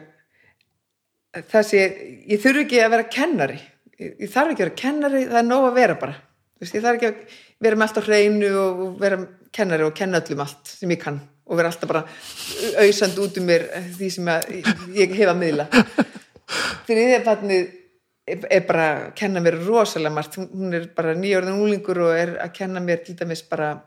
Það 1.50 1.64
sé, 1.68 1.84
ég 2.30 2.42
þurfi 2.44 2.66
ekki 2.68 2.82
að 2.84 2.92
vera 2.94 3.12
kennari 3.12 3.62
ég, 4.00 4.30
þarf 4.30 4.54
ekki 4.54 4.64
að 4.64 4.66
vera 4.68 4.80
kennari 4.84 5.26
það 5.28 5.42
er 5.42 5.48
nóg 5.50 5.68
að 5.70 5.78
vera 5.80 6.00
bara. 6.00 6.16
Veist, 6.62 6.76
ég 6.78 6.84
þarf 6.86 6.98
ekki 7.00 7.12
að 7.12 7.38
vera 7.68 7.80
með 7.80 7.88
allt 7.88 8.00
á 8.00 8.08
hreinu 8.08 8.50
og 8.62 8.82
vera 9.02 9.20
kennari 9.54 9.86
og 9.88 9.94
kenna 9.98 10.22
öllum 10.24 10.44
allt 10.46 10.74
sem 10.74 10.94
ég 10.96 11.02
kann 11.02 11.22
og 11.44 11.60
vera 11.60 11.70
alltaf 11.70 11.90
bara 11.92 12.06
auðsand 12.82 13.18
út 13.20 13.38
um 13.42 13.48
mér 13.50 13.66
því 13.98 14.10
sem 14.16 14.30
ég 14.96 15.16
hef 15.18 15.32
að 15.32 15.42
miðla. 15.42 15.70
Þriðja 16.88 17.24
barnið 17.26 17.64
er 18.28 18.46
er 18.48 18.62
bara 18.68 18.84
að 18.88 19.08
kenna 19.20 19.42
mér 19.44 19.58
rosalega 19.66 20.16
margt, 20.16 20.38
Hún- 20.40 20.74
er 20.74 20.88
bara 20.96 21.16
nýjörðin 21.16 21.60
úlingur 21.60 22.00
og 22.06 22.14
er 22.16 22.38
að 22.40 22.54
kenna 22.54 22.80
mér 22.80 23.04
til 23.04 23.16
dæmis 23.20 23.44
bara 23.50 23.84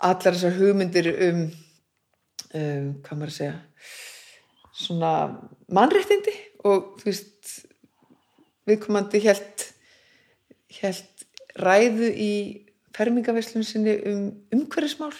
allar 0.00 0.36
þessar 0.36 0.54
hugmyndir 0.54 1.08
um, 1.28 1.40
um 2.54 2.94
hvað 3.02 3.18
maður 3.18 3.32
að 3.32 3.38
segja 3.38 3.56
svona 4.78 5.12
mannréttindi 5.74 6.34
og 6.64 6.94
þú 7.00 7.08
veist 7.10 7.32
viðkomandi 8.68 9.22
helt 9.24 9.66
helt 10.78 11.26
ræðu 11.58 12.08
í 12.12 12.32
fermingaveslun 12.96 13.66
sinni 13.66 13.96
um 14.10 14.22
umhverfismál 14.54 15.12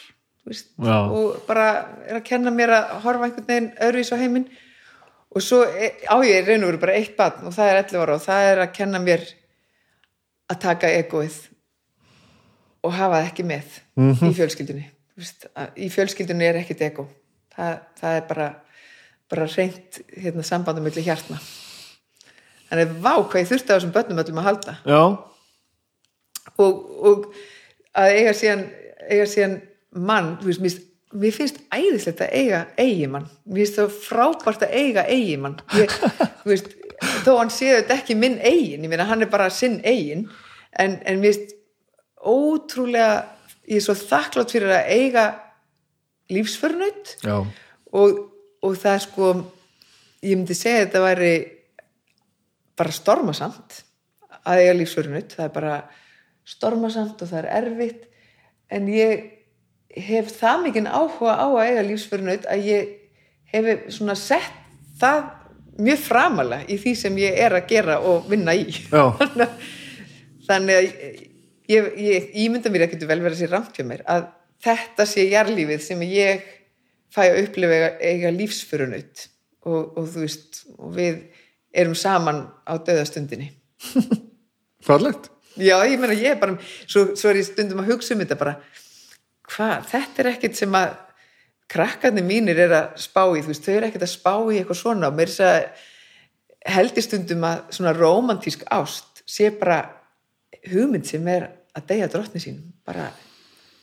og 0.48 1.42
bara 1.48 1.68
er 2.06 2.18
að 2.18 2.26
kenna 2.28 2.52
mér 2.54 2.72
að 2.72 2.94
horfa 3.04 3.28
einhvern 3.28 3.48
veginn 3.48 3.70
öðruís 3.84 4.12
á 4.12 4.20
heiminn. 4.20 4.46
Og 5.28 5.44
svo 5.44 5.60
e- 5.66 6.08
á 6.08 6.16
ég 6.24 6.48
og 6.48 6.64
veru 6.70 6.80
bara 6.80 6.96
eitt 6.96 7.16
barn 7.18 7.44
og 7.44 7.52
það 7.52 7.72
er 7.72 7.80
11 7.82 8.00
ára 8.00 8.14
og 8.16 8.24
það 8.24 8.46
er 8.52 8.62
að 8.64 8.74
kenna 8.78 9.00
mér 9.02 9.26
að 10.48 10.60
taka 10.62 10.88
egoið 11.02 11.36
og 12.80 12.94
hafa 12.96 13.20
það 13.20 13.28
ekki 13.28 13.44
með 13.44 13.76
í 14.24 14.32
fjölskyldunni. 14.38 14.86
Veist, 15.18 15.48
í 15.76 15.90
fjölskyldunni 15.92 16.48
er 16.48 16.60
ekkit 16.62 16.86
ego 16.88 17.08
það, 17.58 17.78
það 18.00 18.16
er 18.16 18.26
bara 18.30 18.48
bara 19.28 19.48
reynt 19.52 20.00
hérna, 20.16 20.44
sambandum 20.46 20.86
milli 20.86 21.04
hjartna 21.04 21.36
þannig 22.68 22.98
vá 23.04 23.14
hvað 23.16 23.40
ég 23.42 23.48
þurfti 23.52 23.72
á 23.72 23.76
þessum 23.76 23.94
börnum 23.94 24.22
öllum 24.24 24.42
að 24.42 24.48
halda. 24.48 24.76
Já, 24.88 25.02
og, 26.58 26.84
og 27.08 27.30
að 27.98 28.18
eiga 28.18 28.36
síðan, 28.36 28.68
eiga 29.08 29.26
síðan 29.30 29.56
mann, 30.08 30.36
þú 30.42 30.50
veist, 30.50 30.64
mér 30.64 30.78
mér 31.16 31.32
finnst 31.32 31.60
æðislegt 31.72 32.20
að 32.24 32.34
eiga 32.36 32.58
eigimann 32.76 33.28
mér 33.48 33.62
finnst 33.62 33.78
það 33.78 33.94
frábært 34.04 34.64
að 34.66 34.74
eiga 34.76 35.04
eigimann 35.08 35.56
ég, 35.78 35.92
þú 36.42 36.50
veist, 36.52 36.74
þó 37.24 37.30
hann 37.38 37.52
sé 37.54 37.70
þetta 37.78 37.96
ekki 37.96 38.16
minn 38.18 38.36
eigin, 38.42 38.84
ég 38.84 38.92
meina 38.92 39.08
hann 39.08 39.24
er 39.24 39.30
bara 39.32 39.48
sinn 39.52 39.78
eigin, 39.88 40.26
en, 40.76 40.98
en 41.00 41.22
mér 41.22 41.32
finnst 41.32 41.54
ótrúlega 42.18 43.22
ég 43.68 43.80
er 43.80 43.84
svo 43.84 43.96
þakklátt 43.96 44.52
fyrir 44.52 44.74
að 44.74 44.92
eiga 44.98 45.26
lífsförnaut 46.32 47.14
já, 47.24 47.38
og, 47.38 48.20
og 48.60 48.76
það 48.76 49.04
sko 49.06 49.30
ég 50.20 50.34
myndi 50.34 50.56
segja 50.58 50.82
að 50.82 50.86
þetta 50.88 51.04
væri 51.06 51.32
bara 52.78 52.94
stormasamt 52.94 53.80
að 54.48 54.62
eiga 54.62 54.76
lífsförunut, 54.78 55.34
það 55.36 55.48
er 55.48 55.54
bara 55.54 55.74
stormasamt 56.48 57.24
og 57.24 57.30
það 57.30 57.40
er 57.42 57.50
erfitt. 57.62 58.06
En 58.72 58.88
ég 58.92 59.26
hef 60.08 60.30
það 60.38 60.64
mikinn 60.66 60.90
áhuga 60.90 61.34
á 61.40 61.46
að 61.48 61.64
eiga 61.66 61.84
lífsförunut 61.88 62.48
að 62.48 62.68
ég 62.68 62.94
hef 63.52 63.88
svona 63.94 64.16
sett 64.18 64.54
það 65.00 65.24
mjög 65.78 66.02
framalega 66.02 66.66
í 66.68 66.78
því 66.80 66.94
sem 66.98 67.18
ég 67.20 67.38
er 67.38 67.54
að 67.56 67.68
gera 67.70 67.98
og 68.04 68.28
vinna 68.30 68.54
í. 68.56 68.66
Þannig 70.48 70.78
að 70.78 70.88
ég, 71.68 71.88
ég 72.00 72.28
ímynda 72.44 72.72
mér 72.72 72.86
að 72.86 72.94
getur 72.94 73.10
vel 73.10 73.20
verið 73.22 73.36
að 73.36 73.42
sé 73.42 73.50
ramt 73.52 73.76
hjá 73.76 73.86
mér 73.86 74.04
að 74.08 74.30
þetta 74.64 75.06
sé 75.06 75.26
jarlífið 75.28 75.82
sem 75.84 76.04
ég 76.08 76.46
fæ 77.14 77.22
að 77.28 77.42
upplifa 77.44 77.76
eiga, 77.76 77.90
eiga 78.02 78.32
lífsförunut 78.34 79.28
og, 79.68 79.98
og 79.98 80.08
þú 80.08 80.24
veist 80.24 80.62
og 80.76 80.96
við 80.96 81.20
erum 81.78 81.96
saman 81.98 82.44
á 82.66 82.74
döðastundinni 82.76 83.52
fallegt. 84.88 85.30
Já, 85.58 85.76
ég 85.86 85.98
meina 85.98 86.14
ég 86.14 86.34
er 86.34 86.40
bara 86.40 86.56
svo, 86.86 87.12
svo 87.18 87.30
er 87.30 87.40
ég 87.40 87.48
stundum 87.48 87.82
að 87.82 87.92
hugsa 87.92 88.14
um 88.14 88.22
þetta 88.22 88.38
bara 88.38 88.56
hvað, 89.48 89.86
þetta 89.90 90.22
er 90.22 90.30
ekkit 90.32 90.58
sem 90.58 90.74
að 90.78 90.96
krakkarnir 91.68 92.24
mínir 92.24 92.58
er 92.64 92.74
að 92.74 92.98
spá 93.02 93.22
í 93.26 93.42
þú 93.42 93.52
veist, 93.52 93.66
þau 93.66 93.74
eru 93.74 93.88
ekkit 93.90 94.04
að 94.06 94.12
spá 94.14 94.34
í 94.38 94.58
eitthvað 94.58 94.80
svona. 94.80 95.10
Og 95.10 95.16
mér 95.18 95.28
er 95.28 95.34
þess 95.34 95.46
að 95.48 96.74
heldur 96.78 97.04
stundum 97.04 97.46
að 97.48 97.62
svona 97.76 97.94
rómantísk 97.96 98.64
ást 98.74 99.22
sé 99.28 99.50
bara 99.54 99.82
hugmynd 100.68 101.06
sem 101.08 101.26
er 101.30 101.48
að 101.76 101.88
deyja 101.92 102.10
drottni 102.12 102.42
sín 102.42 102.60
bara 102.86 103.10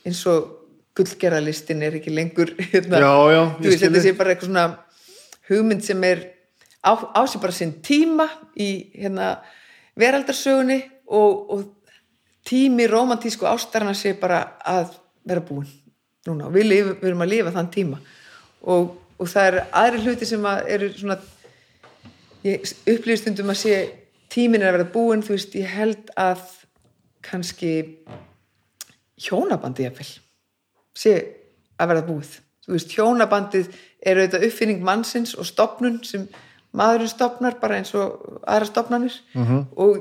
eins 0.06 0.22
og 0.30 0.52
gullgerðalistin 0.96 1.84
er 1.86 1.98
ekki 2.00 2.14
lengur 2.14 2.52
hérna, 2.72 3.02
Já, 3.04 3.14
já, 3.36 3.42
þú 3.60 3.70
veist, 3.70 3.84
þetta 3.86 4.04
sé 4.04 4.16
bara 4.18 4.34
eitthvað 4.34 4.52
svona 4.52 4.66
hugmynd 5.50 5.86
sem 5.86 6.08
er 6.08 6.24
á, 6.86 6.94
á 6.94 7.22
sig 7.26 7.42
bara 7.42 7.56
sinn 7.56 7.80
tíma 7.82 8.30
í 8.54 8.70
hérna 8.94 9.40
veraldarsögunni 9.98 10.80
og, 11.08 11.50
og 11.52 11.64
tími 12.46 12.88
romantísku 12.88 13.48
ástarna 13.50 13.96
sé 13.98 14.14
bara 14.14 14.58
að 14.62 14.94
vera 15.26 15.42
búin 15.42 15.68
núna. 16.26 16.48
Og 16.48 16.54
við, 16.54 16.70
lif, 16.70 16.92
við 17.02 17.10
erum 17.10 17.26
að 17.26 17.32
lifa 17.34 17.54
þann 17.56 17.72
tíma. 17.74 18.02
Og, 18.66 18.92
og 19.18 19.30
það 19.30 19.48
er 19.50 19.60
aðri 19.82 20.04
hluti 20.06 20.30
sem 20.30 20.46
að 20.50 20.70
eru 20.76 20.92
svona 20.94 21.18
ég 22.46 22.66
upplýði 22.86 23.22
stundum 23.22 23.52
að 23.54 23.62
sé 23.64 23.80
tímin 24.34 24.62
er 24.62 24.72
að 24.72 24.80
vera 24.80 24.94
búin, 24.94 25.24
þú 25.26 25.36
veist, 25.36 25.58
ég 25.58 25.72
held 25.72 26.12
að 26.20 26.44
kannski 27.26 27.74
hjónabandi 29.26 29.86
jafnvel 29.86 30.10
sé 30.96 31.14
að 31.80 31.92
verða 31.92 32.08
búið. 32.10 32.34
Þú 32.66 32.74
veist, 32.76 32.94
hjónabandið 32.98 33.70
er 34.06 34.20
auðvitað 34.20 34.46
uppfinning 34.50 34.84
mannsins 34.86 35.34
og 35.38 35.48
stopnun 35.48 36.02
sem 36.06 36.28
maðurinn 36.78 37.12
stopnar 37.12 37.60
bara 37.62 37.80
eins 37.80 37.94
og 37.98 38.42
aðra 38.44 38.70
stopnanir 38.70 39.16
-hmm. 39.34 39.66
og 39.76 39.98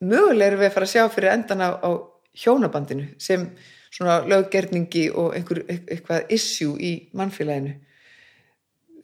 mögulega 0.00 0.50
erum 0.50 0.60
við 0.60 0.68
að 0.68 0.74
fara 0.74 0.86
að 0.86 0.94
sjá 0.94 1.08
fyrir 1.08 1.32
endan 1.32 1.60
á, 1.60 1.70
á 1.80 1.90
hjónabandinu 2.34 3.08
sem 3.18 3.48
svona 3.94 4.20
löggerningi 4.26 5.10
og 5.14 5.34
einhver, 5.36 5.62
eitthvað 5.68 6.30
issue 6.34 6.78
í 6.82 6.92
mannfélaginu. 7.14 7.74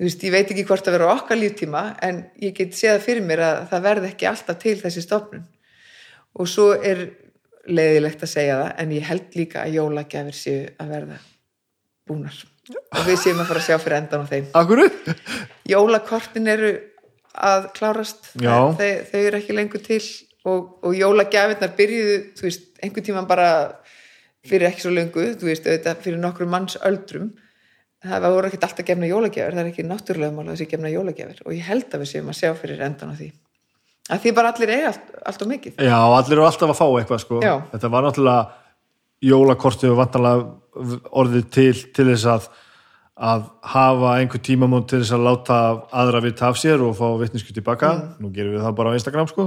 Þú 0.00 0.06
veist, 0.08 0.22
ég 0.24 0.32
veit 0.32 0.50
ekki 0.50 0.64
hvort 0.64 0.88
að 0.88 0.96
vera 0.96 1.14
okkar 1.14 1.38
líftíma 1.38 1.82
en 2.02 2.22
ég 2.40 2.54
get 2.56 2.74
séð 2.74 3.02
fyrir 3.04 3.22
mér 3.22 3.42
að 3.44 3.58
það 3.70 3.82
verði 3.82 4.08
ekki 4.08 4.26
alltaf 4.30 4.58
til 4.62 4.76
þessi 4.80 5.02
stopnun 5.04 5.44
og 6.34 6.48
svo 6.48 6.70
er 6.72 7.10
leiðilegt 7.68 8.22
að 8.24 8.32
segja 8.32 8.56
það 8.62 8.70
en 8.82 8.94
ég 8.96 9.10
held 9.10 9.36
líka 9.36 9.64
að 9.64 9.76
jólagjafir 9.76 10.38
séu 10.38 10.62
að 10.80 10.94
verða 10.94 11.18
búnar 12.08 12.40
og 12.76 13.04
við 13.06 13.18
séum 13.22 13.42
að 13.42 13.50
fara 13.50 13.62
að 13.62 13.66
sjá 13.68 13.78
fyrir 13.82 13.98
endan 14.00 14.24
á 14.24 14.30
þeim. 14.30 14.48
Akkur? 14.60 14.82
jólakortin 15.72 16.50
eru 16.50 16.72
að 17.34 17.68
klárast. 17.76 18.32
Þau, 18.36 18.78
þau 18.78 19.20
eru 19.20 19.40
ekki 19.40 19.56
lengur 19.56 19.82
til 19.84 20.00
og, 20.48 20.80
og 20.86 20.96
jólagjafirnar 20.96 21.74
byrjuðu 21.78 22.16
þú 22.38 22.46
veist, 22.48 22.66
einhvern 22.80 23.06
tíman 23.06 23.28
bara 23.30 23.50
fyrir 24.46 24.70
ekki 24.70 24.86
svo 24.86 24.94
lengu, 24.94 25.26
þú 25.36 25.50
veist, 25.50 25.68
auðvitað 25.68 26.02
fyrir 26.06 26.20
nokkru 26.22 26.48
manns 26.50 26.78
öldrum. 26.86 27.30
Það 28.00 28.30
voru 28.32 28.48
ekkert 28.48 28.64
alltaf 28.64 28.86
gefna 28.88 29.08
jólagjafir, 29.10 29.52
það 29.52 29.66
er 29.66 29.70
ekki 29.74 29.84
náttúrulega 29.84 30.32
mál 30.32 30.46
að 30.46 30.54
þessi 30.54 30.70
gefna 30.70 30.92
jólagjafir. 30.92 31.42
Og 31.44 31.52
ég 31.52 31.66
held 31.68 31.92
að 31.92 32.04
við 32.04 32.12
séum 32.14 32.30
að 32.32 32.38
sjá 32.38 32.52
fyrir 32.56 32.80
endan 32.86 33.12
á 33.12 33.14
því. 33.18 33.28
Að 34.10 34.22
því 34.24 34.32
bara 34.38 34.52
allir 34.54 34.72
eiga 34.72 34.86
allt, 34.90 35.10
allt 35.28 35.44
og 35.44 35.50
mikið. 35.50 35.82
Já, 35.84 35.98
allir 36.00 36.34
eru 36.38 36.46
alltaf 36.46 36.72
að 36.72 36.78
fá 36.80 36.86
eitthvað 36.88 37.20
sko. 37.22 37.42
Já. 37.44 37.52
Þetta 37.74 37.90
var 37.92 38.06
náttúrulega 38.06 38.59
jólakortið 39.24 39.92
og 39.92 40.00
vantanlega 40.00 40.98
orðið 41.20 41.46
til 41.52 41.76
til 41.94 42.08
þess 42.12 42.26
að 42.34 42.50
að 43.20 43.42
hafa 43.68 44.14
einhver 44.16 44.40
tímamót 44.40 44.86
til 44.88 45.02
þess 45.02 45.12
að 45.12 45.24
láta 45.26 45.56
aðra 45.92 46.22
vita 46.24 46.46
af 46.48 46.56
sér 46.56 46.80
og 46.80 46.94
fá 46.96 47.04
vitnisku 47.20 47.52
tilbaka, 47.52 47.90
nú 48.16 48.30
gerum 48.32 48.54
við 48.54 48.62
það 48.64 48.76
bara 48.78 48.94
á 48.94 48.96
Instagram 48.96 49.28
sko. 49.28 49.44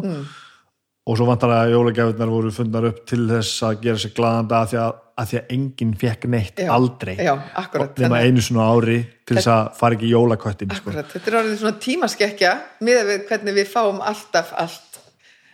Og 1.04 1.18
svo 1.18 1.26
vantanlega 1.28 1.74
jólagjafirnar 1.74 2.30
voru 2.32 2.52
fundnar 2.54 2.86
upp 2.92 3.02
til 3.10 3.26
þess 3.32 3.64
að 3.66 3.82
gera 3.82 4.00
sér 4.04 4.14
glaðanda 4.16 4.60
að 4.62 4.70
því 4.72 4.78
að, 4.84 4.94
að 5.24 5.32
því 5.32 5.40
að 5.42 5.50
enginn 5.58 5.96
fekk 6.04 6.30
neitt 6.36 6.62
Já. 6.62 6.70
aldrei. 6.76 7.16
Já, 7.18 7.34
akkurat, 7.64 7.98
nema 7.98 8.16
þannig- 8.22 8.30
einu 8.30 8.46
svona 8.46 8.70
ári 8.78 9.00
til 9.26 9.40
þess 9.40 9.52
að 9.56 9.74
fara 9.82 9.98
ekki 9.98 10.08
í 10.08 10.14
jólaköttin 10.14 10.78
sko. 10.78 10.94
Þetta 10.94 11.26
er 11.34 11.40
orðið 11.42 11.58
svona 11.66 11.80
tímaskekkja 11.88 12.54
með 12.86 13.04
við 13.10 13.28
hvernig 13.32 13.58
við 13.58 13.74
fáum 13.74 14.00
alltaf 14.06 14.54
allt 14.54 15.02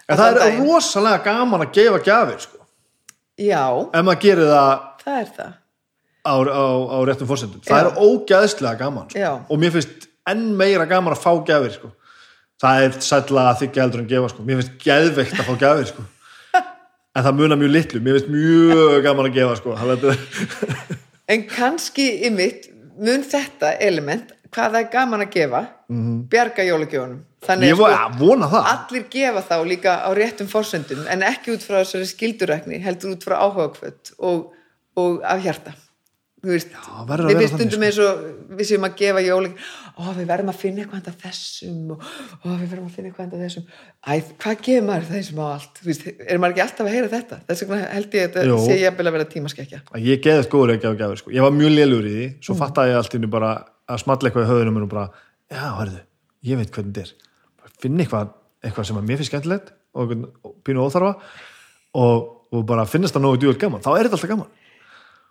en 0.09 0.17
það 0.19 0.41
er 0.43 0.59
rosalega 0.59 1.23
gaman 1.23 1.65
að 1.65 1.72
gefa 1.80 2.03
gjafir 2.03 2.39
sko. 2.45 2.58
Já, 3.39 3.63
ef 3.95 4.05
maður 4.05 4.21
gerir 4.25 4.49
það 4.51 4.71
það 5.03 5.19
er 5.19 5.33
það 5.37 5.51
á, 6.19 6.33
á, 6.35 6.65
á 6.91 6.97
réttum 7.07 7.29
fórsendum 7.29 7.63
það 7.65 7.81
er 7.85 8.01
ógæðslega 8.03 8.79
gaman 8.81 9.09
sko. 9.11 9.33
Og 9.49 9.61
mér 9.61 9.75
finnst 9.75 10.07
enn 10.29 10.45
meira 10.59 10.87
gaman 10.89 11.15
að 11.15 11.23
fá 11.23 11.31
gjafir 11.47 11.75
sko. 11.77 11.91
það 12.59 12.85
er 12.85 12.97
sætla 13.05 13.45
að 13.49 13.61
þykja 13.63 13.85
heldur 13.85 14.03
en 14.03 14.09
gefa 14.09 14.31
sko. 14.33 14.47
mér 14.47 14.61
finnst 14.61 14.81
geðveikt 14.83 15.37
að 15.39 15.47
fá 15.47 15.53
gjafir 15.63 15.91
sko. 15.93 16.07
en 17.15 17.27
það 17.27 17.37
munar 17.39 17.61
mjög 17.61 17.75
litlu 17.77 18.03
mér 18.03 18.19
finnst 18.19 18.33
mjög 18.33 18.99
gaman 19.07 19.29
að 19.29 19.39
gefa 19.39 19.59
sko. 19.61 19.77
En 21.29 21.43
kannski 21.45 22.07
í 22.25 22.33
mitt 22.33 22.71
mun 22.99 23.23
þetta 23.23 23.75
element, 23.85 24.31
hvað 24.51 24.71
það 24.75 24.79
er 24.83 24.89
gaman 24.93 25.25
að 25.25 25.33
gefa 25.37 25.61
bjarga 26.29 26.63
jólagjónum 26.67 27.19
þannig 27.45 27.65
Mhm. 27.65 27.73
ég 27.73 27.77
að 27.95 28.19
sko, 28.19 28.61
allir 28.73 29.03
gefa 29.09 29.41
þá 29.49 29.55
líka 29.67 29.91
á 30.05 30.09
réttum 30.13 30.47
forsendum 30.51 31.05
en 31.09 31.21
ekki 31.21 31.53
út 31.55 31.63
frá 31.65 31.81
þessari 31.83 32.05
skildurækni 32.13 32.81
heldur 32.83 33.15
út 33.15 33.23
frá 33.23 33.37
áhugakvöld 33.41 34.13
og, 34.19 34.51
og 34.97 35.21
af 35.23 35.41
hjarta. 35.43 35.73
Veist, 36.39 36.69
Já, 36.71 37.03
við 37.03 37.35
vera 37.35 37.39
finnst 37.41 37.51
þannig, 37.51 37.67
stundum 37.67 37.81
eins 37.83 37.97
og 37.99 38.19
við 38.55 38.67
séum 38.69 38.85
að 38.87 38.93
gefa 38.95 39.19
jólag 39.25 39.55
ó, 39.99 40.03
við 40.15 40.27
verðum 40.29 40.51
að 40.53 40.55
finna 40.61 40.79
eitthvað 40.85 40.99
handa 41.01 41.13
þessum 41.19 41.89
og 41.91 42.45
við 42.45 42.69
verðum 42.71 42.85
að 42.87 42.93
finna 42.95 43.09
eitthvað 43.09 43.25
handa 43.25 43.39
þessum. 43.41 43.65
Æ, 44.07 44.11
hvað 44.39 44.61
gefur 44.63 44.85
maður 44.87 45.09
þeim 45.09 45.41
á 45.43 45.47
allt? 45.51 45.81
Veist, 45.83 46.05
er 46.07 46.39
maður 46.39 46.53
ekki 46.55 46.63
alltaf 46.63 46.87
að 46.87 46.93
heyra 46.95 47.09
þetta? 47.11 47.39
Þess 47.49 47.65
vegna 47.65 47.81
held 47.91 48.15
ég 48.15 48.23
að 48.23 48.37
þetta 48.37 48.61
sé 48.69 48.77
ég 48.79 48.87
að 49.11 49.17
vera 49.17 49.27
tímaskekkja 49.35 49.81
að 49.91 50.07
ég 50.07 50.23
geðið 50.23 50.47
góður 50.55 50.73
ekki 50.77 50.87
á 50.87 50.93
gjafir 51.03 51.17
sko. 51.19 51.31
ég 51.35 51.41
var 51.43 51.51
mjög 51.59 51.75
að 53.89 54.01
smalla 54.03 54.29
eitthvað 54.29 54.45
í 54.45 54.49
höfðunum 54.51 54.81
og 54.83 54.91
bara, 54.91 55.05
já, 55.49 55.63
hörðu, 55.79 56.01
ég 56.49 56.61
veit 56.61 56.73
hvernig 56.75 56.95
þetta 56.95 57.05
er. 57.05 57.73
Finna 57.79 58.05
eitthvað, 58.05 58.33
eitthvað 58.65 58.89
sem 58.89 58.99
að 58.99 59.07
mér 59.07 59.19
finnst 59.19 59.33
skemmtilegt 59.33 59.71
og 59.99 60.13
pínu 60.67 60.85
óþarfa 60.85 61.13
og, 61.99 62.29
og 62.53 62.65
bara 62.69 62.87
finnast 62.89 63.15
það 63.15 63.25
nógu 63.25 63.41
djúvel 63.41 63.61
gaman, 63.61 63.83
þá 63.85 63.91
er 63.95 64.07
þetta 64.07 64.19
alltaf 64.19 64.33
gaman 64.33 64.51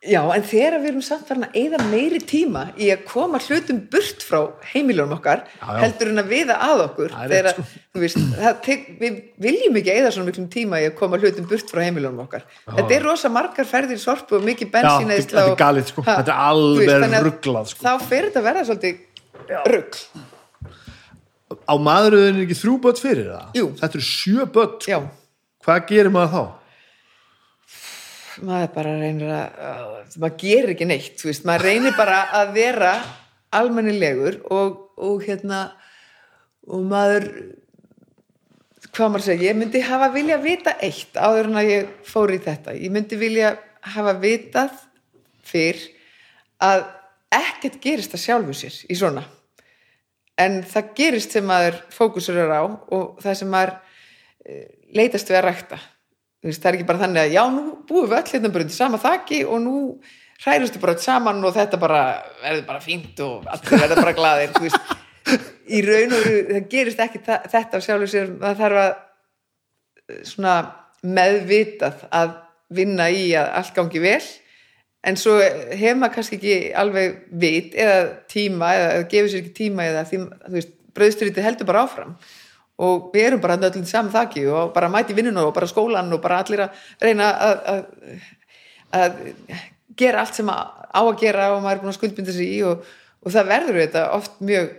Já, 0.07 0.20
en 0.31 0.44
þegar 0.47 0.77
við 0.78 0.89
erum 0.93 1.02
samt 1.02 1.25
farin 1.27 1.43
að 1.49 1.57
eyða 1.59 1.78
meiri 1.91 2.20
tíma 2.23 2.60
í 2.78 2.86
að 2.94 3.01
koma 3.09 3.41
hlutum 3.43 3.81
burt 3.91 4.23
frá 4.23 4.36
heimilunum 4.70 5.17
okkar 5.17 5.41
Já, 5.57 5.65
já. 5.75 5.78
heldur 5.83 6.10
en 6.12 6.20
að 6.23 6.28
viða 6.31 6.59
að 6.68 6.83
okkur 6.85 7.17
er 7.18 7.33
þegar, 7.33 7.57
sko. 7.57 7.65
veist, 8.05 8.20
það 8.39 8.68
við 9.01 9.17
viljum 9.43 9.78
ekki 9.81 9.97
eyða 9.97 10.12
svona 10.15 10.28
miklum 10.31 10.47
tíma 10.55 10.78
í 10.78 10.86
að 10.86 10.94
koma 11.01 11.18
hlutum 11.18 11.49
burt 11.51 11.73
frá 11.75 11.83
heimilunum 11.83 12.23
okkar 12.28 12.47
þetta 12.68 12.94
er 12.94 13.07
rosa 13.09 13.33
margar 13.35 13.67
ferðir 13.67 13.99
sorpu 13.99 14.39
og 14.39 14.47
mikið 14.47 14.70
bensín 14.77 15.10
þetta- 15.10 15.49
þetta 15.51 15.73
er 15.83 15.91
sko. 15.91 16.07
Þetta 16.07 16.31
er 16.31 16.41
alveg 16.47 17.18
ruglað, 17.27 17.67
sko. 17.75 17.83
þá 17.83 18.07
fer 18.07 18.28
þetta 18.28 18.39
að 18.44 18.49
verða 18.52 18.65
svolítið 18.70 18.97
rugl 19.75 19.99
á 21.68 21.75
maðuröðin 21.75 22.43
ekki 22.44 22.57
þrjú 22.62 22.78
börn 22.86 23.02
fyrir 23.02 23.28
það 23.35 23.59
Jú. 23.59 23.67
þetta 23.83 23.99
eru 23.99 24.07
sjö 24.15 24.47
börn, 24.47 24.78
Já, 24.86 24.99
sko. 25.02 25.10
hvað 25.67 25.86
gerir 25.91 26.12
maður 26.15 26.33
þá? 26.39 26.44
Maður 28.44 28.75
bara 28.75 28.97
reynir 28.99 29.33
að 29.34 30.18
maður 30.18 30.36
gerir 30.41 30.75
ekki 30.75 30.89
neitt, 30.89 31.23
veist, 31.25 31.47
maður 31.49 31.68
reynir 31.68 31.97
bara 31.99 32.20
að 32.41 32.52
vera 32.57 32.92
almennilegur 33.55 34.42
og, 34.52 34.76
og 35.00 35.25
hérna 35.25 35.62
og 36.68 36.84
maður 36.89 37.28
hvað 38.92 39.12
maður 39.12 39.25
segja, 39.28 39.50
ég 39.50 39.58
myndi 39.58 39.83
hafa 39.84 40.10
vilja 40.15 40.39
vita 40.42 40.75
eitt 40.84 41.17
áður 41.17 41.50
en 41.50 41.60
að 41.60 41.70
ég 41.70 41.91
fór 42.08 42.33
í 42.34 42.39
þetta. 42.42 42.75
Ég 42.76 42.92
myndi 42.94 43.18
vilja 43.20 43.52
hafa 43.94 44.15
vitað 44.20 44.75
fyrr 45.47 45.81
að 46.65 46.86
ekkert 47.34 47.78
gerist 47.83 48.17
að 48.17 48.25
sjálfu 48.25 48.57
sér 48.57 48.78
í 48.89 48.97
svona. 48.99 49.23
En 50.39 50.60
það 50.67 50.91
gerist 50.99 51.34
sem 51.34 51.47
maður 51.47 51.78
fókusur 51.94 52.39
er 52.39 52.52
á 52.55 52.62
og 52.65 53.20
það 53.23 53.39
sem 53.41 53.52
maður 53.52 53.75
eh, 54.47 54.67
leitast 54.94 55.31
við 55.31 55.41
að 55.41 55.47
rækta 55.49 55.81
veist, 56.44 56.62
það 56.62 56.70
er 56.70 56.78
ekki 56.78 56.89
bara 56.89 57.02
þannig 57.02 57.25
að 57.25 57.34
já, 57.34 57.42
nú 57.50 57.65
búum 57.89 58.08
við 58.08 58.18
öll 58.20 58.33
hérna 58.33 58.52
bara 58.55 58.67
undir 58.67 58.78
sama 58.78 59.02
þaki 59.02 59.42
og 59.49 59.60
nú 59.65 59.76
hrærustu 60.44 60.81
bara 60.83 60.94
öll 60.94 61.02
saman 61.02 61.44
og 61.44 61.55
þetta 61.57 61.81
bara 61.83 62.02
verður 62.42 62.67
bara 62.68 62.83
fínt 62.84 63.23
og 63.25 63.49
allir 63.50 63.83
verður 63.83 64.02
bara 64.05 64.17
glaðir 64.18 64.55
þú 64.55 64.65
veist, 64.67 64.97
í 65.68 65.83
raun 65.84 66.15
og 66.15 66.25
veru 66.25 66.42
það 66.49 66.68
gerist 66.73 67.00
ekki 67.05 67.23
þetta 67.26 67.81
á 67.81 67.84
sjálfur 67.84 68.12
sér. 68.12 68.34
Það 68.41 68.60
þarf 68.62 68.83
að 68.83 68.91
eh, 68.91 70.20
svona 70.28 70.57
meðvitað 71.18 72.05
að 72.20 72.36
vinna 72.78 73.08
í 73.15 73.31
að 73.39 73.52
allt 73.60 73.75
gangi 73.76 74.02
vel. 74.02 74.23
En 75.07 75.17
svo 75.17 75.36
hefur 75.39 76.00
maður 76.00 76.17
kannski 76.17 76.39
ekki 76.39 76.57
alveg 76.76 77.20
vit 77.41 77.76
eða 77.78 78.00
tíma 78.31 78.73
eða, 78.75 78.89
eða 78.97 79.08
gefur 79.12 79.33
sér 79.33 79.44
ekki 79.44 79.55
tíma 79.60 79.86
eða 79.89 80.05
því, 80.08 80.20
þú 80.47 80.57
veist, 80.57 80.75
brauðstyrítið 80.99 81.47
heldur 81.47 81.68
bara 81.68 81.84
áfram 81.86 82.17
og 82.78 83.10
við 83.15 83.26
erum 83.26 83.42
bara 83.42 83.58
öllum 83.58 83.86
saman 83.89 84.15
þakki 84.15 84.44
og 84.52 84.73
bara 84.74 84.90
mæti 84.92 85.16
vinnuna 85.16 85.47
og 85.48 85.55
bara 85.57 85.68
skólan 85.70 86.12
og 86.15 86.23
bara 86.23 86.42
allir 86.44 86.66
að 86.66 86.84
reyna 87.02 87.31
að, 87.47 87.81
að, 88.94 89.18
gera 89.98 90.23
allt 90.23 90.39
sem 90.39 90.50
á 90.50 91.00
að 91.00 91.16
gera 91.18 91.50
og 91.57 91.62
maður 91.65 91.74
er 91.74 91.82
búin 91.82 91.92
að 91.92 91.98
skuldbynda 91.98 92.34
sig 92.36 92.52
í 92.55 92.60
og, 92.68 92.84
og 93.24 93.34
það 93.34 93.50
verður 93.50 93.81
þetta 93.82 94.05
oft 94.15 94.39
mjög 94.44 94.70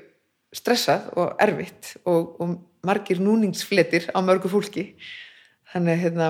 stressað 0.55 1.09
og 1.19 1.43
erfitt 1.43 1.93
og, 2.07 2.39
og 2.39 2.55
margir 2.87 3.19
núningsfletir 3.21 4.07
á 4.15 4.19
mörgu 4.23 4.49
fólki. 4.49 4.93
Þannig 5.73 5.99
hérna, 6.01 6.29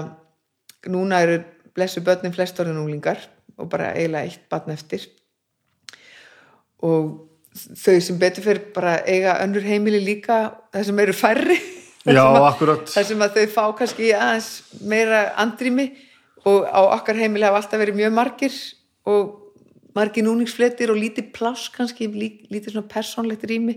núna 0.90 1.22
eru 1.24 1.40
blessu 1.78 2.02
börnin 2.04 2.34
flest 2.36 2.60
orðin 2.60 2.82
unglingar 2.82 3.22
og 3.60 3.70
bara 3.72 3.94
eiginlega 3.94 4.28
eitt 4.28 4.50
barn 4.52 4.74
eftir. 4.74 5.06
Og 6.82 7.29
þau 7.56 7.98
sem 8.02 8.20
betur 8.22 8.46
fyrir 8.46 8.62
bara 8.76 8.98
eiga 9.10 9.38
önnur 9.44 9.66
heimili 9.66 10.00
líka 10.06 10.40
það 10.74 10.86
sem 10.90 11.00
eru 11.06 11.14
færri. 11.18 11.60
Já, 12.10 12.24
sem 12.24 12.38
að- 12.40 12.48
akkurat. 12.54 12.86
þar 12.94 13.06
sem 13.10 13.22
að 13.26 13.36
þau 13.38 13.48
fá 13.56 13.64
kannski 13.82 14.12
aðeins 14.16 14.50
meira 14.88 15.24
andrými 15.42 15.90
og 16.48 16.64
á 16.72 16.80
okkar 16.96 17.18
heimili 17.20 17.44
hafa 17.46 17.60
alltaf 17.62 17.82
verið 17.82 17.98
mjög 18.00 18.14
margir 18.16 18.56
og 19.10 19.34
margir 19.98 20.24
núningsfletir 20.24 20.94
og 20.94 20.98
lítið 21.02 21.32
pláss 21.36 21.68
kannski, 21.74 22.08
lí- 22.08 22.46
lítið 22.54 22.76
svona 22.78 22.88
persónlegt 22.88 23.44
rými, 23.50 23.76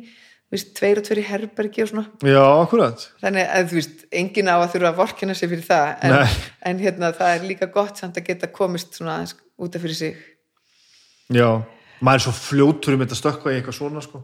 veist, 0.53 0.71
tveir 0.77 1.01
og 1.01 1.07
tveir 1.09 1.23
í 1.23 1.27
herbergi 1.27 1.83
og 1.83 1.89
svona. 1.91 2.05
Já, 2.23 2.45
akkurat. 2.63 3.07
Þannig 3.25 3.49
að 3.57 3.69
þú 3.73 3.79
veist, 3.81 4.03
enginn 4.21 4.51
á 4.53 4.57
að 4.61 4.69
þurfa 4.77 4.91
að 4.93 4.99
vorkina 5.01 5.35
sig 5.35 5.51
fyrir 5.51 5.65
það 5.67 6.05
en, 6.07 6.17
en 6.71 6.83
hérna 6.85 7.11
það 7.17 7.35
er 7.39 7.47
líka 7.49 7.69
gott 7.75 7.99
samt 7.99 8.21
að 8.21 8.29
geta 8.29 8.51
komist 8.55 8.95
svona 9.01 9.17
aðeins 9.19 9.35
út 9.59 9.75
af 9.81 9.83
fyrir 9.83 9.99
sig. 9.99 10.21
Já, 11.33 11.49
maður 12.03 12.19
er 12.19 12.25
svo 12.27 12.35
fljótur 12.37 12.97
um 12.97 13.05
þetta 13.05 13.19
stökkva 13.19 13.53
í 13.53 13.59
eitthvað 13.59 13.79
svona 13.79 14.03
sko. 14.05 14.23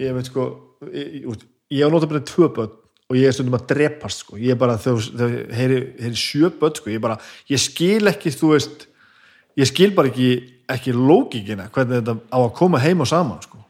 ég 0.00 0.14
veit 0.16 0.30
sko 0.30 0.46
ég, 0.92 1.44
ég, 1.70 1.84
á 1.84 1.88
notabene 1.92 2.24
tvö 2.26 2.48
börn 2.56 2.78
og 3.12 3.18
ég 3.18 3.28
er 3.28 3.36
stundum 3.36 3.58
að 3.58 3.68
drepast 3.74 4.24
sko. 4.24 4.38
ég 4.40 4.54
er 4.54 4.60
bara 4.60 4.78
þegar 4.80 5.36
heyri, 5.52 5.82
sjö 6.16 6.50
börn 6.58 6.78
sko. 6.78 6.90
ég, 6.92 7.02
bara, 7.02 7.18
ég 7.52 7.60
skil 7.60 8.08
ekki 8.10 8.32
þú 8.34 8.54
veist 8.54 8.88
ég 9.60 9.68
skil 9.68 9.92
bara 9.96 10.08
ekki, 10.08 10.32
ekki 10.72 10.96
lókikina 10.96 11.68
hvernig 11.72 12.00
þetta 12.00 12.16
á 12.32 12.38
að 12.40 12.52
koma 12.56 12.80
heim 12.82 13.04
og 13.04 13.10
saman 13.10 13.42
sko. 13.44 13.60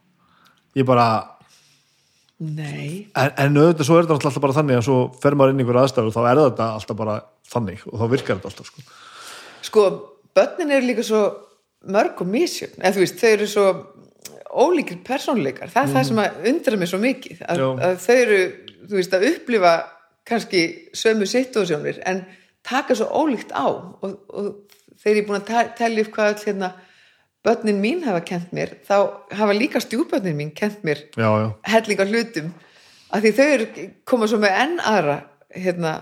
ég 0.79 0.87
bara 0.89 1.29
Nei, 2.43 3.07
en, 3.15 3.29
en 3.39 3.59
auðvitað 3.61 3.87
svo 3.87 3.97
er 4.01 4.07
þetta 4.09 4.17
alltaf 4.17 4.43
bara 4.43 4.55
þannig 4.57 4.81
að 4.81 4.87
svo 4.89 4.97
fer 5.23 5.37
maður 5.39 5.53
inn 5.53 5.61
í 5.61 5.62
einhver 5.62 5.77
aðstæður 5.79 6.09
og 6.09 6.15
þá 6.17 6.23
er 6.25 6.39
þetta 6.41 6.65
alltaf 6.75 6.97
bara 6.99 7.12
þannig 7.53 7.85
og 7.87 8.01
þá 8.01 8.07
virkar 8.11 8.39
þetta 8.41 8.51
alltaf 8.51 8.71
sko. 8.71 8.83
sko, 9.69 9.85
börnin 10.35 10.73
eru 10.75 10.89
líka 10.89 11.05
svo 11.07 11.21
mörg 11.85 12.20
og 12.23 12.28
misjöfn, 12.31 12.81
eða 12.83 12.94
þú 12.97 13.02
veist, 13.02 13.19
þau 13.20 13.31
eru 13.33 13.47
svo 13.51 13.67
ólíkir 14.52 15.01
persónleikar, 15.07 15.70
það 15.73 15.83
er 15.89 15.94
það 15.97 16.07
sem 16.11 16.20
að 16.23 16.47
undra 16.52 16.77
mig 16.78 16.91
svo 16.91 16.99
mikið, 17.02 17.43
að, 17.49 17.62
að 17.89 17.97
þau 18.05 18.15
eru, 18.20 18.39
þú 18.91 18.99
veist, 18.99 19.17
að 19.17 19.27
upplifa 19.33 19.73
kannski 20.28 20.62
sömu 20.94 21.27
situasjónir 21.27 21.99
en 22.07 22.25
taka 22.62 22.94
svo 22.94 23.09
ólíkt 23.11 23.51
á. 23.57 23.67
Og, 23.67 24.12
og 24.31 24.51
þeir 25.02 25.17
eru 25.17 25.27
búin 25.31 25.41
að 25.41 25.47
te- 25.49 25.73
telja 25.81 26.05
upp 26.05 26.12
hvað 26.15 26.35
öll 26.35 26.44
hérna 26.47 26.69
börnin 27.43 27.81
mín 27.83 28.05
hafa 28.07 28.20
kent 28.23 28.52
mér 28.55 28.77
þá 28.86 28.94
hafa 29.35 29.55
líka 29.57 29.81
stjúbörnin 29.83 30.36
mín 30.39 30.52
kent 30.55 30.85
mér 30.86 31.01
já, 31.19 31.27
já, 31.27 31.49
hellinga 31.73 32.07
hlutum. 32.07 32.52
Af 33.11 33.25
því 33.25 33.33
þau 33.35 33.47
eru 33.57 33.67
koma 34.07 34.28
svo 34.31 34.39
með 34.44 34.55
enn 34.62 34.77
aðra 34.78 35.17
hérna 35.51 35.97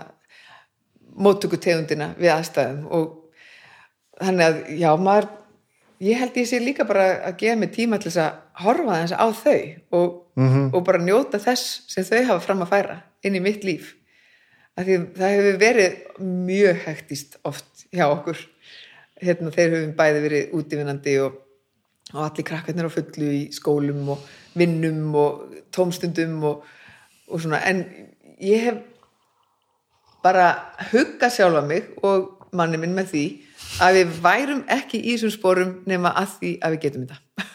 móttökutegundina 1.17 2.11
við 2.19 2.31
aðstæðum 2.35 2.85
og 2.93 3.07
þannig 4.21 4.45
að 4.45 4.59
já 4.79 4.91
maður 5.01 5.27
ég 6.01 6.17
held 6.17 6.37
ég 6.39 6.47
sé 6.49 6.59
líka 6.61 6.85
bara 6.89 7.07
að 7.29 7.37
gefa 7.43 7.59
mig 7.61 7.71
tíma 7.75 7.99
til 8.01 8.09
þess 8.09 8.23
að 8.23 8.63
horfa 8.63 8.99
þess 9.03 9.13
á 9.13 9.27
þau 9.37 9.57
og, 9.99 10.13
og 10.73 10.79
bara 10.87 11.01
njóta 11.01 11.41
þess 11.41 11.81
sem 11.91 12.07
þau 12.07 12.21
hafa 12.31 12.45
fram 12.47 12.63
að 12.65 12.71
færa 12.73 12.95
inn 13.21 13.37
í 13.37 13.43
mitt 13.43 13.65
líf. 13.67 13.93
Af 14.77 14.87
því 14.87 14.97
það 15.19 15.35
hefur 15.35 15.59
verið 15.61 15.97
mjög 16.47 16.81
hektist 16.87 17.37
oft 17.45 17.85
hjá 17.93 18.07
okkur. 18.07 18.39
Hérna 19.21 19.53
þeir 19.53 19.75
höfum 19.75 19.95
bæði 19.99 20.23
verið 20.23 20.55
útivinnandi 20.57 21.17
og, 21.21 21.35
og 22.15 22.21
allir 22.25 22.47
krakkarnir 22.47 22.89
á 22.89 22.95
fullu 22.95 23.33
í 23.35 23.41
skólum 23.53 24.13
og 24.15 24.23
vinnum 24.57 25.13
og 25.21 25.59
tómstundum 25.75 26.39
og, 26.49 26.65
og 27.29 27.43
svona. 27.43 27.61
En 27.67 27.85
ég 28.41 28.65
hef 28.65 28.81
bara 30.25 30.49
hugga 30.89 31.29
sjálfa 31.29 31.61
mig 31.67 31.93
og 32.01 32.49
manni 32.57 32.79
minn 32.81 32.97
með 32.97 33.13
því 33.13 33.25
að 33.81 33.97
við 33.99 34.11
værum 34.23 34.61
ekki 34.77 34.99
í 35.01 35.15
þessum 35.15 35.33
sporum 35.35 35.71
nema 35.89 36.11
að 36.21 36.35
því 36.39 36.51
að 36.61 36.75
við 36.75 36.81
getum 36.85 37.07
þetta 37.07 37.47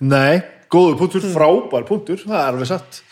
nei, 0.00 0.42
góður 0.72 0.98
punktur, 1.00 1.24
Hmm. 1.26 1.34
frábær 1.34 1.86
punktur 1.88 2.22
það 2.24 2.38
er 2.40 2.52
alveg 2.54 2.70
satt 2.70 3.02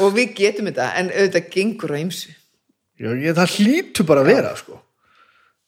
og 0.00 0.14
við 0.16 0.34
getum 0.38 0.70
þetta 0.70 0.86
en 1.00 1.10
auðvitað 1.10 1.50
gengur 1.56 1.92
á 1.92 1.98
ymsu 2.00 2.30
það 3.02 3.56
hlýtur 3.58 4.06
bara 4.06 4.22
að 4.22 4.30
vera 4.30 4.54
sko. 4.56 4.78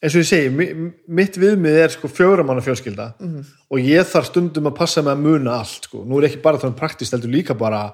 eins 0.05 0.15
og 0.15 0.21
ég 0.21 0.29
segi, 0.29 0.51
mi- 0.53 0.93
mitt 1.09 1.37
viðmið 1.41 1.77
er 1.83 1.89
sko 1.95 2.09
fjóramanna 2.09 2.63
fjölskylda 2.63 3.15
Mhm. 3.21 3.45
og 3.71 3.79
ég 3.79 4.05
þarf 4.05 4.27
stundum 4.31 4.67
að 4.71 4.77
passa 4.77 5.03
með 5.03 5.17
að 5.17 5.21
muna 5.27 5.59
allt 5.59 5.85
sko. 5.89 6.05
nú 6.05 6.19
er 6.23 6.29
ekki 6.29 6.43
bara 6.43 6.59
þannig 6.59 6.77
praktist, 6.79 7.13
heldur 7.13 7.31
líka 7.33 7.55
bara, 7.59 7.93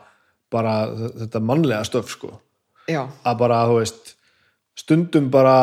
bara 0.50 0.86
þetta 0.94 1.40
mannlega 1.40 1.84
stöf 1.86 2.08
sko. 2.10 2.40
að 2.89 3.39
bara, 3.39 3.65
þú 3.66 3.78
veist 3.81 4.15
stundum 4.81 5.28
bara 5.33 5.55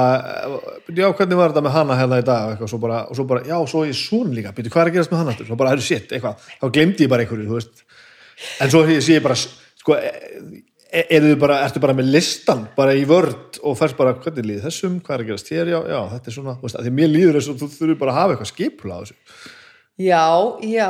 já, 0.88 1.08
hvernig 1.10 1.40
var 1.40 1.54
þetta 1.54 1.64
með 1.66 1.76
hana 1.76 1.98
hérna 2.00 2.20
í 2.22 2.26
dag? 2.28 2.54
Eitthvað, 2.54 2.72
svo 2.74 2.80
bara, 2.84 3.02
og 3.08 3.18
svo 3.18 3.26
bara, 3.30 3.44
já, 3.48 3.58
svo 3.70 3.84
er 3.84 3.92
ég 3.92 4.00
svona 4.00 4.36
líka 4.38 4.54
býtu, 4.56 4.72
hvað 4.74 4.84
er 4.84 4.92
að 4.92 4.98
gerast 5.00 5.14
með 5.14 5.22
hana 5.24 5.34
aftur? 5.34 5.50
svo 5.50 5.60
bara, 5.60 5.74
það 5.74 5.82
er 5.82 5.88
shit, 5.88 6.14
eitthvað. 6.14 6.48
Þá 6.62 6.68
glemdi 6.78 7.06
ég 7.06 7.12
bara 7.14 7.26
einhverju, 7.26 7.62
en 8.62 8.74
svo 8.74 8.84
sé 8.94 9.18
ég 9.18 9.26
bara, 9.26 9.38
sko 9.38 9.98
e- 9.98 11.06
eru 11.10 11.34
þið 11.34 11.40
bara, 11.42 11.60
ertu 11.66 11.84
bara 11.84 11.96
með 11.98 12.12
listan 12.16 12.64
bara 12.78 12.96
í 12.96 13.04
vörd 13.08 13.60
og 13.66 13.78
færst 13.80 13.98
bara 14.00 14.16
hvernig 14.22 14.48
líði 14.48 14.64
þessum, 14.68 15.02
hvað 15.04 15.18
er 15.18 15.26
að 15.26 15.32
gerast 15.32 15.52
hér, 15.54 15.74
já, 15.74 15.80
já, 15.92 16.00
þetta 16.14 16.32
er 16.32 16.38
svona 16.38 16.58
veist, 16.62 16.80
því 16.86 16.96
mér 17.00 17.14
líður 17.14 17.40
þess 17.40 17.52
að 17.52 17.62
þú 17.62 17.70
þurfur 17.76 18.02
bara 18.04 18.14
að 18.14 18.20
hafa 18.22 18.36
eitthvað 18.36 18.52
skipula 18.54 18.98
á 18.98 19.02
þessu. 19.04 19.18
Já, 19.98 20.26
já 20.62 20.90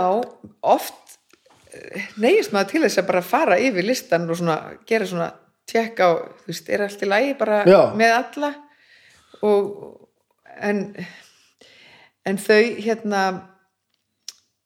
oft 0.76 1.18
neyjist 2.22 2.54
maður 2.54 2.72
til 2.72 2.82
þess 2.86 3.02
að 3.02 3.10
bara 3.10 3.26
fara 3.26 3.60
yfir 3.62 3.86
listan 3.88 4.28
og 4.30 4.40
svona, 4.40 4.58
gera 4.90 5.08
svona 5.10 5.32
tjekka 5.68 6.08
á, 6.08 6.12
þú 6.42 6.52
veist, 6.52 6.70
er 6.72 6.84
allt 6.86 7.04
í 7.04 7.10
lagi 7.10 7.36
bara 7.40 7.62
Já. 7.68 7.82
með 7.98 8.16
alla? 8.18 8.52
Og 9.46 9.64
en 10.58 10.84
en 12.28 12.40
þau 12.42 12.64
hérna 12.84 13.22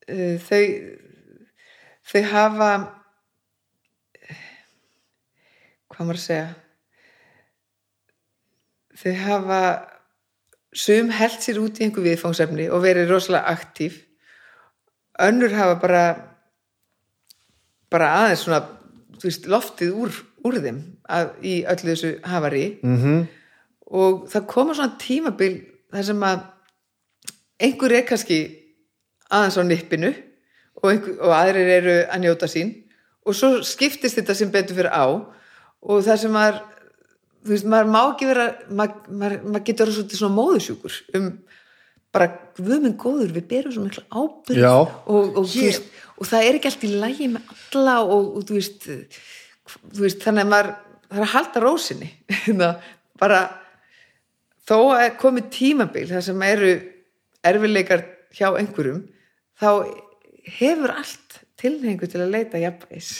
uh, 0.08 0.36
þau 0.42 0.64
þau 2.12 2.22
hafa 2.32 2.70
hvað 5.92 6.06
maður 6.08 6.18
að 6.18 6.26
segja? 6.26 6.50
Þau 9.02 9.14
hafa 9.26 9.62
sum 10.72 11.10
held 11.12 11.40
sér 11.44 11.60
út 11.60 11.78
í 11.78 11.86
einhver 11.86 12.06
viðfangsefni 12.06 12.68
og 12.72 12.84
verið 12.86 13.10
rosalega 13.12 13.52
aktív 13.52 13.98
önnur 15.20 15.52
hafa 15.52 15.76
bara 15.82 16.04
bara 17.92 18.12
aðeins 18.22 18.46
svona 18.46 18.62
þú 19.20 19.28
veist, 19.28 19.48
loftið 19.50 19.96
úr, 20.02 20.16
úr 20.46 20.58
þeim 20.62 20.80
að, 21.08 21.30
í 21.42 21.54
öllu 21.68 21.92
þessu 21.92 22.12
hafari 22.26 22.64
mm 22.82 22.96
-hmm. 23.02 23.22
og 24.02 24.26
það 24.32 24.48
koma 24.54 24.74
svona 24.74 24.98
tímabil 24.98 25.54
þar 25.92 26.08
sem 26.08 26.26
að 26.28 26.42
einhver 27.62 27.92
er 27.92 28.06
kannski 28.08 28.38
aðeins 29.30 29.58
á 29.58 29.62
nippinu 29.62 30.12
og, 30.82 30.90
einhver, 30.90 31.16
og 31.20 31.34
aðrir 31.36 31.72
eru 31.78 31.96
að 32.08 32.22
njóta 32.24 32.48
sín 32.50 32.74
og 33.26 33.36
svo 33.38 33.62
skiptist 33.62 34.18
þetta 34.18 34.34
sem 34.34 34.50
betur 34.50 34.76
fyrir 34.76 34.92
á 34.92 35.06
og 35.82 36.04
það 36.04 36.20
sem 36.24 36.32
maður 36.32 36.60
þú 37.42 37.54
veist, 37.54 37.66
maður 37.66 37.90
má 37.90 38.00
ekki 38.02 38.28
vera 38.30 38.46
maður, 38.70 38.94
maður, 39.08 39.38
maður 39.46 39.66
getur 39.66 39.84
verið 39.86 39.98
svolítið 39.98 40.22
svona 40.22 40.38
móðusjúkur 40.38 40.98
um 41.18 41.28
bara, 42.12 42.28
við 42.58 42.82
minn 42.84 42.96
góður, 43.00 43.32
við 43.32 43.46
berum 43.48 43.72
svo 43.74 43.86
mikla 43.86 44.04
ábyrgð 44.12 44.60
Já. 44.60 44.74
og, 44.76 45.36
og, 45.38 45.46
þú 45.48 45.62
veist, 45.64 45.86
og 46.18 46.28
það 46.28 46.48
er 46.48 46.58
ekki 46.58 46.70
allt 46.70 46.84
í 46.84 46.90
lægi 46.92 47.28
með 47.32 47.54
alla 47.56 47.94
og, 48.04 48.26
og 48.36 48.44
þú, 48.48 48.58
veist, 48.58 48.84
þú 48.84 48.98
veist 49.98 50.22
þannig 50.24 50.46
að 50.46 50.52
maður 50.52 50.70
er 51.12 51.24
að 51.24 51.34
halda 51.34 51.64
rósinni 51.64 52.10
Hérna, 52.44 52.70
bara 53.20 53.42
þó 54.68 54.78
að 54.96 55.08
komi 55.20 55.44
tímabil 55.52 56.06
þar 56.10 56.24
sem 56.28 56.46
eru 56.46 56.72
erfileikar 57.42 58.06
hjá 58.32 58.48
einhverjum 58.54 59.04
þá 59.60 59.68
hefur 60.58 60.94
allt 60.94 61.42
tilhengu 61.60 62.08
til 62.10 62.22
að 62.22 62.34
leita 62.34 62.60
jafnvegs 62.62 63.12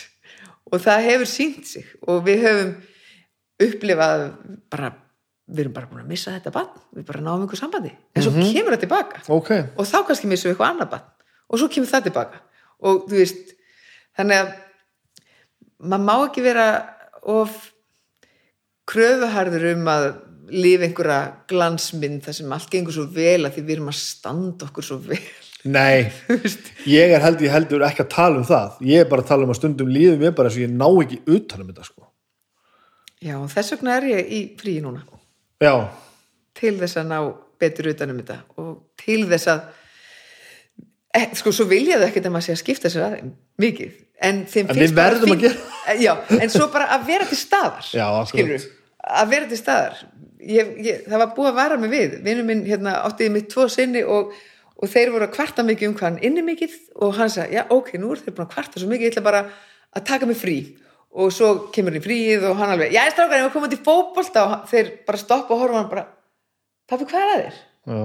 og 0.72 0.80
það 0.80 1.06
hefur 1.08 1.28
sínt 1.28 1.68
sig. 1.68 1.86
Og 2.08 2.22
við 2.26 2.46
höfum 2.46 2.72
upplifað 3.62 4.26
bara, 4.72 4.92
við 5.52 5.64
erum 5.66 5.76
bara 5.76 5.90
búin 5.90 6.04
að 6.04 6.12
missa 6.14 6.34
þetta 6.34 6.54
bann, 6.54 6.70
við 6.96 7.06
bara 7.10 7.24
náum 7.24 7.44
einhver 7.44 7.60
sambandi. 7.60 7.92
En 8.16 8.24
svo 8.24 8.32
kemur 8.34 8.74
það 8.74 8.84
tilbaka. 8.86 9.22
Ok, 9.36 9.52
og 9.76 9.88
þá 9.88 9.98
kannski 10.08 10.30
missum 10.30 10.50
við 10.50 10.56
eitthvað 10.56 10.74
annað 10.74 10.92
bann 10.94 11.08
og 11.52 11.60
svo 11.60 11.68
kemur 11.72 11.90
það 11.92 12.06
tilbaka. 12.08 12.42
Og 12.82 13.04
þú 13.10 13.18
veist 13.20 13.52
þannig 14.18 14.42
að 14.42 14.54
maður 15.82 16.04
má 16.08 16.14
ekki 16.26 16.44
vera 16.44 16.66
of 17.28 17.56
kröfuharður 18.88 19.68
um 19.72 19.90
að 19.92 20.06
lifa 20.52 20.86
einhverja 20.88 21.20
glansmynd 21.48 22.24
þar 22.26 22.36
sem 22.36 22.54
allt 22.56 22.70
gengur 22.72 22.96
svo 22.96 23.06
vel 23.14 23.46
að 23.46 23.56
því 23.56 23.64
við 23.66 23.74
erum 23.76 23.90
að 23.92 23.98
standa 24.00 24.68
okkur 24.68 24.86
svo 24.88 24.98
vel. 25.06 25.20
Nei 25.62 26.10
ég 26.96 27.12
er 27.14 27.22
held 27.22 27.44
ég 27.44 27.54
heldur 27.54 27.84
ekki 27.86 28.04
að 28.04 28.14
tala 28.16 28.40
um 28.40 28.46
það. 28.46 28.78
Ég 28.90 29.04
er 29.04 29.10
bara 29.10 29.24
að 29.24 29.30
tala 29.30 29.46
um 29.46 29.54
að 29.54 29.60
stundum 29.60 29.92
líðum 29.92 30.26
ég 30.26 30.36
bara 30.36 30.50
þess 30.50 30.60
að 30.60 30.66
ég 30.66 30.74
ná 30.74 30.88
ekki 31.04 31.20
utan 31.36 31.64
um 31.64 31.70
þetta 31.70 31.88
sko. 31.88 32.08
Já, 33.22 33.36
þess 33.54 33.76
vegna 33.76 33.98
er 34.00 34.08
ég 34.10 34.32
í 34.34 34.40
fríi 34.58 34.82
núna. 34.82 35.04
Já, 35.62 35.76
til 36.58 36.74
þess 36.80 36.98
að 37.00 37.08
ná 37.12 37.18
betur 37.62 37.92
utan 37.92 38.12
um 38.12 38.20
þetta 38.20 38.38
og 38.58 38.72
til 38.98 39.22
þess 39.30 39.50
að 39.52 39.60
e, 41.14 41.22
sko, 41.38 41.52
svo 41.54 41.68
vil 41.70 41.84
ég 41.86 42.00
það 42.00 42.08
ekkert 42.08 42.28
að 42.28 42.34
maður 42.34 42.48
sé 42.48 42.56
að 42.56 42.62
skipta 42.62 42.90
sér 42.92 43.06
aðeins 43.06 43.36
mikið 43.62 44.00
en, 44.22 44.40
En 44.46 44.76
við 44.78 44.94
verðum 44.96 45.34
að 45.34 45.42
fínt- 45.44 46.00
já, 46.04 46.12
en 46.38 46.50
svo 46.52 46.68
bara 46.72 46.86
að 46.96 47.06
vera 47.10 47.26
til 47.30 47.38
staðar 47.40 47.88
Já, 47.92 48.06
skilurðu, 48.30 48.70
að 49.22 49.28
vera 49.34 49.48
til 49.50 49.58
staðar. 49.58 49.98
Ég, 50.42 50.72
ég, 50.82 51.02
það 51.06 51.18
var 51.22 51.32
búið 51.36 51.50
að 51.52 51.58
vara 51.60 51.76
mig 51.78 51.90
við. 51.92 52.14
Vinnur 52.26 52.46
minn 52.48 52.64
hérna, 52.66 52.96
áttiði 53.06 53.30
mitt 53.36 53.48
tvo 53.52 53.68
sinni 53.70 54.02
og, 54.02 54.32
og 54.82 54.90
þeir 54.90 55.12
voru 55.14 55.26
að 55.28 55.34
kvarta 55.36 55.62
mikið 55.66 55.88
um 55.90 55.94
hvað 55.98 56.08
hann 56.08 56.22
inni 56.26 56.42
mikið 56.46 56.72
og 57.02 57.12
hann 57.18 57.30
sagði, 57.30 57.58
já 57.60 57.62
ok, 57.70 57.92
nú 58.02 58.10
er 58.14 58.22
þeir 58.24 58.34
búin 58.38 58.46
að 58.48 58.54
kvarta 58.56 58.80
svo 58.82 58.88
mikið, 58.90 59.06
ég 59.06 59.12
ætla 59.14 59.22
bara 59.28 59.42
að 59.94 60.06
taka 60.08 60.26
mig 60.30 60.38
frí. 60.40 60.56
Og 61.12 61.30
svo 61.34 61.52
kemur 61.74 61.92
hann 61.94 62.00
í 62.00 62.04
fríið 62.06 62.46
og 62.50 62.56
hann 62.58 62.72
alveg, 62.74 62.90
já, 62.96 63.02
strákar, 63.12 63.38
ég 63.38 63.46
var 63.46 63.54
komað 63.54 63.74
til 63.76 63.82
fótbolta. 63.86 64.44
Og 64.48 64.68
þeir 64.72 64.90
bara 65.06 65.20
stoppa 65.22 65.54
og 65.54 65.60
horfa 65.62 65.78
hann 65.82 65.90
bara 65.92 66.06
pappi, 66.90 67.06
hvað 67.10 67.22
er 67.22 67.32
að 67.34 67.42
þér? 67.44 67.60
já, 67.92 68.02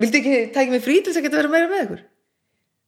viltu 0.00 0.20
ekki 0.20 0.36
taka 0.54 0.70
mig 0.76 0.84
frí 0.84 0.96
til 1.00 1.10
þess 1.12 1.20
að 1.20 1.26
geta 1.28 1.40
vera 1.42 1.52
meira 1.52 1.68
með 1.72 1.84
ykkur? 1.88 2.02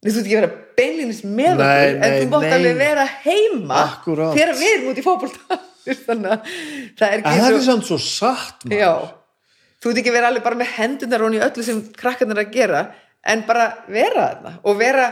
Þú 0.03 0.11
ert 0.11 0.21
ekki 0.25 0.35
að 0.35 0.41
vera 0.41 0.51
beinlinis 0.77 1.19
með 1.23 1.61
okkur, 1.63 1.99
en 2.03 2.15
þú 2.17 2.29
mátt 2.33 2.55
alveg 2.57 2.79
vera 2.81 3.03
heima 3.23 3.81
Akkúrat. 3.85 4.33
þegar 4.35 4.57
við 4.59 4.71
erum 4.73 4.89
út 4.91 4.97
í 4.99 5.03
fótbolta. 5.05 5.59
Þannig 6.07 6.31
að 6.33 6.49
það 6.99 7.05
er 7.07 7.13
en 7.13 7.27
ekki 7.27 7.43
það 7.43 7.57
er 7.57 7.65
samt 7.67 7.87
svo 7.87 7.99
satt 8.03 8.65
maður. 8.67 8.81
já, 8.81 8.91
þú 9.83 9.91
ert 9.93 10.01
ekki 10.01 10.11
að 10.11 10.17
vera 10.17 10.31
alveg 10.31 10.45
bara 10.47 10.59
með 10.59 10.73
hendunar 10.77 11.23
hún 11.25 11.37
í 11.37 11.43
öllu 11.43 11.65
sem 11.67 11.79
krakkarnir 11.99 12.39
er 12.39 12.43
að 12.45 12.53
gera 12.57 12.81
en 13.33 13.43
bara 13.47 13.69
vera 13.91 14.25
þarna 14.27 14.53
og 14.67 14.79
vera 14.79 15.07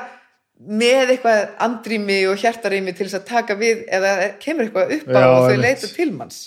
með 0.61 1.13
eitthvað 1.15 1.41
andrými 1.65 2.17
og 2.29 2.39
hjartarými 2.43 2.91
til 2.93 3.07
þess 3.07 3.19
að 3.21 3.29
taka 3.31 3.55
við 3.59 3.85
eða 3.89 4.11
kemur 4.43 4.67
eitthvað 4.67 4.91
upp 4.97 5.07
á 5.15 5.19
Já, 5.19 5.27
og 5.31 5.47
þau 5.47 5.61
leita 5.63 5.87
til 5.95 6.11
manns. 6.13 6.41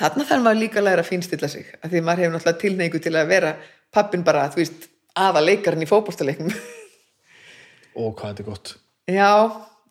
Þarna 0.00 0.26
þarf 0.28 0.44
maður 0.44 0.60
líka 0.64 0.80
að 0.82 0.86
læra 0.90 1.04
að 1.04 1.10
fínstilla 1.12 1.48
sig 1.52 1.70
af 1.78 1.88
því 1.90 2.02
maður 2.04 2.24
hefur 2.24 2.34
náttúrulega 2.36 2.62
tilneigu 2.66 3.00
til 3.06 3.14
að 3.16 3.30
vera 3.30 3.54
pappin 3.94 4.22
bara, 4.26 4.46
þú 4.52 4.60
veist, 4.62 4.86
aða 5.18 5.42
leikarinn 5.44 5.82
í 5.84 5.88
fótboltaleiknum 5.90 6.52
ó, 8.00 8.08
hvað 8.16 8.32
þetta 8.32 8.44
er 8.44 8.48
gott. 8.48 8.74
Já, 9.10 9.32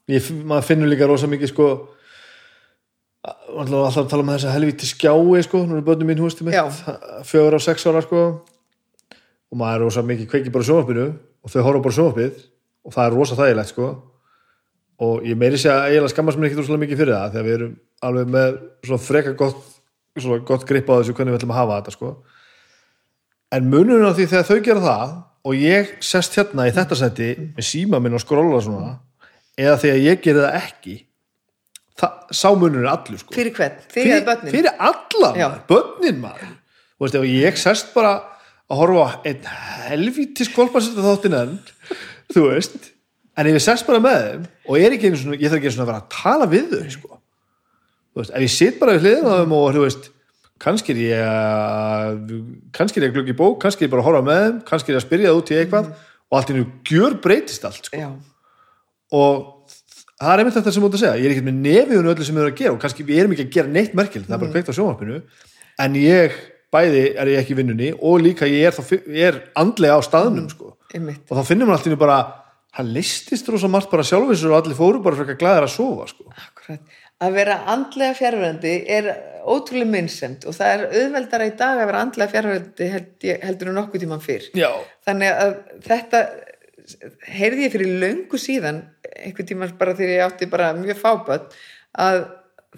ég, 0.09 0.29
maður 0.49 0.67
finnur 0.71 0.91
líka 0.91 1.07
rosa 1.09 1.29
mikið 1.29 1.53
sko 1.53 1.69
alltaf, 3.25 3.97
að 3.99 4.11
tala 4.11 4.23
um 4.23 4.31
þessa 4.31 4.53
helvíti 4.53 4.87
skjái 4.87 5.43
sko, 5.45 5.63
nú 5.67 5.79
er 5.79 5.85
börnum 5.85 6.09
mín 6.09 6.21
hústi 6.23 6.45
mitt 6.47 6.55
fjögur 7.27 7.57
á 7.57 7.61
sex 7.63 7.85
ára 7.87 8.03
sko. 8.05 8.23
Og 9.49 9.57
maður 9.57 9.79
er 9.79 9.85
rosa 9.87 10.05
mikið 10.05 10.29
kveiki 10.29 10.53
bara 10.53 10.63
á 10.63 10.67
sjónvarpinu 10.69 11.07
og 11.09 11.51
þau 11.51 11.61
horfa 11.65 11.83
bara 11.83 11.93
á 11.93 11.97
sjónvarpið 11.97 12.43
og 12.85 12.95
það 12.95 13.05
er 13.05 13.17
rosa 13.17 13.39
þægilegt 13.39 13.73
sko. 13.73 13.89
Og 14.99 15.25
ég 15.27 15.39
meiri 15.39 15.59
sé 15.59 15.71
að 15.71 15.89
eiginlega 15.89 16.13
skammast 16.13 16.39
mér 16.39 16.49
ekki 16.49 16.59
rosalega 16.59 16.83
mikið 16.83 17.01
fyrir 17.01 17.15
það 17.15 17.33
þegar 17.33 17.47
við 17.47 17.57
erum 17.57 17.73
alveg 18.09 18.33
með 18.35 18.59
svona 18.85 19.03
freka 19.03 19.33
gott, 19.39 19.63
svona 20.19 20.43
gott 20.47 20.67
grip 20.67 20.91
á 20.91 20.93
þessu 20.99 21.15
hvernig 21.15 21.33
við 21.33 21.39
ætlum 21.39 21.55
að 21.55 21.61
hafa 21.61 21.79
þetta 21.79 21.95
sko. 21.95 22.11
En 23.55 23.71
munurinn 23.71 24.11
á 24.11 24.13
því 24.13 24.27
þegar 24.29 24.49
þau 24.49 24.59
gera 24.67 24.85
það 24.85 25.15
og 25.47 25.55
ég 25.55 25.93
sest 26.03 26.35
hérna 26.37 26.67
í 26.67 26.73
þetta 26.75 26.97
seti 26.99 27.29
með 27.55 27.67
síma 27.67 28.01
minn 28.03 28.17
og 28.17 28.23
skrolla 28.23 28.59
svona 28.63 28.95
eða 29.59 29.77
þegar 29.81 30.01
ég 30.03 30.21
geri 30.23 30.43
það 30.43 30.57
ekki 30.59 30.95
það, 31.99 32.17
sá 32.35 32.49
munur 32.55 32.83
er 32.83 32.91
allur 32.93 33.21
sko. 33.21 33.35
Fyrir 33.35 33.55
hvern, 33.55 33.79
þig 33.91 34.09
eða 34.09 34.25
börnin? 34.29 34.53
fyrir 34.55 34.83
alla 34.89 35.31
maður, 35.35 35.63
börnin 35.69 36.21
maður. 36.23 36.53
Þú 36.99 37.05
veist, 37.05 37.17
ég 37.31 37.59
sest 37.59 37.91
bara 37.95 38.13
að 38.69 38.81
horfa 38.83 39.07
einn 39.27 39.49
helvítis 39.89 40.51
kolparsetta 40.53 41.03
þáttin 41.05 41.37
enn 41.39 41.55
þú 42.33 42.45
veist, 42.51 42.91
en 43.33 43.49
ef 43.49 43.57
ég 43.57 43.65
sest 43.65 43.87
bara 43.87 44.01
með 44.03 44.19
þeim 44.25 44.45
og 44.67 44.77
er 44.77 44.95
ekki 44.95 45.09
einu 45.09 45.21
svona, 45.21 45.39
ég 45.39 45.49
þarf 45.49 45.59
ekki 45.61 45.71
einu 45.71 45.77
svona 45.77 45.87
að 45.87 45.91
vera 45.93 46.03
að 46.03 46.11
tala 46.15 46.49
við 46.51 46.73
þau 46.75 46.93
sko. 46.95 47.19
þú 48.13 48.21
veist, 48.21 48.33
ef 48.35 48.45
ég 48.45 48.53
sitt 48.53 48.79
bara 48.81 48.95
við 48.95 49.07
hliðin 49.07 49.29
á 49.31 49.35
þeim 49.39 49.55
og 49.57 49.69
þú 49.75 49.85
veist 49.87 50.09
kannski 50.59 50.93
er 50.95 50.99
ég 51.01 51.21
að 51.23 52.19
kannski 52.75 52.99
er 52.99 53.07
ég 53.07 53.13
að 53.13 53.17
glugga 53.17 53.33
í 53.33 53.39
bók, 53.39 53.59
kannski 53.63 53.85
er 53.85 53.87
ég 53.87 53.93
bara 53.93 54.03
að 54.03 54.09
horfa 54.09 54.25
með 54.27 54.41
þeim 54.43 54.59
kannski 54.67 54.91
er 54.91 54.97
ég 54.97 55.01
að 55.01 55.07
spyrja 55.07 55.29
það 55.29 55.39
út 55.39 55.51
í 55.53 55.59
eitthvað 55.59 55.89
og 56.29 56.37
allt 56.39 56.51
nú 56.55 56.65
gjör 56.89 57.15
breytist 57.23 57.65
allt 57.69 57.89
sko. 57.89 58.01
Og 59.19 59.73
það 60.19 60.33
er 60.33 60.43
einmitt 60.43 60.57
þetta 60.59 60.73
sem 60.75 60.83
þú 60.83 60.89
ert 60.89 60.97
að 60.97 61.03
segja 61.05 61.19
ég 61.19 61.25
er 61.29 61.35
ekkert 61.35 61.47
með 61.47 61.61
nefiðunum 61.65 62.13
öllu 62.13 62.27
sem 62.27 62.35
við 62.37 62.43
erum 62.43 62.53
að 62.53 62.59
gera 62.59 62.75
og 62.75 62.81
kannski 62.83 63.07
við 63.07 63.21
erum 63.23 63.35
ekki 63.35 63.47
að 63.47 63.55
gera 63.55 63.73
neitt 63.77 63.95
merkilegt, 63.97 64.27
það 64.27 64.35
er 64.37 64.43
bara 64.43 64.55
kveikt 64.55 64.69
á 64.69 64.77
sjónvarpinu 64.77 65.21
en 65.79 65.95
ég, 65.99 66.35
bæði 66.75 67.05
er 67.15 67.31
ég 67.33 67.41
ekki 67.41 67.55
í 67.55 67.59
vinnunni 67.61 67.89
og 67.95 68.19
líka 68.25 68.49
ég 68.49 68.67
er, 68.69 68.75
þá, 68.75 68.93
ég 69.15 69.31
er 69.31 69.39
andlega 69.57 69.97
á 69.97 70.01
staðnum 70.05 70.51
sko. 70.51 70.75
einmitt. 70.93 71.23
Og 71.29 71.39
þá 71.39 71.47
finnum 71.47 71.71
maður 71.71 71.79
allt 71.79 71.89
einu 71.89 72.01
bara 72.03 72.19
hann 72.77 72.91
listist 72.93 73.47
rosa 73.49 73.69
margt 73.71 73.89
bara 73.89 74.05
sjálfisur 74.05 74.51
og 74.51 74.59
allir 74.59 74.77
fóru 74.77 75.01
bara 75.03 75.17
frekar 75.17 75.39
glæðir 75.39 75.65
að 75.65 75.73
sofa 75.73 76.09
sko. 76.11 76.27
Að 77.19 77.33
vera 77.35 77.55
andlega 77.67 78.15
fjárverandi 78.15 78.75
er 78.87 79.09
ótrúlega 79.49 79.91
minnsemt 79.91 80.45
og 80.47 80.55
það 80.55 80.69
er 80.73 80.83
auðveldara 81.01 81.47
í 81.49 81.55
dag 81.59 81.81
að 81.81 81.89
vera 81.89 82.03
andlega 82.05 82.31
fjárverandi 82.31 82.89
held, 82.93 83.25
heldur 83.43 83.71
en 83.71 83.77
nokkuð 83.79 84.05
tíman 84.05 84.23
fyrr. 84.23 84.45
já, 84.55 84.69
Þannig 85.07 85.41
að 85.43 85.55
þetta 85.87 86.21
heyrði 87.27 87.65
ég 87.65 87.73
fyrir 87.75 87.99
löngu 88.03 88.39
síðan 88.39 88.83
einhvern 89.19 89.49
tíman 89.49 89.75
bara 89.79 89.95
þegar 89.97 90.15
ég 90.15 90.25
átti 90.25 90.49
bara 90.49 90.71
mjög 90.77 91.01
fáböld 91.01 91.57
að 91.99 92.21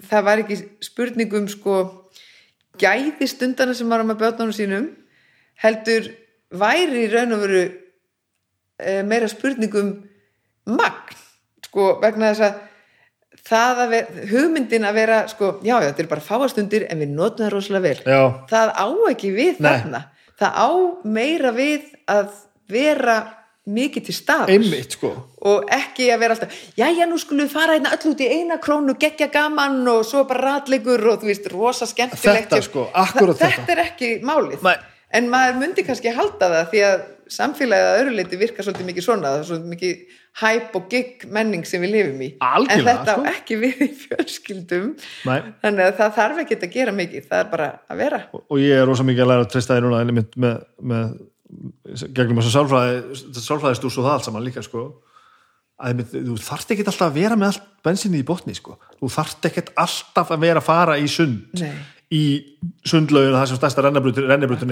það 0.08 0.26
var 0.28 0.42
ekki 0.42 0.58
spurningum 0.84 1.48
sko 1.52 1.76
gæði 2.80 3.28
stundana 3.28 3.76
sem 3.76 3.90
var 3.90 4.04
með 4.06 4.20
börnunum 4.24 4.56
sínum 4.56 4.88
heldur 5.62 6.08
væri 6.52 7.06
í 7.06 7.10
raun 7.12 7.36
og 7.36 7.44
veru 7.44 7.62
e, 8.80 9.02
meira 9.06 9.28
spurningum 9.30 9.94
magn 10.66 11.18
sko 11.68 11.96
vegna 12.02 12.32
þess 12.32 12.46
að 12.48 12.60
það 13.48 13.82
að 13.84 13.92
vera, 13.96 14.24
hugmyndin 14.30 14.86
að 14.88 14.94
vera 15.00 15.18
sko, 15.30 15.52
já, 15.66 15.74
já, 15.82 15.88
þetta 15.90 16.02
er 16.04 16.10
bara 16.14 16.24
fáastundir 16.28 16.86
en 16.90 17.02
við 17.02 17.12
notum 17.16 17.46
það 17.46 17.52
rosalega 17.56 17.88
vel. 17.88 18.00
Já, 18.06 18.22
það 18.52 18.72
á 18.78 18.86
ekki 19.10 19.30
við 19.34 19.60
Nei. 19.60 19.68
þarna. 19.70 20.02
Það 20.42 20.58
á 20.58 20.68
meira 21.18 21.52
við 21.54 21.88
að 22.10 22.28
vera 22.72 23.16
mikið 23.62 24.04
til 24.08 24.14
stað 24.16 24.48
einmitt 24.50 24.96
sko. 24.96 25.10
Og 25.46 25.68
ekki 25.70 26.08
að 26.10 26.18
vera 26.24 26.34
alltaf 26.34 26.54
já 26.78 26.86
já 26.90 27.04
nú 27.06 27.18
skulum 27.22 27.44
við 27.46 27.52
fara 27.54 27.76
hérna 27.76 27.92
öll 27.94 28.10
út 28.10 28.22
í 28.24 28.26
eina 28.26 28.56
krónu 28.58 28.96
geggja 28.98 29.28
gaman 29.30 29.76
og 29.92 30.00
svo 30.08 30.24
bara 30.26 30.56
ratleikur 30.56 31.04
og 31.12 31.20
þú 31.22 31.28
veist 31.30 31.46
rosa 31.52 31.86
skemmtilegt 31.86 32.50
Þetta, 32.50 32.62
sko, 32.66 32.88
þetta. 32.90 33.36
þetta 33.38 33.72
er 33.76 33.82
ekki 33.84 34.08
málið. 34.26 34.64
Nei. 34.66 34.74
en 35.14 35.28
maður 35.30 35.60
myndi 35.60 35.84
kannski 35.86 36.10
halda 36.16 36.48
það 36.48 36.70
því 36.72 36.82
að 36.88 37.00
samfélagið 37.32 37.88
að 37.90 38.00
öðru 38.00 38.16
leiti 38.18 38.40
virkar 38.40 38.66
svolítið 38.66 38.90
mikið 38.90 39.06
svona 39.06 39.32
það 39.32 39.40
er 39.40 39.48
svolítið 39.48 39.72
mikið 39.72 40.20
hæp 40.40 40.76
og 40.78 40.86
gigg 40.88 41.26
menning 41.32 41.66
sem 41.68 41.82
við 41.84 41.92
lifum 41.96 42.22
í. 42.24 42.30
Algjörlega, 42.40 42.78
en 42.78 42.86
þetta 42.88 43.16
sko. 43.16 43.24
á 43.24 43.30
ekki 43.32 43.58
við 43.60 43.82
í 43.84 43.88
fjölskyldum. 44.00 44.88
Nei. 45.28 45.40
þannig 45.64 45.84
að 45.84 45.94
það 46.00 46.14
þarf 46.18 46.42
ekki 46.42 46.58
að 46.58 46.74
gera 46.76 46.94
mikið 46.96 47.28
það 47.28 47.44
er 47.44 47.50
bara 47.52 47.68
að 47.92 48.02
vera. 48.02 48.20
Og, 48.32 48.44
og 48.48 48.62
ég 48.62 48.80
er 48.80 48.88
rosa 48.88 49.06
mikið 49.06 49.24
að 49.24 49.32
læra 49.32 49.46
að 49.46 49.52
treysta 49.52 49.76
því 49.76 49.84
núna 49.86 50.02
einmitt 50.02 50.36
með, 50.40 50.66
með 50.92 51.16
gegnum 52.16 52.40
þess 52.40 52.48
að 52.48 52.56
sálfræði 52.56 53.42
sálfræðistús 53.44 53.98
og 53.98 54.06
það 54.06 54.14
allt 54.16 54.28
saman 54.28 54.46
líka 54.46 54.64
sko. 54.64 54.86
Að 55.82 56.04
þú 56.12 56.36
þarft 56.46 56.72
ekki 56.72 56.86
alltaf 56.86 57.08
að 57.08 57.18
vera 57.18 57.36
með 57.36 57.50
allt 57.50 57.66
bensinni 57.84 58.22
í 58.22 58.26
botni 58.26 58.54
sko. 58.56 58.78
Þú 59.00 59.10
þarft 59.12 59.50
ekki 59.50 59.66
alltaf 59.82 60.32
að 60.32 60.46
vera 60.46 60.62
að 60.62 60.68
fara 60.68 60.96
í 61.00 61.10
sund. 61.10 61.50
Nei. 61.60 61.74
í 62.12 62.24
sundlauginu 62.84 63.38
það 63.38 63.46
sem 63.48 63.56
stærsta 63.56 63.80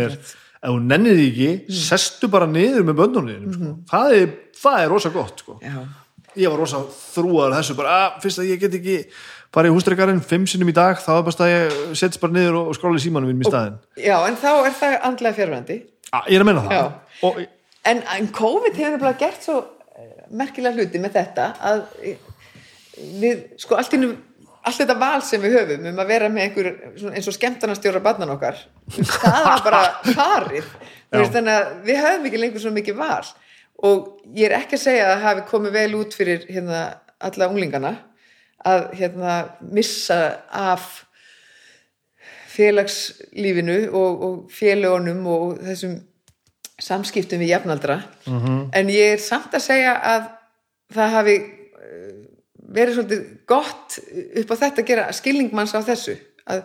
er 0.04 0.16
ef 0.60 0.72
hún 0.74 0.86
nennir 0.90 1.16
því 1.18 1.26
ekki, 1.30 1.50
sestu 1.88 2.30
bara 2.32 2.48
niður 2.50 2.86
með 2.88 2.98
bönnunum 3.02 3.52
sko. 3.56 3.74
það, 3.90 4.16
er, 4.20 4.32
það 4.60 4.80
er 4.84 4.90
rosa 4.94 5.12
gott 5.14 5.44
sko. 5.44 5.58
Já, 5.64 5.78
ég 6.36 6.52
var 6.52 6.60
rosa 6.64 6.82
þrúaður 7.14 7.56
þessu 7.58 7.78
bara, 7.78 7.94
að, 8.00 8.18
fyrst 8.24 8.42
að 8.42 8.50
ég 8.52 8.60
get 8.64 8.76
ekki 8.80 8.98
farið 9.50 9.72
í 9.72 9.76
hústreikarinn 9.78 10.20
fimm 10.22 10.44
sinnum 10.46 10.70
í 10.70 10.76
dag, 10.76 11.00
þá 11.02 11.12
er 11.16 11.24
bara 11.26 11.46
að 11.46 11.54
ég 11.54 11.78
setjast 11.98 12.20
bara 12.22 12.36
niður 12.36 12.60
og, 12.60 12.74
skróli 12.78 13.00
símanum 13.02 13.32
minn 13.32 13.42
í 13.42 13.48
staðinn. 13.48 13.80
Já 13.98 14.16
en 14.28 14.36
þá 14.38 14.50
er 14.58 14.76
það 14.82 15.00
andlega 15.10 15.38
fjárverandi 15.40 15.80
Ah, 16.10 16.24
ég 16.26 16.40
er 16.40 16.42
að 16.42 16.48
meina 16.48 16.62
það. 16.66 16.86
Og, 17.28 17.36
En, 17.88 18.02
en 18.12 18.26
COVID 18.28 18.74
hefur 18.76 18.98
nefnilega 18.98 19.18
gert 19.22 19.46
svo 19.46 19.54
eh, 19.96 20.24
merkilega 20.36 20.76
hluti 20.76 21.00
með 21.00 21.14
þetta 21.16 21.46
að 21.64 21.78
eh, 22.04 22.18
við, 23.22 23.38
sko, 23.62 23.78
allt, 23.80 23.94
innu, 23.96 24.10
allt 24.60 24.80
þetta 24.82 24.96
val 25.00 25.20
sem 25.24 25.42
við 25.42 25.56
höfum 25.56 25.86
um 25.90 26.00
að 26.02 26.10
vera 26.12 26.30
með 26.32 26.46
einhver 26.46 26.70
eins 27.14 27.28
og 27.30 27.36
skemmtarnastjóra 27.36 28.02
barnan 28.04 28.34
okkar, 28.34 28.58
það 28.98 29.38
var 29.46 29.62
bara 29.64 29.82
farið. 30.18 30.72
Veist, 31.10 31.38
við 31.86 32.02
höfum 32.02 32.26
ekki 32.28 32.42
lengur 32.42 32.62
svo 32.62 32.72
mikið 32.74 32.98
val. 33.00 33.24
Og 33.88 34.10
ég 34.36 34.50
er 34.50 34.58
ekki 34.58 34.76
að 34.76 34.82
segja 34.84 35.06
að 35.06 35.14
það 35.14 35.26
hafi 35.28 35.46
komið 35.48 35.76
vel 35.78 35.92
út 35.96 36.16
fyrir 36.16 36.42
hérna, 36.52 36.80
alla 37.20 37.48
unglingana 37.48 37.94
að 38.68 38.90
hérna, 38.98 39.36
missa 39.72 40.18
af 40.52 41.06
félagslífinu 42.50 43.78
og, 43.96 44.24
og 44.26 44.34
félagunum 44.52 45.22
og 45.30 45.62
þessum 45.64 45.94
samskiptum 46.80 47.40
við 47.40 47.54
jafnaldra. 47.54 48.02
En 48.76 48.92
ég 48.92 49.14
er 49.14 49.22
samt 49.22 49.54
að 49.56 49.64
segja 49.64 49.94
að 49.96 50.28
það 50.92 51.16
hafi 51.16 51.38
verið 52.70 52.98
svolítið 52.98 53.24
gott 53.50 53.98
upp 54.42 54.52
á 54.54 54.60
þetta 54.62 54.82
að 54.82 54.88
gera 54.90 55.06
skilningmanns 55.16 55.74
á 55.74 55.80
þessu. 55.84 56.16
Að 56.50 56.64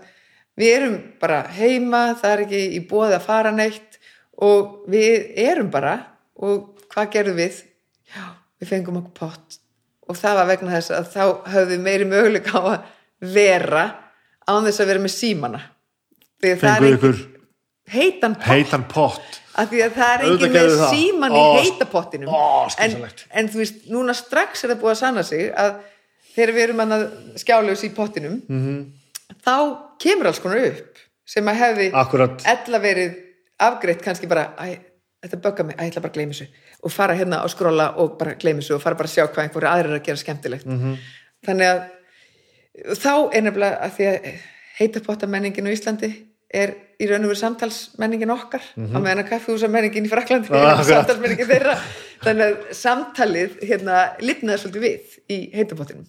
við 0.59 0.73
erum 0.77 0.97
bara 1.21 1.43
heima 1.55 2.07
það 2.19 2.31
er 2.31 2.43
ekki 2.45 2.63
í 2.77 2.81
bóði 2.87 3.17
að 3.17 3.27
fara 3.27 3.53
neitt 3.55 3.99
og 4.45 4.87
við 4.91 5.29
erum 5.45 5.69
bara 5.73 5.97
og 6.35 6.81
hvað 6.91 7.13
gerðum 7.15 7.39
við? 7.39 7.61
Já, 8.15 8.25
við 8.61 8.71
fengum 8.71 8.99
okkur 9.01 9.15
pott. 9.25 9.61
Og 10.05 10.17
það 10.19 10.39
var 10.39 10.51
vegna 10.51 10.75
þess 10.75 10.93
að 10.93 11.07
þá 11.15 11.23
höfðu 11.55 11.79
meiri 11.81 12.09
möguleika 12.09 12.61
á 12.61 12.63
að 12.75 12.91
vera 13.35 13.85
án 14.45 14.67
þess 14.67 14.83
að 14.83 14.91
vera 14.91 15.05
með 15.05 15.15
símana. 15.15 15.63
Þegar 16.43 16.61
það 16.61 16.75
er 16.75 16.97
ekki 16.99 17.13
heitan 17.95 18.35
pott. 18.37 18.47
heitan 18.51 18.85
pott. 18.89 19.41
Af 19.55 19.69
því 19.71 19.81
að 19.85 19.93
það 19.95 20.13
er 20.13 20.23
engin 20.27 20.53
með 20.53 20.73
síman 20.91 21.35
í 21.35 21.43
heitapottinum. 21.61 22.29
ó, 22.29 22.67
en, 22.83 22.95
en 23.39 23.49
þú 23.51 23.61
veist, 23.61 23.85
núna 23.87 24.15
strax 24.17 24.65
er 24.65 24.73
það 24.73 24.81
búið 24.81 24.91
að 24.91 24.99
sanna 24.99 25.23
sig 25.23 25.45
að 25.55 25.77
þegar 26.35 26.53
við 26.55 26.63
erum 26.63 26.79
að 26.85 27.05
skjálaus 27.41 27.83
í 27.83 27.89
pottinum 27.95 28.41
Mhm. 28.47 28.65
-hmm. 28.65 29.35
þá 29.45 29.55
kemur 29.99 30.27
alls 30.27 30.39
konar 30.39 30.65
upp 30.67 30.97
sem 31.25 31.45
að 31.47 31.55
hefði 31.63 31.91
ella 32.45 32.79
verið 32.79 33.15
afgreitt 33.59 34.01
kannski 34.03 34.27
bara 34.27 34.53
æ, 34.59 34.77
þetta 35.25 35.41
bögga 35.41 35.63
mig, 35.65 35.75
æ, 35.77 35.81
ég 35.83 35.91
ætla 35.91 36.01
bara 36.01 36.11
að 36.11 36.17
gleyma 36.17 36.33
þessu 36.33 36.47
og 36.83 36.91
fara 36.91 37.13
hérna 37.15 37.43
og 37.43 37.49
skrolla 37.49 37.87
og 37.97 38.17
bara 38.19 38.33
gleyma 38.35 38.59
þessu 38.61 38.75
og 38.75 38.81
fara 38.81 38.95
bara 38.95 39.07
að 39.07 39.13
sjá 39.15 39.27
hvað 39.27 39.43
einhverju 39.43 39.69
aðrir 39.69 39.85
eru 39.89 39.99
að 39.99 40.05
gera 40.05 40.17
skemmtilegt 40.17 40.65
Mhm. 40.65 40.79
-hmm. 40.83 40.97
þannig 41.45 41.67
að 41.67 41.81
þá 42.95 43.29
er 43.33 43.41
nefnilega 43.41 43.79
að 43.81 43.91
því 43.97 44.05
að 44.11 44.33
heitapottamenningin 44.79 45.67
á 45.67 45.71
Íslandi 45.71 46.09
er 46.53 46.73
í 47.01 47.07
raun 47.09 47.25
og 47.25 47.31
veru 47.31 47.39
samtalsmenningin 47.41 48.31
okkar 48.31 48.63
á 48.77 48.97
meðan 49.01 49.23
að 49.23 49.29
kaffihúsamenningin 49.33 50.05
í 50.07 50.11
Fraklandi 50.11 50.51
er 50.51 50.55
Ah, 50.55 50.75
akkurat. 50.79 50.91
samtalsmenningin 50.91 51.49
þeirra. 51.49 51.73
Þannig 52.23 52.45
að 52.45 52.75
samtalið 52.79 53.57
hérna 53.67 53.95
lifnaði 54.23 54.61
svolítið 54.61 54.85
við 54.85 55.17
í 55.35 55.39
heitapottinum. 55.55 56.05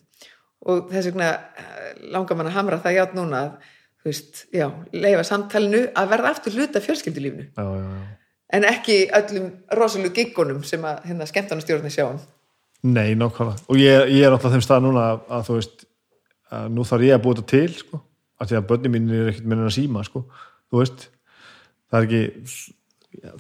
Og 0.66 0.86
þess 0.92 1.10
vegna 1.10 1.31
eh, 1.58 1.89
langar 2.15 2.36
mann 2.39 2.50
að 2.50 2.56
hamra 2.58 2.78
það 2.84 2.97
ját 3.00 3.16
núna 3.18 3.40
að 3.47 3.73
veist, 4.06 4.44
já, 4.55 4.68
leifa 4.94 5.24
samtalinu 5.26 5.82
að 5.98 6.08
verða 6.15 6.31
aftur 6.31 6.55
hluta 6.55 6.78
af 6.78 6.86
fjölskyldulífinu. 6.86 7.48
Já, 7.56 7.65
já, 7.66 7.82
já. 7.82 8.06
en 8.55 8.65
ekki 8.70 8.97
öllum 9.18 9.48
rosalega 9.74 10.15
giggunum 10.20 10.62
sem 10.65 10.84
að 10.86 11.00
hérna 11.10 11.26
skemmtarnastjórnir 11.26 11.90
sjáum 11.90 12.20
nei, 12.86 13.16
nákvæmlega. 13.18 13.65
Og 13.66 13.81
ég, 13.82 14.12
ég 14.15 14.23
er 14.28 14.31
alltaf 14.36 14.52
þeim 14.55 14.62
stað 14.62 14.84
núna 14.86 15.08
að, 15.10 15.24
að 15.34 15.48
þú 15.48 15.56
veist 15.58 15.86
að 16.55 16.68
nú 16.76 16.84
þarf 16.86 17.02
ég 17.08 17.16
að 17.16 17.23
búa 17.24 17.34
þetta 17.34 17.50
til 17.50 17.74
sko, 17.81 18.00
af 18.36 18.48
því 18.50 18.58
að 18.58 18.66
börni 18.70 18.92
mín 18.92 19.12
er 19.12 19.31
ekkert 19.32 19.47
með 19.47 19.60
hennar 19.60 19.76
síma 19.76 20.02
sko, 20.06 20.26
þú 20.70 20.82
veist 20.82 21.06
það 21.90 21.98
er 22.00 22.08
ekki 22.08 22.24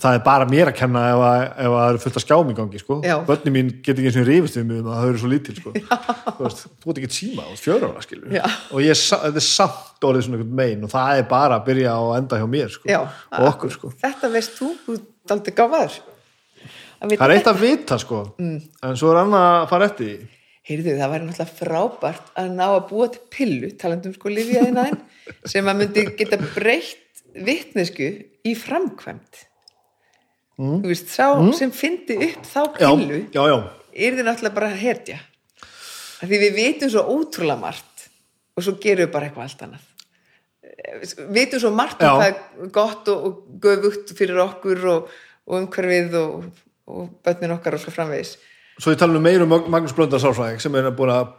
það 0.00 0.16
er 0.16 0.22
bara 0.24 0.46
mér 0.48 0.70
að 0.70 0.76
kenna 0.78 1.02
ef, 1.10 1.22
að, 1.26 1.42
ef 1.44 1.66
að 1.66 1.74
það 1.76 1.88
eru 1.90 2.00
fullt 2.02 2.18
af 2.18 2.24
skjám 2.24 2.50
í 2.50 2.56
gangi 2.56 2.80
sko. 2.80 2.96
Já. 3.04 3.14
börni 3.26 3.52
mín 3.52 3.72
get 3.84 3.98
ekki 4.00 4.10
eins 4.10 4.18
og 4.20 4.30
mig 4.70 4.80
um 4.80 4.88
að 4.88 4.96
það 4.96 5.08
eru 5.10 5.20
svo 5.22 5.30
lítil 5.32 5.56
sko. 5.58 5.72
þú 6.36 6.46
veist, 6.46 6.62
þú 6.82 6.92
ert 6.92 7.00
ekki 7.02 7.18
síma, 7.18 7.46
ert 7.52 7.62
fjögur 7.64 7.88
ára 7.90 8.04
skilur 8.04 8.36
Já. 8.36 8.44
og 8.70 8.84
ég, 8.84 9.02
þetta 9.12 9.42
er 9.42 9.46
samt 9.46 10.08
orðið 10.08 10.26
svona 10.26 10.38
einhvern 10.40 10.58
megin 10.62 10.86
og 10.86 10.92
það 10.94 11.20
er 11.20 11.28
bara 11.32 11.58
að 11.58 11.66
byrja 11.68 11.96
á 11.96 12.00
að 12.00 12.16
enda 12.22 12.40
hjá 12.40 12.46
mér 12.56 12.72
sko. 12.72 12.90
Já. 12.90 13.00
og 13.36 13.48
okkur 13.52 13.74
sko. 13.76 13.92
þetta 14.04 14.32
veist 14.32 14.56
þú, 14.56 14.72
þú 14.86 15.00
Að 16.96 17.10
vita 17.12 17.20
það 17.20 17.28
er 17.28 17.36
eitt 17.36 17.48
að 17.50 17.58
vita 17.60 17.98
sko. 18.00 18.22
en 18.40 18.96
svo 18.96 19.12
er 19.12 19.18
annað 19.20 19.46
að 19.50 19.66
fara 19.74 19.88
eftir 19.90 20.06
því 20.08 20.35
Heyrðu, 20.66 20.96
það 20.98 21.12
væri 21.12 21.26
náttúrulega 21.28 21.58
frábært 21.60 22.30
að 22.40 22.48
ná 22.56 22.64
að 22.66 22.86
búa 22.88 23.06
til 23.14 23.20
pillu, 23.30 23.68
talandum 23.78 24.14
sko 24.16 24.32
lifiðaðinaðin, 24.32 24.98
sem 25.52 25.68
að 25.70 25.82
myndi 25.82 26.06
geta 26.18 26.40
breytt 26.42 27.22
vitnesku 27.46 28.08
í 28.46 28.54
framkvæmt. 28.58 29.44
þú 30.56 30.88
veist, 30.88 31.12
sá 31.12 31.36
sem 31.54 31.70
fyndi 31.70 32.16
upp 32.30 32.46
þá 32.48 32.60
já, 32.80 32.88
pillu 32.88 33.18
já, 33.28 33.42
já, 33.52 33.56
er 33.92 34.16
þið 34.16 34.26
náttúrulega 34.26 34.56
bara 34.56 34.70
hetja 34.72 35.18
af 36.16 36.30
því 36.30 36.40
við 36.40 36.56
vitum 36.56 36.92
svo 36.92 37.04
ótrúlega 37.12 37.60
margt 37.60 38.06
og 38.56 38.64
svo 38.64 38.76
gerum 38.80 39.04
við 39.04 39.12
bara 39.12 39.28
eitthvað 39.28 39.46
allt 39.46 39.64
annað. 39.66 39.86
Eh, 40.64 40.98
við 41.04 41.32
vitum 41.36 41.62
svo 41.62 41.72
margt 41.76 42.00
um 42.00 42.06
Já. 42.08 42.12
hvað 42.16 42.28
er 42.28 42.70
gott 42.72 43.10
og, 43.12 43.26
og 43.28 43.64
göfugt 43.64 44.12
fyrir 44.16 44.42
okkur 44.46 44.86
og, 44.92 45.10
og 45.46 45.58
umhverfið 45.60 46.16
og, 46.22 46.46
og 46.88 47.10
börnin 47.26 47.54
okkar 47.56 47.76
og 47.76 47.84
svo 47.84 47.92
framvegis 47.94 48.36
svo 48.78 48.92
ég 48.92 48.98
tala 49.00 49.16
um 49.16 49.22
meira 49.24 49.44
um 49.46 49.48
Mag- 49.48 49.68
Magnús 49.72 49.94
Blöndar 49.96 50.20
sálfræðing 50.20 50.60
sem 50.60 50.74
er 50.76 50.90
búin 50.96 51.12
að 51.14 51.30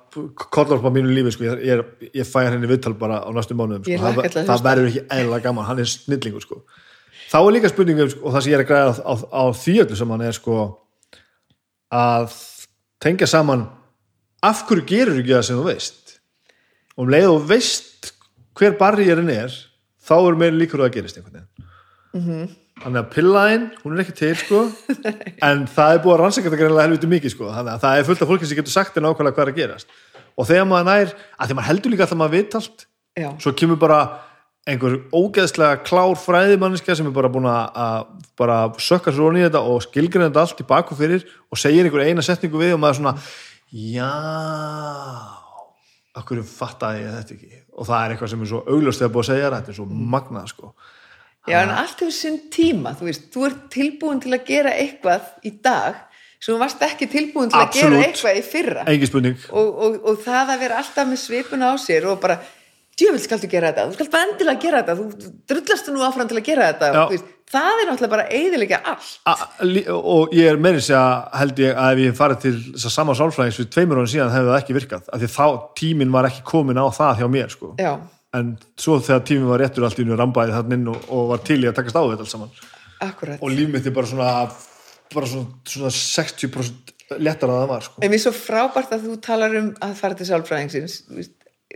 kolla 0.49 0.77
upp 0.80 0.88
á 0.90 0.91
mínu 0.93 1.11
lífi 1.14 1.35
sko. 1.35 1.43
ég, 1.43 1.67
er- 1.77 2.09
ég 2.14 2.25
fæ 2.25 2.40
henni 2.49 2.67
viðtal 2.69 2.95
bara 2.98 3.19
á 3.22 3.30
næstu 3.33 3.53
mánuðum 3.53 3.83
sko. 3.85 3.98
Það, 4.01 4.16
það 4.33 4.48
hlusta. 4.48 4.64
verður 4.69 4.90
ekki 4.90 5.03
eðla 5.19 5.41
gaman, 5.43 5.66
hann 5.66 5.80
er 5.80 5.85
snillingur 5.91 6.41
sko. 6.41 6.64
þá 7.30 7.38
er 7.43 7.51
líka 7.53 7.69
spurningum 7.69 8.09
sko, 8.09 8.19
og 8.25 8.33
það 8.33 8.41
sem 8.43 8.51
ég 8.53 8.57
er 8.59 8.64
að 8.66 8.69
græða 8.72 8.91
á, 9.06 9.14
á, 9.30 9.43
því 9.53 9.74
öllu 9.85 9.95
sem 9.99 10.09
hann 10.16 10.22
er 10.22 10.32
sko, 10.38 10.57
að 11.93 12.33
tengja 12.99 13.27
saman 13.30 13.67
af 14.43 14.64
hverju 14.67 14.85
gerur 14.90 15.19
ekki 15.22 15.33
það 15.35 15.43
sem 15.48 15.57
þú 15.59 15.66
veist 15.69 16.14
og 16.98 17.03
um 17.06 17.11
leið 17.14 17.30
og 17.32 17.45
veist 17.49 18.11
hver 18.57 18.74
barriðurinn 18.80 19.30
er 19.33 19.53
þá 20.07 20.16
er 20.17 20.35
meira 20.40 20.57
líkur 20.57 20.82
að 20.82 20.88
það 20.90 20.95
gerist 20.98 21.17
einhvern 21.19 21.38
veginn 21.38 22.48
þannig 22.84 23.00
að 23.02 23.08
pillaðin, 23.16 23.66
hún 23.84 23.96
er 23.98 24.04
ekki 24.04 24.16
til 24.20 24.34
sko, 24.40 24.60
en 25.48 25.66
það 25.72 25.96
er 25.96 26.04
búið 26.04 26.14
að 26.16 26.22
rannsaka 26.24 26.48
þetta 26.50 26.60
greinlega 26.62 26.86
helviti 26.88 27.10
mikið 27.12 27.34
sko, 27.34 27.50
þannig 27.56 27.74
að 27.74 27.82
það 27.86 27.98
er 28.04 28.08
fullt 28.12 28.22
af 28.26 28.32
fólki 28.32 28.50
sem 28.52 28.60
getur 28.62 28.76
sagt 28.76 28.96
þér 28.96 29.06
nákvæmlega 29.08 29.36
hvað 29.38 29.46
er 29.48 29.52
að 29.54 29.60
gerast. 29.62 29.98
Og 30.38 30.46
þegar 30.50 30.68
maður 30.70 30.88
nær, 30.92 31.14
að 31.42 31.50
því 31.52 31.58
maður 31.58 31.70
heldur 31.72 31.94
líka 31.96 32.06
alltaf 32.06 32.20
maður 32.22 32.36
vit 32.38 32.58
allt, 32.60 32.86
já, 33.18 33.30
svo 33.42 33.54
kemur 33.58 33.80
bara 33.82 34.00
einhver 34.68 34.98
ógeðslega 35.16 35.80
klár 35.88 36.18
fræðimanniska 36.20 36.96
sem 37.00 37.08
er 37.08 37.14
bara 37.16 37.30
búin 37.32 37.48
að- 37.48 38.08
bara 38.38 38.58
sökka 38.84 39.14
svo 39.16 39.30
onni 39.30 39.40
í 39.40 39.46
þetta 39.48 39.62
og 39.64 39.80
skilgreina 39.86 40.28
þetta 40.28 40.42
allt 40.44 40.60
í 40.60 40.68
baku 40.68 40.98
fyrir 41.00 41.24
og 41.50 41.58
segir 41.62 41.88
einhver 41.88 42.04
eina 42.04 42.22
setningu 42.26 42.60
við 42.60 42.74
og 42.76 42.82
maður 42.84 42.98
er 42.98 43.00
svona 43.00 43.14
já 43.72 44.12
akkur 46.18 46.42
fattaði 46.44 47.06
ég 47.06 47.16
þetta 47.16 47.36
ekki? 47.38 47.60
Og 47.78 47.88
það 47.88 48.04
er 48.04 48.14
eitthvað 48.16 48.32
sem 48.34 48.44
er 48.44 48.50
svo 48.52 48.62
augljóst 48.68 49.02
þegar 49.02 49.14
búið 49.16 49.24
að 49.24 49.30
segja 49.32 49.52
þetta 49.56 49.72
er 49.74 49.78
svo 49.80 49.86
magnað 50.14 50.48
sko 50.52 50.72
já 51.48 51.61
en 51.64 51.69
allt 51.76 52.00
hefur 52.03 52.11
sinn 52.17 52.40
tíma 52.53 52.95
þú 53.00 53.08
veist, 53.09 53.30
þú 53.34 53.45
ert 53.50 53.64
tilbúin 53.74 54.19
til 54.24 54.34
að 54.35 54.45
gera 54.50 54.74
eitthvað 54.76 55.32
í 55.48 55.53
dag 55.64 56.03
sem 56.40 56.53
þú 56.53 56.59
varst 56.61 56.84
ekki 56.85 57.08
tilbúin 57.09 57.50
til 57.50 57.58
að 57.59 57.66
Absolutt. 57.69 57.95
gera 57.98 58.09
eitthvað 58.11 58.38
í 58.38 58.43
fyrra 58.51 58.84
engin 58.92 59.09
spurning 59.09 59.40
og, 59.50 59.72
og, 59.88 59.98
og 60.11 60.19
það 60.26 60.53
að 60.53 60.61
vera 60.66 60.82
alltaf 60.84 61.08
með 61.09 61.24
svipuna 61.24 61.72
á 61.72 61.76
sér 61.82 62.06
og 62.11 62.19
bara, 62.22 62.38
djöfull 62.98 63.24
skaltu 63.24 63.50
gera 63.51 63.72
þetta 63.72 63.88
þú 63.90 63.98
skalt 63.98 64.14
bara 64.17 64.27
endilega 64.32 64.61
gera 64.67 64.84
þetta 64.84 65.00
þú 65.00 65.32
drullastu 65.53 65.95
nú 65.95 66.06
áfram 66.06 66.30
til 66.30 66.38
að 66.42 66.45
gera 66.51 66.67
þetta. 66.72 66.92
Þú 66.98 67.16
veist, 67.16 67.34
það 67.48 67.80
er 67.82 67.88
náttúrulega 67.88 68.11
bara 68.11 68.26
eiðilega 68.38 68.77
allt 68.92 69.11
A- 69.32 69.92
og 69.95 70.34
ég 70.35 70.50
er 70.51 70.58
meiri 70.61 70.82
sér 70.84 70.98
að 71.00 71.38
held 71.42 71.61
ég 71.64 71.77
að 71.80 71.93
ef 71.93 72.01
ég 72.03 72.17
farið 72.17 72.40
til 72.43 72.53
þess 72.74 72.90
að 72.90 72.95
sama 72.98 73.16
sálfræðings 73.16 73.59
við 73.61 73.69
tveimur 73.77 74.01
árum 74.01 74.09
síðan 74.11 74.34
hefði 74.34 74.51
það 74.51 74.59
ekki 74.61 74.77
virkað 74.77 75.09
af 75.14 75.22
því 75.24 75.30
þá 75.38 75.45
tíminn 75.80 76.11
var 76.17 76.27
ekki 76.30 76.43
komin 76.50 76.82
á 76.82 76.85
það 76.92 77.22
hjá 77.22 77.27
mér 77.38 77.53
sko. 77.53 77.69
já, 77.80 77.93
en 78.36 78.56
svo 78.80 78.98
þegar 79.04 79.24
tíminn 79.28 79.52
var 79.52 79.62
réttur 79.64 79.86
allt 79.88 80.02
í 80.02 80.06
nú 80.08 80.18
rambaði 80.20 80.56
þannig 80.56 80.80
inn 80.80 80.90
og, 80.92 81.06
og 81.14 81.30
var 81.32 81.46
til 81.48 81.62
í 81.62 81.70
að 81.70 81.78
takast 81.80 82.00
á 82.00 82.04
þetta 82.04 82.26
allt 82.26 82.34
saman. 82.34 82.58
Akkurat. 83.06 83.40
Og 83.46 83.54
líf 83.54 83.70
mitt 83.72 83.88
er 83.88 83.96
bara 83.96 84.10
svona 84.10 84.32
bara 85.14 85.30
svona, 85.30 85.48
svona 85.68 85.92
60% 85.94 86.94
lettar 87.24 87.52
að 87.52 87.62
það 87.62 87.70
var 87.72 87.86
sko. 87.86 88.02
en 88.04 88.12
mér 88.12 88.20
er 88.20 88.24
svo 88.26 88.34
frábært 88.36 88.92
að 88.92 89.06
þú 89.08 89.18
talar 89.24 89.56
um 89.62 89.70
að 89.86 89.94
fara 90.02 90.18
til 90.20 90.28
sálfræðingsins. 90.28 90.98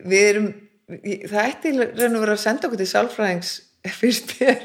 Við 0.01 0.25
erum 0.27 0.49
það 0.91 1.45
ætti 1.45 1.73
raun 1.77 2.17
og 2.17 2.23
vera 2.25 2.35
að 2.35 2.41
senda 2.43 2.67
okkur 2.67 2.81
til 2.81 2.89
sálfræðings 2.91 3.53
fyrst 4.01 4.31
þér 4.37 4.59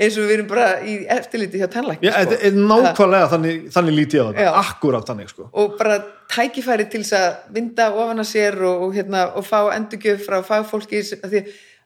eins 0.00 0.14
og 0.16 0.24
við 0.24 0.34
erum 0.38 0.46
bara 0.48 0.68
í 0.88 0.94
eftirliti 1.12 1.60
hjá 1.60 1.66
tannlækni 1.72 2.08
Já, 2.08 2.14
er 2.24 2.54
nákvæmlega 2.56 3.26
þannig, 3.34 3.58
þannig 3.74 3.96
lítið 3.98 4.22
á 4.22 4.26
þetta, 4.30 4.52
akkurát 4.62 5.08
þannig 5.10 5.28
sko. 5.34 5.48
og 5.52 5.74
bara 5.80 5.98
tækifæri 6.32 6.86
til 6.92 7.02
þess 7.04 7.16
að 7.18 7.56
vinda 7.58 7.90
ofan 7.92 8.22
að 8.24 8.30
sér 8.30 8.56
og, 8.64 8.86
og, 8.86 8.94
hérna, 8.96 9.26
og 9.36 9.44
fá 9.44 9.58
endurgjöf 9.76 10.24
frá 10.24 10.38
fagfólki 10.48 11.02
að 11.20 11.34
því, 11.34 11.42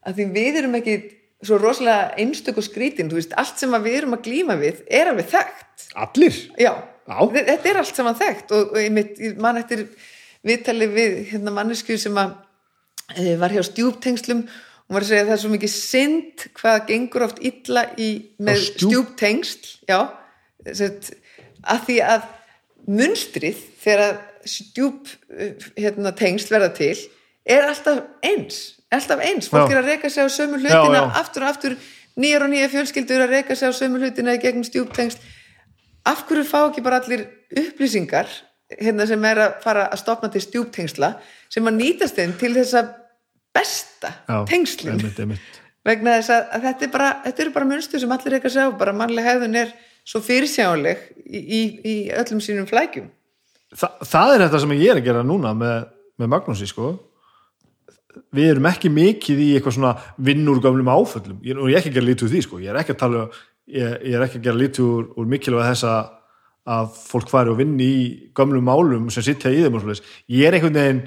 að 0.07 0.21
því 0.21 0.29
við 0.39 0.61
erum 0.63 0.79
ekki 0.79 0.97
svo 1.49 1.59
rosalega 1.63 2.15
einstök 2.19 2.57
og 2.63 2.67
skrítin 2.67 3.11
veist, 3.15 3.35
allt 3.39 3.59
sem 3.61 3.75
við 3.83 3.99
erum 4.01 4.15
að 4.17 4.25
glíma 4.27 4.57
við 4.59 4.81
er 4.91 5.11
alveg 5.13 5.29
þekkt 5.35 5.85
Allir? 5.99 6.39
já, 6.59 6.73
Já. 7.09 7.19
þe- 7.35 7.45
þetta 7.51 7.71
er 7.73 7.83
allt 7.83 7.99
saman 7.99 8.17
þekkt 8.19 8.55
og, 8.55 8.73
og 8.75 8.81
ég 8.83 8.95
mitt, 8.95 9.21
mann 9.39 9.59
eftir 9.61 9.85
viðtali 10.47 10.89
við 10.95 11.19
hérna, 11.33 11.53
mannesku 11.55 11.99
sem 11.99 12.15
að 12.19 12.35
e, 13.19 13.35
var 13.41 13.55
hjá 13.55 13.63
stjúptengslum 13.67 14.43
og 14.89 14.97
var 14.97 15.05
að 15.05 15.11
segja 15.11 15.23
að 15.25 15.29
það 15.29 15.37
er 15.37 15.43
svo 15.43 15.51
mikið 15.53 15.73
synd 15.75 16.47
hvað 16.57 16.79
gengur 16.89 17.25
oft 17.29 17.43
illa 17.45 17.85
í, 18.01 18.09
með 18.41 18.57
Á 18.57 18.65
stjúp- 18.65 18.89
stjúptengsl 18.89 19.69
já, 19.89 19.99
sett, 20.73 21.11
að 21.69 21.85
því 21.89 21.99
að 22.09 22.27
munstrið 22.89 23.61
þegar 23.83 24.19
stjúp 24.49 25.11
eh, 25.37 25.69
hérna, 25.77 26.15
tengsl 26.17 26.53
verða 26.55 26.71
til 26.79 26.97
er 27.49 27.67
alltaf 27.69 28.01
eins 28.25 28.63
alltaf 28.89 29.21
eins, 29.21 29.51
fólk 29.53 29.69
Já. 29.69 29.77
er 29.77 29.83
að 29.83 29.91
reyka 29.93 30.09
sig 30.13 30.25
á 30.25 30.29
sömu 30.33 30.57
hlutina 30.63 31.01
já. 31.03 31.09
aftur 31.21 31.45
og 31.45 31.51
aftur, 31.53 31.75
nýjar 32.17 32.47
og 32.47 32.53
nýjar 32.55 32.71
fjölskyldur 32.73 33.25
að 33.27 33.35
reyka 33.37 33.57
sig 33.59 33.69
á 33.69 33.73
sömu 33.77 34.01
hlutina 34.01 34.37
í 34.39 34.41
gegnum 34.41 34.65
stjúptengsl 34.65 35.21
af 36.09 36.23
hverju 36.25 36.47
fá 36.49 36.63
ekki 36.71 36.85
bara 36.87 37.03
allir 37.03 37.27
upplýsingar 37.53 38.31
hérna 38.81 39.05
sem 39.09 39.25
er 39.29 39.43
að 39.45 39.59
fara 39.65 39.85
að 39.93 40.01
stopna 40.01 40.31
til 40.33 40.41
stjúptengsla 40.47 41.13
sem 41.53 41.69
að 41.69 41.77
nýtast 41.83 42.17
þeim 42.17 42.33
til 42.41 42.55
þess 42.57 42.79
að 42.81 42.89
besta 43.57 44.13
Já, 44.29 44.37
tengslin. 44.49 44.95
einmitt, 44.97 45.19
einmitt. 45.23 45.61
vegna 45.87 46.19
þess 46.19 46.33
að, 46.35 46.49
að 46.55 46.67
þetta, 46.69 46.87
er 46.87 46.93
bara, 46.95 47.11
þetta 47.27 47.45
eru 47.45 47.55
bara 47.55 47.69
munstur 47.73 48.03
sem 48.03 48.15
allir 48.17 48.37
eitthvað 48.39 48.55
sjá, 48.57 48.65
bara 48.81 48.95
mannleg 48.97 49.29
hefðun 49.29 49.61
er 49.63 49.75
svo 50.09 50.23
fyrirsjáanleg 50.25 51.05
í, 51.27 51.41
í, 51.41 51.61
í 51.85 51.95
öllum 52.17 52.41
sínum 52.45 52.69
flækjum. 52.69 53.11
Þa, 53.77 53.91
það 54.09 54.35
er 54.35 54.45
þetta 54.47 54.63
sem 54.65 54.75
ég 54.79 54.93
er 54.93 55.01
að 55.03 55.09
gera 55.11 55.25
núna 55.27 55.53
með, 55.57 55.89
með 56.21 56.33
Magnúsi 56.33 56.69
sko. 56.71 56.95
Við 58.35 58.55
erum 58.55 58.69
ekki 58.71 58.91
mikið 58.93 59.43
í 59.45 59.49
eitthvað 59.57 59.77
svona 59.77 59.93
vinnur 60.25 60.63
gamlum 60.65 60.89
áföllum. 60.91 61.43
Ég, 61.45 61.59
og 61.61 61.69
ég 61.69 61.77
er 61.77 61.83
ekki 61.83 61.93
að 61.93 61.99
gera 62.01 62.09
lítið 62.09 62.29
úr 62.29 62.33
því 62.33 62.45
sko. 62.47 62.61
Ég 62.65 62.73
er 62.73 62.81
ekki 62.81 62.97
að 62.97 63.03
tala 63.03 63.27
ég, 63.69 63.99
ég 64.09 64.17
er 64.17 64.25
ekki 64.25 64.41
að 64.41 64.49
gera 64.49 64.63
lítið 64.63 64.89
úr, 64.89 65.11
úr 65.21 65.29
mikilvæg 65.35 65.69
þess 65.73 65.89
að 65.89 66.15
að 66.69 66.91
fólk 67.09 67.31
fari 67.33 67.53
og 67.53 67.57
vinni 67.61 67.87
í 67.89 68.01
gamlum 68.37 68.67
málum 68.69 69.07
sem 69.13 69.25
sittja 69.25 69.53
í 69.53 69.63
þeim 69.65 69.79
og 69.79 69.85
svoleiðis. 69.85 70.03
Ég 70.29 70.49
er 70.49 70.57
einhvern 70.59 70.77
veginn 70.77 70.99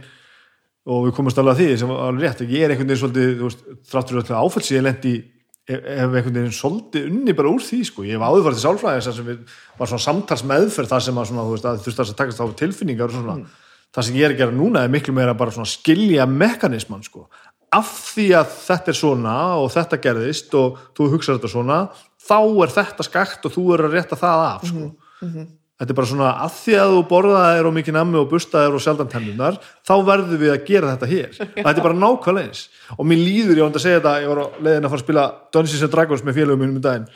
og 0.90 1.06
við 1.06 1.14
komumst 1.18 1.38
alveg 1.38 1.54
að 1.54 1.62
því 1.62 1.78
sem 1.78 1.92
var 1.92 2.08
alveg 2.08 2.26
rétt 2.26 2.42
ég 2.48 2.64
er 2.66 2.74
einhvern 2.74 2.90
veginn 2.90 3.02
svolítið 3.04 3.36
þú 3.42 3.52
þráttur 3.92 4.22
alltaf 4.22 4.42
áföll 4.42 4.66
sem 4.66 4.78
ég 4.80 4.86
lendi 4.88 5.14
hef 5.70 5.84
hef 5.86 6.16
einhvern 6.16 6.38
veginn 6.40 6.56
svolítið 6.58 7.10
unni 7.12 7.36
bara 7.38 7.52
úr 7.52 7.62
því 7.62 7.82
sko. 7.86 8.06
ég 8.08 8.18
hef 8.18 8.26
áður 8.26 8.48
farið 8.48 8.58
til 8.58 8.66
sálfræðis 8.66 9.10
þar 9.10 9.18
sem 9.18 9.28
við 9.30 9.54
var 9.78 9.92
svona 9.92 10.06
samtals 10.08 10.44
meðferð 10.50 10.92
þar 10.92 11.06
sem 11.06 11.22
að, 11.22 11.28
svona, 11.30 11.46
þú 11.46 11.56
veist, 11.56 11.68
að 11.70 11.84
þurfti 11.86 12.04
að 12.06 12.18
takast 12.22 12.42
á 12.42 12.46
tilfinningar 12.62 13.12
og 13.12 13.18
svona 13.20 13.38
það 13.92 14.08
sem 14.08 14.18
ég 14.18 14.26
er 14.26 14.34
að 14.34 14.42
gera 14.42 14.58
núna 14.58 14.84
er 14.84 14.92
miklu 14.92 15.16
meira 15.16 15.38
bara 15.38 15.54
svona 15.54 15.70
skilja 15.70 16.26
mekanisman 16.26 17.06
sko. 17.06 17.28
af 17.72 17.94
því 18.12 18.28
að 18.42 18.54
þetta 18.66 18.92
er 18.92 19.00
svona 19.00 19.38
og 19.62 19.72
þetta 19.72 20.02
gerðist 20.04 20.56
og 20.58 20.82
þú 20.98 21.10
hugsaður 21.14 21.40
þetta 21.40 21.54
svona 21.54 21.80
þá 22.22 22.40
er 22.66 22.76
þetta 22.76 23.08
skakt 23.08 23.46
og 23.46 23.56
þú 23.56 23.66
er 23.76 23.86
að 23.86 23.98
rétta 24.00 24.20
það 24.20 24.46
af 24.50 24.70
sko. 24.72 24.92
Þetta 25.82 25.94
er 25.96 25.98
bara 25.98 26.10
svona 26.12 26.32
að 26.44 26.58
því 26.60 26.74
að 26.78 26.92
þú 26.94 26.98
borðaðir 27.10 27.68
og 27.68 27.74
mikið 27.74 27.96
nammi 27.96 28.18
og 28.20 28.28
bustaðir 28.30 28.76
og 28.78 28.84
sjaldan 28.84 29.08
tennunar 29.10 29.56
þá 29.82 29.94
verðum 30.06 30.42
við 30.44 30.52
að 30.54 30.68
gera 30.68 30.92
þetta 30.92 31.08
hér. 31.10 31.32
Þetta 31.56 31.72
er 31.74 31.86
bara 31.88 31.98
nákvæmlega 31.98 32.52
eins. 32.52 32.60
Og 32.94 33.08
mér 33.10 33.22
líður, 33.24 33.58
ég 33.58 33.66
vant 33.66 33.80
að 33.80 33.86
segja 33.88 33.98
þetta 33.98 34.12
ég 34.22 34.30
var 34.30 34.42
á 34.46 34.48
leiðin 34.62 34.86
að 34.86 34.94
fara 34.94 35.00
að 35.00 35.06
spila 35.08 35.24
Dungeons 35.58 35.86
and 35.88 35.96
Dragons 35.96 36.26
með 36.28 36.38
félögum 36.38 36.62
mínum 36.62 36.78
í 36.78 36.84
daginn. 36.86 37.08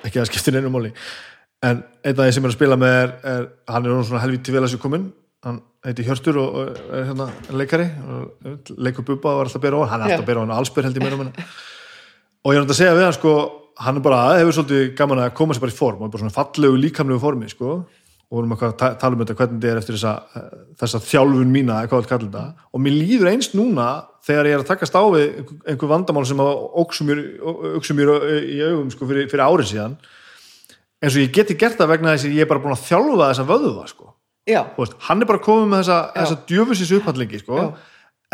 Ekki 0.00 0.10
að 0.10 0.24
það 0.24 0.30
skiptir 0.32 0.58
einu 0.58 0.72
máli. 0.74 0.90
En 1.62 1.84
einn 2.02 2.18
af 2.18 2.26
því 2.26 2.34
sem 2.34 2.48
er 2.48 2.50
að 2.50 2.58
spila 2.58 2.80
með 2.82 2.96
er, 3.04 3.14
er 3.30 3.46
hann 3.76 3.86
er 3.86 3.94
nú 3.94 4.08
svona 4.08 4.24
helvíti 4.24 4.56
vel 4.56 4.64
að 4.64 4.74
sér 4.74 4.82
komin 4.82 5.06
hann 5.46 5.60
heiti 5.86 6.02
Hjörtur 6.02 6.40
og, 6.42 6.58
og 6.58 6.98
er 6.98 7.06
hérna 7.12 7.28
leikari. 7.54 7.86
Leikur 8.74 9.06
bubba 9.06 9.36
og 9.36 9.44
er 9.44 9.48
alltaf 9.52 9.60
að 9.60 9.68
bera 9.68 9.78
á. 9.78 9.90
Hann 9.92 10.02
er 10.02 10.08
alltaf 10.10 10.26
að 10.26 10.30
bera 10.32 10.42
á 10.42 10.46
hann 10.50 11.14
um 11.14 11.30
og 12.46 12.54
ég 12.54 12.60
er 12.60 12.66
að 12.66 12.78
segja 12.78 12.94
við 12.94 13.02
hann 13.02 13.14
sko 13.16 13.32
hann 13.78 13.96
er 14.00 14.04
bara, 14.04 14.20
hefur 14.40 14.56
svolítið 14.56 14.90
gaman 14.98 15.20
að 15.26 15.34
koma 15.36 15.54
sér 15.56 15.62
bara 15.66 15.74
í 15.74 15.78
form 15.78 16.00
og 16.02 16.08
er 16.08 16.12
bara 16.16 16.22
svona 16.24 16.34
fallegu 16.36 16.78
líkamlegu 16.80 17.20
formi 17.22 17.48
sko. 17.52 17.76
Og 18.26 18.40
vorum 18.40 18.50
eitthvað 18.56 18.72
að 18.72 18.78
ta- 18.80 18.94
tala 18.98 19.14
um 19.14 19.20
þetta 19.22 19.34
hvernig 19.38 19.60
þetta 19.62 19.70
er 19.70 19.78
eftir 19.78 19.94
þessa, 19.94 20.12
þessa 20.82 20.98
þjálfun 21.06 21.52
mína 21.54 21.76
eða 21.84 21.90
hvað 21.92 22.00
við 22.02 22.08
kallum 22.10 22.30
þetta. 22.32 22.64
Og 22.74 22.80
mér 22.82 22.96
líður 22.96 23.28
einst 23.30 23.52
núna 23.54 23.84
þegar 24.26 24.48
ég 24.50 24.56
er 24.56 24.62
að 24.64 24.70
takast 24.72 24.96
á 24.98 25.02
við 25.14 25.52
einhver, 25.70 25.90
vandamál 25.92 26.24
sem 26.26 26.40
að 26.42 26.50
óksum 26.82 27.06
mér, 27.06 28.10
í 28.50 28.58
augum 28.66 28.90
sko 28.90 29.06
fyrir, 29.06 29.28
fyrir 29.30 29.44
árið 29.46 29.70
síðan. 29.70 29.94
Eins 31.02 31.14
og 31.14 31.22
ég 31.22 31.32
geti 31.36 31.54
gert 31.60 31.78
það 31.78 31.92
vegna 31.92 32.14
þess 32.16 32.26
að 32.26 32.34
ég 32.34 32.42
er 32.46 32.50
bara 32.50 32.62
búin 32.64 32.74
að 32.74 32.84
þjálfa 32.88 33.28
þessa 33.30 33.46
vöðva 33.52 33.86
sko. 33.92 34.10
Veist, 34.76 34.96
hann 35.06 35.22
er 35.22 35.28
bara 35.30 35.42
komið 35.46 35.68
með 35.70 35.82
þessa, 35.84 35.98
þessa 36.16 36.38
djöfusins 36.50 36.92
upphandlingi 36.98 37.40
sko. 37.44 37.60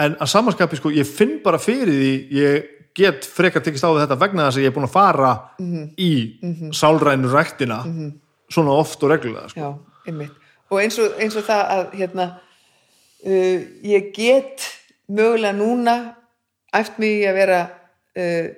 En 0.00 0.14
að 0.16 0.30
samanskapi 0.32 0.78
sko, 0.80 0.92
ég 0.96 1.08
finn 1.08 1.36
bara 1.44 1.60
fyrir 1.60 1.92
því 1.92 2.12
ég 2.38 2.70
get 2.94 3.24
frekar 3.24 3.62
tekist 3.64 3.84
á 3.84 3.90
þetta 3.96 4.18
vegna 4.20 4.46
þess 4.48 4.58
að 4.58 4.62
ég 4.66 4.70
er 4.72 4.76
búin 4.76 4.88
að 4.88 4.92
fara 4.96 5.32
Mhm. 5.58 5.90
í 5.98 6.72
sálrænu 6.72 7.30
ræktina 7.32 7.78
svona 8.52 8.70
oft 8.76 9.02
og 9.02 9.10
reglulega 9.10 9.48
sko. 9.48 9.60
já, 9.60 9.78
einmitt 10.06 10.30
og 10.70 10.80
eins 10.80 10.98
og, 10.98 11.12
eins 11.20 11.36
og 11.36 11.44
það 11.44 11.62
að 11.76 11.92
hérna 12.00 12.26
uh, 13.26 13.60
ég 13.84 14.12
get 14.14 14.66
mögulega 15.08 15.52
núna 15.56 16.14
æft 16.74 16.98
mig 16.98 17.24
að 17.28 17.34
vera 17.34 17.60
uh, 18.16 18.48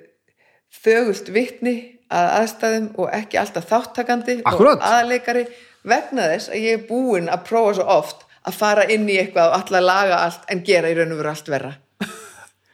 þögult 0.83 1.31
vitni 1.33 1.75
að 2.11 2.27
aðstæðum 2.39 2.89
og 3.01 3.09
ekki 3.17 3.37
alltaf 3.41 3.65
þáttakandi 3.69 4.41
Akkúrat. 4.45 4.77
og 4.77 4.83
aðleikari 4.85 5.45
vegna 5.85 6.27
þess 6.33 6.49
að 6.53 6.61
ég 6.61 6.77
er 6.79 6.87
búin 6.89 7.29
að 7.31 7.43
prófa 7.47 7.73
svo 7.79 7.85
oft 7.97 8.23
að 8.45 8.53
fara 8.59 8.83
inn 8.93 9.07
í 9.09 9.15
eitthvað 9.17 9.49
og 9.49 9.55
alltaf 9.57 9.81
laga 9.81 10.19
allt 10.25 10.43
en 10.53 10.61
gera 10.67 10.89
í 10.91 10.95
raun 10.97 11.11
og 11.15 11.17
veru 11.17 11.29
allt 11.33 11.49
verra 11.49 11.71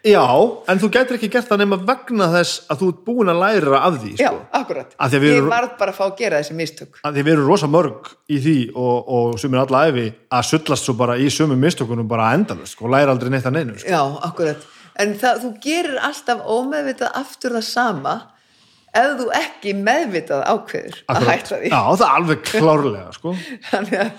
Já, 0.02 0.24
en 0.72 0.80
þú 0.82 0.88
gætir 0.96 1.18
ekki 1.20 1.28
gert 1.30 1.46
það 1.52 1.60
nema 1.62 1.78
vegna 1.86 2.26
þess 2.34 2.64
að 2.74 2.80
þú 2.82 2.88
ert 2.90 3.02
búin 3.06 3.30
að 3.30 3.38
læra 3.44 3.82
af 3.86 4.00
því 4.02 4.14
Já, 4.18 4.32
sko. 4.32 4.40
akkurat. 4.58 4.96
Að 4.98 5.14
við 5.22 5.28
Ég 5.30 5.38
erum- 5.38 5.52
varð 5.54 5.76
bara 5.78 5.92
að 5.94 5.98
fá 6.00 6.06
að 6.08 6.16
gera 6.18 6.40
þessi 6.42 6.56
mistök. 6.58 6.98
að 7.06 7.14
því 7.20 7.24
við 7.28 7.34
erum 7.36 7.48
rosa 7.52 7.68
mörg 7.70 8.10
í 8.30 8.40
því 8.42 8.56
og, 8.76 9.12
og 9.18 9.40
sumir 9.40 9.62
alla 9.62 9.84
æfi 9.92 10.08
að 10.32 10.48
sullast 10.50 10.84
svo 10.90 10.94
bara 10.98 11.18
í 11.22 11.30
sumum 11.30 11.60
mistökunum 11.62 12.08
bara 12.10 12.32
endalust 12.34 12.74
sko, 12.74 12.86
og 12.90 12.92
læra 12.96 13.12
aldrei 13.14 13.30
neitt 13.30 13.46
að 13.46 13.54
neinu 13.60 13.78
sko. 13.78 13.90
Já, 13.94 14.02
akkurat. 14.26 14.58
En 15.00 15.14
það, 15.22 15.40
þú 15.46 15.54
gerir 15.62 15.98
alltaf 16.02 16.42
ómeðvitað 16.50 17.12
aftur 17.22 17.52
það 17.60 17.64
sama 17.70 18.16
ef 18.94 19.14
þú 19.22 19.28
ekki 19.38 19.72
meðvitað 19.86 20.42
ákveður 20.50 20.98
að 21.08 21.16
Akkúrat. 21.16 21.30
hætta 21.30 21.56
því. 21.62 21.70
Já, 21.70 21.82
það 21.96 22.08
er 22.10 22.16
alveg 22.18 22.42
klárlega 22.50 23.14
sko. 23.16 23.36
Þannig 23.70 24.00
að 24.02 24.12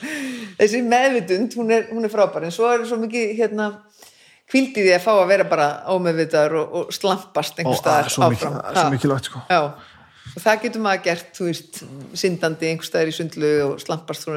þessi 0.63 0.81
meðvitund, 0.87 1.57
hún 1.59 1.75
er, 1.75 1.89
hún 1.91 2.05
er 2.07 2.13
frábær, 2.15 2.47
en 2.47 2.55
svo 2.55 2.71
er 2.71 2.87
svo 2.87 2.97
mikið 3.03 3.35
hérna 3.43 3.67
kvildi 4.53 4.85
því 4.85 4.93
að 4.99 5.07
fá 5.07 5.13
að 5.17 5.31
vera 5.33 5.49
bara 5.49 5.71
ómeðvitaður 5.95 6.59
og, 6.61 6.77
og 6.83 6.93
slampast 6.95 7.57
og 7.57 7.65
einhver 7.65 7.81
það 7.81 8.13
staðar 8.13 8.31
mikil, 8.37 8.37
áfram. 8.37 8.61
það 8.61 8.71
er 8.77 8.83
svo 8.83 8.93
mikilvægt 8.97 9.31
sko. 9.31 9.43
Já, 9.49 9.61
og 10.33 10.41
það 10.45 10.61
getur 10.63 10.83
maður 10.85 11.01
gert, 11.05 11.31
þú 11.37 11.47
veist, 11.49 11.79
syndandi 12.23 12.69
einhver 12.71 12.87
staðar 12.89 13.11
í 13.11 13.15
sundlu 13.17 13.51
og 13.67 13.73
slampast 13.83 14.29
þú 14.29 14.37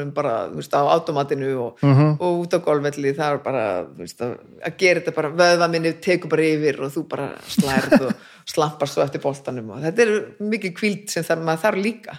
veist, 0.58 0.74
á 0.76 0.82
automatinu 0.96 1.52
og, 1.66 1.84
Mhm. 1.86 2.10
og 2.20 2.40
út 2.46 2.56
á 2.56 2.60
golfvelli, 2.66 3.14
það 3.16 3.34
er 3.36 3.42
bara, 3.46 3.66
þú 3.86 4.02
veist, 4.04 4.22
að, 4.26 4.34
að 4.66 4.78
gera 4.82 5.00
þetta 5.02 5.16
bara, 5.16 5.30
vöða 5.44 5.70
minni 5.72 5.94
tekur 5.94 6.30
bara 6.34 6.48
yfir 6.56 6.82
og 6.82 6.92
þú 6.96 7.06
bara 7.12 7.30
slærð 7.48 8.08
og 8.10 8.14
slampast 8.56 8.94
svo 8.98 9.04
eftir 9.06 9.22
boltanum 9.24 9.70
og 9.76 9.84
þetta 9.86 10.02
er 10.08 10.14
mikið 10.40 10.76
kvild 10.80 11.10
sem 11.14 11.24
það, 11.24 11.46
maður 11.48 11.64
þarf 11.68 11.84
líka. 11.86 12.18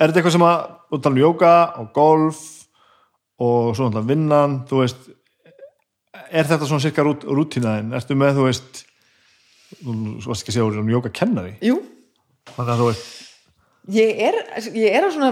Er 0.00 0.08
þetta 0.08 0.20
eitthvað 0.22 0.32
sem 0.38 0.46
að, 0.48 0.60
þú 0.90 1.00
tala 1.04 1.14
um 1.16 1.22
jóka 1.24 1.52
og 1.82 1.92
golf 1.92 2.40
og 3.40 3.74
svo 3.76 3.88
náttúrulega 3.88 4.08
vinnan, 4.12 4.58
þú 4.68 4.80
veist 4.84 5.08
er 6.30 6.48
þetta 6.50 6.68
svona 6.68 6.84
cirka 6.84 7.04
rút, 7.06 7.26
rútínaðin 7.26 7.94
ertu 7.98 8.16
með, 8.18 8.38
þú 8.38 8.46
veist 8.48 8.82
þú 9.80 9.94
þú 9.94 10.30
varst 10.30 10.44
ekki 10.44 10.52
að 10.52 10.58
segja 10.58 10.68
úr 10.68 10.92
jóka 10.94 11.12
kennari 11.20 11.56
Jú, 11.64 11.80
þannig 12.52 12.72
að 12.74 12.82
þú 12.82 12.88
veist? 12.90 13.08
Ég 13.90 14.20
er, 14.22 14.36
ég 14.76 14.94
er 14.94 15.06
á 15.06 15.10
svona 15.10 15.30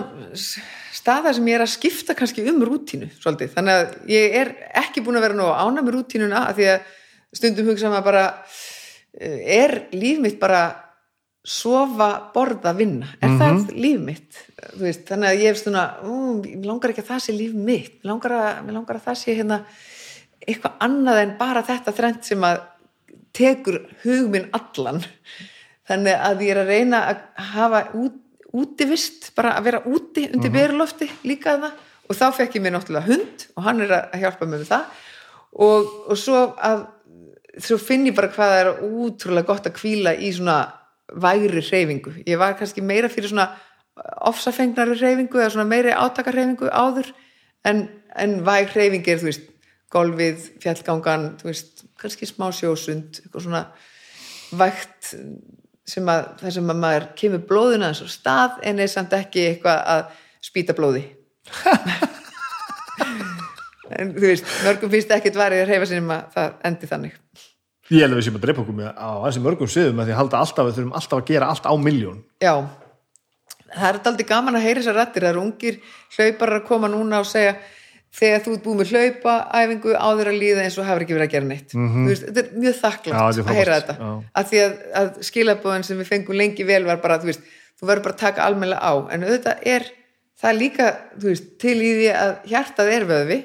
staða 0.97 1.35
sem 1.37 1.49
ég 1.51 1.59
er 1.59 1.65
að 1.67 1.75
skipta 1.75 2.17
kannski 2.19 2.47
um 2.51 2.63
rútínu 2.65 3.11
svolítið, 3.19 3.53
þannig 3.55 3.79
að 3.83 4.13
ég 4.15 4.37
er 4.41 4.53
ekki 4.81 5.05
búin 5.05 5.21
að 5.21 5.29
vera 5.29 5.39
nú 5.39 5.49
ána 5.53 5.85
með 5.85 5.99
rútínuna 5.99 6.47
af 6.49 6.59
því 6.59 6.71
að 6.73 6.93
stundum 7.39 7.69
hugsa 7.69 7.93
maður 7.93 8.09
bara 8.09 8.25
eh, 9.21 9.59
er 9.61 9.77
líf 9.95 10.23
mitt 10.25 10.39
bara 10.41 10.63
sofa, 11.49 12.09
borða, 12.35 12.75
vinna? 12.77 13.09
Er 13.25 13.37
það 13.41 13.71
líf 13.77 14.01
mitt? 14.05 14.41
Þú 14.59 14.83
veist, 14.83 15.05
þannig 15.09 15.31
að 15.31 15.43
ég 15.43 15.53
hef 15.53 15.61
svona 15.63 15.85
mér 16.43 16.67
langar 16.69 16.93
ekki 16.93 17.05
að 17.05 17.13
það 17.13 17.23
sé 17.25 17.35
líf 17.37 17.55
mitt. 17.69 17.95
Langar 18.09 18.35
að, 18.37 18.73
langar 18.75 18.99
að 18.99 19.07
það 19.07 19.21
sé 19.23 19.37
hérna 19.39 19.61
eitthvað 20.49 20.79
annað 20.85 21.23
en 21.23 21.35
bara 21.39 21.65
þetta 21.67 21.95
þrend 21.97 22.25
sem 22.27 22.47
að 22.49 22.63
tekur 23.37 23.83
hug 24.05 24.31
minn 24.33 24.49
allan. 24.57 25.03
Þannig 25.89 26.25
að 26.29 26.45
ég 26.45 26.55
er 26.55 26.63
að 26.63 26.73
reyna 26.73 27.03
að 27.11 27.21
hafa 27.53 27.83
út, 27.97 28.17
útivist 28.57 29.31
bara 29.37 29.55
að 29.59 29.69
vera 29.69 29.85
úti 29.85 30.25
undir 30.29 30.51
mm 30.51 30.57
berulofti 30.57 31.09
líka 31.29 31.59
það 31.61 31.85
og 32.09 32.17
þá 32.17 32.27
fekk 32.39 32.57
ég 32.57 32.65
mér 32.65 32.75
náttúrulega 32.75 33.09
hund 33.11 33.45
og 33.55 33.67
hann 33.67 33.83
er 33.85 33.93
að 33.99 34.23
hjálpa 34.23 34.49
mér 34.49 34.63
með 34.63 34.71
það. 34.73 35.03
Og, 35.59 35.91
og 36.09 36.19
svo 36.21 36.41
að 36.57 36.87
svo 37.59 37.79
finn 37.83 38.07
ég 38.09 38.17
bara 38.17 38.31
hvað 38.33 38.55
er 38.59 38.69
útrúlega 38.87 39.49
gott 39.49 39.67
að 39.69 39.81
hvíla 39.83 40.15
í 40.17 40.31
svona 40.33 40.59
væri 41.09 41.63
hreyfingu. 41.63 42.15
Ég 42.29 42.41
var 42.41 42.57
kannski 42.59 42.85
meira 42.85 43.11
fyrir 43.13 43.33
svona 43.33 43.51
ofsafengnari 44.29 44.97
hreyfingu 44.99 45.41
eða 45.41 45.55
svona 45.57 45.69
meiri 45.69 45.95
átakarhreyfingu 45.97 46.71
áður 46.71 47.11
en, 47.67 47.87
en 48.15 48.37
væg 48.47 48.73
hreyfing 48.75 49.09
er, 49.09 49.21
þú 49.21 49.31
veist, 49.31 49.49
golfið, 49.93 50.49
fjallgangan, 50.63 51.31
þú 51.41 51.49
veist, 51.49 51.85
kannski 52.01 52.29
smá 52.29 52.49
sjósund, 52.55 53.21
eitthvað 53.23 53.47
svona 53.47 53.63
vægt 54.59 55.13
sem 55.89 56.11
að, 56.13 56.25
það 56.43 56.57
sem 56.59 56.73
að 56.73 56.81
maður 56.83 57.07
kemur 57.19 57.45
blóðuna 57.49 57.93
eins 57.93 58.03
og 58.05 58.11
stað 58.13 58.59
en 58.69 58.83
er 58.85 58.91
samt 58.93 59.15
ekki 59.17 59.47
eitthvað 59.53 59.79
að 59.95 60.03
spýta 60.45 60.77
blóði. 60.77 61.07
en 63.99 64.13
þú 64.17 64.27
veist, 64.27 64.51
mörgum 64.67 64.93
finnst 64.93 65.15
ekkert 65.17 65.41
varið 65.41 65.65
að 65.65 65.73
hreyfa 65.73 65.89
sinni 65.89 66.19
að 66.19 66.35
það 66.35 66.61
endi 66.71 66.91
þannig. 66.91 67.17
Ég 67.89 68.05
held 68.05 68.13
að 68.13 68.19
við 68.19 68.27
séum 68.27 68.37
að 68.37 68.45
dreipa 68.45 68.61
okkur 68.61 68.77
með 68.77 69.01
á 69.01 69.11
þessi 69.25 69.43
mörgum 69.47 69.71
sviðum 69.73 69.97
með 69.97 70.11
því 70.11 70.13
að 70.13 70.21
halda 70.21 70.43
alltaf, 70.43 70.69
við 70.69 70.77
þurfum 70.77 70.97
alltaf 70.99 71.23
að 71.23 71.31
gera 71.31 71.49
allt 71.49 71.65
á 71.65 71.73
miljón. 71.81 72.19
Já, 72.45 72.55
það 73.73 73.89
er 73.89 74.01
aldrei 74.11 74.29
gaman 74.29 74.59
að 74.59 74.67
heyra 74.67 74.83
þessar 74.83 74.99
rættir, 75.01 75.25
það 75.25 75.33
eru 75.33 75.45
ungir 75.47 75.79
hlauparar 76.19 76.61
að 76.61 76.67
koma 76.69 76.91
núna 76.93 77.23
og 77.23 77.31
segja 77.31 77.55
þegar 78.15 78.43
þú 78.45 78.55
ert 78.55 78.65
búið 78.65 78.79
með 78.81 78.93
hlaupaæfingu 78.95 79.95
áður 79.99 80.31
að 80.33 80.41
líða 80.43 80.65
eins 80.65 80.79
og 80.81 80.89
hafur 80.89 81.05
ekki 81.05 81.17
verið 81.17 81.29
að 81.29 81.35
gera 81.35 81.49
neitt. 81.49 81.75
Mm 81.77 82.09
veist, 82.09 82.25
þetta 82.27 82.43
er 82.43 82.63
mjög 82.65 82.79
þakklátt 82.79 83.39
er 83.43 83.51
að 83.53 83.59
heyra 83.59 83.79
þetta. 83.79 83.97
Já. 83.99 84.11
að 84.41 84.49
því 84.51 84.63
að, 84.65 84.75
að 85.01 85.11
skilabóðin 85.29 85.87
sem 85.87 86.01
við 86.01 86.11
fengum 86.13 86.39
lengi 86.39 86.67
vel 86.69 86.85
var 86.89 87.01
bara, 87.05 87.19
þú 87.21 87.31
veist, 87.31 87.47
þú 87.79 87.91
verður 87.91 88.07
bara 88.07 88.17
að 88.17 88.23
taka 88.25 88.47
almennilega 88.49 88.81
á, 88.81 88.93
en 89.13 89.27
auðvitað 89.29 89.69
er 89.75 89.87
það 90.39 90.59
líka, 90.59 90.89
veist, 91.23 91.53
til 91.61 91.77
í 91.77 91.93
því 92.01 92.09
að 92.15 92.35
hjartað 92.53 92.93
er 92.95 93.09
vöðvi. 93.09 93.39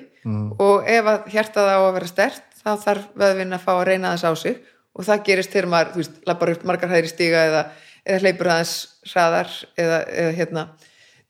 Og 0.64 0.86
ef 0.88 1.10
að 1.12 1.26
hjartað 1.34 1.68
á 1.68 1.80
að 1.84 1.96
vera 1.98 2.08
stert 2.08 2.44
þá 2.64 2.70
þarf 2.80 3.08
vöðvin 3.20 3.58
að 3.58 3.66
fá 3.66 3.74
að 3.74 3.88
reyna 3.90 4.14
þess 4.16 4.30
á 4.30 4.34
sig. 4.40 4.62
Og 4.94 5.08
það 5.08 5.24
gerist 5.28 5.52
þegar 5.52 5.68
maður, 5.74 6.10
lappar 6.30 6.52
upp 6.54 6.64
margar 6.70 6.92
hæðri 6.94 7.10
stiga 7.12 7.42
eða, 7.50 7.64
eða 8.06 8.22
hleypur 8.24 8.50
aðeins 8.54 8.76
hraðar 9.10 9.50
eða, 9.76 9.98
eða 10.14 10.36
hérna 10.38 10.66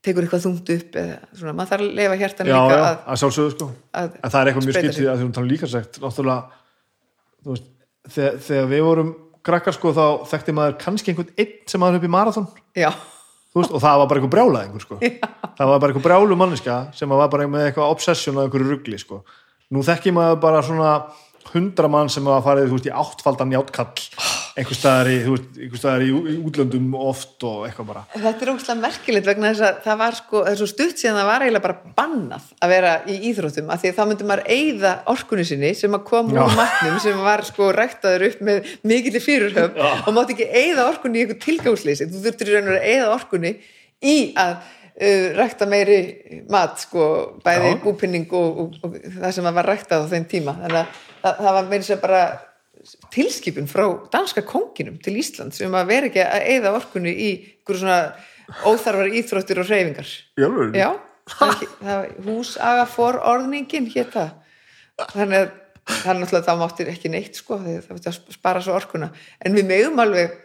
tekur 0.03 0.25
eitthvað 0.25 0.45
þungt 0.47 0.71
upp 0.75 0.97
eða 0.99 1.17
svona, 1.31 1.53
maður 1.57 1.71
þarf 1.71 1.85
að 1.85 1.95
lefa 1.99 2.19
hjartan 2.19 2.49
Já, 2.49 2.55
líka 2.57 2.75
já, 2.75 2.83
að, 2.83 2.97
að 3.13 3.21
sjálfsögðu 3.21 3.53
sko. 3.53 3.69
að 3.93 4.09
En 4.19 4.33
það 4.33 4.39
er 4.39 4.51
eitthvað 4.51 4.67
mjög 4.67 4.77
skiptið 4.79 5.09
að 5.09 5.17
því 5.19 5.27
hún 5.27 5.33
tala 5.37 5.47
um 5.47 5.53
líkarsekt, 5.53 5.99
náttúrulega, 6.03 6.61
veist, 7.47 7.69
þegar, 8.15 8.37
þegar 8.47 8.69
við 8.73 8.85
vorum 8.89 9.13
krakkar 9.43 9.77
sko 9.77 9.93
þá 9.95 10.05
þekkti 10.31 10.55
maður 10.57 10.77
kannski 10.83 11.13
einhvern 11.13 11.33
einn 11.43 11.55
sem 11.71 11.83
maður 11.83 11.99
upp 11.99 12.07
í 12.07 12.83
já, 12.83 12.89
veist, 13.53 13.73
og 13.73 13.83
það 13.83 13.99
var 14.01 14.09
bara 14.09 14.21
einhver 14.21 14.33
brjálaðingur 14.33 14.83
sko. 14.83 14.99
Það 15.53 15.69
var 15.69 15.81
bara 15.83 15.91
einhver 15.93 16.05
brjálu 16.07 16.37
manneska 16.39 16.77
sem 16.97 17.11
var 17.13 17.29
bara 17.29 17.47
með 17.47 17.67
eitthvað 17.67 17.91
obsession 17.93 18.39
á 18.39 18.43
einhverju 18.43 18.71
rugli 18.71 18.97
sko. 18.97 19.21
Nú 19.73 19.83
þekki 19.85 20.13
maður 20.15 20.39
bara 20.41 20.63
svona 20.65 20.93
hundra 21.51 21.89
mann 21.91 22.09
sem 22.09 22.25
var 22.25 22.41
þú 22.43 22.77
veist, 22.77 22.89
í 22.89 22.93
áttfaldan 22.93 23.53
játkall, 23.53 24.07
einhver 24.53 24.77
staðar 24.77 25.09
í, 25.09 25.17
í, 25.25 26.33
í 26.33 26.35
útlöndum 26.45 26.91
oft 26.97 27.41
og 27.47 27.63
eitthvað 27.67 27.87
bara. 27.89 28.03
þetta 28.13 28.45
er 28.45 28.51
ógustlega 28.51 28.81
merkilegt 28.83 29.29
vegna 29.29 29.49
þess 29.49 29.65
að 29.65 29.79
það 29.87 29.97
var 30.03 30.17
sko, 30.19 30.43
það 30.43 30.51
er 30.51 30.59
svo 30.59 30.67
stutt 30.69 31.01
síðan 31.01 31.17
það 31.17 31.29
var 31.31 31.45
eiginlega 31.45 31.65
bara 31.65 31.93
bannað 31.97 32.51
að 32.59 32.73
vera 32.75 32.91
í 33.09 33.15
íþróttum 33.31 33.71
af 33.73 33.81
því 33.81 33.91
að 33.91 33.97
þá 33.97 34.03
myndi 34.11 34.27
maður 34.29 34.51
eyða 34.57 34.93
orkunni 35.13 35.47
sinni 35.49 35.73
sem 35.79 35.97
að 35.97 36.05
kom 36.11 36.29
úr 36.35 36.53
matnum 36.59 37.01
sem 37.01 37.25
var 37.25 37.45
sko 37.47 37.71
ræktaður 37.73 38.27
upp 38.29 38.45
með 38.45 38.69
mikill 38.93 39.23
fyrirhöf 39.23 39.81
og 40.03 40.13
mátti 40.13 40.37
ekki 40.37 40.49
eyða 40.61 40.87
orkunni 40.91 41.21
í 41.21 41.25
einhver 41.25 41.41
tilgangsleysi. 41.41 42.09
Þú 42.13 42.23
þurftir 42.27 42.53
í 42.53 42.55
raun 42.55 42.71
og 42.71 42.77
að 42.77 42.87
eyða 42.93 43.11
orkunni 43.17 43.53
í 44.03 44.15
að 44.37 44.55
uh, 44.59 45.27
rækta 45.39 45.67
meiri 45.69 45.99
mat 46.53 46.81
sko, 46.85 47.09
bæði 47.45 47.75
búpinning 47.83 48.29
og, 48.37 48.65
og, 48.65 48.79
og 48.85 48.97
það 49.17 49.37
sem 49.37 49.53
var 49.57 49.69
ræktað 49.73 50.05
á 50.05 50.11
þeim 50.13 50.27
tíma. 50.29 50.57
Þannig 50.61 50.81
að 50.83 51.05
það, 51.23 51.45
það 51.45 51.55
var 51.57 51.71
tilskipun 53.13 53.67
frá 53.71 53.85
danska 54.13 54.43
konginum 54.47 54.97
til 55.03 55.15
Ísland 55.21 55.55
sem 55.55 55.73
að 55.75 55.89
vera 55.91 56.09
ekki 56.11 56.23
að 56.23 56.47
eyða 56.55 56.75
orkunni 56.77 57.13
í 57.13 57.31
einhverju 57.39 57.81
svona 57.83 57.99
óþarfar 58.67 59.13
íþróttir 59.19 59.61
og 59.63 59.69
hreyfingar 59.69 60.09
Í 60.39 60.43
alvöru? 60.47 60.71
já, 60.75 60.89
það, 61.37 61.61
það 61.79 61.93
var 62.01 62.09
húsaga 62.27 62.87
for 62.91 63.19
orðningin 63.33 63.87
hér 63.93 64.09
það 64.13 64.33
þannig 65.13 65.37
að 65.39 65.53
það 65.83 66.09
er 66.13 66.19
náttúrulega 66.19 66.47
það 66.47 66.59
máttir 66.63 66.89
ekki 66.93 67.09
neitt 67.11 67.39
sko, 67.39 67.57
því 67.59 67.77
það 67.83 67.95
veit 67.97 68.09
að 68.11 68.19
spara 68.35 68.61
svo 68.63 68.75
orkuna 68.77 69.09
en 69.43 69.55
við 69.57 69.65
megum 69.71 69.99
alveg 70.03 70.35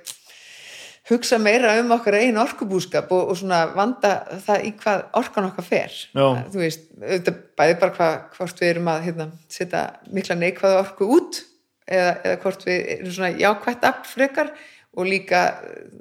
hugsa 1.08 1.38
meira 1.40 1.74
um 1.80 1.92
okkar 1.94 2.18
einn 2.18 2.36
orkubúskap 2.40 3.12
og, 3.16 3.30
og 3.32 3.38
svona 3.40 3.60
vanda 3.72 4.10
það 4.44 4.64
í 4.68 4.72
hvað 4.80 5.04
orkan 5.20 5.46
okkar 5.48 5.64
fer 5.68 5.94
Já. 5.94 6.26
þú 6.52 6.58
veist, 6.62 6.88
auðvitað 7.00 7.38
bæði 7.60 7.76
bara 7.80 7.94
hvað, 7.98 8.16
hvort 8.36 8.60
við 8.62 8.72
erum 8.74 8.90
að 8.92 9.06
hérna, 9.06 9.28
setja 9.52 9.84
mikla 10.12 10.36
neikvæða 10.42 10.82
orku 10.82 11.08
út 11.16 11.40
eða, 11.88 12.12
eða 12.22 12.36
hvort 12.44 12.66
við 12.68 12.92
erum 12.94 13.16
svona 13.16 13.32
jákvætt 13.40 13.88
afl 13.88 14.12
frekar 14.12 14.52
og 14.98 15.08
líka 15.08 15.42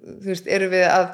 þú 0.05 0.31
veist, 0.31 0.47
erum 0.47 0.73
við 0.73 0.87
að 0.91 1.09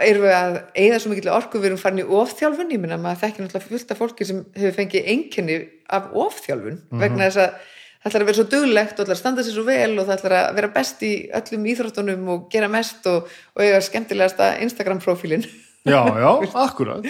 erum 0.00 0.24
við 0.24 0.34
að 0.34 0.58
eigða 0.72 0.98
svo 1.02 1.12
mikill 1.12 1.32
orku 1.36 1.60
við 1.60 1.70
erum 1.70 1.80
farin 1.80 2.00
í 2.00 2.10
ofþjálfun, 2.18 2.70
ég 2.72 2.80
minna 2.80 2.96
maður 3.00 3.26
þekkir 3.26 3.44
náttúrulega 3.44 3.70
fullt 3.70 3.90
af 3.92 4.00
fólki 4.00 4.28
sem 4.28 4.44
hefur 4.56 4.76
fengið 4.78 5.10
einkenni 5.12 5.58
af 5.92 6.14
ofþjálfun 6.16 6.78
vegna 7.02 7.26
þess 7.28 7.42
að 7.44 7.58
það 8.06 8.08
ætlar 8.08 8.22
að 8.22 8.30
vera 8.30 8.38
svo 8.38 8.46
duglegt 8.54 8.96
og 8.96 9.04
ætlar 9.04 9.16
að 9.16 9.20
standa 9.20 9.44
sér 9.44 9.56
svo 9.56 9.66
vel 9.66 9.92
og 9.98 10.06
það 10.06 10.16
ætlar 10.16 10.36
að 10.38 10.48
vera 10.56 10.72
best 10.76 11.04
í 11.04 11.12
öllum 11.36 11.68
íþróttunum 11.72 12.28
og 12.32 12.44
gera 12.52 12.70
mest 12.72 13.08
og, 13.10 13.32
og 13.56 13.64
eiga 13.64 13.82
skemmtilegasta 13.84 14.52
Instagram 14.64 15.02
profílin 15.04 15.44
Já, 15.86 16.02
já, 16.18 16.30
akkurat. 16.66 17.04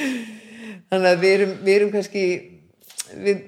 þannig 0.91 1.10
að 1.12 1.23
við 1.23 1.36
erum, 1.36 1.52
við 1.65 1.76
erum 1.78 1.93
kannski 1.94 2.25
við 3.15 3.44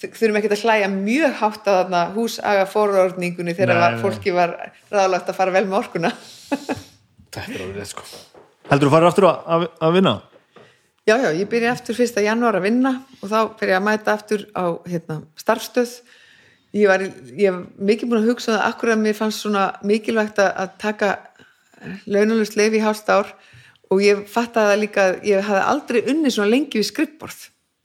þurfum 0.00 0.40
ekki 0.40 0.50
að 0.50 0.64
hlæja 0.64 0.90
mjög 0.92 1.36
hátt 1.42 1.68
að 1.68 1.78
þarna 1.80 2.02
húsaga 2.14 2.66
forordningunni 2.70 3.54
þegar 3.56 3.74
Nei, 3.74 3.82
var, 3.84 3.96
nei. 3.96 4.02
fólki 4.04 4.34
var 4.36 4.56
ráðlagt 4.90 5.30
að 5.32 5.38
fara 5.40 5.54
vel 5.58 5.66
með 5.68 5.78
orkuna 5.82 6.12
Þetta 7.30 7.46
er 7.46 7.62
alveg 7.66 7.78
rétt 7.78 7.92
sko 7.92 8.06
Heldur 8.70 8.86
þú 8.86 8.94
farið 8.94 9.10
aftur 9.10 9.26
að, 9.26 9.38
að, 9.50 9.66
að 9.82 9.96
vinna? 9.98 10.14
Já, 11.08 11.16
já, 11.18 11.30
ég 11.34 11.48
byrja 11.50 11.72
aftur 11.74 11.96
fyrsta 11.96 12.22
janúar 12.22 12.58
að 12.60 12.66
vinna 12.68 12.92
og 13.18 13.30
þá 13.32 13.38
byrja 13.58 13.74
ég 13.74 13.80
að 13.80 13.86
mæta 13.88 14.12
aftur 14.14 14.42
á 14.54 14.64
hérna, 14.86 15.16
starfstöð. 15.40 15.94
Ég 16.76 16.86
var, 16.86 17.02
ég 17.34 17.50
var 17.50 17.64
mikið 17.88 18.10
búin 18.12 18.20
að 18.20 18.28
hugsa 18.30 18.52
það 18.52 18.66
akkur 18.68 18.92
að 18.94 19.00
mér 19.02 19.16
fannst 19.18 19.42
svona 19.42 19.64
mikilvægt 19.90 20.38
að, 20.38 20.50
að 20.62 20.76
taka 20.84 21.08
launalust 22.06 22.54
leif 22.60 22.76
í 22.78 22.82
hálft 22.84 23.10
ár 23.10 23.32
og 23.90 24.04
ég 24.04 24.22
fattaði 24.30 24.76
líka 24.84 25.08
að 25.08 25.26
ég 25.32 25.48
hafði 25.48 25.64
aldrei 25.72 26.00
unni 26.12 26.30
svona 26.30 26.52
lengi 26.52 26.78
við 26.78 26.90
skrippborð. 26.92 27.40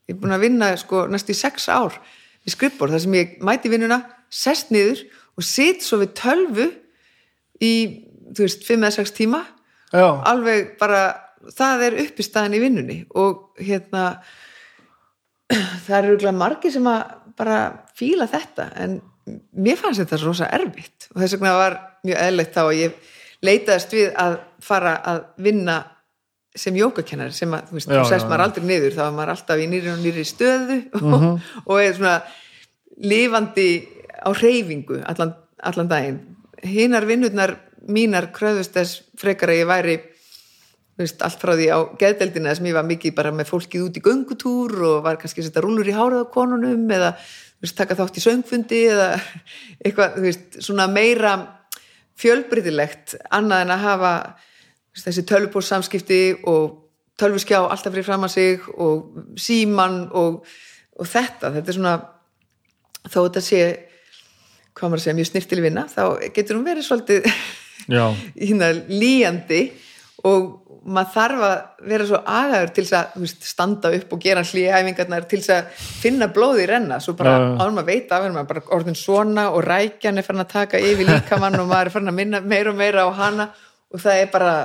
Ég 0.06 0.14
er 0.14 0.20
búin 0.22 0.34
að 0.36 0.46
vinna 0.46 0.70
sko 0.78 1.04
næstu 1.10 1.34
í 1.34 1.38
sex 1.38 1.68
ár 1.72 1.96
við 2.46 2.54
skrippborð 2.54 2.96
þar 2.96 3.04
sem 3.04 3.18
ég 3.18 3.36
mæti 3.44 3.70
vinnuna, 3.72 4.00
sest 4.30 4.70
niður 4.74 5.02
og 5.36 5.46
sitt 5.46 5.82
svo 5.84 6.00
við 6.04 6.14
tölvu 6.18 6.66
í, 7.62 7.72
þú 8.30 8.44
veist, 8.44 8.66
fimm 8.66 8.86
eða 8.86 8.98
sex 9.00 9.14
tíma. 9.16 9.42
Já, 9.90 10.06
alveg 10.26 10.76
bara 10.80 11.02
það 11.54 11.84
er 11.86 11.98
uppistæðan 12.06 12.56
í 12.56 12.62
vinnunni 12.62 12.96
og 13.18 13.58
hérna 13.62 14.06
það 15.86 15.98
eru 15.98 16.14
örugglega 16.14 16.38
margir 16.38 16.74
sem 16.74 16.88
að 16.90 17.02
bara 17.36 17.58
fíla 17.96 18.26
þetta 18.30 18.70
en 18.82 18.98
mér 19.58 19.78
fannst 19.78 20.02
þetta 20.02 20.22
rosa 20.22 20.48
erfitt 20.54 21.08
og 21.12 21.20
þess 21.20 21.36
vegna 21.36 21.54
var 21.58 21.78
mjög 22.06 22.22
eðlegt 22.22 22.56
þá 22.56 22.62
að 22.64 22.78
ég 22.78 23.12
leitaðist 23.46 23.94
við 23.94 24.10
að 24.22 24.38
fara 24.64 24.94
að 25.12 25.22
vinna 25.46 25.76
sem 26.56 26.76
jógakennari 26.80 27.34
sem 27.36 27.52
að, 27.52 27.68
þú 27.68 27.78
veist, 27.78 27.90
Já, 27.90 27.98
þú 28.00 28.08
sest 28.10 28.24
já, 28.24 28.30
maður 28.30 28.44
aldrei 28.46 28.66
niður 28.70 28.96
þá 28.96 29.02
er 29.06 29.14
maður 29.16 29.32
alltaf 29.34 29.62
í 29.62 29.68
nýri 29.70 29.92
og 29.92 30.02
nýri 30.02 30.24
stöðu 30.26 30.78
og, 31.12 31.26
og 31.64 31.80
er 31.82 31.94
svona 31.98 32.16
lifandi 33.04 33.68
á 34.24 34.30
reyfingu 34.32 35.00
allan, 35.04 35.34
allan 35.60 35.90
daginn. 35.92 36.20
Hinar 36.66 37.06
vinnurnar 37.08 37.56
mínar 37.86 38.30
kröðust 38.34 38.74
þess 38.74 39.02
frekar 39.20 39.52
að 39.52 39.60
ég 39.60 39.70
væri 39.70 39.96
veist, 40.96 41.20
allt 41.22 41.42
frá 41.42 41.54
því 41.54 41.68
á 41.70 41.78
geðdeldina 42.00 42.54
sem 42.56 42.68
ég 42.70 42.76
var 42.76 42.86
mikið 42.88 43.14
bara 43.16 43.32
með 43.34 43.50
fólkið 43.52 43.84
út 43.86 43.98
í 43.98 44.04
göngutúr 44.04 44.76
og 44.88 45.04
var 45.04 45.20
kannski 45.20 45.42
að 45.42 45.50
setja 45.50 45.64
rúlur 45.64 45.88
í 45.88 45.94
hárað 45.96 46.24
á 46.24 46.32
konunum 46.32 46.88
eða 46.96 47.12
veist, 47.60 47.76
taka 47.76 47.96
þátt 47.98 48.18
í 48.18 48.24
söngfundi 48.24 48.82
eða 48.94 49.10
eitthvað, 49.84 50.16
þú 50.16 50.24
veist, 50.24 50.58
svona 50.64 50.88
meira 50.90 51.36
fjölbreytilegt 52.16 53.16
annað 53.28 53.66
en 53.66 53.74
að 53.74 53.84
hafa 53.84 54.12
þessi 55.04 55.24
tölvupóst 55.28 55.72
samskipti 55.72 56.20
og 56.48 56.82
tölvuskjá 57.20 57.62
alltaf 57.64 57.92
fyrir 57.92 58.06
fram 58.06 58.26
að 58.26 58.34
sig 58.36 58.68
og 58.76 59.38
síman 59.40 60.06
og, 60.12 60.42
og 60.96 61.08
þetta, 61.08 61.52
þetta 61.56 61.72
er 61.72 61.78
svona 61.78 61.96
þó 63.06 63.18
þetta 63.18 63.44
sé 63.44 63.62
hvað 64.76 64.90
maður 64.90 65.00
að 65.00 65.04
segja, 65.06 65.16
mjög 65.16 65.30
snirtil 65.30 65.62
vinna 65.64 65.86
þá 65.88 66.02
getur 66.36 66.58
hún 66.58 66.68
verið 66.68 66.88
svolítið 66.88 67.28
hérna 67.88 68.72
líjandi 69.02 69.62
og 70.26 70.66
maður 70.86 71.12
þarf 71.14 71.44
að 71.46 71.86
vera 71.90 72.06
svo 72.06 72.18
agaður 72.30 72.72
til 72.74 72.84
þess 72.86 72.96
að 72.98 73.22
veist, 73.22 73.46
standa 73.46 73.90
upp 73.96 74.12
og 74.14 74.22
gera 74.22 74.44
hlýæfingarnar 74.46 75.26
til 75.30 75.40
þess 75.42 75.54
að 75.56 75.86
finna 76.02 76.28
blóði 76.32 76.66
renna. 76.70 76.98
Svo 77.02 77.16
bara 77.18 77.34
já. 77.34 77.46
ánum 77.62 77.80
að 77.82 77.90
veita 77.90 78.18
af 78.18 78.26
henni 78.26 78.36
maður 78.36 78.50
bara 78.52 78.64
orðin 78.76 78.98
svona 78.98 79.48
og 79.52 79.64
rækjan 79.66 80.20
er 80.20 80.26
farin 80.26 80.44
að 80.44 80.52
taka 80.54 80.82
yfir 80.82 81.10
líkamann 81.10 81.58
og 81.60 81.70
maður 81.70 81.90
er 81.90 81.94
farin 81.96 82.12
að 82.12 82.18
minna 82.20 82.42
meira 82.42 82.72
og 82.72 82.78
meira 82.78 83.06
á 83.06 83.10
hana 83.18 83.48
og 83.96 84.02
það 84.04 84.20
er 84.20 84.28
bara 84.32 84.56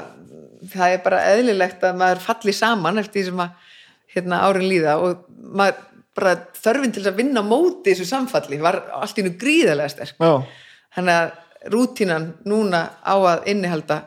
það 0.69 0.95
er 0.95 1.03
bara 1.05 1.21
eðlilegt 1.31 1.85
að 1.85 2.01
maður 2.01 2.23
falli 2.25 2.53
saman 2.55 3.01
eftir 3.01 3.21
því 3.21 3.27
sem 3.29 3.43
að 3.43 3.69
hérna, 4.15 4.41
árin 4.47 4.67
líða. 4.69 4.97
Og 5.01 5.23
maður 5.57 5.87
bara 6.17 6.33
þörfin 6.57 6.95
til 6.95 7.05
að 7.07 7.19
vinna 7.21 7.43
móti 7.45 7.93
þessu 7.93 8.09
samfalli 8.09 8.59
var 8.61 8.81
allt 8.99 9.21
í 9.21 9.25
nú 9.25 9.33
gríðarlega 9.41 9.93
sterk. 9.93 10.17
Já, 10.19 10.65
þannig 10.97 11.19
að 11.21 11.71
rútínan 11.71 12.27
núna 12.49 12.81
á 12.99 13.15
að 13.15 13.47
innihalda 13.53 14.01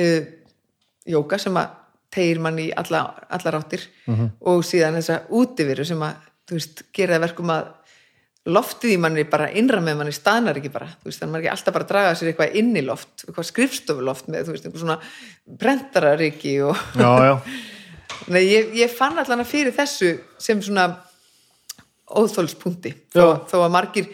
uh, 0.00 0.22
jóka 1.06 1.38
sem 1.42 1.58
að 1.60 1.74
tegir 2.16 2.40
mann 2.40 2.58
í 2.62 2.70
alla, 2.72 3.02
allar 3.28 3.60
áttir. 3.60 3.84
Og 4.40 4.64
síðan 4.64 4.96
þessa 4.96 5.24
útiveru 5.36 5.84
sem 5.84 6.02
að 6.06 6.22
veist, 6.54 6.86
gera 6.94 7.20
verkum 7.20 7.50
að 7.52 7.74
loftið 8.46 8.94
í 8.94 8.98
manni 9.02 9.24
bara 9.28 9.48
innra 9.58 9.80
með 9.82 10.00
manni 10.00 10.14
staðnar 10.14 10.60
ekki 10.60 10.70
bara, 10.74 10.88
þú 11.00 11.10
veist, 11.10 11.22
þannig 11.22 11.28
að 11.28 11.32
maður 11.32 11.44
ekki 11.44 11.54
alltaf 11.54 11.76
bara 11.76 11.88
draga 11.90 12.12
sér 12.14 12.30
eitthvað 12.30 12.58
inn 12.60 12.76
í 12.78 12.84
loft, 12.86 13.24
eitthvað 13.24 13.48
skrifstofuloft 13.48 14.28
með, 14.30 14.44
þú 14.46 14.54
veist, 14.54 14.68
eitthvað 14.68 14.84
svona 14.84 14.98
brentararíki 15.62 16.54
og 16.66 16.84
já, 16.94 17.10
já. 17.26 17.34
Nei, 18.32 18.42
ég, 18.48 18.72
ég 18.78 18.90
fann 18.90 19.18
allan 19.20 19.42
að 19.42 19.50
fyrir 19.50 19.74
þessu 19.74 20.12
sem 20.42 20.62
svona 20.64 20.86
óþólspunkti. 22.06 22.92
Þó, 23.14 23.46
þó 23.50 23.56
að 23.64 23.74
margir 23.74 24.08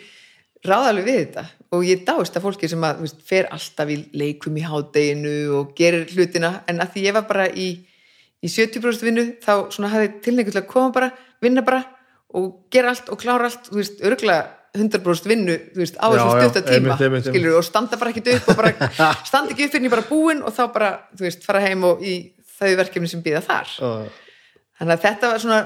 ráðalegu 0.67 1.09
við 1.09 1.19
þetta. 1.21 1.45
Og 1.73 1.87
ég 1.89 2.03
dáist 2.07 2.37
að 2.37 2.47
fólki 2.47 2.69
sem 2.69 2.85
að 2.85 2.99
þú 3.01 3.07
veist, 3.07 3.23
fer 3.29 3.49
alltaf 3.55 3.93
í 3.93 3.99
leikum 4.21 4.59
í 4.61 4.65
hádeginu 4.67 5.37
og 5.59 5.73
gerir 5.79 6.05
hlutina. 6.13 6.55
En 6.69 6.83
að 6.85 6.95
því 6.95 7.07
ég 7.07 7.17
var 7.17 7.27
bara 7.29 7.49
í, 7.49 7.69
í 8.43 8.53
70% 8.53 9.07
vinnu 9.09 9.27
þá 9.45 9.53
svona 9.73 9.93
hafði 9.93 10.13
tilneingu 10.25 10.55
til 10.55 10.63
að 10.63 10.71
koma 10.73 10.93
bara, 10.95 11.13
vinna 11.43 11.65
bara 11.65 11.83
og 12.39 12.51
gera 12.73 12.93
allt 12.95 13.09
og 13.13 13.21
klára 13.21 13.49
allt 13.51 13.69
þú 13.71 13.79
veist, 13.81 14.01
örgulega 14.09 14.49
100% 14.73 15.29
vinnu 15.29 15.55
þú 15.75 15.83
veist, 15.83 15.97
á 16.01 16.07
þessum 16.09 16.31
já, 16.33 16.45
stutta 16.47 16.63
tíma 16.65 16.77
einmitt, 16.95 17.03
einmitt, 17.05 17.27
skilur, 17.29 17.59
og 17.59 17.67
standa 17.67 17.99
bara 18.01 18.13
ekkit 18.15 18.31
upp 18.39 18.47
og 18.55 18.61
bara 18.63 18.89
standa 19.29 19.53
ekki 19.53 19.67
upp 19.69 19.75
fyrir 19.77 19.89
ég 19.91 19.93
bara 19.93 20.07
búin 20.09 20.41
og 20.47 20.55
þá 20.57 20.63
bara, 20.73 20.91
þú 21.19 21.27
veist, 21.27 21.45
fara 21.45 21.61
heim 21.67 21.85
og 21.91 22.01
í 22.01 22.15
þau 22.57 22.71
verkefni 22.79 23.09
sem 23.11 23.23
býða 23.25 23.43
þar. 23.45 23.69
Já. 23.77 23.91
þannig 24.81 24.95
að 24.97 25.05
þetta 25.09 25.31
var 25.35 25.43
svona 25.45 25.61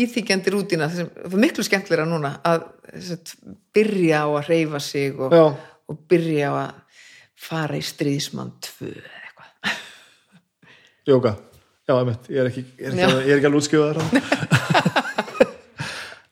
íþykjandi 0.00 0.52
rútina 0.56 0.88
sem 0.90 1.06
var 1.14 1.38
miklu 1.44 1.62
skemmtilega 1.66 2.06
núna 2.10 2.32
að 2.42 2.64
sagt, 3.06 3.36
byrja 3.76 4.24
á 4.26 4.28
að 4.40 4.48
reyfa 4.50 4.80
sig 4.82 5.14
og, 5.22 5.36
og 5.86 6.00
byrja 6.10 6.50
á 6.50 6.54
að 6.64 7.02
fara 7.46 7.78
í 7.78 7.84
stríðsmann 7.84 8.50
2 8.64 8.88
eða 8.90 9.20
eitthvað. 9.22 9.76
Jóka, 11.06 11.36
já, 11.86 11.92
einmitt, 12.00 12.26
ég 12.32 12.42
er 12.42 12.50
ekki, 12.50 12.64
ekki, 12.80 13.04
alveg- 13.06 13.28
ég 13.28 13.30
er 13.36 13.38
ekki 13.38 13.50
alveg 13.52 13.60
útskjöðar 13.62 14.02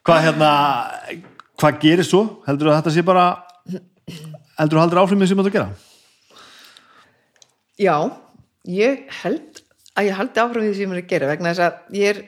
Hvað 0.05 0.21
hérna 0.21 0.49
hvað 1.57 1.77
gerir 1.81 2.05
svo? 2.05 2.21
Heldur 2.45 2.69
að 2.69 2.79
þetta 2.79 2.93
sé 2.93 3.03
bara 3.05 3.25
heldur 4.59 4.77
að 4.77 4.83
haldur 4.83 5.01
áfram 5.01 5.21
með 5.21 5.31
sem 5.31 5.39
þetta 5.41 5.51
að 5.51 5.55
gera? 5.55 5.69
Já, 7.81 7.95
ég 8.69 9.01
held 9.23 9.61
að 9.95 10.09
ég 10.09 10.19
haldi 10.19 10.43
áfram 10.43 10.67
því 10.67 10.75
sem 10.77 10.85
ég 10.85 10.93
er 10.93 11.01
að 11.01 11.09
gera 11.09 11.31
vegna 11.31 11.53
þess 11.53 11.65
að 11.65 11.97
ég 11.97 12.11
er 12.11 12.21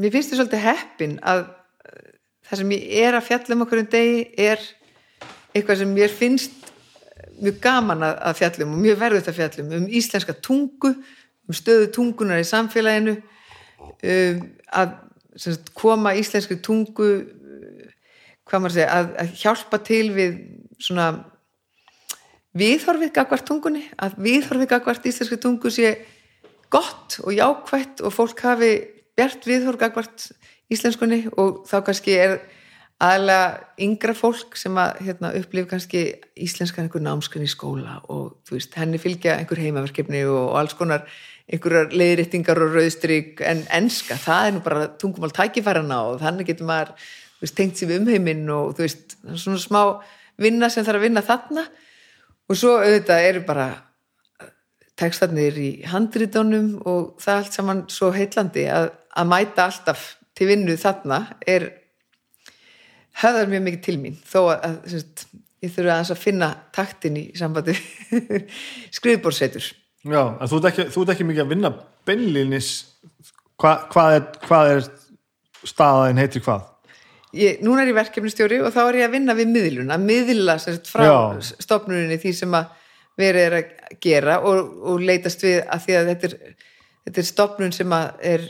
mér 0.00 0.14
finnst 0.14 0.32
þið 0.32 0.40
svolítið 0.40 0.64
heppin 0.64 1.14
að 1.22 1.44
uh, 1.44 2.10
það 2.48 2.60
sem 2.62 2.74
ég 2.74 2.88
er 3.04 3.18
að 3.18 3.26
fjalla 3.28 3.56
um 3.56 3.64
okkur 3.68 3.82
um 3.84 3.90
degi 3.94 4.24
er 4.48 4.66
eitthvað 5.54 5.80
sem 5.84 5.94
mér 5.94 6.10
finnst 6.10 6.70
mjög 7.38 7.60
gaman 7.62 8.02
að, 8.06 8.34
fjallum 8.40 8.74
og 8.74 8.82
mjög 8.82 9.00
verðut 9.00 9.30
að 9.30 9.38
fjallum 9.38 9.72
um 9.78 9.86
íslenska 10.00 10.34
tungu 10.42 10.90
um 10.90 11.54
stöðu 11.54 11.90
tungunar 11.94 12.42
í 12.42 12.48
samfélaginu 12.48 13.14
um, 13.14 14.44
að 14.74 14.98
sagt, 15.36 15.72
koma 15.76 16.14
íslenski 16.18 16.58
tungu 16.62 17.10
uh, 17.20 17.92
hvað 18.44 18.64
maður 18.64 18.76
segja, 18.78 18.90
að, 18.98 19.12
að 19.22 19.36
hjálpa 19.42 19.80
til 19.86 20.06
við 20.14 20.34
svona 20.82 21.12
viðhorfið 22.54 23.14
gagvart 23.14 23.46
tungunni 23.48 23.86
að 23.98 24.18
viðhorfið 24.26 24.70
gagvart 24.74 25.06
íslenski 25.10 25.40
tungu 25.42 25.72
sé 25.74 25.96
gott 26.74 27.20
og 27.22 27.34
jákvætt 27.34 28.02
og 28.04 28.14
fólk 28.14 28.42
hafi 28.46 28.72
bjart 29.14 29.46
viðhorf 29.46 29.78
gagvart 29.78 30.28
íslenskunni 30.72 31.24
og 31.38 31.64
þá 31.68 31.78
kannski 31.86 32.16
er 32.18 32.38
aðlega 33.04 33.46
yngra 33.84 34.14
fólk 34.16 34.54
sem 34.58 34.76
að 34.78 35.00
hérna, 35.04 35.32
upplifa 35.36 35.74
kannski 35.74 36.04
íslenskan 36.40 36.86
einhver 36.86 37.02
námskunni 37.04 37.48
í 37.48 37.52
skóla 37.52 37.98
og 38.08 38.38
þú 38.46 38.56
veist, 38.56 38.76
henni 38.78 39.00
fylgja 39.02 39.36
einhver 39.38 39.60
heimaverkefni 39.60 40.22
og, 40.28 40.38
og 40.52 40.58
alls 40.62 40.76
konar 40.78 41.04
einhverjar 41.50 41.92
leiðréttingar 41.92 42.60
og 42.64 42.76
rauðstryk 42.78 43.42
en 43.44 43.62
enska, 43.76 44.16
það 44.16 44.46
er 44.46 44.54
nú 44.56 44.62
bara 44.64 44.86
tungumál 45.00 45.32
tækifærana 45.34 46.00
og 46.08 46.22
þannig 46.22 46.48
getur 46.48 46.68
maður 46.70 46.94
veist, 47.42 47.56
tengt 47.58 47.78
sér 47.78 47.90
við 47.90 48.02
umheiminn 48.02 48.46
og 48.52 48.76
þú 48.76 48.86
veist, 48.86 49.16
svona 49.36 49.60
smá 49.60 49.80
vinna 50.40 50.70
sem 50.72 50.86
þarf 50.86 51.02
að 51.02 51.06
vinna 51.08 51.24
þarna. 51.24 51.66
Og 52.48 52.58
svo 52.60 52.78
auðvitað 52.80 53.28
eru 53.28 53.44
bara 53.46 53.68
tekstarnir 55.00 55.56
í 55.58 55.70
handritunum 55.90 56.74
og 56.86 57.14
það 57.22 57.40
allt 57.40 57.56
saman 57.56 57.86
svo 57.92 58.10
heitlandi 58.14 58.66
að, 58.70 58.90
að 59.16 59.30
mæta 59.30 59.68
alltaf 59.68 60.04
til 60.34 60.50
vinnu 60.50 60.76
þarna 60.78 61.20
er 61.46 61.70
höfðar 63.22 63.50
mjög 63.50 63.64
mikið 63.68 63.82
til 63.86 63.96
mín 64.02 64.18
þó 64.26 64.38
að, 64.52 64.66
að 64.68 64.76
sagt, 64.94 65.24
ég 65.64 65.72
þurfi 65.74 65.90
aðeins 65.90 66.12
að 66.14 66.22
finna 66.22 66.50
taktin 66.74 67.18
í 67.18 67.24
sambandi 67.38 67.74
skrifbórsetur 68.98 69.72
Já, 70.04 70.22
en 70.36 70.50
þú 70.50 70.60
ert 70.60 70.70
ekki, 70.72 70.88
þú 70.92 71.02
ert 71.02 71.14
ekki 71.14 71.26
mikið 71.30 71.44
að 71.46 71.52
vinna 71.54 71.72
beinlínis 72.04 72.70
hva, 73.60 73.76
hvað, 73.88 74.18
er, 74.18 74.24
hvað 74.44 74.72
er 74.74 74.86
staðaðin 75.64 76.20
heitir 76.20 76.44
hvað? 76.44 76.70
ég, 77.34 77.60
núna 77.64 77.82
er 77.82 77.90
ég 77.90 77.98
verkefnistjóri 77.98 78.60
og 78.64 78.72
þá 78.74 78.80
er 78.84 79.00
ég 79.00 79.08
að 79.08 79.14
vinna 79.16 79.36
við 79.36 79.52
miðlun, 79.54 79.92
að 79.94 80.06
miðla 80.08 80.56
sagt, 80.62 80.90
frá 80.90 81.04
Já. 81.06 81.16
stofnuninni 81.64 82.18
því 82.22 82.34
sem 82.40 82.56
að 82.56 82.72
verið 83.20 83.46
er 83.46 83.56
að 83.58 83.94
gera 84.02 84.40
og, 84.46 84.74
og 84.90 85.04
leitast 85.04 85.44
við 85.46 85.60
að 85.62 85.86
því 85.86 85.96
að 85.98 86.10
þetta 86.10 86.28
er, 86.28 86.36
þetta 87.06 87.22
er 87.22 87.28
stofnun 87.30 87.74
sem 87.74 87.94
er 87.94 88.46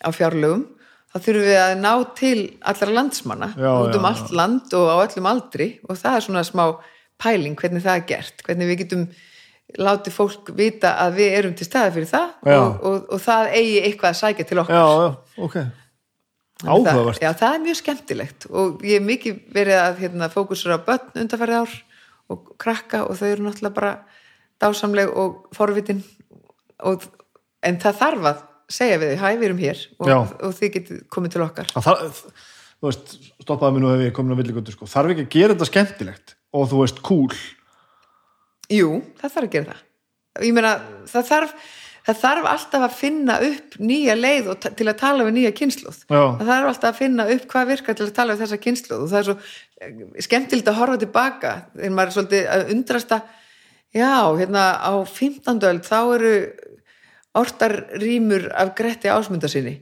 á 0.00 0.08
fjárlögum 0.14 0.64
þá 1.12 1.16
þurfum 1.18 1.46
við 1.46 1.60
að 1.60 1.74
ná 1.82 1.92
til 2.18 2.36
allra 2.72 2.96
landsmanna 2.98 3.50
Já, 3.54 3.70
út 3.72 3.96
um 3.98 4.06
já, 4.06 4.10
allt 4.10 4.34
land 4.40 4.76
og 4.78 4.88
á 4.92 4.96
öllum 5.04 5.30
aldri 5.32 5.70
og 5.86 6.00
það 6.00 6.18
er 6.18 6.26
svona 6.28 6.44
smá 6.48 6.64
pæling 7.20 7.56
hvernig 7.56 7.84
það 7.84 8.00
er 8.00 8.08
gert, 8.08 8.44
hvernig 8.44 8.72
við 8.72 8.82
getum 8.84 9.06
láti 9.80 10.12
fólk 10.14 10.52
vita 10.56 10.94
að 11.02 11.18
við 11.20 11.34
erum 11.40 11.56
til 11.56 11.66
staði 11.68 11.94
fyrir 11.96 12.08
það 12.10 12.54
og, 12.54 12.78
og, 12.88 13.02
og 13.12 13.20
það 13.22 13.50
eigi 13.58 13.82
eitthvað 13.82 14.12
að 14.12 14.20
sækja 14.20 14.46
til 14.48 14.60
okkar. 14.62 14.78
Já, 14.78 14.86
já, 15.02 15.42
ok. 15.46 15.58
Áhugavert. 16.64 17.20
Já, 17.20 17.30
það 17.36 17.54
er 17.54 17.62
mjög 17.66 17.78
skemmtilegt 17.82 18.48
og 18.48 18.84
ég 18.86 18.96
hef 18.96 19.04
mikið 19.04 19.40
verið 19.52 19.80
að 19.82 20.02
hérna, 20.04 20.30
fókusur 20.32 20.72
á 20.72 20.80
börn 20.86 21.20
undarfærið 21.20 21.60
ár 21.60 21.76
og 22.32 22.50
krakka 22.62 23.02
og 23.04 23.18
þau 23.20 23.26
eru 23.28 23.44
náttúrulega 23.44 23.76
bara 23.76 23.92
dásamleg 24.62 25.12
og 25.12 25.50
forvitin 25.56 26.00
og, 26.88 27.04
en 27.60 27.80
það 27.82 28.00
þarf 28.00 28.28
að 28.32 28.42
segja 28.72 28.98
við 29.02 29.12
þau, 29.12 29.20
hæ, 29.20 29.28
við 29.36 29.48
erum 29.50 29.62
hér 29.62 29.82
og, 30.00 30.54
þið 30.56 30.72
getið 30.78 31.02
komið 31.12 31.36
til 31.36 31.44
okkar. 31.44 31.74
Það 31.76 32.08
þú 32.76 32.88
veist, 32.88 33.14
stoppaði 33.44 33.76
mig 33.76 33.84
nú 33.84 33.92
ef 33.92 34.02
ég 34.06 34.16
komin 34.16 34.36
á 34.36 34.40
villigöndu, 34.40 34.74
sko, 34.74 34.88
þarf 34.90 35.12
ekki 35.14 35.26
að 35.26 35.32
gera 35.36 35.54
þetta 35.54 35.68
skemmtilegt 35.70 36.34
og 36.56 36.66
þú 36.72 36.82
veist, 36.82 37.04
cool 37.06 37.36
Jú, 38.72 39.02
það 39.20 39.34
þarf 39.34 39.44
að 39.46 39.52
gera 39.56 39.74
það 39.74 40.46
ég 40.46 40.56
meina, 40.56 40.72
það 41.10 41.28
þarf 41.30 41.52
það 42.06 42.20
þarf 42.22 42.48
alltaf 42.52 42.84
að 42.86 42.98
finna 43.00 43.36
upp 43.42 43.78
nýja 43.82 44.14
leið 44.14 44.50
til 44.78 44.86
að 44.86 44.98
tala 45.00 45.26
við 45.26 45.36
nýja 45.38 45.54
kynnslóð 45.58 46.02
Já. 46.04 46.20
það 46.38 46.50
þarf 46.50 46.68
alltaf 46.70 46.90
að 46.90 47.00
finna 47.00 47.26
upp 47.34 47.48
hvað 47.50 47.72
virkar 47.72 47.98
til 47.98 48.06
að 48.06 48.12
tala 48.18 48.36
við 48.36 48.44
þessa 48.44 48.60
kynnslóð 48.66 49.02
og 49.02 49.10
það 49.10 49.18
er 49.18 49.26
svo 49.28 49.36
eh, 49.80 50.04
skemmtilegt 50.26 50.70
að 50.70 50.78
horfa 50.80 51.00
tilbaka 51.02 51.54
þegar 51.72 51.96
maður 51.96 52.12
er 52.12 52.16
svolítið 52.16 52.48
að 52.52 52.72
undrasta 52.76 53.20
já, 53.96 54.14
hérna 54.38 54.64
á 54.78 54.92
15. 55.02 55.66
öld 55.72 55.86
þá 55.86 55.98
eru 56.18 56.34
ortar 57.36 57.76
rýmur 57.98 58.48
af 58.54 58.72
Gretti 58.78 59.10
ásmunda 59.10 59.50
sinni 59.50 59.80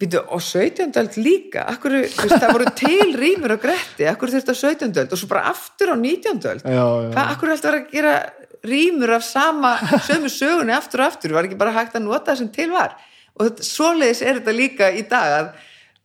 Býtu, 0.00 0.22
og 0.32 0.40
17. 0.40 0.94
öld 0.96 1.16
líka 1.20 1.66
akkur, 1.68 1.98
veist, 2.00 2.32
það 2.32 2.52
voru 2.56 2.70
til 2.78 3.10
rýmur 3.20 3.52
á 3.52 3.58
Gretti 3.60 4.06
akkur 4.08 4.32
þurfti 4.32 4.54
á 4.54 4.56
17. 4.56 4.94
öld 5.02 5.12
og 5.12 5.20
svo 5.20 5.28
bara 5.28 5.50
aftur 5.50 5.92
á 5.92 5.96
19. 6.00 6.40
öld 6.54 6.64
akkur 7.20 7.50
er 7.50 7.56
alltaf 7.56 7.68
verið 7.68 7.82
að 7.82 7.92
gera 7.92 8.14
rýmur 8.64 9.12
af 9.16 9.24
sama, 9.24 9.74
sömu 10.08 10.32
sögunni 10.32 10.72
aftur 10.76 11.04
og 11.04 11.10
aftur, 11.12 11.36
var 11.36 11.48
ekki 11.48 11.58
bara 11.60 11.74
hægt 11.76 11.96
að 11.96 12.06
nota 12.06 12.32
það 12.32 12.40
sem 12.42 12.50
til 12.56 12.70
var 12.72 12.96
og 13.36 13.46
þetta, 13.46 13.68
svoleiðis 13.68 14.22
er 14.24 14.40
þetta 14.40 14.56
líka 14.56 14.90
í 14.92 15.04
dag 15.08 15.36
að 15.38 15.50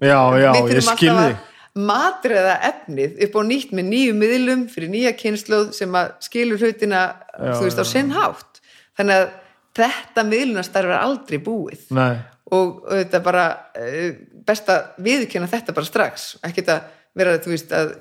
Já, 0.03 0.19
já, 0.35 0.49
við 0.51 0.73
þurfum 0.73 0.91
alltaf 0.91 1.19
að 1.23 1.35
matreða 1.75 2.55
efnið 2.69 3.17
upp 3.25 3.35
á 3.35 3.41
nýtt 3.47 3.73
með 3.75 3.89
nýju 3.93 4.15
miðlum 4.19 4.67
fyrir 4.71 4.91
nýja 4.91 5.15
kynnslóð 5.15 5.71
sem 5.75 5.95
að 5.95 6.13
skilur 6.23 6.59
hlutina 6.59 7.01
Já, 7.15 7.51
þú 7.55 7.65
veist 7.67 7.79
á 7.79 7.85
já. 7.87 7.91
sinn 7.91 8.11
hátt 8.15 8.61
þannig 8.99 9.23
að 9.23 9.33
þetta 9.75 10.25
miðlunastarf 10.29 10.91
er 10.91 10.99
aldrei 10.99 11.39
búið 11.43 11.87
Nei, 11.95 12.15
og 12.55 12.89
þetta 12.89 13.21
bara 13.25 13.45
eh, 13.77 14.17
best 14.47 14.69
að 14.71 14.97
viðkynna 15.05 15.51
þetta 15.51 15.75
bara 15.75 15.89
strax. 15.89 16.27
Ekkert 16.45 16.73
að 16.73 16.89
vera 17.15 17.37
þú 17.43 17.53
veist 17.53 17.75
að 17.75 17.93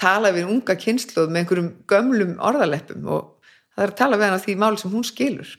tala 0.00 0.32
við 0.34 0.48
unga 0.50 0.76
kynnslóð 0.78 1.30
með 1.30 1.42
einhverjum 1.42 1.72
gömlum 1.90 2.38
orðaleppum 2.42 3.10
og 3.14 3.50
það 3.74 3.84
er 3.84 3.92
að 3.92 4.00
tala 4.00 4.18
við 4.18 4.28
hann 4.28 4.38
á 4.38 4.44
því 4.44 4.56
máli 4.62 4.80
sem 4.80 4.94
hún 4.94 5.06
skilur. 5.06 5.52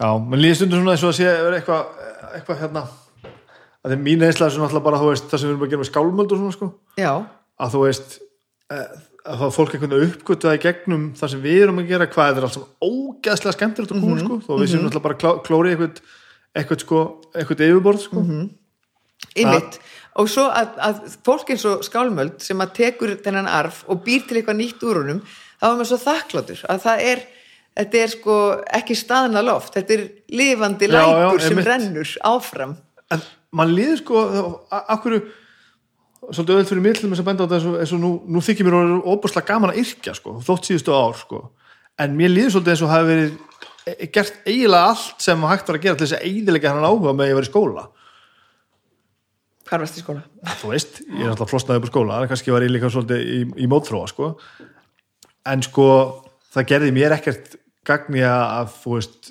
Já, 0.00 0.08
menn 0.16 0.40
líður 0.40 0.62
stundum 0.62 0.82
svona 0.82 0.96
og 0.96 1.10
að 1.10 1.16
sé 1.18 1.28
eitthvað, 1.28 1.94
eitthvað 2.38 2.60
hérna 2.62 2.84
að 3.80 3.94
þeim 3.94 4.02
mín 4.04 4.24
einslega 4.24 4.48
er 4.48 4.54
svona 4.54 4.68
alltaf 4.68 4.84
bara, 4.84 5.00
veist, 5.04 5.28
það 5.28 5.42
sem 5.42 5.48
við 5.48 5.54
erum 5.54 5.64
að 5.64 5.72
gera 5.72 5.82
með 5.82 5.90
skálmöld 5.90 6.34
og 6.34 6.40
svona, 6.40 6.56
sko, 6.56 6.68
já, 7.00 7.12
að 7.60 7.74
þú 7.74 7.82
veist 7.84 8.16
eh, 8.72 8.86
að 9.20 9.42
það 9.42 9.54
fólk 9.56 9.74
einhvern 9.76 9.94
veginn 9.94 10.14
uppgötu 10.14 10.52
í 10.52 10.62
gegnum 10.64 11.06
það 11.20 11.32
sem 11.34 11.44
við 11.44 11.60
erum 11.66 11.82
að 11.82 11.92
gera, 11.92 12.08
hvað 12.14 12.40
er 12.40 12.46
allt 12.46 12.56
saman 12.56 12.90
ógeðslega 12.90 13.56
skemmtilegt 13.56 13.94
og 13.94 14.04
cool, 14.04 14.18
sko, 14.20 14.38
þó 14.46 14.52
við 14.60 14.72
séum 14.72 14.88
alltaf 14.88 15.06
bara 15.06 15.18
klá, 15.20 15.30
klóri 15.46 15.74
eitthvað, 15.74 16.02
eitthvað, 16.56 16.84
sko, 16.84 17.00
eitthvað 17.34 17.66
yfirborð, 17.68 18.04
sko. 18.06 18.24
Ymmit 19.36 19.80
og 20.20 20.26
svo 20.28 20.46
að, 20.50 20.72
að 20.82 21.02
fólk 21.26 21.52
eins 21.54 21.64
og 21.68 21.84
skálmöld 21.86 22.40
sem 22.42 22.58
að 22.64 22.72
tekur 22.80 23.12
þennan 23.22 23.46
arf 23.46 23.84
og 23.86 24.00
býr 24.04 24.24
til 24.26 24.40
eitthvað 24.40 24.58
nýtt 24.58 24.82
úr 24.82 25.02
honum 25.04 25.20
þá 25.60 25.66
er 25.68 25.76
maður 25.76 25.90
svo 25.92 25.98
þakkláttur 26.02 26.62
að 26.72 26.80
það 26.86 27.04
er 27.12 27.22
þetta 27.80 28.00
er 28.00 28.12
sko 28.14 28.36
ekki 28.80 28.96
staðna 28.98 29.42
loft. 29.44 29.74
Þetta 29.76 29.96
er 29.96 30.06
lifandi 30.34 30.88
Já, 30.88 30.96
já, 30.96 31.04
lækur 31.04 31.44
sem 31.44 31.52
einmitt. 31.54 31.68
rennur 31.68 32.14
áfram. 32.30 32.74
En 33.10 33.22
mann 33.56 33.74
líður 33.74 34.00
sko 34.02 34.24
akkur 34.80 35.20
svolítið 36.30 36.58
öll 36.58 36.68
fyrir 36.68 36.84
millum 36.84 37.14
að 37.16 37.24
benda 37.28 37.46
á 37.46 37.50
þetta 37.50 37.78
eins 37.84 37.94
og, 37.94 38.02
nú, 38.02 38.10
nú 38.28 38.42
þykir 38.44 38.66
mér 38.66 38.78
orðið 38.80 39.06
óbúslega 39.14 39.48
gaman 39.48 39.72
að 39.72 39.80
yrkja 39.84 40.14
sko, 40.18 40.36
þótt 40.44 40.68
síðustu 40.68 40.94
ár 40.94 41.16
sko. 41.18 41.44
En 42.00 42.16
mér 42.18 42.34
líður 42.34 42.56
svolítið 42.56 42.74
eins 42.74 42.84
og 42.84 42.92
hafi 42.92 43.08
verið 43.08 43.38
gert 43.86 44.42
eiginlega 44.44 44.90
allt 44.92 45.24
sem 45.24 45.48
hægt 45.50 45.70
var 45.70 45.78
að 45.78 45.86
gera 45.86 45.98
til 45.98 46.06
þess 46.06 46.18
að 46.18 46.28
eiginlega 46.28 46.74
hann 46.74 46.86
áhuga 46.86 47.14
með 47.14 47.24
að 47.26 47.32
ég 47.32 47.38
var 47.38 47.46
í 47.46 47.50
skóla 47.50 47.86
hvar 49.70 49.84
varst 49.84 50.00
í 50.00 50.02
skóla? 50.02 50.24
þú 50.60 50.72
veist, 50.72 51.00
ég 51.06 51.24
er 51.24 51.32
alltaf 51.32 51.50
flosnaði 51.52 51.80
upp 51.80 51.86
úr 51.86 51.92
skóla 51.92 52.20
en 52.20 52.30
kannski 52.30 52.54
var 52.54 52.66
ég 52.66 52.72
líka 52.72 52.90
svolítið 52.90 53.20
í, 53.22 53.40
í 53.64 53.68
mótþróa 53.70 54.08
sko. 54.10 54.32
en 55.46 55.62
sko 55.64 55.86
það 56.54 56.70
gerði 56.72 56.94
mér 56.96 57.14
ekkert 57.16 57.54
gagni 57.86 58.24
að 58.26 58.74
þú 58.80 58.96
veist 58.96 59.30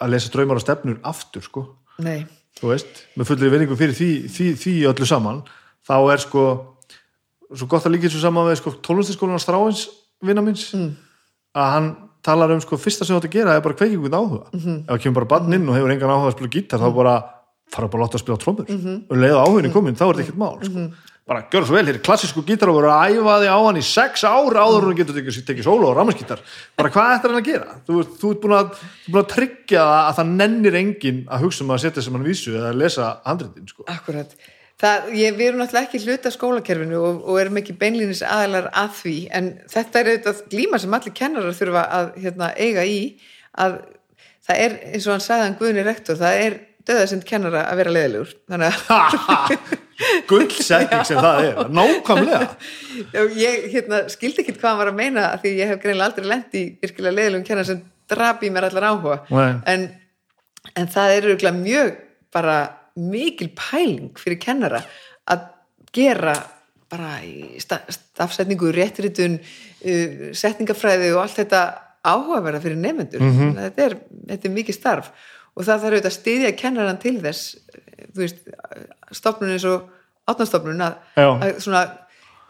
að 0.00 0.12
lesa 0.14 0.32
draumar 0.32 0.60
og 0.60 0.64
stefnur 0.64 1.00
aftur 1.08 1.44
sko 1.44 1.64
Nei, 2.00 2.24
þú 2.60 2.74
veist, 2.74 3.02
með 3.16 3.30
fullri 3.32 3.52
vinningu 3.52 3.76
fyrir 3.76 3.96
því, 3.96 4.10
því, 4.32 4.50
því 4.60 4.74
öllu 4.92 5.08
saman, 5.08 5.42
þá 5.84 5.96
er 6.14 6.22
sko 6.22 6.44
svo 7.50 7.66
gott 7.70 7.88
að 7.88 7.96
líka 7.96 8.12
svo 8.12 8.22
saman 8.22 8.46
með 8.48 8.60
sko, 8.60 8.76
tónlistaskólan 8.84 9.42
Stráins 9.42 9.88
vinna 10.24 10.44
minns 10.44 10.68
mm. 10.76 10.92
að 11.56 11.74
hann 11.74 11.90
talar 12.22 12.54
um 12.54 12.62
sko 12.62 12.78
fyrsta 12.80 13.06
sem 13.06 13.14
þú 13.14 13.20
átt 13.20 13.28
að 13.28 13.36
gera 13.36 13.56
er 13.56 13.64
bara 13.64 13.76
kveikja 13.78 13.98
ykkur 13.98 14.16
áhuga 14.16 14.46
mm 14.52 14.60
-hmm. 14.60 14.78
ef 14.84 14.90
það 14.94 15.02
kemur 15.02 15.18
bara 15.20 15.30
bann 15.32 15.52
inn 15.52 15.68
og 15.68 15.76
hefur 15.76 15.92
engan 15.92 16.14
áhuga 16.14 16.28
að 16.30 16.36
spila 16.36 16.54
gítar 16.56 16.80
þá 16.80 16.94
bara 16.94 17.14
fara 17.70 17.88
bara 17.88 18.02
að 18.02 18.06
láta 18.06 18.18
að 18.18 18.24
spila 18.24 18.42
trómur 18.42 18.66
og 19.10 19.16
leiða 19.16 19.44
áhugin 19.46 19.72
komin, 19.72 19.96
þá 19.96 20.04
er 20.04 20.12
þetta 20.14 20.24
ekkert 20.26 20.42
mál 20.42 20.58
sko. 20.62 20.90
bara 21.30 21.44
gjör 21.52 21.64
svo 21.66 21.74
vel, 21.76 21.86
hér 21.86 21.94
er 21.94 22.02
klassísku 22.02 22.42
gítar 22.42 22.68
og 22.68 22.76
verður 22.76 22.90
að 22.90 23.14
æfa 23.14 23.34
þig 23.40 23.50
á 23.54 23.58
hann 23.62 23.78
í 23.78 23.84
sex 23.86 24.24
ár 24.24 24.56
áður 24.58 24.88
og 24.90 24.96
getur 24.98 25.14
tekið, 25.14 25.44
tekið 25.46 25.64
sólo 25.64 25.90
og 25.90 25.96
rammaskítar 25.96 26.40
bara 26.76 26.90
hvað 26.90 27.12
ættir 27.14 27.30
hann 27.30 27.42
að 27.42 27.50
gera? 27.50 27.68
Þú, 27.86 27.94
þú 28.18 28.30
ert 28.32 28.40
búin 28.42 28.56
að, 28.58 28.72
þú 29.04 29.12
búin 29.12 29.22
að 29.22 29.32
tryggja 29.34 29.84
að 30.08 30.14
það 30.18 30.32
nennir 30.40 30.74
engin 30.82 31.20
að 31.30 31.44
hugsa 31.44 31.64
um 31.64 31.70
að 31.70 31.82
setja 31.84 32.02
sem 32.02 32.18
hann 32.18 32.26
vísu 32.26 32.56
eða 32.56 32.72
að 32.72 32.80
lesa 32.82 33.12
handritin 33.24 33.70
sko. 33.70 33.86
akkurat 33.86 34.34
Það, 34.80 35.10
ég, 35.12 35.34
við 35.36 35.50
erum 35.50 35.60
náttúrulega 35.60 35.88
ekki 35.90 36.00
hluta 36.06 36.30
skólakerfinu 36.32 37.00
og, 37.04 37.18
og 37.28 37.40
erum 37.42 37.58
ekki 37.60 37.76
beinlýnis 37.76 38.22
aðalar 38.24 38.70
að 38.72 38.94
því 39.02 39.16
en 39.36 39.50
þetta 39.68 40.00
er 40.00 40.10
auðvitað 40.10 40.40
glíma 40.54 40.80
sem 40.80 40.96
allir 40.96 41.16
kennarar 41.18 41.56
þurfa 41.58 41.82
að 41.98 42.08
hérna, 42.24 42.48
eiga 42.56 42.86
í 42.88 43.00
að 43.60 43.76
það 44.48 44.64
er 44.64 44.76
eins 44.88 45.06
og 45.06 45.14
hann 45.14 45.24
sagði 45.26 45.46
hann 45.46 45.58
Guðni 45.60 45.84
rektor, 45.84 46.18
það 46.20 46.40
er 46.46 46.58
döðasind 46.88 47.28
kennara 47.28 47.66
að 47.68 47.80
vera 47.82 47.94
leðilegur 47.94 48.34
þannig 48.48 48.80
að 48.96 49.54
gullsetning 50.30 51.06
sem 51.06 51.20
það 51.20 51.44
er, 51.44 51.62
nákvæmlega. 51.76 52.50
Ég 53.44 53.70
hérna, 53.74 54.02
skildi 54.12 54.44
ekki 54.44 54.56
hvað 54.56 54.70
hann 54.70 54.80
var 54.80 54.92
að 54.94 55.00
meina 55.02 55.28
því 55.42 55.56
ég 55.58 55.72
hef 55.74 55.82
greinlega 55.82 56.08
aldrei 56.08 56.30
lent 56.30 56.56
í 56.56 56.66
virkilega 56.80 57.18
leðilegum 57.18 57.46
kennar 57.50 57.68
sem 57.68 57.82
drap 58.10 58.40
í 58.42 58.50
mér 58.52 58.70
allar 58.70 58.88
áhuga. 58.90 59.18
En, 59.68 59.90
en 60.72 60.88
það 60.90 61.16
er 61.18 61.28
örugglega 61.28 61.60
mjög 61.60 61.92
bara 62.32 62.56
mikil 62.96 63.50
pæling 63.56 64.10
fyrir 64.18 64.38
kennara 64.42 64.82
að 65.30 65.44
gera 65.94 66.34
bara 66.90 67.20
í 67.22 67.58
sta- 67.62 67.84
stafsetningu, 67.88 68.72
réttiritun 68.74 69.36
uh, 69.38 70.30
setningafræði 70.34 71.12
og 71.14 71.22
allt 71.22 71.38
þetta 71.38 71.60
áhugaverða 72.04 72.60
fyrir 72.64 72.76
nefnendur 72.80 73.20
Mhm. 73.22 73.54
þetta, 73.58 73.82
er, 73.86 73.94
þetta 74.32 74.48
er 74.48 74.54
mikið 74.56 74.74
starf. 74.78 75.10
Og 75.56 75.64
það 75.66 75.80
þarf 75.82 75.90
auðvitað 75.92 76.10
að 76.10 76.18
styðja 76.18 76.50
kennaran 76.56 76.98
til 77.02 77.16
þess 77.20 77.56
eh, 77.74 78.06
þú 78.14 78.20
veist, 78.22 78.38
stofnun 79.12 79.50
eins 79.52 79.64
og 79.68 79.88
átnastofnun 80.30 80.80
að, 80.86 80.94
að 81.18 81.58
svona 81.60 81.82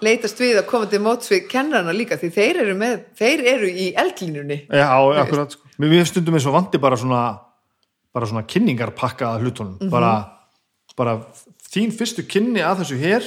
leitast 0.05 0.39
við 0.41 0.59
að 0.60 0.67
koma 0.70 0.86
til 0.89 1.01
móts 1.05 1.28
við 1.33 1.47
kennarana 1.51 1.93
líka 1.97 2.17
því 2.20 2.31
þeir 2.36 2.60
eru, 2.62 2.75
með, 2.81 2.99
þeir 3.19 3.43
eru 3.55 3.69
í 3.69 3.89
eldlínunni. 4.01 4.60
Já, 4.73 4.86
akkurat 5.25 5.52
sko. 5.57 5.67
Mér 5.81 5.91
mér 5.97 6.07
stundum 6.09 6.36
eins 6.39 6.47
og 6.49 6.55
vandi 6.57 6.78
bara 6.81 6.97
svona 7.01 7.23
bara 8.15 8.29
svona 8.31 8.47
kynningarpakka 8.51 9.35
að 9.35 9.47
hlutunum. 9.47 9.91
Bara, 9.93 10.13
bara 10.99 11.19
þín 11.71 11.93
fyrstu 11.95 12.27
kynni 12.29 12.63
að 12.65 12.83
þessu 12.83 13.01
hér 13.01 13.27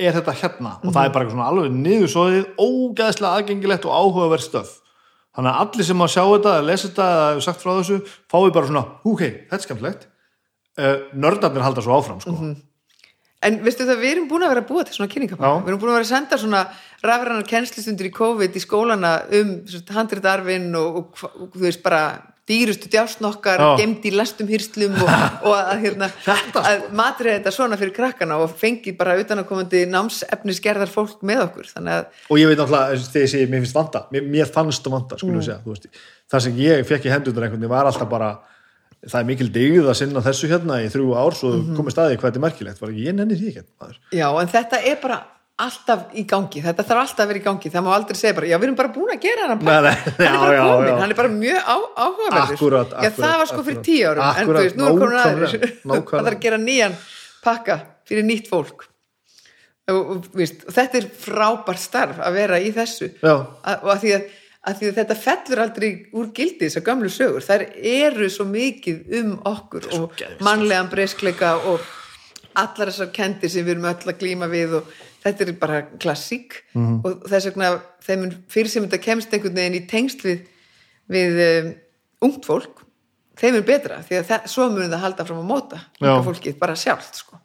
er 0.00 0.16
þetta 0.16 0.36
hérna. 0.40 0.76
Og 0.84 0.94
það 0.94 1.02
er 1.02 1.14
bara 1.14 1.26
eitthvað 1.26 1.36
svona 1.36 1.50
alveg 1.52 1.74
niðursóðið, 1.76 2.46
ógeðslega 2.56 3.40
aðgengilegt 3.40 3.88
og 3.88 3.98
áhugaverð 3.98 4.46
stöf. 4.46 4.78
Þannig 5.36 5.52
að 5.52 5.60
allir 5.64 5.86
sem 5.86 6.02
að 6.02 6.14
sjá 6.14 6.22
þetta, 6.24 6.54
að 6.56 6.66
lesa 6.66 6.88
þetta 6.88 7.10
eða 7.10 7.28
hefur 7.28 7.44
sagt 7.46 7.60
frá 7.62 7.70
þessu, 7.76 7.98
fái 8.32 8.40
bara 8.56 8.70
svona 8.70 8.82
ok, 9.06 9.20
þetta 9.20 9.58
er 9.60 9.66
skemmtilegt 9.66 10.08
uh, 10.80 10.96
nördarnir 11.14 11.64
halda 11.64 11.84
svo 11.84 12.00
áfram 12.00 12.18
sko. 12.24 12.50
En 13.40 13.56
veistu 13.64 13.86
það, 13.88 14.02
við 14.02 14.10
erum 14.14 14.26
búin 14.28 14.44
að 14.44 14.50
vera 14.52 14.62
að 14.64 14.68
búa 14.68 14.82
til 14.84 14.96
svona 14.96 15.12
kynningapakka. 15.12 15.52
Við 15.64 15.70
erum 15.70 15.80
búin 15.80 15.92
að 15.92 15.96
vera 15.96 16.06
að 16.06 16.10
senda 16.10 16.38
svona 16.40 16.64
rafrænar 17.00 17.46
kennslistundir 17.48 18.10
í 18.10 18.12
COVID 18.12 18.58
í 18.58 18.60
skólana 18.60 19.12
um 19.38 19.54
handritarfin 19.96 20.66
og, 20.76 20.98
og, 20.98 21.22
og 21.30 21.54
þú 21.54 21.64
veist 21.64 21.80
bara 21.84 22.02
dýrustu 22.50 22.90
djásnokkar, 22.92 23.62
Já. 23.62 23.70
gemd 23.80 24.06
í 24.10 24.14
lastum 24.16 24.50
hýrslum 24.50 24.98
og, 24.98 25.10
og 25.46 25.56
að, 25.56 25.72
hérna, 25.86 26.10
að 26.60 26.86
matrið 26.98 27.36
þetta 27.38 27.54
svona 27.54 27.80
fyrir 27.80 27.94
krakkana 27.96 28.40
og 28.42 28.54
fengi 28.60 28.94
bara 28.98 29.16
utanakomandi 29.22 29.86
námsefnisgerðar 29.90 30.90
fólk 30.90 31.22
með 31.26 31.46
okkur. 31.46 31.72
Og 32.28 32.40
ég 32.42 32.50
veit 32.50 32.58
náttúrulega, 32.58 33.00
þegar 33.06 33.26
ég 33.26 33.34
segi 33.34 33.50
mér 33.50 33.64
finnst 33.64 33.78
vanda 33.78 34.06
mér, 34.10 34.26
mér 34.36 34.50
fannst 34.50 34.90
vanda, 34.90 35.20
við 35.20 35.44
segja 35.46 35.60
það 36.30 36.46
sem 36.46 36.62
ég 36.62 36.86
fekk 36.86 37.08
í 37.08 37.12
hendunar 37.12 37.46
einhvern 37.46 37.60
veginn 37.60 37.72
var 37.72 37.88
alltaf 37.90 38.10
bara 38.10 38.30
það 39.00 39.20
er 39.20 39.28
mikil 39.30 39.48
digð 39.52 39.88
að 39.88 39.98
sinna 40.02 40.22
þessu 40.24 40.50
hérna 40.50 40.80
í 40.84 40.88
þrjú 40.92 41.12
ár 41.16 41.36
svo 41.36 41.52
komið 41.76 41.94
staði 41.94 42.18
hvað 42.20 42.28
þetta 42.28 42.40
er 42.40 42.44
merkilegt, 42.44 42.82
ég 43.00 43.16
nenni 43.16 43.38
því 43.38 43.52
ekki 43.54 44.18
já, 44.18 44.26
en 44.28 44.50
þetta 44.52 44.82
er 44.90 44.98
bara 45.02 45.20
alltaf 45.64 46.14
í 46.16 46.24
gangi, 46.28 46.62
þetta 46.64 46.84
þarf 46.86 47.02
alltaf 47.04 47.22
að 47.24 47.30
vera 47.30 47.40
í 47.40 47.44
gangi. 47.44 47.70
Það 47.72 47.84
má 47.86 47.90
aldrei 47.94 48.18
segja 48.18 48.36
bara, 48.36 48.48
já 48.50 48.56
við 48.56 48.66
erum 48.68 48.76
bara 48.78 48.92
búin 48.94 49.12
að 49.14 49.22
gera 49.24 49.48
hann 49.50 49.64
Nei, 49.64 50.26
hann 50.26 50.34
er 50.34 50.42
bara 50.42 50.66
komin, 50.66 51.00
hann 51.02 51.14
er 51.14 51.18
bara 51.18 51.32
mjög 51.34 51.70
áhugaverður. 51.74 52.94
Já 53.04 53.10
það 53.16 53.34
var 53.42 53.50
sko 53.50 53.64
fyrir 53.66 53.82
tíu 53.86 54.10
árum 54.10 54.26
en 54.30 54.50
þú 54.50 54.56
veist, 54.58 54.78
nú 54.78 54.86
er 54.86 55.00
komin 55.00 55.16
nákvæmlega. 55.18 55.70
það 55.84 56.06
þarf 56.24 56.32
að 56.32 56.38
gera 56.46 56.60
nýjan 56.62 56.96
pakka 57.44 57.78
fyrir 58.08 58.28
nýtt 58.28 58.50
fólk. 58.50 58.86
Og, 59.90 60.28
veist, 60.38 60.66
þetta 60.70 61.00
er 61.00 61.08
frábært 61.24 61.82
starf 61.82 62.20
að 62.22 62.38
vera 62.38 62.60
í 62.62 62.70
þessu. 62.74 63.10
Og 63.26 63.90
að 63.90 64.04
því 64.04 64.12
að, 64.16 64.26
að 64.70 64.80
því 64.80 64.90
að 64.90 64.98
þetta 65.00 65.20
fellur 65.24 65.64
aldrei 65.64 65.88
úr 66.14 66.32
gildi 66.36 66.68
þessar 66.68 66.86
gamlu 66.86 67.10
sögur. 67.12 67.44
Þær 67.44 67.66
eru 67.94 68.30
svo 68.30 68.46
mikið 68.48 69.16
um 69.20 69.32
okkur 69.50 69.88
og 69.98 70.22
mannlegan 70.46 70.92
breyskleika 70.92 71.56
og 71.72 71.82
allar 72.58 72.90
þessar 72.90 73.10
kendir 73.14 73.50
sem 73.50 73.66
við 73.66 73.76
erum 73.76 73.88
öll 73.90 74.12
að 74.12 74.20
glíma 74.20 74.50
við 74.50 74.80
og 74.80 74.98
þetta 75.24 75.46
er 75.46 75.52
bara 75.60 75.82
klassík 76.00 76.60
Mhm. 76.74 77.00
og 77.04 77.24
þess 77.28 77.50
vegna 77.50 77.70
þeim 78.06 78.26
fyrir 78.48 78.68
sem 78.72 78.86
þetta 78.86 79.02
kemst 79.04 79.32
einhvern 79.34 79.54
veginn 79.60 79.78
í 79.82 79.86
tengsl 79.90 80.26
við, 80.30 80.40
við 81.10 81.40
um, 81.64 81.70
ungt 82.28 82.44
fólk 82.48 82.82
þeim 83.40 83.56
er 83.60 83.62
betra 83.68 84.02
því 84.04 84.18
að 84.20 84.26
það, 84.30 84.46
svo 84.52 84.68
munum 84.70 84.90
það 84.92 85.04
halda 85.06 85.24
fram 85.28 85.40
að 85.42 85.50
móta 85.50 85.80
fólkið 86.26 86.58
bara 86.60 86.76
sjálft 86.76 87.14
sko. 87.22 87.38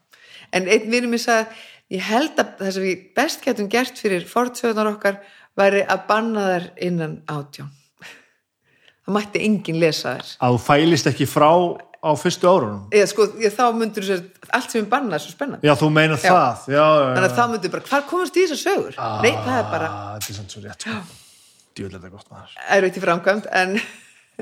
en 0.53 0.67
einn 0.67 0.89
vinur 0.91 1.09
mér 1.11 1.23
sagði 1.23 1.63
ég 1.95 2.01
held 2.01 2.39
að 2.41 2.51
það 2.59 2.71
sem 2.75 2.83
við 2.83 3.01
best 3.15 3.43
getum 3.45 3.69
gert 3.69 3.97
fyrir 4.01 4.25
fortsöðunar 4.27 4.89
okkar 4.95 5.19
væri 5.57 5.83
að 5.87 6.07
banna 6.07 6.45
þær 6.51 6.69
innan 6.83 7.17
átján 7.31 7.69
það 9.05 9.13
mætti 9.17 9.43
enginn 9.45 9.79
lesa 9.79 10.15
þær 10.17 10.31
að 10.47 10.55
þú 10.55 10.61
fælist 10.65 11.07
ekki 11.11 11.27
frá 11.29 11.49
á 12.05 12.11
fyrstu 12.21 12.45
árunum 12.51 12.83
eða 12.93 13.07
sko, 13.09 13.25
ég, 13.41 13.53
þá 13.57 13.63
myndur 13.73 14.05
þú 14.05 14.09
sér 14.11 14.23
allt 14.59 14.71
sem 14.75 14.83
er 14.83 14.89
bannað 14.93 15.17
er 15.17 15.23
svo 15.25 15.33
spennandi 15.33 15.67
já, 15.69 15.73
þú 15.81 15.89
meinar 15.95 16.21
Já. 16.21 16.29
það 16.29 16.65
já, 16.69 16.77
já, 16.77 16.85
já. 16.85 17.11
þannig 17.15 17.29
að 17.31 17.37
þá 17.39 17.45
myndur 17.55 17.73
bara, 17.75 17.87
hvar 17.89 18.05
komast 18.11 18.37
í 18.37 18.43
þessar 18.45 18.61
sögur 18.61 18.99
nei, 19.25 19.31
það 19.45 19.57
er 19.59 19.69
bara 19.73 19.89
Ah, 19.91 20.11
þetta 20.19 20.31
er 20.31 20.37
sann 20.39 20.51
svo 20.53 20.63
rétt 20.65 20.85
sko. 20.85 20.97
djúvel 21.75 21.95
þetta 21.97 22.13
gott 22.13 22.29
maður 22.31 22.57
erfitt 22.77 22.99
í 23.01 23.03
framkvæmd 23.05 23.49
en 23.61 23.75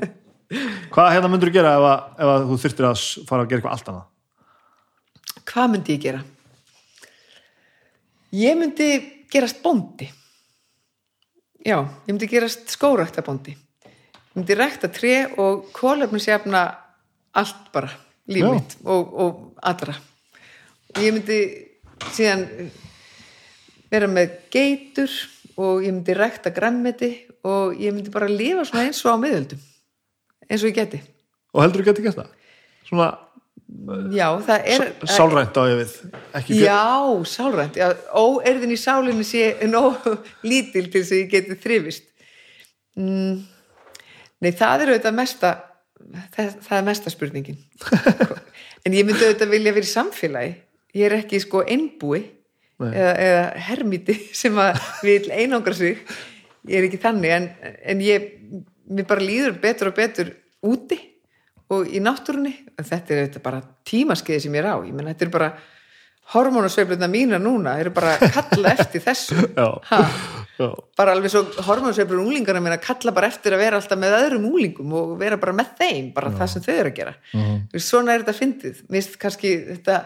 hvað 0.94 1.12
hérna 1.16 1.30
myndur 1.32 1.50
þú 1.50 1.56
gera 1.56 1.72
ef, 1.78 1.86
að, 1.88 2.04
ef 2.20 2.32
að 2.34 2.46
þú 2.52 2.58
þyrftir 2.66 2.88
að 2.90 3.02
fara 3.30 3.46
að 3.46 3.48
gera 3.50 3.62
eitthvað 3.62 3.76
allt 3.78 3.90
annað 3.94 5.42
hvað 5.54 5.72
myndi 5.74 5.96
ég 5.96 6.04
gera? 6.04 6.20
Ég 8.34 8.56
myndi 8.58 8.86
gerast 9.30 9.60
bóndi. 9.62 10.08
Já, 11.64 11.76
ég 12.06 12.10
myndi 12.10 12.26
gerast 12.30 12.70
skóraktabóndi. 12.74 13.52
Ég 13.54 14.34
myndi 14.40 14.56
rækta 14.58 14.88
tré 14.90 15.12
og 15.38 15.68
kólefnisjafna 15.76 16.62
allt 17.40 17.70
bara, 17.74 17.90
líf 18.30 18.46
mitt 18.46 18.76
og, 18.84 19.14
og 19.24 19.62
allra. 19.62 19.96
Ég 21.00 21.14
myndi 21.16 21.38
síðan 22.14 22.46
vera 23.90 24.08
með 24.10 24.38
geitur 24.54 25.10
og 25.58 25.84
ég 25.84 25.92
myndi 25.92 26.16
rækta 26.16 26.52
grammeti 26.54 27.12
og 27.46 27.76
ég 27.80 27.94
myndi 27.94 28.12
bara 28.14 28.30
lifa 28.30 28.64
svona 28.68 28.86
eins 28.88 29.02
og 29.04 29.14
á 29.14 29.22
miðöldum. 29.22 29.60
Eins 30.48 30.62
og 30.62 30.70
ég 30.70 30.78
geti. 30.78 31.02
og 31.54 31.62
heldur 31.62 31.84
þú 31.84 31.90
geti 31.90 32.04
gert 32.08 32.18
það 32.18 32.32
svona 32.88 33.12
Já, 34.12 34.28
það 34.44 34.66
er... 34.70 34.82
sálrænt 35.08 35.56
á 35.56 35.62
ég 35.66 35.78
við 35.80 35.92
ekki 36.36 36.56
Já, 36.60 36.84
sálrænt. 37.26 37.78
Já, 37.80 37.88
óerðin 38.12 38.74
í 38.74 38.78
sálinni 38.78 39.24
sé 39.26 39.54
nóg 39.70 40.04
lítil 40.46 40.90
til 40.92 41.00
þess 41.00 41.14
að 41.14 41.20
ég 41.22 41.30
geti 41.32 41.56
þrifist. 41.62 42.04
Mm, 43.00 43.40
nei, 44.44 44.50
það 44.52 44.84
er 44.84 44.92
auðvitað 44.92 45.16
mesta, 45.16 45.52
það, 46.34 46.52
það 46.66 46.76
er 46.78 46.86
mesta 46.88 47.12
spurningin. 47.12 47.58
en 48.84 48.96
ég 48.96 49.06
myndi 49.06 49.24
auðvitað 49.24 49.54
vilja 49.54 49.74
vera 49.76 49.88
í 49.88 49.92
samfélagi. 49.92 50.54
Ég 50.94 51.08
er 51.08 51.16
ekki 51.18 51.40
sko 51.42 51.64
einbúi 51.66 52.20
eða, 52.78 53.12
eða 53.12 53.42
hermíti 53.68 54.18
sem 54.36 54.60
að 54.60 54.78
vil 55.06 55.24
einangra 55.34 55.74
sig. 55.78 56.00
Ég 56.68 56.78
er 56.78 56.88
ekki 56.88 57.02
þannig, 57.02 57.34
en, 57.34 57.74
en 57.92 58.04
ég, 58.04 58.30
mér 58.88 59.08
bara 59.08 59.24
líður 59.24 59.58
betur 59.60 59.90
og 59.90 59.98
betur 59.98 60.30
úti 60.64 61.00
og 61.72 61.88
í 61.88 62.00
náttúrunni 62.02 62.52
en 62.76 62.86
þetta 62.86 63.14
er 63.14 63.22
auðvitað 63.22 63.44
bara 63.44 63.62
tímaskeiði 63.88 64.44
sem 64.44 64.56
ég 64.56 64.64
er 64.64 64.68
á 64.68 64.76
ég 64.84 64.92
menn 64.92 65.08
þetta 65.10 65.26
er 65.26 65.32
bara 65.32 65.50
hormónasveifluna 66.32 67.08
mína 67.12 67.38
núna, 67.42 67.76
eru 67.82 67.92
bara 67.94 68.14
að 68.16 68.32
kalla 68.32 68.72
eftir 68.78 69.02
þessu. 69.04 69.36
Já, 69.58 69.68
já. 70.58 70.68
bara 70.96 71.12
alveg 71.16 71.32
svo 71.34 71.42
hormónasveiflur 71.66 72.22
unglingana 72.22 72.62
mína 72.64 72.78
kalla 72.82 73.12
bara 73.14 73.28
eftir 73.28 73.56
að 73.56 73.64
vera 73.64 73.80
alltaf 73.80 73.98
með 74.00 74.16
öðrum 74.20 74.48
unglingum 74.50 74.92
og 75.00 75.14
vera 75.20 75.36
bara 75.42 75.54
með 75.58 75.72
þeim, 75.80 76.10
bara 76.16 76.30
það 76.38 76.52
sem 76.52 76.64
þau 76.64 76.74
eru 76.74 76.92
að 76.92 76.98
gera. 77.00 77.14
Mm. 77.34 77.56
svona 77.82 78.14
er 78.14 78.22
þetta 78.24 78.36
fyndið. 78.38 78.82
Mist 78.94 79.18
kannski 79.20 79.54
þetta 79.72 79.98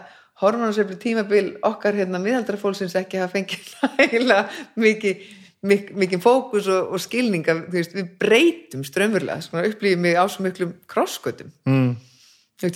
hormónasveiflu 0.43 0.97
tímabil 0.99 1.49
okkar 1.67 1.97
hérna 1.99 2.21
miðaldrafólksins 2.23 2.95
ekki 2.99 3.19
hafa 3.21 3.37
fengið 3.37 3.73
nægilega 3.99 4.43
mikið 4.79 5.27
mik 5.69 5.89
mikið 5.99 6.21
fókus 6.23 6.69
og, 6.71 6.93
og 6.95 7.01
skilninga 7.03 7.55
veist, 7.73 7.91
við 7.91 8.13
breytum 8.21 8.85
strömmurlega 8.87 9.43
upplýðum 9.67 10.05
mig 10.05 10.15
á 10.15 10.23
svo 10.31 10.45
miklum 10.45 10.75
krosskötum 10.87 11.51
Mm. 11.67 11.97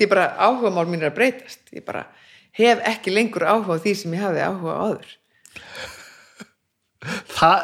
ég 0.04 0.10
bara 0.12 0.30
áhuga 0.40 0.72
mál 0.72 0.88
mín 0.88 1.02
er 1.04 1.12
að 1.12 1.18
breytast. 1.18 1.64
Ég 1.76 1.84
bara 1.84 2.06
hef 2.60 2.82
ekki 2.94 3.14
lengur 3.14 3.46
áhuga 3.50 3.78
á 3.78 3.84
því 3.84 3.94
sem 4.00 4.16
ég 4.18 4.24
hafði 4.26 4.44
áhuga 4.48 4.76
áður. 4.88 5.14
Það, 7.34 7.64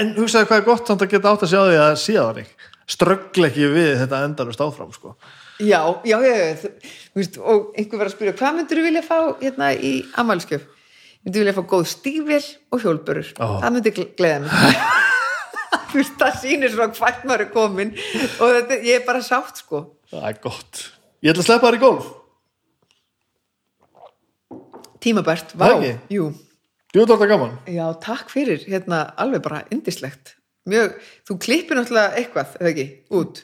en, 0.00 0.12
hugsaðu 0.18 0.48
hvað 0.50 0.60
er 0.60 0.66
gott 0.66 0.88
samt 0.90 1.04
að 1.06 1.12
geta 1.14 1.32
átt 1.34 1.44
að 1.46 1.52
sjá 1.52 1.60
því 1.68 1.80
að 1.84 1.96
síða 2.02 2.24
það 2.28 2.40
ekki 2.44 2.70
ströggla 2.94 3.48
ekki 3.48 3.68
við 3.72 3.90
þetta 4.02 4.18
endanust 4.26 4.60
áfram 4.60 4.90
sko. 4.92 5.14
já, 5.62 5.78
já, 6.04 6.16
þú 6.60 6.70
þú 6.74 7.20
veist, 7.20 7.38
og 7.38 7.68
einhver 7.78 8.00
var 8.02 8.10
að 8.10 8.14
spyrja, 8.16 8.34
hvað 8.40 8.56
myndur 8.58 8.80
þú 8.80 8.86
vilja 8.88 9.02
fá 9.06 9.18
hérna 9.40 9.70
í 9.78 9.92
amælskjöf 10.20 10.64
ég 10.66 11.24
myndi 11.24 11.40
vilja 11.40 11.54
fá 11.56 11.62
góð 11.70 11.86
stígvél 11.88 12.42
og 12.74 12.82
hjólbörur. 12.84 13.30
Ó. 13.40 13.46
það 13.62 13.70
myndi 13.78 13.92
gle- 13.96 14.10
gleða 14.18 14.42
mig. 14.44 14.50
Þú 15.94 16.00
veist, 16.00 16.16
það 16.18 16.36
sýnir 16.42 16.70
svona 16.74 16.90
hvert 16.98 17.22
maður 17.24 17.44
er 17.46 17.50
komin 17.54 17.94
og 17.94 18.50
þetta, 18.58 18.76
ég 18.84 18.98
er 18.98 19.06
bara 19.06 19.22
sátt 19.24 19.62
sko. 19.62 19.80
Það 20.10 20.26
er 20.28 20.36
gott. 20.42 20.82
Ég 21.24 21.32
ætla 21.32 21.44
að 21.44 21.48
sleppa 21.48 21.70
þær 21.70 21.78
í 21.78 21.82
golf 21.86 22.10
tímabært, 25.04 25.54
vá, 25.60 25.68
ekki? 25.74 25.94
jú 26.16 26.32
þetta 26.94 27.16
er 27.26 27.30
gaman. 27.32 27.54
Já, 27.66 27.84
takk 28.02 28.30
fyrir, 28.30 28.62
hérna, 28.70 29.00
alveg 29.18 29.42
bara 29.44 29.64
indislegt. 29.74 30.36
Mjög, 30.70 30.94
þú 31.28 31.34
klippir 31.44 31.76
náttúrulega 31.76 32.20
eitthvað, 32.20 32.54
eða 32.60 32.70
ekki, 32.70 32.84
út. 33.18 33.42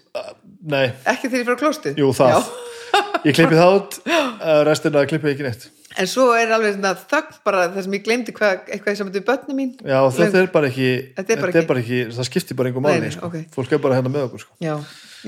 Nei, 0.71 0.87
Ekki 1.09 1.29
þegar 1.29 1.41
ég 1.43 1.49
fyrir 1.51 1.59
klóstið. 1.61 1.99
jú, 2.01 2.13
það. 2.17 2.49
Ég 3.29 3.37
klippi 3.37 3.55
það 3.55 3.75
út, 3.77 3.97
uh, 4.09 4.63
restina 4.67 5.03
klippi 5.07 5.29
ég 5.29 5.35
ekki 5.37 5.45
neitt. 5.45 5.67
En 6.01 6.09
svo 6.09 6.31
er 6.35 6.51
alveg 6.55 6.73
svona 6.79 6.91
þögn 7.11 7.37
bara 7.45 7.67
það 7.75 7.85
sem 7.85 7.95
ég 7.99 8.03
glemdi 8.07 8.33
hvað, 8.35 8.63
eitthvað 8.73 8.97
sem 8.99 9.11
þetta 9.11 9.21
er 9.21 9.27
börni 9.29 9.57
mín. 9.59 9.71
Já, 9.85 9.99
þetta 10.17 10.41
er 10.41 10.49
bara 10.55 10.71
ekki, 10.71 10.89
Þetta 11.19 11.35
er 11.35 11.43
bara 11.45 11.63
bara 11.69 11.83
ekki, 11.85 11.99
það 12.17 12.29
skiptir 12.31 12.59
bara 12.59 12.71
einhver 12.73 12.85
máli, 12.87 13.11
sko. 13.15 13.29
ok. 13.29 13.37
Fólk 13.55 13.75
er 13.77 13.83
bara 13.85 13.99
hérna 13.99 14.13
með 14.15 14.27
okkur, 14.29 14.45
sko. 14.47 14.57
Já, 14.65 14.73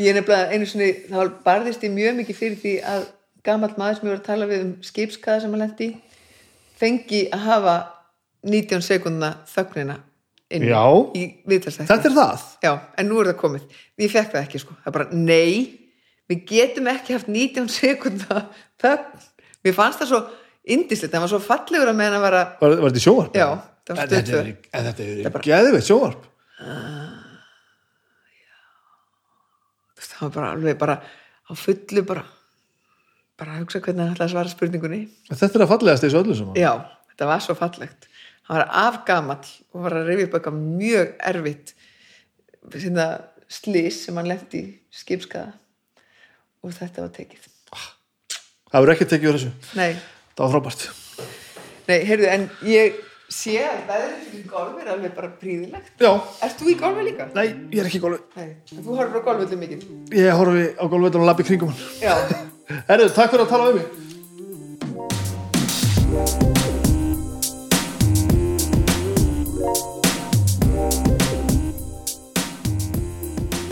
ég 0.00 0.10
er 0.10 0.18
nefnilega 0.18 0.56
einu 0.56 0.70
sinni, 0.70 0.88
þá 1.10 1.18
barðist 1.44 1.84
ég 1.86 1.94
mjög 1.94 2.18
mikið 2.22 2.40
fyrir 2.40 2.58
því 2.64 2.74
að 2.94 3.04
gamall 3.46 3.74
maður 3.76 3.98
sem 4.00 4.08
ég 4.08 4.14
var 4.14 4.22
að 4.22 4.28
tala 4.30 4.48
við 4.50 4.64
um 4.64 4.72
skipskaða 4.88 5.44
sem 5.44 5.54
hann 5.54 5.64
lendi 5.66 5.90
fengi 6.82 7.22
að 7.32 7.44
hafa 7.46 7.76
19 8.50 8.82
sekundna 8.82 9.32
þögnina 9.48 10.00
inn 10.52 10.66
Já. 10.68 10.82
í 11.16 11.22
viðtalstætti. 11.48 11.88
Þetta 11.88 12.10
er 12.10 12.16
það. 12.18 12.46
Já, 12.66 12.72
en 12.98 13.08
nú 13.08 13.20
er 13.22 13.30
það 13.30 13.38
komið. 13.40 13.78
Ég 14.02 14.10
fekk 14.12 14.32
það 14.34 14.42
ekki, 14.44 14.60
sko. 14.60 14.74
Það 14.82 14.90
er 14.90 14.96
bara, 14.98 15.06
nei, 15.16 15.52
við 16.28 16.42
getum 16.50 16.90
ekki 16.92 17.14
haft 17.16 17.30
19 17.32 17.70
sekunda 17.72 18.42
þögn. 18.82 19.22
Mér 19.62 19.76
fannst 19.78 20.02
það 20.02 20.10
svo 20.10 20.20
indislegt, 20.74 21.12
það 21.14 21.24
var 21.24 21.30
svo 21.32 21.40
fallegur 21.42 21.90
að 21.92 21.96
meðan 22.02 22.18
að 22.18 22.26
vara, 22.26 22.42
Var, 22.60 22.74
var 22.82 22.90
þetta 22.92 23.00
í 23.00 23.06
sjóvarp? 23.06 23.38
já, 23.38 23.46
það 23.86 23.96
var 23.96 24.02
En 24.02 24.10
þetta 24.12 24.26
stöð 24.26 24.42
er, 24.42 24.52
en 24.72 24.86
þetta 24.90 25.06
er, 25.06 25.46
geðveitt 25.48 25.88
sjóvarp. 25.88 26.28
það 30.02 30.22
var 30.26 30.32
bara 30.36 30.50
alveg 30.54 30.78
bara 30.78 30.96
á 31.02 31.52
fullu 31.58 32.02
bara, 32.06 32.22
bara 33.40 33.56
að 33.56 33.62
hugsa 33.64 33.80
hvernig 33.82 34.04
hann 34.04 34.14
ætlaði 34.14 34.28
að 34.28 34.34
svara 34.34 34.52
spurningunni. 34.52 35.00
Þetta 35.30 35.48
er 35.58 35.64
að 35.66 35.72
fallegast 35.72 36.04
þessu 36.06 36.20
öllu 36.22 36.36
saman. 36.38 36.58
Já, 36.60 36.72
þetta 37.12 37.28
var 37.30 37.44
svo 37.44 37.56
fallegt. 37.58 38.08
Hann 38.48 38.58
var 38.58 38.66
afgamall 38.82 39.52
og 39.72 39.84
var 39.86 39.96
að 40.00 40.10
rifja 40.10 40.28
upp 40.28 40.36
eitthvað 40.38 40.60
mjög 40.62 41.12
erfitt 41.32 41.74
sinna 42.78 43.06
slís 43.52 44.02
sem 44.06 44.16
hann 44.18 44.28
lendi 44.30 44.62
í 44.62 44.72
skipskaða 44.94 45.52
og 46.62 46.74
þetta 46.76 47.06
var 47.06 47.14
tekið. 47.16 47.48
Það 48.72 48.80
verður 48.80 48.94
ekki 48.94 49.08
tekið 49.10 49.28
úr 49.30 49.38
þessu. 49.38 49.54
Nei, 49.76 49.90
Það 50.32 50.44
var 50.46 50.52
frábært. 50.54 50.84
Nei, 51.90 51.98
heyrðu, 52.08 52.28
en 52.32 52.44
ég 52.64 52.94
sé 53.32 53.58
að 53.66 53.82
veðrið 53.90 54.22
fyrir 54.30 54.46
golf 54.48 54.78
er 54.80 54.88
alveg 54.94 55.12
bara 55.16 55.28
príðilegt. 55.40 55.90
Já. 56.00 56.10
Ert 56.46 56.56
þú 56.60 56.70
í 56.72 56.76
golfi 56.80 57.04
líka? 57.04 57.26
Nei, 57.36 57.44
ég 57.72 57.82
er 57.82 57.88
ekki 57.90 58.00
í 58.00 58.02
golfi. 58.04 58.22
Nei, 58.38 58.46
en 58.72 58.86
þú 58.86 58.96
horfir 58.96 59.20
á 59.20 59.26
golfvöldu 59.26 59.58
mikið. 59.60 59.84
Ég 60.16 60.40
horfi 60.40 60.64
á 60.72 60.84
golfveitur 60.88 61.20
og 61.24 61.28
labbi 61.28 61.46
kringum 61.48 61.72
hann. 61.74 61.84
Já, 62.00 62.14
Herðu, 62.88 63.10
takk 63.12 63.32
fyrir 63.32 63.44
að 63.44 63.52
tala 63.52 63.70
um 63.70 63.76
mig. 63.80 63.86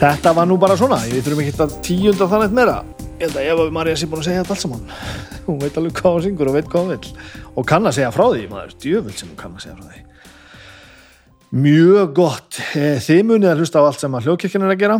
Þetta 0.00 0.32
var 0.32 0.46
nú 0.48 0.56
bara 0.56 0.78
svona, 0.80 0.96
við 1.04 1.26
þurfum 1.26 1.42
ekki 1.44 1.60
að 1.60 1.72
tíunda 1.84 2.28
þannig 2.28 2.54
meira. 2.56 2.78
ég 3.20 3.26
held 3.26 3.36
að 3.36 3.48
Eva 3.52 3.64
Maria 3.76 3.96
sé 4.00 4.06
búin 4.08 4.22
að 4.22 4.30
segja 4.30 4.44
þetta 4.44 4.54
allt 4.54 4.62
saman. 4.62 4.84
Hún 5.46 5.58
veit 5.60 5.76
alveg 5.76 5.98
hvað 5.98 6.14
hún 6.14 6.22
syngur 6.24 6.48
og 6.48 6.54
veit 6.56 6.68
hvað 6.72 6.86
hún 6.86 6.92
vill. 6.94 7.10
Og 7.52 7.66
kann 7.68 7.88
að 7.88 7.96
segja 7.98 8.12
frá 8.14 8.24
því, 8.30 8.46
maður, 8.48 8.72
djöfull 8.80 9.16
sem 9.18 9.28
hún 9.28 9.40
kann 9.40 9.56
að 9.58 9.64
segja 9.66 9.76
frá 9.76 9.90
því. 9.90 10.00
Mjög 11.50 12.12
gott. 12.16 12.60
Eh, 12.78 12.96
þið 13.02 13.22
munið 13.28 13.50
að 13.50 13.60
hlusta 13.60 13.82
á 13.82 13.84
allt 13.90 14.00
sem 14.00 14.14
að 14.14 14.28
hljókirkjan 14.28 14.64
er 14.64 14.72
að 14.72 14.80
gera. 14.84 14.98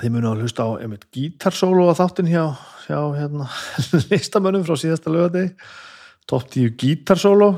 Þið 0.00 0.14
munið 0.14 0.30
að 0.30 0.44
hlusta 0.46 0.64
á 0.64 0.70
einmitt 0.78 1.06
gítarsólu 1.12 1.84
á 1.90 1.94
þáttin 1.98 2.30
hjá, 2.32 2.44
hjá 2.86 2.98
hérna, 3.16 3.48
listamönnum 4.10 4.66
frá 4.66 4.76
síðasta 4.78 5.12
lögadegi 5.12 5.54
topp 6.30 6.50
10 6.54 6.74
gítarsólu 6.78 7.52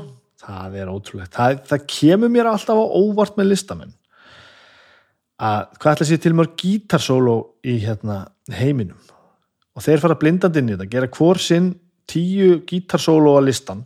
það 0.45 0.77
er 0.81 0.91
ótrúlegt. 0.91 1.33
Það, 1.35 1.61
það 1.69 1.85
kemur 1.91 2.33
mér 2.33 2.49
alltaf 2.49 2.79
á 2.79 2.85
óvart 2.85 3.39
með 3.39 3.51
listamenn. 3.53 3.95
Að 5.41 5.63
hvað 5.81 5.95
ætla 5.95 6.07
sér 6.09 6.21
til 6.23 6.35
mörg 6.37 6.53
gítarsólu 6.59 7.35
í 7.67 7.77
hérna, 7.83 8.21
heiminum? 8.55 8.99
Og 9.75 9.83
þeir 9.83 10.03
fara 10.03 10.19
blindandi 10.19 10.61
inn 10.61 10.71
í 10.71 10.75
þetta 10.75 10.91
gera 10.91 11.11
hvor 11.11 11.41
sinn 11.41 11.73
tíu 12.07 12.61
gítarsólu 12.67 13.35
á 13.35 13.41
listan. 13.43 13.83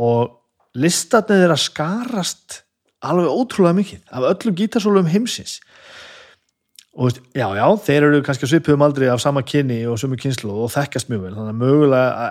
Og 0.00 0.36
listatnið 0.76 1.46
er 1.46 1.54
að 1.54 1.64
skarast 1.64 2.60
alveg 3.00 3.32
ótrúlega 3.32 3.78
mikið 3.78 4.02
af 4.12 4.26
öllum 4.34 4.56
gítarsólum 4.58 5.08
heimsins 5.08 5.58
og 6.98 7.20
já, 7.36 7.46
já, 7.54 7.66
þeir 7.86 8.06
eru 8.08 8.22
kannski 8.26 8.48
svipuðum 8.50 8.82
aldrei 8.82 9.06
af 9.12 9.20
sama 9.22 9.44
kynni 9.46 9.84
og 9.86 9.98
sömu 10.02 10.18
kynslu 10.18 10.50
og 10.64 10.72
þekkast 10.74 11.10
mjög 11.12 11.28
vel, 11.28 11.36
þannig 11.36 11.52
að 11.52 11.60
mögulega 11.60 12.30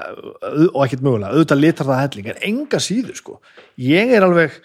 og 0.74 0.82
ekkert 0.84 1.06
mögulega, 1.06 1.32
auðvitað 1.32 1.62
litar 1.64 1.88
það 1.88 2.02
helling 2.04 2.28
en 2.34 2.44
enga 2.50 2.82
síður, 2.84 3.16
sko. 3.16 3.38
Ég 3.80 4.12
er 4.18 4.26
alveg, 4.28 4.58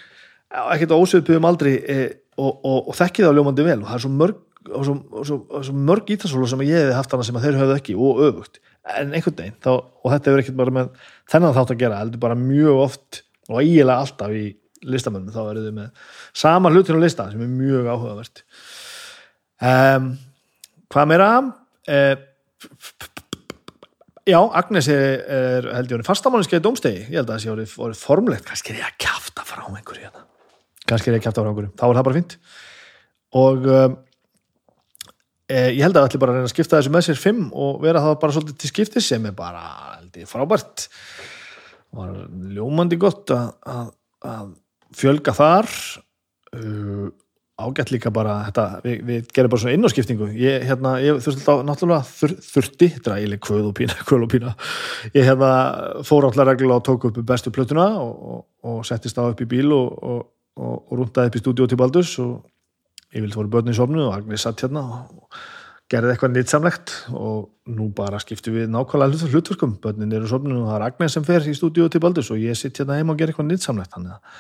ekkert 0.74 0.97
ósvipuðum 0.98 1.47
aldrei 1.47 1.76
e, 1.78 2.00
og, 2.34 2.50
og, 2.50 2.90
og 2.90 2.98
þekki 2.98 3.23
það 3.23 3.39
ljómandi 3.39 3.68
vel. 3.68 3.78
Og 3.84 3.89
það 3.90 4.00
er 4.00 4.05
svo 4.05 4.12
mörg 4.18 4.42
svo, 4.64 4.97
svo, 5.23 5.39
svo 5.68 5.76
mörg 5.76 6.08
gítarsólu 6.08 6.48
sem 6.50 6.64
ég 6.66 6.81
hefði 6.81 6.98
haft 6.98 7.14
hana 7.14 7.26
sem 7.26 7.40
þeir 7.44 7.60
höfðu 7.60 7.78
ekki 7.78 7.97
og 7.98 8.23
öfugt. 8.28 8.60
En 8.98 9.14
einhvern 9.16 9.39
veginn, 9.39 9.56
þá, 9.64 9.73
og 9.78 10.12
þetta 10.12 10.31
hefur 10.31 10.42
ekkert 10.42 10.58
bara 10.58 10.74
með 10.74 10.92
þennan 11.32 11.56
þátt 11.56 11.73
að 11.73 11.81
gera, 11.81 12.02
heldur 12.02 12.23
bara 12.24 12.39
mjög 12.39 12.82
oft 12.82 13.23
og 13.48 13.60
eiginlega 13.62 14.05
alltaf 14.05 14.34
í 14.36 14.44
listamönnum, 14.84 15.32
þá 15.32 15.42
eru 15.47 15.64
þau 15.64 15.76
með 15.78 16.08
sama 16.36 16.73
hlutin 16.73 16.98
á 17.00 17.05
lista 17.05 17.26
sem 17.31 17.40
er 17.40 17.52
mjög 17.52 17.89
áhugavert 17.89 18.42
hvað 19.60 21.10
meira? 21.10 21.28
Já, 24.24 24.39
Agnes 24.57 24.86
er, 24.89 25.66
held 25.68 25.91
ég 25.91 25.99
orðið 25.99 26.08
fastamálinskeiði 26.08 26.65
dómstegi, 26.65 27.02
ég 27.10 27.18
held 27.18 27.28
að 27.28 27.34
það 27.34 27.42
sé 27.42 27.50
orðið, 27.52 27.99
formlegt, 28.00 28.47
kannski 28.49 28.73
er 28.73 28.78
ég 28.78 28.86
að 28.86 28.94
kjafta 29.05 29.44
frá 29.44 29.66
einhverju 29.68 30.07
hérna. 30.07 30.23
kannski 30.89 31.10
er 31.10 31.16
ég 31.16 31.20
að 31.20 31.26
kjafta 31.26 31.44
frá 31.44 31.50
einhverju. 31.50 31.73
Þá 31.76 31.84
er 31.84 31.99
það 31.99 32.07
bara 32.08 32.16
fínt. 32.16 32.36
Og 33.36 33.68
eh, 33.74 35.68
ég 35.74 35.83
held 35.84 35.99
að 36.00 36.07
allir 36.08 36.23
bara 36.23 36.33
að 36.33 36.39
reyna 36.39 36.49
að 36.49 36.55
skipta 36.55 36.78
þessu 36.78 36.94
með 36.94 37.05
sér 37.08 37.20
fimm 37.20 37.44
og 37.52 37.84
vera 37.84 38.00
það 38.07 38.16
bara 38.23 38.36
svolítið 38.39 38.57
til 38.62 38.70
skiptis 38.73 39.10
sem 39.12 39.28
er 39.28 39.36
bara 39.36 39.65
held 39.99 40.16
ég, 40.23 40.31
frábært. 40.31 40.86
Var 41.94 42.16
ljómandi 42.57 43.00
gott 43.05 43.34
að, 43.34 43.52
að, 43.74 43.92
að 44.31 44.49
fjölga 44.97 45.36
þar 45.36 45.68
ágætt 47.55 47.92
líka 47.94 48.10
bara 48.10 48.41
þetta, 48.49 48.65
við, 48.83 49.02
við 49.07 49.26
gerum 49.34 49.52
bara 49.52 49.62
svona 49.62 49.74
innárskiptingu 49.76 50.28
ég, 50.34 50.65
hérna, 50.66 50.97
ég 51.02 51.20
þurfti 51.23 51.44
alltaf 51.44 51.66
náttúrulega 51.68 52.07
þur, 52.08 52.34
þurfti, 52.49 52.89
dræli, 53.05 53.39
kvöð 53.42 53.68
og 53.68 53.74
pína, 53.78 53.99
kvöð 54.08 54.26
og 54.26 54.33
pína. 54.33 54.55
Ég 55.15 55.28
hérna 55.28 55.50
fór 56.07 56.26
alltaf 56.28 56.49
reglulega 56.49 56.81
og 56.81 56.86
tók 56.89 57.07
upp 57.10 57.20
bestu 57.26 57.52
plötuna 57.55 57.86
og, 58.00 58.15
og, 58.34 58.41
og 58.70 58.81
settist 58.89 59.20
á 59.23 59.26
upp 59.28 59.44
í 59.44 59.49
bíl 59.50 59.70
og, 59.76 59.92
og, 60.02 60.24
rúndaði 60.94 61.31
upp 61.31 61.39
í 61.39 61.42
stúdíu 61.44 61.68
til 61.70 61.78
Baldurs 61.78 62.16
og 62.23 62.42
ég 63.15 63.23
vildi 63.23 63.39
fóru 63.39 63.52
börnum 63.52 63.74
í 63.74 63.78
sofnu 63.78 64.02
og 64.08 64.16
Agnes 64.16 64.47
satt 64.47 64.66
hérna 64.66 64.83
og 65.07 65.39
gerði 65.91 66.15
eitthvað 66.15 66.34
nýtsamlegt 66.34 66.92
og 67.15 67.49
nú 67.70 67.89
bara 67.94 68.18
skiptum 68.23 68.57
við 68.57 68.70
nákvæmlega 68.73 69.31
hlutverkum, 69.31 69.76
börnin 69.83 70.15
eru 70.15 70.26
í 70.26 70.31
sofnu 70.31 70.60
og 70.62 70.68
það 70.70 70.76
er 70.78 70.86
Agnes 70.89 71.16
sem 71.18 71.26
fer 71.26 71.47
í 71.47 71.55
stúdíu 71.55 71.86
til 71.91 72.02
Baldurs 72.02 72.33
og 72.34 72.42
ég 72.42 72.58
sitt 72.58 72.78
hérna 72.81 72.99
heima 72.99 73.15
og 73.15 73.20
ger 73.20 73.31
eitthvað 73.31 73.50
nýtsamlegt 73.50 73.94
þannig 73.94 74.16
að 74.16 74.39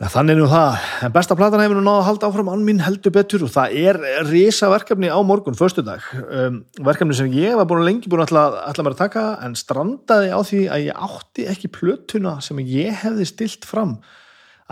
Þannig 0.00 0.38
nú 0.38 0.46
það, 0.48 0.78
en 1.04 1.12
besta 1.12 1.36
platan 1.36 1.60
hefur 1.60 1.76
nú 1.76 1.82
náða 1.84 1.98
að 2.00 2.06
halda 2.06 2.28
áfram 2.30 2.48
án 2.48 2.62
mín 2.64 2.78
heldur 2.80 3.12
betur 3.12 3.42
og 3.44 3.50
það 3.52 3.74
er 3.76 3.98
risa 4.30 4.70
verkefni 4.72 5.10
á 5.12 5.20
morgun, 5.20 5.58
förstu 5.58 5.84
dag. 5.84 6.00
Um, 6.16 6.62
verkefni 6.80 7.18
sem 7.18 7.28
ég 7.36 7.58
var 7.58 7.68
búin 7.68 7.82
að 7.82 7.90
lengi 7.90 8.08
búin 8.08 8.22
að 8.24 8.32
ætla 8.62 8.86
mér 8.86 8.94
að 8.94 9.02
taka 9.02 9.24
en 9.44 9.58
strandaði 9.60 10.30
á 10.32 10.40
því 10.40 10.62
að 10.72 10.86
ég 10.86 11.04
átti 11.04 11.44
ekki 11.52 11.70
plötuna 11.76 12.32
sem 12.40 12.62
ég 12.64 12.96
hefði 13.02 13.28
stilt 13.28 13.68
fram. 13.68 13.98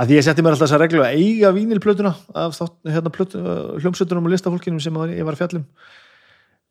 Að 0.01 0.15
ég 0.17 0.25
setti 0.25 0.47
mér 0.47 0.57
alltaf 0.57 0.65
þessa 0.71 0.81
reglu 0.81 1.05
að 1.05 1.21
eiga 1.21 1.53
vínilplötuna 1.59 2.15
af 2.33 2.65
hérna, 2.89 3.13
hljómsveitunum 3.85 4.33
og 4.33 4.33
listafólkinum 4.33 4.81
sem 4.81 5.01
ég 5.13 5.29
var 5.29 5.37
fjallum. 5.37 5.69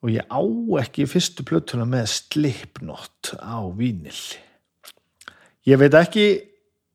Og 0.02 0.16
ég 0.18 0.26
á 0.26 0.42
ekki 0.82 1.06
fyrstu 1.06 1.46
plötuna 1.46 1.86
með 1.86 2.10
slipnott 2.16 3.36
á 3.38 3.62
vínil. 3.70 4.18
Ég 5.70 5.78
veit 5.78 5.94
ekki 6.02 6.30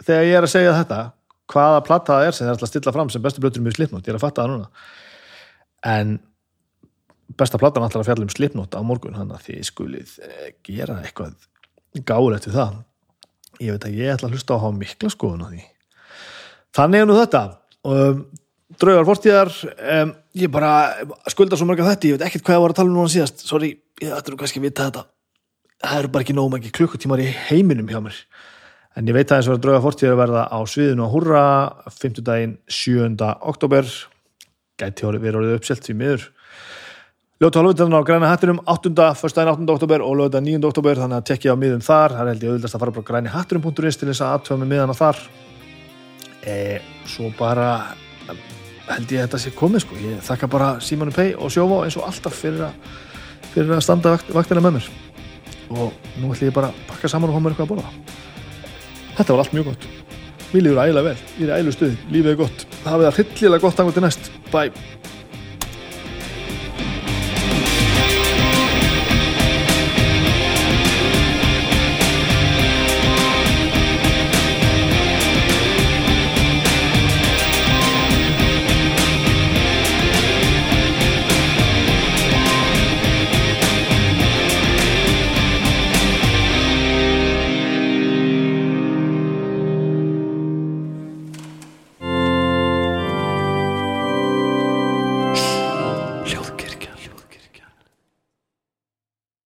þegar 0.02 0.26
ég 0.26 0.40
er 0.42 0.50
að 0.50 0.56
segja 0.58 0.78
þetta 0.82 1.02
hvaða 1.52 1.80
platta 1.86 2.18
það 2.18 2.26
er 2.26 2.36
sem 2.36 2.44
það 2.44 2.50
er 2.50 2.56
alltaf 2.56 2.68
að 2.68 2.72
stilla 2.72 2.94
fram 2.96 3.10
sem 3.12 3.24
bestu 3.24 3.42
blötur 3.44 3.64
mjög 3.64 3.78
slipnót, 3.78 4.06
ég 4.06 4.14
er 4.14 4.18
að 4.18 4.24
fatta 4.24 4.44
það 4.44 4.52
núna. 4.54 4.86
En 5.92 6.14
besta 7.38 7.60
platan 7.60 7.84
alltaf 7.86 8.02
að 8.02 8.08
fjalla 8.10 8.26
um 8.26 8.32
slipnót 8.32 8.76
á 8.76 8.80
morgun 8.84 9.16
hann 9.16 9.32
að 9.34 9.48
þið 9.48 9.66
skulið 9.68 10.14
gera 10.66 10.98
eitthvað 11.02 11.36
gáðilegt 12.08 12.48
við 12.48 12.58
það. 12.58 12.78
Ég 13.62 13.76
veit 13.76 13.86
að 13.86 13.98
ég 14.00 14.14
ætla 14.14 14.28
að 14.28 14.36
hlusta 14.36 14.54
á 14.54 14.56
að 14.56 14.64
hafa 14.64 14.78
mikla 14.78 15.12
skoðun 15.12 15.44
á 15.44 15.48
því. 15.52 15.64
Þannig 16.72 17.02
er 17.02 17.08
nú 17.08 17.16
þetta. 17.18 17.42
Um, 17.82 18.22
draugar 18.80 19.08
fortíðar 19.08 19.50
um, 19.68 20.14
ég 20.38 20.52
bara 20.52 20.72
skulda 21.32 21.58
svo 21.58 21.68
mörg 21.68 21.82
að 21.84 21.92
þetta, 21.92 22.08
ég 22.08 22.16
veit 22.16 22.26
ekkert 22.28 22.46
hvað 22.46 22.58
ég 22.58 22.64
var 22.64 22.74
að 22.74 22.80
tala 22.80 22.92
um 22.92 22.96
núna 22.96 23.12
síðast. 23.12 23.44
Sorry, 23.44 23.74
ég 24.00 24.14
ætla 24.16 24.34
nú 24.34 24.40
kannski 24.40 24.62
að 24.62 24.68
vita 24.68 24.88
þetta. 24.88 25.04
Það 25.82 25.98
eru 25.98 26.12
bara 26.14 26.24
ekki 26.24 26.36
nóg 26.38 26.50
mæki 26.52 26.72
klukkutímar 26.78 27.22
í 27.22 27.28
heiminum 27.50 27.90
hjá 27.90 27.98
mér 28.04 28.18
en 28.96 29.08
ég 29.08 29.16
veit 29.16 29.30
að 29.30 29.40
þess 29.40 29.52
að 29.52 29.62
drauga 29.64 29.82
fortíður 29.86 30.14
að 30.14 30.20
verða 30.20 30.42
á 30.52 30.58
sviðinu 30.68 31.06
á 31.08 31.12
Hurra 31.12 31.44
5. 31.88 32.20
daginn 32.26 32.54
7. 32.68 33.16
oktober 33.40 33.88
gæti 34.80 35.06
verið 35.08 35.38
orðið 35.40 35.58
uppselt 35.58 35.86
því 35.86 35.98
miður 36.00 36.26
Ljóta 37.42 37.62
lögutan 37.64 37.96
á 37.96 38.06
græna 38.06 38.28
hattinum 38.30 38.60
8. 38.70 38.92
1. 38.92 39.36
daginn 39.38 39.52
8. 39.54 39.70
oktober 39.74 40.04
og 40.04 40.18
lögutan 40.20 40.44
9. 40.46 40.60
oktober 40.68 41.00
þannig 41.00 41.22
að 41.22 41.28
tekja 41.32 41.56
á 41.56 41.60
miðum 41.62 41.84
þar 41.84 42.16
það 42.16 42.22
er 42.22 42.32
held 42.32 42.44
ég 42.44 42.52
auðvitað 42.52 42.76
að 42.76 42.84
fara 42.84 42.96
bara 42.98 43.08
græni 43.08 43.32
hattinum.is 43.32 43.98
til 43.98 44.10
þess 44.10 44.22
að 44.22 44.34
aðtöfa 44.36 44.60
með 44.60 44.72
miðana 44.74 44.98
þar 44.98 45.22
e, 46.44 46.56
svo 47.08 47.30
bara 47.38 47.68
held 48.92 49.14
ég 49.14 49.22
að 49.22 49.24
þetta 49.24 49.40
sé 49.40 49.54
komið 49.56 49.86
sko 49.86 50.00
ég 50.02 50.20
þakka 50.26 50.50
bara 50.52 50.72
Simonu 50.84 51.14
Pei 51.16 51.32
og 51.32 51.50
Sjófá 51.54 51.80
eins 51.86 51.96
og 51.96 52.06
alltaf 52.10 52.36
fyrir 52.36 52.66
að, 52.68 52.92
fyrir 53.54 53.72
að 53.78 53.86
standa 53.88 54.12
vakt, 54.18 54.34
vaktina 54.36 54.62
með 54.62 54.78
mér 54.78 54.90
og 55.72 55.96
nú 56.20 56.34
ætlum 56.34 56.50
ég 56.50 56.54
bara 56.54 56.68
að 56.68 56.84
pakka 56.92 57.08
saman 57.08 57.32
og 57.32 57.40
Þetta 59.22 59.34
var 59.36 59.44
allt 59.44 59.52
mjög 59.54 59.66
gott. 59.70 59.84
Mér 60.50 60.64
líður 60.64 60.78
ægilega 60.82 61.06
vel. 61.06 61.18
Ég 61.38 61.42
er 61.44 61.50
í 61.52 61.58
ægilu 61.60 61.72
stuði. 61.76 61.98
Lífið 62.10 62.30
er 62.32 62.38
gott. 62.40 62.64
Hafið 62.82 63.04
það 63.06 63.18
hryllilega 63.20 63.62
gott 63.62 63.82
angað 63.82 63.94
til 63.94 64.02
næst. 64.02 64.30
Bye. 64.50 64.72